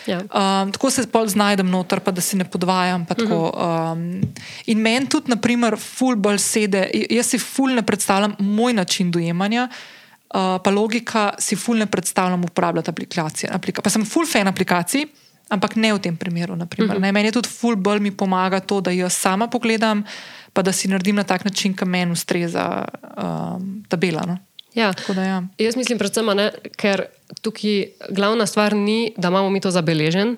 Ja. 0.08 0.20
Um, 0.20 0.72
tako 0.72 0.90
se 0.90 1.08
pol 1.08 1.28
znajdem 1.28 1.70
noter, 1.70 2.00
pa 2.00 2.12
da 2.12 2.22
si 2.22 2.38
ne 2.38 2.46
podvajam. 2.46 3.02
Uh 3.02 3.08
-huh. 3.18 3.92
um, 3.92 4.22
in 4.66 4.80
meni 4.80 5.10
tudi, 5.10 5.30
naprimer, 5.30 5.76
ful 5.78 6.16
bolj 6.16 6.38
sede. 6.38 6.90
Jaz 7.10 7.26
si 7.26 7.38
ful 7.38 7.76
ne 7.76 7.82
predstavljam 7.82 8.36
moj 8.40 8.74
način 8.74 9.12
dojemanja, 9.12 9.68
uh, 9.68 10.62
pa 10.64 10.72
logika 10.72 11.34
si 11.40 11.56
ful 11.56 11.78
ne 11.78 11.86
predstavljam 11.86 12.44
uporabljati 12.44 12.90
aplikacije. 12.90 13.50
Aplika 13.54 13.82
pa 13.82 13.90
sem 13.90 14.06
ful 14.06 14.26
fan 14.26 14.48
aplikacij, 14.48 15.06
ampak 15.50 15.76
ne 15.76 15.94
v 15.94 16.00
tem 16.00 16.18
primeru. 16.18 16.54
Uh 16.54 16.60
-huh. 16.60 17.12
Meni 17.12 17.28
je 17.28 17.32
tudi 17.32 17.50
ful 17.50 17.76
bolj 17.76 18.00
mi 18.00 18.12
pomaga 18.12 18.60
to, 18.60 18.82
da 18.82 18.92
jaz 18.92 19.14
sama 19.14 19.48
pogledam, 19.48 20.04
pa 20.54 20.62
da 20.62 20.72
si 20.72 20.88
naredim 20.88 21.16
na 21.16 21.24
tak 21.24 21.46
način, 21.46 21.76
ki 21.76 21.86
meni 21.86 22.12
ustreza 22.12 22.86
um, 23.18 23.84
tabela. 23.90 24.22
No? 24.26 24.38
Ja. 24.76 24.94
Da, 25.08 25.24
ja. 25.24 25.44
Jaz 25.58 25.76
mislim, 25.76 25.98
predvsem, 25.98 26.28
ne, 26.36 26.50
ker 26.76 27.08
tukaj 27.42 27.96
glavna 28.10 28.46
stvar 28.46 28.76
ni, 28.76 29.14
da 29.18 29.32
imamo 29.32 29.50
mi 29.50 29.62
to 29.64 29.72
zabeležen, 29.72 30.36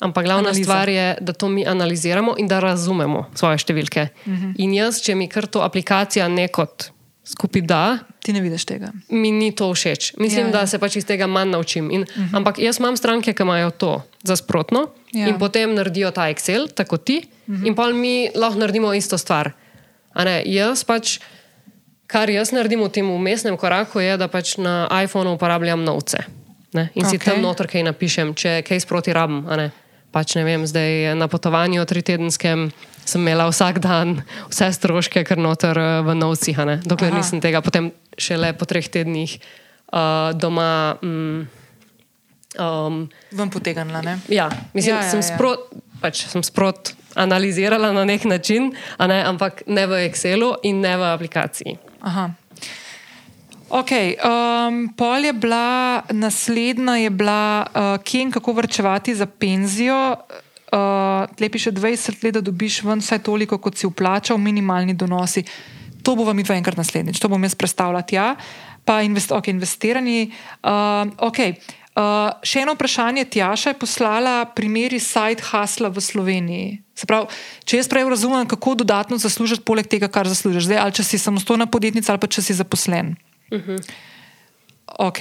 ampak 0.00 0.24
glavna 0.24 0.48
Analiza. 0.48 0.64
stvar 0.64 0.88
je, 0.88 1.06
da 1.20 1.32
to 1.32 1.48
mi 1.48 1.66
analiziramo 1.66 2.34
in 2.38 2.48
da 2.48 2.60
razumemo 2.60 3.26
svoje 3.34 3.58
številke. 3.58 4.08
Uh 4.24 4.32
mhm. 4.32 4.44
-huh. 4.44 4.54
In 4.58 4.74
jaz, 4.74 5.00
če 5.00 5.14
mi 5.14 5.28
kar 5.28 5.46
to 5.46 5.60
aplikacija 5.60 6.28
nekot 6.28 6.90
skupaj 7.24 7.62
da, 7.62 7.98
ti 8.22 8.32
ne 8.32 8.40
vidiš 8.40 8.64
tega. 8.64 8.92
Mi 9.08 9.30
ni 9.30 9.52
to 9.54 9.74
všeč. 9.74 10.14
Mislim, 10.18 10.46
ja, 10.46 10.46
ja. 10.46 10.52
da 10.52 10.66
se 10.66 10.78
pač 10.78 10.96
iz 10.96 11.06
tega 11.06 11.26
manj 11.26 11.50
naučim. 11.50 11.90
In, 11.90 12.00
uh 12.00 12.16
mhm. 12.16 12.24
-huh. 12.24 12.36
Ampak 12.36 12.58
jaz 12.58 12.78
imam 12.78 12.96
stranke, 12.96 13.32
ki 13.32 13.42
imajo 13.42 13.70
to 13.70 14.02
za 14.22 14.36
sprotno 14.36 14.86
ja. 15.12 15.28
in 15.28 15.38
potem 15.38 15.74
naredijo 15.74 16.10
ta 16.10 16.28
Excel, 16.30 16.68
tako 16.74 16.96
ti, 16.96 17.18
uh 17.18 17.54
mhm. 17.54 17.62
-huh. 17.62 17.66
in 17.66 17.74
pa 17.74 17.92
mi 17.92 18.30
lahko 18.34 18.58
naredimo 18.58 18.94
isto 18.94 19.18
stvar. 19.18 19.52
Jaz 20.44 20.84
pač. 20.84 21.18
Kar 22.06 22.30
jaz 22.30 22.52
naredim 22.54 22.84
v 22.86 22.90
tem 22.92 23.08
umestnem 23.10 23.56
koraku, 23.58 23.98
je, 23.98 24.14
da 24.16 24.30
pač 24.30 24.56
na 24.62 24.86
iPhonu 25.02 25.34
uporabljam 25.34 25.82
novce. 25.82 26.22
Ne? 26.74 26.90
In 26.94 27.06
okay. 27.06 27.18
si 27.18 27.22
tam 27.22 27.42
noter 27.42 27.66
kaj 27.70 27.82
napišem, 27.86 28.34
če 28.38 28.60
kaj 28.66 28.84
sproti 28.84 29.14
rabim. 29.16 29.42
Pač 30.14 30.36
ne 30.38 30.46
vem, 30.46 30.62
zdaj 30.64 31.16
na 31.18 31.26
potovanju 31.28 31.82
tridnevnem 31.84 32.70
sem 33.06 33.22
imela 33.22 33.46
vsak 33.46 33.78
dan 33.78 34.20
vse 34.50 34.72
stroške, 34.74 35.22
ker 35.26 35.38
noter 35.38 35.78
eh, 35.78 36.00
v 36.02 36.14
novcih, 36.18 36.58
dokler 36.82 37.14
Aha. 37.14 37.22
nisem 37.22 37.42
tega 37.42 37.62
potem 37.62 37.92
šele 38.18 38.50
po 38.56 38.66
treh 38.66 38.86
tednih 38.88 39.36
uh, 39.92 40.32
doma. 40.34 40.96
Um, 41.04 41.46
um, 42.58 43.02
Vam 43.36 43.50
potegnila, 43.52 44.00
ne? 44.02 44.18
Ja, 44.32 44.48
mislim, 44.72 44.96
ja, 44.96 45.04
ja, 45.04 45.10
sem, 45.12 45.20
ja. 45.20 45.36
Sprot, 45.36 45.68
pač, 46.00 46.24
sem 46.32 46.42
sprot 46.42 46.96
analizirala 47.16 47.92
na 47.92 48.04
nek 48.08 48.24
način, 48.24 48.72
ne? 48.98 49.20
ampak 49.24 49.62
ne 49.68 49.86
v 49.86 50.06
Excelu 50.08 50.56
in 50.64 50.80
ne 50.80 50.96
v 50.96 51.12
aplikaciji. 51.12 51.76
Aha. 52.06 52.30
Ok, 53.66 53.90
um, 54.22 54.86
pol 54.94 55.26
je 55.26 55.34
bila, 55.34 55.98
naslednja 56.14 56.94
je 57.02 57.10
bila, 57.10 57.66
uh, 57.66 57.98
kje 57.98 58.20
in 58.22 58.30
kako 58.30 58.52
vrčevati 58.52 59.14
za 59.14 59.26
penzijo. 59.26 60.14
Uh, 60.70 61.26
lepi 61.40 61.58
še 61.58 61.72
20 61.74 62.22
let, 62.22 62.36
da 62.38 62.42
dobiš 62.46 62.84
ven 62.86 63.02
vsaj 63.02 63.24
toliko, 63.26 63.58
kot 63.58 63.78
si 63.78 63.90
vplačal, 63.90 64.38
minimalni 64.38 64.94
donosi. 64.94 65.42
To 66.06 66.14
bo 66.14 66.22
vam 66.28 66.38
idva 66.38 66.54
enkrat 66.54 66.78
naslednjič, 66.78 67.18
to 67.18 67.30
bom 67.30 67.42
jaz 67.42 67.58
predstavljati. 67.58 68.14
Ja. 68.14 68.36
Pa 68.86 69.00
invest, 69.02 69.34
okay, 69.34 69.50
investirani. 69.50 70.30
Uh, 70.62 71.10
okay. 71.26 71.58
Uh, 71.96 72.28
še 72.44 72.60
eno 72.60 72.74
vprašanje 72.76 73.24
Tjaša 73.32 73.72
je 73.72 73.78
poslala, 73.80 74.44
primeri 74.52 74.98
side 75.00 75.40
husla 75.40 75.88
v 75.88 76.02
Sloveniji. 76.04 76.66
Pravi, 77.08 77.32
če 77.64 77.78
jaz 77.80 77.88
prav 77.88 78.10
razumem, 78.12 78.44
kako 78.48 78.74
dodatno 78.82 79.16
zaslužiti, 79.16 79.64
poleg 79.64 79.88
tega, 79.88 80.10
kar 80.12 80.28
zaslužiš, 80.28 80.68
zdaj, 80.68 80.80
ali 80.82 80.92
če 80.92 81.06
si 81.08 81.20
samostojna 81.20 81.64
podjetnica 81.72 82.12
ali 82.12 82.20
pa 82.20 82.28
če 82.28 82.44
si 82.44 82.56
zaposlen. 82.56 83.14
Uh 83.48 83.64
-huh. 83.64 83.80
Ok, 85.08 85.20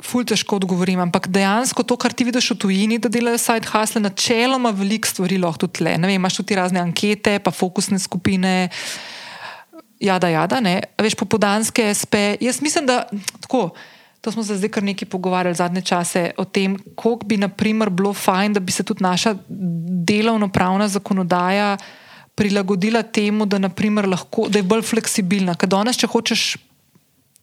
ful 0.00 0.24
težko 0.24 0.56
odgovorim, 0.56 1.00
ampak 1.00 1.28
dejansko 1.28 1.84
to, 1.84 1.96
kar 1.96 2.12
ti 2.16 2.24
vidiš 2.24 2.50
v 2.50 2.58
tujini, 2.64 2.98
da 2.98 3.12
delajo 3.12 3.38
side 3.38 3.68
husle, 3.68 4.00
načeloma 4.00 4.70
veliko 4.70 5.08
stvari 5.08 5.38
lahko 5.38 5.66
tudi 5.66 5.84
le. 5.84 5.96
Vem, 6.00 6.16
imaš 6.16 6.40
tudi 6.40 6.56
razne 6.56 6.80
ankete, 6.80 7.38
pa 7.38 7.50
fokusne 7.50 7.98
skupine. 7.98 8.68
Jada, 10.00 10.28
jada, 10.28 10.60
ne. 10.60 10.80
Veš, 10.96 11.14
popodanske 11.14 11.94
SP. 11.94 12.14
Jaz 12.40 12.62
mislim, 12.62 12.86
da 12.86 13.04
tako. 13.40 13.70
To 14.20 14.32
smo 14.32 14.44
se 14.44 14.56
zdaj 14.56 14.68
kar 14.68 14.84
nekaj 14.84 15.08
pogovarjali 15.08 15.56
zadnje 15.56 15.82
čase 15.82 16.30
o 16.36 16.44
tem, 16.44 16.76
koliko 16.94 17.26
bi 17.26 17.36
naprimer, 17.40 17.90
bilo 17.90 18.12
fajn, 18.12 18.52
da 18.52 18.60
bi 18.60 18.72
se 18.72 18.84
tudi 18.84 19.02
naša 19.02 19.34
delovno-pravna 20.04 20.88
zakonodaja 20.88 21.76
prilagodila 22.34 23.02
temu, 23.02 23.46
da, 23.46 23.58
naprimer, 23.58 24.08
lahko, 24.08 24.48
da 24.48 24.58
je 24.58 24.64
bolj 24.64 24.82
fleksibilna. 24.88 25.54
Ker 25.60 25.68
danes, 25.68 25.98
če 26.00 26.08
hočeš 26.08 26.44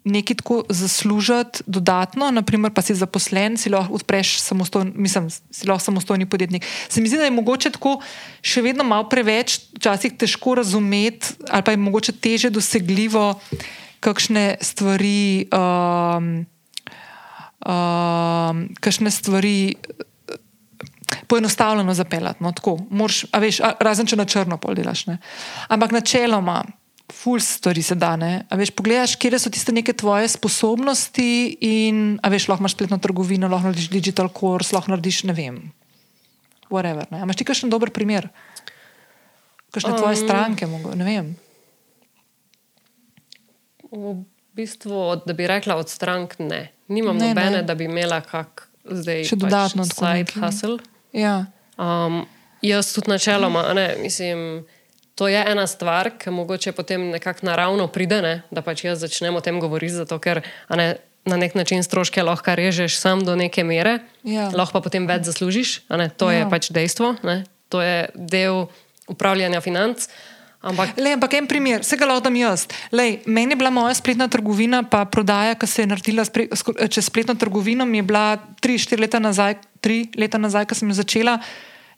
nekaj 0.07 0.37
tako 0.39 0.57
zaslužiti 0.69 1.65
dodatno, 1.67 2.29
naprimer, 2.31 2.71
pa 2.73 2.81
si 2.81 2.95
zaposlen, 2.95 3.57
si 3.57 3.69
lahko 3.69 3.97
odpreš 3.97 4.37
samostojni, 4.41 4.93
mislim, 4.95 5.29
si 5.29 5.67
lahko 5.67 5.83
samostojni 5.83 6.25
podjetnik. 6.29 6.65
Se 6.89 7.01
mi 7.01 7.09
zdi, 7.09 7.19
da 7.19 7.27
je 7.27 7.35
mogoče 7.35 7.73
tako 7.75 7.97
še 8.41 8.63
vedno 8.65 8.85
malo 8.87 9.09
preveč, 9.09 9.59
včasih 9.77 10.13
težko 10.17 10.55
razumeti, 10.61 11.35
ali 11.49 11.65
pa 11.65 11.73
je 11.73 11.81
mogoče 11.81 12.15
teže 12.21 12.53
dosegljivo, 12.53 13.33
kakšne 13.99 14.55
stvari. 14.61 15.47
Um, 15.51 16.45
um, 17.68 18.68
kakšne 18.80 19.11
stvari 19.11 19.76
poenostavljeno 21.27 21.94
zapeljati. 21.94 22.44
No, 22.44 22.53
Moraš, 22.89 23.26
veš, 23.39 23.60
razen 23.80 24.07
če 24.07 24.19
na 24.19 24.26
črno 24.26 24.57
pol 24.57 24.76
delaš. 24.76 25.06
Ne. 25.07 25.18
Ampak 25.72 25.91
načeloma, 25.95 26.61
ful 27.14 27.39
stvari 27.44 27.84
se 27.84 27.95
da. 27.95 28.15
Veš, 28.52 28.72
pogledaš, 28.76 29.15
kje 29.19 29.39
so 29.39 29.52
tiste 29.53 29.76
neke 29.76 29.94
tvoje 29.94 30.27
sposobnosti 30.31 31.57
in 31.61 32.19
veš, 32.23 32.48
lahko 32.52 32.64
imaš 32.64 32.77
spletno 32.77 32.99
trgovino, 33.03 33.49
lahko 33.52 33.72
narediš 33.72 33.89
digital 33.91 34.31
course, 34.39 34.76
lahko 34.76 34.91
narediš 34.91 35.23
ne 35.27 35.35
vem. 35.35 35.60
Whatever, 36.69 37.07
ne. 37.11 37.23
Imaš 37.23 37.39
ti 37.39 37.48
kakšen 37.48 37.72
dober 37.72 37.91
primer? 37.95 38.30
Kakšne 39.72 39.95
um, 39.95 39.99
tvoje 39.99 40.19
stranke, 40.19 40.68
mogo, 40.68 40.95
ne 40.95 41.07
vem. 41.07 41.35
V 43.88 44.18
bistvu, 44.57 45.22
da 45.23 45.35
bi 45.35 45.48
rekla 45.48 45.77
od 45.80 45.91
strank 45.91 46.35
ne. 46.44 46.76
Nimam 46.88 47.18
ne, 47.18 47.27
nobene, 47.27 47.61
ne. 47.61 47.64
da 47.68 47.76
bi 47.76 47.88
imela 47.89 48.22
kak 48.23 48.68
zdaj 48.88 49.26
še 49.27 49.35
pač 49.35 49.43
dodatno 49.43 49.85
pač 49.88 49.99
side 49.99 50.39
hustle. 50.39 50.80
Ja. 51.15 51.35
Um, 51.77 52.23
jaz 52.64 52.93
tudi 52.95 53.11
načeloma, 53.11 53.65
ne, 53.77 53.88
mislim, 54.01 54.65
to 55.18 55.27
je 55.27 55.41
ena 55.51 55.68
stvar, 55.68 56.11
ki 56.19 56.31
mogoče 56.34 56.72
potem 56.77 57.09
nekako 57.09 57.45
naravno 57.49 57.88
pride, 57.91 58.22
ne, 58.22 58.34
da 58.51 58.64
pač 58.65 58.85
jaz 58.85 59.03
začnem 59.03 59.35
o 59.35 59.43
tem 59.43 59.59
govoriti, 59.59 59.97
zato 59.97 60.19
ker 60.23 60.43
ne, 60.69 60.88
na 61.27 61.38
nek 61.38 61.57
način 61.59 61.84
stroške 61.84 62.23
lahko 62.23 62.55
režeš 62.55 62.95
sam 63.01 63.26
do 63.26 63.35
neke 63.35 63.64
mere, 63.68 63.99
ja. 64.23 64.47
lahko 64.55 64.80
pa 64.80 64.88
potem 64.88 65.07
več 65.09 65.27
zaslužiš. 65.27 65.89
Ne, 65.91 66.09
to 66.09 66.31
ja. 66.31 66.43
je 66.43 66.49
pač 66.53 66.72
dejstvo, 66.72 67.18
ne, 67.27 67.41
to 67.73 67.84
je 67.84 68.07
del 68.15 68.68
upravljanja 69.11 69.61
financ. 69.64 70.07
Ampak, 70.68 70.98
Le, 70.99 71.14
ampak 71.15 71.34
en 71.39 71.48
primer, 71.48 71.80
vse 71.80 71.95
ga 71.95 72.07
lahko 72.10 72.26
dam 72.27 72.35
jaz. 72.35 72.68
Lej, 72.91 73.22
meni 73.26 73.56
je 73.56 73.60
bila 73.60 73.72
moja 73.72 73.95
spletna 73.95 74.27
trgovina, 74.27 74.84
pa 74.84 75.06
prodaja, 75.07 75.56
ki 75.56 75.68
se 75.68 75.85
je 75.85 75.88
naredila 75.88 76.26
spre, 76.27 76.48
čez 76.91 77.07
spletno 77.07 77.38
trgovino, 77.39 77.88
mi 77.88 78.02
je 78.02 78.07
bila 78.07 78.35
tri, 78.60 78.76
štiri 78.76 79.07
leta 79.07 79.22
nazaj, 79.23 79.56
tri 79.80 80.10
leta 80.19 80.38
nazaj, 80.41 80.68
ko 80.68 80.76
sem 80.76 80.91
jo 80.91 80.99
začela, 80.99 81.38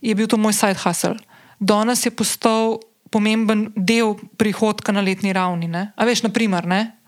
je 0.02 0.14
bil 0.14 0.30
to 0.30 0.38
moj 0.38 0.54
side 0.54 0.78
hustle. 0.86 1.18
Danes 1.60 2.06
je 2.06 2.14
postal 2.14 2.78
pomemben 3.10 3.74
del 3.74 4.14
prihodka 4.38 4.94
na 4.94 5.02
letni 5.02 5.34
ravni. 5.34 5.68
Ne? 5.68 5.90
A 5.98 6.06
veš, 6.06 6.22
na 6.24 6.30
primer, 6.30 6.70
ne? 6.70 6.99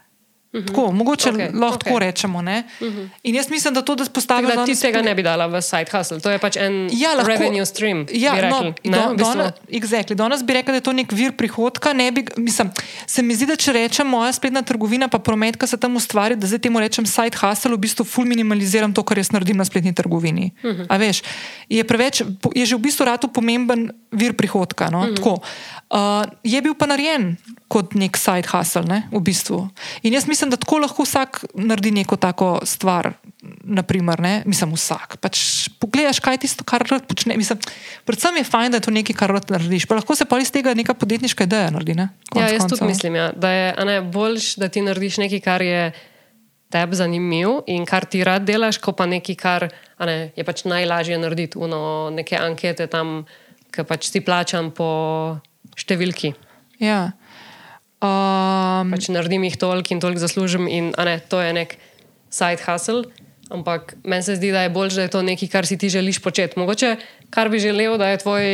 -hmm. 0.53 0.67
Tako, 0.67 0.91
mogoče 0.91 1.29
okay, 1.29 1.53
lahko 1.53 1.75
okay. 1.75 1.83
tako 1.83 1.99
rečemo. 1.99 2.39
Uh 2.39 2.43
mhm. 2.43 2.99
-huh. 2.99 3.09
In 3.23 3.35
jaz 3.35 3.49
mislim, 3.49 3.73
da 3.73 3.81
to, 3.81 3.95
da 3.95 4.05
spostavljamo. 4.05 4.55
Da 4.55 4.65
ti 4.65 4.81
tega 4.81 5.01
ne 5.01 5.15
bi 5.15 5.23
dala 5.23 5.47
v 5.47 5.61
side 5.61 5.85
hustle, 5.91 6.19
to 6.19 6.29
je 6.29 6.39
pač 6.39 6.55
en 6.55 6.89
ja, 6.91 7.13
lahko, 7.13 7.27
revenue 7.29 7.65
stream. 7.65 8.05
Ja, 8.11 8.49
no, 8.49 8.73
do, 8.83 9.15
do, 9.15 9.51
exactly. 9.69 10.15
Danes 10.15 10.43
bi 10.43 10.53
rekla, 10.53 10.71
da 10.71 10.77
je 10.77 10.81
to 10.81 10.93
nek 10.93 11.11
vir 11.11 11.31
prihodka. 11.31 11.93
Bi, 11.93 12.25
mislim, 12.37 12.71
se 13.07 13.21
mi 13.21 13.35
zdi, 13.35 13.45
da 13.45 13.55
če 13.55 13.71
rečem 13.73 14.07
moja 14.07 14.31
spletna 14.33 14.61
trgovina, 14.61 15.07
pa 15.07 15.19
promet, 15.19 15.57
ki 15.57 15.67
se 15.67 15.77
tam 15.77 15.95
ustvari, 15.95 16.35
da 16.35 16.47
zdaj 16.47 16.59
temu 16.59 16.79
rečem 16.79 17.05
side 17.05 17.37
hustle, 17.41 17.71
v 17.75 17.77
bistvu 17.77 18.05
full 18.05 18.27
minimaliziram 18.27 18.93
to, 18.93 19.03
kar 19.03 19.17
jaz 19.17 19.31
naredim 19.31 19.57
na 19.57 19.65
spletni 19.65 19.93
trgovini. 19.93 20.51
Uh 20.63 20.71
mhm. 20.71 20.81
-huh. 20.81 20.99
veš, 20.99 21.23
je, 21.69 21.83
preveč, 21.83 22.23
je 22.55 22.65
že 22.65 22.75
v 22.75 22.79
bistvu 22.79 23.05
rado 23.05 23.27
pomemben 23.27 23.91
vir 24.11 24.33
prihodka. 24.33 24.89
No? 24.89 24.99
Uh 24.99 25.05
mhm. 25.05 25.15
-huh. 25.15 25.39
uh, 25.89 26.25
je 26.43 26.61
bil 26.61 26.73
pa 26.73 26.85
narejen 26.85 27.37
kot 27.67 27.93
nek 27.93 28.17
side 28.17 28.47
hustle, 28.51 28.83
ne, 28.83 29.07
v 29.11 29.21
bistvu. 29.23 29.69
In 30.03 30.13
jaz 30.13 30.27
mislim, 30.27 30.40
da 30.49 30.57
tako 30.57 30.77
lahko 30.81 31.03
vsak 31.03 31.43
naredi 31.53 31.91
neko 31.91 32.15
tako 32.15 32.59
stvar 32.65 33.11
naprimer, 33.63 34.19
ne, 34.19 34.43
mislim, 34.45 34.73
vsak. 34.73 35.17
Pač 35.21 35.69
pogledaš, 35.81 36.19
kaj 36.21 36.37
je 36.37 36.41
tisto, 36.45 36.65
kar 36.67 36.85
rad 36.89 37.05
počne. 37.09 37.37
Mislim, 37.37 37.59
predvsem 38.05 38.37
je 38.37 38.43
fajn, 38.43 38.71
da 38.71 38.77
je 38.77 38.85
to 38.87 38.93
nekaj, 38.93 39.15
kar 39.17 39.33
rad 39.33 39.49
narediš. 39.53 39.85
Pa 39.89 39.97
lahko 39.97 40.15
se 40.15 40.25
pa 40.25 40.39
iz 40.39 40.51
tega 40.51 40.73
neka 40.77 40.93
podjetniška 40.93 41.45
ideja 41.49 41.71
naredi. 41.73 41.95
Ne, 41.97 42.09
ja, 42.35 42.47
jaz 42.47 42.65
koncev. 42.65 42.77
tudi 42.77 42.89
mislim, 42.93 43.15
ja, 43.15 43.31
da 43.35 43.51
je 43.51 44.01
boljš, 44.01 44.55
da 44.61 44.69
ti 44.69 44.81
narediš 44.81 45.17
nekaj, 45.25 45.43
kar 45.45 45.61
je 45.65 45.91
tebi 46.71 46.95
zanimiv 46.95 47.61
in 47.67 47.85
kar 47.85 48.05
ti 48.05 48.23
rad 48.23 48.45
delaš, 48.47 48.79
kot 48.81 48.97
pa 48.97 49.05
nekaj, 49.09 49.35
kar 49.35 49.67
ne, 49.99 50.31
je 50.35 50.45
pač 50.47 50.63
najlažje 50.69 51.17
narediti. 51.19 51.59
Uno, 51.59 52.09
neke 52.13 52.37
ankete 52.39 52.87
tam, 52.87 53.25
ki 53.71 53.85
pač 53.87 54.11
ti 54.13 54.21
plačam 54.23 54.71
po 54.75 54.91
številki. 55.79 56.33
Ja. 56.81 57.11
Um, 58.01 58.89
pač 58.89 59.11
naredim 59.13 59.43
jih 59.45 59.59
toliko 59.61 59.93
in 59.93 59.99
toliko 60.01 60.23
zaslužim, 60.23 60.65
in 60.65 60.89
ne, 60.97 61.19
to 61.29 61.37
je 61.37 61.53
nek 61.53 61.77
side 62.33 62.63
hustle. 62.65 63.05
Ampak 63.51 63.93
meni 64.01 64.25
se 64.25 64.39
zdi, 64.39 64.49
da 64.49 64.63
je 64.65 64.71
bolj, 64.73 64.95
da 64.95 65.05
je 65.05 65.11
to 65.13 65.21
nekaj, 65.21 65.49
kar 65.51 65.67
si 65.69 65.77
ti 65.77 65.89
želiš 65.91 66.17
početi. 66.23 66.57
Mogoče, 66.57 66.95
kar 67.29 67.51
bi 67.51 67.59
želel, 67.59 67.99
da 68.01 68.09
je 68.09 68.21
tvoj. 68.23 68.47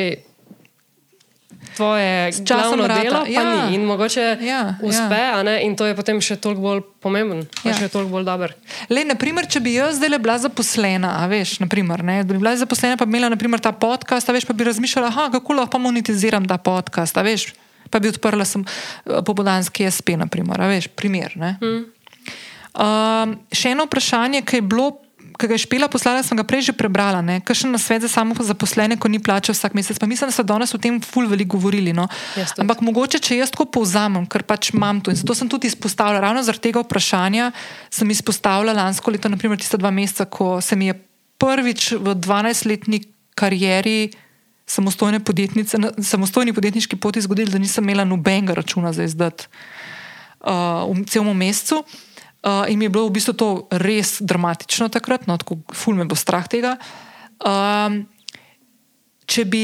Tvoje 1.77 2.31
glavno 2.41 2.87
rata. 2.87 3.01
delo, 3.03 3.21
pa 3.23 3.29
ja. 3.31 3.43
ni. 3.45 3.75
In 3.75 3.85
mogoče 3.85 4.25
ja, 4.41 4.75
uspe, 4.81 5.19
ja. 5.19 5.59
in 5.61 5.75
to 5.77 5.85
je 5.85 5.95
potem 5.95 6.19
še 6.21 6.35
toliko 6.41 6.61
bolj 6.61 6.81
pomemben, 6.99 7.45
ja. 7.63 7.75
še 7.77 7.87
toliko 7.93 8.17
bolj 8.17 8.25
dober. 8.25 8.55
Le, 8.89 9.03
naprimer, 9.05 9.45
če 9.45 9.61
bi 9.61 9.75
jaz 9.75 9.99
zdaj 9.99 10.17
bila 10.17 10.39
zaposlena, 10.41 11.11
veš, 11.29 11.59
naprimer, 11.61 12.01
ne, 12.03 12.23
bi 12.25 12.39
bila 12.39 12.55
zaposlena, 12.57 12.97
pa 12.97 13.05
bi 13.05 13.13
imela 13.13 13.29
naprimer, 13.35 13.61
ta 13.61 13.71
podcast, 13.71 14.27
veš, 14.33 14.49
pa 14.49 14.57
bi 14.57 14.65
razmišljala, 14.65 15.13
aha, 15.13 15.29
kako 15.37 15.59
lahko 15.61 15.81
monetiziram 15.85 16.49
ta 16.49 16.57
podcast, 16.57 17.19
veš 17.21 17.51
pa 17.89 17.99
bi 17.99 18.11
odprla 18.11 18.45
sem 18.45 18.65
eh, 18.65 19.21
popodanski 19.25 19.87
SP, 19.87 20.17
naprimer, 20.19 20.61
veš, 20.69 20.91
primer. 20.95 21.35
Hmm. 21.37 21.85
Um, 22.77 23.37
še 23.49 23.73
eno 23.73 23.87
vprašanje, 23.87 24.43
ki 24.45 24.59
je 24.59 24.65
bilo, 24.69 24.91
ki 25.37 25.47
ga 25.49 25.57
je 25.57 25.63
špela 25.65 25.87
poslala, 25.89 26.21
sem 26.25 26.37
ga 26.37 26.45
prej 26.45 26.69
že 26.69 26.73
prebrala. 26.77 27.23
Kakšen 27.45 27.73
na 27.73 27.81
svet 27.81 28.05
za 28.05 28.09
samo 28.09 28.37
zaposlene, 28.37 28.97
ko 29.01 29.09
ni 29.09 29.17
plačal 29.21 29.57
vsak 29.57 29.73
mesec? 29.77 29.97
Pa 29.97 30.09
mislim, 30.09 30.29
da 30.29 30.35
so 30.35 30.45
danes 30.45 30.73
o 30.73 30.81
tem 30.81 30.99
ful 31.01 31.25
veliko 31.29 31.57
govorili. 31.57 31.93
No? 31.93 32.05
Ampak 32.57 32.85
mogoče, 32.85 33.21
če 33.21 33.41
jaz 33.41 33.53
tako 33.53 33.65
povzamem, 33.79 34.29
ker 34.29 34.45
pač 34.45 34.73
imam 34.77 35.01
to 35.01 35.13
in 35.13 35.17
zato 35.17 35.33
sem 35.37 35.49
tudi 35.49 35.69
izpostavila, 35.69 36.21
ravno 36.21 36.45
zaradi 36.45 36.69
tega 36.69 36.85
vprašanja 36.85 37.49
sem 37.89 38.13
izpostavila 38.13 38.77
lansko 38.77 39.13
leto, 39.13 39.29
naprimer 39.29 39.57
tiste 39.57 39.81
dva 39.81 39.93
meseca, 39.93 40.29
ko 40.29 40.57
se 40.61 40.77
mi 40.77 40.91
je 40.91 40.97
prvič 41.41 41.97
v 41.97 42.17
12-letni 42.17 43.01
karieri 43.37 44.09
samostojne 44.67 45.19
podjetnice, 45.19 45.77
na 45.77 45.91
samostojni 46.03 46.53
podjetniški 46.53 46.95
poti 46.95 47.21
zgodili, 47.21 47.51
da 47.51 47.59
nisem 47.59 47.83
imela 47.83 48.03
nobenega 48.03 48.53
računa 48.53 48.93
za 48.93 49.03
izdati 49.03 49.47
uh, 50.39 50.83
v 50.91 51.05
celem 51.07 51.37
mesecu. 51.37 51.83
Uh, 52.43 52.69
in 52.69 52.79
mi 52.79 52.85
je 52.85 52.89
bilo 52.89 53.07
v 53.07 53.15
bistvu 53.15 53.33
to 53.33 53.49
res 53.71 54.17
dramatično 54.21 54.89
takrat, 54.93 55.27
no, 55.27 55.37
tako 55.37 55.57
ful 55.73 55.95
me 55.95 56.05
bo 56.05 56.15
strah 56.15 56.47
tega. 56.47 56.75
Um, 57.41 58.03
če 59.27 59.45
bi, 59.47 59.63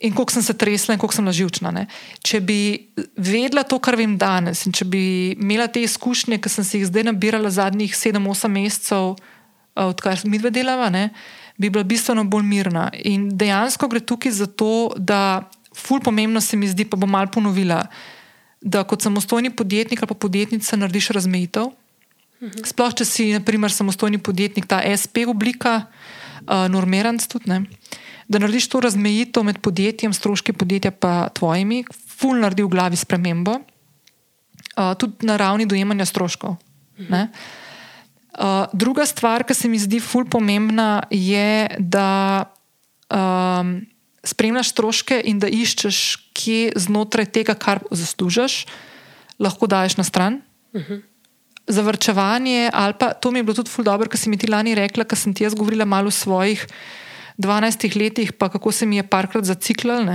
in 0.00 0.14
koliko 0.14 0.32
sem 0.32 0.42
se 0.42 0.54
tresla, 0.58 0.94
in 0.94 1.02
koliko 1.02 1.18
sem 1.18 1.26
laživčna, 1.26 1.70
ne, 1.74 1.86
če 2.24 2.40
bi 2.40 2.58
vedela 3.18 3.66
to, 3.66 3.78
kar 3.82 3.98
vem 3.98 4.16
danes, 4.18 4.64
in 4.66 4.74
če 4.74 4.86
bi 4.88 5.02
imela 5.36 5.68
te 5.68 5.82
izkušnje, 5.84 6.38
ki 6.42 6.50
sem 6.50 6.66
si 6.66 6.80
jih 6.80 6.88
zdaj 6.88 7.10
nabirala 7.10 7.50
zadnjih 7.52 7.94
7-8 7.94 8.54
mesecev, 8.54 9.16
uh, 9.16 9.88
odkar 9.90 10.22
mi 10.24 10.40
dve 10.40 10.54
delava, 10.54 10.88
ne, 10.90 11.10
uh, 11.10 11.35
bi 11.56 11.70
bila 11.70 11.84
bistveno 11.84 12.24
bolj 12.24 12.44
mirna. 12.44 12.90
In 13.04 13.30
dejansko 13.36 13.88
gre 13.88 14.00
tukaj 14.00 14.32
za 14.32 14.46
to, 14.46 14.92
da 14.96 15.48
ful 15.76 16.00
pomembno 16.00 16.40
se 16.40 16.56
mi 16.56 16.68
zdi, 16.68 16.84
pa 16.84 16.96
bom 16.96 17.10
mal 17.10 17.30
ponovila, 17.32 17.86
da 18.60 18.84
kot 18.84 19.02
samostojni 19.02 19.50
podjetnik 19.50 20.02
ali 20.02 20.08
pa 20.08 20.14
podjetnica 20.14 20.76
narediš 20.76 21.10
razmejitev. 21.16 21.72
Sploh, 22.64 22.92
če 22.92 23.04
si, 23.08 23.26
naprimer, 23.32 23.72
samostojni 23.72 24.18
podjetnik, 24.20 24.66
ta 24.68 24.82
SP 24.84 25.24
oblika, 25.28 25.86
uh, 26.44 26.66
normiran 26.68 27.18
tudi, 27.18 27.48
ne? 27.48 27.64
da 28.28 28.40
narediš 28.42 28.66
to 28.68 28.80
razmejitev 28.82 29.44
med 29.46 29.60
podjetjem, 29.62 30.12
stroški 30.12 30.52
podjetja 30.52 30.90
pa 30.90 31.28
tvojimi, 31.34 31.84
ful 32.18 32.40
naredi 32.42 32.64
v 32.66 32.72
glavi 32.72 32.98
spremembo, 32.98 33.60
uh, 33.60 34.92
tudi 34.98 35.28
na 35.28 35.38
ravni 35.40 35.66
dojemanja 35.66 36.08
stroškov. 36.10 36.58
Mhm. 36.98 37.30
Uh, 38.36 38.66
druga 38.76 39.06
stvar, 39.08 39.46
ki 39.48 39.54
se 39.56 39.68
mi 39.68 39.78
zdi 39.80 39.96
fully 40.00 40.28
pomembna, 40.28 41.06
je, 41.10 41.66
da 41.80 42.44
um, 43.08 43.80
spremljaš 44.20 44.74
stroške 44.74 45.22
in 45.24 45.40
da 45.40 45.48
iščeš, 45.48 46.00
kje 46.36 46.74
znotraj 46.76 47.30
tega, 47.32 47.54
kar 47.56 47.80
zaslužiš, 47.88 48.66
lahko 49.40 49.68
daješ 49.70 49.96
na 49.96 50.04
stran. 50.04 50.40
Uh 50.72 50.80
mhm. 50.80 50.92
-huh. 50.92 51.02
Zavrčevanje, 51.66 52.70
ali 52.72 52.94
pa 52.98 53.10
to 53.14 53.30
mi 53.30 53.38
je 53.38 53.42
bilo 53.42 53.54
tudi 53.54 53.70
fully 53.70 53.84
dobro, 53.84 54.08
ker 54.08 54.18
si 54.18 54.30
mi 54.30 54.38
ti 54.38 54.46
lani 54.46 54.74
rekla, 54.74 55.04
ker 55.04 55.18
sem 55.18 55.34
ti 55.34 55.42
jaz 55.44 55.54
govorila 55.54 55.84
malo 55.84 56.08
o 56.08 56.10
svojih 56.10 56.66
12 57.38 57.96
letih, 57.96 58.32
pa 58.32 58.48
kako 58.48 58.72
se 58.72 58.86
mi 58.86 58.96
je 58.96 59.02
parkrat 59.02 59.44
zaciklal. 59.44 60.06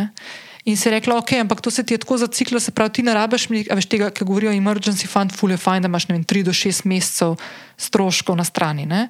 In 0.65 0.77
si 0.77 0.89
rekla, 0.89 1.17
ok, 1.17 1.31
ampak 1.41 1.61
to 1.61 1.71
se 1.71 1.83
ti 1.83 1.93
je 1.93 1.97
tako 1.97 2.17
zaciklo, 2.21 2.59
se 2.59 2.71
pravi, 2.71 2.99
ti 2.99 3.03
ne 3.03 3.13
rabiš, 3.17 3.47
veš 3.49 3.87
tega, 3.89 4.11
ki 4.13 4.25
govorijo 4.25 4.53
emergency 4.53 5.09
fund, 5.09 5.33
fully 5.33 5.57
fine, 5.57 5.81
da 5.81 5.89
imaš 5.89 6.05
vem, 6.09 6.23
3 6.23 6.43
do 6.45 6.53
6 6.53 6.85
mesecev 6.85 7.37
stroškov 7.77 8.37
na 8.37 8.45
strani. 8.45 8.85
Ne? 8.85 9.07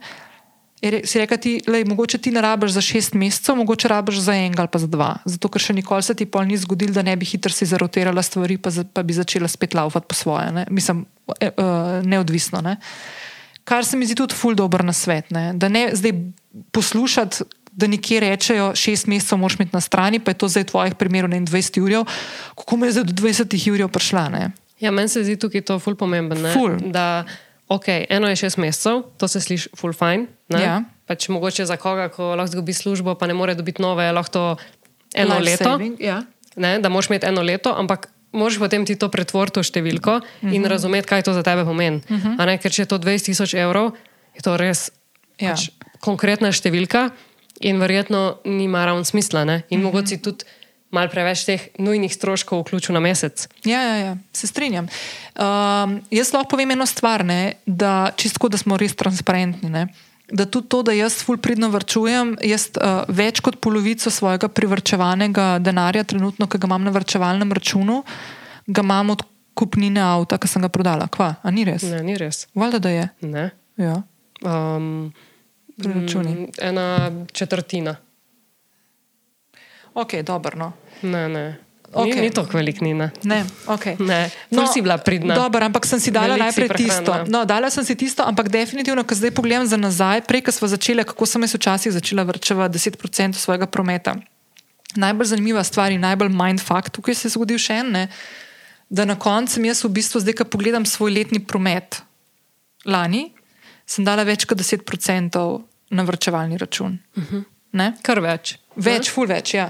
Si 0.82 1.20
rekla, 1.20 1.38
ti, 1.38 1.60
lej, 1.68 1.84
mogoče 1.86 2.18
ti 2.18 2.32
ne 2.32 2.42
rabiš 2.42 2.72
za 2.72 2.82
6 2.82 3.18
mesecev, 3.20 3.60
mogoče 3.60 3.92
rabiš 3.92 4.24
za 4.24 4.34
en 4.34 4.56
ali 4.58 4.72
pa 4.72 4.80
za 4.80 4.88
dva. 4.88 5.12
Zato, 5.26 5.52
ker 5.52 5.62
še 5.62 5.76
nikoli 5.76 6.08
se 6.08 6.16
ti 6.16 6.26
pol 6.26 6.48
ni 6.48 6.58
zgodil, 6.58 6.94
da 6.96 7.04
ne 7.04 7.18
bi 7.20 7.28
hitro 7.28 7.52
si 7.54 7.68
zarotirala 7.68 8.24
stvari, 8.24 8.58
pa, 8.58 8.72
za, 8.72 8.88
pa 8.88 9.04
bi 9.04 9.14
začela 9.14 9.52
spet 9.52 9.76
laufati 9.76 10.08
po 10.08 10.16
svoje. 10.16 10.50
Ne? 10.56 10.66
Mislim, 10.72 11.06
e, 11.38 11.52
uh, 11.52 12.00
neodvisno. 12.08 12.64
Ne? 12.64 12.80
Kar 13.68 13.86
se 13.86 14.00
mi 14.00 14.08
zdi 14.08 14.16
tudi 14.18 14.34
fuldo 14.34 14.64
dobro 14.64 14.88
na 14.88 14.96
svet. 14.96 15.30
Ne? 15.36 15.52
Da 15.54 15.70
ne 15.70 15.92
zdaj 15.94 16.16
poslušati 16.72 17.44
da 17.72 17.88
nekje 17.88 18.20
rečejo, 18.20 18.72
šest 18.76 19.08
mesecev 19.08 19.40
moraš 19.40 19.56
imeti 19.60 19.76
na 19.76 19.82
strani, 19.82 20.20
pa 20.20 20.32
je 20.32 20.38
to 20.44 20.48
zdaj 20.48 20.64
v 20.64 20.72
tvojih 20.72 20.96
primerih 20.96 21.42
20 21.48 21.80
ur, 21.82 22.06
kako 22.56 22.78
me 22.78 22.88
je 22.88 22.92
zdaj 22.92 23.04
do 23.04 23.14
20 23.24 23.84
ur 23.84 23.92
prišla. 23.92 24.26
Ne? 24.30 24.52
Ja, 24.80 24.92
meni 24.92 25.10
se 25.10 25.24
zdi 25.24 25.38
tukaj 25.40 25.62
to 25.62 25.80
ful 25.80 25.96
pomembno. 25.96 26.52
Ful. 26.54 26.76
Da, 26.92 27.24
ok, 27.70 27.88
eno 28.10 28.30
je 28.30 28.36
šest 28.36 28.58
mesecev, 28.58 29.04
to 29.18 29.28
se 29.28 29.42
sliši 29.42 29.70
ful 29.78 29.94
fajn. 29.94 30.28
Ja. 30.50 30.82
Pač 31.08 31.30
mogoče 31.30 31.66
za 31.66 31.78
koga, 31.78 32.10
ko 32.10 32.36
lahko 32.36 32.52
zgubi 32.52 32.74
službo, 32.74 33.16
pa 33.16 33.30
ne 33.30 33.38
more 33.38 33.56
dobiti 33.56 33.82
nove, 33.82 34.12
lahko 34.12 34.32
to 34.32 34.46
eno 35.14 35.40
Life 35.40 35.64
leto. 35.64 35.70
Saving, 35.78 36.02
ja. 36.02 36.24
ne, 36.56 36.80
da 36.80 36.90
moraš 36.90 37.12
imeti 37.14 37.30
eno 37.32 37.46
leto, 37.46 37.74
ampak. 37.78 38.10
Možeš 38.32 38.62
potem 38.64 38.86
ti 38.88 38.96
to 38.96 39.10
pretvoriti 39.12 39.60
v 39.60 39.68
številko 39.68 40.12
uh 40.16 40.24
-huh. 40.24 40.56
in 40.56 40.62
mhm. 40.62 40.72
razumeti, 40.72 41.08
kaj 41.08 41.22
to 41.28 41.34
za 41.34 41.44
tebe 41.44 41.66
pomeni. 41.68 42.00
Uh 42.08 42.12
mhm. 42.16 42.40
-huh. 42.40 42.62
Ker 42.62 42.72
če 42.72 42.82
je 42.82 42.86
to 42.86 42.98
20 42.98 43.26
tisoč 43.26 43.54
evrov, 43.54 43.92
je 44.36 44.42
to 44.42 44.58
res 44.58 44.92
ja. 45.40 45.50
pač 45.50 45.70
konkretna 46.00 46.52
številka 46.52 47.12
in 47.62 47.80
verjetno 47.80 48.40
nima 48.46 48.86
ravno 48.86 49.04
smisla. 49.04 49.46
Ne? 49.46 49.62
In 49.70 49.80
mm 49.80 49.82
-hmm. 49.82 49.86
mogoče 49.86 50.18
tudi 50.18 50.46
malo 50.92 51.10
preveč 51.10 51.46
teh 51.48 51.68
nujnih 51.80 52.14
stroškov 52.14 52.62
vključil 52.62 52.94
na 52.94 53.00
mesec. 53.00 53.48
Ja, 53.64 53.82
ja, 53.82 53.96
ja. 53.96 54.18
se 54.34 54.48
strinjam. 54.48 54.88
Um, 55.36 56.02
jaz 56.12 56.34
lahko 56.34 56.50
povem 56.56 56.72
eno 56.72 56.86
stvar, 56.86 57.26
ne? 57.26 57.54
da 57.66 58.12
čisto, 58.16 58.50
da 58.52 58.58
smo 58.58 58.78
res 58.78 58.96
transparentni. 58.96 59.70
Ne? 59.70 59.88
Da 60.32 60.46
tudi 60.46 60.68
to, 60.68 60.84
da 60.84 60.92
jaz 60.96 61.24
ful 61.24 61.38
pridno 61.38 61.70
vrčujem, 61.70 62.38
jaz 62.44 62.70
uh, 62.76 63.04
več 63.08 63.40
kot 63.44 63.60
polovico 63.64 64.12
svojega 64.12 64.48
privrčevanega 64.48 65.58
denarja, 65.60 66.04
trenutno, 66.04 66.48
ki 66.48 66.60
ga 66.60 66.70
imam 66.70 66.84
na 66.88 66.92
vrčevalnem 66.96 67.52
računu, 67.52 68.04
ga 68.68 68.84
imam 68.84 69.10
od 69.10 69.26
kupnine 69.54 70.00
avta, 70.04 70.40
ki 70.40 70.48
sem 70.48 70.64
ga 70.64 70.72
prodala. 70.72 71.10
Kva, 71.12 71.34
a 71.44 71.52
ni 71.52 71.66
res? 71.68 71.84
Ne, 71.84 72.00
ni 72.06 72.16
res. 72.20 72.46
Valjda, 72.56 72.80
da 72.80 72.94
je. 72.94 73.10
Ne. 73.28 73.50
Ja. 73.80 73.98
Um, 74.48 75.12
računi? 75.78 76.32
Mm, 76.32 76.48
ena 76.62 77.12
četrtina. 77.34 77.96
Ok, 79.94 80.14
dobro. 80.24 80.58
No. 80.58 80.72
Ne, 81.02 81.30
ne. 81.30 81.58
Okay. 81.92 82.16
Ni, 82.16 82.22
ni 82.22 82.30
to 82.32 82.48
veliknina. 82.48 83.12
Ne, 83.24 83.44
okay. 83.68 84.00
ne. 84.00 84.30
No, 84.50 84.64
si 84.68 84.80
bila 84.82 84.96
pridna. 84.98 85.36
Dobro, 85.36 85.60
ampak 85.60 85.84
sem 85.84 86.00
si 86.00 86.12
dala 86.12 86.40
Velik 86.40 86.48
najprej 86.48 86.70
tisto. 86.80 87.12
No, 87.28 87.44
dala 87.44 87.68
sem 87.68 87.84
si 87.84 88.00
tisto, 88.00 88.24
ampak 88.24 88.48
definitivno, 88.48 89.04
ko 89.04 89.12
zdaj 89.12 89.36
pogledam 89.36 89.68
za 89.68 89.76
nazaj, 89.76 90.24
prej, 90.24 90.48
ko 90.48 90.56
smo 90.56 90.72
začeli, 90.72 91.04
kako 91.04 91.28
sem 91.28 91.44
jaz 91.44 91.56
včasih 91.60 91.92
začela 91.92 92.24
vrčevati 92.24 92.80
10% 92.80 93.36
svojega 93.36 93.68
prometa. 93.68 94.16
Najbolj 94.96 95.36
zanimiva 95.36 95.64
stvar 95.68 95.92
in 95.92 96.00
najbolj 96.00 96.32
mindfuck 96.32 96.96
tukaj 96.96 97.16
se 97.16 97.28
je 97.28 97.36
zgodil 97.36 97.60
še 97.60 97.84
en, 97.84 97.92
ne, 97.92 98.04
da 98.88 99.04
na 99.04 99.20
koncu 99.20 99.60
jaz 99.60 99.84
v 99.84 99.92
bistvu 99.92 100.24
zdaj, 100.24 100.40
ko 100.40 100.48
pogledam 100.48 100.88
svoj 100.88 101.12
letni 101.12 101.44
promet 101.44 102.00
lani, 102.88 103.36
sem 103.86 104.06
dala 104.06 104.24
več 104.28 104.46
kot 104.46 104.58
10% 104.58 105.42
na 105.92 106.04
vrčevalni 106.08 106.58
račun. 106.58 107.00
Uh 107.16 107.24
mhm. 107.24 107.38
-huh. 107.38 107.94
Kar 108.02 108.20
več. 108.20 108.58
Več, 108.76 109.10
ful 109.10 109.28
več. 109.28 109.54
Ja. 109.54 109.70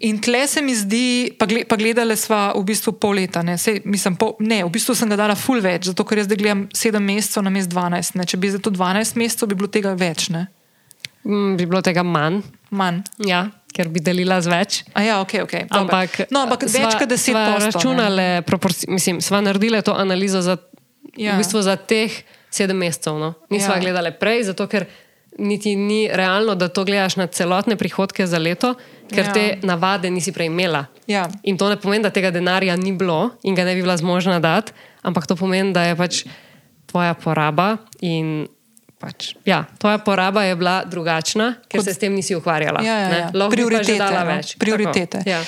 In 0.00 0.16
tle 0.20 0.46
se 0.48 0.62
mi 0.64 0.72
zdi, 0.72 1.32
pa, 1.38 1.44
gled, 1.46 1.66
pa 1.68 1.76
gledali 1.76 2.16
smo 2.16 2.38
v 2.56 2.62
bistvu 2.70 2.94
pol 2.96 3.18
leta. 3.20 3.42
Ne, 3.44 3.58
Sej, 3.60 3.82
mislim, 3.84 4.16
pol, 4.16 4.32
ne, 4.40 4.62
v 4.64 4.72
bistvu 4.72 4.96
sem 4.96 5.10
ga 5.12 5.18
dala 5.20 5.36
ful 5.36 5.60
več, 5.60 5.90
zato 5.90 6.06
ker 6.08 6.22
jaz 6.22 6.28
zdaj 6.30 6.40
gledam 6.40 6.62
7 6.72 7.04
mesecev 7.04 7.44
na 7.44 7.52
mest 7.52 7.68
12. 7.68 8.16
Ne. 8.16 8.24
Če 8.24 8.40
bi 8.40 8.48
zdaj 8.48 8.64
to 8.64 8.72
12 8.72 9.20
mesecev, 9.20 9.50
bi 9.52 9.58
bilo 9.60 9.68
tega 9.68 9.92
več. 10.00 10.30
Mm, 10.30 11.56
bi 11.60 11.68
bilo 11.68 11.82
tega 11.84 12.04
manj. 12.06 12.40
manj. 12.72 13.02
Ja. 13.28 13.50
Ker 13.76 13.92
bi 13.92 14.00
delila 14.00 14.40
z 14.40 14.50
več. 14.50 14.80
Ja, 14.96 15.20
okay, 15.20 15.44
okay, 15.44 15.68
ampak, 15.68 16.32
no, 16.32 16.46
ampak 16.48 16.64
sva, 16.64 16.88
več 16.88 16.96
kot 16.96 17.12
deset 17.12 17.36
let. 17.36 17.68
Računale, 17.68 18.28
mislim, 18.88 19.20
sva 19.20 19.44
naredila 19.44 19.84
to 19.84 19.92
analizo 19.94 20.40
za, 20.42 20.56
ja. 21.12 21.36
v 21.36 21.44
bistvu 21.44 21.60
za 21.62 21.76
teh 21.76 22.16
sedem 22.50 22.76
mesecev. 22.76 23.18
No? 23.18 23.34
Nismo 23.50 23.74
ja. 23.74 23.80
gledali 23.80 24.12
prej, 24.12 24.42
zato 24.50 24.66
ker 24.66 24.86
niti 25.38 25.76
ni 25.76 26.08
realno, 26.12 26.54
da 26.54 26.68
to 26.68 26.84
gledaš 26.84 27.16
na 27.16 27.26
celotne 27.26 27.76
prihodke 27.76 28.26
za 28.26 28.38
leto, 28.38 28.74
ker 29.08 29.24
Ja. 29.26 29.32
te 29.32 29.58
navade 29.62 30.10
nisi 30.10 30.32
prej 30.32 30.46
imela. 30.46 30.86
Ja. 31.06 31.28
In 31.42 31.58
to 31.58 31.68
ne 31.68 31.76
pomeni, 31.76 32.02
da 32.02 32.10
tega 32.10 32.30
denarja 32.30 32.76
ni 32.76 32.92
bilo 32.92 33.30
in 33.42 33.54
ga 33.54 33.64
ne 33.64 33.74
bi 33.74 33.82
bila 33.82 33.96
zmožna 33.96 34.40
dati, 34.40 34.72
ampak 35.02 35.26
to 35.26 35.36
pomeni, 35.36 35.72
da 35.72 35.84
je 35.84 35.96
pač 35.96 36.24
tvoja 36.86 37.14
poraba 37.14 37.76
in. 38.00 38.48
Pač, 39.00 39.32
ja, 39.48 39.64
tvoja 39.78 39.96
poraba 40.04 40.42
je 40.44 40.56
bila 40.56 40.84
drugačna, 40.84 41.54
ker 41.68 41.80
Kot- 41.80 41.84
se 41.88 41.94
s 41.94 41.98
tem 41.98 42.12
nisi 42.12 42.34
ukvarjala. 42.36 42.82
Ja, 42.84 42.98
ja, 42.98 43.08
ja. 43.08 43.30
Lahko 43.32 43.56
bi 43.56 43.64
pa 43.64 43.82
že 43.82 43.96
dala 43.96 44.24
no, 44.24 44.36
več. 44.36 44.58
Prioritete. 44.60 45.24
Tako, 45.24 45.30
ja. 45.30 45.40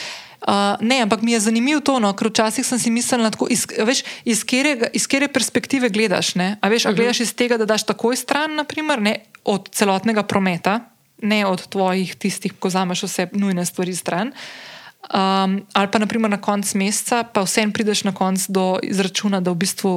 Uh, 0.42 0.74
ne, 0.82 0.98
ampak 1.02 1.22
mi 1.22 1.32
je 1.32 1.40
zanimivo 1.40 1.80
to, 1.80 2.00
no, 2.02 2.10
ker 2.18 2.26
včasih 2.32 2.66
sem 2.66 2.78
si 2.78 2.90
mislila, 2.90 3.30
tako, 3.30 3.46
iz, 3.46 3.62
veš, 3.62 4.02
iz, 4.26 4.42
kere, 4.42 4.88
iz 4.90 5.06
kere 5.06 5.28
perspektive 5.30 5.86
gledaš. 5.86 6.34
Ne? 6.34 6.56
A 6.58 6.70
veš, 6.72 6.88
a 6.90 6.92
gledaš 6.96 7.22
iz 7.22 7.30
tega, 7.38 7.60
da 7.60 7.68
daš 7.70 7.86
takoj 7.86 8.18
stran, 8.18 8.56
naprimer, 8.58 8.98
ne, 8.98 9.14
od 9.46 9.70
celotnega 9.70 10.26
prometa, 10.26 10.80
ne 11.22 11.44
od 11.46 11.62
tvojih 11.70 12.16
tistih, 12.18 12.58
ko 12.58 12.70
zameš 12.74 13.06
vse 13.06 13.28
nujne 13.38 13.62
stvari 13.66 13.94
stran. 13.94 14.34
Um, 15.14 15.60
ali 15.72 15.90
pa 15.90 15.98
naprimer 16.02 16.30
na 16.30 16.40
koncu 16.42 16.78
meseca, 16.78 17.22
pa 17.22 17.46
vsem 17.46 17.70
prideš 17.72 18.02
na 18.04 18.14
koncu 18.14 18.52
do 18.52 18.66
izračuna, 18.82 19.40
da 19.40 19.54
v 19.54 19.62
bistvu 19.62 19.94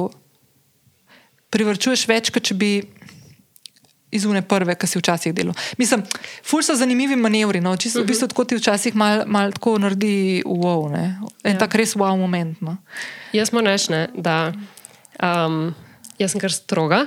privrčuješ 1.50 2.06
več, 2.06 2.30
kot 2.30 2.46
če 2.46 2.54
bi 2.54 2.70
iz 4.10 4.24
une 4.24 4.42
prve, 4.46 4.76
ki 4.78 4.86
si 4.86 5.00
včasih 5.00 5.34
delal. 5.34 5.56
Mislim, 5.78 6.04
ful 6.46 6.62
so 6.62 6.76
zanimivi 6.78 7.16
manevri, 7.18 7.60
no, 7.60 7.74
čisto 7.76 8.02
v 8.02 8.10
bistvu 8.10 8.30
tako 8.30 8.46
ti 8.46 8.58
včasih 8.58 8.94
malo 8.96 9.26
mal 9.26 9.52
tako 9.52 9.76
naredi 9.82 10.42
wow, 10.46 10.86
ne. 10.92 11.18
En 11.44 11.56
ja. 11.56 11.60
tak 11.60 11.74
res 11.74 11.96
wow 11.98 12.14
moment. 12.18 12.60
No. 12.62 12.76
Jaz 13.34 13.52
moram 13.52 13.74
reči, 13.74 13.90
ne, 13.92 14.06
da 14.14 14.54
um, 15.18 15.74
jaz 16.20 16.34
sem 16.34 16.42
kar 16.42 16.54
stroga, 16.54 17.06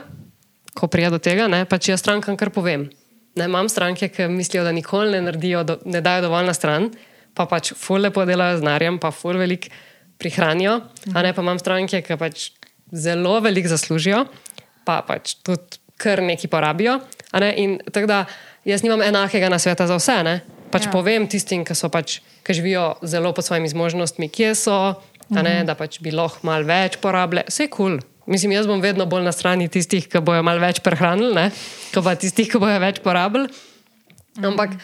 ko 0.76 0.92
prija 0.92 1.12
do 1.14 1.22
tega. 1.24 1.48
Ne, 1.52 1.64
pač 1.70 1.90
jaz 1.92 2.04
strankam 2.04 2.38
kar 2.40 2.52
povem. 2.54 2.90
Ne, 3.40 3.48
imam 3.48 3.70
stranke, 3.72 4.12
ki 4.12 4.28
mislijo, 4.32 4.66
da 4.68 4.76
nikoli 4.76 5.16
ne, 5.16 5.24
naredijo, 5.30 5.64
do, 5.64 5.80
ne 5.88 6.04
dajo 6.04 6.28
dovolj 6.28 6.50
na 6.50 6.56
stran, 6.58 6.90
pa 7.38 7.48
pač 7.50 7.72
ful 7.80 8.04
lepo 8.04 8.26
delajo 8.28 8.60
z 8.60 8.68
narjem, 8.68 9.00
pa 9.00 9.14
ful 9.16 9.40
velik 9.40 9.70
prihranijo. 10.20 10.82
A 11.16 11.24
ne 11.24 11.32
pa 11.34 11.46
imam 11.46 11.62
stranke, 11.62 12.04
ki 12.04 12.20
pač 12.20 12.50
zelo 12.92 13.38
veliko 13.46 13.72
zaslužijo, 13.72 14.26
pa 14.84 15.00
pač 15.08 15.38
tudi 15.46 15.79
kar 16.00 16.24
nekaj 16.24 16.50
porabijo. 16.52 17.00
Ne, 17.36 17.52
in 17.60 17.78
tako 17.92 18.08
da 18.10 18.20
jaz 18.66 18.84
nimam 18.86 19.04
enakega 19.06 19.52
nasveta 19.52 19.88
za 19.88 20.00
vse. 20.00 20.18
Ne. 20.26 20.40
Pač 20.70 20.86
Ja. 20.86 20.94
povem 20.94 21.26
tistim, 21.28 21.66
ki, 21.66 21.74
pač, 21.92 22.20
ki 22.46 22.54
živijo 22.54 22.96
zelo 23.02 23.34
pod 23.34 23.46
svojimi 23.46 23.70
zmožnostmi, 23.70 24.30
kje 24.30 24.54
so, 24.56 24.78
a 25.30 25.42
ne, 25.42 25.64
da 25.66 25.74
pač 25.76 25.98
bi 26.02 26.14
lahko 26.14 26.46
malo 26.46 26.66
več 26.70 27.00
porabile. 27.02 27.44
Vse 27.50 27.68
kul. 27.68 27.98
Cool. 27.98 28.10
Mislim, 28.30 28.52
jaz 28.54 28.68
bom 28.70 28.78
vedno 28.78 29.08
bolj 29.10 29.24
na 29.26 29.32
strani 29.34 29.66
tistih, 29.74 30.06
ki 30.06 30.22
bojo 30.22 30.44
malo 30.46 30.62
več 30.62 30.84
prehranili, 30.86 31.34
ne, 31.34 31.48
kot 31.90 32.06
pa 32.06 32.14
tistih, 32.14 32.46
ki 32.46 32.62
bojo 32.62 32.76
več 32.78 33.00
porabili. 33.02 33.50
Ampak, 34.38 34.76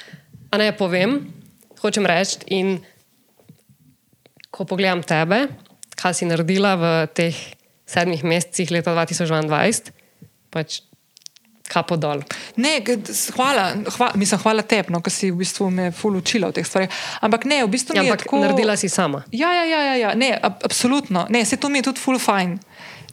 a 0.49 0.57
ne 0.57 0.71
povem, 0.73 1.19
hočem 1.83 2.07
reči. 2.09 2.41
In 2.57 2.79
ko 4.49 4.65
pogledam 4.65 5.03
tebe, 5.05 5.43
kaj 5.93 6.17
si 6.17 6.25
naredila 6.25 6.73
v 6.73 6.89
teh 7.13 7.37
sedmih 7.85 8.25
mesecih 8.25 8.73
leta 8.73 8.95
2022, 8.97 9.93
pač 10.49 10.81
kapo 11.67 11.97
dol. 11.97 12.21
Ne, 12.55 12.79
hvala, 13.35 13.73
hvala, 13.97 14.11
mislim, 14.15 14.41
hvala 14.41 14.61
tebi, 14.61 14.93
no, 14.93 15.01
ker 15.01 15.13
si 15.13 15.31
v 15.31 15.41
bistvu 15.41 15.69
me 15.73 15.89
ful 15.95 16.17
učila 16.19 16.51
v 16.51 16.59
teh 16.59 16.67
stvareh. 16.67 16.99
Ampak 17.25 17.47
ne, 17.49 17.63
v 17.65 17.71
bistvu 17.73 17.97
Ja, 17.97 18.03
je 18.03 18.11
ampak 18.11 18.25
tako... 18.25 18.41
naredila 18.43 18.77
si 18.77 18.89
sama. 18.89 19.23
Ja, 19.33 19.51
ja, 19.53 19.65
ja, 19.65 19.81
ja, 19.81 19.95
ja. 19.95 20.11
Ne, 20.15 20.35
ab, 20.37 20.61
absolutno. 20.65 21.25
Ne, 21.29 21.45
se 21.45 21.57
to 21.57 21.69
mi 21.69 21.81
je 21.81 21.89
tudi 21.89 22.01
full 22.01 22.21
fine. 22.21 22.61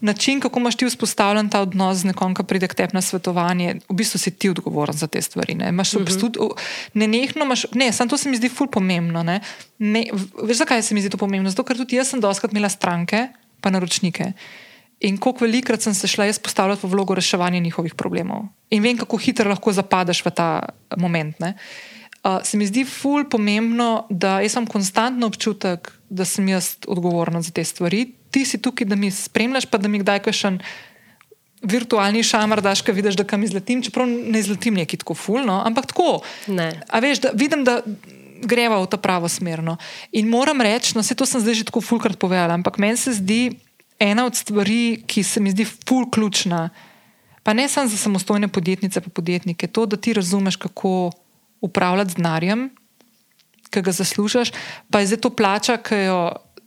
Način, 0.03 0.41
kako 0.43 0.59
imaš 0.59 0.77
ti 0.77 0.87
vzpostavljen 0.87 1.47
ta 1.51 1.61
odnos 1.62 2.03
z 2.03 2.11
nekom, 2.11 2.35
ki 2.35 2.43
pride 2.43 2.66
k 2.66 2.74
tebi 2.74 2.97
na 2.99 3.01
svetovanje, 3.01 3.77
v 3.87 3.95
bistvu 3.95 4.19
si 4.19 4.33
ti 4.35 4.51
odgovoren 4.51 4.97
za 4.99 5.07
te 5.07 5.23
stvari. 5.23 5.55
Ne, 5.55 5.69
imaš 5.70 5.95
v 5.95 6.03
bistvu, 6.09 6.51
ne, 6.99 7.07
nehno 7.07 7.47
imaš, 7.47 7.69
ne, 7.79 7.93
samo 7.95 8.11
to 8.11 8.19
se 8.19 8.29
mi 8.29 8.37
zdi 8.37 8.51
full 8.51 8.66
pomembno. 8.66 9.23
Ne. 9.23 9.39
Ne, 9.79 10.09
veš, 10.43 10.65
zakaj 10.65 10.83
se 10.83 10.95
mi 10.95 11.01
zdi 11.01 11.15
to 11.15 11.23
pomembno? 11.23 11.51
Zato, 11.55 11.62
ker 11.62 11.79
tudi 11.79 11.97
jaz 11.97 12.11
sem 12.11 12.20
doskrat 12.20 12.51
imela 12.51 12.69
stranke, 12.69 13.29
pa 13.62 13.70
naročnike. 13.70 14.33
In 15.03 15.19
koliko 15.19 15.45
velikrat 15.45 15.83
sem 15.83 15.95
se 15.95 16.07
šla 16.07 16.29
jaz 16.29 16.39
postavljati 16.39 16.87
v 16.87 16.91
vlogo 16.91 17.15
reševanja 17.15 17.59
njihovih 17.61 17.95
problemov. 17.95 18.45
In 18.70 18.83
vem, 18.83 18.99
kako 18.99 19.19
hitro 19.19 19.51
lahko 19.51 19.73
zapadeš 19.74 20.23
v 20.24 20.31
ta 20.31 20.49
moment. 20.97 21.41
Ne. 21.43 21.57
Uh, 22.23 22.39
se 22.47 22.57
mi 22.57 22.66
zdi 22.66 22.85
ful 22.87 23.24
pomembno, 23.27 24.07
da 24.11 24.39
jaz 24.41 24.55
imam 24.55 24.69
konstantno 24.70 25.27
občutek, 25.27 25.91
da 26.09 26.24
sem 26.24 26.49
jaz 26.49 26.77
odgovorna 26.87 27.43
za 27.43 27.51
te 27.51 27.65
stvari. 27.65 28.05
Ti 28.31 28.45
si 28.47 28.62
tukaj, 28.62 28.87
da 28.87 28.97
mi 28.97 29.11
spremljaš, 29.11 29.66
pa 29.66 29.79
da 29.79 29.91
mi 29.91 29.99
kdaj 29.99 30.23
kakšen 30.29 30.61
virtualni 31.62 32.23
šamar 32.23 32.62
daš, 32.62 32.83
ki 32.87 32.95
vidiš, 32.95 33.19
da 33.19 33.27
kam 33.27 33.43
izletim, 33.43 33.83
čeprav 33.83 34.07
ne 34.07 34.39
izletim 34.39 34.79
neki 34.79 35.03
tako 35.03 35.15
fulno, 35.19 35.62
ampak 35.66 35.91
tako. 35.91 36.20
Ne. 36.47 36.70
A 36.89 37.03
veš, 37.03 37.27
da 37.27 37.35
vidim, 37.35 37.66
da 37.66 37.81
greva 38.43 38.79
v 38.83 38.91
ta 38.91 38.99
pravo 38.99 39.31
smer. 39.31 39.62
No. 39.62 39.77
In 40.12 40.31
moram 40.31 40.61
reči, 40.61 40.95
no, 40.95 41.03
vse 41.03 41.19
to 41.19 41.27
sem 41.27 41.43
zdaj 41.43 41.62
že 41.62 41.69
tako 41.70 41.83
fulkrat 41.83 42.19
povedala, 42.19 42.55
ampak 42.59 42.79
meni 42.83 42.99
se 42.99 43.15
zdi 43.15 43.59
ena 44.03 44.27
od 44.27 44.37
stvari, 44.37 45.03
ki 45.07 45.23
se 45.23 45.41
mi 45.41 45.53
zdi 45.55 45.65
ful 45.65 46.09
ključna, 46.11 46.69
pa 47.43 47.53
ne 47.53 47.69
samo 47.69 47.89
za 47.89 47.97
samostojne 47.97 48.49
podjetnice, 48.49 49.01
pa 49.01 49.11
podjetnike, 49.11 49.66
to, 49.66 49.87
da 49.87 49.97
ti 49.97 50.12
razumeš, 50.12 50.57
kako 50.57 51.11
upravljati 51.61 52.11
z 52.11 52.19
denarjem, 52.19 52.70
ki 53.70 53.83
ga 53.83 53.93
zaslužiš, 53.93 54.53
pa 54.91 55.01
je 55.01 55.12
zdaj 55.12 55.20
to 55.24 55.31
plača, 55.31 55.77
ki 55.79 56.01
jo 56.07 56.19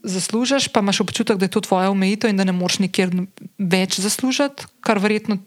zaslužiš, 0.06 0.70
pa 0.74 0.80
imaš 0.80 1.02
občutek, 1.02 1.38
da 1.38 1.46
je 1.46 1.54
to 1.54 1.62
tvoja 1.62 1.92
omejitev 1.92 2.30
in 2.30 2.38
da 2.38 2.48
ne 2.48 2.56
moreš 2.56 2.80
nikjer 2.80 3.12
več 3.60 4.00
zaslužiti, 4.00 4.70
kar 4.82 5.02
verjetno 5.02 5.38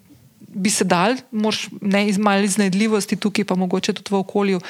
bi 0.49 0.71
se 0.71 0.85
dal, 0.85 1.19
moraš 1.31 1.69
ne 1.81 2.07
iz 2.09 2.19
malo 2.19 2.47
iznajdljivosti 2.47 3.19
tukaj, 3.21 3.45
pa 3.45 3.57
mogoče 3.59 3.93
tudi 3.93 4.15
v 4.15 4.21
okolju 4.23 4.61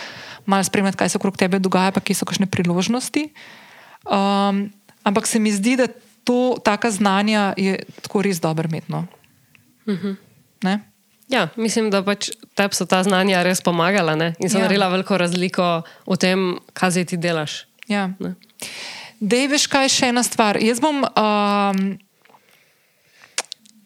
malo 0.46 0.64
spremljati, 0.64 0.98
kaj 0.98 1.12
se 1.12 1.18
okrog 1.18 1.36
tebe 1.36 1.58
dogaja, 1.58 1.92
pa 1.92 2.00
kje 2.00 2.18
so 2.18 2.28
kakšne 2.28 2.48
priložnosti. 2.50 3.28
Um, 4.08 4.68
ampak 5.04 5.26
se 5.26 5.38
mi 5.38 5.52
zdi, 5.52 5.76
da 5.76 5.86
to, 6.24 6.58
taka 6.64 6.90
znanja 6.90 7.54
je 7.56 7.78
tako 8.02 8.22
res 8.22 8.40
dobro 8.40 8.68
metno. 8.70 9.06
Uh 9.86 9.94
-huh. 9.94 10.16
Ne? 10.62 10.80
Ja, 11.28 11.48
mislim, 11.56 11.90
da 11.90 12.00
pač 12.04 12.30
tebi 12.56 12.74
so 12.74 12.86
ta 12.88 13.02
znanja 13.02 13.42
res 13.42 13.60
pomagala 13.60 14.16
ne? 14.16 14.34
in 14.40 14.50
so 14.50 14.58
ja. 14.58 14.64
naredila 14.64 14.88
veliko 14.88 15.18
razliko 15.18 15.82
v 16.06 16.16
tem, 16.16 16.58
kaj 16.72 16.90
zdaj 16.90 17.04
ti 17.04 17.16
delaš. 17.16 17.66
Ja. 17.88 18.08
Ne? 18.18 18.34
Dej, 19.20 19.48
veš, 19.48 19.66
kaj 19.66 19.84
je 19.84 19.88
še 19.88 20.08
ena 20.08 20.22
stvar. 20.22 20.56
Jaz 20.62 20.80
bom 20.80 21.02
um, 21.04 21.98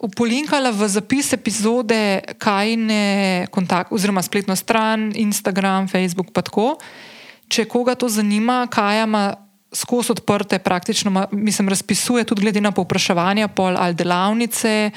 upolinkala 0.02 0.70
v 0.70 0.88
zapis 0.90 1.32
epizode 1.32 2.20
Kajne 2.38 3.46
kontakt, 3.50 3.92
oziroma 3.94 4.22
spletno 4.22 4.56
stran, 4.58 5.10
Instagram, 5.16 5.88
Facebook, 5.88 6.30
pa 6.34 6.42
tako. 6.42 6.76
Če 7.48 7.64
koga 7.64 7.94
to 7.94 8.10
zanima, 8.12 8.66
Kaja 8.70 9.06
ima 9.08 9.34
skozi 9.72 10.12
odprte, 10.12 10.58
praktično, 10.58 11.26
mislim, 11.32 11.68
razpisuje 11.68 12.24
tudi 12.24 12.42
glede 12.42 12.60
na 12.60 12.72
povpraševanja, 12.72 13.48
pol 13.48 13.76
ali 13.76 13.94
delavnice. 13.94 14.90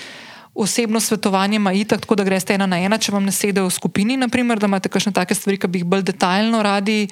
Osebno 0.55 0.99
svetovanje 0.99 1.55
ima 1.55 1.73
itak, 1.73 2.01
tako 2.01 2.15
da 2.15 2.23
greste 2.23 2.53
ena 2.53 2.65
na 2.65 2.79
ena, 2.79 2.97
če 2.97 3.11
vam 3.11 3.25
ne 3.27 3.31
sedejo 3.31 3.67
v 3.67 3.73
skupini, 3.75 4.15
naprimer, 4.17 4.59
da 4.59 4.69
imate 4.69 4.87
kakšne 4.89 5.11
take 5.11 5.35
stvari, 5.35 5.57
ki 5.59 5.67
bi 5.67 5.81
jih 5.81 5.85
bolj 5.85 6.05
detaljno 6.07 6.61
radi 6.63 7.07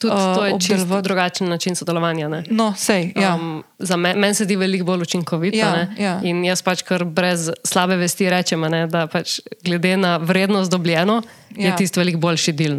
Tudi 0.00 0.14
uh, 0.14 0.34
to 0.34 0.44
je 0.44 0.52
čisto 0.60 0.74
obdelovali. 0.74 1.02
drugačen 1.02 1.48
način 1.48 1.76
sodelovanja. 1.76 2.28
Ne? 2.28 2.44
No, 2.50 2.74
sej, 2.76 3.12
ja. 3.16 3.34
Um, 3.34 3.64
za 3.78 3.96
me, 3.96 4.14
meni 4.14 4.34
se 4.34 4.44
zdi 4.44 4.56
veliko 4.56 4.84
bolj 4.84 5.02
učinkovit. 5.02 5.54
Ja, 5.54 5.72
ne? 5.72 5.94
ja. 5.98 6.20
In 6.22 6.44
jaz 6.44 6.62
pač 6.62 6.82
kar 6.82 7.04
brez 7.04 7.50
slabe 7.64 7.96
vesti 7.96 8.30
rečem, 8.30 8.60
ne, 8.60 8.86
da 8.86 9.06
pač 9.06 9.40
glede 9.64 9.96
na 9.96 10.16
vrednost 10.16 10.70
dobljeno 10.70 11.22
Ja. 11.56 11.70
je 11.70 11.76
tisto 11.76 12.00
veliko 12.00 12.18
boljši 12.18 12.52
del. 12.52 12.76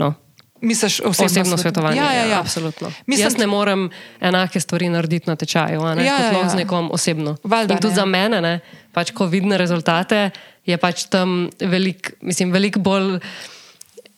Misliš 0.62 1.00
osebno, 1.00 1.58
svetovanje. 1.58 1.98
Ja, 1.98 2.14
ja, 2.14 2.26
ja. 2.26 2.40
Absolutno. 2.40 2.92
Mislim, 3.06 3.26
Jaz 3.26 3.38
ne 3.38 3.48
morem 3.48 3.90
enake 4.20 4.60
stvari 4.60 4.90
narediti 4.90 5.30
na 5.30 5.36
tečaju, 5.36 5.82
a 5.82 5.96
ne, 5.96 6.06
Ja, 6.06 6.16
kot 6.18 6.26
ja, 6.34 6.40
ja. 6.44 6.50
z 6.50 6.56
nekom 6.56 6.90
osebno. 6.92 7.36
Valjda 7.44 7.74
In 7.74 7.80
tudi 7.80 7.92
ne. 7.92 7.96
za 7.96 8.06
mene, 8.06 8.42
ne, 8.42 8.60
pač, 8.92 9.12
ko 9.12 9.26
vidim 9.26 9.54
rezultate, 9.54 10.30
je 10.66 10.78
pač 10.78 11.06
tam 11.10 11.50
veliko 11.60 12.10
velik 12.52 12.78
bolj. 12.78 13.20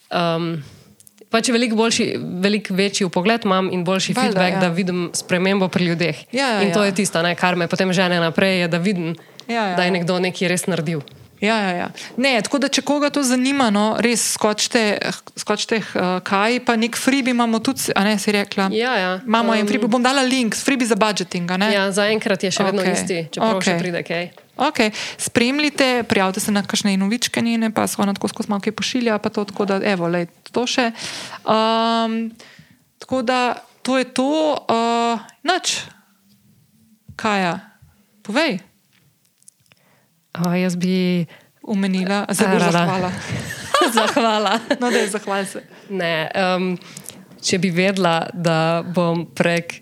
Um, 0.10 0.64
Pač 1.30 1.52
veliko 1.54 1.76
boljši, 1.78 2.06
veliko 2.42 2.74
večji 2.74 3.06
pogled 3.14 3.44
imam 3.46 3.68
in 3.70 3.84
boljši 3.86 4.14
Valjda, 4.18 4.32
feedback, 4.32 4.54
ja. 4.56 4.60
da 4.60 4.68
vidim 4.74 5.12
spremembo 5.14 5.68
pri 5.70 5.86
ljudeh. 5.86 6.24
Ja, 6.34 6.48
ja, 6.48 6.62
in 6.66 6.74
to 6.74 6.80
ja. 6.82 6.86
je 6.90 6.96
tisto, 6.98 7.22
ne, 7.22 7.36
kar 7.38 7.54
me 7.56 7.68
potem 7.70 7.94
žene 7.94 8.18
naprej, 8.20 8.62
je, 8.62 8.68
da 8.68 8.78
vidim, 8.82 9.14
Ja, 9.48 9.68
ja, 9.70 9.76
da 9.76 9.84
je 9.84 9.88
ja. 9.88 9.94
nekdo 9.94 10.18
nekaj 10.20 10.48
res 10.48 10.66
naredil. 10.66 11.02
Ja, 11.40 11.56
ja, 11.62 11.72
ja. 11.72 11.88
Ne, 12.20 12.34
tako 12.44 12.60
da, 12.60 12.68
če 12.68 12.84
koga 12.84 13.10
to 13.16 13.24
zanima, 13.24 13.70
no, 13.72 13.94
res 14.04 14.26
skočite, 14.36 15.00
skočite 15.40 15.80
uh, 15.80 16.20
kaj, 16.28 16.60
pa 16.68 16.76
nek 16.76 17.00
freebie 17.00 17.32
imamo 17.32 17.62
tudi, 17.64 17.94
a 17.96 18.04
ne 18.04 18.18
si 18.20 18.34
rekla. 18.36 18.68
Ja, 18.76 18.98
ja. 19.00 19.14
Imamo 19.24 19.56
um, 19.56 19.60
en 19.60 19.70
freebie, 19.70 19.88
bom 19.88 20.04
dala 20.04 20.26
link, 20.28 20.58
freebie 20.60 20.90
za 20.90 21.00
budgeting. 21.00 21.48
Ja, 21.72 21.88
Zaenkrat 21.96 22.44
je 22.44 22.52
še 22.52 22.68
vedno 22.68 22.84
Okej, 22.84 22.96
isti, 22.98 23.20
čeprav 23.32 23.56
okej. 23.62 23.72
še 23.72 23.80
pride 23.80 24.04
kaj. 24.04 24.30
Okay. 24.60 24.92
Spremljite, 25.16 26.04
prijavite 26.04 26.44
se 26.44 26.52
na 26.52 26.66
kakšne 26.68 26.94
inovičke 26.94 27.42
njene, 27.42 27.72
pa 27.72 27.88
so 27.88 28.04
ona 28.04 28.12
tako 28.14 28.28
skozi 28.28 28.52
malo 28.52 28.60
kaj 28.60 28.76
pošilja, 28.76 29.16
pa 29.24 29.32
to 29.32 29.48
tako 29.48 29.66
da, 29.66 29.80
evo, 29.80 30.12
lej, 30.12 30.28
to 30.52 30.68
še. 30.68 30.92
Um, 31.48 32.36
tako 33.00 33.24
da, 33.24 33.64
to 33.88 33.96
je 33.96 34.12
to, 34.12 34.32
uh, 34.60 35.24
noč. 35.48 35.80
Kaja, 37.16 37.60
povej, 38.28 38.60
O, 40.46 40.54
jaz 40.54 40.76
bi 40.80 41.26
umenila, 41.64 42.26
zelo 42.32 42.60
zahvala. 42.60 43.12
Zahvala. 43.96 44.60
No, 44.80 44.92
da 44.92 44.98
je 44.98 45.10
zahval 45.10 45.46
se. 45.46 45.64
Ne, 45.90 46.30
um, 46.36 46.74
če 47.42 47.58
bi 47.58 47.72
vedela, 47.74 48.28
da 48.34 48.84
bom 48.86 49.24
prek 49.36 49.80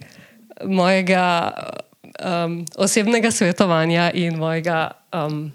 mojega 0.65 1.51
um, 2.21 2.61
osebnega 2.77 3.31
svetovanja 3.31 4.11
in 4.13 4.37
mojega 4.37 4.91
um, 5.13 5.51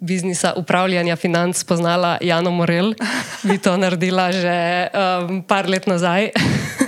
biznisa 0.00 0.52
upravljanja 0.56 1.16
financ 1.16 1.60
spoznala 1.60 2.18
Jano 2.20 2.50
Morel, 2.50 2.94
bi 3.42 3.58
to 3.58 3.76
naredila 3.76 4.32
že 4.32 4.88
um, 4.90 5.42
par 5.42 5.68
let 5.68 5.86
nazaj. 5.86 6.30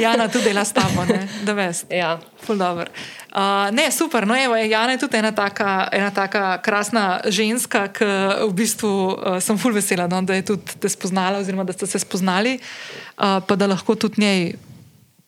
Jana 0.00 0.28
tudi 0.28 0.44
dela 0.44 0.64
s 0.64 0.72
tabo, 0.72 1.04
da 1.44 1.52
veš. 1.52 1.84
Ja. 1.90 2.18
Uh, 2.46 3.68
ne, 3.72 3.90
super. 3.90 4.26
No, 4.26 4.36
evo, 4.36 4.56
Jana 4.56 4.92
je 4.92 4.98
tudi 4.98 5.18
ena 5.18 5.32
taka, 5.32 5.88
ena 5.92 6.10
taka 6.10 6.58
krasna 6.62 7.20
ženska, 7.26 7.88
ki 7.92 8.06
v 8.46 8.52
bistvu 8.54 8.88
uh, 8.88 9.38
sem 9.42 9.58
ful 9.58 9.74
vesela, 9.74 10.06
no, 10.08 10.22
da 10.22 10.38
je 10.38 10.46
tudi 10.52 10.78
te 10.80 10.88
spoznala, 10.88 11.42
oziroma 11.42 11.66
da 11.66 11.74
ste 11.74 11.86
se 11.90 11.98
spoznali, 11.98 12.56
uh, 12.58 13.42
pa 13.46 13.56
da 13.56 13.66
lahko 13.66 13.94
tudi 13.94 14.22
njej 14.22 14.54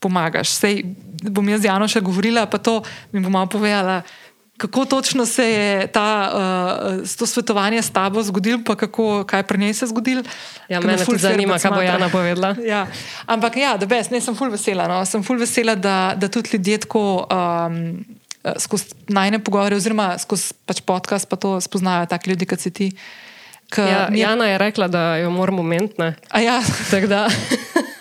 pomagaš. 0.00 0.54
Sej 0.56 0.84
bom 1.26 1.48
jaz 1.50 1.66
z 1.66 1.70
Jano 1.72 1.88
še 1.90 2.00
govorila, 2.00 2.46
pa 2.46 2.62
to 2.62 2.80
mi 3.12 3.20
bo 3.20 3.30
malo 3.34 3.50
povedala. 3.50 4.02
Kako 4.58 4.84
točno 4.84 5.26
se 5.26 5.44
je 5.44 5.86
ta, 5.86 6.32
uh, 6.34 7.08
to 7.18 7.26
svetovanje 7.26 7.82
s 7.82 7.90
tabo 7.90 8.22
zgodilo, 8.22 8.58
pa 8.66 8.74
kako, 8.76 9.24
kaj 9.24 9.42
pri 9.42 9.58
njej 9.58 9.74
se 9.74 9.84
je 9.84 9.88
zgodilo? 9.88 10.22
Ja, 10.68 10.80
me 10.80 10.96
tudi 10.98 11.18
zanima, 11.18 11.58
kaj 11.58 11.70
bo 11.70 11.82
Jana 11.82 12.08
povedala. 12.08 12.56
Ja. 12.66 12.86
Ampak 13.26 13.56
ja, 13.56 13.76
da 13.76 13.86
bes, 13.86 14.10
ne 14.10 14.20
sem 14.20 14.34
ful 14.34 14.50
vesela. 14.50 14.88
No. 14.90 15.04
Sem 15.06 15.22
ful 15.22 15.38
vesela, 15.38 15.74
da, 15.74 16.14
da 16.16 16.28
tudi 16.28 16.50
ljudje 16.52 16.78
tako 16.78 17.26
um, 17.30 18.04
skozi 18.58 18.84
najne 19.08 19.38
pogovore, 19.38 19.76
oziroma 19.76 20.18
skozi 20.18 20.54
pač 20.66 20.82
podcast, 20.82 21.28
pa 21.30 21.36
to 21.36 21.60
spoznajo 21.60 22.06
taki 22.10 22.30
ljudje, 22.30 22.46
kot 22.46 22.60
si 22.60 22.70
ti. 22.70 22.90
Ja, 23.76 24.08
je... 24.08 24.18
Jana 24.18 24.46
je 24.48 24.58
rekla, 24.58 24.88
da 24.88 25.16
jo 25.16 25.30
moramo 25.30 25.62
mentne. 25.62 26.14
Ja. 26.40 26.62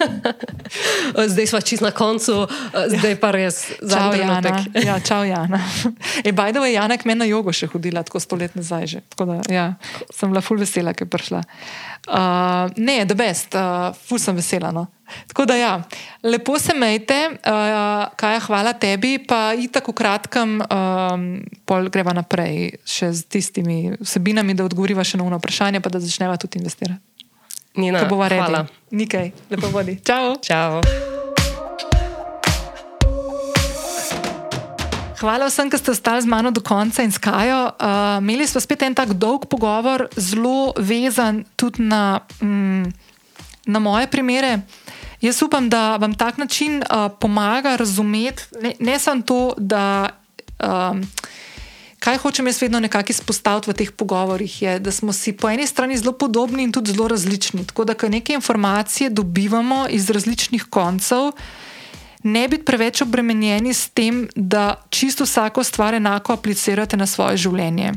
zdaj 1.27 1.47
smo 1.47 1.61
čist 1.61 1.81
na 1.81 1.91
koncu, 1.91 2.47
zdaj 2.87 3.15
pa 3.19 3.31
res 3.31 3.65
za 3.81 4.11
Jana. 4.15 4.63
Ja, 4.85 4.99
čau, 4.99 5.23
Jana. 5.23 5.59
E, 6.23 6.31
Bajdo 6.31 6.65
je 6.65 6.73
Jana 6.73 6.97
k 6.97 7.05
meni 7.05 7.19
na 7.19 7.27
jogo 7.27 7.53
še 7.53 7.67
hodila, 7.71 8.03
tako 8.03 8.19
sto 8.23 8.39
let 8.39 8.55
nazaj. 8.55 8.87
Že. 8.87 9.01
Tako 9.13 9.25
da 9.25 9.39
ja, 9.51 9.65
sem 10.13 10.31
bila 10.31 10.41
ful 10.41 10.59
vesela, 10.61 10.93
ker 10.93 11.07
je 11.07 11.11
prišla. 11.11 11.41
Uh, 12.07 12.71
ne, 12.77 13.01
da 13.05 13.17
best, 13.17 13.55
uh, 13.57 13.91
ful 14.07 14.21
sem 14.21 14.37
vesela. 14.37 14.71
No. 14.71 14.87
Tako 15.27 15.45
da 15.45 15.55
ja, 15.55 15.71
lepo 16.23 16.59
se 16.59 16.73
majte, 16.73 17.17
uh, 17.33 18.07
kaj 18.15 18.39
hvala 18.47 18.73
tebi, 18.73 19.17
pa 19.27 19.53
i 19.53 19.67
tako 19.67 19.93
kratkem, 19.93 20.61
um, 20.61 21.27
pol 21.65 21.89
greva 21.93 22.13
naprej 22.17 22.77
še 22.85 23.11
z 23.13 23.27
tistimi 23.31 23.79
vsebinami, 23.99 24.57
da 24.57 24.67
odgovoriva 24.67 25.05
še 25.07 25.19
na 25.19 25.27
eno 25.27 25.39
vprašanje, 25.41 25.81
pa 25.81 25.93
da 25.93 26.03
začneva 26.03 26.37
tudi 26.37 26.59
investirati. 26.61 27.01
Nina, 27.77 28.01
Ko 28.01 28.15
bova 28.17 28.29
hvala. 28.31 28.65
Nikaj, 28.91 29.31
lepo 29.53 29.69
vodi. 29.69 29.99
Čau. 30.01 30.39
Čau. 30.41 30.81
Hvala 35.17 35.49
vsem, 35.49 35.65
ki 35.65 35.77
ste 35.81 35.89
ostali 35.97 36.21
z 36.21 36.29
mano 36.29 36.53
do 36.53 36.61
konca 36.61 37.01
in 37.01 37.09
skajo. 37.09 37.73
Uh, 37.81 38.21
imeli 38.21 38.45
smo 38.45 38.61
spet 38.61 38.85
en 38.85 38.93
tak 38.93 39.17
dolg 39.17 39.49
pogovor, 39.49 40.05
zelo 40.13 40.77
vezan 40.77 41.41
tudi 41.57 41.81
na, 41.81 42.21
mm, 42.37 42.85
na 43.67 43.79
moje 43.79 44.07
primere. 44.07 44.59
Jaz 45.21 45.41
upam, 45.41 45.69
da 45.69 45.97
vam 45.97 46.13
tak 46.13 46.37
način 46.37 46.77
uh, 46.77 47.11
pomaga 47.19 47.75
razumeti, 47.75 48.43
ne, 48.61 48.73
ne 48.79 48.99
samo 48.99 49.21
to, 49.21 49.53
da. 49.57 50.09
Um, 50.63 51.03
kaj 51.99 52.17
hočem 52.17 52.47
jaz 52.47 52.61
vedno 52.61 52.79
nekako 52.79 53.11
izpostaviti 53.11 53.69
v 53.69 53.73
teh 53.73 53.91
pogovorih, 53.91 54.61
je, 54.61 54.79
da 54.79 54.91
smo 54.91 55.13
si 55.13 55.33
po 55.33 55.49
eni 55.49 55.67
strani 55.67 55.97
zelo 55.97 56.13
podobni 56.13 56.63
in 56.63 56.71
tudi 56.71 56.93
zelo 56.93 57.07
različni. 57.07 57.65
Tako 57.67 57.85
da, 57.85 57.93
ko 57.93 58.09
neke 58.09 58.33
informacije 58.33 59.09
dobivamo 59.09 59.87
iz 59.89 60.09
različnih 60.09 60.63
koncev, 60.69 61.31
ne 62.23 62.47
biti 62.47 62.65
preveč 62.65 63.01
obremenjeni 63.01 63.73
s 63.73 63.89
tem, 63.89 64.27
da 64.35 64.75
čisto 64.89 65.23
vsako 65.23 65.63
stvar 65.63 65.93
enako 65.93 66.33
aplicirate 66.33 66.97
na 66.97 67.05
svoje 67.05 67.37
življenje. 67.37 67.93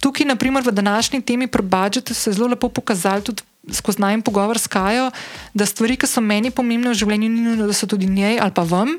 Tukaj, 0.00 0.26
naprimer, 0.26 0.62
v 0.66 0.72
današnji 0.72 1.22
temi 1.22 1.46
pri 1.46 1.62
budžetu 1.62 2.14
se 2.14 2.30
je 2.30 2.34
zelo 2.34 2.48
lepo 2.48 2.68
pokazalo 2.68 3.20
tudi. 3.20 3.42
Skozi 3.72 4.00
najem 4.00 4.22
pogovor 4.22 4.58
s 4.58 4.70
Kajo, 4.70 5.10
da 5.54 5.66
stvari, 5.66 5.96
ki 6.00 6.08
so 6.08 6.22
meni 6.24 6.50
pomembne 6.50 6.92
v 6.92 6.98
življenju, 6.98 7.28
ni 7.28 7.44
nujno, 7.44 7.66
da 7.68 7.76
so 7.76 7.86
tudi 7.86 8.08
njej 8.08 8.40
ali 8.40 8.54
pa 8.54 8.62
vam 8.62 8.98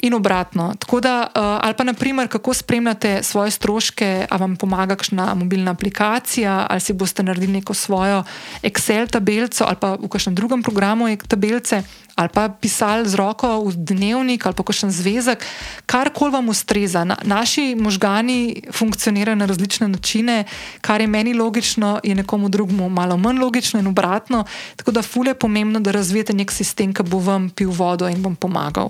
in 0.00 0.14
obratno. 0.14 0.74
Tako 0.78 1.00
da, 1.00 1.26
uh, 1.26 1.42
ali 1.42 1.74
pa 1.74 1.84
naprimer, 1.84 2.28
kako 2.28 2.54
spremljate 2.54 3.22
svoje 3.22 3.50
stroške, 3.50 4.26
ali 4.30 4.40
vam 4.40 4.56
pomaga 4.56 4.96
kakšna 4.96 5.34
mobilna 5.34 5.70
aplikacija, 5.70 6.66
ali 6.70 6.80
si 6.80 6.92
boste 6.92 7.22
naredili 7.22 7.52
neko 7.52 7.74
svojo 7.74 8.24
Excel 8.62 9.10
tabelico 9.10 9.64
ali 9.64 9.76
pa 9.80 9.94
v 9.94 10.08
kakšnem 10.08 10.34
drugem 10.34 10.62
programu 10.62 11.06
tabelice, 11.28 11.82
ali 12.14 12.28
pa 12.28 12.48
pisali 12.48 13.08
z 13.08 13.14
roko 13.14 13.60
v 13.64 13.76
dnevnik 13.76 14.46
ali 14.46 14.54
pa 14.54 14.62
kakšen 14.62 14.90
zvezek, 14.90 15.44
karkoli 15.86 16.32
vam 16.32 16.48
ustreza. 16.48 17.04
Na, 17.04 17.16
naši 17.22 17.74
možgani 17.74 18.62
funkcionirajo 18.72 19.36
na 19.36 19.46
različne 19.46 19.88
načine, 19.88 20.44
kar 20.80 21.00
je 21.00 21.06
meni 21.06 21.34
logično, 21.34 22.00
je 22.04 22.14
nekomu 22.14 22.48
drugemu 22.48 22.88
malo 22.88 23.16
manj 23.16 23.38
logično 23.38 23.80
in 23.80 23.86
obratno. 23.86 24.44
Tako 24.76 24.90
da, 24.90 25.02
fule 25.02 25.30
je 25.30 25.34
pomembno, 25.34 25.80
da 25.80 25.90
razvijete 25.90 26.32
nek 26.32 26.52
sistem, 26.52 26.94
ki 26.94 27.02
bo 27.02 27.18
vam 27.18 27.50
pil 27.50 27.70
vodo 27.70 28.08
in 28.08 28.22
vam 28.22 28.36
pomagal. 28.36 28.88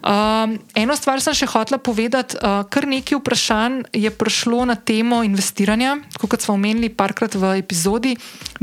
Um, 0.00 0.56
eno 0.74 0.96
stvar 0.96 1.20
sem 1.20 1.36
še 1.36 1.44
hotela 1.52 1.76
povedati, 1.76 2.38
uh, 2.40 2.64
kar 2.72 2.86
nekaj 2.88 3.18
vprašanj 3.18 3.74
je 3.92 4.08
prišlo 4.08 4.64
na 4.64 4.74
temo 4.74 5.20
investiranja, 5.26 5.98
kot 6.16 6.40
smo 6.40 6.56
omenili 6.56 6.88
parkrat 6.88 7.36
v 7.36 7.58
epizodi. 7.60 8.14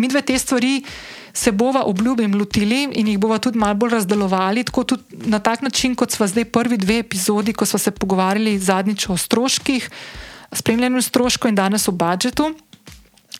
Mi 0.01 0.09
dve 0.09 0.23
te 0.25 0.33
stvari 0.33 0.81
se 1.37 1.53
bova 1.53 1.83
obljubim 1.85 2.33
lotili 2.33 2.87
in 2.97 3.07
jih 3.07 3.19
bova 3.21 3.37
tudi 3.37 3.61
malo 3.61 3.77
bolj 3.77 3.99
razdelovali, 3.99 4.65
tako 4.65 4.83
tudi 4.83 5.29
na 5.29 5.37
tak 5.39 5.61
način, 5.61 5.93
kot 5.95 6.11
smo 6.11 6.25
zdaj 6.27 6.49
prvi 6.49 6.77
dve 6.77 6.97
epizodi, 7.05 7.53
ko 7.53 7.65
smo 7.65 7.79
se 7.79 7.91
pogovarjali 7.91 8.57
zadnjič 8.59 9.09
o 9.09 9.17
stroških, 9.17 9.89
spremljanju 10.51 11.01
stroškov 11.01 11.53
in 11.53 11.55
danes 11.55 11.87
o 11.87 11.93
budžetu. 11.93 12.55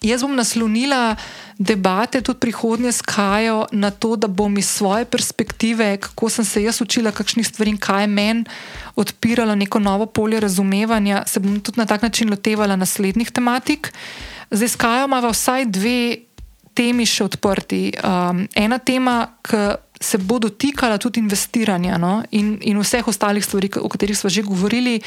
Jaz 0.02 0.22
bom 0.22 0.36
naslonila 0.36 1.16
debate 1.58 2.22
tudi 2.22 2.40
prihodnje 2.40 2.92
s 2.92 3.02
Kajo 3.02 3.66
na 3.72 3.90
to, 3.92 4.16
da 4.16 4.28
bom 4.28 4.58
iz 4.58 4.70
svoje 4.70 5.06
perspektive, 5.06 5.98
kako 5.98 6.30
sem 6.30 6.46
se 6.46 6.64
jaz 6.64 6.82
učila, 6.82 7.12
kakšnih 7.12 7.48
stvari 7.48 7.74
in 7.74 7.78
kaj 7.78 8.04
je 8.04 8.08
meni 8.08 8.44
odpiralo 8.96 9.56
neko 9.56 9.80
novo 9.80 10.06
polje 10.06 10.40
razumevanja, 10.40 11.24
se 11.28 11.40
bom 11.40 11.60
tudi 11.60 11.80
na 11.80 11.86
tak 11.86 12.02
način 12.02 12.30
lotevala 12.30 12.76
naslednjih 12.76 13.32
tematik. 13.32 13.94
Zdaj 14.52 14.68
s 14.68 14.76
Kajo 14.76 15.06
imamo 15.06 15.30
vsaj 15.30 15.66
dve 15.66 16.18
temi 16.74 17.06
še 17.06 17.24
odprti. 17.24 17.82
Um, 18.04 18.46
ena 18.56 18.78
tema, 18.78 19.28
ki 19.42 19.82
se 20.02 20.18
bo 20.18 20.38
dotikala 20.40 20.98
tudi 21.02 21.20
investiranja 21.20 21.98
no? 21.98 22.22
in, 22.32 22.58
in 22.62 22.78
vseh 22.78 23.08
ostalih 23.08 23.46
stvari, 23.46 23.72
o 23.82 23.90
katerih 23.90 24.18
smo 24.18 24.30
že 24.30 24.46
govorili 24.46 25.02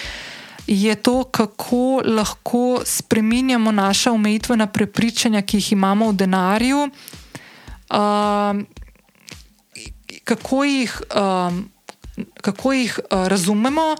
je 0.70 0.94
to, 0.94 1.24
kako 1.24 2.02
lahko 2.04 2.80
spremenjamo 2.84 3.72
naša 3.72 4.12
omejitvena 4.12 4.66
prepričanja, 4.66 5.42
ki 5.42 5.56
jih 5.56 5.72
imamo 5.72 6.08
v 6.08 6.14
denarju, 6.14 6.84
um, 7.90 8.66
kako 10.24 10.64
jih, 10.64 11.02
um, 11.10 11.68
kako 12.40 12.72
jih 12.72 13.00
uh, 13.02 13.26
razumemo, 13.26 13.96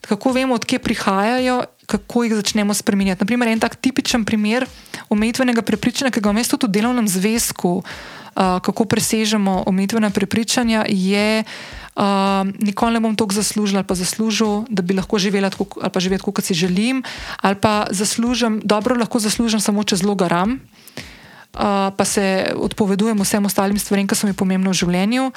kako 0.00 0.32
vemo, 0.32 0.54
odkje 0.54 0.78
prihajajo, 0.78 1.64
kako 1.86 2.24
jih 2.24 2.34
začnemo 2.34 2.74
spremenjati. 2.74 3.24
Naprimer, 3.24 3.48
en 3.48 3.60
tak 3.60 3.76
tipičen 3.76 4.24
primer 4.24 4.66
omejitvenega 5.08 5.62
prepričanja, 5.62 6.10
ki 6.10 6.20
ga 6.20 6.30
imamo 6.30 6.44
tudi 6.44 6.66
v 6.66 6.70
delovnem 6.70 7.08
zvezku, 7.08 7.82
uh, 7.82 8.21
kako 8.34 8.84
presežemo 8.84 9.62
omejitvena 9.66 10.10
prepričanja, 10.10 10.84
je. 10.88 11.44
Uh, 11.92 12.48
nikoli 12.64 12.96
ne 12.96 13.00
bom 13.04 13.12
toliko 13.12 13.36
zaslužila 13.36 13.84
ali 13.84 13.86
pa 13.86 13.94
zaslužil, 13.94 14.64
da 14.72 14.80
bi 14.80 14.96
lahko 14.96 15.18
živela 15.20 15.50
tako, 15.52 15.76
ali 15.76 15.92
pa 15.92 16.00
živeti 16.00 16.24
tako, 16.24 16.32
kot 16.32 16.44
si 16.44 16.54
želim, 16.56 17.02
ali 17.44 17.54
pa 17.54 17.84
zaslužim, 17.90 18.62
dobro 18.64 18.96
lahko 18.96 19.20
zaslužim 19.20 19.60
samo 19.60 19.84
če 19.84 20.00
zelo 20.00 20.14
garam, 20.14 20.56
uh, 20.56 21.92
pa 21.92 22.04
se 22.04 22.48
odpovedujem 22.56 23.20
vsem 23.20 23.44
ostalim 23.44 23.76
stvarem, 23.78 24.08
ki 24.08 24.16
so 24.16 24.26
mi 24.26 24.32
pomembne 24.32 24.72
v 24.72 24.80
življenju. 24.80 25.28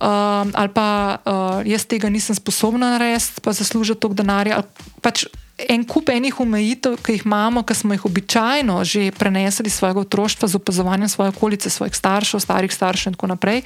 Uh, 0.00 0.46
ali 0.54 0.70
pa 0.70 1.18
uh, 1.26 1.66
jaz 1.66 1.84
tega 1.84 2.08
nisem 2.08 2.38
sposobna 2.38 2.94
narediti, 2.94 3.42
pa 3.42 3.52
zaslužiti 3.52 4.00
toliko 4.00 4.22
denarja. 4.22 4.62
Pač 5.02 5.26
en 5.68 5.84
kup 5.84 6.08
enih 6.08 6.40
omejitev, 6.40 6.96
ki 7.02 7.18
jih 7.18 7.26
imamo, 7.26 7.62
ki 7.62 7.74
smo 7.74 7.94
jih 7.94 8.04
običajno 8.04 8.84
že 8.84 9.10
prenesli 9.12 9.66
iz 9.66 9.74
svojega 9.74 10.00
otroštva 10.00 10.48
z 10.48 10.56
opazovanjem 10.56 11.08
svoje 11.08 11.28
okolice, 11.28 11.70
svojih 11.70 11.94
staršev, 11.94 12.40
starih 12.40 12.72
staršev 12.72 13.10
in 13.10 13.14
tako 13.14 13.26
naprej. 13.26 13.62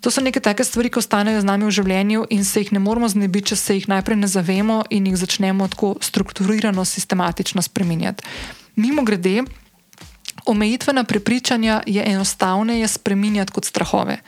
To 0.00 0.10
so 0.10 0.22
neke 0.22 0.40
take 0.40 0.64
stvari, 0.64 0.90
ki 0.90 1.00
ostanejo 1.02 1.40
z 1.40 1.48
nami 1.48 1.66
v 1.66 1.74
življenju 1.74 2.26
in 2.30 2.44
se 2.44 2.62
jih 2.62 2.72
ne 2.72 2.78
moramo 2.78 3.08
znebiti, 3.08 3.50
če 3.50 3.56
se 3.56 3.74
jih 3.74 3.88
najprej 3.90 4.16
ne 4.20 4.28
zavemo 4.30 4.84
in 4.90 5.06
jih 5.10 5.16
začnemo 5.18 5.66
tako 5.68 5.96
strukturirano, 6.00 6.84
sistematično 6.84 7.62
spreminjati. 7.62 8.22
Mimo 8.76 9.02
grede, 9.02 9.42
omejitvena 10.46 11.04
prepričanja 11.04 11.82
je 11.86 12.04
enostavneje 12.06 12.88
spreminjati 12.88 13.52
kot 13.52 13.64
strahove. 13.64 14.20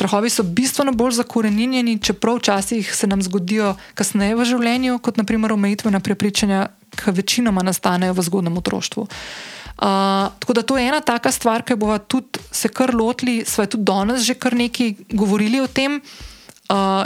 Strahovi 0.00 0.30
so 0.32 0.42
bistveno 0.42 0.94
bolj 0.96 1.18
zakorenjeni, 1.18 1.98
čeprav 2.00 2.38
včasih 2.38 2.94
se 2.96 3.06
nam 3.06 3.20
zgodijo 3.22 3.74
kasneje 3.94 4.32
v 4.38 4.44
življenju, 4.48 4.94
kot 5.04 5.18
naprimer 5.20 5.52
omejitvena 5.52 6.00
prepričanja, 6.00 6.62
ki 6.96 7.12
večinoma 7.18 7.60
nastanejo 7.60 8.14
v 8.16 8.24
zgodnem 8.24 8.56
otroštvu. 8.56 9.04
Uh, 9.04 10.32
tako 10.40 10.56
da 10.56 10.62
to 10.64 10.78
je 10.80 10.86
ena 10.88 11.02
taka 11.04 11.28
stvar, 11.32 11.66
ki 11.68 11.76
bomo 11.76 11.98
tudi 12.00 12.40
se 12.48 12.72
kar 12.72 12.94
lotili, 12.96 13.44
smo 13.44 13.66
tudi 13.68 13.84
danes 13.84 14.24
že 14.24 14.38
kar 14.40 14.56
nekaj 14.56 14.94
govorili 15.12 15.60
o 15.60 15.68
tem. 15.68 16.00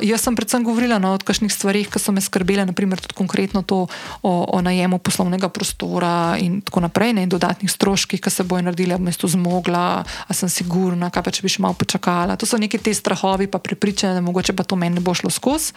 Jaz 0.05 0.20
sem 0.20 0.36
predvsem 0.36 0.65
govorila 0.65 0.99
no, 1.01 1.15
o 1.17 1.20
kakšnih 1.20 1.52
stvarih, 1.52 1.89
ki 1.89 2.01
so 2.01 2.12
me 2.12 2.20
skrbele, 2.20 2.67
naprimer 2.68 3.01
tudi 3.01 3.17
konkretno 3.17 3.62
to 3.65 3.86
o, 3.86 4.33
o 4.44 4.59
najemu 4.60 4.99
poslovnega 5.01 5.49
prostora 5.49 6.36
in 6.41 6.60
tako 6.65 6.84
naprej, 6.84 7.15
ne, 7.17 7.25
in 7.25 7.33
dodatnih 7.33 7.70
stroških, 7.70 8.20
ki 8.20 8.31
se 8.31 8.44
bojo 8.44 8.67
naredili, 8.67 8.93
ali 8.93 9.01
bom 9.01 9.12
to 9.12 9.31
zmogla, 9.31 10.05
ali 10.05 10.36
sem 10.36 10.52
sigurna, 10.52 11.09
kaj 11.09 11.25
pa 11.25 11.33
če 11.33 11.47
bi 11.47 11.52
še 11.52 11.65
malo 11.65 11.78
počakala. 11.78 12.36
To 12.36 12.49
so 12.49 12.60
neki 12.60 12.83
te 12.83 12.93
strahovi, 12.93 13.49
pa 13.49 13.62
prepričanje, 13.62 14.20
da 14.20 14.25
mogoče 14.25 14.52
pa 14.52 14.68
to 14.68 14.76
meni 14.76 15.01
ne 15.01 15.05
bo 15.05 15.17
šlo 15.17 15.33
skozi. 15.33 15.73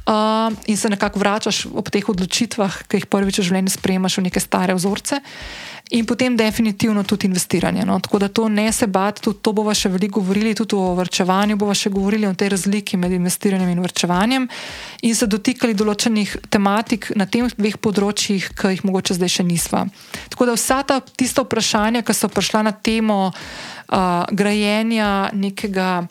Uh, 0.00 0.52
in 0.66 0.76
se 0.76 0.88
nekako 0.88 1.20
vračaš 1.20 1.66
ob 1.76 1.90
teh 1.92 2.06
odločitvah, 2.08 2.82
ki 2.88 2.98
jih 2.98 3.06
prvič 3.06 3.38
v 3.38 3.44
življenju 3.46 3.76
sprejemaš 3.76 4.16
v 4.18 4.24
neke 4.26 4.40
stare 4.42 4.74
vzorce. 4.74 5.20
In 5.90 6.04
potem 6.06 6.36
definitivno 6.36 7.02
tudi 7.02 7.26
investiranje. 7.26 7.84
No? 7.84 7.98
Tako 8.00 8.18
da 8.18 8.28
to 8.28 8.48
ne 8.48 8.72
se 8.72 8.86
bati, 8.86 9.22
tudi 9.22 9.38
to 9.42 9.52
bomo 9.52 9.74
še 9.74 9.90
veliko 9.90 10.20
govorili, 10.20 10.54
tudi 10.54 10.78
o 10.78 10.94
vrčevanju 10.94 11.56
bomo 11.58 11.74
še 11.74 11.90
govorili 11.90 12.28
o 12.28 12.34
tej 12.34 12.52
razliki 12.54 12.96
med 12.96 13.12
investiranjem 13.12 13.72
in 13.72 13.82
vrčevanjem 13.82 14.46
in 15.02 15.14
se 15.18 15.26
dotikali 15.26 15.74
določenih 15.74 16.36
tematik 16.50 17.10
na 17.18 17.26
tem 17.26 17.50
dveh 17.50 17.80
področjih, 17.82 18.52
ki 18.54 18.74
jih 18.76 18.86
mogoče 18.86 19.18
zdaj 19.18 19.34
še 19.40 19.46
nismo. 19.50 19.84
Tako 20.30 20.46
da 20.46 20.54
vsa 20.54 20.82
ta 20.86 21.00
tista 21.02 21.42
vprašanja, 21.42 22.06
ki 22.06 22.14
so 22.14 22.30
prišla 22.30 22.62
na 22.70 22.72
temo 22.72 23.32
uh, 23.32 24.24
grajenja 24.30 25.30
nekega 25.34 26.06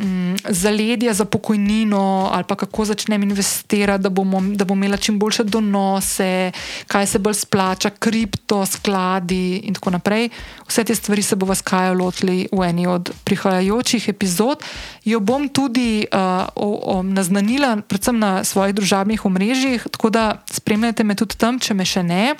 um, 0.00 0.36
zaledja 0.48 1.14
za 1.14 1.24
pokojnino, 1.24 2.30
ali 2.32 2.44
pa 2.48 2.56
kako 2.56 2.84
začnem 2.84 3.22
investirati, 3.22 4.02
da, 4.02 4.08
bomo, 4.08 4.40
da 4.40 4.64
bom 4.64 4.78
imela 4.78 4.96
čim 4.96 5.18
boljše 5.18 5.44
donose, 5.44 6.52
kaj 6.86 7.06
se 7.06 7.18
bolj 7.18 7.34
splača, 7.34 7.90
kripto, 7.90 8.66
skladi 8.66 9.56
in 9.56 9.74
tako 9.74 9.90
naprej. 9.90 10.28
Vse 10.68 10.84
te 10.84 10.94
stvari 10.94 11.22
se 11.22 11.36
bo 11.36 11.46
vas 11.46 11.62
kaj 11.62 11.94
lotili 11.94 12.48
v 12.52 12.62
eni 12.62 12.86
od 12.86 13.10
prihajajočih 13.24 14.08
epizod. 14.08 14.62
Jo 15.04 15.20
bom 15.20 15.48
tudi 15.48 16.06
uh, 16.12 16.48
o, 16.54 16.98
o, 16.98 17.02
naznanila, 17.02 17.76
predvsem 17.88 18.18
na 18.18 18.44
svojih 18.44 18.74
družabnih 18.74 19.24
omrežjih, 19.24 19.86
tako 19.90 20.10
da 20.10 20.42
spremljate 20.50 21.04
me 21.04 21.14
tudi 21.14 21.36
tam, 21.36 21.58
če 21.58 21.74
me 21.74 21.84
še 21.84 22.02
ne 22.02 22.34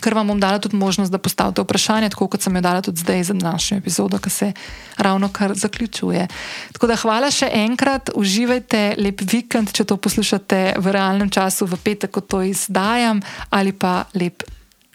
ker 0.00 0.14
vam 0.14 0.28
bom 0.32 0.40
dala 0.40 0.58
tudi 0.58 0.76
možnost, 0.76 1.12
da 1.12 1.18
postavite 1.18 1.62
vprašanje, 1.62 2.10
tako 2.14 2.28
kot 2.28 2.42
sem 2.42 2.54
jo 2.56 2.62
dala 2.64 2.82
tudi 2.82 3.00
zdaj 3.00 3.24
za 3.24 3.34
današnjo 3.34 3.78
epizodo, 3.78 4.18
ki 4.18 4.30
se 4.30 4.52
ravno 4.96 5.28
kar 5.32 5.54
zaključuje. 5.54 6.28
Tako 6.72 6.86
da 6.86 6.96
hvala 6.96 7.30
še 7.30 7.50
enkrat, 7.52 8.10
uživajte 8.14 8.94
lep 8.98 9.24
vikend, 9.32 9.72
če 9.72 9.84
to 9.84 9.96
poslušate 9.96 10.62
v 10.78 10.94
realnem 10.94 11.30
času, 11.30 11.66
v 11.66 11.80
petek, 11.84 12.10
ko 12.10 12.20
to 12.20 12.42
izdajam, 12.42 13.22
ali 13.50 13.72
pa 13.72 14.04
lep 14.14 14.46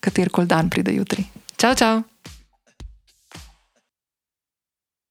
katerkoli 0.04 0.48
dan 0.48 0.70
pride 0.70 0.96
jutri. 0.96 1.26
Čau, 1.58 1.76
čau! 1.76 2.13